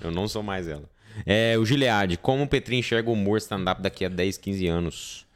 Eu 0.00 0.12
não 0.12 0.28
sou 0.28 0.42
mais 0.42 0.68
ela. 0.68 0.84
É, 1.24 1.58
o 1.58 1.64
Gilead, 1.66 2.16
como 2.18 2.44
o 2.44 2.48
Petri 2.48 2.76
enxerga 2.76 3.10
o 3.10 3.14
humor 3.14 3.38
stand-up 3.38 3.82
daqui 3.82 4.04
a 4.04 4.08
10, 4.08 4.36
15 4.38 4.66
anos? 4.68 5.26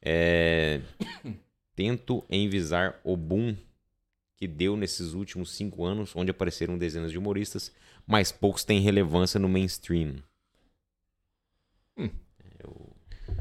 É, 0.00 0.80
tento 1.74 2.22
envisar 2.30 3.00
o 3.02 3.16
boom 3.16 3.56
que 4.42 4.48
deu 4.48 4.76
nesses 4.76 5.12
últimos 5.14 5.52
5 5.52 5.84
anos, 5.84 6.10
onde 6.16 6.32
apareceram 6.32 6.76
dezenas 6.76 7.12
de 7.12 7.16
humoristas, 7.18 7.70
mas 8.04 8.32
poucos 8.32 8.64
têm 8.64 8.80
relevância 8.80 9.38
no 9.38 9.48
mainstream. 9.48 10.16
Hum. 11.96 12.10
Eu 12.58 12.90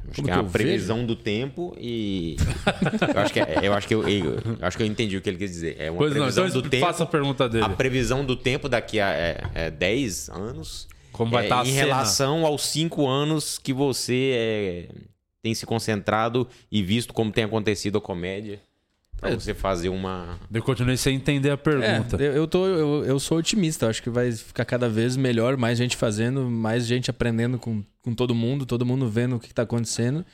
acho 0.10 0.16
Como 0.18 0.28
que 0.28 0.32
é 0.32 0.36
uma 0.36 0.48
previsão 0.48 1.04
do 1.04 1.16
tempo 1.16 1.76
e. 1.80 2.36
eu 3.16 3.20
acho 3.20 3.34
que, 3.34 3.40
é- 3.40 3.60
eu, 3.64 3.74
acho 3.74 3.88
que 3.88 3.96
eu, 3.96 4.08
eu- 4.08 4.38
acho 4.62 4.78
que 4.78 4.84
eu 4.84 4.88
entendi 4.88 5.18
o 5.18 5.22
que 5.24 5.30
ele 5.30 5.40
quis 5.40 5.50
dizer. 5.50 5.76
É 5.80 5.90
uma 5.90 5.98
Pois 5.98 6.12
não, 6.12 6.20
previsão 6.22 6.48
então 6.48 6.62
do 6.62 6.70
tempo. 6.70 6.86
faça 6.86 7.02
a 7.04 7.08
pergunta 7.08 7.50
dele. 7.50 7.64
A 7.66 7.70
previsão 7.70 8.24
do 8.24 8.36
tempo 8.36 8.70
daqui 8.70 9.00
a 9.00 9.10
é, 9.10 9.42
é, 9.56 9.72
10 9.72 10.30
anos. 10.30 10.88
Como 11.12 11.32
vai 11.32 11.46
é, 11.46 11.48
estar 11.48 11.62
a 11.62 11.64
em 11.64 11.72
cena? 11.72 11.78
relação 11.88 12.46
aos 12.46 12.62
5 12.68 13.08
anos 13.08 13.58
que 13.58 13.74
você 13.74 14.34
é, 14.36 14.96
tem 15.42 15.56
se 15.56 15.66
concentrado 15.66 16.48
e 16.72 16.84
visto 16.84 17.12
como 17.12 17.32
tem 17.32 17.44
acontecido 17.44 17.98
a 17.98 18.02
comédia. 18.02 18.62
Pra 19.22 19.30
É. 19.30 19.36
você 19.36 19.54
fazer 19.54 19.88
uma. 19.90 20.38
Eu 20.52 20.64
continuei 20.64 20.98
sem 20.98 21.16
entender 21.16 21.52
a 21.52 21.58
pergunta. 21.58 22.22
É, 22.22 22.36
eu, 22.36 22.48
tô, 22.48 22.66
eu, 22.66 23.06
eu 23.06 23.20
sou 23.20 23.38
otimista. 23.38 23.86
Eu 23.86 23.90
acho 23.92 24.02
que 24.04 24.10
vai 24.10 24.32
ficar 24.32 24.66
cada 24.66 24.90
vez 24.90 25.16
melhor, 25.16 25.56
mais 25.56 25.78
gente 25.78 25.96
fazendo, 25.96 26.50
mais 26.50 26.86
gente 26.88 27.10
aprendendo 27.10 27.60
com, 27.60 27.84
com 28.02 28.14
todo 28.16 28.34
mundo, 28.34 28.66
todo 28.66 28.84
mundo 28.86 29.08
vendo 29.08 29.36
o 29.36 29.40
que, 29.40 29.48
que 29.50 29.54
tá 29.54 29.62
acontecendo. 29.62 30.26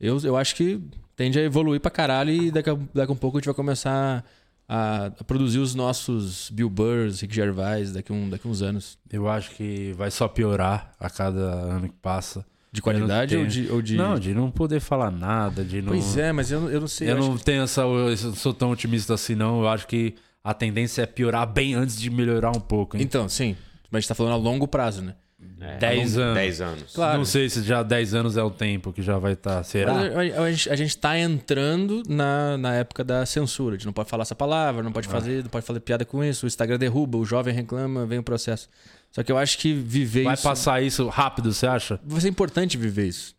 Eu, 0.00 0.18
eu 0.24 0.36
acho 0.36 0.56
que 0.56 0.80
tende 1.14 1.38
a 1.38 1.42
evoluir 1.42 1.80
pra 1.80 1.90
caralho 1.90 2.30
e 2.32 2.50
daqui 2.50 2.68
a, 2.68 2.74
daqui 2.92 3.12
a 3.12 3.14
um 3.14 3.16
pouco 3.16 3.36
a 3.36 3.40
gente 3.40 3.46
vai 3.46 3.54
começar 3.54 4.24
a, 4.68 5.06
a 5.06 5.10
produzir 5.24 5.60
os 5.60 5.74
nossos 5.76 6.50
Bill 6.50 6.68
Burrs, 6.68 7.20
Rick 7.20 7.32
Gervais 7.32 7.92
daqui, 7.92 8.12
um, 8.12 8.28
daqui 8.28 8.48
uns 8.48 8.60
anos. 8.60 8.98
Eu 9.08 9.28
acho 9.28 9.52
que 9.52 9.92
vai 9.96 10.10
só 10.10 10.26
piorar 10.26 10.92
a 10.98 11.08
cada 11.08 11.40
ano 11.52 11.88
que 11.88 11.94
passa. 12.02 12.44
De 12.72 12.80
qualidade 12.80 13.34
Eu 13.34 13.40
ou 13.42 13.46
de, 13.46 13.70
ou 13.70 13.82
de. 13.82 13.96
Não, 13.96 14.18
de 14.18 14.32
não 14.34 14.50
poder 14.50 14.80
falar 14.80 15.10
nada, 15.10 15.62
de 15.62 15.82
não. 15.82 15.88
Pois 15.90 16.16
é, 16.16 16.32
mas 16.32 16.50
eu, 16.50 16.70
eu 16.70 16.80
não 16.80 16.88
sei. 16.88 17.10
Eu 17.10 17.18
acho 17.18 17.28
não 17.28 17.36
tenho 17.36 17.62
essa. 17.62 17.82
Eu 17.82 18.16
sou 18.16 18.54
tão 18.54 18.70
otimista 18.70 19.12
assim, 19.12 19.34
não. 19.34 19.60
Eu 19.60 19.68
acho 19.68 19.86
que 19.86 20.14
a 20.42 20.54
tendência 20.54 21.02
é 21.02 21.06
piorar 21.06 21.46
bem 21.46 21.74
antes 21.74 22.00
de 22.00 22.08
melhorar 22.10 22.50
um 22.50 22.60
pouco, 22.60 22.92
que- 22.92 22.98
hein? 22.98 23.04
Então, 23.04 23.28
sim. 23.28 23.54
Mas 23.90 23.98
a 23.98 24.00
gente 24.00 24.08
tá 24.08 24.14
falando 24.14 24.32
a 24.32 24.36
longo 24.36 24.66
prazo, 24.66 25.02
né? 25.02 25.14
É, 25.60 25.76
10 25.76 26.16
anos. 26.18 26.34
10 26.34 26.60
anos. 26.60 26.92
Claro. 26.94 27.18
Não 27.18 27.24
sei 27.24 27.48
se 27.48 27.62
já 27.62 27.82
10 27.82 28.14
anos 28.14 28.36
é 28.36 28.42
o 28.42 28.50
tempo 28.50 28.92
que 28.92 29.02
já 29.02 29.18
vai 29.18 29.34
estar. 29.34 29.62
Será? 29.64 29.92
Mas 29.94 30.34
a, 30.34 30.40
a- 30.40 30.44
a 30.44 30.50
gente- 30.50 30.70
a 30.70 30.76
gente 30.76 30.96
tá 30.96 31.18
entrando 31.18 32.02
na, 32.08 32.56
na 32.56 32.74
época 32.74 33.04
da 33.04 33.26
censura. 33.26 33.74
A 33.74 33.78
gente 33.78 33.86
não 33.86 33.92
pode 33.92 34.08
falar 34.08 34.22
essa 34.22 34.34
palavra, 34.34 34.82
não 34.82 34.90
pode 34.92 35.06
fazer, 35.08 35.42
não 35.42 35.50
pode 35.50 35.66
fazer 35.66 35.80
piada 35.80 36.04
com 36.04 36.24
isso. 36.24 36.46
O 36.46 36.48
Instagram 36.48 36.78
derruba, 36.78 37.18
o 37.18 37.24
jovem 37.24 37.52
reclama, 37.54 38.06
vem 38.06 38.18
o 38.18 38.22
processo. 38.22 38.68
Só 39.12 39.22
que 39.22 39.30
eu 39.30 39.36
acho 39.38 39.58
que 39.58 39.74
viver 39.74 40.24
Vai 40.24 40.34
isso. 40.34 40.42
passar 40.42 40.82
isso 40.82 41.06
rápido, 41.08 41.52
você 41.52 41.66
acha? 41.66 42.00
Vai 42.04 42.20
ser 42.20 42.28
importante 42.28 42.76
viver 42.78 43.06
isso. 43.06 43.34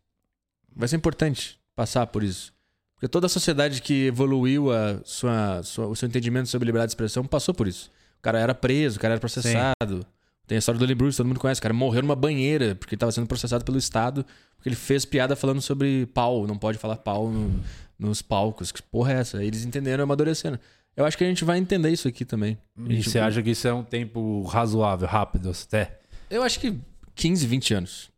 Vai 0.75 0.87
ser 0.87 0.95
importante 0.95 1.59
passar 1.75 2.05
por 2.07 2.23
isso. 2.23 2.53
Porque 2.95 3.07
toda 3.07 3.25
a 3.25 3.29
sociedade 3.29 3.81
que 3.81 4.05
evoluiu 4.05 4.71
a 4.71 4.99
sua, 5.03 5.61
sua- 5.63 5.87
o 5.87 5.95
seu 5.95 6.07
entendimento 6.07 6.47
sobre 6.47 6.65
liberdade 6.67 6.89
de 6.89 6.93
expressão 6.93 7.25
passou 7.25 7.53
por 7.53 7.67
isso. 7.67 7.91
O 8.19 8.21
cara 8.21 8.39
era 8.39 8.53
preso, 8.55 8.97
o 8.97 8.99
cara 8.99 9.15
era 9.15 9.19
processado. 9.19 10.05
Tem 10.47 10.55
a 10.57 10.59
história 10.59 10.77
do 10.77 10.83
Lenny 10.85 10.95
Bruce, 10.95 11.17
todo 11.17 11.25
mundo 11.27 11.39
conhece. 11.39 11.59
O 11.59 11.61
cara 11.63 11.73
morreu 11.73 12.01
numa 12.01 12.15
banheira 12.15 12.75
porque 12.75 12.93
ele 12.93 12.97
estava 12.97 13.11
sendo 13.11 13.27
processado 13.27 13.65
pelo 13.65 13.77
Estado 13.77 14.25
porque 14.55 14.69
ele 14.69 14.75
fez 14.75 15.03
piada 15.05 15.35
falando 15.35 15.61
sobre 15.61 16.05
pau. 16.13 16.45
Não 16.47 16.57
pode 16.57 16.77
falar 16.77 16.97
pau 16.97 17.29
no- 17.29 17.61
nos 17.97 18.21
palcos. 18.21 18.71
Que 18.71 18.81
porra 18.81 19.13
é 19.13 19.15
essa? 19.17 19.37
Aí 19.39 19.47
Eles 19.47 19.65
entenderam 19.65 20.03
e 20.03 20.05
amadurecendo. 20.05 20.59
Eu 20.95 21.05
acho 21.05 21.17
que 21.17 21.23
a 21.23 21.27
gente 21.27 21.43
vai 21.43 21.57
entender 21.57 21.89
isso 21.89 22.07
aqui 22.07 22.23
também. 22.25 22.57
E 22.87 22.95
gente- 22.95 23.09
você 23.09 23.19
acha 23.19 23.41
que 23.41 23.51
isso 23.51 23.67
é 23.67 23.73
um 23.73 23.83
tempo 23.83 24.43
razoável, 24.43 25.07
rápido 25.07 25.51
até? 25.65 25.99
Eu 26.29 26.43
acho 26.43 26.59
que 26.59 26.77
15, 27.15 27.45
20 27.47 27.73
anos. 27.73 28.11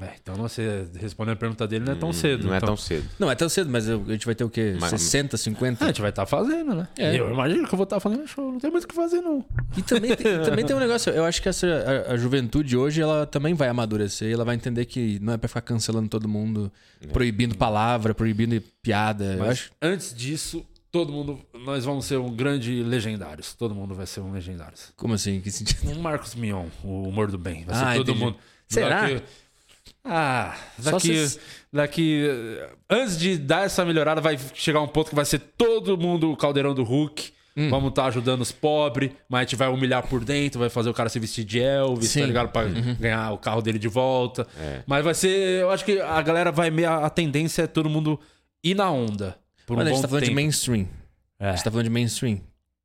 É, 0.00 0.12
então 0.22 0.36
você 0.36 0.86
respondendo 0.94 1.32
a 1.32 1.36
pergunta 1.36 1.66
dele 1.66 1.84
não 1.84 1.92
é 1.92 1.96
tão 1.96 2.10
Hum, 2.10 2.12
cedo. 2.12 2.46
Não 2.46 2.54
é 2.54 2.58
então. 2.58 2.68
tão 2.68 2.76
cedo. 2.76 3.04
Não, 3.18 3.28
é 3.28 3.34
tão 3.34 3.48
cedo, 3.48 3.68
mas 3.68 3.88
eu- 3.88 4.04
a 4.06 4.12
gente 4.12 4.24
vai 4.24 4.34
ter 4.34 4.44
o 4.44 4.48
quê? 4.48 4.76
Mas- 4.80 4.90
60, 4.90 5.36
50? 5.36 5.82
Ah, 5.82 5.86
a 5.86 5.88
gente 5.88 6.00
vai 6.00 6.10
estar 6.10 6.24
fazendo, 6.24 6.72
né? 6.72 6.86
É. 6.96 7.18
Eu 7.18 7.32
imagino 7.32 7.66
que 7.66 7.74
eu 7.74 7.76
vou 7.76 7.82
estar 7.82 7.98
fazendo 7.98 8.24
show. 8.28 8.52
Não 8.52 8.60
tem 8.60 8.70
muito 8.70 8.84
o 8.84 8.86
que 8.88 8.94
fazer, 8.94 9.20
não. 9.20 9.44
E 9.76 9.82
também 9.82 10.14
tem, 10.14 10.24
também 10.62 10.64
tem 10.64 10.76
um 10.76 10.78
negócio, 10.78 11.12
eu 11.12 11.24
acho 11.24 11.42
que 11.42 11.48
essa, 11.48 11.66
a, 11.66 12.12
a 12.12 12.16
juventude 12.16 12.76
hoje, 12.76 13.02
ela 13.02 13.26
também 13.26 13.54
vai 13.54 13.68
amadurecer, 13.68 14.28
e 14.28 14.32
ela 14.32 14.44
vai 14.44 14.54
entender 14.54 14.84
que 14.84 15.18
não 15.20 15.32
é 15.32 15.36
pra 15.36 15.48
ficar 15.48 15.62
cancelando 15.62 16.08
todo 16.08 16.28
mundo, 16.28 16.70
proibindo 17.12 17.56
palavra, 17.56 18.14
proibindo 18.14 18.62
piada. 18.80 19.32
eu 19.34 19.38
Mas 19.40 19.48
acho. 19.50 19.70
antes 19.82 20.14
disso, 20.14 20.64
todo 20.92 21.10
mundo. 21.10 21.40
Nós 21.64 21.84
vamos 21.84 22.04
ser 22.04 22.18
um 22.18 22.30
grande 22.30 22.82
legendários. 22.82 23.54
Todo 23.54 23.74
mundo 23.74 23.94
vai 23.94 24.06
ser 24.06 24.20
um 24.20 24.30
legendários. 24.30 24.92
Como 24.96 25.14
assim? 25.14 25.40
Que 25.40 25.50
sentido? 25.50 25.90
Um 25.90 26.00
Marcos 26.00 26.34
Mion, 26.34 26.66
o 26.84 27.08
humor 27.08 27.30
do 27.30 27.38
bem. 27.38 27.64
Vai 27.64 27.74
ser 27.74 27.84
Ah, 27.84 27.94
todo 27.96 28.10
entendi. 28.10 28.24
mundo. 28.24 28.36
Será? 28.68 29.00
Daqui- 29.08 29.22
Ah, 30.04 30.56
daqui, 30.78 31.28
se- 31.28 31.38
daqui. 31.72 32.24
eh, 32.28 32.70
Antes 32.90 33.18
de 33.18 33.38
dar 33.38 33.64
essa 33.66 33.84
melhorada, 33.84 34.20
vai 34.20 34.36
chegar 34.54 34.80
um 34.80 34.88
ponto 34.88 35.10
que 35.10 35.14
vai 35.14 35.24
ser 35.24 35.38
todo 35.38 35.96
mundo 35.96 36.30
o 36.30 36.36
caldeirão 36.36 36.74
do 36.74 36.82
Hulk. 36.82 37.32
Hum. 37.56 37.68
Vamos 37.68 37.90
estar 37.90 38.06
ajudando 38.06 38.40
os 38.40 38.50
pobres, 38.50 39.10
mas 39.28 39.40
a 39.40 39.42
gente 39.44 39.56
vai 39.56 39.68
humilhar 39.68 40.06
por 40.08 40.24
dentro, 40.24 40.58
vai 40.58 40.70
fazer 40.70 40.88
o 40.88 40.94
cara 40.94 41.08
se 41.10 41.18
vestir 41.20 41.44
de 41.44 41.60
Elvis, 41.60 42.08
Sim. 42.10 42.20
Uhum. 42.20 42.24
tá 42.24 42.26
ligado? 42.28 42.48
Pra 42.50 42.64
ganhar 42.64 43.30
o 43.32 43.38
carro 43.38 43.60
dele 43.60 43.78
de 43.78 43.88
volta. 43.88 44.46
É. 44.58 44.82
Mas 44.86 45.04
vai 45.04 45.14
ser. 45.14 45.60
Eu 45.60 45.70
acho 45.70 45.84
que 45.84 46.00
a 46.00 46.20
galera 46.22 46.50
vai 46.50 46.70
meio. 46.70 46.90
A 46.90 47.10
tendência 47.10 47.62
é 47.62 47.66
todo 47.66 47.88
mundo 47.90 48.18
ir 48.64 48.74
na 48.74 48.90
onda. 48.90 49.36
Por 49.74 49.78
um 49.78 49.80
Olha, 49.80 49.88
a 49.88 49.90
bom 49.90 49.96
gente 49.96 50.02
tá 50.02 50.08
falando 50.08 50.22
de 50.24 50.28
tempo. 50.30 50.40
mainstream. 50.40 50.86
A 51.40 51.46
É, 51.46 51.50
gente 51.52 51.64
tá 51.64 51.70
falando 51.70 51.84
de 51.84 51.90
mainstream. 51.90 52.40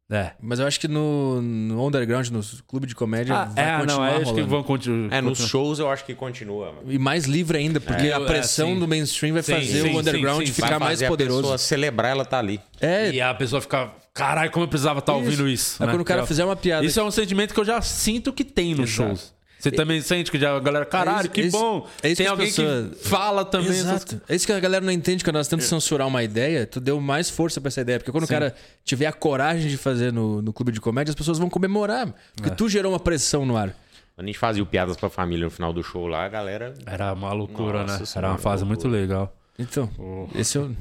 é. 0.09 0.31
Mas 0.41 0.59
eu 0.59 0.65
acho 0.67 0.79
que 0.79 0.87
no, 0.87 1.41
no 1.41 1.85
underground, 1.85 2.29
no 2.29 2.41
clube 2.65 2.87
de 2.87 2.95
comédia, 2.95 3.35
Ah, 3.35 3.45
vai 3.45 3.63
é, 3.65 3.71
não, 3.73 3.79
continuar 3.81 4.07
é, 4.07 4.11
acho 4.15 4.19
que 4.23 4.29
rolando. 4.31 4.47
vão 4.47 4.63
continuar. 4.63 5.13
É, 5.13 5.21
nos 5.21 5.37
shows 5.39 5.79
eu 5.79 5.89
acho 5.91 6.05
que 6.05 6.15
continua. 6.15 6.71
mano. 6.73 6.91
E 6.91 6.97
mais 6.97 7.25
livre 7.25 7.57
ainda, 7.57 7.79
porque 7.81 8.07
É, 8.07 8.13
a 8.13 8.21
pressão 8.21 8.71
é, 8.71 8.75
do 8.75 8.87
mainstream 8.87 9.33
vai 9.33 9.43
Sim, 9.43 9.53
fazer 9.53 9.81
sim, 9.81 9.93
o 9.95 9.99
underground 9.99 10.39
sim, 10.39 10.45
sim. 10.47 10.53
ficar 10.53 10.69
Vai 10.69 10.79
mais 10.79 10.91
fazer 10.93 11.05
a 11.05 11.09
poderoso. 11.09 11.41
pessoa 11.41 11.57
celebrar 11.57 12.11
ela 12.11 12.23
tá 12.25 12.39
ali. 12.39 12.59
É, 12.79 13.11
E 13.11 13.19
a 13.21 13.33
pessoa 13.33 13.61
fica. 13.61 13.91
Caralho, 14.13 14.49
como 14.49 14.63
eu 14.65 14.69
precisava 14.69 14.99
estar 14.99 15.13
ouvindo 15.13 15.47
isso. 15.47 15.81
é 15.83 15.85
né? 15.85 15.91
quando 15.91 16.01
o 16.01 16.05
cara 16.05 16.21
Que 16.21 16.25
é- 16.25 16.27
fizer 16.27 16.45
uma 16.45 16.55
piada. 16.55 16.85
Isso 16.85 16.99
é 16.99 17.03
um 17.03 17.11
sentimento 17.11 17.53
que 17.53 17.59
eu 17.59 17.65
já 17.65 17.81
sinto 17.81 18.31
que 18.33 18.43
tem 18.43 18.73
nos 18.73 18.89
Exato. 18.89 19.09
shows. 19.09 19.33
Você 19.59 19.71
também 19.71 19.99
sente 20.01 20.29
que 20.29 20.39
já 20.39 20.55
a 20.55 20.59
galera, 20.59 20.85
caralho, 20.85 21.21
isso- 21.21 21.29
que 21.31 21.41
é 21.41 21.45
isso- 21.45 21.57
bom. 21.57 21.87
é 22.03 22.07
isso 22.09 22.17
tem 22.17 22.25
que 22.25 22.31
alguém 22.31 22.47
pessoas- 22.47 22.89
que 22.97 23.07
fala 23.07 23.43
também. 23.43 23.69
essas- 23.71 23.85
Exato. 23.85 24.21
É 24.29 24.35
isso 24.35 24.45
que 24.45 24.51
a 24.53 24.59
galera 24.59 24.85
não 24.85 24.91
entende 24.91 25.23
quando 25.23 25.35
nós 25.37 25.47
tentamos 25.47 25.65
censurar 25.65 26.07
uma 26.07 26.23
ideia, 26.23 26.67
tu 26.67 26.79
deu 26.79 27.01
mais 27.01 27.29
força 27.29 27.59
pra 27.59 27.69
essa 27.69 27.81
ideia. 27.81 27.99
Porque 27.99 28.11
quando 28.11 28.25
o 28.25 28.27
cara 28.27 28.53
tiver 28.85 29.07
a 29.07 29.13
coragem 29.13 29.67
de 29.69 29.77
fazer 29.77 30.13
no, 30.13 30.41
no 30.41 30.53
clube 30.53 30.71
de 30.71 30.79
comédia, 30.79 31.11
as 31.11 31.15
pessoas 31.15 31.39
vão 31.39 31.49
comemorar. 31.49 32.13
Porque 32.35 32.51
tu 32.51 32.69
gerou 32.69 32.91
uma 32.93 32.99
pressão 32.99 33.45
no 33.45 33.57
ar. 33.57 33.69
Quando 34.15 34.25
a 34.25 34.27
gente 34.27 34.39
fazia 34.39 34.63
o 34.63 34.65
piadas 34.65 34.97
pra 34.97 35.09
família 35.09 35.45
no 35.45 35.51
final 35.51 35.71
do 35.71 35.83
show 35.83 36.07
lá, 36.07 36.25
a 36.25 36.29
galera. 36.29 36.73
Era 36.85 37.13
uma 37.13 37.33
loucura, 37.33 37.81
Nossa 37.83 37.99
né? 37.99 38.05
Senhora, 38.05 38.27
Era 38.27 38.33
uma 38.33 38.39
fase 38.39 38.63
loucura. 38.63 38.89
muito 38.89 39.01
legal. 39.01 39.36
Então, 39.59 39.89
esse 40.35 40.57
é 40.57 40.61
o. 40.61 40.75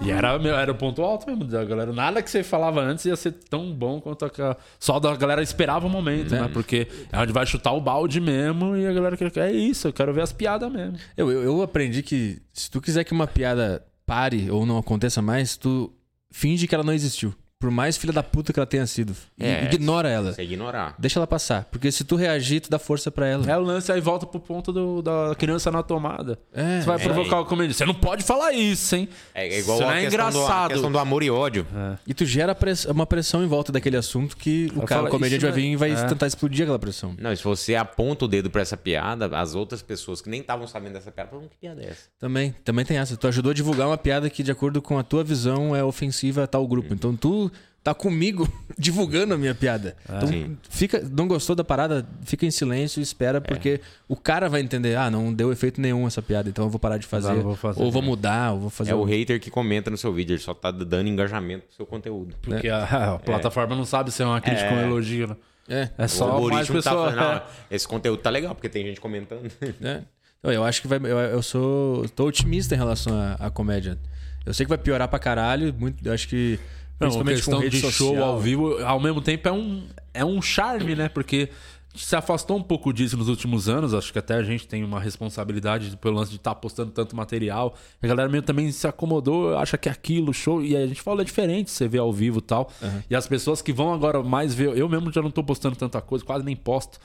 E 0.00 0.10
era, 0.12 0.38
meu, 0.38 0.54
era 0.54 0.70
o 0.70 0.74
ponto 0.76 1.02
alto 1.02 1.26
mesmo 1.26 1.44
da 1.44 1.64
galera. 1.64 1.92
Nada 1.92 2.22
que 2.22 2.30
você 2.30 2.42
falava 2.44 2.80
antes 2.80 3.04
ia 3.04 3.16
ser 3.16 3.32
tão 3.32 3.72
bom 3.72 4.00
quanto 4.00 4.24
a... 4.24 4.56
só 4.78 5.00
da 5.00 5.14
galera 5.16 5.42
esperava 5.42 5.86
o 5.86 5.90
momento, 5.90 6.32
É. 6.34 6.42
né? 6.42 6.50
Porque 6.52 6.86
é 7.10 7.18
onde 7.18 7.32
vai 7.32 7.44
chutar 7.46 7.72
o 7.72 7.80
balde 7.80 8.20
mesmo 8.20 8.76
e 8.76 8.86
a 8.86 8.92
galera 8.92 9.16
quer. 9.16 9.36
É 9.38 9.50
isso, 9.52 9.88
eu 9.88 9.92
quero 9.92 10.14
ver 10.14 10.22
as 10.22 10.32
piadas 10.32 10.70
mesmo. 10.70 10.96
Eu, 11.16 11.30
eu, 11.32 11.42
eu 11.42 11.62
aprendi 11.62 12.02
que 12.02 12.40
se 12.52 12.70
tu 12.70 12.80
quiser 12.80 13.02
que 13.02 13.12
uma 13.12 13.26
piada 13.26 13.84
pare 14.06 14.48
ou 14.50 14.64
não 14.64 14.78
aconteça 14.78 15.20
mais, 15.20 15.56
tu 15.56 15.92
finge 16.30 16.68
que 16.68 16.74
ela 16.74 16.84
não 16.84 16.92
existiu. 16.92 17.34
Por 17.60 17.70
mais 17.70 17.98
filha 17.98 18.10
da 18.10 18.22
puta 18.22 18.54
que 18.54 18.58
ela 18.58 18.66
tenha 18.66 18.86
sido. 18.86 19.14
É, 19.38 19.66
Ignora 19.66 20.08
ela. 20.08 20.32
Você 20.32 20.42
ignorar. 20.42 20.94
Deixa 20.98 21.18
ela 21.18 21.26
passar. 21.26 21.66
Porque 21.70 21.92
se 21.92 22.04
tu 22.04 22.16
reagir, 22.16 22.60
tu 22.60 22.70
dá 22.70 22.78
força 22.78 23.10
pra 23.10 23.26
ela. 23.26 23.44
É 23.50 23.54
o 23.54 23.60
lance 23.60 23.92
aí 23.92 24.00
volta 24.00 24.24
pro 24.26 24.40
ponto 24.40 24.72
do- 24.72 25.02
da 25.02 25.34
criança 25.38 25.70
na 25.70 25.82
tomada. 25.82 26.38
É, 26.54 26.80
Você 26.80 26.86
vai 26.86 26.96
é. 26.96 27.04
provocar 27.04 27.38
o 27.38 27.44
comediante. 27.44 27.76
Você 27.76 27.84
não 27.84 27.92
pode 27.92 28.24
falar 28.24 28.52
isso, 28.52 28.96
hein? 28.96 29.06
É 29.34 29.58
igual 29.58 29.78
Isso 29.78 29.86
a 29.86 29.94
é 29.94 30.00
questão, 30.04 30.18
do, 30.18 30.24
a 30.24 30.30
engraçado. 30.32 30.70
questão 30.70 30.90
do 30.90 30.98
amor 30.98 31.22
e 31.22 31.30
ódio. 31.30 31.66
E 32.06 32.14
tu 32.14 32.24
gera 32.24 32.54
press- 32.54 32.86
uma 32.86 33.04
pressão 33.04 33.44
em 33.44 33.46
volta 33.46 33.70
daquele 33.70 33.98
assunto 33.98 34.38
que 34.38 34.72
o 34.74 34.80
cara, 34.86 35.02
falo, 35.02 35.08
o 35.08 35.10
comediante 35.10 35.44
vai 35.44 35.52
vir 35.52 35.66
e 35.72 35.76
vai 35.76 35.90
não 35.90 35.98
é- 35.98 36.06
tentar 36.08 36.26
explodir 36.28 36.62
aquela 36.62 36.78
pressão. 36.78 37.14
Não, 37.18 37.30
e 37.30 37.36
se 37.36 37.44
você 37.44 37.74
aponta 37.74 38.24
o 38.24 38.28
dedo 38.28 38.48
pra 38.48 38.62
essa 38.62 38.76
piada, 38.76 39.26
as 39.38 39.54
outras 39.54 39.82
pessoas 39.82 40.22
que 40.22 40.30
nem 40.30 40.40
estavam 40.40 40.66
sabendo 40.66 40.94
dessa 40.94 41.12
piada 41.12 41.28
falam, 41.28 41.46
que 41.46 41.58
piada 41.58 41.82
é 41.82 41.90
essa? 41.90 42.04
Também, 42.18 42.54
também 42.64 42.86
tem 42.86 42.96
essa. 42.96 43.18
Tu 43.18 43.28
ajudou 43.28 43.50
a 43.50 43.54
divulgar 43.54 43.86
uma 43.86 43.98
piada 43.98 44.30
que, 44.30 44.42
de 44.42 44.50
acordo 44.50 44.80
com 44.80 44.98
a 44.98 45.02
tua 45.02 45.22
visão, 45.22 45.76
é 45.76 45.84
ofensiva 45.84 46.44
a 46.44 46.46
tal 46.46 46.66
grupo. 46.66 46.94
Então 46.94 47.14
tu 47.14 47.49
tá 47.82 47.94
comigo 47.94 48.46
divulgando 48.78 49.34
a 49.34 49.38
minha 49.38 49.54
piada. 49.54 49.96
Então 50.04 50.28
Sim. 50.28 50.56
fica, 50.68 51.00
não 51.10 51.26
gostou 51.26 51.56
da 51.56 51.64
parada, 51.64 52.06
fica 52.24 52.44
em 52.44 52.50
silêncio 52.50 53.00
e 53.00 53.02
espera, 53.02 53.40
porque 53.40 53.80
o 54.08 54.14
cara 54.16 54.48
vai 54.48 54.60
entender, 54.60 54.96
ah, 54.96 55.10
não 55.10 55.32
deu 55.32 55.50
efeito 55.52 55.80
nenhum 55.80 56.06
essa 56.06 56.20
piada, 56.20 56.48
então 56.48 56.66
eu 56.66 56.70
vou 56.70 56.78
parar 56.78 56.98
de 56.98 57.06
fazer. 57.06 57.32
não 57.32 57.42
vou 57.42 57.56
fazer. 57.56 57.82
ou 57.82 57.90
vou 57.90 58.02
mudar, 58.02 58.52
ou 58.52 58.60
vou 58.60 58.70
fazer. 58.70 58.90
É 58.90 58.94
o 58.94 59.00
um- 59.02 59.04
hater 59.04 59.40
que 59.40 59.50
comenta 59.50 59.90
no 59.90 59.96
seu 59.96 60.12
vídeo, 60.12 60.34
ele 60.34 60.42
só 60.42 60.52
tá 60.54 60.70
dando 60.70 61.08
engajamento 61.08 61.66
pro 61.66 61.74
seu 61.76 61.86
conteúdo. 61.86 62.34
Porque 62.42 62.68
a, 62.68 63.14
a 63.14 63.18
plataforma 63.18 63.74
não 63.74 63.84
sabe 63.84 64.10
se 64.12 64.22
é 64.22 64.26
uma 64.26 64.40
crítica 64.40 64.70
ou 64.70 64.76
um 64.76 64.80
elogio, 64.82 65.28
né? 65.28 65.36
É, 65.68 65.88
É 65.98 66.04
o 66.04 66.08
só 66.08 66.24
mais 66.26 66.34
algoritmo 66.36 66.82
tá 66.82 66.90
pessoa. 66.90 67.12
falando, 67.12 67.34
"Não, 67.34 67.42
esse 67.70 67.86
conteúdo 67.86 68.20
tá 68.20 68.28
legal, 68.28 68.54
porque 68.54 68.68
tem 68.68 68.84
gente 68.84 69.00
comentando. 69.00 69.50
É. 69.80 70.02
Então, 70.40 70.50
Eu 70.52 70.64
acho 70.64 70.80
que 70.82 70.88
vai. 70.88 70.98
Eu, 70.98 71.18
eu 71.18 71.42
sou. 71.42 72.08
tô 72.08 72.24
otimista 72.26 72.74
em 72.74 72.78
relação 72.78 73.14
à, 73.14 73.34
à 73.34 73.50
comédia. 73.50 73.98
Eu 74.46 74.54
sei 74.54 74.64
que 74.64 74.70
vai 74.70 74.78
piorar 74.78 75.06
pra 75.06 75.18
caralho. 75.18 75.72
Muito, 75.78 76.04
eu 76.06 76.12
acho 76.12 76.26
que. 76.28 76.58
Não, 77.00 77.08
a 77.08 77.10
Principalmente 77.24 77.36
questão 77.36 77.58
com 77.58 77.64
rede 77.64 77.76
de 77.76 77.82
social. 77.82 78.14
show 78.14 78.22
ao 78.22 78.38
vivo, 78.38 78.84
ao 78.84 79.00
mesmo 79.00 79.22
tempo, 79.22 79.48
é 79.48 79.52
um, 79.52 79.88
é 80.12 80.24
um 80.24 80.42
charme, 80.42 80.94
né? 80.94 81.08
Porque 81.08 81.48
a 81.92 81.96
gente 81.96 82.06
se 82.06 82.14
afastou 82.14 82.58
um 82.58 82.62
pouco 82.62 82.92
disso 82.92 83.16
nos 83.16 83.28
últimos 83.28 83.68
anos. 83.68 83.94
Acho 83.94 84.12
que 84.12 84.18
até 84.18 84.34
a 84.34 84.42
gente 84.42 84.68
tem 84.68 84.84
uma 84.84 85.00
responsabilidade 85.00 85.96
pelo 85.96 86.16
lance 86.16 86.30
de 86.30 86.36
estar 86.36 86.54
postando 86.54 86.90
tanto 86.92 87.16
material. 87.16 87.74
A 88.02 88.06
galera 88.06 88.28
meio 88.28 88.42
também 88.42 88.70
se 88.70 88.86
acomodou, 88.86 89.56
acha 89.56 89.78
que 89.78 89.88
é 89.88 89.92
aquilo, 89.92 90.32
show. 90.34 90.62
E 90.62 90.76
a 90.76 90.86
gente 90.86 91.00
fala, 91.00 91.22
é 91.22 91.24
diferente 91.24 91.70
você 91.70 91.88
ver 91.88 91.98
ao 91.98 92.12
vivo 92.12 92.38
e 92.38 92.42
tal. 92.42 92.70
E 93.08 93.16
as 93.16 93.26
pessoas 93.26 93.62
que 93.62 93.72
vão 93.72 93.92
agora 93.94 94.22
mais 94.22 94.54
ver. 94.54 94.76
Eu 94.76 94.88
mesmo 94.88 95.10
já 95.10 95.22
não 95.22 95.30
tô 95.30 95.42
postando 95.42 95.74
tanta 95.76 96.00
coisa, 96.02 96.24
quase 96.24 96.44
nem 96.44 96.54
posto. 96.54 97.00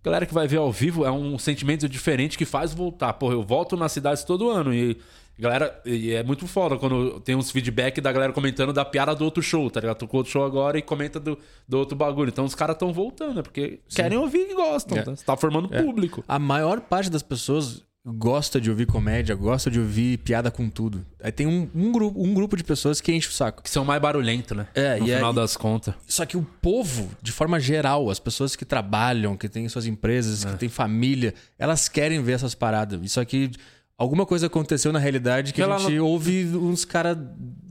A 0.00 0.04
galera 0.04 0.26
que 0.26 0.32
vai 0.34 0.46
ver 0.46 0.58
ao 0.58 0.70
vivo 0.70 1.04
é 1.04 1.10
um 1.10 1.38
sentimento 1.38 1.88
diferente 1.88 2.36
que 2.38 2.44
faz 2.44 2.72
voltar. 2.72 3.14
Porra, 3.14 3.32
eu 3.34 3.42
volto 3.42 3.76
nas 3.78 3.92
cidades 3.92 4.24
todo 4.24 4.50
ano 4.50 4.74
e. 4.74 4.98
Galera, 5.38 5.80
e 5.84 6.12
é 6.12 6.22
muito 6.24 6.46
foda 6.48 6.76
quando 6.76 7.20
tem 7.20 7.34
uns 7.36 7.50
feedback 7.50 8.00
da 8.00 8.10
galera 8.10 8.32
comentando 8.32 8.72
da 8.72 8.84
piada 8.84 9.14
do 9.14 9.24
outro 9.24 9.42
show, 9.42 9.70
tá 9.70 9.78
ligado? 9.80 9.96
Tocou 9.98 10.18
outro 10.18 10.32
show 10.32 10.44
agora 10.44 10.76
e 10.78 10.82
comenta 10.82 11.20
do, 11.20 11.38
do 11.68 11.78
outro 11.78 11.96
bagulho. 11.96 12.28
Então 12.30 12.44
os 12.44 12.54
caras 12.54 12.74
estão 12.74 12.92
voltando, 12.92 13.34
né? 13.36 13.42
Porque 13.42 13.80
querem 13.88 14.18
ouvir 14.18 14.50
e 14.50 14.54
gostam. 14.54 14.98
É. 14.98 15.02
Tá? 15.02 15.14
Você 15.14 15.24
tá 15.24 15.36
formando 15.36 15.68
público. 15.68 16.24
A 16.26 16.38
maior 16.40 16.80
parte 16.80 17.08
das 17.08 17.22
pessoas 17.22 17.86
gosta 18.04 18.60
de 18.60 18.70
ouvir 18.70 18.86
comédia, 18.86 19.34
gosta 19.34 19.70
de 19.70 19.78
ouvir 19.78 20.16
piada 20.18 20.50
com 20.50 20.70
tudo. 20.70 21.04
Aí 21.22 21.30
tem 21.30 21.46
um, 21.46 21.68
um 21.74 21.92
grupo, 21.92 22.20
um 22.22 22.32
grupo 22.32 22.56
de 22.56 22.64
pessoas 22.64 23.00
que 23.00 23.12
enche 23.12 23.28
o 23.28 23.32
saco. 23.32 23.62
Que 23.62 23.68
são 23.70 23.84
mais 23.84 24.00
barulhentos, 24.00 24.56
né? 24.56 24.66
É, 24.74 24.98
no 24.98 25.06
e 25.06 25.14
final 25.14 25.30
aí- 25.30 25.36
das 25.36 25.56
contas. 25.56 25.94
Só 26.06 26.24
que 26.24 26.36
o 26.36 26.42
povo, 26.62 27.10
de 27.22 27.30
forma 27.30 27.60
geral, 27.60 28.08
as 28.10 28.18
pessoas 28.18 28.56
que 28.56 28.64
trabalham, 28.64 29.36
que 29.36 29.48
têm 29.48 29.68
suas 29.68 29.84
empresas, 29.86 30.44
É. 30.44 30.50
que 30.52 30.58
têm 30.58 30.68
família, 30.68 31.34
elas 31.58 31.88
querem 31.88 32.22
ver 32.22 32.32
essas 32.32 32.54
paradas. 32.54 32.98
Isso 33.02 33.20
aqui, 33.20 33.50
alguma 33.98 34.24
coisa 34.24 34.46
aconteceu 34.46 34.92
na 34.92 34.98
realidade 34.98 35.52
que 35.52 35.60
Ela 35.60 35.74
a 35.76 35.78
gente 35.78 35.98
ouve 35.98 36.44
uns 36.56 36.84
caras 36.84 37.18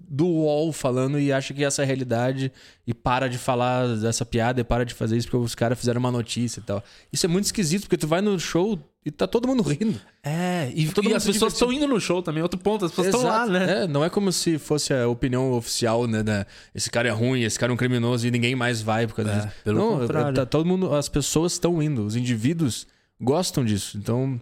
do 0.10 0.26
UOL 0.26 0.72
falando 0.72 1.20
e 1.20 1.34
acha 1.34 1.54
que 1.54 1.64
essa 1.66 1.82
é 1.82 1.84
a 1.84 1.86
realidade 1.86 2.52
e 2.86 2.94
para 2.94 3.28
de 3.28 3.38
falar 3.38 3.88
dessa 3.98 4.26
piada 4.26 4.62
e 4.62 4.64
para 4.64 4.86
de 4.86 4.94
fazer 4.94 5.18
isso 5.18 5.28
porque 5.30 5.44
os 5.46 5.54
caras 5.56 5.78
fizeram 5.78 6.00
uma 6.00 6.12
notícia 6.12 6.60
e 6.60 6.64
tal. 6.64 6.82
Isso 7.12 7.26
é 7.26 7.30
muito 7.30 7.46
esquisito, 7.46 7.82
porque 7.84 7.98
tu 7.98 8.08
vai 8.08 8.22
no 8.22 8.40
show 8.40 8.80
e 9.06 9.12
tá 9.12 9.28
todo 9.28 9.48
mundo 9.48 9.64
rindo. 9.64 10.00
É, 10.24 10.72
e, 10.74 10.88
Todo 10.90 11.10
e 11.10 11.14
as 11.14 11.26
pessoas 11.26 11.54
estão 11.54 11.72
indo 11.74 11.88
no 11.88 12.00
show 12.00 12.22
também. 12.22 12.42
Outro 12.42 12.58
ponto, 12.60 12.86
as 12.86 12.92
pessoas 12.92 13.08
estão 13.16 13.24
lá, 13.24 13.46
né? 13.48 13.84
É, 13.84 13.88
não 13.88 14.04
é 14.04 14.10
como 14.10 14.32
se 14.32 14.58
fosse 14.58 14.94
a 14.94 15.08
opinião 15.10 15.52
oficial, 15.54 16.08
né? 16.08 16.24
Da, 16.24 16.46
esse 16.74 16.90
cara 16.90 17.08
é 17.10 17.12
ruim, 17.12 17.42
esse 17.44 17.60
cara 17.60 17.72
é 17.72 17.74
um 17.74 17.78
criminoso 17.78 18.26
e 18.28 18.32
ninguém 18.32 18.56
mais 18.56 18.82
vai 18.82 19.08
por 19.08 19.16
causa 19.16 19.32
É, 19.32 19.36
disso. 19.42 19.50
pelo 19.66 19.78
não, 19.78 20.00
contrário. 20.00 20.34
tá- 20.36 20.46
todo 20.46 20.66
mundo, 20.66 20.94
as 20.96 21.08
pessoas 21.10 21.54
estão 21.54 21.82
indo, 21.84 22.06
os 22.06 22.16
indivíduos 22.16 22.88
gostam 23.20 23.64
disso. 23.66 23.98
Então, 23.98 24.40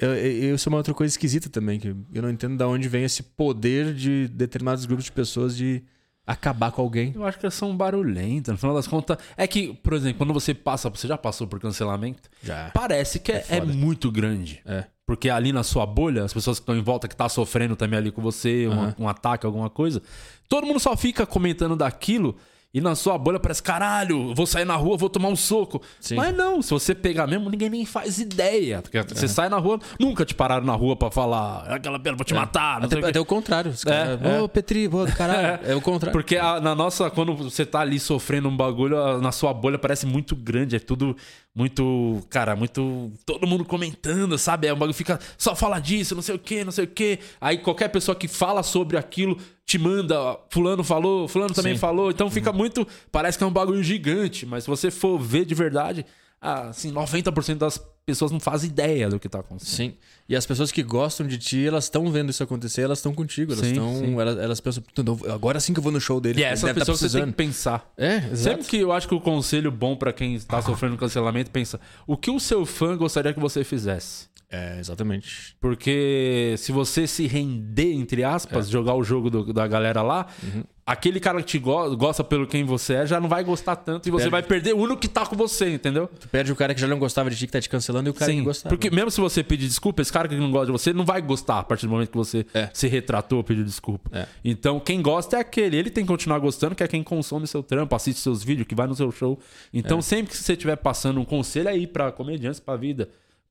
eu, 0.00 0.14
eu- 0.14 0.54
isso 0.54 0.68
é 0.68 0.70
uma 0.70 0.78
outra 0.78 0.94
coisa 0.94 1.12
esquisita 1.12 1.48
também, 1.48 1.78
que 1.78 1.88
eu 1.88 2.22
não 2.22 2.30
entendo 2.30 2.56
de 2.56 2.64
onde 2.64 2.88
vem 2.88 3.04
esse 3.04 3.22
poder 3.22 3.94
de 3.94 4.28
determinados 4.28 4.84
grupos 4.86 5.04
de 5.06 5.12
pessoas 5.12 5.56
de 5.56 5.82
acabar 6.26 6.70
com 6.70 6.80
alguém. 6.82 7.12
Eu 7.14 7.24
acho 7.26 7.38
que 7.38 7.44
elas 7.44 7.54
são 7.54 7.76
barulhentas. 7.76 8.52
No 8.52 8.58
final 8.58 8.74
das 8.74 8.86
contas. 8.86 9.18
É 9.36 9.46
que, 9.46 9.74
por 9.74 9.94
exemplo, 9.94 10.18
quando 10.18 10.32
você 10.32 10.54
passa. 10.54 10.88
Você 10.88 11.08
já 11.08 11.18
passou 11.18 11.46
por 11.46 11.58
cancelamento? 11.58 12.28
Já. 12.42 12.70
Parece 12.72 13.18
que 13.18 13.32
é, 13.32 13.44
é 13.48 13.60
foda. 13.60 13.72
muito 13.72 14.10
grande. 14.12 14.60
É. 14.64 14.84
Porque 15.04 15.28
ali 15.28 15.52
na 15.52 15.64
sua 15.64 15.84
bolha, 15.84 16.22
as 16.22 16.32
pessoas 16.32 16.58
que 16.58 16.62
estão 16.62 16.76
em 16.76 16.82
volta, 16.82 17.08
que 17.08 17.16
tá 17.16 17.28
sofrendo 17.28 17.74
também 17.74 17.98
ali 17.98 18.12
com 18.12 18.22
você, 18.22 18.68
um- 18.68 18.72
Aham. 18.72 18.94
um, 19.00 19.08
ataque, 19.08 19.44
alguma 19.44 19.68
coisa, 19.68 20.00
todo 20.48 20.64
mundo 20.66 20.78
só 20.78 20.96
fica 20.96 21.26
comentando 21.26 21.74
daquilo. 21.74 22.36
E 22.72 22.80
na 22.80 22.94
sua 22.94 23.18
bolha 23.18 23.40
parece, 23.40 23.60
caralho, 23.60 24.32
vou 24.32 24.46
sair 24.46 24.64
na 24.64 24.76
rua, 24.76 24.96
vou 24.96 25.08
tomar 25.10 25.28
um 25.28 25.34
soco. 25.34 25.82
Sim. 25.98 26.14
Mas 26.14 26.32
não, 26.36 26.62
se 26.62 26.70
você 26.70 26.94
pegar 26.94 27.26
mesmo, 27.26 27.50
ninguém 27.50 27.68
nem 27.68 27.84
faz 27.84 28.20
ideia. 28.20 28.80
Porque 28.80 29.02
você 29.02 29.26
sai 29.26 29.48
na 29.48 29.58
rua, 29.58 29.80
nunca 29.98 30.24
te 30.24 30.36
pararam 30.36 30.64
na 30.64 30.74
rua 30.74 30.94
pra 30.94 31.10
falar, 31.10 31.64
aquela 31.68 31.98
pena, 31.98 32.16
vou 32.16 32.24
te 32.24 32.32
matar. 32.32 32.80
Não 32.80 32.88
sei 32.88 32.98
Até, 32.98 32.98
o 32.98 33.02
quê. 33.02 33.10
até 33.10 33.20
o 33.20 33.24
contrário. 33.24 33.70
Os 33.72 33.84
é. 33.84 34.40
Ô, 34.40 34.48
Petri, 34.48 34.86
ô, 34.86 35.04
do 35.04 35.12
caralho. 35.12 35.58
É, 35.66 35.74
o 35.74 35.80
contrário. 35.80 36.12
Porque 36.12 36.36
a- 36.36 36.60
na 36.60 36.74
nossa, 36.76 37.10
quando 37.10 37.34
você 37.34 37.66
tá 37.66 37.80
ali 37.80 37.98
sofrendo 37.98 38.48
um 38.48 38.56
bagulho, 38.56 38.96
a- 39.02 39.18
na 39.18 39.32
sua 39.32 39.52
bolha 39.52 39.76
parece 39.78 40.06
muito 40.06 40.36
grande, 40.36 40.76
é 40.76 40.78
tudo 40.78 41.16
muito, 41.52 42.22
cara, 42.30 42.54
muito. 42.54 43.10
Todo 43.26 43.46
mundo 43.46 43.64
comentando, 43.64 44.38
sabe? 44.38 44.68
É 44.68 44.72
um 44.72 44.76
bagulho 44.76 44.94
fica 44.94 45.18
só 45.36 45.56
fala 45.56 45.80
disso, 45.80 46.14
não 46.14 46.22
sei 46.22 46.36
o 46.36 46.38
que, 46.38 46.62
não 46.64 46.70
sei 46.72 46.84
o 46.84 46.88
que. 46.88 47.18
Aí 47.40 47.58
qualquer 47.58 47.88
pessoa 47.88 48.14
que 48.14 48.28
fala 48.28 48.62
sobre 48.62 48.96
aquilo 48.96 49.36
te 49.70 49.78
manda, 49.78 50.20
ó, 50.20 50.38
Fulano 50.50 50.82
falou, 50.82 51.28
Fulano 51.28 51.54
também 51.54 51.74
Sim. 51.74 51.78
falou. 51.78 52.10
Então 52.10 52.28
fica 52.28 52.52
muito. 52.52 52.84
Parece 53.12 53.38
que 53.38 53.44
é 53.44 53.46
um 53.46 53.52
bagulho 53.52 53.82
gigante, 53.84 54.44
mas 54.44 54.64
se 54.64 54.70
você 54.70 54.90
for 54.90 55.16
ver 55.16 55.44
de 55.44 55.54
verdade, 55.54 56.04
ah, 56.40 56.70
assim, 56.70 56.90
90% 56.92 57.58
das 57.58 57.80
pessoas 58.04 58.32
não 58.32 58.40
fazem 58.40 58.68
ideia 58.68 59.08
do 59.08 59.20
que 59.20 59.28
tá 59.28 59.38
acontecendo. 59.38 59.90
Sim. 59.92 59.94
E 60.28 60.34
as 60.34 60.44
pessoas 60.44 60.72
que 60.72 60.82
gostam 60.82 61.24
de 61.24 61.38
ti, 61.38 61.64
elas 61.64 61.84
estão 61.84 62.10
vendo 62.10 62.30
isso 62.30 62.42
acontecer, 62.42 62.82
elas 62.82 62.98
estão 62.98 63.14
contigo. 63.14 63.52
Elas 63.52 63.64
estão. 63.64 64.20
Elas, 64.20 64.38
elas 64.38 64.60
pensam, 64.60 64.82
"Puta, 64.82 65.02
eu- 65.08 65.32
agora 65.32 65.60
sim 65.60 65.72
que 65.72 65.78
eu 65.78 65.82
vou 65.84 65.92
no 65.92 66.00
show 66.00 66.20
dele. 66.20 66.40
E 66.40 66.44
é 66.44 66.48
essa 66.48 66.66
tá 66.66 66.74
pessoa 66.74 66.96
que 66.96 67.04
você 67.04 67.18
tem 67.20 67.26
que 67.28 67.32
precisando." 67.32 67.34
pensar. 67.34 67.92
É, 67.96 68.16
exato. 68.16 68.36
Sempre 68.36 68.66
que 68.66 68.76
eu 68.78 68.90
acho 68.90 69.06
que 69.06 69.14
o 69.14 69.20
conselho 69.20 69.70
bom 69.70 69.94
pra 69.94 70.12
quem 70.12 70.34
está 70.34 70.60
sofrendo 70.62 70.96
cancelamento, 70.96 71.50
pensa: 71.52 71.78
o 72.08 72.16
que 72.16 72.30
o 72.30 72.40
seu 72.40 72.66
fã 72.66 72.96
gostaria 72.96 73.32
que 73.32 73.38
você 73.38 73.62
fizesse? 73.62 74.29
É, 74.50 74.80
exatamente. 74.80 75.54
Porque 75.60 76.54
se 76.58 76.72
você 76.72 77.06
se 77.06 77.26
render, 77.26 77.92
entre 77.92 78.24
aspas, 78.24 78.66
É. 78.68 78.70
jogar 78.72 78.94
o 78.94 79.04
jogo 79.04 79.30
do- 79.30 79.52
da 79.52 79.64
galera 79.68 80.02
lá, 80.02 80.26
Uhum. 80.42 80.64
aquele 80.84 81.20
cara 81.20 81.38
que 81.40 81.44
te 81.46 81.58
go- 81.60 81.96
gosta 81.96 82.24
pelo 82.24 82.48
quem 82.48 82.64
você 82.64 82.94
é 82.94 83.06
já 83.06 83.20
não 83.20 83.28
vai 83.28 83.44
gostar 83.44 83.76
tanto 83.76 84.08
e 84.08 84.10
você 84.10 84.24
Perde. 84.24 84.30
vai 84.32 84.42
perder 84.42 84.74
o 84.74 84.78
único 84.78 84.96
que 85.00 85.06
tá 85.06 85.24
com 85.24 85.36
você, 85.36 85.72
entendeu? 85.74 86.08
Tu 86.18 86.28
perde 86.28 86.50
o 86.50 86.56
cara 86.56 86.74
que 86.74 86.80
já 86.80 86.88
não 86.88 86.98
gostava 86.98 87.30
de 87.30 87.36
ti, 87.36 87.46
que 87.46 87.52
tá 87.52 87.60
te 87.60 87.68
cancelando, 87.68 88.08
e 88.08 88.10
o 88.10 88.14
cara 88.14 88.32
que 88.32 88.40
gostava. 88.42 88.74
Porque 88.74 88.90
mesmo 88.90 89.08
se 89.12 89.20
você 89.20 89.44
pedir 89.44 89.68
desculpa, 89.68 90.02
esse 90.02 90.12
cara 90.12 90.26
que 90.26 90.34
não 90.34 90.50
gosta 90.50 90.66
de 90.66 90.72
você 90.72 90.92
não 90.92 91.04
vai 91.04 91.22
gostar 91.22 91.60
a 91.60 91.62
partir 91.62 91.86
do 91.86 91.92
momento 91.92 92.10
que 92.10 92.16
você 92.16 92.44
É. 92.52 92.68
se 92.74 92.88
retratou, 92.88 93.44
pediu 93.44 93.62
desculpa. 93.62 94.10
É. 94.12 94.26
Então, 94.44 94.80
quem 94.80 95.00
gosta 95.00 95.36
é 95.36 95.40
aquele. 95.40 95.76
Ele 95.76 95.90
tem 95.90 96.02
que 96.02 96.08
continuar 96.08 96.40
gostando, 96.40 96.74
que 96.74 96.82
é 96.82 96.88
quem 96.88 97.04
consome 97.04 97.46
seu 97.46 97.62
trampo, 97.62 97.94
assiste 97.94 98.18
seus 98.18 98.42
vídeos, 98.42 98.66
que 98.66 98.74
vai 98.74 98.88
no 98.88 98.96
seu 98.96 99.12
show. 99.12 99.38
Então, 99.72 99.98
É. 99.98 100.02
sempre 100.02 100.32
que 100.32 100.36
você 100.36 100.54
estiver 100.54 100.74
passando 100.74 101.20
um 101.20 101.24
conselho 101.24 101.68
aí 101.68 101.86
pra 101.86 102.10
comediantes, 102.10 102.58
pra 102.58 102.74
vida, 102.74 103.08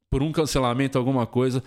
por 0.10 0.24
um 0.24 0.32
cancelamento, 0.32 0.98
alguma 0.98 1.26
coisa, 1.28 1.64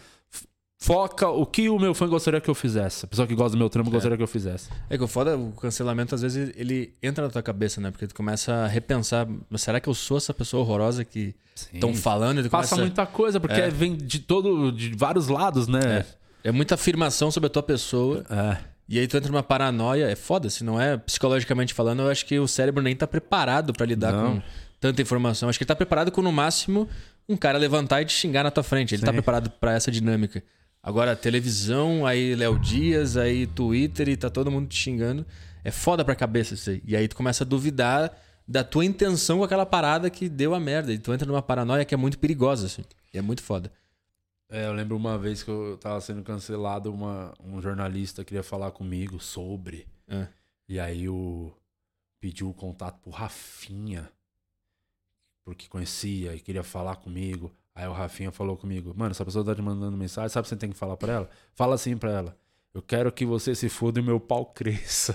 foca 0.80 1.28
o 1.28 1.46
que 1.46 1.68
o 1.68 1.78
meu 1.78 1.94
fã 1.94 2.08
gostaria 2.08 2.40
que 2.40 2.50
eu 2.50 2.54
fizesse. 2.54 3.04
A 3.04 3.08
pessoa 3.08 3.26
que 3.26 3.34
gosta 3.34 3.52
do 3.52 3.58
meu 3.58 3.70
trampo 3.70 3.90
gostaria 3.90 4.16
que 4.16 4.22
eu 4.22 4.26
fizesse. 4.28 4.68
É 4.90 4.98
que 4.98 5.04
o 5.04 5.06
foda, 5.06 5.36
o 5.38 5.52
cancelamento, 5.52 6.14
às 6.14 6.22
vezes, 6.22 6.52
ele 6.56 6.92
entra 7.00 7.24
na 7.24 7.30
tua 7.30 7.42
cabeça, 7.42 7.80
né? 7.80 7.90
Porque 7.92 8.06
tu 8.08 8.14
começa 8.14 8.52
a 8.52 8.66
repensar, 8.66 9.28
"Mas 9.48 9.62
será 9.62 9.78
que 9.80 9.88
eu 9.88 9.94
sou 9.94 10.16
essa 10.16 10.34
pessoa 10.34 10.62
horrorosa 10.62 11.04
que 11.04 11.34
estão 11.72 11.94
falando? 11.94 12.40
E 12.40 12.42
tu 12.42 12.50
Passa 12.50 12.70
começa- 12.70 12.86
muita 12.86 13.06
coisa, 13.06 13.38
porque 13.38 13.60
É. 13.60 13.70
vem 13.70 13.96
de 13.96 14.18
todo, 14.18 14.72
de 14.72 14.92
vários 14.96 15.28
lados, 15.28 15.68
né? 15.68 16.04
É 16.42 16.50
muita 16.50 16.74
afirmação 16.74 17.30
sobre 17.30 17.46
a 17.46 17.50
tua 17.50 17.62
pessoa. 17.62 18.24
É. 18.28 18.56
E 18.88 18.98
aí 18.98 19.06
tu 19.06 19.16
entra 19.16 19.30
numa 19.30 19.44
paranoia, 19.44 20.06
é 20.10 20.16
foda, 20.16 20.50
se 20.50 20.64
não 20.64 20.80
é 20.80 20.96
psicologicamente 20.96 21.72
falando, 21.72 22.00
eu 22.02 22.08
acho 22.10 22.26
que 22.26 22.36
o 22.40 22.48
cérebro 22.48 22.82
nem 22.82 22.96
tá 22.96 23.06
preparado 23.06 23.72
pra 23.72 23.86
lidar 23.86 24.12
Não. 24.12 24.34
com 24.38 24.42
tanta 24.80 25.00
informação. 25.00 25.48
Acho 25.48 25.56
que 25.56 25.62
ele 25.62 25.68
tá 25.68 25.76
preparado 25.76 26.10
com, 26.10 26.20
no 26.20 26.32
máximo, 26.32 26.88
um 27.32 27.36
cara 27.36 27.58
levantar 27.58 28.02
e 28.02 28.04
te 28.04 28.12
xingar 28.12 28.44
na 28.44 28.50
tua 28.50 28.62
frente. 28.62 28.94
Ele 28.94 29.02
tá 29.02 29.08
Sim. 29.08 29.14
preparado 29.14 29.50
pra 29.50 29.72
essa 29.72 29.90
dinâmica. 29.90 30.42
Agora, 30.82 31.14
televisão, 31.14 32.04
aí 32.04 32.34
Léo 32.34 32.58
Dias, 32.58 33.16
aí 33.16 33.46
Twitter 33.46 34.08
e 34.08 34.16
tá 34.16 34.28
todo 34.28 34.50
mundo 34.50 34.68
te 34.68 34.76
xingando. 34.76 35.24
É 35.64 35.70
foda 35.70 36.04
pra 36.04 36.14
cabeça 36.14 36.54
isso 36.54 36.70
aí. 36.70 36.82
E 36.84 36.96
aí 36.96 37.06
tu 37.06 37.14
começa 37.14 37.44
a 37.44 37.46
duvidar 37.46 38.16
da 38.46 38.64
tua 38.64 38.84
intenção 38.84 39.38
com 39.38 39.44
aquela 39.44 39.64
parada 39.64 40.10
que 40.10 40.28
deu 40.28 40.54
a 40.54 40.60
merda. 40.60 40.92
E 40.92 40.98
tu 40.98 41.12
entra 41.12 41.26
numa 41.26 41.42
paranoia 41.42 41.84
que 41.84 41.94
é 41.94 41.96
muito 41.96 42.18
perigosa, 42.18 42.66
assim. 42.66 42.84
E 43.14 43.18
é 43.18 43.22
muito 43.22 43.42
foda. 43.42 43.72
É, 44.50 44.66
eu 44.66 44.72
lembro 44.72 44.96
uma 44.96 45.16
vez 45.16 45.42
que 45.42 45.50
eu 45.50 45.78
tava 45.80 46.00
sendo 46.00 46.22
cancelado, 46.22 46.92
uma, 46.92 47.32
um 47.42 47.60
jornalista 47.62 48.24
queria 48.24 48.42
falar 48.42 48.70
comigo 48.70 49.18
sobre. 49.18 49.86
É. 50.06 50.26
E 50.68 50.78
aí 50.78 51.08
o, 51.08 51.52
pediu 52.20 52.50
o 52.50 52.54
contato 52.54 52.98
pro 53.00 53.10
Rafinha, 53.10 54.10
porque 55.44 55.68
conhecia 55.68 56.34
e 56.34 56.40
queria 56.40 56.62
falar 56.62 56.96
comigo. 56.96 57.52
Aí 57.74 57.86
o 57.86 57.92
Rafinha 57.92 58.30
falou 58.30 58.56
comigo, 58.56 58.92
mano, 58.96 59.12
essa 59.12 59.24
pessoa 59.24 59.44
tá 59.44 59.54
te 59.54 59.62
mandando 59.62 59.96
mensagem, 59.96 60.28
sabe 60.28 60.42
o 60.42 60.44
que 60.44 60.48
você 60.50 60.56
tem 60.56 60.70
que 60.70 60.76
falar 60.76 60.96
pra 60.96 61.12
ela? 61.12 61.30
Fala 61.54 61.74
assim 61.74 61.96
pra 61.96 62.12
ela. 62.12 62.41
Eu 62.74 62.80
quero 62.80 63.12
que 63.12 63.26
você 63.26 63.54
se 63.54 63.68
foda 63.68 64.00
e 64.00 64.02
meu 64.02 64.18
pau 64.18 64.46
cresça. 64.46 65.14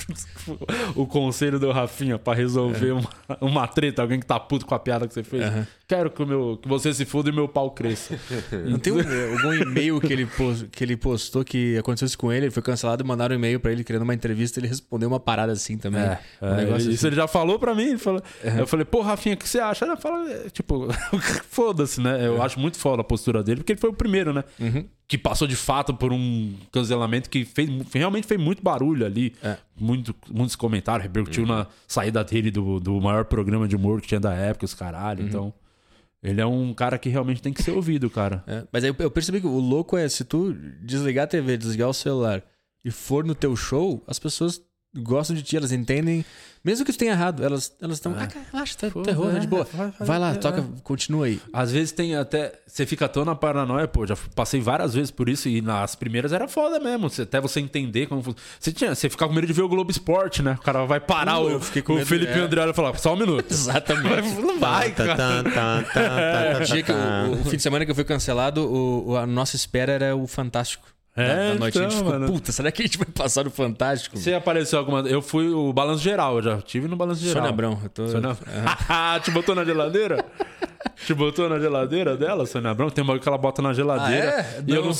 o 0.96 1.06
conselho 1.06 1.58
do 1.58 1.70
Rafinha 1.72 2.18
pra 2.18 2.32
resolver 2.32 2.92
uma, 2.92 3.10
uma 3.38 3.68
treta, 3.68 4.00
alguém 4.00 4.18
que 4.18 4.24
tá 4.24 4.40
puto 4.40 4.64
com 4.64 4.74
a 4.74 4.78
piada 4.78 5.06
que 5.06 5.12
você 5.12 5.22
fez. 5.22 5.42
Aham. 5.42 5.66
Quero 5.86 6.10
que, 6.10 6.24
meu, 6.24 6.58
que 6.62 6.66
você 6.66 6.94
se 6.94 7.04
foda 7.04 7.28
e 7.28 7.32
meu 7.32 7.46
pau 7.46 7.70
cresça. 7.72 8.18
Não 8.64 8.78
tem 8.78 8.94
um- 8.94 8.98
algum 8.98 9.52
e-mail 9.52 10.00
que 10.00 10.10
ele, 10.10 10.26
que 10.72 10.82
ele 10.82 10.96
postou 10.96 11.44
que 11.44 11.76
aconteceu 11.76 12.06
isso 12.06 12.16
com 12.16 12.32
ele, 12.32 12.46
ele 12.46 12.50
foi 12.50 12.62
cancelado 12.62 13.02
e 13.04 13.06
mandaram 13.06 13.34
um 13.34 13.38
e-mail 13.38 13.60
pra 13.60 13.72
ele 13.72 13.84
querendo 13.84 14.02
uma 14.02 14.14
entrevista 14.14 14.58
ele 14.58 14.66
respondeu 14.68 15.06
uma 15.08 15.20
parada 15.20 15.52
assim 15.52 15.76
também. 15.76 16.00
É, 16.00 16.18
um 16.40 16.46
é, 16.46 16.62
ele- 16.62 16.76
isso 16.78 16.90
assim. 16.92 17.06
ele 17.08 17.16
já 17.16 17.28
falou 17.28 17.58
pra 17.58 17.74
mim. 17.74 17.88
Ele 17.90 17.98
falou, 17.98 18.22
Eu 18.42 18.66
falei, 18.66 18.86
pô, 18.86 19.02
Rafinha, 19.02 19.34
o 19.34 19.38
que 19.38 19.46
você 19.46 19.58
acha? 19.60 19.84
Ela 19.84 19.98
fala, 19.98 20.30
é, 20.30 20.48
tipo, 20.48 20.88
foda-se, 21.50 22.00
né? 22.00 22.26
Eu 22.26 22.42
acho 22.42 22.58
muito 22.58 22.78
foda 22.78 23.02
a 23.02 23.04
postura 23.04 23.42
dele, 23.42 23.60
porque 23.60 23.72
ele 23.72 23.80
foi 23.80 23.90
o 23.90 23.94
primeiro, 23.94 24.32
né? 24.32 24.44
Uhum. 24.58 24.86
Que 25.10 25.18
passou 25.18 25.48
de 25.48 25.56
fato 25.56 25.92
por 25.92 26.12
um 26.12 26.54
cancelamento 26.70 27.28
que 27.28 27.44
fez, 27.44 27.68
realmente 27.92 28.26
fez 28.26 28.40
muito 28.40 28.62
barulho 28.62 29.04
ali. 29.04 29.34
É. 29.42 29.56
Muito, 29.78 30.14
muitos 30.30 30.54
comentários, 30.54 31.02
repercutiu 31.02 31.44
na 31.44 31.66
saída 31.88 32.22
dele 32.22 32.50
do, 32.50 32.78
do 32.78 33.00
maior 33.00 33.24
programa 33.24 33.66
de 33.66 33.74
humor 33.74 34.00
que 34.00 34.06
tinha 34.06 34.20
da 34.20 34.32
época, 34.32 34.64
os 34.64 34.74
caralho. 34.74 35.24
Então, 35.24 35.52
ele 36.22 36.40
é 36.40 36.46
um 36.46 36.72
cara 36.72 36.96
que 36.96 37.08
realmente 37.08 37.42
tem 37.42 37.52
que 37.52 37.62
ser 37.62 37.72
ouvido, 37.72 38.08
cara. 38.08 38.44
É, 38.46 38.64
mas 38.70 38.84
aí 38.84 38.94
eu 38.98 39.10
percebi 39.10 39.40
que 39.40 39.46
o 39.46 39.58
louco 39.58 39.96
é 39.96 40.08
se 40.08 40.22
tu 40.22 40.52
desligar 40.80 41.24
a 41.24 41.26
TV, 41.26 41.56
desligar 41.56 41.88
o 41.88 41.94
celular 41.94 42.42
e 42.84 42.90
for 42.90 43.24
no 43.24 43.34
teu 43.34 43.56
show, 43.56 44.02
as 44.06 44.18
pessoas 44.18 44.62
gostam 44.96 45.36
de 45.36 45.42
ti, 45.42 45.56
elas 45.56 45.72
entendem. 45.72 46.24
Mesmo 46.62 46.84
que 46.84 46.92
tu 46.92 46.98
tenha 46.98 47.12
errado, 47.12 47.42
elas 47.42 47.72
elas 47.80 47.96
estão. 47.96 48.12
Ah, 48.12 48.26
cara, 48.26 48.44
relaxa, 48.52 48.76
tá, 48.76 48.90
Pô, 48.90 49.00
tu 49.02 49.08
errou, 49.08 49.30
tá 49.32 49.38
de 49.38 49.46
é, 49.46 49.48
boa. 49.48 49.64
vai- 49.72 49.90
vai- 49.98 50.06
Vai 50.06 50.18
lá, 50.18 50.32
é, 50.32 50.34
toca, 50.34 50.60
é. 50.60 50.64
continua 50.84 51.24
aí. 51.24 51.40
Às 51.54 51.72
vezes 51.72 51.90
tem 51.90 52.14
até. 52.14 52.52
Você 52.66 52.84
fica 52.84 53.08
tão 53.08 53.24
na 53.24 53.34
paranoia, 53.34 53.88
pô. 53.88 54.06
Já 54.06 54.14
passei 54.34 54.60
várias 54.60 54.92
vezes 54.92 55.10
por 55.10 55.30
isso 55.30 55.48
e 55.48 55.62
nas 55.62 55.94
primeiras 55.94 56.34
era 56.34 56.46
foda 56.46 56.78
mesmo. 56.78 57.08
você- 57.08 57.22
Até 57.22 57.40
você 57.40 57.60
entender 57.60 58.08
como. 58.08 58.22
Você, 58.58 58.72
tinha, 58.72 58.94
você 58.94 59.08
ficava 59.08 59.30
com 59.30 59.34
medo 59.34 59.46
de 59.46 59.54
ver 59.54 59.62
o 59.62 59.68
Globo 59.70 59.90
Esporte, 59.90 60.42
né? 60.42 60.58
O 60.60 60.62
cara 60.62 60.84
vai 60.84 61.00
parar 61.00 61.38
Uh, 61.38 61.44
o, 61.46 61.50
eu 61.52 61.60
fiquei 61.60 61.80
com 61.80 61.94
o 61.94 61.96
medo, 61.96 62.06
Felipe 62.06 62.32
é. 62.32 62.38
André 62.40 62.68
e 62.68 62.74
falar, 62.74 62.98
só 62.98 63.14
um 63.14 63.16
minuto. 63.16 63.46
Exatamente. 63.50 64.28
Não 64.38 64.58
vai, 64.60 64.90
cara. 64.92 65.16
O, 67.30 67.36
fim 67.48 67.56
de 67.56 67.62
semana 67.62 67.86
que 67.86 67.90
eu 67.90 67.94
fui 67.94 68.04
cancelado, 68.04 68.62
o, 68.70 69.10
o- 69.12 69.16
a 69.16 69.26
nossa 69.26 69.56
espera 69.56 69.92
era 69.92 70.14
o 70.16 70.26
Fantástico. 70.26 70.86
É, 71.16 71.26
da, 71.26 71.52
da 71.52 71.58
noite. 71.58 71.78
a 71.78 71.82
gente 71.82 71.92
então, 71.92 72.04
ficou, 72.04 72.20
mano. 72.20 72.32
puta, 72.32 72.52
será 72.52 72.70
que 72.70 72.82
a 72.82 72.86
gente 72.86 72.98
vai 72.98 73.06
passar 73.06 73.44
no 73.44 73.50
Fantástico? 73.50 74.16
Você 74.16 74.32
apareceu 74.32 74.78
alguma. 74.78 75.00
Eu 75.00 75.20
fui 75.20 75.48
o 75.48 75.72
Balanço 75.72 76.02
Geral, 76.02 76.36
eu 76.36 76.42
já 76.42 76.62
tive 76.62 76.86
no 76.86 76.96
Balanço 76.96 77.20
Geral. 77.20 77.34
Sônia 77.34 77.50
Abrão, 77.50 77.80
eu 77.82 77.88
tô. 77.88 78.08
Sônia... 78.08 78.36
Te 79.22 79.30
botou 79.30 79.54
na 79.54 79.64
geladeira? 79.64 80.24
Te 81.06 81.12
botou 81.14 81.48
na 81.48 81.58
geladeira 81.58 82.16
dela, 82.16 82.46
Sônia 82.46 82.70
Abrão? 82.70 82.88
Tem 82.90 83.02
uma 83.04 83.18
que 83.18 83.28
ela 83.28 83.36
bota 83.36 83.60
na 83.60 83.72
geladeira. 83.72 84.36
Ah, 84.38 84.40
é? 84.40 84.64
E 84.66 84.74
eu 84.74 84.84
Não. 84.84 84.94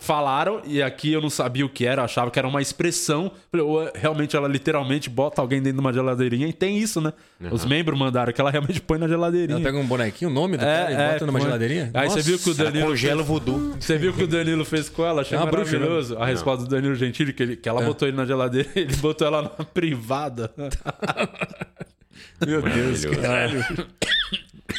falaram, 0.00 0.60
e 0.64 0.80
aqui 0.82 1.12
eu 1.12 1.20
não 1.20 1.30
sabia 1.30 1.64
o 1.66 1.68
que 1.68 1.84
era, 1.86 2.04
achava 2.04 2.30
que 2.30 2.38
era 2.38 2.46
uma 2.46 2.62
expressão. 2.62 3.32
Ou 3.52 3.82
é- 3.82 3.92
realmente 3.94 4.36
ela 4.36 4.46
literalmente 4.46 5.10
bota 5.10 5.40
alguém 5.40 5.60
dentro 5.60 5.78
de 5.78 5.80
uma 5.80 5.92
geladeirinha. 5.92 6.46
E 6.46 6.52
tem 6.52 6.78
isso, 6.78 7.00
né? 7.00 7.12
Os 7.50 7.64
membros 7.64 7.98
mandaram 7.98 8.32
que 8.32 8.40
ela 8.40 8.50
realmente 8.50 8.80
põe 8.80 8.98
na 8.98 9.08
geladeirinha. 9.08 9.56
Ela 9.56 9.64
pega 9.64 9.76
um 9.78 9.86
bonequinho, 9.86 10.30
o 10.30 10.34
nome 10.34 10.56
do 10.56 10.60
cara 10.64 10.92
e 10.92 11.12
bota 11.12 11.26
numa 11.26 11.38
põe. 11.38 11.46
geladeirinha? 11.48 11.90
Aí 11.94 12.08
você 12.08 12.16
Nossa. 12.16 12.28
viu 12.30 12.38
que 12.38 12.50
o 12.50 12.54
Danilo. 12.54 12.86
congela 12.86 13.22
o 13.22 13.24
voodoo. 13.24 13.76
Você 13.80 13.98
viu 13.98 14.12
que 14.12 14.22
o 14.22 14.26
Danilo 14.28 14.64
fez 14.64 14.88
com 14.88 15.04
ela? 15.04 15.22
Achei 15.22 15.36
É 15.36 15.40
bruxa, 15.46 15.72
maravilhoso. 15.78 16.16
A 16.18 16.26
resposta 16.26 16.64
do 16.64 16.70
Danilo 16.70 16.94
Gentili, 16.94 17.32
que, 17.32 17.42
ele, 17.42 17.56
que 17.56 17.68
ela 17.68 17.82
É. 17.82 17.86
botou 17.86 18.06
ele 18.06 18.16
na 18.16 18.24
geladeira, 18.24 18.68
ele 18.76 18.94
botou 18.96 19.26
ela 19.26 19.42
na 19.42 19.64
privada. 19.64 20.50
Meu 22.46 22.62
Deus, 22.62 23.04
caralho. 23.04 23.64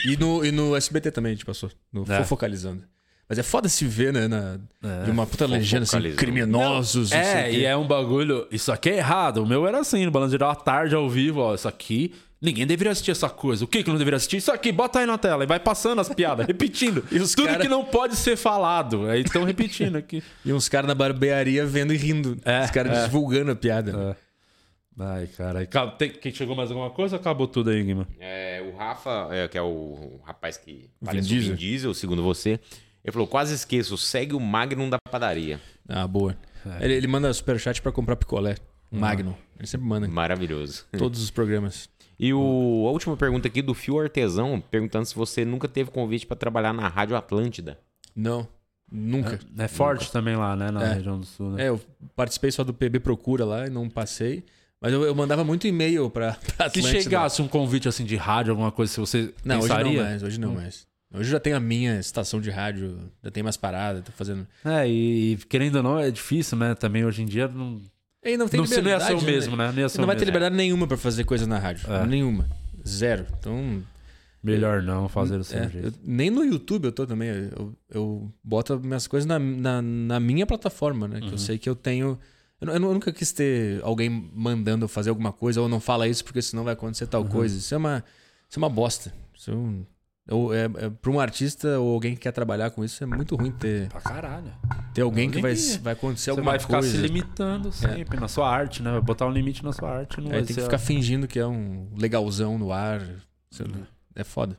E 0.06 0.18
no, 0.18 0.46
e 0.46 0.52
no 0.52 0.76
SBT 0.76 1.12
também 1.12 1.32
a 1.32 1.36
gente 1.36 1.46
passou, 1.46 1.70
no 1.92 2.04
É. 2.12 2.18
Fofocalizando. 2.20 2.84
Mas 3.28 3.40
é 3.40 3.44
foda 3.44 3.68
se 3.68 3.86
ver, 3.86 4.14
né? 4.14 4.28
Na, 4.28 4.58
De 5.04 5.10
uma 5.10 5.26
puta 5.26 5.48
legenda 5.48 5.82
assim, 5.84 6.12
criminosos. 6.16 7.10
não 7.10 7.18
É, 7.18 7.52
e 7.52 7.66
é 7.66 7.76
um 7.76 7.88
bagulho. 7.88 8.48
Isso 8.52 8.72
aqui 8.72 8.90
é 8.92 8.98
errado. 8.98 9.38
O 9.44 9.48
meu 9.48 9.66
era 9.68 9.80
assim, 9.80 10.06
no 10.06 10.12
Balanço 10.12 10.32
Geral, 10.32 10.52
à 10.52 10.56
tarde, 10.56 10.94
ao 10.94 11.10
vivo, 11.10 11.40
ó. 11.40 11.56
Isso 11.56 11.68
aqui. 11.68 12.14
Ninguém 12.40 12.68
deveria 12.68 12.92
assistir 12.92 13.10
essa 13.10 13.28
coisa. 13.28 13.66
O 13.66 13.68
que 13.68 13.82
que 13.82 13.90
não 13.90 13.98
deveria 13.98 14.18
assistir? 14.18 14.38
Isso 14.38 14.52
aqui, 14.52 14.72
bota 14.72 15.00
aí 15.00 15.08
na 15.08 15.18
tela. 15.18 15.44
E 15.44 15.48
vai 15.48 15.60
passando 15.60 16.00
as 16.02 16.10
piadas, 16.10 16.46
repetindo. 16.48 17.04
E 17.12 17.18
os 17.18 17.34
Tudo 17.34 17.48
cara- 17.48 17.60
que 17.62 17.68
não 17.68 17.84
pode 17.84 18.16
ser 18.16 18.36
falado. 18.36 19.08
Aí 19.10 19.22
estão 19.22 19.44
repetindo 19.44 19.96
aqui. 19.96 20.22
E 20.46 20.54
uns 20.54 20.70
caras 20.70 20.88
na 20.88 20.94
barbearia 20.94 21.66
vendo 21.66 21.94
e 21.94 21.98
rindo. 21.98 22.38
É, 22.46 22.66
Os 22.66 22.70
caras 22.72 22.96
é. 22.96 23.04
divulgando 23.06 23.50
a 23.50 23.56
piada. 23.56 23.92
né? 23.92 24.16
Ai, 24.98 25.28
cara. 25.28 25.66
Tem, 25.98 26.10
quem 26.10 26.34
chegou 26.34 26.56
mais 26.56 26.72
alguma 26.72 26.90
coisa? 26.90 27.18
Acabou 27.18 27.48
tudo 27.48 27.70
aí, 27.70 27.84
Guima. 27.84 28.08
É, 28.20 28.62
o 28.62 28.78
Rafa, 28.78 29.28
é, 29.32 29.48
que 29.48 29.58
é 29.58 29.62
o, 29.62 29.66
o 29.66 30.22
rapaz 30.24 30.58
que 30.58 30.90
parece 31.04 31.28
o 31.28 31.30
Diesel. 31.30 31.52
Vin 31.52 31.60
Diesel, 31.60 31.94
segundo 31.94 32.24
você, 32.24 32.60
ele 33.04 33.12
falou, 33.12 33.28
quase 33.28 33.54
esqueço, 33.54 33.98
segue 33.98 34.34
o 34.34 34.40
Magnum 34.40 34.90
da 34.90 34.98
padaria. 35.12 35.60
Ah, 35.88 36.08
boa. 36.08 36.36
É. 36.80 36.86
Ele, 36.86 36.94
ele 36.94 37.08
manda 37.08 37.32
superchat 37.34 37.82
pra 37.82 37.92
comprar 37.92 38.16
picolé. 38.16 38.56
Um 38.92 39.00
Magnum. 39.00 39.34
Ele 39.60 39.68
sempre 39.68 39.86
manda. 39.88 40.08
Maravilhoso. 40.08 40.86
Todos 40.98 41.22
os 41.22 41.30
programas. 41.30 41.90
E 42.18 42.34
o, 42.34 42.86
a 42.88 42.92
última 42.92 43.18
pergunta 43.18 43.48
aqui 43.48 43.62
do 43.62 43.74
Fio 43.74 44.00
Artesão, 44.00 44.62
perguntando 44.72 45.06
se 45.06 45.14
você 45.14 45.44
nunca 45.44 45.68
teve 45.68 45.92
convite 45.92 46.26
pra 46.26 46.38
trabalhar 46.38 46.74
na 46.74 46.88
Rádio 46.88 47.18
Atlântida. 47.18 47.78
Não. 48.16 48.48
Nunca. 48.90 49.40
É 49.58 49.68
forte 49.68 50.12
também 50.12 50.36
lá, 50.36 50.56
né? 50.56 50.72
Na 50.72 50.84
É. 50.84 50.94
região 50.94 51.20
do 51.20 51.26
sul, 51.26 51.52
né? 51.52 51.66
É, 51.66 51.70
eu 51.70 51.82
participei 52.16 52.52
só 52.52 52.64
do 52.64 52.74
PB 52.74 53.00
Procura 53.00 53.44
lá 53.44 53.68
e 53.68 53.70
não 53.70 53.90
passei. 53.90 54.46
Mas 54.86 54.94
eu, 54.94 55.04
eu 55.04 55.16
mandava 55.16 55.44
muito 55.44 55.66
e-mail 55.66 56.10
pra, 56.12 56.34
pra 56.56 56.70
Se 56.70 56.80
Atlântida. 56.80 57.02
chegasse 57.04 57.42
um 57.42 57.48
convite 57.48 57.88
assim 57.88 58.06
de 58.06 58.16
rádio, 58.16 58.52
alguma 58.52 58.72
coisa, 58.72 58.94
se 58.94 59.00
você 59.00 59.34
Não, 59.44 59.58
hoje 59.58 59.68
pensaria... 59.68 59.92
não 60.04 60.04
mais, 60.10 60.24
hoje 60.24 60.40
não 60.40 60.54
mais. 60.54 60.88
Hoje 61.14 61.30
eu 61.30 61.32
já 61.32 61.40
tenho 61.40 61.56
a 61.58 61.60
minha 61.60 62.00
estação 62.00 62.40
de 62.40 62.50
rádio, 62.52 62.98
já 63.24 63.32
tenho 63.32 63.44
mais 63.44 63.58
parada, 63.58 64.02
tô 64.02 64.12
fazendo. 64.12 64.46
É, 64.64 64.88
e, 64.88 65.34
e 65.34 65.38
querendo 65.38 65.78
ou 65.78 65.84
não, 65.84 65.98
é 66.00 66.12
difícil, 66.12 66.58
né? 66.58 66.76
Também 66.76 67.04
hoje 67.04 67.22
em 67.24 67.26
dia 67.26 67.48
não, 67.48 67.82
E 68.24 68.38
não 68.38 68.48
tem 68.48 68.60
não, 68.60 68.68
se- 68.68 68.80
não 68.82 68.90
ia 68.92 69.00
ser 69.00 69.14
o 69.14 69.20
liberdade, 69.20 69.26
mesmo, 69.32 69.56
né? 69.56 69.72
Não 69.72 69.80
ia 69.80 69.90
ser 69.90 69.94
Você 69.96 69.98
não 70.02 70.04
o 70.04 70.08
vai 70.08 70.16
ter 70.16 70.20
mesmo. 70.22 70.32
liberdade 70.34 70.56
nenhuma 70.56 70.86
pra 70.88 70.98
fazer 70.98 71.24
coisa 71.24 71.48
na 71.48 71.58
rádio. 71.58 71.92
É. 71.92 72.06
Nenhuma. 72.06 72.48
Zero. 72.88 73.26
Então. 73.40 73.82
Melhor 74.44 74.84
não 74.84 75.10
fazer 75.10 75.40
do 75.40 75.44
seu 75.44 75.58
é, 75.58 75.68
jeito. 75.70 75.88
eu- 75.88 75.94
nem 76.04 76.30
no 76.30 76.44
YouTube 76.46 76.86
eu 76.86 76.92
tô 76.92 77.08
também. 77.08 77.30
Eu, 77.30 77.74
eu 77.90 78.32
boto 78.44 78.80
minhas 78.80 79.08
coisas 79.08 79.26
na, 79.26 79.40
na, 79.40 79.82
na 79.82 80.20
minha 80.20 80.46
plataforma, 80.46 81.08
né? 81.08 81.20
Que 81.20 81.26
Uhum. 81.26 81.32
eu 81.32 81.38
sei 81.40 81.58
que 81.58 81.68
eu 81.68 81.76
tenho. 81.76 82.20
Eu, 82.62 82.70
eu 82.74 82.80
nunca 82.80 83.12
quis 83.12 83.32
ter 83.32 83.82
alguém 83.84 84.10
mandando 84.34 84.86
eu 84.86 84.90
fazer 84.90 85.10
alguma 85.10 85.32
coisa, 85.34 85.62
ou 85.62 85.68
não 85.70 85.80
fala 85.80 86.08
isso 86.08 86.24
porque 86.24 86.42
senão 86.42 86.64
vai 86.64 86.74
acontecer 86.74 87.04
Uhum. 87.06 87.10
tal 87.10 87.26
coisa. 87.26 87.58
Isso 87.58 87.74
é 87.74 87.78
uma, 87.78 88.04
isso 88.50 88.58
é 88.58 88.62
uma 88.62 88.70
bosta. 88.70 89.14
Isso 89.34 89.52
é 89.52 89.54
um, 89.54 89.86
ou 90.30 90.54
é, 90.54 90.64
é, 90.66 90.90
pra 90.90 91.12
um 91.12 91.20
artista 91.20 91.78
ou 91.80 91.94
alguém 91.94 92.16
que 92.16 92.22
quer 92.22 92.32
trabalhar 92.32 92.72
com 92.72 92.84
isso, 92.84 93.04
é 93.04 93.06
muito 93.08 93.36
ruim 93.36 93.52
ter, 93.52 93.90
Pra 93.90 94.02
caralho. 94.02 94.52
ter 94.94 95.02
alguém 95.02 95.30
que 95.30 95.40
vai, 95.40 95.54
vai 95.54 95.94
acontecer 95.94 96.24
Você 96.26 96.30
alguma 96.32 96.52
vai 96.52 96.60
ficar 96.60 96.80
coisa. 96.80 96.90
se 96.90 96.98
limitando 96.98 97.72
sempre 97.72 98.20
na 98.20 98.28
sua 98.28 98.50
arte, 98.50 98.82
né? 98.82 98.92
Vai 98.92 99.02
botar 99.02 99.28
um 99.28 99.32
limite 99.32 99.64
na 99.64 99.72
sua 99.72 99.92
arte. 100.00 100.18
Não 100.20 100.28
Aí 100.28 100.38
vai 100.38 100.44
tem 100.44 100.48
ser 100.56 100.62
que 100.62 100.66
ficar 100.66 100.80
fingindo 100.80 101.28
que 101.28 101.38
é 101.38 101.46
um 101.46 101.90
legalzão 101.96 102.58
no 102.58 102.72
ar. 102.72 103.02
Uhum. 103.02 103.84
É 104.16 104.24
foda. 104.24 104.58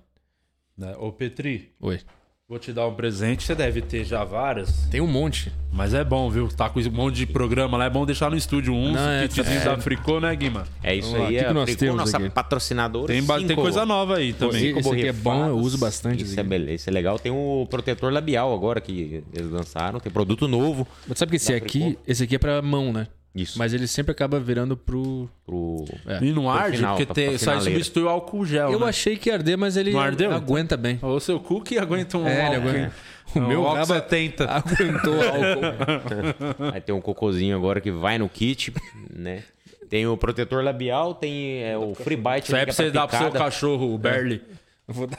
Né? 0.78 0.94
Ô, 0.98 1.10
Petri, 1.10 1.72
Oi. 1.80 2.00
Vou 2.48 2.58
te 2.60 2.72
dar 2.72 2.86
um 2.86 2.94
presente. 2.94 3.42
Você 3.44 3.54
deve 3.54 3.82
ter 3.82 4.04
já 4.04 4.22
várias. 4.24 4.86
Tem 4.88 5.00
um 5.00 5.06
monte. 5.06 5.52
Mas 5.72 5.92
é 5.92 6.04
bom, 6.04 6.30
viu? 6.30 6.48
Tá 6.48 6.70
com 6.70 6.78
um 6.80 6.90
monte 6.90 7.16
de 7.16 7.26
programa 7.26 7.76
lá. 7.76 7.86
É 7.86 7.90
bom 7.90 8.06
deixar 8.06 8.30
no 8.30 8.36
estúdio 8.36 8.72
uns. 8.72 8.94
Não, 8.94 9.10
é, 9.10 9.26
kitzinho 9.28 9.60
é. 9.60 9.64
da 9.64 9.78
Fricô, 9.78 10.20
né, 10.20 10.34
Guima? 10.34 10.64
É 10.82 10.94
isso 10.94 11.10
Vamos 11.10 11.26
aí, 11.26 11.34
o 11.34 11.38
que 11.38 11.44
é 11.44 11.48
que 11.48 11.54
nós 11.54 11.64
Fricô, 11.64 11.80
temos 11.80 11.96
nossa 11.96 12.16
aqui? 12.18 12.30
patrocinadora. 12.30 13.06
Tem, 13.12 13.20
cinco- 13.20 13.44
tem 13.44 13.56
coisa 13.56 13.84
nova 13.84 14.16
aí 14.16 14.32
também. 14.32 14.56
Esse 14.68 14.74
cinco 14.82 14.92
aqui 14.92 15.06
é 15.08 15.12
bom, 15.12 15.48
eu 15.48 15.58
uso 15.58 15.76
bastante 15.76 16.22
Isso 16.22 16.32
esse 16.32 16.40
é 16.40 16.42
beleza, 16.44 16.74
isso 16.74 16.90
é 16.90 16.92
legal. 16.92 17.18
Tem 17.18 17.32
o 17.32 17.66
protetor 17.68 18.12
labial 18.12 18.54
agora 18.54 18.80
que 18.80 19.22
eles 19.34 19.50
lançaram, 19.50 19.98
tem 20.00 20.10
produto 20.12 20.46
novo. 20.48 20.86
Mas 21.06 21.18
sabe 21.18 21.30
que 21.30 21.36
esse 21.36 21.52
aqui, 21.52 21.80
Fricô. 21.80 22.00
esse 22.06 22.22
aqui 22.22 22.36
é 22.36 22.38
pra 22.38 22.62
mão, 22.62 22.92
né? 22.92 23.08
Isso. 23.36 23.58
Mas 23.58 23.74
ele 23.74 23.86
sempre 23.86 24.12
acaba 24.12 24.40
virando 24.40 24.76
pro. 24.76 25.28
Pro... 25.44 25.84
É. 26.06 26.24
E 26.24 26.32
não 26.32 26.50
arde, 26.50 26.78
final, 26.78 26.96
porque 26.96 27.04
pra- 27.04 27.14
tem, 27.14 27.28
pra 27.28 27.38
só 27.38 27.60
substitui 27.60 28.02
o 28.04 28.08
álcool 28.08 28.46
gel. 28.46 28.72
Eu 28.72 28.80
né? 28.80 28.86
achei 28.86 29.16
que 29.16 29.28
ia 29.28 29.34
arder, 29.34 29.58
mas 29.58 29.76
ele 29.76 29.94
aguenta 29.96 30.74
bem. 30.76 30.98
O 31.02 31.20
seu 31.20 31.38
cu 31.38 31.60
que 31.60 31.78
aguenta 31.78 32.16
um 32.16 32.26
É, 32.26 32.46
ele 32.46 32.56
álcool. 32.56 32.68
aguenta. 32.70 32.92
O 33.34 33.40
Não, 33.40 33.48
meu 33.48 33.60
álcool 33.66 33.74
raba 33.74 33.94
70. 33.96 34.44
aguentou 34.50 35.14
álcool. 35.14 36.64
Aí 36.72 36.80
tem 36.80 36.94
um 36.94 37.00
cocôzinho 37.00 37.54
agora 37.56 37.80
que 37.80 37.90
vai 37.90 38.16
no 38.18 38.28
kit, 38.28 38.72
né? 39.14 39.42
Tem 39.90 40.06
o 40.06 40.16
protetor 40.16 40.64
labial, 40.64 41.14
tem 41.14 41.62
é, 41.62 41.76
o 41.76 41.94
free 41.94 42.16
bite. 42.16 42.46
Isso 42.46 42.56
aí 42.56 42.62
é 42.62 42.64
pra 42.64 42.74
você 42.74 42.90
dar 42.90 43.06
pro 43.06 43.18
seu 43.18 43.30
cachorro, 43.30 43.94
o 43.94 43.98
Berli. 43.98 44.42
Eu 44.88 44.94
vou 44.94 45.06
dar. 45.06 45.18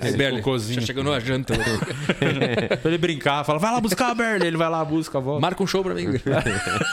Aí, 0.00 0.16
Berli, 0.16 0.38
cocôzinho. 0.38 0.80
já 0.80 0.86
chegou 0.86 1.04
na 1.04 1.18
janta. 1.20 1.54
pra 2.80 2.90
ele 2.90 2.98
brincar. 2.98 3.44
Fala, 3.44 3.58
vai 3.58 3.72
lá 3.72 3.80
buscar 3.80 4.12
o 4.12 4.14
Berli. 4.14 4.46
Ele 4.46 4.56
vai 4.56 4.68
lá, 4.68 4.84
busca, 4.84 5.20
volta. 5.20 5.40
Marca 5.40 5.62
um 5.62 5.66
show 5.66 5.82
pra 5.82 5.94
mim. 5.94 6.06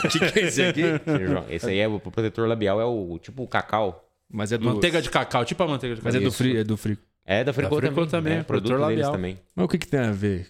O 0.06 0.07
que, 0.07 0.20
que 0.20 0.40
é 0.40 0.44
esse 0.44 0.62
aqui? 0.64 0.84
Esse 1.49 1.70
aí 1.70 1.80
é 1.80 1.88
o 1.88 1.99
protetor 1.99 2.48
labial, 2.48 2.80
é 2.80 2.86
o 2.86 3.18
tipo 3.20 3.44
o 3.44 3.48
cacau. 3.48 4.07
Mas 4.32 4.52
é 4.52 4.57
do. 4.57 4.66
Manteiga 4.66 5.02
de 5.02 5.10
cacau, 5.10 5.44
tipo 5.45 5.62
a 5.64 5.68
manteiga 5.68 5.95
de 5.95 6.02
cacau. 6.02 6.14
Mas 6.14 6.22
é 6.22 6.24
do 6.24 6.32
frio, 6.32 6.60
é 6.60 6.64
do 6.64 6.78
frio. 6.78 6.98
É 7.26 7.44
da 7.44 7.52
Fricô 7.52 7.78
Fricô 7.78 8.06
também. 8.06 8.10
também, 8.10 8.34
é, 8.34 8.44
produto 8.44 8.68
protetor 8.70 8.88
deles 8.90 9.06
labial. 9.06 9.12
também. 9.14 9.40
Mas 9.56 9.66
o 9.66 9.68
que, 9.68 9.80
que 9.80 9.88
tem 9.88 9.99
a 9.99 10.12
ver? 10.12 10.48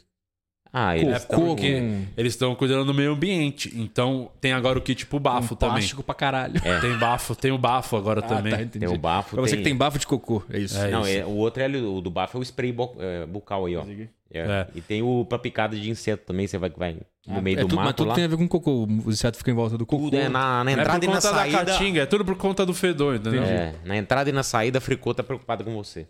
Ah, 0.77 0.97
eles 0.97 1.23
Cocô 1.23 1.35
tão- 1.37 1.45
Porque 1.55 1.79
com- 1.79 2.05
eles 2.17 2.33
estão 2.33 2.53
cuidando 2.53 2.83
do 2.83 2.93
meio 2.93 3.13
ambiente. 3.13 3.71
Então 3.75 4.29
tem 4.41 4.51
agora 4.51 4.77
o 4.77 4.81
kit 4.81 5.05
pro 5.05 5.21
bafo 5.21 5.55
também. 5.55 5.75
Plástico 5.75 6.03
pra 6.03 6.13
caralho. 6.13 6.59
Tem 6.81 6.97
bafo, 6.97 7.33
tem 7.33 7.51
o 7.53 7.57
bafo 7.57 7.95
agora 7.95 8.19
Ah, 8.19 8.23
também. 8.27 8.51
tá, 8.53 8.61
entendi. 8.61 8.85
Tem 8.85 8.93
o 8.93 8.99
bafo, 8.99 9.35
Pra 9.35 9.41
você 9.41 9.51
tem- 9.51 9.59
que 9.59 9.63
tem 9.69 9.75
bafo 9.77 9.97
de 9.97 10.05
cocô, 10.05 10.43
é 10.49 10.59
isso. 10.59 10.77
É. 10.77 10.89
Não, 10.91 11.07
isso. 11.07 11.17
é, 11.17 11.25
o 11.25 11.29
outro 11.37 11.63
é 11.63 11.67
o 11.67 12.01
do 12.01 12.09
bafo 12.11 12.37
é 12.37 12.41
o 12.41 12.43
spray 12.43 12.73
bo- 12.73 12.93
é, 12.99 13.25
bucal 13.25 13.65
aí, 13.65 13.77
ó. 13.77 13.83
É. 13.85 14.39
É. 14.39 14.67
E 14.75 14.81
tem 14.81 15.01
o 15.01 15.23
pra 15.23 15.39
picada 15.39 15.77
de 15.77 15.89
inseto 15.89 16.25
também, 16.25 16.45
você 16.45 16.57
vai 16.57 16.69
que 16.69 16.77
vai 16.77 16.97
no 17.25 17.41
meio 17.41 17.57
É 17.59 17.61
do 17.61 17.67
tudo, 17.69 17.77
mas 17.77 17.85
mato 17.85 17.97
tudo 17.97 18.07
lá. 18.09 18.15
tem 18.15 18.25
a 18.25 18.27
ver 18.27 18.35
com 18.35 18.45
cocô. 18.47 18.83
O 18.83 19.09
inseto 19.09 19.37
fica 19.37 19.49
em 19.51 19.53
volta 19.53 19.77
do 19.77 19.85
cocô. 19.85 20.03
Tudo 20.05 20.17
é 20.17 20.27
na, 20.27 20.61
na 20.61 20.71
É 20.71 20.73
entrada 20.73 21.05
e 21.05 21.07
na 21.07 21.13
da 21.15 21.21
saída. 21.21 21.65
caatinga, 21.65 22.01
é 22.01 22.05
tudo 22.05 22.25
por 22.25 22.35
conta 22.35 22.65
do 22.65 22.73
fedor, 22.73 23.15
entendeu? 23.15 23.43
É, 23.43 23.73
na 23.85 23.95
entrada 23.95 24.29
e 24.29 24.33
na 24.33 24.43
saída 24.43 24.79
a 24.79 24.81
Fricô 24.81 25.13
tá 25.13 25.23
preocupada 25.23 25.63
com 25.63 25.71
você. 25.73 26.05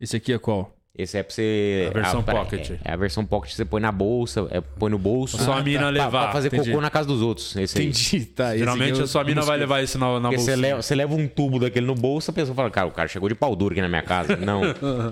Esse 0.00 0.16
aqui 0.16 0.32
é 0.32 0.38
qual? 0.38 0.75
Esse 0.98 1.18
é 1.18 1.22
pra 1.22 1.34
você. 1.34 1.88
A 1.90 1.92
versão 1.92 2.22
pra- 2.22 2.34
pocket. 2.36 2.70
É, 2.70 2.78
é 2.84 2.92
a 2.92 2.96
versão 2.96 3.24
pocket 3.26 3.50
que 3.50 3.56
você 3.56 3.64
põe 3.66 3.80
na 3.82 3.92
bolsa, 3.92 4.46
é, 4.50 4.60
põe 4.60 4.90
no 4.90 4.98
bolso. 4.98 5.36
Só 5.36 5.52
a 5.52 5.62
mina 5.62 5.80
pra, 5.80 5.90
levar. 5.90 6.10
Pra 6.22 6.32
fazer 6.32 6.48
entendi. 6.48 6.70
cocô 6.70 6.80
na 6.80 6.88
casa 6.90 7.06
dos 7.06 7.20
outros. 7.20 7.54
Esse 7.56 7.78
aí. 7.78 7.86
Entendi, 7.88 8.24
tá. 8.26 8.50
esse 8.50 8.60
Geralmente 8.60 9.02
a 9.02 9.06
sua 9.06 9.22
mina 9.22 9.42
vai 9.42 9.58
levar 9.58 9.82
isso 9.82 9.98
na, 9.98 10.18
na 10.18 10.28
Porque 10.30 10.42
você 10.42 10.56
leva, 10.56 10.80
você 10.80 10.94
leva 10.94 11.14
um 11.14 11.28
tubo 11.28 11.58
daquele 11.58 11.84
no 11.86 11.94
bolso, 11.94 12.30
a 12.30 12.34
pessoa 12.34 12.54
fala, 12.54 12.70
cara, 12.70 12.86
o 12.88 12.92
cara 12.92 13.08
chegou 13.08 13.28
de 13.28 13.34
pau 13.34 13.54
duro 13.54 13.72
aqui 13.72 13.82
na 13.82 13.88
minha 13.88 14.02
casa. 14.02 14.36
Não. 14.40 14.62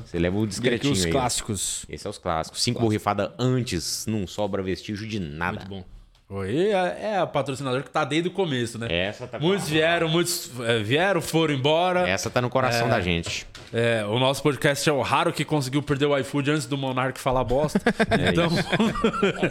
Você 0.01 0.19
leva 0.19 0.37
o 0.37 0.41
E 0.41 0.45
aqui 0.45 0.49
discretinho 0.49 0.93
os 0.95 1.05
aí. 1.05 1.13
clássicos. 1.13 1.85
Esse 1.89 2.07
é 2.07 2.11
os 2.11 2.17
clássicos. 2.19 2.63
Cinco 2.63 2.81
borrifadas 2.81 3.31
antes, 3.39 4.07
não 4.09 4.27
sobra 4.27 4.63
vestígio 4.63 5.07
de 5.07 5.21
nada. 5.21 5.59
Muito 5.59 5.69
bom. 5.69 5.94
Oi, 6.27 6.69
é, 6.69 6.99
é 7.03 7.19
a 7.19 7.27
patrocinadora 7.27 7.83
que 7.83 7.91
tá 7.91 8.03
desde 8.03 8.29
o 8.31 8.33
começo, 8.33 8.79
né? 8.79 8.89
Essa 8.91 9.27
tá 9.27 9.39
Muitos 9.39 9.69
vieram, 9.69 10.09
muitos 10.09 10.51
é, 10.61 10.79
vieram, 10.79 11.21
foram 11.21 11.53
embora. 11.53 12.09
Essa 12.09 12.31
tá 12.31 12.41
no 12.41 12.49
coração 12.49 12.89
da 12.89 12.99
gente. 12.99 13.47
É, 13.71 14.05
o 14.07 14.19
nosso 14.19 14.43
podcast 14.43 14.89
é 14.89 14.93
o 14.93 15.03
raro 15.03 15.33
que 15.35 15.45
conseguiu 15.45 15.83
perder 15.83 16.07
o 16.07 16.17
iFood 16.19 16.51
antes 16.51 16.67
do 16.67 16.79
Monark 16.79 17.21
falar 17.21 17.45
bosta. 17.45 17.79
então, 18.31 18.49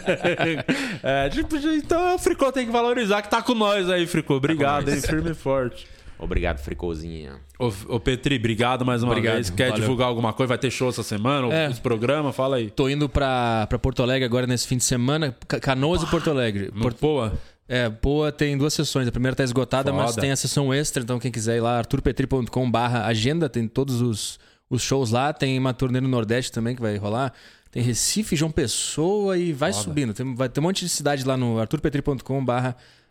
é, 1.03 1.29
tipo, 1.29 1.55
então 1.57 2.15
o 2.15 2.19
Fricô 2.19 2.51
tem 2.51 2.65
que 2.65 2.71
valorizar 2.71 3.21
que 3.21 3.29
tá 3.29 3.41
com 3.41 3.53
nós 3.53 3.87
aí, 3.87 4.07
Fricô. 4.07 4.35
Obrigado, 4.35 4.87
nós. 4.87 4.95
hein? 4.95 5.01
Firme 5.01 5.31
e 5.31 5.35
forte. 5.35 5.87
Obrigado, 6.19 6.59
Fricozinha. 6.59 7.33
Ô, 7.59 7.71
ô, 7.95 7.99
Petri, 7.99 8.35
obrigado 8.37 8.85
mais 8.85 9.03
uma 9.03 9.11
Obrigado, 9.11 9.35
vez. 9.35 9.49
Quer 9.49 9.69
valeu. 9.69 9.81
divulgar 9.81 10.07
alguma 10.07 10.31
coisa? 10.33 10.47
Vai 10.49 10.57
ter 10.57 10.71
show 10.71 10.89
essa 10.89 11.03
semana? 11.03 11.53
É. 11.53 11.69
Os 11.69 11.79
programas? 11.79 12.35
Fala 12.35 12.57
aí. 12.57 12.69
Tô 12.69 12.87
indo 12.87 13.09
pra, 13.09 13.65
pra 13.67 13.77
Porto 13.77 14.01
Alegre 14.01 14.23
agora 14.25 14.47
nesse 14.47 14.67
fim 14.67 14.77
de 14.77 14.83
semana. 14.83 15.35
Ca- 15.47 15.59
Canoas 15.59 16.01
e 16.03 16.05
Porto 16.07 16.29
Alegre. 16.29 16.71
No 16.73 16.81
Porto- 16.81 16.97
Poa? 16.99 17.33
É, 17.67 17.89
Poa 17.89 18.31
tem 18.31 18.57
duas 18.57 18.73
sessões. 18.73 19.07
A 19.07 19.11
primeira 19.11 19.35
tá 19.35 19.43
esgotada, 19.43 19.91
Foda. 19.91 20.03
mas 20.03 20.15
tem 20.15 20.31
a 20.31 20.35
sessão 20.35 20.73
extra, 20.73 21.01
então 21.03 21.19
quem 21.19 21.31
quiser 21.31 21.57
ir 21.57 21.61
lá, 21.61 21.77
arturpetri.com 21.77 22.71
barra 22.71 23.05
agenda, 23.05 23.49
tem 23.49 23.67
todos 23.67 24.01
os, 24.01 24.39
os 24.69 24.81
shows 24.81 25.11
lá. 25.11 25.33
Tem 25.33 25.57
uma 25.57 25.73
turnê 25.73 25.99
no 25.99 26.07
Nordeste 26.07 26.51
também 26.51 26.75
que 26.75 26.81
vai 26.81 26.95
rolar. 26.97 27.33
Tem 27.71 27.81
Recife, 27.81 28.35
João 28.35 28.51
Pessoa 28.51 29.37
e 29.37 29.51
vai 29.51 29.73
subindo. 29.73 30.13
Tem, 30.13 30.35
vai 30.35 30.47
ter 30.47 30.59
um 30.59 30.63
monte 30.63 30.85
de 30.85 30.89
cidade 30.89 31.25
lá 31.25 31.35
no 31.35 31.57
arturpetri.com 31.59 32.45
barra 32.45 32.67
agenda. 32.69 33.02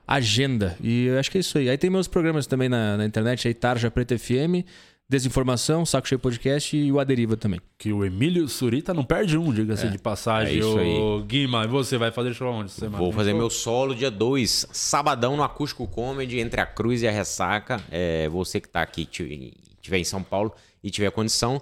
E 0.83 1.07
eu 1.07 1.19
acho 1.19 1.31
que 1.31 1.39
é 1.39 1.41
isso 1.41 1.57
aí. 1.59 1.69
Aí 1.71 1.79
tem 1.79 1.89
meus 1.91 2.09
programas 2.09 2.47
também 2.47 2.69
na, 2.69 2.97
na 2.97 3.05
internet, 3.05 3.47
aí 3.49 3.55
Tarja 3.55 3.91
Preta 3.91 4.19
FM, 4.19 4.65
Desinformação, 5.09 5.85
Saco 5.85 6.09
Cheio 6.09 6.19
Podcast 6.19 6.75
e 6.77 6.91
o 6.91 6.99
Aderiva 6.99 7.37
também. 7.37 7.61
Que 7.77 7.93
o 7.93 8.05
Emílio 8.05 8.49
Surita 8.49 8.95
não 8.95 9.05
perde 9.05 9.37
um, 9.37 9.53
diga-se 9.53 9.89
de 9.89 9.99
passagem. 9.99 10.55
É 10.55 10.59
isso 10.59 10.79
aí. 10.79 10.97
Ô, 10.99 11.21
Guima, 11.23 11.65
e 11.65 11.69
você 11.69 11.99
vai 11.99 12.11
fazer 12.11 12.33
show 12.33 12.51
onde? 12.53 12.71
semana? 12.71 12.97
Vou 12.99 13.13
fazer 13.13 13.35
meu 13.35 13.51
solo 13.51 13.95
dia 13.95 14.11
2, 14.11 14.69
sabadão 14.73 15.37
no 15.37 15.43
Acústico 15.43 15.87
Comedy, 15.87 16.39
entre 16.41 16.61
a 16.61 16.67
Cruz 16.67 17.03
e 17.03 17.09
a 17.09 17.11
Ressaca. 17.11 17.81
É, 17.91 18.29
você 18.31 18.61
que 18.61 18.69
tá 18.69 18.81
aqui, 18.81 19.05
ti- 19.05 19.53
tiver 19.83 19.99
em 19.99 20.05
São 20.05 20.23
Paulo 20.23 20.53
e 20.83 20.91
tiver 20.91 21.11
condição, 21.11 21.61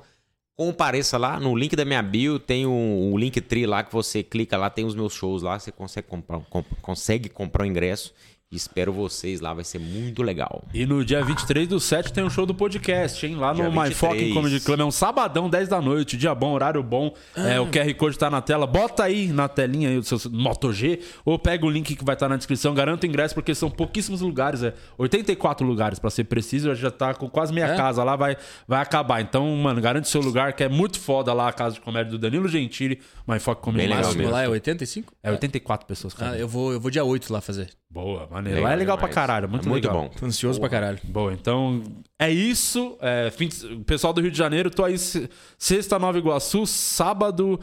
compareça 0.56 1.16
lá 1.18 1.40
no 1.40 1.56
link 1.56 1.74
da 1.74 1.84
minha 1.84 2.02
bio, 2.02 2.38
tem 2.38 2.66
o, 2.66 3.10
o 3.12 3.18
link 3.18 3.40
tri 3.40 3.66
lá 3.66 3.82
que 3.82 3.92
você 3.92 4.22
clica 4.22 4.56
lá, 4.56 4.68
tem 4.70 4.84
os 4.84 4.94
meus 4.94 5.12
shows 5.12 5.42
lá, 5.42 5.58
você 5.58 5.72
consegue 5.72 6.06
comprar, 6.06 6.38
com- 6.50 6.62
consegue 6.82 7.28
comprar 7.28 7.64
o 7.64 7.66
ingresso. 7.66 8.12
Espero 8.52 8.92
vocês 8.92 9.40
lá, 9.40 9.54
vai 9.54 9.62
ser 9.62 9.78
muito 9.78 10.24
legal. 10.24 10.64
E 10.74 10.84
no 10.84 11.04
dia 11.04 11.24
23 11.24 11.68
do 11.68 11.78
7 11.78 12.12
tem 12.12 12.24
um 12.24 12.28
show 12.28 12.44
do 12.44 12.52
podcast, 12.52 13.24
hein? 13.24 13.36
Lá 13.36 13.54
no 13.54 13.70
My 13.70 13.90
23. 13.90 13.96
Fucking 13.96 14.34
Comedy 14.34 14.58
Club. 14.58 14.80
É 14.80 14.84
um 14.84 14.90
sabadão, 14.90 15.48
10 15.48 15.68
da 15.68 15.80
noite. 15.80 16.16
Dia 16.16 16.34
bom, 16.34 16.50
horário 16.52 16.82
bom. 16.82 17.14
É, 17.36 17.60
o 17.60 17.68
QR 17.68 17.94
Code 17.94 18.18
tá 18.18 18.28
na 18.28 18.42
tela. 18.42 18.66
Bota 18.66 19.04
aí 19.04 19.28
na 19.28 19.46
telinha 19.46 19.90
aí 19.90 19.98
o 19.98 20.02
seu 20.02 20.18
Moto 20.32 20.72
G. 20.72 20.98
Ou 21.24 21.38
pega 21.38 21.64
o 21.64 21.70
link 21.70 21.94
que 21.94 22.04
vai 22.04 22.16
estar 22.16 22.28
na 22.28 22.36
descrição. 22.36 22.74
Garanto 22.74 23.06
ingresso, 23.06 23.34
porque 23.36 23.54
são 23.54 23.70
pouquíssimos 23.70 24.20
lugares. 24.20 24.64
É 24.64 24.74
84 24.98 25.64
lugares, 25.64 26.00
pra 26.00 26.10
ser 26.10 26.24
preciso. 26.24 26.74
Já 26.74 26.90
tá 26.90 27.14
com 27.14 27.30
quase 27.30 27.52
meia 27.54 27.66
É? 27.66 27.76
casa 27.76 28.02
lá. 28.02 28.16
Vai, 28.16 28.36
vai 28.66 28.82
acabar. 28.82 29.20
Então, 29.20 29.46
mano, 29.58 29.80
garante 29.80 30.08
seu 30.08 30.20
lugar, 30.20 30.54
que 30.54 30.64
é 30.64 30.68
muito 30.68 30.98
foda 30.98 31.32
lá 31.32 31.46
a 31.50 31.52
casa 31.52 31.76
de 31.76 31.80
comédia 31.80 32.10
do 32.10 32.18
Danilo 32.18 32.48
Gentili. 32.48 33.00
My 33.30 33.38
Fucking 33.38 33.62
Comedy 33.62 33.86
Bem 33.88 33.96
legal 33.96 34.14
mesmo. 34.14 34.32
Lá 34.32 34.42
é 34.42 34.48
85? 34.48 35.12
É 35.22 35.30
84 35.30 35.86
pessoas, 35.86 36.12
cara. 36.14 36.32
Ah, 36.32 36.38
eu 36.38 36.48
vou, 36.48 36.72
eu 36.72 36.80
vou 36.80 36.90
dia 36.90 37.04
8 37.04 37.32
lá 37.32 37.40
fazer. 37.40 37.70
Boa, 37.88 38.26
maneiro. 38.30 38.56
Legal 38.56 38.68
Lá 38.68 38.72
é 38.74 38.76
legal 38.76 38.96
pra 38.98 39.08
demais. 39.08 39.14
caralho. 39.14 39.48
Muito, 39.48 39.66
É 39.66 39.68
muito 39.70 39.84
legal. 39.88 40.02
bom. 40.02 40.08
Tô 40.08 40.26
ansioso 40.26 40.58
pra 40.60 40.68
caralho. 40.68 40.98
Boa, 41.04 41.32
então 41.32 41.82
é 42.18 42.30
isso. 42.30 42.96
É, 43.00 43.30
fim 43.30 43.48
de- 43.48 43.76
pessoal 43.84 44.12
do 44.12 44.20
Rio 44.20 44.30
de 44.30 44.38
Janeiro, 44.38 44.70
tô 44.70 44.84
aí 44.84 44.98
se- 44.98 45.28
sexta 45.58 45.98
Nova 45.98 46.18
Iguaçu, 46.18 46.66
sábado. 46.66 47.58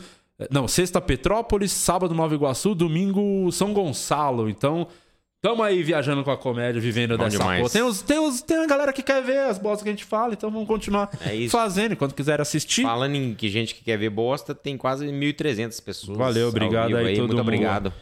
Não, 0.52 0.68
sexta 0.68 1.02
Petrópolis, 1.02 1.72
sábado 1.72 2.14
Nova 2.14 2.34
Iguaçu, 2.36 2.76
domingo 2.76 3.52
São 3.52 3.74
Gonçalo. 3.74 4.48
Então, 4.50 4.88
tamo 5.42 5.64
aí 5.64 5.82
viajando 5.84 6.24
com 6.24 6.32
a 6.32 6.38
comédia, 6.38 6.82
vivendo 6.82 7.18
Bom 7.18 7.24
dessa 7.24 7.38
demais. 7.38 7.62
porra. 7.62 7.72
Tem, 7.74 7.82
os, 7.84 8.02
tem, 8.02 8.20
os, 8.20 8.42
tem 8.42 8.58
a 8.58 8.68
galera 8.68 8.92
que 8.92 9.02
quer 9.04 9.22
ver 9.24 9.40
as 9.40 9.58
bostas 9.58 9.84
que 9.84 9.90
a 9.90 9.92
gente 9.92 10.04
fala, 10.06 10.34
então 10.34 10.50
vamos 10.52 10.68
continuar 10.68 11.10
É 11.22 11.48
fazendo. 11.50 11.94
Enquanto 11.94 12.16
quiser 12.16 12.42
assistir, 12.42 12.84
Falando 12.84 13.16
em 13.16 13.34
que 13.34 13.50
gente 13.50 13.74
que 13.76 13.84
quer 13.84 13.98
ver 13.98 14.10
bosta, 14.10 14.54
tem 14.56 14.78
quase 14.78 15.06
1.300 15.08 15.84
pessoas. 15.84 16.18
Valeu, 16.18 16.50
obrigado 16.50 16.88
vivo 16.88 17.00
aí 17.00 17.16
todo 17.16 17.28
Muito 17.28 17.32
mundo. 17.32 17.42
obrigado. 17.42 17.94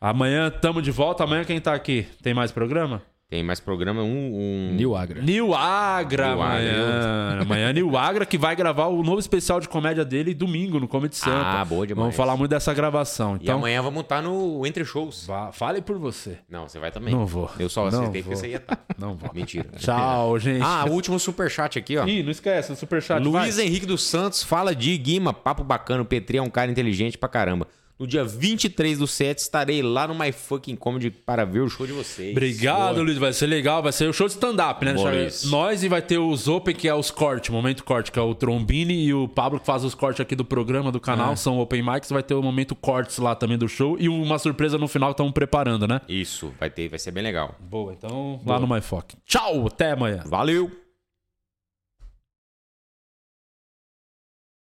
amanhã 0.00 0.50
tamo 0.50 0.80
de 0.82 0.90
volta. 0.90 1.24
Amanhã 1.24 1.44
quem 1.44 1.60
tá 1.60 1.74
aqui? 1.74 2.06
Tem 2.22 2.34
mais 2.34 2.52
programa? 2.52 3.02
Tem 3.34 3.42
mais 3.42 3.58
programa, 3.58 4.00
um... 4.00 4.06
um... 4.70 4.74
New 4.76 4.94
Agra. 4.94 5.20
Nil 5.20 5.52
Agra 5.56 6.28
Nil 6.28 6.34
Agra. 6.44 6.72
amanhã. 6.78 7.38
Amanhã 7.40 7.72
Nil 7.72 7.96
Agra 7.96 8.24
que 8.24 8.38
vai 8.38 8.54
gravar 8.54 8.86
o 8.86 9.02
novo 9.02 9.18
especial 9.18 9.58
de 9.58 9.68
comédia 9.68 10.04
dele 10.04 10.32
domingo 10.32 10.78
no 10.78 10.86
Comedy 10.86 11.16
Sampa. 11.16 11.60
Ah, 11.60 11.64
boa 11.64 11.84
demais. 11.84 12.00
Vamos 12.00 12.14
falar 12.14 12.36
muito 12.36 12.52
dessa 12.52 12.72
gravação. 12.72 13.34
E 13.34 13.42
Então, 13.42 13.56
amanhã 13.58 13.82
vamos 13.82 14.02
estar 14.02 14.22
no 14.22 14.64
Entre 14.64 14.84
Shows. 14.84 15.26
vá- 15.26 15.50
fale 15.50 15.82
por 15.82 15.98
você. 15.98 16.38
Não, 16.48 16.68
você 16.68 16.78
vai 16.78 16.92
também. 16.92 17.12
Não 17.12 17.26
vou. 17.26 17.50
Eu 17.58 17.68
só 17.68 17.80
Não 17.80 17.88
aceitei 17.88 18.22
porque 18.22 18.34
vou. 18.36 18.36
você 18.36 18.48
ia 18.50 18.58
estar. 18.58 18.78
Não 18.96 19.16
vou. 19.16 19.28
Mentira. 19.34 19.66
Tchau, 19.78 20.38
gente. 20.38 20.62
Ah, 20.62 20.84
o 20.88 20.92
último 20.92 21.18
superchat 21.18 21.76
aqui, 21.76 21.98
ó. 21.98 22.06
Ih, 22.06 22.22
não 22.22 22.30
esquece, 22.30 22.70
o 22.70 22.76
superchat. 22.76 23.20
Luiz 23.20 23.56
vai. 23.56 23.66
Henrique 23.66 23.84
dos 23.84 24.04
Santos 24.04 24.44
fala 24.44 24.76
de 24.76 24.96
Guima, 24.96 25.32
papo 25.32 25.64
bacana. 25.64 26.02
O 26.02 26.06
Petri 26.06 26.38
é 26.38 26.42
um 26.42 26.48
cara 26.50 26.70
inteligente 26.70 27.18
pra 27.18 27.28
caramba. 27.28 27.66
No 27.98 28.08
dia 28.08 28.24
23 28.24 28.98
do 28.98 29.06
7 29.06 29.38
estarei 29.38 29.80
lá 29.80 30.08
no 30.08 30.14
My 30.14 30.32
Fucking 30.32 30.74
Comedy 30.74 31.10
para 31.10 31.44
ver 31.44 31.60
o 31.60 31.68
show 31.68 31.86
de 31.86 31.92
vocês. 31.92 32.32
Obrigado, 32.32 32.94
Boa. 32.94 33.04
Luiz. 33.04 33.18
Vai 33.18 33.32
ser 33.32 33.46
legal. 33.46 33.82
Vai 33.82 33.92
ser 33.92 34.08
o 34.08 34.12
show 34.12 34.26
de 34.26 34.34
stand-up, 34.34 34.84
né? 34.84 34.94
Boa. 34.94 35.12
Nós 35.44 35.84
e 35.84 35.88
vai 35.88 36.02
ter 36.02 36.18
os 36.18 36.48
Open, 36.48 36.74
que 36.74 36.88
é 36.88 36.94
os 36.94 37.10
cortes, 37.10 37.50
momento 37.50 37.84
corte, 37.84 38.10
que 38.10 38.18
é 38.18 38.22
o 38.22 38.34
Trombini 38.34 39.04
e 39.04 39.14
o 39.14 39.28
Pablo 39.28 39.60
que 39.60 39.66
faz 39.66 39.84
os 39.84 39.94
cortes 39.94 40.20
aqui 40.20 40.34
do 40.34 40.44
programa, 40.44 40.90
do 40.90 40.98
canal. 40.98 41.36
São 41.36 41.58
Open 41.60 41.82
Mics. 41.82 42.10
Vai 42.10 42.22
ter 42.22 42.34
o 42.34 42.42
momento 42.42 42.74
cortes 42.74 43.18
lá 43.18 43.34
também 43.36 43.56
do 43.56 43.68
show. 43.68 43.96
E 43.98 44.08
uma 44.08 44.38
surpresa 44.38 44.76
no 44.76 44.88
final 44.88 45.10
que 45.10 45.14
estamos 45.14 45.32
preparando, 45.32 45.86
né? 45.86 46.00
Isso, 46.08 46.52
vai 46.58 46.70
ter, 46.70 46.88
vai 46.88 46.98
ser 46.98 47.12
bem 47.12 47.22
legal. 47.22 47.54
Boa, 47.60 47.92
então 47.92 48.40
lá 48.44 48.58
no 48.58 48.66
My 48.66 48.80
Fuck. 48.80 49.16
Tchau, 49.24 49.68
até 49.68 49.92
amanhã. 49.92 50.22
Valeu! 50.26 50.83